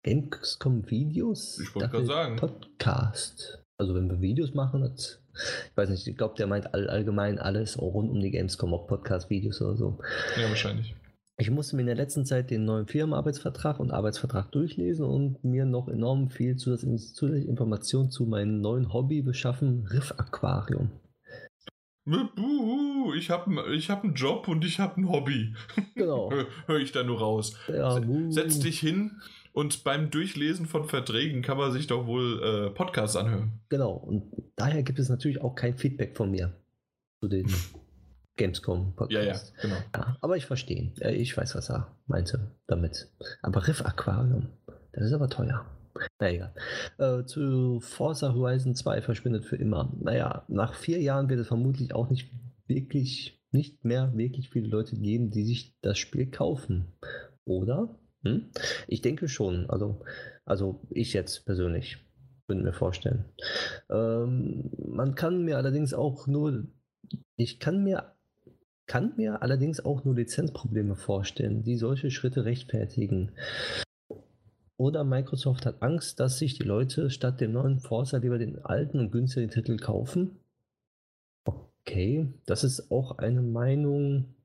Gamescom-Videos? 0.02 1.60
Ich 1.60 1.74
wollte 1.74 1.88
gerade 1.88 2.06
sagen. 2.06 2.36
Podcast. 2.36 3.64
Also 3.78 3.94
wenn 3.94 4.08
wir 4.08 4.20
Videos 4.20 4.54
machen, 4.54 4.82
das, 4.82 5.20
ich 5.34 5.76
weiß 5.76 5.90
nicht, 5.90 6.06
ich 6.06 6.16
glaube, 6.16 6.34
der 6.36 6.46
meint 6.46 6.72
all, 6.74 6.88
allgemein 6.88 7.38
alles 7.38 7.80
rund 7.80 8.10
um 8.10 8.20
die 8.20 8.30
Gamescom, 8.30 8.74
auch 8.74 8.86
Podcast-Videos 8.86 9.60
oder 9.62 9.76
so. 9.76 9.98
Ja, 10.40 10.48
wahrscheinlich. 10.48 10.94
Ich 11.40 11.50
musste 11.50 11.76
mir 11.76 11.82
in 11.82 11.86
der 11.86 11.96
letzten 11.96 12.26
Zeit 12.26 12.50
den 12.50 12.64
neuen 12.64 12.88
Firmenarbeitsvertrag 12.88 13.78
und 13.78 13.92
Arbeitsvertrag 13.92 14.50
durchlesen 14.50 15.06
und 15.06 15.44
mir 15.44 15.64
noch 15.66 15.86
enorm 15.86 16.30
viel 16.30 16.56
zusätzliche 16.56 17.46
Informationen 17.46 18.10
zu 18.10 18.26
meinem 18.26 18.60
neuen 18.60 18.92
Hobby 18.92 19.22
beschaffen, 19.22 19.86
Riff-Aquarium. 19.86 20.90
Ich 23.16 23.30
habe 23.30 23.74
ich 23.74 23.90
hab 23.90 24.02
einen 24.02 24.14
Job 24.14 24.48
und 24.48 24.64
ich 24.64 24.80
habe 24.80 25.00
ein 25.00 25.08
Hobby. 25.08 25.54
Genau. 25.94 26.32
Höre 26.66 26.78
ich 26.80 26.90
da 26.90 27.04
nur 27.04 27.18
raus. 27.18 27.56
Ja, 27.68 28.00
Setz 28.30 28.58
dich 28.58 28.80
hin 28.80 29.20
und 29.52 29.84
beim 29.84 30.10
Durchlesen 30.10 30.66
von 30.66 30.84
Verträgen 30.84 31.42
kann 31.42 31.58
man 31.58 31.72
sich 31.72 31.86
doch 31.86 32.06
wohl 32.06 32.42
äh, 32.42 32.70
Podcasts 32.70 33.16
anhören. 33.16 33.60
Genau. 33.68 33.92
Und 33.92 34.24
daher 34.56 34.82
gibt 34.82 34.98
es 34.98 35.08
natürlich 35.08 35.40
auch 35.40 35.54
kein 35.54 35.76
Feedback 35.76 36.16
von 36.16 36.30
mir 36.30 36.54
zu 37.20 37.28
den 37.28 37.52
Gamescom-Podcasts. 38.36 39.52
Ja, 39.56 39.68
ja, 39.68 39.76
genau. 39.76 39.76
Ja, 39.94 40.16
aber 40.20 40.36
ich 40.36 40.46
verstehe. 40.46 40.92
Ich 41.12 41.36
weiß, 41.36 41.54
was 41.54 41.70
er 41.70 41.94
meinte 42.06 42.52
damit. 42.66 43.08
Aber 43.42 43.66
Riff 43.66 43.84
Aquarium, 43.84 44.48
das 44.92 45.06
ist 45.06 45.12
aber 45.12 45.28
teuer. 45.28 45.66
Na 46.20 46.30
egal. 46.30 46.54
Äh, 46.98 47.24
zu 47.24 47.80
Forza 47.80 48.32
Horizon 48.32 48.74
2 48.74 49.02
verschwindet 49.02 49.44
für 49.44 49.56
immer. 49.56 49.92
Naja, 50.00 50.44
nach 50.48 50.74
vier 50.74 51.00
Jahren 51.00 51.28
wird 51.28 51.40
es 51.40 51.48
vermutlich 51.48 51.94
auch 51.94 52.08
nicht 52.08 52.30
wirklich, 52.66 53.42
nicht 53.50 53.84
mehr 53.84 54.16
wirklich 54.16 54.50
viele 54.50 54.68
Leute 54.68 54.96
geben, 54.96 55.30
die 55.30 55.44
sich 55.44 55.74
das 55.80 55.98
Spiel 55.98 56.30
kaufen. 56.30 56.92
Oder? 57.44 57.98
Hm? 58.24 58.50
Ich 58.86 59.02
denke 59.02 59.28
schon. 59.28 59.68
Also, 59.70 60.05
also 60.44 60.80
ich 60.90 61.12
jetzt 61.12 61.44
persönlich 61.47 61.98
würde 62.48 62.62
mir 62.62 62.72
vorstellen. 62.72 63.24
Ähm, 63.90 64.70
man 64.86 65.14
kann 65.14 65.44
mir 65.44 65.58
allerdings 65.58 65.94
auch 65.94 66.26
nur, 66.26 66.64
ich 67.36 67.60
kann 67.60 67.84
mir, 67.84 68.12
kann 68.86 69.12
mir 69.16 69.42
allerdings 69.42 69.84
auch 69.84 70.05
nur 70.05 70.14
Lizenzprobleme 70.14 70.97
vorstellen, 70.97 71.62
die 71.62 71.76
solche 71.76 72.10
Schritte 72.10 72.44
rechtfertigen. 72.44 73.32
Oder 74.78 75.05
Microsoft 75.05 75.66
hat 75.66 75.82
Angst, 75.82 76.20
dass 76.20 76.38
sich 76.38 76.55
die 76.55 76.62
Leute 76.62 77.10
statt 77.10 77.40
dem 77.40 77.52
neuen 77.52 77.80
Forza 77.80 78.18
lieber 78.18 78.38
den 78.38 78.64
alten 78.64 79.00
und 79.00 79.10
günstigen 79.10 79.50
Titel 79.50 79.76
kaufen. 79.76 80.38
Okay, 81.44 82.32
das 82.47 82.64
ist 82.64 82.90
auch 82.90 83.18
eine 83.18 83.42
Meinung, 83.42 84.36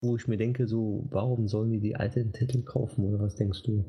wo 0.00 0.16
ich 0.16 0.28
mir 0.28 0.36
denke, 0.36 0.68
so, 0.68 1.06
warum 1.10 1.48
sollen 1.48 1.70
die 1.70 1.80
die 1.80 1.96
alten 1.96 2.32
Titel 2.32 2.62
kaufen 2.62 3.04
oder 3.04 3.18
was 3.18 3.34
denkst 3.34 3.64
du? 3.64 3.84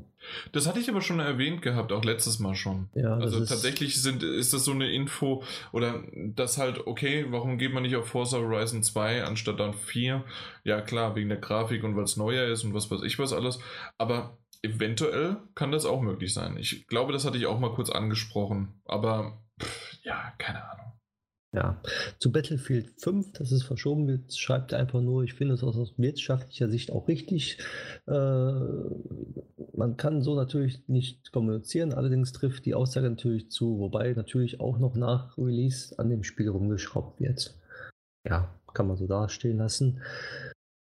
Das 0.52 0.68
hatte 0.68 0.80
ich 0.80 0.90
aber 0.90 1.02
schon 1.02 1.20
erwähnt 1.20 1.62
gehabt, 1.62 1.92
auch 1.92 2.04
letztes 2.04 2.40
Mal 2.40 2.56
schon. 2.56 2.90
Ja, 2.96 3.16
also 3.16 3.46
tatsächlich 3.46 4.02
sind, 4.02 4.24
ist 4.24 4.54
das 4.54 4.66
so 4.66 4.72
eine 4.72 4.92
Info 4.92 5.44
oder 5.72 6.04
das 6.14 6.58
halt, 6.58 6.88
okay, 6.88 7.28
warum 7.30 7.58
geht 7.58 7.74
man 7.74 7.84
nicht 7.84 7.96
auf 7.96 8.08
Forza 8.08 8.38
Horizon 8.38 8.82
2 8.82 9.24
anstatt 9.24 9.60
dann 9.60 9.74
4? 9.74 10.24
Ja 10.64 10.82
klar, 10.82 11.16
wegen 11.16 11.30
der 11.30 11.38
Grafik 11.38 11.84
und 11.84 11.96
weil 11.96 12.04
es 12.04 12.18
neuer 12.18 12.48
ist 12.48 12.64
und 12.64 12.74
was 12.74 12.90
weiß 12.90 13.04
ich 13.04 13.20
was 13.20 13.32
alles, 13.32 13.60
aber 13.98 14.40
eventuell 14.64 15.38
kann 15.54 15.72
das 15.72 15.86
auch 15.86 16.02
möglich 16.02 16.34
sein. 16.34 16.58
Ich 16.58 16.88
glaube, 16.88 17.14
das 17.14 17.26
hatte 17.26 17.38
ich 17.38 17.46
auch 17.46 17.60
mal 17.60 17.74
kurz 17.74 17.90
angesprochen, 17.92 18.82
aber 18.86 19.44
pff, 19.62 20.00
ja, 20.04 20.34
keine 20.40 20.64
Ahnung. 20.70 20.89
Ja, 21.52 21.82
zu 22.20 22.32
Battlefield 22.32 23.02
5, 23.02 23.34
dass 23.34 23.52
es 23.52 23.64
verschoben 23.64 24.08
wird, 24.08 24.38
schreibt 24.38 24.72
er 24.72 24.78
einfach 24.78 25.02
nur, 25.02 25.24
ich 25.24 25.34
finde 25.34 25.56
es 25.56 25.64
aus 25.64 25.94
wirtschaftlicher 25.98 26.70
Sicht 26.70 26.92
auch 26.92 27.08
richtig. 27.08 27.58
Äh, 28.06 28.14
man 29.74 29.98
kann 29.98 30.22
so 30.22 30.36
natürlich 30.36 30.88
nicht 30.88 31.32
kommunizieren, 31.32 31.94
allerdings 31.94 32.34
trifft 32.34 32.66
die 32.66 32.76
Aussage 32.76 33.10
natürlich 33.10 33.50
zu, 33.50 33.80
wobei 33.80 34.14
natürlich 34.14 34.60
auch 34.60 34.78
noch 34.78 34.96
nach 34.96 35.38
Release 35.40 35.98
an 35.98 36.10
dem 36.10 36.24
Spiel 36.24 36.50
rumgeschraubt 36.50 37.20
wird. 37.20 37.58
Ja, 38.28 38.54
kann 38.76 38.88
man 38.88 38.98
so 38.98 39.08
dastehen 39.08 39.58
lassen. 39.58 40.02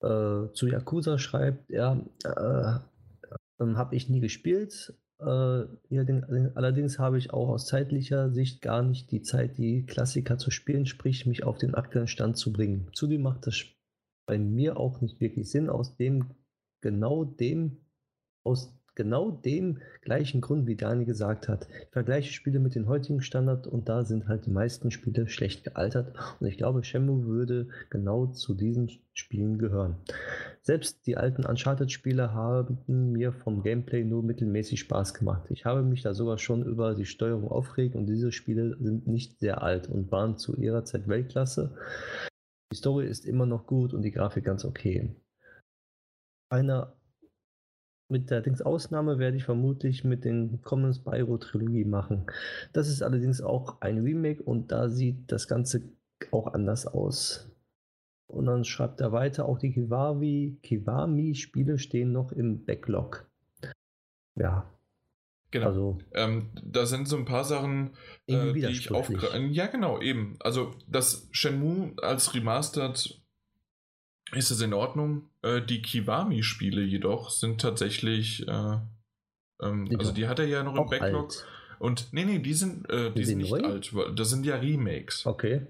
Äh, 0.02 0.52
zu 0.54 0.68
Yakuza 0.68 1.18
schreibt 1.20 1.72
er, 1.72 2.04
äh, 2.26 3.64
ähm, 3.64 3.78
habe 3.78 3.96
ich 3.96 4.10
nie 4.10 4.20
gespielt. 4.20 4.94
Äh, 5.20 5.26
allerdings 6.56 6.98
habe 6.98 7.18
ich 7.18 7.34
auch 7.34 7.50
aus 7.50 7.66
zeitlicher 7.66 8.32
Sicht 8.32 8.62
gar 8.62 8.82
nicht 8.82 9.12
die 9.12 9.22
Zeit, 9.22 9.58
die 9.58 9.86
Klassiker 9.86 10.38
zu 10.38 10.50
spielen, 10.50 10.86
sprich 10.86 11.26
mich 11.26 11.44
auf 11.44 11.58
den 11.58 11.76
aktuellen 11.76 12.08
Stand 12.08 12.38
zu 12.38 12.54
bringen. 12.54 12.88
Zudem 12.94 13.24
macht 13.24 13.46
das 13.46 13.66
bei 14.26 14.38
mir 14.38 14.78
auch 14.78 15.02
nicht 15.02 15.20
wirklich 15.20 15.50
Sinn, 15.50 15.70
aus 15.70 15.98
dem 15.98 16.32
genau 16.82 17.26
dem, 17.26 17.82
aus 18.46 18.79
genau 19.00 19.32
dem 19.32 19.78
gleichen 20.02 20.42
Grund, 20.42 20.68
wie 20.68 20.76
Daniel 20.76 21.06
gesagt 21.06 21.48
hat. 21.48 21.70
Ich 21.84 21.90
vergleiche 21.92 22.34
Spiele 22.34 22.60
mit 22.60 22.76
den 22.76 22.90
heutigen 22.90 23.22
Standard 23.22 23.66
und 23.66 23.88
da 23.88 24.04
sind 24.04 24.28
halt 24.28 24.46
die 24.46 24.52
meisten 24.52 24.92
Spiele 24.92 25.30
schlecht 25.30 25.64
gealtert 25.64 26.14
und 26.42 26.48
ich 26.48 26.58
glaube, 26.58 26.84
Shenmue 26.84 27.26
würde 27.26 27.70
genau 27.90 28.28
zu 28.28 28.54
diesen 28.54 28.92
Spielen 29.14 29.58
gehören. 29.58 29.96
Selbst 30.64 31.08
die 31.08 31.16
alten 31.16 31.46
Uncharted-Spiele 31.46 32.34
haben 32.34 32.80
mir 32.88 33.32
vom 33.32 33.64
Gameplay 33.64 34.04
nur 34.04 34.22
mittelmäßig 34.22 34.82
Spaß 34.82 35.14
gemacht. 35.14 35.44
Ich 35.50 35.64
habe 35.64 35.82
mich 35.82 36.02
da 36.02 36.14
sogar 36.14 36.38
schon 36.38 36.66
über 36.66 36.94
die 36.94 37.06
Steuerung 37.06 37.48
aufgeregt 37.48 37.96
und 37.96 38.06
diese 38.06 38.34
Spiele 38.34 38.76
sind 38.82 39.08
nicht 39.08 39.40
sehr 39.40 39.64
alt 39.64 39.88
und 39.88 40.12
waren 40.12 40.38
zu 40.38 40.58
ihrer 40.58 40.84
Zeit 40.84 41.08
Weltklasse. 41.08 41.74
Die 42.74 42.78
Story 42.78 43.08
ist 43.08 43.26
immer 43.26 43.46
noch 43.46 43.66
gut 43.66 43.94
und 43.94 44.02
die 44.02 44.12
Grafik 44.12 44.44
ganz 44.44 44.66
okay. 44.66 45.16
Eine 46.52 46.99
mit 48.10 48.32
der 48.32 48.42
Dings 48.42 48.62
Ausnahme 48.62 49.20
werde 49.20 49.38
ich 49.38 49.44
vermutlich 49.44 50.04
mit 50.04 50.26
den 50.26 50.62
kommenden 50.62 50.94
Spyro-Trilogie 50.94 51.86
machen. 51.86 52.26
Das 52.74 52.90
ist 52.90 53.04
allerdings 53.04 53.42
auch 53.42 53.82
ein 53.82 54.00
Remake 54.00 54.42
und 54.44 54.72
da 54.72 54.90
sieht 54.90 55.32
das 55.32 55.48
Ganze 55.48 55.84
auch 56.32 56.54
anders 56.54 56.88
aus. 56.88 57.50
Und 58.28 58.46
dann 58.46 58.64
schreibt 58.64 59.02
er 59.02 59.12
weiter, 59.12 59.46
auch 59.46 59.58
die 59.58 59.72
Kiwami, 59.72 60.58
Kiwami-Spiele 60.62 61.80
stehen 61.80 62.12
noch 62.12 62.32
im 62.32 62.66
Backlog. 62.66 63.28
Ja. 64.36 64.70
Genau. 65.52 65.66
Also, 65.66 65.98
ähm, 66.14 66.52
da 66.64 66.86
sind 66.86 67.08
so 67.08 67.18
ein 67.18 67.26
paar 67.26 67.44
Sachen, 67.44 67.96
äh, 68.28 68.54
die 68.54 68.68
ich 68.68 68.92
aufgreife. 68.92 69.36
Ja, 69.48 69.66
genau, 69.66 70.00
eben. 70.00 70.38
Also, 70.42 70.76
das 70.88 71.28
Shenmue 71.32 71.94
als 72.04 72.36
Remastered 72.36 73.19
ist 74.34 74.52
es 74.52 74.62
in 74.62 74.74
Ordnung. 74.74 75.30
Äh, 75.42 75.62
die 75.62 75.82
Kiwami-Spiele 75.82 76.82
jedoch 76.82 77.30
sind 77.30 77.62
tatsächlich, 77.62 78.48
äh, 78.48 78.78
ähm, 79.62 79.90
also 79.98 80.12
die 80.12 80.28
hat 80.28 80.40
er 80.40 80.46
ja 80.46 80.64
noch 80.64 80.76
im 80.76 80.90
Backlog. 80.90 81.32
Alt. 81.32 81.46
Und 81.80 82.12
nee, 82.12 82.26
nee, 82.26 82.40
die 82.40 82.54
sind, 82.54 82.90
äh, 82.90 83.10
die, 83.10 83.20
die 83.20 83.26
sind 83.26 83.38
nicht 83.40 83.52
neu? 83.52 83.64
alt. 83.64 83.92
Das 84.16 84.30
sind 84.30 84.46
ja 84.46 84.58
Remakes. 84.58 85.26
Okay. 85.26 85.68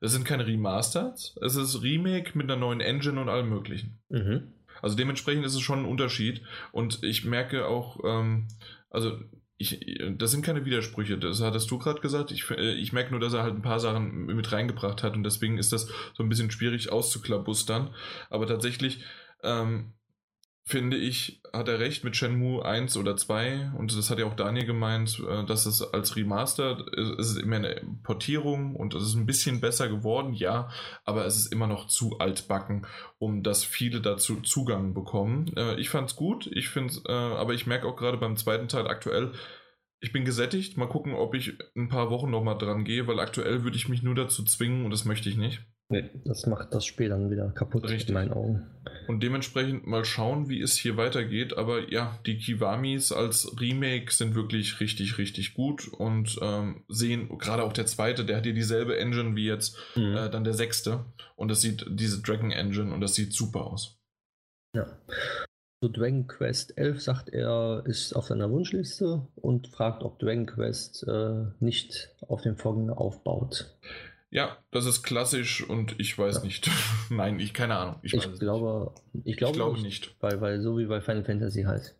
Das 0.00 0.12
sind 0.12 0.24
keine 0.24 0.46
Remasters, 0.46 1.36
es 1.42 1.56
ist 1.56 1.82
Remake 1.82 2.38
mit 2.38 2.44
einer 2.44 2.60
neuen 2.60 2.80
Engine 2.80 3.20
und 3.20 3.28
allem 3.28 3.48
möglichen. 3.48 3.98
Mhm. 4.08 4.52
Also 4.80 4.96
dementsprechend 4.96 5.44
ist 5.44 5.54
es 5.54 5.60
schon 5.60 5.80
ein 5.80 5.84
Unterschied. 5.86 6.42
Und 6.70 7.02
ich 7.02 7.24
merke 7.24 7.66
auch, 7.66 7.98
ähm, 8.04 8.46
also 8.90 9.18
ich, 9.58 10.00
das 10.16 10.30
sind 10.30 10.44
keine 10.44 10.64
Widersprüche, 10.64 11.18
das 11.18 11.42
hattest 11.42 11.70
du 11.70 11.78
gerade 11.78 12.00
gesagt. 12.00 12.30
Ich, 12.30 12.48
äh, 12.50 12.74
ich 12.74 12.92
merke 12.92 13.10
nur, 13.10 13.20
dass 13.20 13.34
er 13.34 13.42
halt 13.42 13.54
ein 13.54 13.62
paar 13.62 13.80
Sachen 13.80 14.26
mit 14.26 14.52
reingebracht 14.52 15.02
hat 15.02 15.16
und 15.16 15.24
deswegen 15.24 15.58
ist 15.58 15.72
das 15.72 15.88
so 16.14 16.22
ein 16.22 16.28
bisschen 16.28 16.50
schwierig 16.50 16.90
auszuklabustern. 16.92 17.92
Aber 18.30 18.46
tatsächlich 18.46 19.04
ähm, 19.42 19.92
finde 20.68 20.98
ich, 20.98 21.40
hat 21.52 21.66
er 21.66 21.80
recht 21.80 22.04
mit 22.04 22.14
Shenmue 22.14 22.62
1 22.62 22.98
oder 22.98 23.16
2 23.16 23.72
und 23.78 23.96
das 23.96 24.10
hat 24.10 24.18
ja 24.18 24.26
auch 24.26 24.36
Daniel 24.36 24.66
gemeint, 24.66 25.18
äh, 25.26 25.44
dass 25.46 25.64
es 25.64 25.80
als 25.82 26.14
Remaster 26.14 26.84
es 26.94 27.30
ist 27.30 27.38
immer 27.38 27.56
eine 27.56 27.80
Portierung 28.02 28.76
und 28.76 28.94
es 28.94 29.02
ist 29.02 29.14
ein 29.14 29.24
bisschen 29.24 29.62
besser 29.62 29.88
geworden, 29.88 30.34
ja, 30.34 30.68
aber 31.04 31.24
es 31.24 31.36
ist 31.36 31.52
immer 31.52 31.66
noch 31.66 31.86
zu 31.86 32.18
altbacken, 32.18 32.86
um 33.18 33.42
dass 33.42 33.64
viele 33.64 34.02
dazu 34.02 34.42
Zugang 34.42 34.92
bekommen. 34.92 35.50
Äh, 35.56 35.80
ich 35.80 35.88
fand's 35.88 36.16
gut, 36.16 36.46
ich 36.52 36.68
finde, 36.68 36.94
äh, 37.06 37.12
aber 37.12 37.54
ich 37.54 37.66
merke 37.66 37.86
auch 37.88 37.96
gerade 37.96 38.18
beim 38.18 38.36
zweiten 38.36 38.68
Teil 38.68 38.86
aktuell, 38.86 39.32
ich 40.00 40.12
bin 40.12 40.24
gesättigt. 40.24 40.76
Mal 40.76 40.88
gucken, 40.88 41.14
ob 41.14 41.34
ich 41.34 41.58
ein 41.76 41.88
paar 41.88 42.10
Wochen 42.10 42.30
nochmal 42.30 42.58
dran 42.58 42.84
gehe, 42.84 43.06
weil 43.06 43.20
aktuell 43.20 43.64
würde 43.64 43.76
ich 43.76 43.88
mich 43.88 44.02
nur 44.02 44.14
dazu 44.14 44.44
zwingen 44.44 44.84
und 44.84 44.90
das 44.90 45.06
möchte 45.06 45.28
ich 45.30 45.36
nicht. 45.36 45.62
Nee, 45.90 46.10
das 46.26 46.44
macht 46.46 46.74
das 46.74 46.84
Spiel 46.84 47.08
dann 47.08 47.30
wieder 47.30 47.50
kaputt 47.52 47.84
Richtig. 47.84 48.08
in 48.08 48.14
meinen 48.14 48.32
Augen. 48.32 48.66
Und 49.06 49.22
dementsprechend 49.22 49.86
mal 49.86 50.04
schauen, 50.04 50.50
wie 50.50 50.60
es 50.60 50.76
hier 50.76 50.98
weitergeht. 50.98 51.56
Aber 51.56 51.90
ja, 51.90 52.18
die 52.26 52.36
Kiwamis 52.36 53.10
als 53.10 53.58
Remake 53.58 54.12
sind 54.12 54.34
wirklich 54.34 54.80
richtig, 54.80 55.16
richtig 55.16 55.54
gut 55.54 55.88
und 55.88 56.38
ähm, 56.42 56.84
sehen, 56.88 57.38
gerade 57.38 57.62
auch 57.62 57.72
der 57.72 57.86
zweite, 57.86 58.26
der 58.26 58.36
hat 58.36 58.44
hier 58.44 58.52
dieselbe 58.52 58.98
Engine 58.98 59.34
wie 59.34 59.46
jetzt 59.46 59.78
Mhm. 59.96 60.14
äh, 60.14 60.28
dann 60.28 60.44
der 60.44 60.52
sechste. 60.52 61.06
Und 61.36 61.48
das 61.48 61.62
sieht, 61.62 61.86
diese 61.88 62.20
Dragon 62.20 62.50
Engine, 62.50 62.92
und 62.92 63.00
das 63.00 63.14
sieht 63.14 63.32
super 63.32 63.64
aus. 63.64 63.96
Ja. 64.76 64.86
So 65.80 65.88
Dragon 65.88 66.26
Quest 66.26 66.76
11 66.76 67.00
sagt 67.00 67.28
er, 67.30 67.82
ist 67.86 68.12
auf 68.14 68.26
seiner 68.26 68.50
Wunschliste 68.50 69.26
und 69.36 69.68
fragt, 69.68 70.02
ob 70.02 70.18
Dragon 70.18 70.44
Quest 70.44 71.06
äh, 71.08 71.44
nicht 71.60 72.10
auf 72.26 72.42
dem 72.42 72.56
Vorgänger 72.56 72.98
aufbaut. 73.00 73.78
Ja, 74.30 74.58
das 74.70 74.84
ist 74.84 75.02
klassisch 75.02 75.66
und 75.66 75.98
ich 75.98 76.18
weiß 76.18 76.36
Ja. 76.36 76.42
nicht. 76.42 76.68
Nein, 77.10 77.40
ich 77.40 77.54
keine 77.54 77.76
Ahnung. 77.76 77.96
Ich, 78.02 78.12
Ich, 78.14 78.20
glaube, 78.20 78.34
ich 78.34 78.40
nicht. 78.40 78.40
glaube, 78.40 78.94
ich 79.24 79.36
glaube 79.36 79.72
nicht, 79.76 79.84
nicht. 79.84 80.16
Weil, 80.20 80.40
weil 80.40 80.60
so 80.60 80.76
wie 80.78 80.86
bei 80.86 81.00
Final 81.00 81.24
Fantasy 81.24 81.62
halt. 81.62 81.96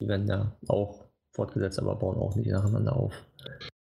Die 0.00 0.06
werden 0.08 0.28
ja 0.28 0.56
auch 0.68 1.04
fortgesetzt, 1.32 1.78
aber 1.78 1.96
bauen 1.96 2.16
auch 2.18 2.36
nicht 2.36 2.48
nacheinander 2.50 2.94
auf. 2.94 3.14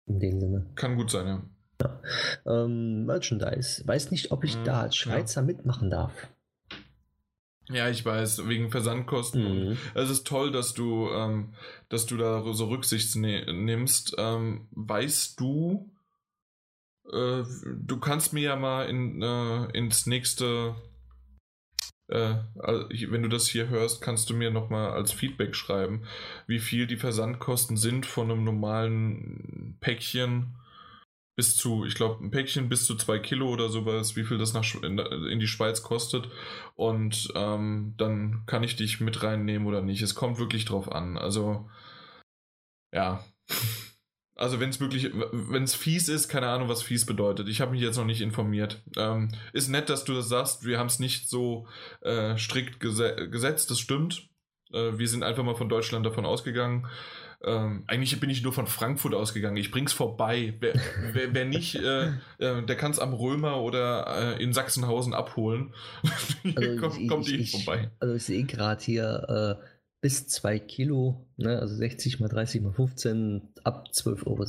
In 0.08 0.20
dem 0.20 0.40
Sinne. 0.40 0.66
Kann 0.76 0.96
gut 0.96 1.12
sein, 1.12 1.28
ja. 1.28 2.02
Ähm, 2.46 3.06
Merchandise. 3.06 3.86
Weiß 3.88 4.10
nicht, 4.12 4.32
ob 4.32 4.44
ich 4.44 4.58
Mhm, 4.58 4.64
da 4.64 4.82
als 4.82 4.96
Schweizer 4.96 5.42
mitmachen 5.42 5.90
darf. 5.90 6.14
Ja, 7.70 7.90
ich 7.90 8.06
weiß, 8.06 8.48
wegen 8.48 8.70
Versandkosten. 8.70 9.70
Mhm. 9.72 9.78
Es 9.96 10.10
ist 10.10 10.26
toll, 10.28 10.52
dass 10.52 10.74
du, 10.76 11.10
ähm, 11.10 11.54
dass 11.90 12.06
du 12.06 12.16
da 12.18 12.44
so 12.54 12.66
Rücksicht 12.68 13.16
ne 13.16 13.44
nimmst. 13.52 14.16
Ähm, 14.20 14.68
weißt 14.72 15.40
du, 15.40 15.92
äh, 17.11 17.43
du 17.64 18.00
kannst 18.00 18.34
mir 18.34 18.42
ja 18.42 18.56
mal 18.56 18.88
in, 18.90 19.22
äh, 19.22 19.66
ins 19.77 20.06
nächste, 20.06 20.75
äh, 22.08 22.35
also 22.59 22.88
wenn 23.11 23.24
du 23.24 23.30
das 23.30 23.48
hier 23.48 23.69
hörst, 23.69 24.01
kannst 24.01 24.30
du 24.30 24.34
mir 24.34 24.51
nochmal 24.51 24.92
als 24.92 25.11
Feedback 25.11 25.56
schreiben, 25.56 26.06
wie 26.48 26.59
viel 26.59 26.88
die 26.88 26.98
Versandkosten 26.98 27.77
sind 27.77 28.06
von 28.06 28.32
einem 28.32 28.43
normalen 28.43 29.77
Päckchen 29.80 30.56
bis 31.35 31.56
zu, 31.58 31.85
ich 31.85 31.95
glaube, 31.95 32.24
ein 32.24 32.32
Päckchen 32.32 32.69
bis 32.69 32.85
zu 32.85 32.95
zwei 32.95 33.19
Kilo 33.19 33.50
oder 33.50 33.69
sowas, 33.69 34.16
wie 34.16 34.24
viel 34.24 34.38
das 34.38 34.53
nach, 34.53 34.64
in, 34.82 34.98
in 34.98 35.40
die 35.40 35.48
Schweiz 35.48 35.84
kostet. 35.84 36.30
Und 36.75 37.32
ähm, 37.35 37.93
dann 37.98 38.45
kann 38.45 38.64
ich 38.64 38.77
dich 38.77 39.01
mit 39.01 39.22
reinnehmen 39.22 39.67
oder 39.67 39.82
nicht. 39.82 40.01
Es 40.01 40.16
kommt 40.16 40.40
wirklich 40.40 40.64
drauf 40.66 40.92
an. 40.92 41.17
Also, 41.17 41.69
ja. 42.93 43.24
Also, 44.36 44.60
wenn 44.60 44.70
es 44.70 44.80
wirklich, 44.82 45.12
wenn 45.32 45.64
es 45.64 45.76
fies 45.76 46.10
ist, 46.10 46.28
keine 46.28 46.48
Ahnung, 46.50 46.68
was 46.68 46.84
fies 46.84 47.06
bedeutet. 47.06 47.48
Ich 47.48 47.62
habe 47.62 47.72
mich 47.72 47.82
jetzt 47.82 47.96
noch 47.98 48.06
nicht 48.06 48.22
informiert. 48.22 48.82
Ähm, 48.98 49.30
ist 49.54 49.70
nett, 49.70 49.90
dass 49.90 50.04
du 50.04 50.14
das 50.14 50.28
sagst. 50.28 50.66
Wir 50.66 50.78
haben 50.78 50.88
es 50.88 51.00
nicht 51.00 51.30
so 51.30 51.68
äh, 52.02 52.38
strikt 52.38 52.80
gese 52.82 53.30
gesetzt, 53.30 53.72
das 53.72 53.80
stimmt. 53.80 54.28
Äh, 54.74 54.98
wir 54.98 55.08
sind 55.08 55.24
einfach 55.24 55.44
mal 55.44 55.56
von 55.56 55.70
Deutschland 55.70 56.06
davon 56.06 56.26
ausgegangen. 56.26 56.88
Ähm, 57.46 57.84
eigentlich 57.88 58.20
bin 58.20 58.30
ich 58.30 58.42
nur 58.44 58.54
von 58.54 58.66
Frankfurt 58.66 59.14
ausgegangen. 59.14 59.56
Ich 59.58 59.70
bring's 59.70 59.94
vorbei. 59.94 60.56
Wer, 60.60 60.74
wer, 61.14 61.34
wer 61.34 61.46
nicht, 61.46 61.76
äh, 61.76 62.08
äh, 62.40 62.66
der 62.66 62.76
kann 62.76 62.92
es 62.92 62.98
am 63.00 63.14
Römer 63.14 63.62
oder 63.62 64.36
äh, 64.38 64.44
in 64.44 64.52
Sachsenhausen 64.52 65.14
abholen. 65.14 65.74
Hier 66.42 66.54
Also 66.58 66.78
kommt, 66.82 67.00
ich- 67.00 67.08
kommt 67.08 67.28
ich- 67.30 67.40
ich- 67.40 67.52
vorbei. 67.66 67.92
Also 68.00 68.16
ich 68.16 68.24
sehe 68.24 68.44
gerade 68.46 68.84
hier 68.84 69.60
äh, 69.62 69.66
bis 70.02 70.28
2 70.28 70.60
Kilo, 70.60 71.26
ne, 71.38 71.60
also 71.60 71.76
60 71.76 72.20
mal 72.20 72.28
30 72.30 72.62
mal 72.62 72.74
15, 72.74 73.50
ab 73.64 73.88
12,70 73.92 74.26
Euro. 74.28 74.46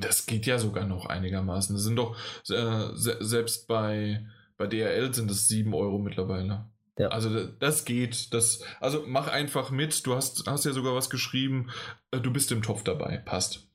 Das 0.00 0.26
geht 0.26 0.46
ja 0.46 0.58
sogar 0.58 0.86
noch 0.86 1.06
einigermaßen. 1.06 1.74
Das 1.76 1.84
sind 1.84 1.96
doch, 1.96 2.16
äh, 2.50 2.88
se 2.94 3.16
selbst 3.20 3.68
bei, 3.68 4.26
bei 4.56 4.66
DRL 4.66 5.12
sind 5.14 5.30
es 5.30 5.46
7 5.48 5.72
Euro 5.74 5.98
mittlerweile. 5.98 6.66
Ja. 6.98 7.08
Also 7.08 7.32
da- 7.32 7.50
das 7.60 7.84
geht. 7.84 8.32
Das, 8.32 8.60
also 8.80 9.04
mach 9.06 9.28
einfach 9.28 9.70
mit. 9.70 10.06
Du 10.06 10.14
hast, 10.14 10.46
hast 10.46 10.64
ja 10.64 10.72
sogar 10.72 10.94
was 10.94 11.10
geschrieben. 11.10 11.70
Äh, 12.12 12.20
Du 12.20 12.32
bist 12.32 12.50
im 12.52 12.62
Topf 12.62 12.84
dabei. 12.84 13.18
Passt. 13.18 13.66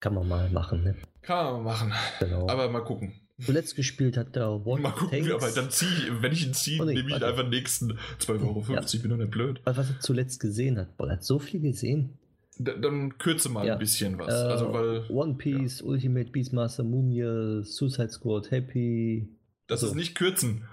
Kann 0.00 0.14
man 0.14 0.28
mal 0.28 0.48
machen, 0.50 0.82
ne? 0.84 0.96
Kann 1.22 1.52
man 1.54 1.62
machen. 1.64 1.92
Genau. 2.20 2.48
Aber 2.48 2.68
mal 2.70 2.84
gucken. 2.84 3.20
Zuletzt 3.44 3.76
gespielt 3.76 4.16
hat 4.16 4.36
der 4.36 4.64
What 4.64 4.80
Mal 4.82 4.92
gucken, 4.92 5.24
wie, 5.24 5.32
aber 5.32 5.50
dann 5.50 5.70
zieh 5.70 5.86
ich, 5.86 6.22
wenn 6.22 6.32
ich 6.32 6.46
ihn 6.46 6.54
ziehe, 6.54 6.80
Oh, 6.82 6.84
nehme 6.84 7.00
ich 7.00 7.10
warte. 7.10 7.26
einfach 7.26 7.42
den 7.42 7.50
nächsten 7.50 7.92
12,50 8.18 8.40
Euro. 8.46 8.64
Ja. 8.72 8.80
Bin 9.02 9.10
doch 9.10 9.16
nicht 9.16 9.30
blöd. 9.30 9.60
was 9.64 9.78
er 9.90 10.00
zuletzt 10.00 10.40
gesehen 10.40 10.78
hat. 10.78 10.96
Boah, 10.96 11.08
er 11.08 11.12
hat 11.14 11.24
so 11.24 11.38
viel 11.38 11.60
gesehen. 11.60 12.18
D 12.58 12.72
dann 12.80 13.16
kürze 13.18 13.48
mal 13.48 13.66
Ja. 13.66 13.72
ein 13.74 13.78
bisschen 13.78 14.18
was. 14.18 14.28
Äh, 14.28 14.32
also, 14.48 14.72
weil 14.72 15.06
One 15.08 15.34
Piece, 15.34 15.80
Ultimate 15.82 16.30
Beastmaster, 16.30 16.82
Mumie, 16.84 17.62
Suicide 17.64 18.10
Squad, 18.10 18.50
Happy. 18.50 19.28
das 19.66 19.80
so. 19.80 19.86
ist 19.86 19.94
nicht 19.94 20.14
kürzen. 20.14 20.64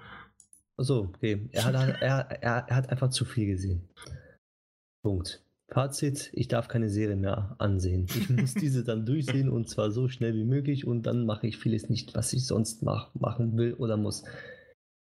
Achso, 0.76 1.00
okay. 1.16 1.48
Er 1.54 1.64
hat, 1.66 1.74
er, 1.76 2.30
er, 2.42 2.66
er 2.68 2.76
hat 2.76 2.90
einfach 2.90 3.10
zu 3.10 3.24
viel 3.26 3.48
gesehen. 3.48 3.88
Punkt. 5.02 5.42
Fazit, 5.70 6.32
ich 6.34 6.48
darf 6.48 6.70
keine 6.70 6.90
Serie 6.90 7.18
mehr 7.18 7.56
ansehen. 7.58 8.08
Ich 8.10 8.30
muss 8.30 8.54
diese 8.56 8.84
dann 8.84 9.06
durchsehen 9.06 9.50
und 9.50 9.70
zwar 9.70 9.92
so 9.92 10.08
schnell 10.08 10.34
wie 10.34 10.46
möglich 10.46 10.88
und 10.88 11.04
dann 11.04 11.26
mache 11.26 11.48
ich 11.48 11.58
vieles 11.58 11.90
nicht, 11.90 12.16
was 12.16 12.34
ich 12.34 12.46
sonst 12.46 12.84
mach, 12.84 13.14
machen 13.16 13.58
will 13.58 13.74
oder 13.74 13.98
muss. 13.98 14.24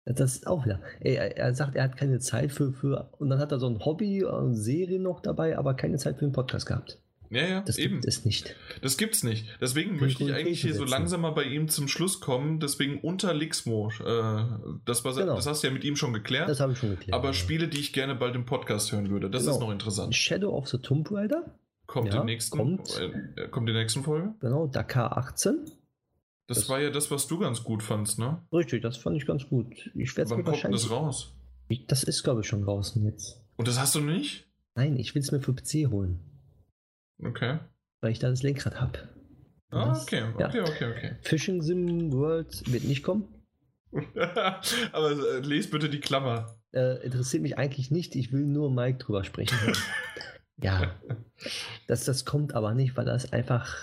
Das 0.05 0.35
ist 0.35 0.47
auch 0.47 0.65
wieder. 0.65 0.81
Er, 0.99 1.35
er 1.37 1.53
sagt, 1.55 1.75
er 1.75 1.83
hat 1.83 1.97
keine 1.97 2.19
Zeit 2.19 2.51
für, 2.51 2.71
für. 2.71 3.09
Und 3.17 3.29
dann 3.29 3.39
hat 3.39 3.51
er 3.51 3.59
so 3.59 3.67
ein 3.67 3.83
Hobby, 3.83 4.23
eine 4.23 4.55
Serie 4.55 4.99
noch 4.99 5.19
dabei, 5.19 5.57
aber 5.57 5.73
keine 5.73 5.97
Zeit 5.97 6.17
für 6.17 6.25
einen 6.25 6.31
Podcast 6.31 6.67
gehabt. 6.67 6.99
Ja, 7.29 7.47
ja, 7.47 7.61
Das 7.61 7.77
eben. 7.77 7.95
gibt 7.95 8.05
es 8.07 8.25
nicht. 8.25 8.55
Das 8.81 8.97
gibt's 8.97 9.23
nicht. 9.23 9.45
Deswegen 9.61 9.99
möchte 9.99 10.23
ich 10.23 10.33
eigentlich 10.33 10.61
hier 10.61 10.73
so 10.73 10.79
setzen. 10.79 10.91
langsam 10.91 11.21
mal 11.21 11.31
bei 11.31 11.43
ihm 11.43 11.67
zum 11.69 11.87
Schluss 11.87 12.19
kommen. 12.19 12.59
Deswegen 12.59 12.99
unter 12.99 13.33
Lixmo. 13.33 13.89
Äh, 13.99 14.43
das, 14.85 15.03
war, 15.05 15.13
Genau. 15.15 15.35
das 15.35 15.47
hast 15.47 15.63
du 15.63 15.67
ja 15.67 15.73
mit 15.73 15.83
ihm 15.83 15.95
schon 15.95 16.13
geklärt. 16.13 16.47
Das 16.49 16.59
habe 16.59 16.73
ich 16.73 16.79
schon 16.79 16.89
geklärt. 16.91 17.13
aber 17.13 17.27
ja. 17.29 17.33
Spiele, 17.33 17.67
die 17.67 17.79
ich 17.79 17.93
gerne 17.93 18.15
bald 18.15 18.35
im 18.35 18.45
Podcast 18.45 18.91
hören 18.91 19.09
würde. 19.09 19.29
Das 19.29 19.43
Genau. 19.43 19.55
ist 19.55 19.59
noch 19.61 19.71
interessant. 19.71 20.15
Shadow 20.15 20.49
of 20.55 20.67
the 20.67 20.77
Tomb 20.77 21.11
Raider, 21.11 21.57
Kommt 21.87 22.13
Ja, 22.13 22.21
im 22.21 22.25
nächsten. 22.25 22.57
kommt. 22.57 22.99
Äh, 22.99 23.47
kommt 23.49 23.69
in 23.69 23.75
der 23.75 23.83
nächsten 23.83 24.03
Folge. 24.03 24.33
genau, 24.39 24.65
Dakar 24.67 25.17
18. 25.17 25.65
Das, 26.47 26.57
Das- 26.59 26.69
war 26.69 26.79
ja 26.81 26.89
das, 26.89 27.11
was 27.11 27.27
du 27.27 27.37
ganz 27.39 27.63
gut 27.63 27.83
fandst, 27.83 28.17
ne? 28.19 28.41
Richtig, 28.51 28.81
das 28.81 28.97
fand 28.97 29.17
ich 29.17 29.25
ganz 29.25 29.47
gut. 29.47 29.67
Ich 29.95 30.15
werde 30.17 30.25
es 30.25 30.29
Wann 30.31 30.37
mir 30.39 30.43
kommt 30.43 30.63
das 30.73 30.89
raus? 30.89 31.33
Das 31.87 32.03
ist, 32.03 32.23
glaube 32.23 32.41
ich, 32.41 32.47
schon 32.47 32.63
draußen 32.63 33.03
jetzt. 33.03 33.41
Und 33.55 33.67
das 33.67 33.79
hast 33.79 33.95
du 33.95 33.99
nicht? 34.01 34.47
Nein, 34.75 34.97
ich 34.97 35.15
will 35.15 35.21
es 35.21 35.31
mir 35.31 35.39
für 35.41 35.53
PC 35.53 35.87
holen, 35.89 36.19
Okay. 37.23 37.59
weil 38.01 38.11
ich 38.11 38.19
da 38.19 38.29
das 38.29 38.43
Lenkrad 38.43 38.79
habe. 38.79 38.99
Ah, 39.71 39.89
Das- 39.89 40.03
okay, 40.03 40.19
ja. 40.37 40.47
okay, 40.47 40.61
okay, 40.61 40.91
okay. 40.91 41.15
Fishing 41.21 41.61
Sim 41.61 42.11
World 42.13 42.63
wird 42.71 42.83
nicht 42.83 43.03
kommen. 43.03 43.27
Aber 44.91 45.11
äh, 45.11 45.39
les 45.39 45.69
bitte 45.69 45.89
die 45.89 45.99
Klammer. 46.01 46.57
Äh, 46.73 47.03
interessiert 47.05 47.41
mich 47.43 47.57
eigentlich 47.57 47.89
nicht. 47.91 48.15
Ich 48.15 48.31
will 48.33 48.45
nur 48.45 48.69
Mike 48.71 48.97
drüber 48.99 49.23
sprechen. 49.23 49.57
ja, 50.61 50.93
das, 51.87 52.03
das 52.05 52.25
kommt 52.25 52.53
aber 52.53 52.73
nicht, 52.73 52.97
weil 52.97 53.05
das 53.05 53.31
einfach 53.31 53.73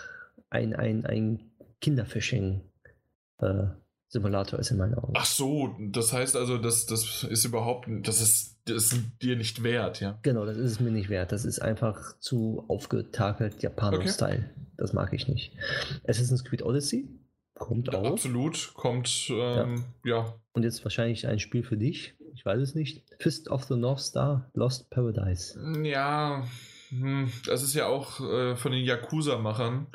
ein, 0.50 0.74
ein, 0.76 1.06
ein 1.06 1.50
Kinderfishing-Simulator 1.80 4.58
ist 4.58 4.70
in 4.70 4.76
meinen 4.76 4.94
Augen. 4.94 5.14
Ach 5.16 5.24
so, 5.24 5.74
das 5.90 6.12
heißt 6.12 6.36
also, 6.36 6.58
das, 6.58 6.84
das 6.86 7.24
ist 7.24 7.44
überhaupt, 7.44 7.88
das 8.02 8.20
ist, 8.20 8.51
das 8.64 8.92
ist 8.92 9.02
dir 9.20 9.36
nicht 9.36 9.62
wert, 9.62 10.00
ja. 10.00 10.18
Genau, 10.22 10.44
das 10.44 10.56
ist 10.56 10.72
es 10.72 10.80
mir 10.80 10.90
nicht 10.90 11.08
wert. 11.08 11.32
Das 11.32 11.44
ist 11.44 11.60
einfach 11.60 12.18
zu 12.18 12.64
aufgetakelt 12.68 13.62
Japano-Style. 13.62 14.50
Das 14.76 14.92
mag 14.92 15.12
ich 15.12 15.28
nicht. 15.28 15.52
Assassin's 16.06 16.44
Creed 16.44 16.62
Odyssey 16.62 17.08
kommt 17.54 17.94
auch. 17.94 18.12
Absolut, 18.12 18.72
kommt, 18.74 19.28
ähm, 19.30 19.84
ja. 20.04 20.34
Und 20.52 20.64
jetzt 20.64 20.84
wahrscheinlich 20.84 21.26
ein 21.26 21.38
Spiel 21.38 21.62
für 21.62 21.76
dich. 21.76 22.14
Ich 22.34 22.44
weiß 22.44 22.60
es 22.60 22.74
nicht. 22.74 23.04
Fist 23.18 23.48
of 23.48 23.64
the 23.64 23.76
North 23.76 24.00
Star, 24.00 24.50
Lost 24.54 24.90
Paradise. 24.90 25.58
Ja, 25.84 26.44
hm, 26.88 27.30
das 27.46 27.62
ist 27.62 27.74
ja 27.74 27.86
auch 27.86 28.20
äh, 28.20 28.56
von 28.56 28.72
den 28.72 28.84
Yakuza-Machern. 28.84 29.86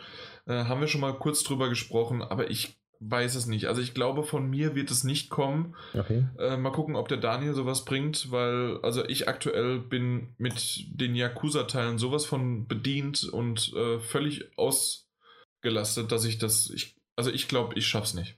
Äh, 0.46 0.64
haben 0.64 0.82
wir 0.82 0.88
schon 0.88 1.02
mal 1.02 1.18
kurz 1.18 1.44
drüber 1.44 1.70
gesprochen, 1.70 2.22
aber 2.22 2.50
ich 2.50 2.78
weiß 3.00 3.36
es 3.36 3.46
nicht. 3.46 3.66
Also 3.68 3.82
ich 3.82 3.94
glaube, 3.94 4.24
von 4.24 4.50
mir 4.50 4.76
wird 4.76 4.90
es 4.92 5.04
nicht 5.04 5.30
kommen. 5.30 5.76
Okay. 5.94 6.28
Äh, 6.40 6.58
mal 6.58 6.72
gucken, 6.72 6.96
ob 6.96 7.08
der 7.08 7.18
Daniel 7.18 7.54
sowas 7.54 7.86
bringt, 7.86 8.32
weil 8.32 8.80
also 8.82 9.06
ich 9.06 9.28
aktuell 9.28 9.80
bin 9.80 10.34
mit 10.38 10.86
den 11.00 11.16
Yakuza-Teilen 11.16 11.98
sowas 11.98 12.26
von 12.26 12.68
bedient 12.68 13.24
und 13.24 13.74
äh, 13.74 14.00
völlig 14.00 14.58
ausgelastet, 14.58 16.12
dass 16.12 16.26
ich 16.26 16.38
das. 16.38 16.70
Ich, 16.70 16.96
also 17.16 17.32
ich 17.32 17.48
glaube, 17.48 17.76
ich 17.76 17.88
schaff's 17.88 18.14
nicht. 18.14 18.38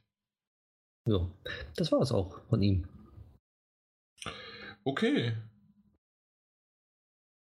So, 1.05 1.31
das 1.75 1.91
war 1.91 2.01
es 2.01 2.11
auch 2.11 2.41
von 2.49 2.61
ihm. 2.61 2.87
Okay. 4.83 5.37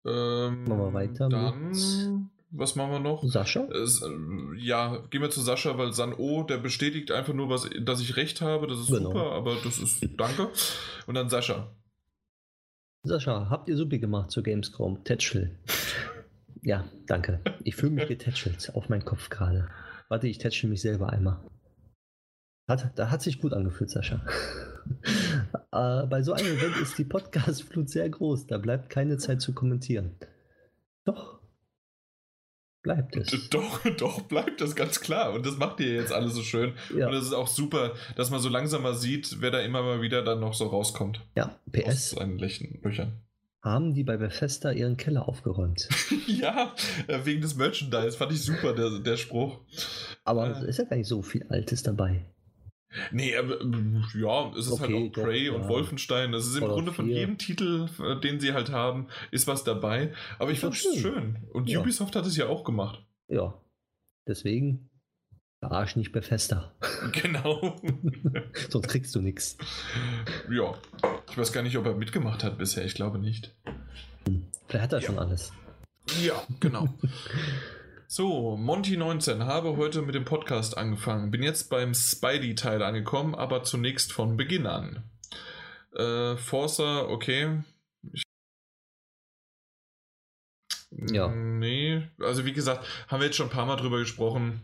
Ähm, 0.06 0.64
Machen 0.66 0.80
wir 0.80 0.94
weiter 0.94 1.30
Dann, 1.30 1.70
mit- 1.70 2.35
was 2.58 2.76
machen 2.76 2.92
wir 2.92 3.00
noch? 3.00 3.24
Sascha? 3.24 3.66
Es, 3.66 4.02
äh, 4.02 4.10
ja, 4.58 4.98
gehen 5.10 5.22
wir 5.22 5.30
zu 5.30 5.42
Sascha, 5.42 5.78
weil 5.78 5.94
San 5.94 6.14
O, 6.14 6.44
der 6.44 6.58
bestätigt 6.58 7.12
einfach 7.12 7.34
nur, 7.34 7.50
was, 7.50 7.70
dass 7.82 8.02
ich 8.02 8.16
recht 8.18 8.42
habe. 8.42 8.68
Das 8.68 8.80
ist 8.80 8.88
Genau. 8.88 9.12
super, 9.12 9.32
aber 9.32 9.56
das 9.64 9.80
ist. 9.80 10.08
Danke. 10.18 10.50
Und 11.08 11.16
dann 11.16 11.30
Sascha. 11.30 11.76
Sascha, 13.04 13.50
habt 13.50 13.70
ihr 13.70 13.78
Suppe 13.78 14.00
gemacht 14.00 14.32
zur 14.32 14.44
Gamescom? 14.44 15.04
Tätschel. 15.04 15.58
ja, 16.64 16.86
danke. 17.08 17.42
Ich 17.64 17.76
fühle 17.76 17.92
mich 17.92 18.08
getätschelt 18.08 18.72
auf 18.76 18.90
meinen 18.90 19.06
Kopf 19.06 19.30
gerade. 19.30 19.70
Warte, 20.10 20.28
ich 20.28 20.38
tätschel 20.40 20.70
mich 20.70 20.82
selber 20.82 21.10
einmal. 21.12 21.40
Hat, 22.68 22.98
da 22.98 23.12
hat 23.12 23.22
sich 23.22 23.40
gut 23.42 23.54
angefühlt, 23.54 23.92
Sascha. 23.92 24.26
äh, 25.72 26.08
bei 26.08 26.24
so 26.24 26.34
einem 26.34 26.48
Event 26.58 26.78
ist 26.78 26.98
die 26.98 27.04
Podcast-Flut 27.06 27.90
sehr 27.90 28.10
groß. 28.10 28.48
Da 28.48 28.58
bleibt 28.58 28.90
keine 28.90 29.18
Zeit 29.18 29.42
zu 29.42 29.54
kommentieren. 29.54 30.16
Doch. 31.06 31.40
Bleibt 32.86 33.16
es. 33.16 33.50
Doch, 33.50 33.80
doch, 33.98 34.22
bleibt 34.22 34.62
das 34.62 34.76
ganz 34.76 35.02
klar. 35.02 35.34
Und 35.34 35.44
das 35.44 35.58
macht 35.58 35.80
ihr 35.80 35.92
jetzt 35.96 36.14
alle 36.14 36.30
so 36.30 36.44
schön. 36.44 36.74
Ja. 36.96 37.08
Und 37.08 37.16
es 37.16 37.26
ist 37.26 37.34
auch 37.34 37.48
super, 37.48 37.94
dass 38.16 38.30
man 38.30 38.40
so 38.40 38.48
langsam 38.48 38.84
mal 38.84 38.94
sieht, 38.94 39.38
wer 39.42 39.50
da 39.50 39.60
immer 39.62 39.82
mal 39.82 40.02
wieder 40.02 40.22
dann 40.22 40.40
noch 40.40 40.54
so 40.54 40.68
rauskommt. 40.68 41.20
Ja, 41.36 41.56
PS. 41.72 41.88
Aus 41.88 42.10
seinen 42.12 42.38
Löchern. 42.38 43.14
Haben 43.64 43.96
die 43.96 44.04
bei 44.04 44.18
Bethesda 44.18 44.72
ihren 44.72 44.98
Keller 44.98 45.28
aufgeräumt? 45.28 45.90
ja, 46.28 46.76
äh, 47.08 47.22
wegen 47.24 47.42
des 47.42 47.56
Merchandise. 47.56 48.16
Fand 48.16 48.32
ich 48.32 48.44
super, 48.44 48.74
der, 48.74 49.00
der 49.00 49.18
Spruch. 49.18 49.62
Aber 50.24 50.62
äh. 50.62 50.70
ist 50.70 50.78
ja 50.78 50.84
gar 50.84 50.98
nicht 50.98 51.08
so 51.08 51.24
viel 51.24 51.44
Altes 51.50 51.82
dabei. 51.82 52.24
Nee, 53.12 53.36
aber 53.36 53.60
ja, 54.16 54.52
es 54.58 54.68
ist 54.68 54.74
okay, 54.74 54.94
halt 54.94 55.18
auch 55.18 55.24
Prey 55.24 55.48
doch, 55.48 55.56
und 55.56 55.62
ja. 55.64 55.70
Wolfenstein. 55.70 56.32
Das 56.32 56.46
ist 56.46 56.56
im 56.56 56.66
Grunde 56.66 56.94
von 56.94 57.10
jedem 57.10 57.38
Titel, 57.38 57.88
äh, 58.00 58.20
den 58.20 58.40
sie 58.40 58.54
halt 58.54 58.72
haben, 58.72 59.08
ist 59.32 59.48
was 59.48 59.64
dabei. 59.64 60.14
Aber 60.40 60.52
ich 60.52 60.60
fand 60.60 60.74
es 60.74 61.00
schön. 61.00 61.38
Und 61.52 61.70
ja. 61.70 61.80
Ubisoft 61.80 62.16
hat 62.16 62.26
es 62.26 62.38
ja 62.38 62.48
auch 62.48 62.64
gemacht. 62.64 63.04
Ja. 63.28 63.54
Deswegen 64.28 64.90
verarsch 65.60 65.96
nicht 65.96 66.12
Bethesda. 66.12 66.74
Genau. 67.12 67.76
Sonst 68.70 68.88
kriegst 68.88 69.16
du 69.16 69.22
nichts. 69.22 69.58
Ja. 70.50 70.74
Ich 71.30 71.38
weiß 71.38 71.52
gar 71.52 71.64
nicht, 71.64 71.78
ob 71.78 71.86
er 71.86 71.96
mitgemacht 71.96 72.44
hat 72.44 72.58
bisher. 72.58 72.86
Ich 72.86 72.96
glaube 72.96 73.20
nicht. 73.20 73.56
Hm. 74.28 74.48
Vielleicht 74.68 74.84
hat 74.84 74.94
er 74.94 75.00
ja. 75.00 75.06
schon 75.06 75.20
alles. 75.20 75.54
Ja, 76.22 76.42
genau. 76.60 76.90
So, 78.08 78.56
Monty19 78.56 79.46
habe 79.46 79.78
heute 79.78 80.04
mit 80.04 80.14
dem 80.14 80.26
Podcast 80.26 80.78
angefangen. 80.78 81.32
Bin 81.32 81.42
jetzt 81.42 81.72
beim 81.72 81.96
Spidey-Teil 81.96 82.84
angekommen, 82.84 83.34
aber 83.34 83.64
zunächst 83.64 84.14
von 84.14 84.38
Beginn 84.38 84.68
an. 84.68 85.04
Äh, 85.96 86.38
Forza, 86.38 87.02
okay. 87.08 87.64
Ich 88.14 88.24
ja. 90.92 91.30
Nee, 91.30 92.08
also 92.20 92.46
wie 92.46 92.54
gesagt, 92.54 92.86
haben 93.08 93.22
wir 93.22 93.26
jetzt 93.26 93.38
schon 93.38 93.48
ein 93.48 93.54
paar 93.54 93.66
Mal 93.66 93.76
drüber 93.76 93.98
gesprochen. 94.00 94.62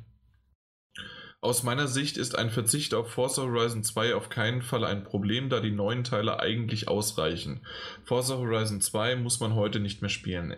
Aus 1.42 1.64
meiner 1.64 1.88
Sicht 1.88 2.18
ist 2.18 2.38
ein 2.38 2.52
Verzicht 2.52 2.94
auf 2.94 3.10
Forza 3.10 3.42
Horizon 3.42 3.84
2 3.84 4.14
auf 4.14 4.30
keinen 4.30 4.62
Fall 4.62 4.86
ein 4.86 5.04
Problem, 5.04 5.50
da 5.50 5.60
die 5.60 5.72
neuen 5.72 6.04
Teile 6.04 6.40
eigentlich 6.40 6.88
ausreichen. 6.88 7.66
Forza 8.04 8.36
Horizon 8.36 8.82
2 8.82 9.16
muss 9.16 9.40
man 9.40 9.56
heute 9.56 9.80
nicht 9.80 10.02
mehr 10.02 10.10
spielen 10.10 10.52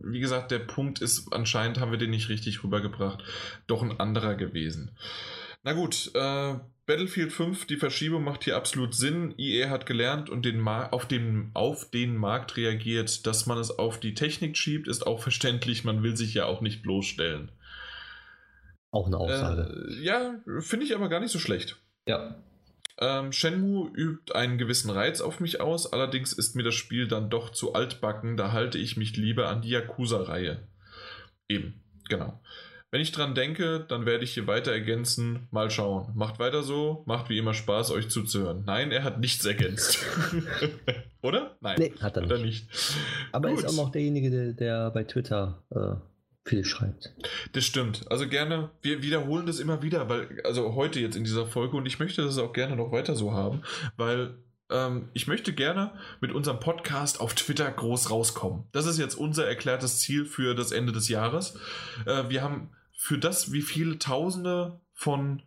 wie 0.00 0.20
gesagt, 0.20 0.50
der 0.50 0.58
Punkt 0.60 1.00
ist, 1.00 1.32
anscheinend 1.32 1.80
haben 1.80 1.90
wir 1.90 1.98
den 1.98 2.10
nicht 2.10 2.28
richtig 2.28 2.62
rübergebracht, 2.64 3.22
doch 3.66 3.82
ein 3.82 3.98
anderer 4.00 4.34
gewesen. 4.34 4.90
Na 5.62 5.72
gut, 5.74 6.10
äh, 6.14 6.54
Battlefield 6.86 7.32
5, 7.32 7.66
die 7.66 7.76
Verschiebung 7.76 8.24
macht 8.24 8.44
hier 8.44 8.56
absolut 8.56 8.94
Sinn. 8.94 9.34
EA 9.38 9.70
hat 9.70 9.86
gelernt 9.86 10.28
und 10.28 10.44
den 10.44 10.66
auf, 10.66 11.06
den, 11.06 11.50
auf 11.54 11.88
den 11.90 12.16
Markt 12.16 12.56
reagiert. 12.56 13.26
Dass 13.26 13.46
man 13.46 13.58
es 13.58 13.70
auf 13.70 14.00
die 14.00 14.14
Technik 14.14 14.56
schiebt, 14.56 14.88
ist 14.88 15.06
auch 15.06 15.22
verständlich. 15.22 15.84
Man 15.84 16.02
will 16.02 16.16
sich 16.16 16.34
ja 16.34 16.46
auch 16.46 16.62
nicht 16.62 16.82
bloßstellen. 16.82 17.52
Auch 18.90 19.06
eine 19.06 19.18
Aussage. 19.18 19.86
Äh, 19.88 20.02
ja, 20.02 20.40
finde 20.60 20.84
ich 20.84 20.94
aber 20.94 21.08
gar 21.08 21.20
nicht 21.20 21.30
so 21.30 21.38
schlecht. 21.38 21.76
Ja. 22.08 22.42
Ähm, 23.00 23.32
Shenmue 23.32 23.90
übt 23.94 24.34
einen 24.34 24.58
gewissen 24.58 24.90
Reiz 24.90 25.20
auf 25.20 25.40
mich 25.40 25.60
aus, 25.60 25.90
allerdings 25.90 26.32
ist 26.34 26.54
mir 26.54 26.62
das 26.62 26.74
Spiel 26.74 27.08
dann 27.08 27.30
doch 27.30 27.50
zu 27.50 27.72
altbacken, 27.72 28.36
da 28.36 28.52
halte 28.52 28.76
ich 28.76 28.96
mich 28.98 29.16
lieber 29.16 29.48
an 29.48 29.62
die 29.62 29.70
Yakuza-Reihe. 29.70 30.68
Eben, 31.48 31.82
genau. 32.08 32.40
Wenn 32.92 33.00
ich 33.00 33.12
dran 33.12 33.36
denke, 33.36 33.84
dann 33.88 34.04
werde 34.04 34.24
ich 34.24 34.34
hier 34.34 34.48
weiter 34.48 34.72
ergänzen. 34.72 35.46
Mal 35.52 35.70
schauen. 35.70 36.12
Macht 36.16 36.40
weiter 36.40 36.64
so, 36.64 37.04
macht 37.06 37.30
wie 37.30 37.38
immer 37.38 37.54
Spaß, 37.54 37.92
euch 37.92 38.08
zuzuhören. 38.08 38.64
Nein, 38.66 38.90
er 38.90 39.04
hat 39.04 39.20
nichts 39.20 39.44
ergänzt. 39.46 40.04
Oder? 41.22 41.56
Nein. 41.60 41.76
Nee, 41.78 41.94
hat 42.00 42.16
er 42.16 42.22
nicht. 42.22 42.32
Hat 42.32 42.38
er 42.40 42.44
nicht. 42.44 42.68
Aber 43.30 43.48
er 43.48 43.54
ist 43.54 43.66
auch 43.66 43.76
noch 43.76 43.92
derjenige, 43.92 44.30
der, 44.30 44.52
der 44.54 44.90
bei 44.90 45.04
Twitter 45.04 45.62
äh, 45.70 46.09
viel 46.50 46.64
schreibt. 46.64 47.14
Das 47.52 47.64
stimmt. 47.64 48.10
Also 48.10 48.28
gerne, 48.28 48.70
wir 48.82 49.02
wiederholen 49.02 49.46
das 49.46 49.60
immer 49.60 49.82
wieder, 49.82 50.08
weil, 50.08 50.42
also 50.44 50.74
heute 50.74 50.98
jetzt 50.98 51.16
in 51.16 51.22
dieser 51.22 51.46
Folge 51.46 51.76
und 51.76 51.86
ich 51.86 52.00
möchte 52.00 52.22
das 52.22 52.38
auch 52.38 52.52
gerne 52.52 52.74
noch 52.74 52.90
weiter 52.90 53.14
so 53.14 53.32
haben, 53.32 53.62
weil 53.96 54.34
ähm, 54.68 55.08
ich 55.12 55.28
möchte 55.28 55.52
gerne 55.52 55.92
mit 56.20 56.32
unserem 56.32 56.58
Podcast 56.58 57.20
auf 57.20 57.34
Twitter 57.34 57.70
groß 57.70 58.10
rauskommen. 58.10 58.64
Das 58.72 58.86
ist 58.86 58.98
jetzt 58.98 59.14
unser 59.14 59.46
erklärtes 59.46 60.00
Ziel 60.00 60.24
für 60.24 60.56
das 60.56 60.72
Ende 60.72 60.92
des 60.92 61.08
Jahres. 61.08 61.56
Äh, 62.04 62.28
wir 62.28 62.42
haben 62.42 62.70
für 62.96 63.16
das, 63.16 63.52
wie 63.52 63.62
viele 63.62 63.98
Tausende 63.98 64.80
von, 64.92 65.42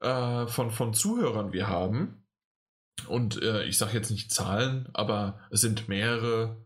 äh, 0.00 0.46
von, 0.46 0.70
von 0.70 0.94
Zuhörern 0.94 1.52
wir 1.52 1.66
haben, 1.66 2.22
und 3.06 3.40
äh, 3.42 3.64
ich 3.64 3.78
sage 3.78 3.92
jetzt 3.92 4.10
nicht 4.10 4.32
Zahlen, 4.32 4.88
aber 4.92 5.38
es 5.50 5.60
sind 5.60 5.88
mehrere 5.88 6.56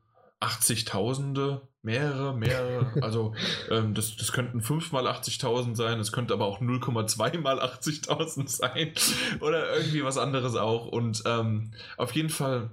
80.000 0.41 1.61
Mehrere, 1.85 2.33
mehrere. 2.33 3.03
Also 3.03 3.35
ähm, 3.69 3.95
das, 3.95 4.17
das 4.17 4.33
könnten 4.33 4.61
5 4.61 4.93
mal 4.93 5.09
80.000 5.09 5.75
sein, 5.75 5.99
es 5.99 6.13
könnte 6.13 6.33
aber 6.33 6.47
auch 6.47 6.61
0,2 6.61 7.41
mal 7.41 7.61
80.000 7.61 8.49
sein 8.49 8.93
oder 9.41 9.77
irgendwie 9.77 10.05
was 10.05 10.17
anderes 10.17 10.55
auch. 10.55 10.87
Und 10.87 11.25
ähm, 11.27 11.73
auf 11.97 12.13
jeden 12.13 12.31
Fall 12.31 12.71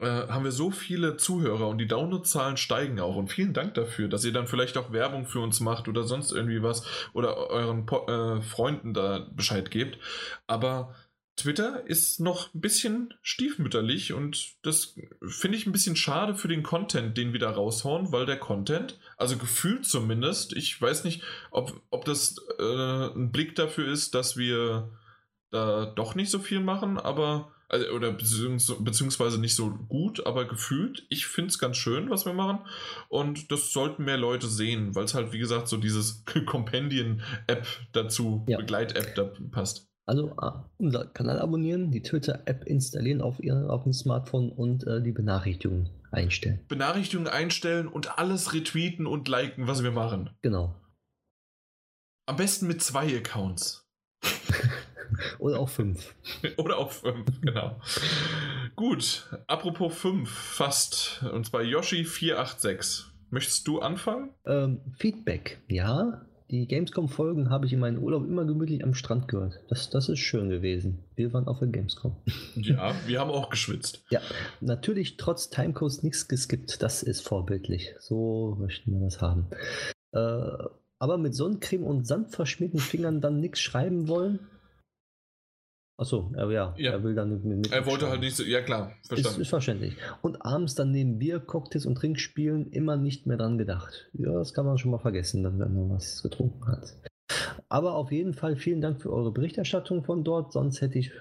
äh, 0.00 0.28
haben 0.28 0.44
wir 0.44 0.52
so 0.52 0.70
viele 0.70 1.16
Zuhörer 1.16 1.68
und 1.68 1.78
die 1.78 1.86
Downloadzahlen 1.88 2.56
steigen 2.56 3.00
auch. 3.00 3.16
Und 3.16 3.28
vielen 3.28 3.52
Dank 3.54 3.74
dafür, 3.74 4.08
dass 4.08 4.24
ihr 4.24 4.32
dann 4.32 4.46
vielleicht 4.46 4.76
auch 4.76 4.92
Werbung 4.92 5.26
für 5.26 5.40
uns 5.40 5.60
macht 5.60 5.88
oder 5.88 6.04
sonst 6.04 6.32
irgendwie 6.32 6.62
was 6.62 6.86
oder 7.14 7.50
euren 7.50 7.86
po 7.86 8.06
äh, 8.06 8.42
Freunden 8.42 8.94
da 8.94 9.26
Bescheid 9.34 9.70
gebt. 9.70 9.98
Aber 10.46 10.94
Twitter 11.36 11.84
ist 11.86 12.20
noch 12.20 12.54
ein 12.54 12.60
bisschen 12.60 13.12
stiefmütterlich 13.22 14.12
und 14.12 14.54
das 14.62 14.94
finde 15.26 15.58
ich 15.58 15.66
ein 15.66 15.72
bisschen 15.72 15.96
schade 15.96 16.36
für 16.36 16.48
den 16.48 16.62
Content, 16.62 17.16
den 17.16 17.32
wir 17.32 17.40
da 17.40 17.50
raushauen, 17.50 18.12
weil 18.12 18.24
der 18.24 18.38
Content, 18.38 18.98
also 19.16 19.36
gefühlt 19.36 19.84
zumindest, 19.84 20.54
ich 20.54 20.80
weiß 20.80 21.04
nicht, 21.04 21.22
ob, 21.50 21.80
ob 21.90 22.04
das 22.04 22.36
äh, 22.58 23.08
ein 23.08 23.32
Blick 23.32 23.56
dafür 23.56 23.90
ist, 23.90 24.14
dass 24.14 24.36
wir 24.36 24.90
da 25.50 25.86
doch 25.86 26.14
nicht 26.14 26.30
so 26.30 26.38
viel 26.38 26.60
machen, 26.60 26.98
aber 26.98 27.52
also, 27.68 27.88
oder 27.90 28.12
beziehungsweise 28.12 29.40
nicht 29.40 29.56
so 29.56 29.70
gut, 29.70 30.24
aber 30.26 30.44
gefühlt, 30.44 31.04
ich 31.08 31.26
finde 31.26 31.48
es 31.48 31.58
ganz 31.58 31.76
schön, 31.76 32.10
was 32.10 32.26
wir 32.26 32.32
machen 32.32 32.60
und 33.08 33.50
das 33.50 33.72
sollten 33.72 34.04
mehr 34.04 34.18
Leute 34.18 34.46
sehen, 34.46 34.94
weil 34.94 35.04
es 35.04 35.14
halt, 35.14 35.32
wie 35.32 35.38
gesagt, 35.38 35.66
so 35.66 35.78
dieses 35.78 36.24
Companion-App 36.46 37.66
dazu, 37.92 38.44
ja. 38.46 38.58
Begleit-App 38.58 39.14
da 39.16 39.24
passt. 39.50 39.88
Also 40.06 40.32
uh, 40.32 40.64
unser 40.76 41.06
Kanal 41.06 41.38
abonnieren, 41.38 41.90
die 41.90 42.02
Twitter-App 42.02 42.64
installieren 42.64 43.22
auf, 43.22 43.42
ihr, 43.42 43.70
auf 43.70 43.84
dem 43.84 43.92
Smartphone 43.92 44.50
und 44.50 44.86
uh, 44.86 45.00
die 45.00 45.12
Benachrichtigungen 45.12 45.88
einstellen. 46.10 46.60
Benachrichtigungen 46.68 47.32
einstellen 47.32 47.88
und 47.88 48.18
alles 48.18 48.52
retweeten 48.52 49.06
und 49.06 49.28
liken, 49.28 49.66
was 49.66 49.82
wir 49.82 49.92
machen. 49.92 50.30
Genau. 50.42 50.74
Am 52.26 52.36
besten 52.36 52.66
mit 52.66 52.82
zwei 52.82 53.16
Accounts. 53.16 53.86
Oder 55.38 55.60
auch 55.60 55.68
fünf. 55.68 56.14
Oder 56.56 56.78
auch 56.78 56.92
fünf, 56.92 57.40
genau. 57.40 57.80
Gut, 58.76 59.28
apropos 59.46 59.94
fünf, 59.94 60.30
fast. 60.30 61.22
Und 61.32 61.46
zwar 61.46 61.62
Yoshi486. 61.62 63.04
Möchtest 63.30 63.66
du 63.66 63.80
anfangen? 63.80 64.34
Ähm, 64.46 64.80
Feedback, 64.98 65.60
ja. 65.68 66.26
Die 66.50 66.66
Gamescom-Folgen 66.66 67.48
habe 67.48 67.64
ich 67.66 67.72
in 67.72 67.80
meinem 67.80 68.02
Urlaub 68.02 68.24
immer 68.24 68.44
gemütlich 68.44 68.84
am 68.84 68.94
Strand 68.94 69.28
gehört. 69.28 69.60
Das, 69.68 69.88
das 69.88 70.10
ist 70.10 70.18
schön 70.18 70.50
gewesen. 70.50 71.02
Wir 71.16 71.32
waren 71.32 71.48
auf 71.48 71.58
der 71.58 71.68
Gamescom. 71.68 72.16
Ja, 72.56 72.94
wir 73.06 73.20
haben 73.20 73.30
auch 73.30 73.48
geschwitzt. 73.48 74.04
Ja, 74.10 74.20
natürlich 74.60 75.16
trotz 75.16 75.50
Timecodes 75.50 76.02
nichts 76.02 76.28
geskippt. 76.28 76.82
Das 76.82 77.02
ist 77.02 77.22
vorbildlich. 77.22 77.94
So 77.98 78.56
möchten 78.60 78.92
wir 78.92 79.00
das 79.00 79.20
haben. 79.20 79.48
Äh, 80.12 80.18
aber 80.98 81.18
mit 81.18 81.34
Sonnencreme 81.34 81.84
und 81.84 82.06
Sand 82.06 82.30
verschmierten 82.30 82.78
Fingern 82.78 83.20
dann 83.20 83.40
nichts 83.40 83.60
schreiben 83.60 84.08
wollen, 84.08 84.40
Achso, 85.96 86.32
ja, 86.36 86.50
ja, 86.50 86.74
er 86.92 87.04
will 87.04 87.14
dann 87.14 87.30
mit, 87.30 87.44
mit 87.44 87.72
Er 87.72 87.86
wollte 87.86 88.08
halt 88.08 88.20
nicht 88.20 88.34
so, 88.34 88.42
ja 88.42 88.62
klar, 88.62 88.92
verstanden. 89.06 89.36
Ist, 89.36 89.42
ist 89.42 89.48
verständlich. 89.48 89.96
Und 90.22 90.44
abends 90.44 90.74
dann 90.74 90.90
neben 90.90 91.20
Bier, 91.20 91.38
Cocktails 91.38 91.86
und 91.86 91.94
Trinkspielen 91.94 92.72
immer 92.72 92.96
nicht 92.96 93.26
mehr 93.26 93.36
dran 93.36 93.58
gedacht. 93.58 94.10
Ja, 94.12 94.32
das 94.32 94.54
kann 94.54 94.66
man 94.66 94.76
schon 94.76 94.90
mal 94.90 94.98
vergessen, 94.98 95.44
dann, 95.44 95.60
wenn 95.60 95.72
man 95.72 95.90
was 95.90 96.22
getrunken 96.22 96.66
hat. 96.66 96.96
Aber 97.68 97.94
auf 97.94 98.10
jeden 98.10 98.34
Fall 98.34 98.56
vielen 98.56 98.80
Dank 98.80 99.00
für 99.00 99.12
eure 99.12 99.30
Berichterstattung 99.30 100.02
von 100.02 100.24
dort, 100.24 100.52
sonst 100.52 100.80
hätte 100.80 100.98
ich, 100.98 101.12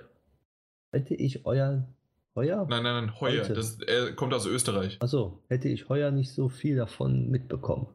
hätte 0.91 1.13
ich 1.13 1.45
euer 1.45 1.87
Heuer? 2.35 2.65
Nein, 2.67 2.81
nein, 2.81 3.05
nein, 3.05 3.21
Heuer. 3.21 3.43
Das, 3.43 3.77
er 3.81 4.13
kommt 4.13 4.33
aus 4.33 4.47
Österreich. 4.47 4.97
Achso, 4.99 5.43
hätte 5.49 5.69
ich 5.69 5.87
heuer 5.87 6.09
nicht 6.09 6.31
so 6.31 6.49
viel 6.49 6.77
davon 6.77 7.29
mitbekommen. 7.29 7.87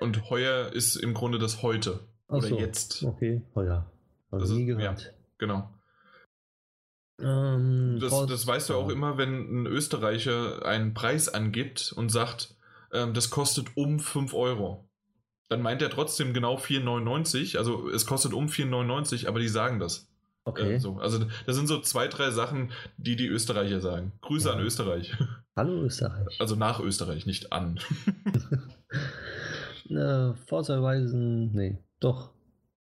Und 0.00 0.28
heuer 0.28 0.72
ist 0.72 0.96
im 0.96 1.14
Grunde 1.14 1.38
das 1.38 1.62
heute. 1.62 2.00
Ach 2.26 2.38
oder 2.38 2.48
so, 2.48 2.58
jetzt. 2.58 3.04
Okay, 3.04 3.42
heuer. 3.54 3.88
Also 4.32 4.54
nie 4.54 4.66
gehört. 4.66 5.02
Ja, 5.02 5.10
genau. 5.38 5.70
Ähm, 7.20 7.98
das, 8.00 8.26
das 8.26 8.46
weißt 8.46 8.70
du 8.70 8.74
auch 8.74 8.88
immer, 8.88 9.16
wenn 9.18 9.62
ein 9.62 9.66
Österreicher 9.66 10.64
einen 10.66 10.94
Preis 10.94 11.28
angibt 11.28 11.92
und 11.96 12.10
sagt, 12.10 12.54
ähm, 12.92 13.14
das 13.14 13.30
kostet 13.30 13.76
um 13.76 13.98
5 13.98 14.34
Euro. 14.34 14.88
Dann 15.48 15.62
meint 15.62 15.80
er 15.80 15.90
trotzdem 15.90 16.34
genau 16.34 16.56
4,99. 16.56 17.56
Also 17.56 17.88
es 17.88 18.04
kostet 18.06 18.32
um 18.32 18.46
4,99, 18.46 19.28
aber 19.28 19.40
die 19.40 19.48
sagen 19.48 19.78
das. 19.78 20.08
Okay. 20.44 20.74
Äh, 20.74 20.78
so. 20.80 20.98
Also 20.98 21.24
das 21.46 21.56
sind 21.56 21.66
so 21.66 21.80
zwei, 21.80 22.08
drei 22.08 22.30
Sachen, 22.30 22.70
die 22.96 23.16
die 23.16 23.26
Österreicher 23.26 23.80
sagen. 23.80 24.12
Grüße 24.20 24.48
ja. 24.48 24.54
an 24.54 24.60
Österreich. 24.60 25.14
Hallo 25.56 25.82
Österreich. 25.82 26.40
Also 26.40 26.54
nach 26.54 26.80
Österreich, 26.80 27.26
nicht 27.26 27.52
an. 27.52 27.80
äh, 29.88 30.34
Vorteilweisen, 30.46 31.52
nee, 31.52 31.78
doch. 31.98 32.32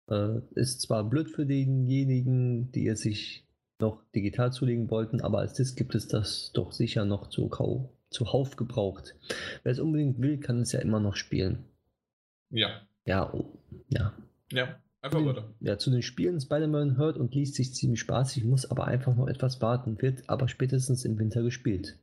Äh, 0.08 0.40
ist 0.54 0.82
zwar 0.82 1.04
blöd 1.04 1.30
für 1.30 1.46
denjenigen, 1.46 2.72
die 2.72 2.86
es 2.88 3.00
sich 3.00 3.46
noch 3.80 4.02
digital 4.14 4.52
zulegen 4.52 4.90
wollten, 4.90 5.20
aber 5.20 5.38
als 5.38 5.54
Disc 5.54 5.76
gibt 5.76 5.94
es 5.94 6.08
das 6.08 6.52
doch 6.52 6.72
sicher 6.72 7.04
noch 7.04 7.28
zu, 7.28 7.48
Kau 7.48 7.90
zuhauf 8.10 8.56
gebraucht. 8.56 9.14
Wer 9.62 9.72
es 9.72 9.78
unbedingt 9.78 10.20
will, 10.20 10.38
kann 10.38 10.60
es 10.60 10.72
ja 10.72 10.80
immer 10.80 11.00
noch 11.00 11.16
spielen. 11.16 11.64
Ja. 12.50 12.82
Ja, 13.06 13.32
oh, 13.32 13.58
ja. 13.88 14.12
Ja, 14.52 14.80
einfach 15.00 15.24
weiter. 15.24 15.54
Ja, 15.60 15.78
zu 15.78 15.90
den 15.90 16.02
Spielen 16.02 16.40
Spider-Man 16.40 16.96
hört 16.96 17.16
und 17.16 17.34
liest 17.34 17.54
sich 17.54 17.74
ziemlich 17.74 18.00
spaßig, 18.00 18.44
muss 18.44 18.70
aber 18.70 18.86
einfach 18.86 19.14
noch 19.14 19.28
etwas 19.28 19.62
warten, 19.62 20.00
wird 20.02 20.28
aber 20.28 20.48
spätestens 20.48 21.04
im 21.04 21.18
Winter 21.18 21.42
gespielt. 21.42 21.98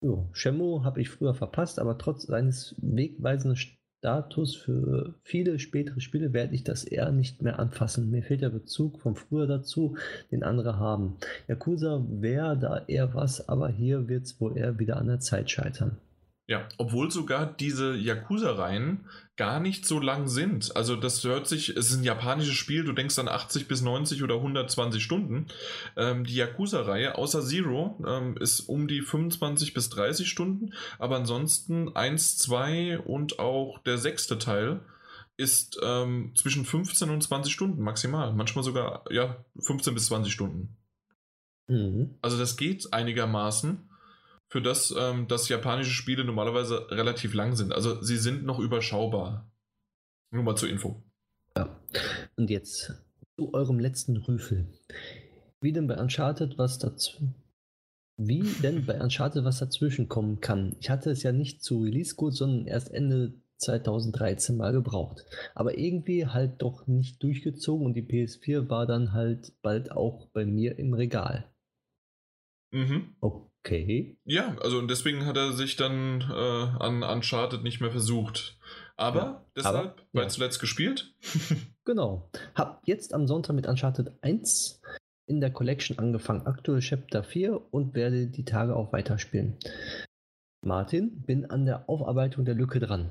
Jo, 0.00 0.28
Shemo 0.32 0.82
habe 0.82 1.00
ich 1.00 1.10
früher 1.10 1.34
verpasst, 1.34 1.78
aber 1.78 1.98
trotz 1.98 2.24
seines 2.24 2.74
wegweisenden 2.78 3.56
Status 4.02 4.56
für 4.56 5.14
viele 5.22 5.60
spätere 5.60 6.00
Spiele 6.00 6.32
werde 6.32 6.56
ich 6.56 6.64
das 6.64 6.82
eher 6.82 7.12
nicht 7.12 7.40
mehr 7.40 7.60
anfassen. 7.60 8.10
Mir 8.10 8.24
fehlt 8.24 8.42
der 8.42 8.50
Bezug 8.50 8.98
von 8.98 9.14
früher 9.14 9.46
dazu, 9.46 9.96
den 10.32 10.42
andere 10.42 10.76
haben. 10.76 11.18
Yakuza 11.46 12.04
wäre 12.10 12.58
da 12.58 12.82
eher 12.88 13.14
was, 13.14 13.48
aber 13.48 13.68
hier 13.68 14.08
wird 14.08 14.24
es 14.24 14.40
wohl 14.40 14.58
eher 14.58 14.80
wieder 14.80 14.96
an 14.96 15.06
der 15.06 15.20
Zeit 15.20 15.52
scheitern. 15.52 15.98
Ja, 16.48 16.68
obwohl 16.76 17.10
sogar 17.10 17.46
diese 17.46 17.94
Yakuza-Reihen 17.94 19.06
gar 19.36 19.60
nicht 19.60 19.86
so 19.86 20.00
lang 20.00 20.26
sind. 20.26 20.76
Also 20.76 20.96
das 20.96 21.22
hört 21.22 21.46
sich, 21.46 21.70
es 21.70 21.90
ist 21.90 21.98
ein 21.98 22.04
japanisches 22.04 22.54
Spiel, 22.54 22.84
du 22.84 22.92
denkst 22.92 23.18
an 23.18 23.28
80 23.28 23.68
bis 23.68 23.80
90 23.80 24.22
oder 24.24 24.34
120 24.34 25.02
Stunden. 25.02 25.46
Ähm, 25.96 26.24
die 26.24 26.34
Yakuza-Reihe, 26.34 27.16
außer 27.16 27.42
Zero, 27.42 28.02
ähm, 28.06 28.36
ist 28.38 28.60
um 28.60 28.88
die 28.88 29.02
25 29.02 29.72
bis 29.72 29.88
30 29.90 30.28
Stunden, 30.28 30.74
aber 30.98 31.16
ansonsten 31.16 31.94
1, 31.94 32.38
2 32.38 32.98
und 32.98 33.38
auch 33.38 33.78
der 33.78 33.98
sechste 33.98 34.38
Teil 34.38 34.80
ist 35.36 35.78
ähm, 35.82 36.32
zwischen 36.34 36.64
15 36.64 37.08
und 37.08 37.22
20 37.22 37.52
Stunden 37.52 37.82
maximal. 37.82 38.32
Manchmal 38.32 38.64
sogar, 38.64 39.04
ja, 39.10 39.44
15 39.60 39.94
bis 39.94 40.06
20 40.06 40.32
Stunden. 40.32 40.76
Mhm. 41.68 42.18
Also 42.20 42.36
das 42.36 42.56
geht 42.56 42.92
einigermaßen 42.92 43.88
für 44.52 44.60
das, 44.60 44.94
ähm, 44.98 45.28
dass 45.28 45.48
japanische 45.48 45.92
Spiele 45.92 46.24
normalerweise 46.24 46.90
relativ 46.90 47.32
lang 47.32 47.56
sind. 47.56 47.72
Also 47.72 48.02
sie 48.02 48.18
sind 48.18 48.44
noch 48.44 48.58
überschaubar. 48.58 49.50
Nur 50.30 50.42
mal 50.42 50.56
zur 50.56 50.68
Info. 50.68 51.02
Ja. 51.56 51.74
Und 52.36 52.50
jetzt 52.50 52.92
zu 53.38 53.54
eurem 53.54 53.80
letzten 53.80 54.18
Rüffel. 54.18 54.68
Wie 55.62 55.72
denn 55.72 55.86
bei 55.86 55.98
Uncharted 55.98 56.58
was 56.58 56.78
dazu? 56.78 57.32
Wie 58.18 58.42
denn 58.62 58.84
bei 58.84 59.00
Uncharted 59.00 59.42
was 59.42 59.58
dazwischen 59.58 60.10
kommen 60.10 60.42
kann? 60.42 60.76
Ich 60.80 60.90
hatte 60.90 61.10
es 61.10 61.22
ja 61.22 61.32
nicht 61.32 61.64
zu 61.64 61.80
Release 61.80 62.14
gut, 62.14 62.36
sondern 62.36 62.66
erst 62.66 62.92
Ende 62.92 63.32
2013 63.56 64.54
mal 64.54 64.72
gebraucht. 64.72 65.24
Aber 65.54 65.78
irgendwie 65.78 66.26
halt 66.26 66.60
doch 66.60 66.86
nicht 66.86 67.22
durchgezogen 67.22 67.86
und 67.86 67.94
die 67.94 68.02
PS4 68.02 68.68
war 68.68 68.86
dann 68.86 69.12
halt 69.12 69.54
bald 69.62 69.92
auch 69.92 70.26
bei 70.26 70.44
mir 70.44 70.78
im 70.78 70.92
Regal. 70.92 71.50
Mhm. 72.70 73.16
Okay. 73.64 74.16
Ja, 74.24 74.56
also 74.60 74.78
und 74.78 74.88
deswegen 74.88 75.24
hat 75.24 75.36
er 75.36 75.52
sich 75.52 75.76
dann 75.76 76.20
äh, 76.20 76.82
an 76.82 77.04
Uncharted 77.04 77.62
nicht 77.62 77.80
mehr 77.80 77.92
versucht. 77.92 78.58
Aber 78.96 79.18
ja, 79.18 79.46
deshalb, 79.56 79.76
aber, 79.76 79.96
weil 80.12 80.22
ja. 80.24 80.28
zuletzt 80.28 80.60
gespielt. 80.60 81.14
genau. 81.84 82.28
Hab 82.56 82.82
jetzt 82.86 83.14
am 83.14 83.28
Sonntag 83.28 83.54
mit 83.54 83.68
Uncharted 83.68 84.12
1 84.22 84.80
in 85.26 85.40
der 85.40 85.52
Collection 85.52 85.98
angefangen, 85.98 86.46
aktuell 86.46 86.80
Chapter 86.80 87.22
4 87.22 87.72
und 87.72 87.94
werde 87.94 88.26
die 88.26 88.44
Tage 88.44 88.74
auch 88.74 88.92
weiterspielen. 88.92 89.56
Martin, 90.64 91.22
bin 91.22 91.46
an 91.46 91.64
der 91.64 91.88
Aufarbeitung 91.88 92.44
der 92.44 92.54
Lücke 92.54 92.80
dran. 92.80 93.10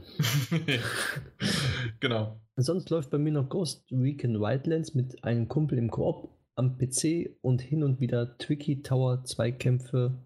genau. 1.99 2.41
Sonst 2.57 2.89
läuft 2.89 3.09
bei 3.09 3.17
mir 3.17 3.31
noch 3.31 3.49
Ghost 3.49 3.85
Recon 3.91 4.39
Wildlands 4.39 4.93
mit 4.95 5.23
einem 5.23 5.47
Kumpel 5.47 5.77
im 5.77 5.89
Koop 5.91 6.30
am 6.55 6.77
PC 6.77 7.38
und 7.41 7.61
hin 7.61 7.83
und 7.83 7.99
wieder 7.99 8.38
Twiki 8.38 8.81
Tower 8.83 9.23
Zweikämpfe 9.23 10.17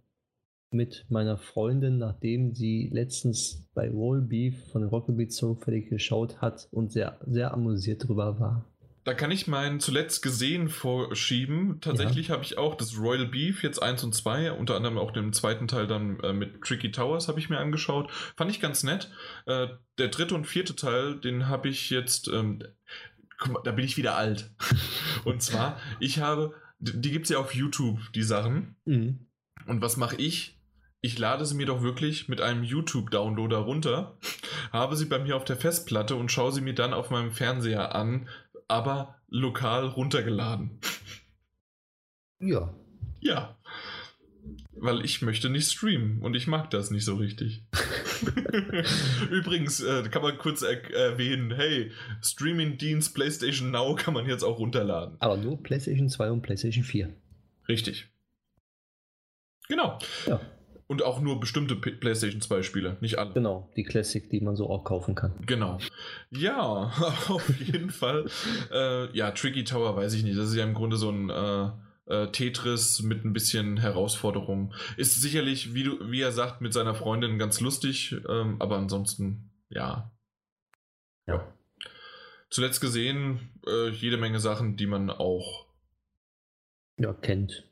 mit 0.72 1.06
meiner 1.10 1.38
Freundin, 1.38 1.98
nachdem 1.98 2.53
sie 2.53 2.90
letztens 2.92 3.66
bei 3.74 3.90
Rollbeef 3.90 4.72
von 4.72 4.84
Rockabit 4.84 5.34
zufällig 5.34 5.90
geschaut 5.90 6.42
hat 6.42 6.68
und 6.72 6.92
sehr, 6.92 7.19
sehr 7.26 7.53
amüsiert 7.53 8.08
drüber 8.08 8.40
war. 8.40 8.66
Da 9.06 9.14
kann 9.14 9.30
ich 9.30 9.45
meinen 9.45 9.80
zuletzt 9.80 10.24
gesehen 10.24 10.68
vorschieben. 10.68 11.80
Tatsächlich 11.80 12.30
ja. 12.30 12.34
habe 12.34 12.44
ich 12.44 12.58
auch 12.58 12.74
das 12.74 12.98
Royal 12.98 13.27
Beef 13.27 13.61
jetzt 13.61 13.82
1 13.82 14.03
und 14.03 14.16
2, 14.16 14.52
unter 14.52 14.76
anderem 14.76 14.98
auch 14.98 15.11
den 15.11 15.32
zweiten 15.32 15.68
Teil 15.68 15.85
dann 15.85 16.19
äh, 16.22 16.34
mit 16.34 16.61
Tricky 16.61 16.92
Towers 16.92 17.27
habe 17.27 17.40
ich 17.40 17.48
mir 17.48 17.60
angeschaut. 17.60 18.11
Fand 18.35 18.50
ich 18.50 18.60
ganz 18.60 18.82
nett. 18.82 19.11
Äh, 19.45 19.68
der 20.00 20.08
dritte 20.08 20.34
und 20.34 20.48
vierte 20.48 20.76
Teil, 20.76 21.19
den 21.19 21.48
habe 21.48 21.69
ich 21.69 21.92
jetzt, 21.92 22.27
ähm, 22.30 22.64
guck 23.38 23.53
mal, 23.53 23.61
da 23.64 23.72
bin 23.74 23.85
ich 23.85 23.95
wieder 23.95 24.16
alt. 24.16 24.50
und 25.24 25.44
zwar, 25.44 25.80
ich 26.00 26.18
habe, 26.18 26.56
die 26.80 27.11
gibt 27.11 27.26
es 27.26 27.30
ja 27.30 27.38
auf 27.38 27.53
YouTube, 27.53 28.00
die 28.16 28.24
Sachen. 28.24 28.76
Mhm. 28.85 29.27
Und 29.68 29.84
was 29.84 29.98
mache 29.98 30.16
ich? 30.16 30.55
Ich 31.06 31.19
lade 31.19 31.45
sie 31.45 31.53
mir 31.53 31.67
doch 31.67 31.84
wirklich 31.84 32.27
mit 32.30 32.42
einem 32.42 32.64
YouTube-Downloader 32.64 33.59
runter, 33.59 34.17
habe 34.72 34.95
sie 34.95 35.06
bei 35.06 35.19
mir 35.19 35.35
auf 35.35 35.45
der 35.45 35.56
Festplatte 35.56 36.16
und 36.16 36.32
schaue 36.32 36.51
sie 36.51 36.61
mir 36.61 36.74
dann 36.74 36.93
auf 36.93 37.11
meinem 37.11 37.32
Fernseher 37.32 37.93
an, 37.93 38.27
aber 38.67 39.16
lokal 39.30 39.85
runtergeladen. 39.85 40.80
Ja. 42.40 42.74
Ja. 43.19 43.56
Weil 44.72 45.06
ich 45.06 45.22
möchte 45.22 45.50
nicht 45.50 45.72
streamen 45.72 46.22
und 46.24 46.35
ich 46.35 46.48
mag 46.48 46.72
das 46.72 46.90
nicht 46.90 47.06
so 47.06 47.16
richtig. 47.17 47.64
Übrigens 49.30 49.82
äh, 49.82 50.09
kann 50.09 50.24
man 50.24 50.40
kurz 50.40 50.64
er 50.64 50.92
erwähnen, 50.92 51.53
hey, 51.53 51.92
Streaming-Dienst 52.24 53.14
PlayStation 53.14 53.69
Now 53.69 53.93
kann 53.95 54.16
man 54.16 54.25
jetzt 54.25 54.43
auch 54.43 54.58
runterladen. 54.58 55.17
Aber 55.19 55.38
nur 55.38 55.61
PlayStation 55.61 56.09
2 56.09 56.32
und 56.32 56.42
PlayStation 56.42 56.84
4. 56.84 57.14
Richtig. 57.67 58.08
Genau. 59.67 60.00
Ja. 60.25 60.42
Und 60.88 61.01
auch 61.01 61.19
nur 61.19 61.39
bestimmte 61.39 61.75
PlayStation 61.75 62.41
2 62.41 62.61
Spiele, 62.61 62.97
nicht 63.01 63.17
alle. 63.17 63.33
Genau, 63.33 63.72
die 63.75 63.83
Classic, 63.83 64.30
die 64.30 64.39
man 64.39 64.55
so 64.55 64.69
auch 64.69 64.83
kaufen 64.83 65.15
kann. 65.15 65.33
Genau. 65.47 65.80
Ja, 66.30 66.91
auf 67.27 67.49
jeden 67.59 67.89
Fall. 67.89 68.27
Äh, 68.72 69.11
ja, 69.17 69.31
Tricky 69.31 69.64
Tower 69.64 69.95
weiß 69.95 70.14
ich 70.14 70.23
nicht. 70.23 70.38
Das 70.38 70.49
ist 70.49 70.55
ja 70.55 70.64
im 70.64 70.75
Grunde 70.75 70.97
so 70.97 71.09
ein 71.09 71.31
äh, 71.31 71.69
äh, 72.05 72.27
Tetris 72.31 73.01
mit 73.01 73.25
ein 73.25 73.33
bisschen 73.33 73.77
Herausforderung. 73.77 74.73
Ist 74.95 75.19
sicherlich, 75.22 75.73
wie, 75.73 75.83
du, 75.83 76.11
wie 76.11 76.22
er 76.22 76.31
sagt, 76.31 76.61
mit 76.61 76.72
seiner 76.72 76.93
Freundin 76.93 77.39
ganz 77.39 77.61
lustig, 77.61 78.15
ähm, 78.30 78.57
aber 78.59 78.77
ansonsten, 78.77 79.51
ja. 79.69 80.11
Ja. 81.25 81.51
Zuletzt 82.51 82.80
gesehen, 82.80 83.49
äh, 83.67 83.89
jede 83.89 84.17
Menge 84.17 84.39
Sachen, 84.39 84.77
die 84.77 84.85
man 84.85 85.09
auch 85.09 85.65
ja, 86.97 87.11
kennt 87.14 87.65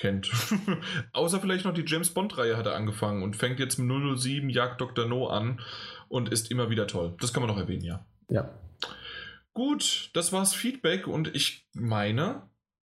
kennt. 0.00 0.30
Außer 1.12 1.40
vielleicht 1.40 1.64
noch 1.64 1.74
die 1.74 1.84
James 1.86 2.10
Bond-Reihe 2.10 2.56
hat 2.56 2.66
er 2.66 2.74
angefangen 2.74 3.22
und 3.22 3.36
fängt 3.36 3.60
jetzt 3.60 3.78
mit 3.78 4.18
007 4.18 4.48
Jagd 4.50 4.80
Dr. 4.80 5.06
No 5.06 5.28
an 5.28 5.60
und 6.08 6.30
ist 6.30 6.50
immer 6.50 6.70
wieder 6.70 6.86
toll. 6.86 7.14
Das 7.20 7.32
kann 7.32 7.42
man 7.42 7.50
noch 7.50 7.58
erwähnen, 7.58 7.84
ja. 7.84 8.04
Ja. 8.28 8.50
Gut, 9.52 10.10
das 10.14 10.32
war's 10.32 10.54
Feedback 10.54 11.06
und 11.06 11.34
ich 11.34 11.68
meine, 11.74 12.42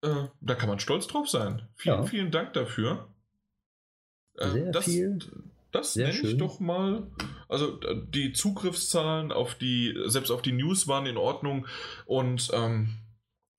äh, 0.01 0.25
da 0.41 0.55
kann 0.55 0.69
man 0.69 0.79
stolz 0.79 1.07
drauf 1.07 1.29
sein. 1.29 1.67
Vielen, 1.75 1.99
ja. 1.99 2.05
vielen 2.05 2.31
Dank 2.31 2.53
dafür. 2.53 3.07
Äh, 4.37 4.49
Sehr 4.49 4.71
das, 4.71 4.85
viel. 4.85 5.19
Das 5.71 5.93
Sehr 5.93 6.07
nenne 6.07 6.19
schön. 6.19 6.29
ich 6.31 6.37
doch 6.37 6.59
mal. 6.59 7.07
Also 7.47 7.79
die 8.09 8.33
Zugriffszahlen 8.33 9.31
auf 9.31 9.55
die, 9.55 9.97
selbst 10.05 10.31
auf 10.31 10.41
die 10.41 10.51
News 10.51 10.87
waren 10.87 11.05
in 11.05 11.17
Ordnung 11.17 11.67
und 12.05 12.49
ähm, 12.53 12.97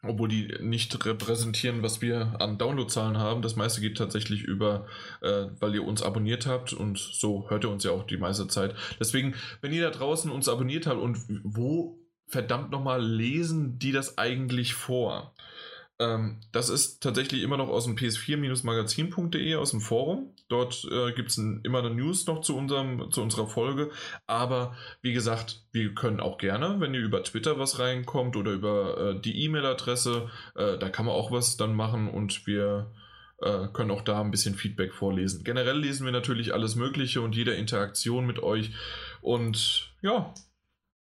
obwohl 0.03 0.29
die 0.29 0.55
nicht 0.61 1.05
repräsentieren, 1.05 1.83
was 1.83 2.01
wir 2.01 2.37
an 2.41 2.59
Downloadzahlen 2.59 3.19
haben. 3.19 3.43
Das 3.43 3.57
meiste 3.57 3.81
geht 3.81 3.99
tatsächlich 3.99 4.43
über, 4.43 4.87
äh, 5.23 5.47
weil 5.59 5.75
ihr 5.75 5.85
uns 5.85 6.03
abonniert 6.03 6.47
habt 6.47 6.73
und 6.73 6.99
so 6.99 7.51
hört 7.51 7.65
ihr 7.65 7.71
uns 7.71 7.85
ja 7.85 7.91
auch 7.91 8.05
die 8.05 8.17
meiste 8.17 8.47
Zeit. 8.47 8.75
Deswegen, 9.01 9.35
wenn 9.61 9.73
ihr 9.73 9.83
da 9.83 9.91
draußen 9.91 10.31
uns 10.31 10.49
abonniert 10.49 10.87
habt 10.87 11.01
und 11.01 11.19
wo 11.43 11.99
verdammt 12.27 12.71
nochmal 12.71 13.03
lesen 13.05 13.79
die 13.79 13.93
das 13.93 14.19
eigentlich 14.19 14.75
vor? 14.75 15.35
Ähm, 16.01 16.41
das 16.53 16.69
ist 16.69 17.03
tatsächlich 17.03 17.43
immer 17.43 17.57
noch 17.57 17.69
aus 17.69 17.85
dem 17.85 17.97
ps4-magazin.de, 17.97 19.57
aus 19.57 19.73
dem 19.73 19.81
Forum. 19.81 20.35
Dort 20.49 20.87
äh, 20.91 21.13
gibt 21.13 21.31
es 21.31 21.39
immer 21.39 21.81
eine 21.81 21.91
News 21.91 22.27
noch 22.27 22.41
zu, 22.41 22.57
unserem, 22.57 23.11
zu 23.11 23.23
unserer 23.23 23.49
Folge. 23.49 23.91
Aber 24.27 24.77
wie 25.03 25.13
gesagt, 25.13 25.67
wir 25.73 25.95
können 25.95 26.21
auch 26.21 26.39
gerne, 26.39 26.81
wenn 26.81 26.95
ihr 26.95 27.01
über 27.01 27.23
Twitter 27.25 27.59
was 27.59 27.79
reinkommt 27.79 28.37
oder 28.37 28.53
über 28.53 29.17
äh, 29.17 29.21
die 29.21 29.45
E-Mail-Adresse, 29.45 30.31
äh, 30.55 30.79
da 30.79 30.89
kann 30.89 31.07
man 31.07 31.15
auch 31.15 31.33
was 31.33 31.57
dann 31.57 31.75
machen 31.75 32.09
und 32.09 32.47
wir 32.47 32.93
äh, 33.41 33.69
können 33.73 33.91
auch 33.91 34.03
da 34.03 34.21
ein 34.21 34.31
bisschen 34.31 34.55
Feedback 34.55 34.95
vorlesen. 34.95 35.43
Generell 35.43 35.79
lesen 35.79 36.05
wir 36.05 36.13
natürlich 36.13 36.55
alles 36.55 36.77
Mögliche 36.77 37.21
und 37.21 37.35
jede 37.35 37.55
Interaktion 37.55 38.27
mit 38.27 38.41
euch. 38.41 38.73
Und 39.21 39.93
ja, 40.01 40.33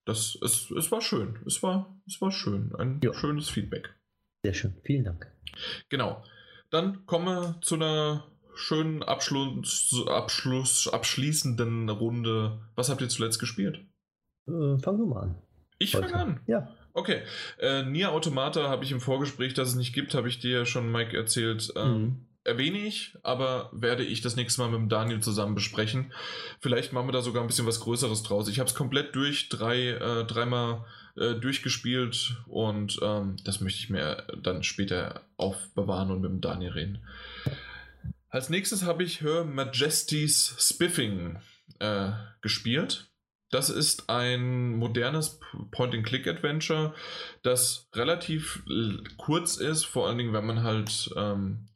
das, 0.05 0.39
es, 0.43 0.71
es 0.71 0.93
war 0.93 1.01
schön. 1.01 1.41
Es 1.47 1.63
war, 1.63 2.01
es 2.07 2.21
war 2.21 2.31
schön. 2.31 2.73
Ein 2.77 3.01
ja. 3.03 3.13
schönes 3.13 3.49
Feedback. 3.49 3.97
Sehr 4.47 4.55
schön, 4.55 4.75
vielen 4.85 5.03
Dank. 5.03 5.27
Genau. 5.89 6.23
Dann 6.71 7.05
kommen 7.05 7.27
wir 7.27 7.61
zu 7.63 7.75
einer 7.75 8.29
schönen 8.55 9.03
Abschluss, 9.03 9.93
Abschluss, 10.07 10.87
abschließenden 10.87 11.89
Runde. 11.89 12.61
Was 12.77 12.89
habt 12.89 13.01
ihr 13.01 13.09
zuletzt 13.09 13.41
gespielt? 13.41 13.81
Äh, 14.47 14.79
fangen 14.79 15.01
wir 15.01 15.07
mal 15.07 15.23
an. 15.23 15.43
Ich 15.81 15.91
fange 15.91 16.15
an. 16.15 16.41
Ja. 16.47 16.73
Okay. 16.93 17.23
Äh, 17.59 17.83
Nier 17.87 18.13
Automata 18.13 18.69
habe 18.69 18.85
ich 18.85 18.93
im 18.93 19.01
Vorgespräch, 19.01 19.53
dass 19.55 19.71
es 19.71 19.75
nicht 19.75 19.93
gibt, 19.93 20.15
habe 20.15 20.29
ich 20.29 20.39
dir 20.39 20.59
ja 20.59 20.65
schon, 20.65 20.93
Mike, 20.93 21.17
erzählt. 21.17 21.73
Ähm, 21.75 21.91
mhm. 21.91 22.27
Erwähne 22.45 22.79
ich, 22.79 23.19
aber 23.25 23.71
werde 23.73 24.05
ich 24.05 24.21
das 24.21 24.37
nächste 24.37 24.61
Mal 24.61 24.71
mit 24.71 24.79
dem 24.79 24.89
Daniel 24.89 25.19
zusammen 25.19 25.57
besprechen. 25.57 26.13
Vielleicht 26.61 26.93
machen 26.93 27.09
wir 27.09 27.13
da 27.13 27.21
sogar 27.21 27.43
ein 27.43 27.49
bisschen 27.49 27.67
was 27.67 27.81
Größeres 27.81 28.23
draus. 28.23 28.47
Ich 28.47 28.61
habe 28.61 28.69
es 28.69 28.77
komplett 28.77 29.17
durch, 29.17 29.49
drei, 29.49 29.89
äh, 29.89 30.25
dreimal 30.25 30.85
äh, 31.17 31.35
durchgespielt 31.35 32.37
und 32.47 32.99
ähm, 33.03 33.37
das 33.45 33.61
möchte 33.61 33.81
ich 33.81 33.91
mir 33.91 34.27
dann 34.43 34.63
später 34.63 35.23
aufbewahren 35.37 36.11
und 36.11 36.21
mit 36.21 36.31
dem 36.31 36.41
Daniel 36.41 36.73
reden. 36.73 36.99
Als 38.29 38.51
nächstes 38.51 38.85
habe 38.85 39.03
ich 39.03 39.21
Her 39.21 39.45
Majesty's 39.45 40.57
Spiffing 40.59 41.39
äh, 41.79 42.11
gespielt. 42.43 43.11
Das 43.51 43.71
ist 43.71 44.11
ein 44.11 44.77
modernes 44.77 45.39
Point-and-Click-Adventure, 45.71 46.95
das 47.43 47.89
relativ 47.95 48.63
kurz 49.17 49.57
ist, 49.57 49.85
vor 49.85 50.09
allen 50.09 50.19
Dingen, 50.19 50.33
wenn 50.33 50.47
man 50.47 50.65
halt 50.65 51.11
ähm, 51.17 51.69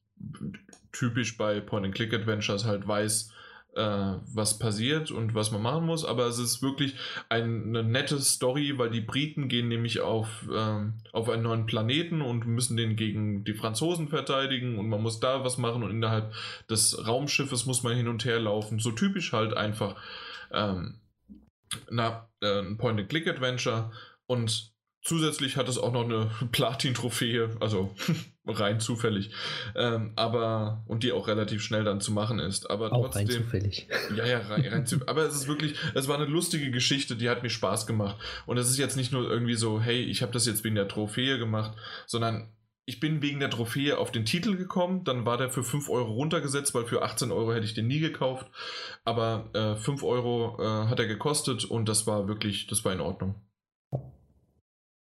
typisch 0.92 1.36
bei 1.38 1.60
Point-and-Click-Adventures 1.60 2.64
halt 2.64 2.86
weiß, 2.86 3.32
was 3.74 4.58
passiert 4.58 5.10
und 5.10 5.34
was 5.34 5.52
man 5.52 5.62
machen 5.62 5.86
muss, 5.86 6.04
aber 6.04 6.26
es 6.26 6.38
ist 6.38 6.62
wirklich 6.62 6.94
eine 7.28 7.84
nette 7.84 8.18
Story, 8.18 8.78
weil 8.78 8.90
die 8.90 9.00
Briten 9.00 9.48
gehen 9.48 9.68
nämlich 9.68 10.00
auf, 10.00 10.48
ähm, 10.52 10.94
auf 11.12 11.28
einen 11.28 11.44
neuen 11.44 11.66
Planeten 11.66 12.20
und 12.20 12.46
müssen 12.46 12.76
den 12.76 12.96
gegen 12.96 13.44
die 13.44 13.54
Franzosen 13.54 14.08
verteidigen 14.08 14.78
und 14.78 14.88
man 14.88 15.02
muss 15.02 15.20
da 15.20 15.44
was 15.44 15.56
machen 15.58 15.82
und 15.82 15.90
innerhalb 15.90 16.32
des 16.68 17.06
Raumschiffes 17.06 17.66
muss 17.66 17.82
man 17.82 17.96
hin 17.96 18.08
und 18.08 18.24
her 18.24 18.40
laufen. 18.40 18.80
So 18.80 18.90
typisch 18.90 19.32
halt 19.32 19.54
einfach 19.54 19.96
ähm, 20.52 21.00
äh, 21.90 22.10
ein 22.42 22.76
Point-and-Click-Adventure. 22.76 23.92
Und 24.26 24.72
Zusätzlich 25.02 25.56
hat 25.56 25.68
es 25.68 25.78
auch 25.78 25.92
noch 25.92 26.04
eine 26.04 26.30
Platin-Trophäe, 26.52 27.56
also 27.60 27.94
rein 28.46 28.80
zufällig. 28.80 29.30
Ähm, 29.76 30.12
aber, 30.16 30.82
und 30.86 31.02
die 31.02 31.12
auch 31.12 31.28
relativ 31.28 31.62
schnell 31.62 31.84
dann 31.84 32.00
zu 32.00 32.12
machen 32.12 32.38
ist. 32.38 32.70
Aber 32.70 32.92
auch 32.92 33.04
trotzdem. 33.04 33.26
Rein 33.26 33.42
zufällig. 33.44 33.88
Ja, 34.16 34.26
ja, 34.26 34.38
rein, 34.40 34.66
rein 34.66 34.86
zufällig. 34.86 35.08
Aber 35.08 35.22
es 35.22 35.34
ist 35.34 35.48
wirklich, 35.48 35.76
es 35.94 36.08
war 36.08 36.16
eine 36.16 36.26
lustige 36.26 36.70
Geschichte, 36.70 37.16
die 37.16 37.28
hat 37.28 37.42
mir 37.42 37.50
Spaß 37.50 37.86
gemacht. 37.86 38.16
Und 38.46 38.58
es 38.58 38.70
ist 38.70 38.78
jetzt 38.78 38.96
nicht 38.96 39.12
nur 39.12 39.30
irgendwie 39.30 39.54
so, 39.54 39.80
hey, 39.80 40.02
ich 40.02 40.22
habe 40.22 40.32
das 40.32 40.46
jetzt 40.46 40.64
wegen 40.64 40.74
der 40.74 40.88
Trophäe 40.88 41.38
gemacht, 41.38 41.76
sondern 42.06 42.52
ich 42.86 42.98
bin 42.98 43.22
wegen 43.22 43.38
der 43.38 43.50
Trophäe 43.50 43.98
auf 43.98 44.10
den 44.10 44.24
Titel 44.24 44.56
gekommen, 44.56 45.04
dann 45.04 45.24
war 45.24 45.36
der 45.36 45.50
für 45.50 45.62
5 45.62 45.88
Euro 45.90 46.12
runtergesetzt, 46.12 46.74
weil 46.74 46.86
für 46.86 47.02
18 47.02 47.30
Euro 47.30 47.52
hätte 47.52 47.64
ich 47.64 47.74
den 47.74 47.86
nie 47.86 48.00
gekauft. 48.00 48.50
Aber 49.04 49.48
äh, 49.54 49.76
5 49.76 50.02
Euro 50.02 50.60
äh, 50.60 50.88
hat 50.88 50.98
er 50.98 51.06
gekostet 51.06 51.64
und 51.64 51.88
das 51.88 52.08
war 52.08 52.26
wirklich, 52.26 52.66
das 52.66 52.84
war 52.84 52.92
in 52.92 53.00
Ordnung. 53.00 53.36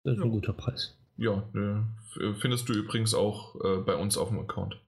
Das 0.02 0.14
ist 0.14 0.18
ja. 0.18 0.24
ein 0.24 0.30
guter 0.30 0.54
Preis. 0.54 0.97
Ja, 1.18 1.48
äh, 1.54 2.32
findest 2.34 2.68
du 2.68 2.72
übrigens 2.72 3.12
auch 3.12 3.56
äh, 3.56 3.78
bei 3.78 3.96
uns 3.96 4.16
auf 4.16 4.28
dem 4.28 4.38
Account. 4.38 4.80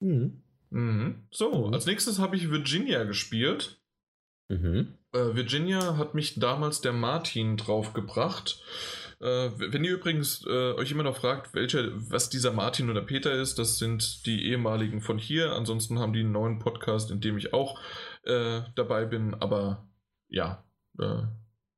Mhm. 0.00 0.42
Mhm. 0.70 1.26
So, 1.30 1.66
als 1.66 1.86
nächstes 1.86 2.18
habe 2.18 2.36
ich 2.36 2.50
Virginia 2.50 3.04
gespielt. 3.04 3.80
Mhm. 4.48 4.94
Äh, 5.12 5.34
Virginia 5.34 5.96
hat 5.96 6.14
mich 6.14 6.38
damals 6.38 6.80
der 6.80 6.92
Martin 6.92 7.56
draufgebracht. 7.56 8.62
Äh, 9.20 9.50
wenn 9.56 9.84
ihr 9.84 9.94
übrigens 9.94 10.44
äh, 10.46 10.72
euch 10.74 10.92
immer 10.92 11.02
noch 11.02 11.16
fragt, 11.16 11.52
welcher, 11.52 11.90
was 12.10 12.30
dieser 12.30 12.52
Martin 12.52 12.88
oder 12.88 13.02
Peter 13.02 13.32
ist, 13.32 13.58
das 13.58 13.78
sind 13.78 14.24
die 14.26 14.46
ehemaligen 14.46 15.00
von 15.00 15.18
hier. 15.18 15.52
Ansonsten 15.52 15.98
haben 15.98 16.12
die 16.12 16.20
einen 16.20 16.32
neuen 16.32 16.60
Podcast, 16.60 17.10
in 17.10 17.20
dem 17.20 17.36
ich 17.36 17.52
auch 17.52 17.78
äh, 18.22 18.62
dabei 18.76 19.04
bin. 19.04 19.34
Aber 19.34 19.88
ja, 20.28 20.64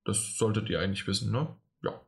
das 0.05 0.37
solltet 0.37 0.69
ihr 0.71 0.81
eigentlich 0.81 1.07
wissen, 1.07 1.31
ne? 1.31 1.57
Ja. 1.85 2.01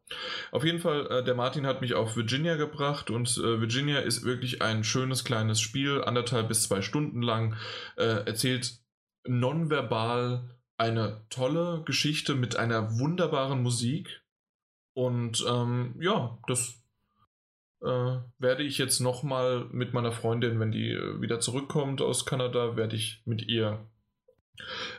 Auf 0.50 0.64
jeden 0.64 0.78
Fall, 0.78 1.06
äh, 1.10 1.24
der 1.24 1.34
Martin 1.34 1.66
hat 1.66 1.80
mich 1.80 1.94
auf 1.94 2.16
Virginia 2.16 2.56
gebracht 2.56 3.10
und 3.10 3.36
äh, 3.38 3.60
Virginia 3.60 3.98
ist 4.00 4.24
wirklich 4.24 4.62
ein 4.62 4.84
schönes 4.84 5.24
kleines 5.24 5.60
Spiel, 5.60 6.02
anderthalb 6.02 6.48
bis 6.48 6.62
zwei 6.62 6.82
Stunden 6.82 7.22
lang, 7.22 7.56
äh, 7.96 8.24
erzählt 8.26 8.80
nonverbal 9.26 10.56
eine 10.78 11.24
tolle 11.30 11.82
Geschichte 11.84 12.34
mit 12.34 12.56
einer 12.56 12.98
wunderbaren 12.98 13.62
Musik. 13.62 14.22
Und 14.94 15.44
ähm, 15.48 15.94
ja, 16.00 16.38
das 16.46 16.82
äh, 17.82 18.18
werde 18.38 18.62
ich 18.62 18.78
jetzt 18.78 19.00
nochmal 19.00 19.66
mit 19.70 19.92
meiner 19.92 20.12
Freundin, 20.12 20.58
wenn 20.60 20.72
die 20.72 20.92
äh, 20.92 21.20
wieder 21.20 21.40
zurückkommt 21.40 22.00
aus 22.00 22.24
Kanada, 22.24 22.76
werde 22.76 22.96
ich 22.96 23.22
mit 23.24 23.46
ihr 23.46 23.86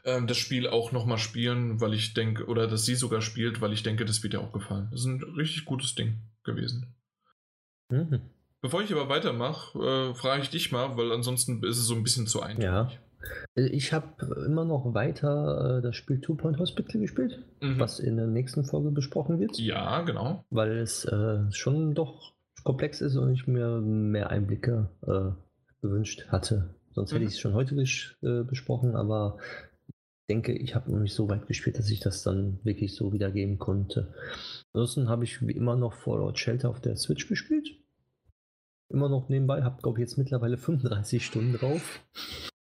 ähm, 0.05 0.27
das 0.27 0.37
Spiel 0.37 0.67
auch 0.67 0.91
nochmal 0.91 1.17
spielen, 1.17 1.81
weil 1.81 1.93
ich 1.93 2.13
denke, 2.13 2.45
oder 2.45 2.67
dass 2.67 2.85
sie 2.85 2.95
sogar 2.95 3.21
spielt, 3.21 3.61
weil 3.61 3.73
ich 3.73 3.83
denke, 3.83 4.05
das 4.05 4.23
wird 4.23 4.33
ihr 4.33 4.41
auch 4.41 4.51
gefallen. 4.51 4.87
Das 4.91 5.01
ist 5.01 5.07
ein 5.07 5.23
richtig 5.35 5.65
gutes 5.65 5.95
Ding 5.95 6.17
gewesen. 6.43 6.95
Mhm. 7.89 8.21
Bevor 8.61 8.81
ich 8.81 8.91
aber 8.91 9.09
weitermache, 9.09 9.79
äh, 9.79 10.15
frage 10.15 10.41
ich 10.41 10.49
dich 10.49 10.71
mal, 10.71 10.97
weil 10.97 11.11
ansonsten 11.11 11.63
ist 11.63 11.77
es 11.77 11.85
so 11.85 11.95
ein 11.95 12.03
bisschen 12.03 12.27
zu 12.27 12.41
einfach. 12.41 12.63
Ja. 12.63 12.91
Ich 13.55 13.93
habe 13.93 14.25
immer 14.45 14.65
noch 14.65 14.93
weiter 14.93 15.77
äh, 15.77 15.81
das 15.81 15.95
Spiel 15.95 16.21
Two 16.21 16.35
Point 16.35 16.59
Hospital 16.59 17.01
gespielt, 17.01 17.43
mhm. 17.61 17.79
was 17.79 17.99
in 17.99 18.15
der 18.15 18.27
nächsten 18.27 18.63
Folge 18.63 18.91
besprochen 18.91 19.39
wird. 19.39 19.57
Ja, 19.57 20.01
genau. 20.01 20.45
Weil 20.49 20.77
es 20.77 21.05
äh, 21.05 21.51
schon 21.51 21.93
doch 21.93 22.33
komplex 22.63 23.01
ist 23.01 23.15
und 23.15 23.31
ich 23.33 23.47
mir 23.47 23.79
mehr 23.79 24.29
Einblicke 24.29 24.89
äh, 25.05 25.31
gewünscht 25.81 26.27
hatte 26.29 26.76
Sonst 26.98 27.11
hätte 27.11 27.22
mhm. 27.22 27.27
ich 27.27 27.35
es 27.35 27.40
schon 27.40 27.53
heute 27.53 27.76
äh, 27.76 28.43
besprochen, 28.43 28.95
aber 28.95 29.38
ich 29.88 30.27
denke, 30.32 30.53
ich 30.58 30.74
habe 30.74 30.92
noch 30.92 30.98
nicht 30.98 31.14
so 31.14 31.30
weit 31.30 31.45
gespielt, 31.45 31.77
dass 31.77 31.92
ich 31.92 32.00
das 32.00 32.24
dann 32.24 32.59
wirklich 32.64 32.95
so 32.95 33.14
wiedergeben 33.14 33.59
konnte. 33.59 34.16
Ansonsten 34.74 35.08
habe 35.08 35.24
ich 35.24 35.45
wie 35.45 35.51
immer 35.51 35.76
noch 35.76 35.93
Fallout 35.93 36.40
Shelter 36.40 36.72
auf 36.72 36.82
der 36.82 36.95
Switch 36.95 37.27
gespielt. 37.27 37.69
Immer 38.90 39.09
noch 39.09 39.30
nebenbei, 39.30 39.61
habe 39.61 39.80
glaube 39.80 40.00
ich 40.00 40.09
jetzt 40.09 40.17
mittlerweile 40.17 40.58
35 40.58 41.24
Stunden 41.24 41.53
drauf. 41.53 42.00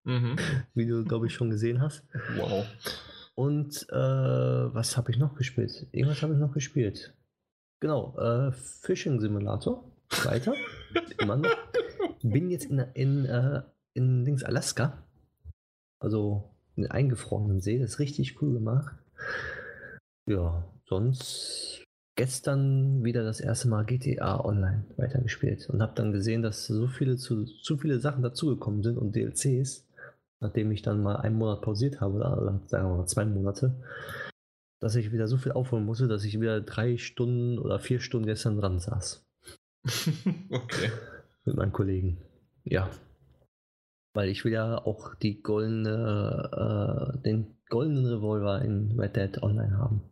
Mhm. 0.04 0.36
Wie 0.74 0.84
du 0.84 1.04
glaube 1.04 1.28
ich 1.28 1.32
schon 1.32 1.48
gesehen 1.48 1.80
hast. 1.80 2.04
Wow. 2.36 2.66
Und 3.34 3.86
äh, 3.88 3.94
was 3.94 4.98
habe 4.98 5.10
ich 5.10 5.16
noch 5.16 5.36
gespielt? 5.36 5.86
Irgendwas 5.92 6.20
habe 6.20 6.34
ich 6.34 6.38
noch 6.38 6.52
gespielt. 6.52 7.14
Genau, 7.80 8.14
äh, 8.18 8.52
Fishing 8.52 9.20
Simulator. 9.20 9.90
Weiter. 10.24 10.52
Immer 11.18 11.36
noch. 11.36 11.56
Bin 12.22 12.50
jetzt 12.50 12.66
in, 12.66 12.80
in 12.92 13.24
äh, 13.24 13.62
in 13.98 14.24
links 14.24 14.44
Alaska. 14.44 15.02
Also 16.00 16.50
in 16.76 16.86
eingefrorenen 16.86 17.60
See. 17.60 17.78
Das 17.78 17.90
ist 17.90 17.98
richtig 17.98 18.40
cool 18.40 18.54
gemacht. 18.54 18.94
Ja, 20.26 20.64
sonst 20.86 21.84
gestern 22.16 23.04
wieder 23.04 23.22
das 23.22 23.40
erste 23.40 23.68
Mal 23.68 23.84
GTA 23.84 24.44
Online 24.44 24.84
weitergespielt 24.96 25.68
und 25.70 25.82
habe 25.82 25.92
dann 25.94 26.12
gesehen, 26.12 26.42
dass 26.42 26.66
so 26.66 26.88
viele 26.88 27.16
zu, 27.16 27.44
zu 27.44 27.76
viele 27.76 28.00
Sachen 28.00 28.22
dazugekommen 28.22 28.82
sind 28.82 28.98
und 28.98 29.14
DLCs, 29.14 29.86
nachdem 30.40 30.72
ich 30.72 30.82
dann 30.82 31.02
mal 31.02 31.16
einen 31.16 31.36
Monat 31.36 31.62
pausiert 31.62 32.00
habe, 32.00 32.16
oder 32.16 32.60
sagen 32.66 32.88
wir 32.88 32.96
mal 32.96 33.06
zwei 33.06 33.24
Monate, 33.24 33.80
dass 34.80 34.96
ich 34.96 35.12
wieder 35.12 35.28
so 35.28 35.36
viel 35.36 35.52
aufholen 35.52 35.84
musste, 35.84 36.08
dass 36.08 36.24
ich 36.24 36.40
wieder 36.40 36.60
drei 36.60 36.96
Stunden 36.98 37.58
oder 37.58 37.78
vier 37.78 38.00
Stunden 38.00 38.26
gestern 38.26 38.56
dran 38.56 38.80
saß. 38.80 39.24
okay. 40.50 40.90
Mit 41.44 41.56
meinen 41.56 41.72
Kollegen. 41.72 42.18
Ja, 42.64 42.90
weil 44.18 44.30
ich 44.30 44.44
will 44.44 44.50
ja 44.50 44.84
auch 44.84 45.14
die 45.14 45.42
goldene, 45.44 46.50
äh, 47.14 47.22
den 47.22 47.54
goldenen 47.68 48.04
Revolver 48.04 48.60
in 48.62 48.98
Red 48.98 49.14
Dead 49.14 49.40
Online 49.44 49.78
haben. 49.78 50.02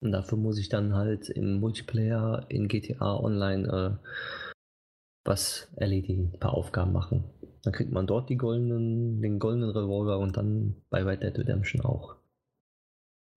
Und 0.00 0.12
dafür 0.12 0.38
muss 0.38 0.58
ich 0.58 0.68
dann 0.68 0.94
halt 0.94 1.28
im 1.28 1.58
Multiplayer 1.58 2.46
in 2.48 2.68
GTA 2.68 3.16
Online 3.16 3.98
äh, 4.00 4.08
was 5.24 5.72
erledigen, 5.74 6.30
ein 6.32 6.38
paar 6.38 6.54
Aufgaben 6.54 6.92
machen. 6.92 7.24
Dann 7.64 7.72
kriegt 7.72 7.90
man 7.90 8.06
dort 8.06 8.30
die 8.30 8.36
goldenen, 8.36 9.22
den 9.22 9.40
goldenen 9.40 9.70
Revolver 9.70 10.20
und 10.20 10.36
dann 10.36 10.76
bei 10.88 11.02
Red 11.02 11.24
Dead 11.24 11.36
Redemption 11.36 11.84
auch. 11.84 12.14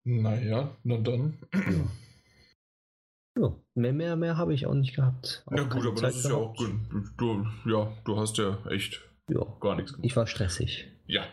Naja, 0.06 0.78
na 0.84 0.98
dann. 0.98 1.40
Ja. 1.52 1.88
Ja, 3.40 3.56
mehr, 3.74 3.94
mehr, 3.94 4.16
mehr 4.18 4.38
habe 4.38 4.54
ich 4.54 4.68
auch 4.68 4.76
nicht 4.76 4.94
gehabt. 4.96 5.44
Auch 5.48 5.56
ja 5.56 5.64
gut, 5.64 5.88
aber 5.88 5.96
Zeit 5.96 6.10
das 6.10 6.18
ist 6.18 6.30
gehabt. 6.30 6.60
ja 6.60 6.68
auch 6.68 6.90
gut. 6.92 7.06
Du, 7.18 7.48
ja, 7.66 7.92
du 8.04 8.18
hast 8.18 8.38
ja 8.38 8.60
echt 8.70 9.02
ja, 9.30 9.46
gar 9.60 9.76
nichts 9.76 9.94
gemacht. 9.94 10.06
Ich 10.06 10.16
war 10.16 10.28
stressig. 10.28 10.88
Ja. 11.08 11.24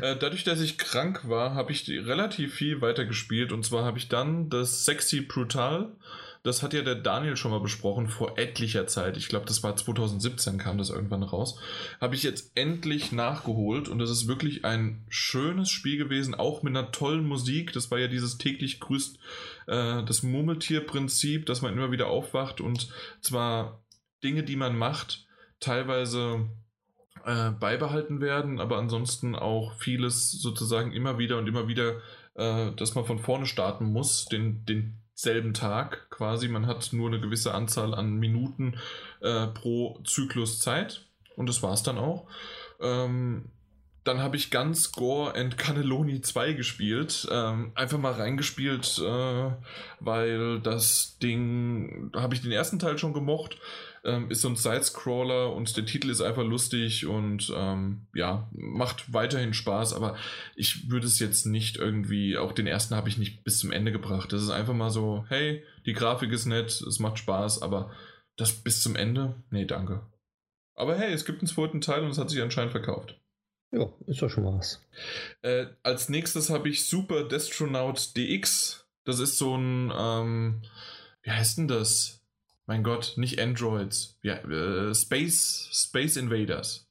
Äh, 0.00 0.16
dadurch, 0.16 0.44
dass 0.44 0.60
ich 0.60 0.76
krank 0.76 1.28
war, 1.28 1.54
habe 1.54 1.70
ich 1.70 1.88
relativ 1.88 2.54
viel 2.54 2.80
weiter 2.80 3.04
gespielt. 3.04 3.52
Und 3.52 3.64
zwar 3.64 3.84
habe 3.84 3.98
ich 3.98 4.08
dann 4.08 4.50
das 4.50 4.84
Sexy 4.84 5.20
Brutal 5.20 5.96
das 6.42 6.62
hat 6.64 6.72
ja 6.72 6.82
der 6.82 6.96
Daniel 6.96 7.36
schon 7.36 7.52
mal 7.52 7.60
besprochen 7.60 8.08
vor 8.08 8.36
etlicher 8.36 8.88
Zeit. 8.88 9.16
Ich 9.16 9.28
glaube, 9.28 9.46
das 9.46 9.62
war 9.62 9.76
2017 9.76 10.58
kam 10.58 10.76
das 10.76 10.90
irgendwann 10.90 11.22
raus. 11.22 11.60
Habe 12.00 12.16
ich 12.16 12.24
jetzt 12.24 12.50
endlich 12.56 13.12
nachgeholt 13.12 13.88
und 13.88 14.00
das 14.00 14.10
ist 14.10 14.26
wirklich 14.26 14.64
ein 14.64 15.04
schönes 15.08 15.70
Spiel 15.70 15.98
gewesen, 15.98 16.34
auch 16.34 16.64
mit 16.64 16.76
einer 16.76 16.90
tollen 16.90 17.24
Musik. 17.24 17.72
Das 17.72 17.92
war 17.92 17.98
ja 17.98 18.08
dieses 18.08 18.38
täglich 18.38 18.80
grüßt 18.80 19.18
äh, 19.68 20.02
das 20.02 20.24
Murmeltier-Prinzip, 20.24 21.46
dass 21.46 21.62
man 21.62 21.74
immer 21.74 21.92
wieder 21.92 22.08
aufwacht 22.08 22.60
und 22.60 22.88
zwar 23.20 23.84
Dinge, 24.24 24.42
die 24.42 24.56
man 24.56 24.76
macht, 24.76 25.26
teilweise 25.60 26.48
äh, 27.24 27.50
beibehalten 27.50 28.20
werden, 28.20 28.60
aber 28.60 28.78
ansonsten 28.78 29.34
auch 29.34 29.74
vieles 29.74 30.30
sozusagen 30.32 30.92
immer 30.92 31.18
wieder 31.18 31.38
und 31.38 31.46
immer 31.46 31.68
wieder, 31.68 31.96
äh, 32.34 32.72
dass 32.72 32.94
man 32.94 33.04
von 33.04 33.18
vorne 33.18 33.46
starten 33.46 33.86
muss, 33.86 34.26
den, 34.26 34.64
denselben 34.66 35.54
Tag 35.54 36.10
quasi. 36.10 36.48
Man 36.48 36.66
hat 36.66 36.92
nur 36.92 37.08
eine 37.08 37.20
gewisse 37.20 37.54
Anzahl 37.54 37.94
an 37.94 38.14
Minuten 38.14 38.76
äh, 39.20 39.46
pro 39.48 40.00
Zyklus 40.04 40.60
Zeit 40.60 41.06
und 41.36 41.48
das 41.48 41.62
war 41.62 41.72
es 41.72 41.82
dann 41.82 41.98
auch. 41.98 42.26
Ähm, 42.80 43.50
dann 44.04 44.18
habe 44.18 44.36
ich 44.36 44.50
ganz 44.50 44.90
Gore 44.90 45.34
and 45.36 45.56
Cannelloni 45.56 46.22
2 46.22 46.54
gespielt. 46.54 47.28
Ähm, 47.30 47.70
einfach 47.74 47.98
mal 47.98 48.12
reingespielt, 48.12 48.98
äh, 48.98 49.50
weil 50.00 50.60
das 50.60 51.18
Ding, 51.22 52.10
habe 52.14 52.34
ich 52.34 52.42
den 52.42 52.50
ersten 52.50 52.80
Teil 52.80 52.98
schon 52.98 53.12
gemocht. 53.12 53.58
Ähm, 54.04 54.30
ist 54.30 54.40
so 54.40 54.48
ein 54.48 54.56
Sidescroller 54.56 55.52
und 55.52 55.76
der 55.76 55.86
Titel 55.86 56.10
ist 56.10 56.20
einfach 56.20 56.42
lustig 56.42 57.06
und 57.06 57.52
ähm, 57.56 58.08
ja, 58.14 58.50
macht 58.52 59.12
weiterhin 59.12 59.54
Spaß, 59.54 59.94
aber 59.94 60.16
ich 60.56 60.90
würde 60.90 61.06
es 61.06 61.20
jetzt 61.20 61.46
nicht 61.46 61.76
irgendwie, 61.76 62.36
auch 62.36 62.50
den 62.50 62.66
ersten 62.66 62.96
habe 62.96 63.08
ich 63.08 63.16
nicht 63.16 63.44
bis 63.44 63.58
zum 63.58 63.70
Ende 63.70 63.92
gebracht. 63.92 64.32
Das 64.32 64.42
ist 64.42 64.50
einfach 64.50 64.74
mal 64.74 64.90
so, 64.90 65.24
hey, 65.28 65.62
die 65.86 65.92
Grafik 65.92 66.32
ist 66.32 66.46
nett, 66.46 66.80
es 66.80 66.98
macht 66.98 67.18
Spaß, 67.18 67.62
aber 67.62 67.92
das 68.36 68.52
bis 68.52 68.82
zum 68.82 68.96
Ende? 68.96 69.36
Nee, 69.50 69.66
danke. 69.66 70.02
Aber 70.74 70.96
hey, 70.96 71.12
es 71.12 71.24
gibt 71.24 71.40
einen 71.40 71.48
zweiten 71.48 71.80
Teil 71.80 72.02
und 72.02 72.10
es 72.10 72.18
hat 72.18 72.30
sich 72.30 72.42
anscheinend 72.42 72.72
verkauft. 72.72 73.20
Ja, 73.72 73.88
ist 74.06 74.20
doch 74.20 74.28
schon 74.28 74.44
mal 74.44 74.58
was. 74.58 74.84
Äh, 75.42 75.66
als 75.82 76.08
nächstes 76.08 76.50
habe 76.50 76.68
ich 76.68 76.86
Super 76.86 77.24
Destronaut 77.24 78.16
DX. 78.16 78.86
Das 79.04 79.18
ist 79.18 79.38
so 79.38 79.56
ein, 79.56 79.92
ähm, 79.96 80.62
wie 81.22 81.30
heißt 81.30 81.58
denn 81.58 81.68
das? 81.68 82.21
Mein 82.72 82.84
Gott, 82.84 83.12
nicht 83.16 83.38
Androids. 83.38 84.18
Ja, 84.22 84.36
äh, 84.36 84.94
Space, 84.94 85.68
Space 85.74 86.16
Invaders. 86.16 86.90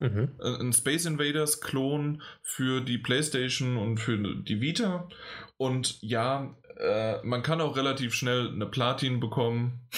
Mhm. 0.00 0.32
Äh, 0.40 0.58
ein 0.58 0.72
Space 0.72 1.04
Invaders 1.04 1.60
Klon 1.60 2.20
für 2.42 2.80
die 2.80 2.98
PlayStation 2.98 3.76
und 3.76 3.98
für 3.98 4.18
die 4.18 4.60
Vita. 4.60 5.08
Und 5.56 6.02
ja, 6.02 6.58
äh, 6.78 7.22
man 7.22 7.44
kann 7.44 7.60
auch 7.60 7.76
relativ 7.76 8.12
schnell 8.12 8.48
eine 8.48 8.66
Platin 8.66 9.20
bekommen. 9.20 9.88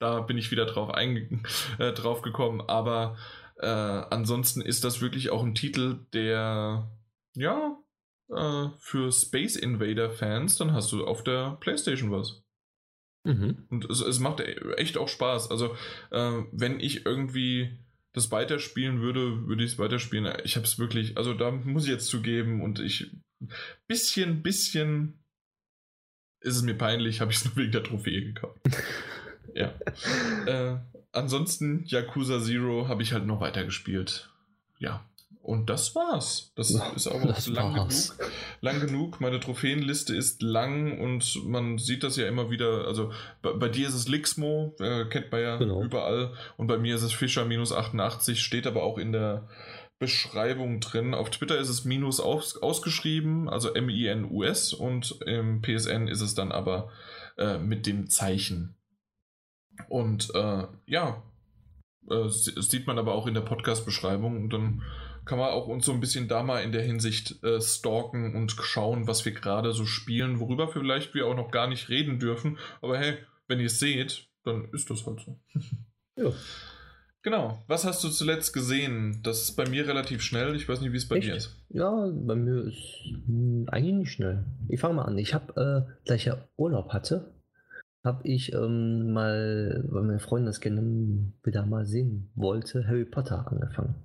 da 0.00 0.18
bin 0.18 0.36
ich 0.36 0.50
wieder 0.50 0.66
drauf, 0.66 0.92
äh, 1.78 1.92
drauf 1.92 2.20
gekommen. 2.20 2.60
Aber 2.60 3.16
äh, 3.60 3.68
ansonsten 3.68 4.62
ist 4.62 4.82
das 4.82 5.00
wirklich 5.00 5.30
auch 5.30 5.44
ein 5.44 5.54
Titel, 5.54 6.00
der 6.12 6.90
ja 7.36 7.78
äh, 8.30 8.66
für 8.80 9.12
Space 9.12 9.54
Invader 9.54 10.10
Fans, 10.10 10.56
dann 10.56 10.72
hast 10.72 10.90
du 10.90 11.06
auf 11.06 11.22
der 11.22 11.56
PlayStation 11.60 12.10
was. 12.10 12.42
Mhm. 13.24 13.66
Und 13.68 13.84
es, 13.90 14.00
es, 14.00 14.20
macht 14.20 14.40
echt 14.40 14.96
auch 14.96 15.08
Spaß. 15.08 15.50
Also, 15.50 15.76
äh, 16.10 16.42
wenn 16.52 16.80
ich 16.80 17.04
irgendwie 17.04 17.78
das 18.12 18.30
weiterspielen 18.30 19.00
würde, 19.00 19.46
würde 19.46 19.64
ich 19.64 19.72
es 19.72 19.78
weiterspielen. 19.78 20.32
Ich 20.44 20.56
habe 20.56 20.66
es 20.66 20.78
wirklich, 20.78 21.16
also 21.16 21.34
da 21.34 21.50
muss 21.50 21.84
ich 21.84 21.90
jetzt 21.90 22.06
zugeben 22.06 22.62
und 22.62 22.80
ich 22.80 23.10
bisschen, 23.86 24.42
bisschen 24.42 25.18
ist 26.40 26.56
es 26.56 26.62
mir 26.62 26.74
peinlich, 26.74 27.20
habe 27.20 27.30
ich 27.30 27.38
es 27.38 27.44
nur 27.56 27.56
wegen 27.56 27.72
der 27.72 27.82
Trophäe 27.82 28.22
gekauft. 28.22 28.60
ja. 29.54 29.74
Äh, 30.46 30.78
ansonsten, 31.12 31.84
Yakuza 31.86 32.40
Zero 32.40 32.88
habe 32.88 33.02
ich 33.02 33.12
halt 33.12 33.26
noch 33.26 33.40
weitergespielt. 33.40 34.30
Ja, 34.78 35.04
und 35.48 35.70
das 35.70 35.94
war's. 35.94 36.52
Das 36.56 36.74
ja, 36.74 36.90
ist 36.90 37.06
auch 37.06 37.24
das 37.24 37.46
lang 37.46 37.74
war's. 37.74 38.18
genug. 38.18 38.32
Lang 38.60 38.80
genug. 38.80 39.20
Meine 39.22 39.40
Trophäenliste 39.40 40.14
ist 40.14 40.42
lang 40.42 41.00
und 41.00 41.42
man 41.46 41.78
sieht 41.78 42.02
das 42.02 42.18
ja 42.18 42.28
immer 42.28 42.50
wieder. 42.50 42.86
Also 42.86 43.12
bei, 43.40 43.54
bei 43.54 43.70
dir 43.70 43.88
ist 43.88 43.94
es 43.94 44.08
Lixmo, 44.08 44.76
äh, 44.78 45.06
kennt 45.06 45.32
man 45.32 45.40
ja 45.40 45.56
genau. 45.56 45.82
überall. 45.82 46.34
Und 46.58 46.66
bei 46.66 46.76
mir 46.76 46.96
ist 46.96 47.02
es 47.02 47.14
Fischer 47.14 47.46
minus 47.46 47.72
88, 47.72 48.42
steht 48.42 48.66
aber 48.66 48.82
auch 48.82 48.98
in 48.98 49.12
der 49.12 49.48
Beschreibung 49.98 50.80
drin. 50.80 51.14
Auf 51.14 51.30
Twitter 51.30 51.56
ist 51.56 51.70
es 51.70 51.86
minus 51.86 52.20
aus, 52.20 52.60
ausgeschrieben, 52.60 53.48
also 53.48 53.72
M-I-N-U-S. 53.72 54.74
Und 54.74 55.18
im 55.24 55.62
PSN 55.62 56.08
ist 56.08 56.20
es 56.20 56.34
dann 56.34 56.52
aber 56.52 56.90
äh, 57.38 57.56
mit 57.56 57.86
dem 57.86 58.10
Zeichen. 58.10 58.76
Und 59.88 60.28
äh, 60.34 60.66
ja, 60.84 61.22
äh, 62.10 62.28
sieht 62.28 62.86
man 62.86 62.98
aber 62.98 63.14
auch 63.14 63.26
in 63.26 63.32
der 63.32 63.40
Podcast-Beschreibung. 63.40 64.36
Und 64.36 64.52
dann 64.52 64.82
kann 65.28 65.38
man 65.38 65.50
auch 65.50 65.68
uns 65.68 65.84
so 65.84 65.92
ein 65.92 66.00
bisschen 66.00 66.26
da 66.26 66.42
mal 66.42 66.62
in 66.62 66.72
der 66.72 66.82
Hinsicht 66.82 67.44
äh, 67.44 67.60
stalken 67.60 68.34
und 68.34 68.50
schauen, 68.50 69.06
was 69.06 69.24
wir 69.26 69.32
gerade 69.32 69.72
so 69.72 69.84
spielen, 69.84 70.40
worüber 70.40 70.68
vielleicht 70.68 71.14
wir 71.14 71.26
auch 71.26 71.36
noch 71.36 71.50
gar 71.50 71.68
nicht 71.68 71.90
reden 71.90 72.18
dürfen. 72.18 72.58
Aber 72.80 72.98
hey, 72.98 73.18
wenn 73.46 73.60
ihr 73.60 73.66
es 73.66 73.78
seht, 73.78 74.26
dann 74.44 74.68
ist 74.72 74.88
das 74.90 75.06
halt 75.06 75.20
so. 75.20 75.38
ja. 76.16 76.32
Genau. 77.22 77.62
Was 77.66 77.84
hast 77.84 78.02
du 78.02 78.08
zuletzt 78.08 78.54
gesehen? 78.54 79.20
Das 79.22 79.42
ist 79.42 79.52
bei 79.52 79.68
mir 79.68 79.86
relativ 79.86 80.22
schnell. 80.22 80.56
Ich 80.56 80.66
weiß 80.66 80.80
nicht, 80.80 80.92
wie 80.92 80.96
es 80.96 81.08
bei 81.08 81.16
Echt? 81.16 81.26
dir 81.26 81.36
ist. 81.36 81.54
Ja, 81.68 82.10
bei 82.10 82.34
mir 82.34 82.64
ist 82.64 83.04
mh, 83.26 83.26
hm, 83.26 83.68
eigentlich 83.68 83.94
nicht 83.94 84.12
schnell. 84.12 84.44
Ich 84.68 84.80
fange 84.80 84.94
mal 84.94 85.02
an. 85.02 85.18
Ich 85.18 85.34
habe, 85.34 85.52
äh, 85.86 85.92
da 86.06 86.14
ich 86.14 86.24
ja 86.24 86.38
Urlaub 86.56 86.90
hatte, 86.94 87.34
habe 88.02 88.26
ich 88.26 88.54
ähm, 88.54 89.12
mal, 89.12 89.84
weil 89.88 90.04
meine 90.04 90.20
Freundin 90.20 90.46
das 90.46 90.60
gerne 90.60 91.34
wieder 91.42 91.66
mal 91.66 91.84
sehen 91.84 92.30
wollte, 92.34 92.86
Harry 92.86 93.04
Potter 93.04 93.46
angefangen 93.50 93.96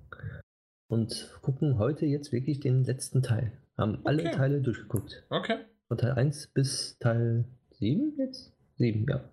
und 0.88 1.38
gucken 1.42 1.78
heute 1.78 2.06
jetzt 2.06 2.32
wirklich 2.32 2.60
den 2.60 2.84
letzten 2.84 3.22
Teil. 3.22 3.52
Haben 3.76 4.00
alle 4.04 4.22
okay. 4.22 4.32
Teile 4.32 4.60
durchgeguckt. 4.60 5.24
Okay. 5.30 5.58
Von 5.88 5.98
Teil 5.98 6.12
1 6.12 6.48
bis 6.48 6.98
Teil 6.98 7.44
7 7.72 8.14
jetzt? 8.18 8.52
7, 8.76 9.06
ja. 9.08 9.28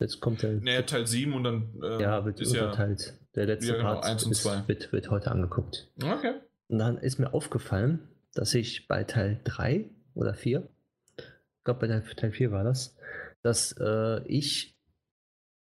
Jetzt 0.00 0.20
kommt 0.20 0.42
der. 0.42 0.54
Naja, 0.54 0.82
Teil 0.82 1.06
7 1.06 1.32
und 1.34 1.44
dann. 1.44 1.82
Äh, 1.82 2.02
ja, 2.02 2.24
wird 2.24 2.40
ist 2.40 2.52
unterteilt. 2.52 3.06
Ja, 3.06 3.26
der 3.36 3.46
letzte 3.46 3.72
ja, 3.72 3.76
genau, 3.78 3.94
Part 3.94 4.04
1 4.04 4.24
und 4.24 4.34
2. 4.34 4.68
Wird, 4.68 4.92
wird 4.92 5.10
heute 5.10 5.30
angeguckt. 5.30 5.90
Okay. 6.02 6.34
Und 6.68 6.78
dann 6.78 6.98
ist 6.98 7.18
mir 7.18 7.32
aufgefallen, 7.34 8.08
dass 8.34 8.54
ich 8.54 8.88
bei 8.88 9.04
Teil 9.04 9.40
3 9.44 9.90
oder 10.14 10.34
4, 10.34 10.68
ich 11.16 11.64
glaube 11.64 11.86
bei 11.86 12.00
Teil 12.00 12.32
4 12.32 12.50
war 12.50 12.64
das, 12.64 12.96
dass 13.42 13.72
äh, 13.78 14.22
ich 14.26 14.76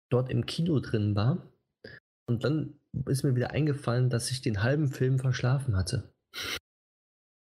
dort 0.09 0.31
im 0.31 0.47
Kino 0.47 0.79
drin 0.81 1.17
war 1.17 1.51
und 2.27 2.45
dann 2.45 2.75
ist 3.07 3.23
mir 3.23 3.35
wieder 3.35 3.51
eingefallen, 3.51 4.11
dass 4.11 4.31
ich 4.31 4.43
den 4.43 4.63
halben 4.63 4.89
Film 4.89 5.19
verschlafen 5.19 5.77
hatte. 5.77 6.13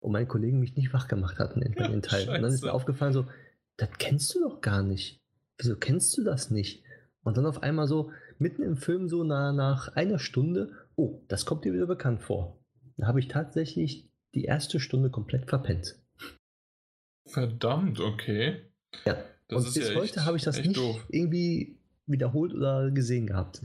Und 0.01 0.13
meine 0.13 0.27
Kollegen 0.27 0.61
mich 0.61 0.77
nicht 0.77 0.93
wach 0.93 1.09
gemacht 1.09 1.39
hatten 1.39 1.63
in 1.63 1.73
ja, 1.73 1.89
den 1.89 2.03
Teil. 2.03 2.29
Und 2.29 2.43
dann 2.43 2.53
ist 2.53 2.63
mir 2.63 2.73
aufgefallen, 2.73 3.13
so, 3.13 3.27
das 3.77 3.91
kennst 3.99 4.35
du 4.35 4.41
doch 4.41 4.61
gar 4.61 4.83
nicht. 4.83 5.21
Wieso 5.59 5.77
kennst 5.77 6.17
du 6.17 6.25
das 6.25 6.51
nicht? 6.51 6.85
Und 7.23 7.37
dann 7.37 7.47
auf 7.47 7.63
einmal 7.63 7.89
so, 7.89 8.11
mitten 8.39 8.63
im 8.63 8.77
Film, 8.77 9.09
so 9.09 9.25
nach, 9.25 9.53
nach 9.53 9.89
einer 9.97 10.19
Stunde, 10.19 10.73
oh, 10.97 11.23
das 11.29 11.47
kommt 11.47 11.65
dir 11.65 11.73
wieder 11.73 11.87
bekannt 11.87 12.23
vor. 12.23 12.61
Da 12.97 13.07
habe 13.07 13.21
ich 13.21 13.29
tatsächlich 13.29 14.09
die 14.35 14.45
erste 14.45 14.81
Stunde 14.81 15.11
komplett 15.11 15.49
verpennt. 15.49 15.99
Verdammt, 17.27 18.01
okay. 18.01 18.63
Ja. 19.05 19.17
Das 19.49 19.67
und 19.67 19.75
bis 19.75 19.89
ja 19.89 19.95
heute 19.95 20.25
habe 20.25 20.37
ich 20.37 20.43
das 20.43 20.59
nicht 20.59 20.77
doof. 20.77 21.05
irgendwie 21.09 21.79
wiederholt 22.07 22.55
oder 22.55 22.91
gesehen 22.91 23.27
gehabt. 23.27 23.63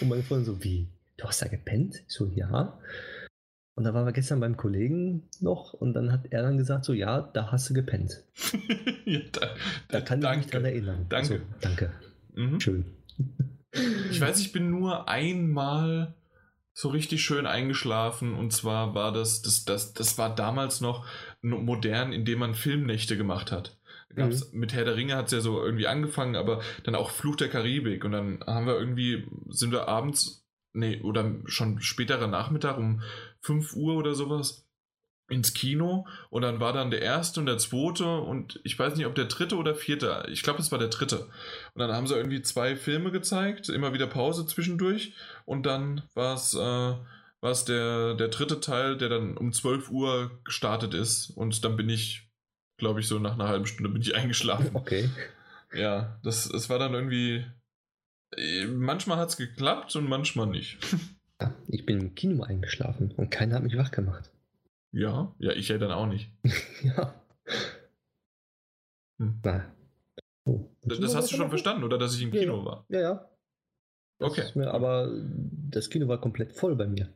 Und 0.00 0.08
meine 0.08 0.22
Freundin 0.22 0.46
so, 0.46 0.64
wie? 0.64 0.88
Du 1.16 1.24
hast 1.26 1.42
da 1.42 1.48
gepennt? 1.48 1.96
Ich 2.06 2.14
so, 2.14 2.26
ja. 2.34 2.78
Und 3.74 3.84
da 3.84 3.94
waren 3.94 4.04
wir 4.04 4.12
gestern 4.12 4.40
beim 4.40 4.56
Kollegen 4.56 5.28
noch 5.40 5.72
und 5.72 5.94
dann 5.94 6.12
hat 6.12 6.26
er 6.30 6.42
dann 6.42 6.58
gesagt, 6.58 6.84
so, 6.84 6.92
ja, 6.92 7.22
da 7.22 7.50
hast 7.50 7.70
du 7.70 7.74
gepennt. 7.74 8.22
ja, 9.06 9.20
da, 9.32 9.54
da, 9.88 10.00
kann 10.00 10.20
danke, 10.20 10.40
ich 10.40 10.46
mich 10.46 10.52
dran 10.52 10.64
erinnern. 10.64 11.06
Danke. 11.08 11.34
Also, 11.34 11.44
danke. 11.60 11.92
Mhm. 12.34 12.60
Schön. 12.60 12.84
Ich 14.10 14.20
weiß, 14.20 14.40
ich 14.40 14.52
bin 14.52 14.70
nur 14.70 15.08
einmal 15.08 16.14
so 16.74 16.88
richtig 16.88 17.22
schön 17.22 17.46
eingeschlafen 17.46 18.34
und 18.34 18.52
zwar 18.52 18.94
war 18.94 19.12
das, 19.12 19.42
das, 19.42 19.64
das, 19.64 19.94
das 19.94 20.18
war 20.18 20.34
damals 20.34 20.80
noch 20.80 21.06
modern, 21.42 22.12
indem 22.12 22.40
man 22.40 22.54
Filmnächte 22.54 23.16
gemacht 23.16 23.52
hat. 23.52 23.78
Gab's, 24.14 24.52
mhm. 24.52 24.60
Mit 24.60 24.72
Herr 24.72 24.84
der 24.84 24.96
Ringe 24.96 25.16
hat 25.16 25.26
es 25.26 25.32
ja 25.32 25.40
so 25.40 25.62
irgendwie 25.62 25.86
angefangen, 25.86 26.36
aber 26.36 26.60
dann 26.84 26.94
auch 26.94 27.10
Fluch 27.10 27.36
der 27.36 27.48
Karibik. 27.48 28.04
Und 28.04 28.12
dann 28.12 28.44
haben 28.46 28.66
wir 28.66 28.78
irgendwie, 28.78 29.26
sind 29.48 29.72
wir 29.72 29.88
abends, 29.88 30.46
nee, 30.72 31.00
oder 31.02 31.34
schon 31.46 31.80
späterer 31.80 32.26
Nachmittag 32.26 32.78
um 32.78 33.02
5 33.40 33.74
Uhr 33.74 33.96
oder 33.96 34.14
sowas 34.14 34.66
ins 35.32 35.54
Kino 35.54 36.06
und 36.30 36.42
dann 36.42 36.60
war 36.60 36.72
dann 36.72 36.90
der 36.90 37.02
erste 37.02 37.40
und 37.40 37.46
der 37.46 37.58
zweite 37.58 38.20
und 38.20 38.60
ich 38.64 38.78
weiß 38.78 38.96
nicht, 38.96 39.06
ob 39.06 39.14
der 39.14 39.24
dritte 39.24 39.56
oder 39.56 39.74
vierte, 39.74 40.26
ich 40.30 40.42
glaube, 40.42 40.60
es 40.60 40.70
war 40.70 40.78
der 40.78 40.88
dritte. 40.88 41.26
Und 41.74 41.80
dann 41.80 41.92
haben 41.92 42.06
sie 42.06 42.14
irgendwie 42.14 42.42
zwei 42.42 42.76
Filme 42.76 43.10
gezeigt, 43.10 43.68
immer 43.68 43.94
wieder 43.94 44.06
Pause 44.06 44.46
zwischendurch 44.46 45.14
und 45.44 45.64
dann 45.64 46.02
war 46.14 46.34
es 46.34 46.54
äh, 46.54 46.94
der, 47.68 48.14
der 48.14 48.28
dritte 48.28 48.60
Teil, 48.60 48.96
der 48.96 49.08
dann 49.08 49.36
um 49.36 49.52
12 49.52 49.90
Uhr 49.90 50.30
gestartet 50.44 50.94
ist 50.94 51.30
und 51.30 51.64
dann 51.64 51.76
bin 51.76 51.88
ich 51.88 52.28
glaube 52.82 52.98
ich, 53.00 53.06
so 53.06 53.18
nach 53.20 53.34
einer 53.34 53.46
halben 53.48 53.66
Stunde 53.66 53.90
bin 53.90 54.02
ich 54.02 54.14
eingeschlafen. 54.16 54.74
Okay. 54.74 55.08
Ja, 55.72 56.18
das, 56.24 56.48
das 56.48 56.68
war 56.68 56.78
dann 56.80 56.92
irgendwie. 56.94 57.46
äh, 58.36 58.66
Manchmal 58.66 59.18
hat 59.18 59.28
es 59.30 59.36
geklappt 59.36 59.94
und 59.96 60.08
manchmal 60.08 60.48
nicht. 60.48 60.78
Ja, 61.40 61.54
ich 61.68 61.86
bin 61.86 62.00
im 62.00 62.14
Kino 62.14 62.42
eingeschlafen 62.42 63.12
und 63.12 63.30
keiner 63.30 63.54
hat 63.54 63.62
mich 63.62 63.76
wach 63.78 63.90
gemacht. 63.92 64.30
Ja, 64.90 65.32
ja, 65.38 65.52
ich 65.52 65.68
ja 65.68 65.78
dann 65.78 65.92
auch 65.92 66.06
nicht. 66.06 66.30
ja. 66.82 67.14
Hm. 69.18 69.40
Na. 69.44 69.72
Oh, 70.44 70.68
Das, 70.82 70.98
das 70.98 71.14
hast 71.14 71.32
du 71.32 71.36
schon 71.36 71.48
verstanden, 71.48 71.84
oder 71.84 71.98
dass 71.98 72.14
ich 72.16 72.22
im 72.22 72.32
Kino 72.32 72.58
ja. 72.58 72.64
war? 72.64 72.84
Ja, 72.88 73.00
ja. 73.00 73.28
Das 74.18 74.30
Okay. 74.32 74.44
Mir, 74.54 74.72
aber 74.74 75.10
das 75.70 75.88
Kino 75.88 76.08
war 76.08 76.20
komplett 76.20 76.52
voll 76.52 76.74
bei 76.76 76.86
mir. 76.88 77.08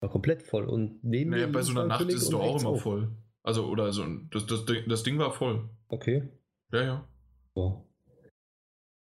War 0.00 0.10
komplett 0.10 0.42
voll. 0.42 0.64
Und 0.64 1.02
neben 1.04 1.30
Naja, 1.32 1.46
mir 1.46 1.52
bei 1.52 1.62
so 1.62 1.72
einer 1.72 1.82
ein 1.82 1.88
Nacht 1.88 2.08
ist 2.08 2.22
es 2.22 2.28
doch 2.30 2.40
auch 2.40 2.60
immer 2.60 2.76
voll. 2.76 3.10
Also, 3.46 3.66
oder 3.66 3.92
so, 3.92 4.04
das, 4.32 4.46
das, 4.46 4.64
Ding- 4.66 4.88
das 4.88 5.02
Ding 5.04 5.18
war 5.18 5.32
voll. 5.32 5.68
Okay. 5.88 6.28
Ja, 6.72 6.82
ja. 6.82 7.08
So. 7.54 7.82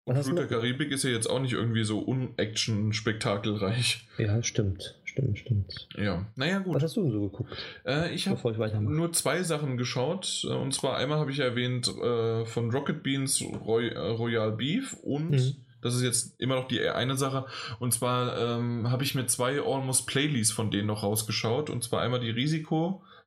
Was 0.06 0.20
Und 0.20 0.24
Flut 0.24 0.38
der? 0.40 0.48
Karibik 0.48 0.92
ist 0.92 1.04
ja 1.04 1.10
jetzt 1.10 1.28
auch 1.30 1.40
nicht 1.42 1.52
irgendwie 1.54 1.84
so 1.84 2.00
unaction-spektakelreich. 2.00 4.08
Ja, 4.18 4.42
stimmt. 4.44 4.96
Stimmt, 5.04 5.40
stimmt. 5.40 5.88
Ja, 5.98 6.26
naja, 6.36 6.60
Was 6.60 6.66
gut. 6.66 6.84
hast 6.84 6.98
du 6.98 7.02
denn 7.04 7.12
so 7.12 7.22
geguckt, 7.30 7.52
Äh, 7.86 8.14
ich 8.14 8.28
habe 8.28 8.84
nur 8.84 9.12
zwei 9.14 9.42
Sachen 9.44 9.78
geschaut. 9.78 10.44
Äh, 10.48 10.54
Und 10.54 10.74
zwar 10.74 10.98
einmal 10.98 11.20
habe 11.20 11.32
ich 11.32 11.40
erwähnt 11.40 11.88
äh, 11.88 12.46
von 12.46 12.70
Rocket 12.72 13.04
Beans 13.04 13.42
Roy 13.66 13.90
äh, 13.90 13.98
Royal 13.98 14.52
Beef 14.52 14.94
und 15.02 15.32
Mhm. 15.32 15.56
das 15.82 15.96
ist 15.96 16.04
jetzt 16.04 16.40
immer 16.40 16.56
noch 16.56 16.68
die 16.68 16.82
eine 16.88 17.16
Sache. 17.18 17.46
Und 17.80 17.94
zwar 17.94 18.38
ähm, 18.60 18.90
habe 18.92 19.04
ich 19.04 19.16
mir 19.16 19.26
zwei 19.28 19.60
Almost 19.62 20.08
Playlists 20.08 20.54
von 20.54 20.72
denen 20.72 20.88
noch 20.88 21.04
rausgeschaut. 21.04 21.70
Und 21.70 21.84
zwar 21.84 22.02
einmal 22.02 22.20
die 22.20 22.30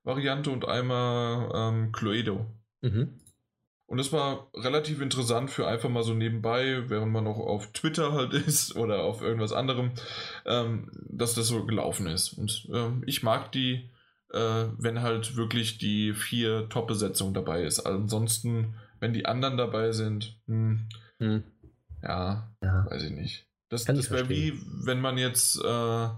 Risiko-Variante 0.05 0.51
und 0.51 0.67
einmal 0.67 1.51
ähm, 1.55 1.93
Cluedo. 1.93 2.47
Mhm. 2.83 3.20
Und 3.87 3.99
das 3.99 4.12
war 4.12 4.51
relativ 4.55 5.01
interessant 5.01 5.51
für 5.51 5.67
einfach 5.67 5.89
mal 5.89 6.05
so 6.05 6.15
nebenbei, 6.15 6.89
während 6.89 7.12
man 7.12 7.25
noch 7.25 7.39
auf 7.39 7.73
Twitter 7.73 8.12
halt 8.12 8.33
ist 8.47 8.77
oder 8.77 9.03
auf 9.03 9.20
irgendwas 9.20 9.53
anderem, 9.53 9.91
ähm, 10.47 10.91
dass 11.09 11.35
das 11.35 11.49
so 11.49 11.65
gelaufen 11.67 12.07
ist. 12.07 12.33
Und 12.35 12.69
ähm, 12.73 13.03
ich 13.07 13.23
mag 13.23 13.51
die, 13.53 13.91
äh, 14.33 14.67
wenn 14.79 15.03
halt 15.03 15.35
wirklich 15.37 15.79
die 15.79 16.15
vier 16.15 16.69
Top-Besetzung 16.69 17.35
dabei 17.35 17.65
ist. 17.65 17.81
Ansonsten, 17.81 18.75
wenn 19.01 19.12
die 19.12 19.27
anderen 19.27 19.57
dabei 19.57 19.93
sind, 19.93 20.39
hm, 20.47 20.87
Hm. 21.19 21.43
ja, 22.03 22.49
Ja. 22.62 22.87
weiß 22.89 23.03
ich 23.03 23.11
nicht. 23.11 23.47
Das, 23.69 23.85
das 23.85 24.11
wäre 24.11 24.29
wie, 24.29 24.59
wenn 24.85 25.01
man 25.01 25.19
jetzt 25.19 25.57
äh, 25.62 26.09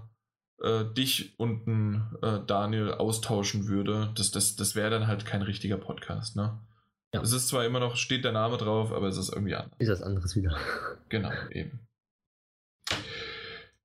äh, 0.63 0.85
dich 0.85 1.37
und 1.37 1.67
einen, 1.67 2.17
äh, 2.21 2.39
Daniel 2.45 2.93
austauschen 2.93 3.67
würde. 3.67 4.11
Das, 4.15 4.31
das, 4.31 4.55
das 4.55 4.75
wäre 4.75 4.89
dann 4.89 5.07
halt 5.07 5.25
kein 5.25 5.41
richtiger 5.41 5.77
Podcast, 5.77 6.35
ne? 6.35 6.59
Ja. 7.13 7.21
Es 7.21 7.31
ist 7.31 7.47
zwar 7.47 7.63
immer 7.63 7.79
noch, 7.79 7.95
steht 7.95 8.23
der 8.23 8.31
Name 8.31 8.57
drauf, 8.57 8.91
aber 8.91 9.07
es 9.07 9.17
ist 9.17 9.29
irgendwie 9.29 9.55
anders. 9.55 9.75
Ist 9.77 9.89
das 9.89 10.01
anderes 10.01 10.35
wieder. 10.35 10.55
Genau, 11.09 11.31
eben. 11.51 11.79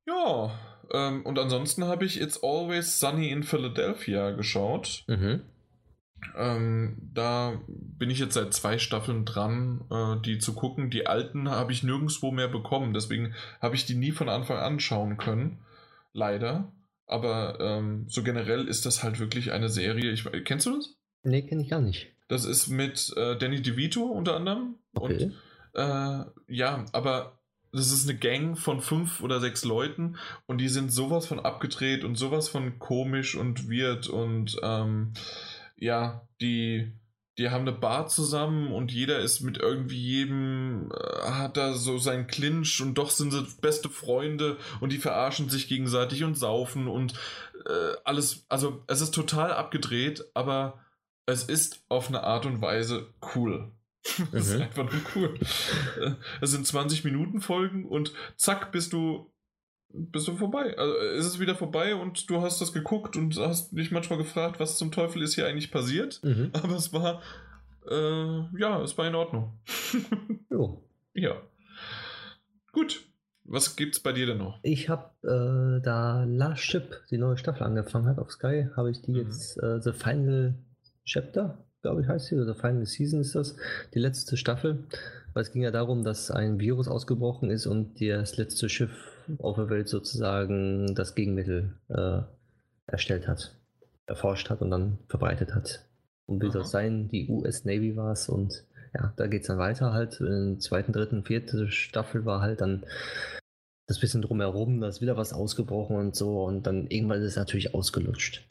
Ja, 0.07 0.59
ähm, 0.91 1.27
und 1.27 1.39
ansonsten 1.39 1.85
habe 1.85 2.07
ich 2.07 2.19
It's 2.19 2.43
Always 2.43 2.99
Sunny 2.99 3.29
in 3.29 3.43
Philadelphia 3.43 4.31
geschaut. 4.31 5.05
Mhm. 5.09 5.43
Ähm, 6.37 6.97
da 7.13 7.61
bin 7.67 8.09
ich 8.09 8.19
jetzt 8.19 8.35
seit 8.35 8.55
zwei 8.55 8.79
Staffeln 8.79 9.27
dran, 9.27 9.83
äh, 9.91 10.21
die 10.25 10.39
zu 10.39 10.55
gucken. 10.55 10.89
Die 10.89 11.07
alten 11.07 11.51
habe 11.51 11.73
ich 11.73 11.83
nirgendwo 11.83 12.31
mehr 12.31 12.49
bekommen, 12.49 12.95
deswegen 12.95 13.35
habe 13.61 13.75
ich 13.75 13.85
die 13.85 13.95
nie 13.95 14.13
von 14.13 14.31
Anfang 14.31 14.57
an 14.57 14.81
schauen 14.81 15.19
können. 15.19 15.59
Leider. 16.13 16.73
Aber 17.07 17.59
ähm, 17.61 18.07
so 18.09 18.23
generell 18.23 18.69
ist 18.69 18.85
das 18.85 19.03
halt 19.03 19.19
wirklich 19.19 19.53
eine 19.53 19.69
Serie. 19.69 20.13
Ich, 20.13 20.25
kennst 20.45 20.67
du 20.67 20.77
das? 20.77 20.95
Nee, 21.23 21.43
kenne 21.43 21.63
ich 21.63 21.71
gar 21.71 21.81
nicht. 21.81 22.09
Das 22.29 22.45
ist 22.45 22.69
mit 22.69 23.13
äh, 23.17 23.37
Danny 23.37 23.63
DeVito 23.63 24.03
unter 24.03 24.37
anderem. 24.37 24.77
Okay. 24.95 25.25
Und 25.25 25.35
äh, 25.75 26.25
ja, 26.49 26.85
aber 26.93 27.39
das 27.73 27.93
ist 27.93 28.09
eine 28.09 28.19
Gang 28.19 28.59
von 28.59 28.81
fünf 28.81 29.23
oder 29.23 29.41
sechs 29.41 29.65
Leuten 29.65 30.17
und 30.47 30.59
die 30.59 30.69
sind 30.69 30.91
sowas 30.91 31.27
von 31.27 31.41
abgedreht 31.41 32.05
und 32.05 32.17
sowas 32.17 32.49
von 32.49 32.79
komisch 32.79 33.37
und 33.37 33.71
weird 33.71 34.09
und 34.09 34.59
ähm, 34.63 35.13
ja, 35.77 36.27
die, 36.41 36.93
die 37.39 37.51
haben 37.51 37.63
eine 37.63 37.73
Bar 37.73 38.09
zusammen 38.09 38.73
und 38.73 38.93
jeder 38.93 39.21
ist 39.21 39.41
mit 39.41 39.59
irgendwie 39.59 39.97
jedem, 40.01 40.91
äh, 40.93 41.23
hat 41.31 41.57
da 41.57 41.73
so 41.75 41.97
seinen 41.99 42.27
Clinch 42.27 42.81
und 42.83 42.95
doch 42.95 43.11
sind 43.11 43.31
sie 43.33 43.47
beste 43.61 43.89
Freunde 43.89 44.57
und 44.81 44.93
die 44.93 44.99
verarschen 44.99 45.49
sich 45.49 45.69
gegenseitig 45.69 46.25
und 46.25 46.35
saufen 46.37 46.89
und 46.89 47.15
äh, 47.67 47.93
alles, 48.05 48.45
also 48.49 48.83
es 48.89 49.01
ist 49.01 49.15
total 49.15 49.53
abgedreht, 49.53 50.25
aber 50.35 50.81
es 51.27 51.45
ist 51.45 51.85
auf 51.89 52.09
eine 52.09 52.23
Art 52.25 52.45
und 52.47 52.61
Weise 52.61 53.07
cool. 53.35 53.71
Es 54.33 54.49
ist 54.49 54.57
Mhm. 54.57 54.63
einfach 54.63 54.85
nur 54.91 55.01
cool. 55.15 55.35
Äh, 56.01 56.13
Es 56.41 56.51
sind 56.53 56.67
20 56.67 57.05
Minuten 57.05 57.41
Folgen 57.41 57.85
und 57.85 58.13
zack, 58.37 58.73
bist 58.73 58.93
du 58.93 59.31
bist 59.93 60.29
du 60.29 60.37
vorbei. 60.37 60.77
Also 60.79 60.95
äh, 60.97 61.17
ist 61.19 61.27
es 61.27 61.41
wieder 61.41 61.55
vorbei 61.55 61.95
und 61.95 62.29
du 62.31 62.41
hast 62.43 62.61
das 62.61 62.73
geguckt 62.73 63.17
und 63.17 63.37
hast 63.39 63.73
dich 63.77 63.91
manchmal 63.91 64.19
gefragt, 64.19 64.61
was 64.61 64.77
zum 64.79 64.93
Teufel 64.93 65.23
ist 65.23 65.35
hier 65.35 65.47
eigentlich 65.47 65.71
passiert. 65.71 66.21
Mhm. 66.23 66.51
Aber 66.63 66.77
es 66.77 66.93
war 66.93 67.23
äh, 67.91 68.59
ja, 68.59 68.83
es 68.83 68.97
war 68.99 69.07
in 69.07 69.15
Ordnung. 69.15 69.59
Jo. 70.51 70.83
ja. 71.15 71.41
Gut. 72.73 73.05
Was 73.51 73.77
gibt's 73.77 74.01
bei 74.01 74.13
dir 74.13 74.27
denn 74.27 74.37
noch? 74.39 74.59
Ich 74.63 74.91
habe 74.91 75.11
äh, 75.23 75.83
da 75.83 76.25
Last 76.25 76.61
Ship, 76.63 77.01
die 77.11 77.17
neue 77.17 77.39
Staffel 77.39 77.63
angefangen 77.63 78.07
hat 78.07 78.19
auf 78.19 78.31
Sky, 78.31 78.67
habe 78.77 78.91
ich 78.91 79.01
die 79.01 79.13
Mhm. 79.13 79.17
jetzt 79.17 79.57
äh, 79.63 79.81
The 79.81 79.93
Final 79.93 80.55
Chapter, 81.07 81.65
glaube 81.81 82.03
ich, 82.03 82.09
heißt 82.09 82.27
sie, 82.27 82.35
oder 82.35 82.53
The 82.53 82.61
Final 82.61 82.85
Season 82.85 83.21
ist 83.21 83.35
das, 83.35 83.57
die 83.95 84.01
letzte 84.01 84.37
Staffel. 84.37 84.85
Weil 85.33 85.43
es 85.45 85.51
ging 85.53 85.63
ja 85.63 85.71
darum, 85.71 86.05
dass 86.05 86.31
ein 86.31 86.61
Virus 86.61 86.89
ausgebrochen 86.89 87.49
ist 87.51 87.67
und 87.67 87.99
das 88.03 88.37
letzte 88.37 88.69
Schiff 88.69 88.91
auf 89.39 89.57
der 89.57 89.71
Welt 89.71 89.89
sozusagen 89.89 90.95
das 90.95 91.15
Gegenmittel 91.15 91.75
äh, 91.89 92.21
erstellt 92.87 93.29
hat, 93.29 93.55
erforscht 94.07 94.51
hat 94.51 94.61
und 94.61 94.71
dann 94.71 94.99
verbreitet 95.09 95.55
hat. 95.55 95.85
Und 96.27 96.43
wie 96.43 96.51
soll 96.51 96.63
es 96.63 96.75
Aha. 96.75 96.83
sein? 96.83 97.09
Die 97.09 97.29
US 97.29 97.65
Navy 97.65 97.97
war 97.97 98.13
es 98.13 98.29
und 98.29 98.65
ja, 98.95 99.13
da 99.17 99.27
geht 99.27 99.43
es 99.43 99.49
dann 99.49 99.59
weiter 99.59 99.93
halt. 99.93 100.21
In 100.21 100.55
der 100.55 100.59
zweiten, 100.61 100.93
dritten, 100.93 101.25
vierten 101.25 101.71
Staffel 101.71 102.25
war 102.25 102.41
halt 102.41 102.61
dann 102.61 102.85
das 103.87 103.99
bisschen 103.99 104.23
drumherum, 104.23 104.81
da 104.81 104.89
ist 104.89 105.01
wieder 105.01 105.17
was 105.17 105.33
ausgebrochen 105.33 105.97
und 105.97 106.15
so 106.15 106.45
und 106.45 106.67
dann 106.67 106.87
irgendwann 106.89 107.23
ist 107.23 107.29
es 107.29 107.37
natürlich 107.37 107.75
ausgelutscht. 107.75 108.45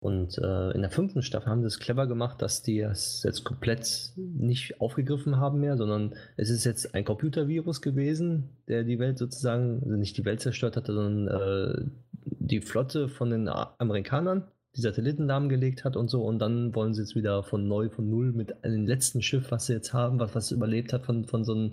Und 0.00 0.38
äh, 0.38 0.70
in 0.70 0.80
der 0.80 0.90
fünften 0.90 1.20
Staffel 1.20 1.50
haben 1.50 1.60
sie 1.60 1.66
es 1.66 1.78
clever 1.78 2.06
gemacht, 2.06 2.40
dass 2.40 2.62
die 2.62 2.80
es 2.80 3.22
jetzt 3.22 3.44
komplett 3.44 4.12
nicht 4.16 4.80
aufgegriffen 4.80 5.36
haben 5.36 5.60
mehr, 5.60 5.76
sondern 5.76 6.14
es 6.38 6.48
ist 6.48 6.64
jetzt 6.64 6.94
ein 6.94 7.04
Computervirus 7.04 7.82
gewesen, 7.82 8.48
der 8.66 8.82
die 8.82 8.98
Welt 8.98 9.18
sozusagen, 9.18 9.82
also 9.82 9.96
nicht 9.96 10.16
die 10.16 10.24
Welt 10.24 10.40
zerstört 10.40 10.76
hatte, 10.76 10.94
sondern 10.94 11.28
äh, 11.28 11.84
die 12.22 12.62
Flotte 12.62 13.08
von 13.10 13.28
den 13.28 13.46
Amerikanern, 13.48 14.48
die 14.74 14.80
Satelliten 14.80 15.26
lahmgelegt 15.26 15.84
hat 15.84 15.96
und 15.96 16.08
so. 16.08 16.22
Und 16.24 16.38
dann 16.38 16.74
wollen 16.74 16.94
sie 16.94 17.02
jetzt 17.02 17.14
wieder 17.14 17.42
von 17.42 17.68
neu, 17.68 17.90
von 17.90 18.08
null 18.08 18.32
mit 18.32 18.64
einem 18.64 18.86
letzten 18.86 19.20
Schiff, 19.20 19.50
was 19.50 19.66
sie 19.66 19.74
jetzt 19.74 19.92
haben, 19.92 20.18
was, 20.18 20.34
was 20.34 20.50
überlebt 20.50 20.94
hat 20.94 21.04
von, 21.04 21.26
von 21.26 21.44
so 21.44 21.52
einem 21.52 21.72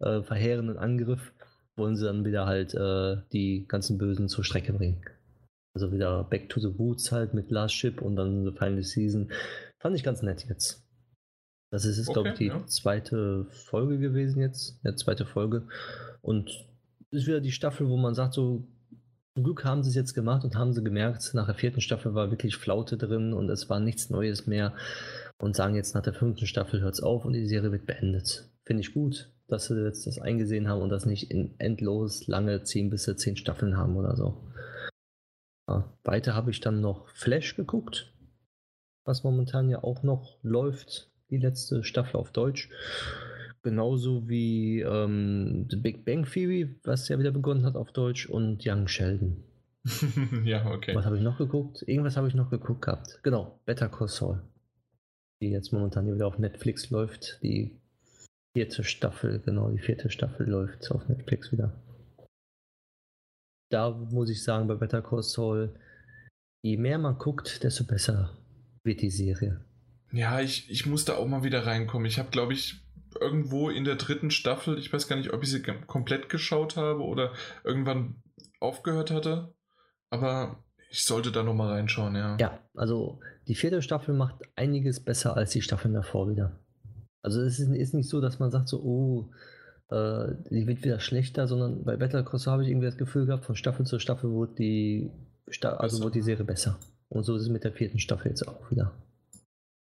äh, 0.00 0.20
verheerenden 0.22 0.78
Angriff, 0.78 1.32
wollen 1.76 1.94
sie 1.94 2.06
dann 2.06 2.24
wieder 2.24 2.46
halt 2.46 2.74
äh, 2.74 3.18
die 3.32 3.66
ganzen 3.68 3.98
Bösen 3.98 4.28
zur 4.28 4.42
Strecke 4.42 4.72
bringen. 4.72 5.00
Also 5.74 5.92
wieder 5.92 6.24
Back 6.24 6.48
to 6.48 6.60
the 6.60 6.66
Roots 6.66 7.12
halt 7.12 7.34
mit 7.34 7.50
Last 7.50 7.74
Ship 7.74 8.00
und 8.02 8.16
dann 8.16 8.44
The 8.44 8.52
Final 8.56 8.82
Season. 8.82 9.30
Fand 9.78 9.96
ich 9.96 10.04
ganz 10.04 10.22
nett 10.22 10.46
jetzt. 10.48 10.86
Das 11.70 11.86
ist, 11.86 11.96
jetzt, 11.96 12.12
glaube 12.12 12.28
ich, 12.28 12.34
Okay, 12.34 12.44
die 12.44 12.50
ja. 12.50 12.66
zweite 12.66 13.46
Folge 13.46 13.98
gewesen 13.98 14.40
jetzt. 14.40 14.78
Ja, 14.84 14.94
zweite 14.94 15.24
Folge. 15.24 15.66
Und 16.20 16.50
ist 17.10 17.26
wieder 17.26 17.40
die 17.40 17.52
Staffel, 17.52 17.88
wo 17.88 17.96
man 17.96 18.14
sagt, 18.14 18.34
so, 18.34 18.68
zum 19.34 19.44
Glück 19.44 19.64
haben 19.64 19.82
sie 19.82 19.88
es 19.88 19.94
jetzt 19.94 20.12
gemacht 20.12 20.44
und 20.44 20.56
haben 20.56 20.74
sie 20.74 20.84
gemerkt, 20.84 21.32
nach 21.32 21.46
der 21.46 21.54
vierten 21.54 21.80
Staffel 21.80 22.14
war 22.14 22.30
wirklich 22.30 22.56
Flaute 22.56 22.98
drin 22.98 23.32
und 23.32 23.48
es 23.48 23.70
war 23.70 23.80
nichts 23.80 24.10
Neues 24.10 24.46
mehr. 24.46 24.74
Und 25.38 25.56
sagen 25.56 25.74
jetzt 25.74 25.94
nach 25.94 26.02
der 26.02 26.12
fünften 26.12 26.46
Staffel 26.46 26.82
hört 26.82 26.94
es 26.94 27.02
auf 27.02 27.24
und 27.24 27.32
die 27.32 27.46
Serie 27.46 27.72
wird 27.72 27.86
beendet. 27.86 28.50
Finde 28.64 28.82
ich 28.82 28.92
gut, 28.92 29.30
dass 29.48 29.66
sie 29.66 29.82
jetzt 29.82 30.06
das 30.06 30.18
eingesehen 30.18 30.68
haben 30.68 30.82
und 30.82 30.90
das 30.90 31.06
nicht 31.06 31.30
in 31.30 31.54
endlos 31.58 32.26
lange 32.26 32.62
10 32.62 32.90
bis 32.90 33.04
10 33.04 33.36
Staffeln 33.36 33.78
haben 33.78 33.96
oder 33.96 34.14
so. 34.14 34.51
Ja, 35.72 35.90
weiter 36.04 36.34
habe 36.34 36.50
ich 36.50 36.60
dann 36.60 36.82
noch 36.82 37.08
Flash 37.08 37.56
geguckt, 37.56 38.12
was 39.04 39.24
momentan 39.24 39.70
ja 39.70 39.82
auch 39.82 40.02
noch 40.02 40.38
läuft, 40.42 41.10
die 41.30 41.38
letzte 41.38 41.82
Staffel 41.82 42.18
auf 42.18 42.30
Deutsch. 42.30 42.68
Genauso 43.62 44.28
wie 44.28 44.80
ähm, 44.80 45.66
The 45.70 45.76
Big 45.76 46.04
Bang 46.04 46.26
Theory, 46.26 46.78
was 46.82 47.08
ja 47.08 47.18
wieder 47.18 47.30
begonnen 47.30 47.64
hat 47.64 47.76
auf 47.76 47.92
Deutsch, 47.92 48.28
und 48.28 48.66
Young 48.66 48.86
Sheldon. 48.86 49.44
ja, 50.44 50.66
okay. 50.66 50.94
Was 50.94 51.06
habe 51.06 51.16
ich 51.16 51.22
noch 51.22 51.38
geguckt? 51.38 51.82
Irgendwas 51.86 52.16
habe 52.16 52.28
ich 52.28 52.34
noch 52.34 52.50
geguckt 52.50 52.82
gehabt. 52.82 53.20
Genau, 53.22 53.58
Better 53.64 53.88
Call 53.88 54.08
Saul. 54.08 54.42
Die 55.40 55.50
jetzt 55.50 55.72
momentan 55.72 56.12
wieder 56.12 56.26
auf 56.26 56.38
Netflix 56.38 56.90
läuft. 56.90 57.38
Die 57.42 57.80
vierte 58.54 58.84
Staffel, 58.84 59.40
genau, 59.40 59.70
die 59.70 59.78
vierte 59.78 60.10
Staffel 60.10 60.48
läuft 60.48 60.90
auf 60.90 61.08
Netflix 61.08 61.50
wieder. 61.50 61.72
Da 63.72 63.90
muss 63.90 64.28
ich 64.28 64.44
sagen, 64.44 64.68
bei 64.68 64.74
Better 64.74 65.00
Call 65.00 65.22
Saul, 65.22 65.74
je 66.62 66.76
mehr 66.76 66.98
man 66.98 67.16
guckt, 67.16 67.62
desto 67.62 67.84
besser 67.84 68.36
wird 68.84 69.00
die 69.00 69.10
Serie. 69.10 69.64
Ja, 70.12 70.40
ich, 70.40 70.70
ich 70.70 70.84
musste 70.84 71.16
auch 71.16 71.26
mal 71.26 71.42
wieder 71.42 71.64
reinkommen. 71.64 72.06
Ich 72.06 72.18
habe, 72.18 72.28
glaube 72.28 72.52
ich, 72.52 72.84
irgendwo 73.18 73.70
in 73.70 73.84
der 73.84 73.96
dritten 73.96 74.30
Staffel, 74.30 74.78
ich 74.78 74.92
weiß 74.92 75.08
gar 75.08 75.16
nicht, 75.16 75.32
ob 75.32 75.42
ich 75.42 75.50
sie 75.50 75.62
komplett 75.62 76.28
geschaut 76.28 76.76
habe 76.76 77.02
oder 77.02 77.32
irgendwann 77.64 78.22
aufgehört 78.60 79.10
hatte, 79.10 79.54
aber 80.10 80.62
ich 80.90 81.04
sollte 81.04 81.32
da 81.32 81.42
nochmal 81.42 81.72
reinschauen, 81.72 82.14
ja. 82.14 82.36
Ja, 82.38 82.58
also 82.74 83.20
die 83.48 83.54
vierte 83.54 83.80
Staffel 83.80 84.14
macht 84.14 84.36
einiges 84.54 85.00
besser 85.00 85.34
als 85.34 85.52
die 85.52 85.62
Staffeln 85.62 85.94
davor 85.94 86.28
wieder. 86.28 86.60
Also 87.22 87.40
es 87.40 87.58
ist, 87.58 87.70
ist 87.70 87.94
nicht 87.94 88.10
so, 88.10 88.20
dass 88.20 88.38
man 88.38 88.50
sagt 88.50 88.68
so, 88.68 88.82
oh, 88.82 89.30
äh, 89.92 90.34
die 90.50 90.66
wird 90.66 90.84
wieder 90.84 91.00
schlechter, 91.00 91.46
sondern 91.46 91.84
bei 91.84 91.96
Battle 91.96 92.24
Cross 92.24 92.46
habe 92.46 92.62
ich 92.62 92.70
irgendwie 92.70 92.86
das 92.86 92.96
Gefühl 92.96 93.26
gehabt, 93.26 93.44
von 93.44 93.56
Staffel 93.56 93.86
zu 93.86 93.98
Staffel 93.98 94.30
wurde 94.30 94.54
die, 94.54 95.10
Sta 95.48 95.74
also 95.74 96.02
wurde 96.02 96.14
die 96.14 96.22
Serie 96.22 96.44
besser. 96.44 96.78
Und 97.08 97.24
so 97.24 97.36
ist 97.36 97.42
es 97.42 97.48
mit 97.48 97.64
der 97.64 97.72
vierten 97.72 97.98
Staffel 97.98 98.28
jetzt 98.28 98.48
auch 98.48 98.70
wieder. 98.70 98.92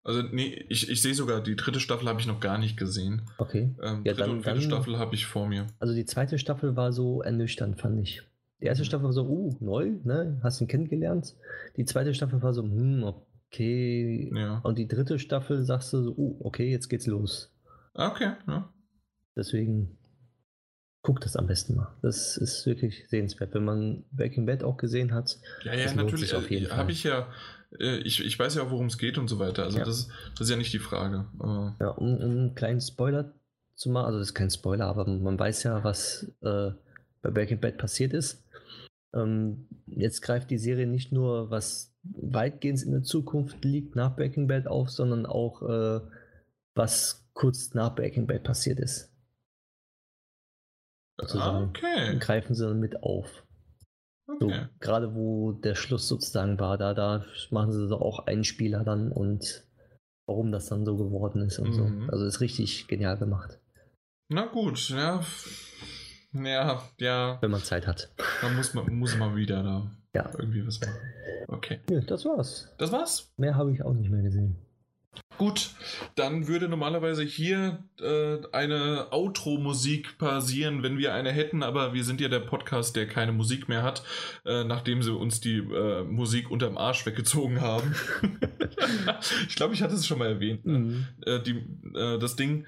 Also 0.04 0.22
nee, 0.22 0.66
ich, 0.70 0.90
ich 0.90 1.02
sehe 1.02 1.14
sogar, 1.14 1.42
die 1.42 1.56
dritte 1.56 1.80
Staffel 1.80 2.08
habe 2.08 2.22
ich 2.22 2.28
noch 2.28 2.40
gar 2.40 2.58
nicht 2.58 2.78
gesehen. 2.78 3.24
Okay. 3.40 3.76
Ähm, 3.82 4.04
ja, 4.06 4.14
dritte 4.14 4.18
dann, 4.18 4.30
und 4.30 4.44
vierte 4.44 4.60
dann, 4.60 4.70
Staffel 4.70 5.00
habe 5.00 5.16
ich 5.16 5.26
vor 5.26 5.48
mir. 5.48 5.68
Also 5.80 5.94
die 5.94 6.06
zweite 6.06 6.38
Staffel 6.38 6.76
war 6.76 6.94
so 6.94 7.22
ernüchternd, 7.22 7.82
fand 7.82 8.00
ich. 8.00 8.22
Die 8.62 8.66
erste 8.66 8.84
mhm. 8.84 8.88
Staffel 8.88 9.06
war 9.06 9.14
so, 9.14 9.28
uh, 9.28 9.58
neu, 9.60 9.94
ne? 10.04 10.40
Hast 10.44 10.62
ihn 10.62 10.68
kennengelernt. 10.68 11.36
Die 11.76 11.86
zweite 11.86 12.14
Staffel 12.14 12.42
war 12.42 12.54
so, 12.54 12.64
hm, 12.64 13.04
okay. 13.04 14.32
Ja. 14.34 14.60
Und 14.60 14.78
die 14.78 14.88
dritte 14.88 15.20
Staffel 15.20 15.64
sagst 15.64 15.92
du 15.92 16.04
so, 16.04 16.12
uh, 16.16 16.38
okay, 16.40 16.72
jetzt 16.72 16.88
geht's 16.88 17.08
los. 17.08 17.52
Okay, 17.94 18.34
ja. 18.48 18.72
Deswegen 19.38 19.98
guck 21.04 21.22
das 21.22 21.38
am 21.38 21.48
besten 21.48 21.76
mal. 21.76 21.96
Das 22.02 22.36
ist 22.36 22.66
wirklich 22.66 23.08
sehenswert. 23.08 23.54
Wenn 23.54 23.64
man 23.64 24.04
Breaking 24.12 24.46
Bad 24.46 24.64
auch 24.64 24.78
gesehen 24.78 25.14
hat, 25.14 25.38
ja, 25.64 25.74
ja, 25.74 25.94
natürlich. 25.94 26.36
Auf 26.36 26.50
jeden 26.52 26.66
Fall. 26.68 26.78
Habe 26.78 26.92
ich 26.92 27.04
ja 27.04 27.28
äh, 27.80 27.98
ich, 27.98 28.24
ich 28.24 28.38
weiß 28.38 28.56
ja 28.56 28.64
auch, 28.64 28.72
worum 28.72 28.88
es 28.88 28.98
geht 28.98 29.18
und 29.18 29.28
so 29.28 29.40
weiter. 29.40 29.64
Also 29.64 29.80
ja. 29.80 29.86
das, 29.86 30.10
das 30.32 30.42
ist 30.42 30.50
ja 30.50 30.58
nicht 30.58 30.74
die 30.74 30.80
Frage. 30.80 31.26
Ja, 31.40 31.90
um, 31.90 32.16
um, 32.16 32.22
einen 32.22 32.56
kleinen 32.56 32.82
Spoiler 32.82 33.34
zu 33.76 33.90
machen, 33.90 34.08
also 34.08 34.20
das 34.20 34.30
ist 34.30 34.34
kein 34.34 34.50
Spoiler, 34.50 34.86
aber 34.86 35.08
man 35.08 35.38
weiß 35.38 35.64
ja, 35.64 35.84
was 35.84 36.32
äh, 36.42 36.72
bei 37.22 37.32
Breaking 37.32 37.60
Bad 37.60 37.78
passiert 37.78 38.14
ist. 38.14 38.44
Ähm, 39.14 39.68
jetzt 39.88 40.22
greift 40.22 40.50
die 40.50 40.58
Serie 40.58 40.88
nicht 40.88 41.12
nur, 41.12 41.50
was 41.50 41.94
weitgehend 42.04 42.82
in 42.84 42.92
der 42.92 43.04
Zukunft 43.04 43.64
liegt, 43.64 43.96
nach 43.96 44.16
Breaking 44.16 44.48
Bad 44.48 44.68
auf, 44.68 44.90
sondern 44.90 45.26
auch, 45.26 45.62
äh, 45.62 46.02
was 46.76 47.28
kurz 47.34 47.74
nach 47.74 47.96
Breaking 47.96 48.28
Bad 48.28 48.44
passiert 48.44 48.80
ist. 48.80 49.12
Ah, 51.18 51.64
okay. 51.64 52.18
Greifen 52.20 52.56
sie 52.56 52.66
dann 52.66 52.80
mit 52.80 53.02
auf. 53.04 53.44
Okay. 54.28 54.38
So, 54.40 54.68
gerade 54.80 55.16
wo 55.16 55.54
der 55.54 55.76
Schluss 55.76 56.08
sozusagen 56.08 56.60
war, 56.60 56.78
da, 56.78 56.94
da 56.94 57.26
machen 57.50 57.72
sie 57.72 57.88
so 57.88 58.00
auch 58.00 58.28
einen 58.28 58.44
Spieler 58.44 58.84
dann 58.84 59.12
und 59.12 59.64
warum 60.28 60.52
das 60.52 60.68
dann 60.68 60.86
so 60.86 60.98
geworden 60.98 61.42
ist 61.42 61.60
und 61.60 61.70
mhm. 61.70 61.74
so. 61.74 62.12
Also 62.12 62.26
ist 62.26 62.42
richtig 62.42 62.88
genial 62.88 63.18
gemacht. 63.18 63.60
Na 64.30 64.46
gut, 64.46 64.90
ja. 64.90 65.24
Ja, 66.34 66.84
ja. 67.00 67.38
Wenn 67.42 67.52
man 67.52 67.62
Zeit 67.62 67.88
hat. 67.88 68.12
Dann 68.42 68.56
muss 68.56 68.74
man, 68.74 68.94
muss 68.94 69.18
man 69.18 69.36
wieder 69.36 69.64
da 69.64 69.90
ja. 70.14 70.30
irgendwie 70.38 70.68
was 70.68 70.80
machen. 70.82 71.00
Okay. 71.48 71.80
Ja, 71.90 72.02
das 72.02 72.26
war's. 72.26 72.74
Das 72.78 72.92
war's? 72.92 73.34
Mehr 73.38 73.56
habe 73.56 73.72
ich 73.72 73.82
auch 73.84 73.94
nicht 73.94 74.10
mehr 74.10 74.22
gesehen. 74.22 74.58
Gut, 75.38 75.72
dann 76.16 76.48
würde 76.48 76.68
normalerweise 76.68 77.24
hier 77.24 77.84
äh, 78.02 78.38
eine 78.52 79.08
Outro-Musik 79.12 80.18
passieren, 80.18 80.82
wenn 80.82 80.98
wir 80.98 81.14
eine 81.14 81.32
hätten, 81.32 81.62
aber 81.62 81.94
wir 81.94 82.04
sind 82.04 82.20
ja 82.22 82.28
der 82.28 82.40
Podcast, 82.40 82.96
der 82.96 83.08
keine 83.08 83.32
Musik 83.32 83.70
mehr 83.70 83.84
hat, 83.84 84.04
äh, 84.46 84.64
nachdem 84.64 85.04
sie 85.04 85.14
uns 85.14 85.40
die 85.40 85.58
äh, 85.58 86.04
Musik 86.04 86.50
unterm 86.50 86.78
Arsch 86.78 87.06
weggezogen 87.06 87.62
haben. 87.62 87.96
ich 89.48 89.56
glaube, 89.56 89.76
ich 89.76 89.84
hatte 89.84 89.94
es 89.94 90.08
schon 90.08 90.18
mal 90.18 90.28
erwähnt. 90.28 90.66
Ne? 90.66 90.80
Mhm. 90.80 91.08
Äh, 91.24 91.40
die, 91.42 91.64
äh, 91.96 92.18
das 92.18 92.36
Ding 92.36 92.66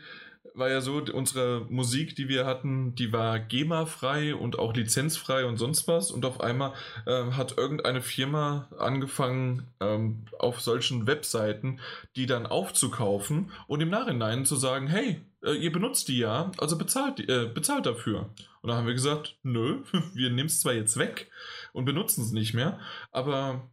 war 0.60 0.70
ja 0.70 0.82
so, 0.82 1.02
unsere 1.14 1.66
Musik, 1.70 2.16
die 2.16 2.28
wir 2.28 2.46
hatten, 2.46 2.94
die 2.96 3.12
war 3.12 3.40
GEMA-frei 3.40 4.36
und 4.36 4.60
auch 4.60 4.74
lizenzfrei 4.74 5.46
und 5.46 5.58
sonst 5.58 5.88
was. 5.88 6.12
Und 6.12 6.26
auf 6.26 6.42
einmal 6.42 6.74
äh, 7.06 7.32
hat 7.32 7.58
irgendeine 7.58 8.02
Firma 8.02 8.68
angefangen, 8.78 9.68
ähm, 9.80 10.26
auf 10.38 10.62
solchen 10.62 11.08
Webseiten 11.08 11.80
die 12.16 12.26
dann 12.26 12.46
aufzukaufen 12.46 13.52
und 13.68 13.82
im 13.82 13.90
Nachhinein 13.90 14.46
zu 14.46 14.56
sagen, 14.56 14.88
hey, 14.88 15.22
äh, 15.44 15.54
ihr 15.54 15.72
benutzt 15.72 16.08
die 16.08 16.18
ja, 16.18 16.52
also 16.58 16.78
bezahlt, 16.78 17.20
äh, 17.30 17.46
bezahlt 17.46 17.86
dafür. 17.86 18.30
Und 18.62 18.70
da 18.70 18.76
haben 18.76 18.88
wir 18.88 18.94
gesagt, 18.94 19.38
nö, 19.44 19.84
wir 20.14 20.30
nehmen 20.30 20.48
es 20.48 20.62
zwar 20.62 20.74
jetzt 20.74 20.98
weg 20.98 21.30
und 21.74 21.86
benutzen 21.86 22.24
es 22.24 22.32
nicht 22.32 22.54
mehr, 22.54 22.80
aber 23.12 23.70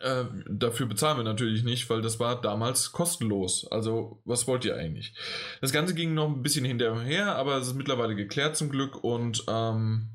äh, 0.00 0.24
dafür 0.48 0.86
bezahlen 0.86 1.16
wir 1.16 1.24
natürlich 1.24 1.64
nicht, 1.64 1.88
weil 1.90 2.02
das 2.02 2.20
war 2.20 2.40
damals 2.40 2.92
kostenlos. 2.92 3.66
Also, 3.70 4.20
was 4.24 4.46
wollt 4.46 4.64
ihr 4.64 4.76
eigentlich? 4.76 5.14
Das 5.60 5.72
Ganze 5.72 5.94
ging 5.94 6.14
noch 6.14 6.28
ein 6.28 6.42
bisschen 6.42 6.64
hinterher, 6.64 7.34
aber 7.36 7.56
es 7.56 7.68
ist 7.68 7.74
mittlerweile 7.74 8.14
geklärt 8.14 8.56
zum 8.56 8.70
Glück 8.70 9.02
und 9.02 9.44
ähm, 9.48 10.10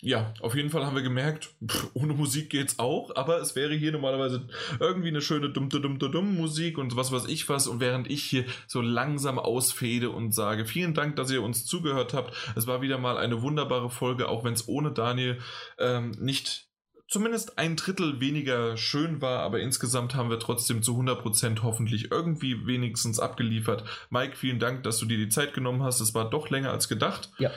ja, 0.00 0.32
auf 0.40 0.54
jeden 0.54 0.70
Fall 0.70 0.86
haben 0.86 0.94
wir 0.94 1.02
gemerkt, 1.02 1.50
pff, 1.66 1.90
ohne 1.94 2.14
Musik 2.14 2.50
geht's 2.50 2.78
auch, 2.78 3.16
aber 3.16 3.40
es 3.40 3.56
wäre 3.56 3.74
hier 3.74 3.90
normalerweise 3.90 4.48
irgendwie 4.78 5.08
eine 5.08 5.20
schöne 5.20 5.50
dumm 5.50 5.68
dumm 5.68 5.98
dumm 5.98 6.36
Musik 6.36 6.78
und 6.78 6.94
was 6.94 7.10
weiß 7.10 7.26
ich 7.26 7.48
was 7.48 7.66
und 7.66 7.80
während 7.80 8.08
ich 8.08 8.22
hier 8.22 8.44
so 8.68 8.80
langsam 8.80 9.40
ausfede 9.40 10.10
und 10.10 10.32
sage, 10.32 10.66
vielen 10.66 10.94
Dank, 10.94 11.16
dass 11.16 11.32
ihr 11.32 11.42
uns 11.42 11.66
zugehört 11.66 12.14
habt. 12.14 12.32
Es 12.54 12.68
war 12.68 12.80
wieder 12.80 12.98
mal 12.98 13.16
eine 13.16 13.42
wunderbare 13.42 13.90
Folge, 13.90 14.28
auch 14.28 14.44
wenn 14.44 14.54
es 14.54 14.68
ohne 14.68 14.92
Daniel 14.92 15.38
ähm, 15.78 16.12
nicht 16.20 16.67
zumindest 17.08 17.58
ein 17.58 17.74
Drittel 17.74 18.20
weniger 18.20 18.76
schön 18.76 19.20
war, 19.20 19.40
aber 19.40 19.60
insgesamt 19.60 20.14
haben 20.14 20.30
wir 20.30 20.38
trotzdem 20.38 20.82
zu 20.82 20.98
100% 21.00 21.62
hoffentlich 21.62 22.10
irgendwie 22.10 22.66
wenigstens 22.66 23.18
abgeliefert. 23.18 23.84
Mike, 24.10 24.36
vielen 24.36 24.58
Dank, 24.58 24.82
dass 24.84 24.98
du 24.98 25.06
dir 25.06 25.16
die 25.16 25.30
Zeit 25.30 25.54
genommen 25.54 25.82
hast. 25.82 26.00
Es 26.00 26.14
war 26.14 26.28
doch 26.28 26.50
länger 26.50 26.70
als 26.70 26.88
gedacht. 26.88 27.30
Ja. 27.38 27.50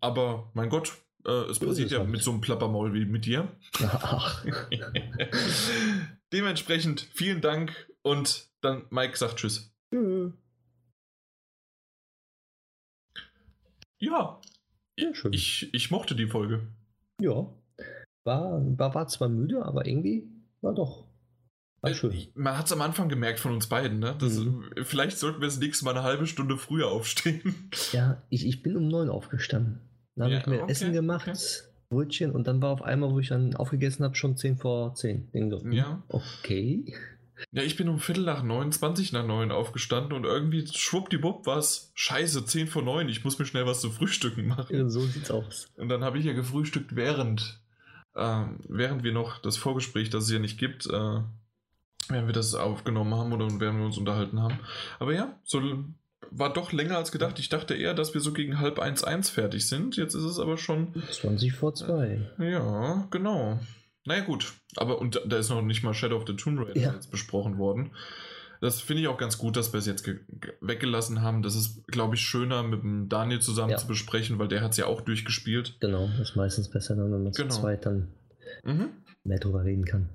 Aber 0.00 0.50
mein 0.54 0.70
Gott, 0.70 0.94
äh, 1.24 1.30
es 1.30 1.58
so 1.58 1.66
passiert 1.66 1.90
ja 1.90 1.98
halt. 2.00 2.08
mit 2.08 2.22
so 2.22 2.32
einem 2.32 2.40
Plappermaul 2.40 2.94
wie 2.94 3.04
mit 3.04 3.26
dir. 3.26 3.54
Ach. 3.80 4.44
Dementsprechend 6.32 7.08
vielen 7.12 7.40
Dank 7.40 7.90
und 8.02 8.48
dann 8.60 8.86
Mike 8.90 9.16
sagt 9.16 9.36
Tschüss. 9.36 9.72
Tschüss. 9.92 10.32
Ja. 13.98 14.40
ja 14.98 15.14
schön. 15.14 15.32
Ich, 15.32 15.72
ich 15.72 15.90
mochte 15.90 16.14
die 16.14 16.26
Folge. 16.26 16.66
Ja. 17.20 17.46
War, 18.24 18.62
war, 18.78 18.94
war 18.94 19.06
zwar 19.06 19.28
müde, 19.28 19.64
aber 19.64 19.86
irgendwie 19.86 20.28
war 20.60 20.74
doch. 20.74 21.06
War 21.82 21.90
äh, 21.90 21.94
schön. 21.94 22.16
Man 22.34 22.56
hat 22.56 22.66
es 22.66 22.72
am 22.72 22.80
Anfang 22.80 23.08
gemerkt 23.08 23.38
von 23.38 23.52
uns 23.52 23.66
beiden, 23.66 23.98
ne? 23.98 24.16
Das, 24.18 24.38
mhm. 24.38 24.64
Vielleicht 24.82 25.18
sollten 25.18 25.40
wir 25.40 25.48
das 25.48 25.58
nächste 25.58 25.84
Mal 25.84 25.92
eine 25.92 26.02
halbe 26.02 26.26
Stunde 26.26 26.56
früher 26.56 26.88
aufstehen. 26.88 27.70
Ja, 27.92 28.22
ich, 28.30 28.46
ich 28.46 28.62
bin 28.62 28.76
um 28.76 28.88
neun 28.88 29.10
aufgestanden. 29.10 29.80
Dann 30.16 30.30
ja, 30.30 30.38
habe 30.38 30.50
ich 30.50 30.56
mir 30.56 30.62
okay, 30.62 30.72
Essen 30.72 30.92
gemacht, 30.92 31.28
okay. 31.28 31.38
Brötchen 31.90 32.32
und 32.32 32.46
dann 32.46 32.62
war 32.62 32.70
auf 32.70 32.82
einmal, 32.82 33.10
wo 33.10 33.18
ich 33.18 33.28
dann 33.28 33.54
aufgegessen 33.54 34.04
habe, 34.04 34.14
schon 34.14 34.36
zehn 34.36 34.56
vor 34.56 34.94
zehn. 34.94 35.28
So, 35.32 35.60
ja. 35.68 36.02
Okay. 36.08 36.94
Ja, 37.52 37.62
ich 37.62 37.76
bin 37.76 37.88
um 37.88 37.98
Viertel 37.98 38.24
nach 38.24 38.42
neun, 38.42 38.72
20 38.72 39.12
nach 39.12 39.26
neun 39.26 39.50
aufgestanden 39.50 40.12
und 40.12 40.24
irgendwie 40.24 40.66
schwuppdiwupp 40.66 41.46
war 41.46 41.58
es 41.58 41.92
scheiße, 41.94 42.44
10 42.44 42.68
vor 42.68 42.82
neun, 42.82 43.08
ich 43.08 43.24
muss 43.24 43.38
mir 43.38 43.44
schnell 43.44 43.66
was 43.66 43.80
zu 43.80 43.90
frühstücken 43.90 44.46
machen. 44.46 44.74
Ja, 44.74 44.88
so 44.88 45.00
sieht's 45.00 45.30
aus. 45.30 45.68
Und 45.76 45.88
dann 45.88 46.04
habe 46.04 46.18
ich 46.18 46.24
ja 46.24 46.32
gefrühstückt, 46.32 46.96
während 46.96 47.60
äh, 48.14 48.44
während 48.68 49.02
wir 49.02 49.12
noch 49.12 49.38
das 49.38 49.56
Vorgespräch, 49.56 50.10
das 50.10 50.24
es 50.24 50.30
ja 50.30 50.38
nicht 50.38 50.58
gibt, 50.58 50.86
äh, 50.86 51.20
während 52.08 52.26
wir 52.26 52.32
das 52.32 52.54
aufgenommen 52.54 53.14
haben 53.14 53.32
oder 53.32 53.48
während 53.60 53.78
wir 53.78 53.86
uns 53.86 53.98
unterhalten 53.98 54.40
haben. 54.42 54.58
Aber 54.98 55.12
ja, 55.12 55.38
so 55.44 55.60
war 56.30 56.52
doch 56.52 56.72
länger 56.72 56.96
als 56.96 57.12
gedacht. 57.12 57.38
Ich 57.38 57.48
dachte 57.48 57.74
eher, 57.74 57.94
dass 57.94 58.14
wir 58.14 58.20
so 58.20 58.32
gegen 58.32 58.58
halb 58.58 58.78
eins 58.78 59.04
eins 59.04 59.30
fertig 59.30 59.68
sind. 59.68 59.96
Jetzt 59.96 60.14
ist 60.14 60.24
es 60.24 60.38
aber 60.38 60.56
schon 60.56 60.94
20 61.10 61.52
vor 61.52 61.74
zwei. 61.74 62.20
Äh, 62.38 62.52
ja, 62.52 63.06
genau. 63.10 63.60
Naja, 64.04 64.22
gut. 64.22 64.52
Aber 64.76 64.98
und 64.98 65.20
da 65.26 65.38
ist 65.38 65.50
noch 65.50 65.62
nicht 65.62 65.82
mal 65.82 65.94
Shadow 65.94 66.16
of 66.16 66.24
the 66.26 66.36
Tomb 66.36 66.60
Raider 66.60 66.78
ja. 66.78 66.92
jetzt 66.92 67.10
besprochen 67.10 67.58
worden. 67.58 67.92
Das 68.60 68.80
finde 68.80 69.02
ich 69.02 69.08
auch 69.08 69.18
ganz 69.18 69.38
gut, 69.38 69.56
dass 69.56 69.72
wir 69.72 69.78
es 69.78 69.86
jetzt 69.86 70.08
weggelassen 70.60 71.22
haben. 71.22 71.42
Das 71.42 71.54
ist, 71.54 71.86
glaube 71.88 72.14
ich, 72.14 72.22
schöner 72.22 72.62
mit 72.62 72.82
dem 72.82 73.08
Daniel 73.08 73.40
zusammen 73.40 73.72
ja. 73.72 73.76
zu 73.76 73.86
besprechen, 73.86 74.38
weil 74.38 74.48
der 74.48 74.62
hat 74.62 74.72
es 74.72 74.76
ja 74.76 74.86
auch 74.86 75.00
durchgespielt. 75.00 75.76
Genau, 75.80 76.08
das 76.18 76.30
ist 76.30 76.36
meistens 76.36 76.70
besser, 76.70 76.96
wenn 76.96 77.10
man 77.10 77.32
genau. 77.32 77.32
zu 77.32 77.60
zweit 77.60 77.86
dann 77.86 78.08
mhm. 78.64 78.90
mehr 79.24 79.38
drüber 79.38 79.64
reden 79.64 79.84
kann. 79.84 80.08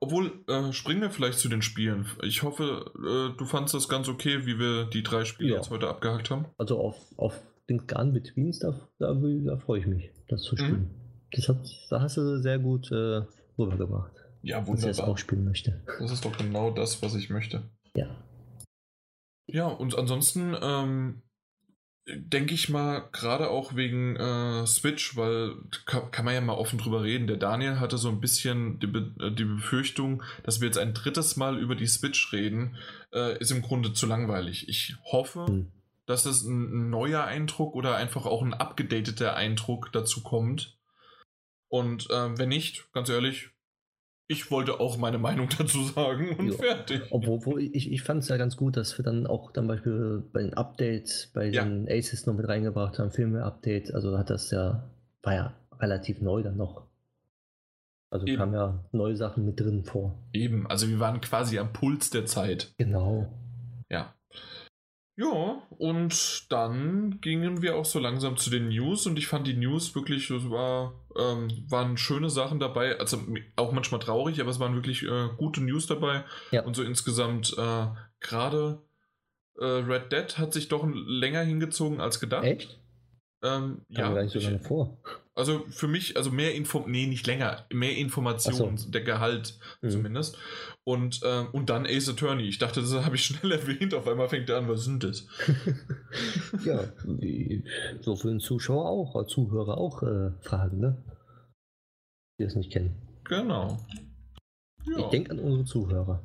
Obwohl, 0.00 0.32
äh, 0.48 0.72
springen 0.72 1.00
wir 1.00 1.10
vielleicht 1.10 1.38
zu 1.38 1.48
den 1.48 1.62
Spielen. 1.62 2.06
Ich 2.22 2.42
hoffe, 2.42 2.92
äh, 2.96 3.36
du 3.36 3.44
fandest 3.44 3.74
das 3.74 3.88
ganz 3.88 4.08
okay, 4.08 4.46
wie 4.46 4.58
wir 4.58 4.84
die 4.84 5.02
drei 5.02 5.24
Spiele 5.24 5.50
ja. 5.50 5.56
jetzt 5.56 5.70
heute 5.70 5.88
abgehakt 5.88 6.30
haben. 6.30 6.46
Also 6.58 6.78
auf, 6.78 6.96
auf 7.16 7.40
den 7.68 7.86
Gun 7.86 8.12
Betweens, 8.12 8.58
da, 8.58 8.74
da, 8.98 9.14
da 9.14 9.56
freue 9.56 9.80
ich 9.80 9.86
mich, 9.86 10.10
das 10.28 10.42
zu 10.42 10.56
spielen. 10.56 10.80
Mhm. 10.80 10.90
Das 11.32 11.48
hat, 11.48 11.58
da 11.90 12.00
hast 12.00 12.16
du 12.16 12.40
sehr 12.40 12.58
gut 12.58 12.90
äh, 12.92 13.22
rübergebracht. 13.58 14.23
Ja, 14.44 14.66
wunderbar. 14.66 14.74
Dass 14.74 14.98
ich 14.98 15.02
das 15.02 15.08
auch 15.08 15.18
spielen 15.18 15.44
möchte. 15.44 15.82
Das 15.98 16.10
ist 16.10 16.24
doch 16.24 16.36
genau 16.36 16.70
das, 16.70 17.02
was 17.02 17.14
ich 17.14 17.30
möchte. 17.30 17.70
Ja. 17.96 18.22
Ja, 19.46 19.66
und 19.68 19.96
ansonsten, 19.96 20.54
ähm, 20.60 21.22
denke 22.06 22.52
ich 22.52 22.68
mal, 22.68 23.08
gerade 23.12 23.48
auch 23.48 23.74
wegen 23.74 24.16
äh, 24.16 24.66
Switch, 24.66 25.16
weil 25.16 25.54
kann, 25.86 26.10
kann, 26.10 26.26
man 26.26 26.34
ja 26.34 26.42
mal 26.42 26.54
offen 26.54 26.78
drüber 26.78 27.02
reden. 27.02 27.26
Der 27.26 27.38
Daniel 27.38 27.80
hatte 27.80 27.96
so 27.96 28.10
ein 28.10 28.20
bisschen 28.20 28.78
die, 28.80 28.86
Be 28.86 29.14
äh, 29.18 29.30
die 29.30 29.44
Befürchtung, 29.44 30.22
dass 30.42 30.60
wir 30.60 30.66
jetzt 30.66 30.78
ein 30.78 30.92
drittes 30.92 31.36
Mal 31.36 31.58
über 31.58 31.74
die 31.74 31.86
Switch 31.86 32.30
reden, 32.32 32.76
äh, 33.14 33.38
ist 33.38 33.50
im 33.50 33.62
Grunde 33.62 33.94
zu 33.94 34.04
langweilig. 34.04 34.68
Ich 34.68 34.96
hoffe, 35.10 35.46
mhm. 35.50 35.72
dass 36.04 36.26
es 36.26 36.42
ein 36.42 36.90
neuer 36.90 37.24
Eindruck 37.24 37.74
oder 37.74 37.96
einfach 37.96 38.26
auch 38.26 38.42
ein 38.42 38.52
abgedateter 38.52 39.36
Eindruck 39.36 39.90
dazu 39.92 40.22
kommt. 40.22 40.78
Und 41.68 42.10
äh, 42.10 42.38
wenn 42.38 42.50
nicht, 42.50 42.92
ganz 42.92 43.08
ehrlich, 43.08 43.53
ich 44.26 44.50
wollte 44.50 44.80
auch 44.80 44.96
meine 44.96 45.18
Meinung 45.18 45.48
dazu 45.58 45.82
sagen 45.84 46.36
und 46.36 46.48
ja. 46.48 46.56
fertig. 46.56 47.02
Obwohl, 47.10 47.62
ich, 47.62 47.90
ich 47.90 48.02
fand 48.02 48.22
es 48.22 48.28
ja 48.28 48.36
ganz 48.36 48.56
gut, 48.56 48.76
dass 48.76 48.98
wir 48.98 49.04
dann 49.04 49.26
auch 49.26 49.52
zum 49.52 49.66
Beispiel 49.66 50.22
bei 50.32 50.42
den 50.42 50.54
Updates, 50.54 51.30
bei 51.34 51.46
ja. 51.46 51.64
den 51.64 51.88
Aces 51.88 52.26
noch 52.26 52.34
mit 52.34 52.48
reingebracht 52.48 52.98
haben, 52.98 53.10
Filme-Update, 53.10 53.94
also 53.94 54.18
hat 54.18 54.30
das 54.30 54.50
ja, 54.50 54.88
war 55.22 55.34
ja 55.34 55.54
relativ 55.78 56.20
neu 56.20 56.42
dann 56.42 56.56
noch. 56.56 56.82
Also 58.10 58.26
Eben. 58.26 58.36
kamen 58.38 58.54
ja 58.54 58.84
neue 58.92 59.16
Sachen 59.16 59.44
mit 59.44 59.58
drin 59.58 59.84
vor. 59.84 60.14
Eben, 60.32 60.68
also 60.68 60.88
wir 60.88 61.00
waren 61.00 61.20
quasi 61.20 61.58
am 61.58 61.72
Puls 61.72 62.10
der 62.10 62.26
Zeit. 62.26 62.72
Genau. 62.78 63.26
Ja. 63.90 64.14
Ja, 65.16 65.62
und 65.70 66.50
dann 66.50 67.20
gingen 67.20 67.62
wir 67.62 67.76
auch 67.76 67.84
so 67.84 68.00
langsam 68.00 68.36
zu 68.36 68.50
den 68.50 68.68
News 68.68 69.06
und 69.06 69.16
ich 69.16 69.28
fand 69.28 69.46
die 69.46 69.54
News 69.54 69.94
wirklich, 69.94 70.28
es 70.30 70.50
war, 70.50 71.06
ähm, 71.16 71.48
waren 71.68 71.96
schöne 71.96 72.30
Sachen 72.30 72.58
dabei, 72.58 72.98
also 72.98 73.18
auch 73.54 73.70
manchmal 73.70 74.00
traurig, 74.00 74.40
aber 74.40 74.50
es 74.50 74.58
waren 74.58 74.74
wirklich 74.74 75.04
äh, 75.04 75.28
gute 75.36 75.60
News 75.60 75.86
dabei. 75.86 76.24
Ja. 76.50 76.64
Und 76.64 76.74
so 76.74 76.82
insgesamt 76.82 77.54
äh, 77.56 77.86
gerade 78.18 78.82
äh, 79.58 79.64
Red 79.64 80.10
Dead 80.10 80.36
hat 80.36 80.52
sich 80.52 80.68
doch 80.68 80.84
länger 80.92 81.42
hingezogen 81.42 82.00
als 82.00 82.18
gedacht. 82.18 82.44
Echt? 82.44 82.80
Ähm, 83.44 83.82
ja, 83.88 84.12
gar 84.12 84.22
nicht 84.22 84.32
so 84.32 84.40
lange 84.40 84.58
vor. 84.58 84.98
Also 85.34 85.64
für 85.68 85.86
mich, 85.86 86.16
also 86.16 86.30
mehr 86.30 86.54
Info, 86.54 86.84
nee, 86.86 87.06
nicht 87.06 87.26
länger, 87.26 87.66
mehr 87.72 87.96
Informationen, 87.96 88.78
so. 88.78 88.90
der 88.90 89.02
Gehalt 89.02 89.58
mhm. 89.82 89.90
zumindest. 89.90 90.38
Und, 90.86 91.20
ähm, 91.24 91.48
und 91.52 91.70
dann 91.70 91.86
Ace 91.86 92.10
Attorney. 92.10 92.44
Ich 92.44 92.58
dachte, 92.58 92.80
das 92.82 92.92
habe 92.92 93.16
ich 93.16 93.24
schnell 93.24 93.52
erwähnt, 93.58 93.94
auf 93.94 94.06
einmal 94.06 94.28
fängt 94.28 94.50
er 94.50 94.58
an, 94.58 94.68
was 94.68 94.84
sind 94.84 95.02
das? 95.02 95.26
ja, 96.64 96.92
so 98.00 98.16
für 98.16 98.28
den 98.28 98.40
Zuschauer 98.40 98.86
auch, 98.86 99.14
oder 99.14 99.26
Zuhörer 99.26 99.78
auch 99.78 100.02
äh, 100.02 100.32
Fragen, 100.40 100.80
ne? 100.80 101.02
Die 102.38 102.44
es 102.44 102.54
nicht 102.54 102.72
kennen. 102.72 102.96
Genau. 103.24 103.78
Ja. 104.86 104.98
Ich 104.98 105.06
denke 105.06 105.30
an 105.30 105.38
unsere 105.38 105.64
Zuhörer. 105.64 106.22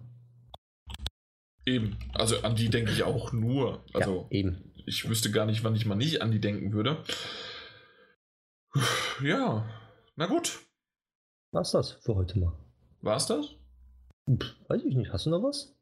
Eben, 1.65 1.97
also 2.13 2.41
an 2.41 2.55
die 2.55 2.69
denke 2.69 2.91
ich 2.91 3.03
auch 3.03 3.31
nur. 3.31 3.85
Also 3.93 4.27
ja, 4.29 4.37
eben 4.39 4.69
ich 4.89 5.07
wüsste 5.07 5.29
gar 5.29 5.45
nicht, 5.45 5.63
wann 5.63 5.75
ich 5.75 5.85
mal 5.85 5.95
nicht 5.95 6.21
an 6.23 6.31
die 6.31 6.41
denken 6.41 6.73
würde. 6.73 7.03
Ja, 9.21 9.69
na 10.15 10.25
gut. 10.25 10.59
War's 11.51 11.71
das 11.71 11.91
für 11.91 12.15
heute 12.15 12.39
mal? 12.39 12.53
War's 13.01 13.27
das? 13.27 13.55
Pff, 14.37 14.55
weiß 14.67 14.83
ich 14.83 14.95
nicht. 14.95 15.11
Hast 15.11 15.25
du 15.25 15.29
noch 15.29 15.43
was? 15.43 15.75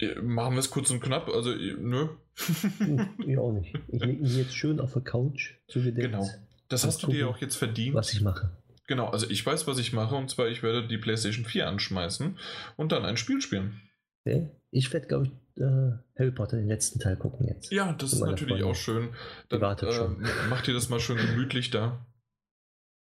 Äh, 0.00 0.20
machen 0.20 0.54
wir 0.54 0.60
es 0.60 0.70
kurz 0.70 0.90
und 0.90 1.00
knapp. 1.00 1.28
Also, 1.28 1.52
äh, 1.52 1.76
nö. 1.78 2.08
ich 3.26 3.38
auch 3.38 3.52
nicht. 3.52 3.74
Ich 3.88 4.04
lege 4.04 4.22
mich 4.22 4.36
jetzt 4.36 4.54
schön 4.54 4.80
auf 4.80 4.92
der 4.92 5.02
Couch 5.02 5.54
zugedeckt. 5.68 6.12
Genau. 6.12 6.28
Das 6.68 6.86
hast 6.86 7.02
du 7.02 7.08
dir 7.08 7.28
auch 7.28 7.38
jetzt 7.38 7.56
verdient. 7.56 7.94
Was 7.94 8.12
ich 8.12 8.22
mache. 8.22 8.56
Genau, 8.86 9.08
also 9.08 9.28
ich 9.28 9.44
weiß, 9.44 9.66
was 9.66 9.78
ich 9.78 9.92
mache. 9.92 10.14
Und 10.14 10.30
zwar, 10.30 10.48
ich 10.48 10.62
werde 10.62 10.86
die 10.88 10.98
PlayStation 10.98 11.44
4 11.44 11.68
anschmeißen 11.68 12.36
und 12.76 12.92
dann 12.92 13.04
ein 13.04 13.16
Spiel 13.16 13.40
spielen. 13.40 13.80
Okay. 14.24 14.50
Ich 14.70 14.92
werde, 14.92 15.06
glaube 15.06 15.26
ich, 15.26 15.62
äh, 15.62 15.92
Harry 16.18 16.30
Potter 16.30 16.56
den 16.56 16.68
letzten 16.68 16.98
Teil 16.98 17.16
gucken 17.16 17.46
jetzt. 17.46 17.70
Ja, 17.72 17.92
das 17.92 18.12
ist 18.12 18.20
natürlich 18.20 18.60
Freundin. 18.60 18.66
auch 18.66 18.74
schön. 18.74 19.10
Dann 19.50 19.62
äh, 19.62 20.48
macht 20.48 20.66
ihr 20.68 20.74
das 20.74 20.88
mal 20.88 21.00
schön 21.00 21.18
gemütlich 21.18 21.70
da. 21.70 22.06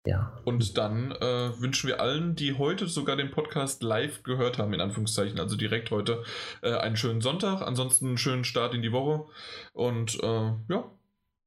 Ja. 0.08 0.32
Und 0.46 0.78
dann 0.78 1.12
äh, 1.12 1.60
wünschen 1.60 1.86
wir 1.86 2.00
allen, 2.00 2.34
die 2.34 2.56
heute 2.56 2.86
sogar 2.86 3.14
den 3.16 3.30
Podcast 3.30 3.82
live 3.82 4.22
gehört 4.22 4.56
haben, 4.56 4.72
in 4.72 4.80
Anführungszeichen, 4.80 5.38
also 5.38 5.54
direkt 5.54 5.90
heute, 5.90 6.22
äh, 6.62 6.72
einen 6.72 6.96
schönen 6.96 7.20
Sonntag. 7.20 7.60
Ansonsten 7.60 8.06
einen 8.06 8.16
schönen 8.16 8.44
Start 8.44 8.72
in 8.72 8.80
die 8.80 8.90
Woche. 8.90 9.26
Und 9.74 10.18
äh, 10.22 10.26
ja, 10.70 10.90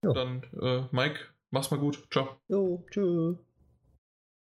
jo. 0.04 0.14
dann, 0.14 0.44
äh, 0.62 0.84
Mike, 0.92 1.22
mach's 1.50 1.72
mal 1.72 1.80
gut. 1.80 2.04
Ciao. 2.12 2.38
Jo, 2.50 2.86
tschüss. 2.92 3.38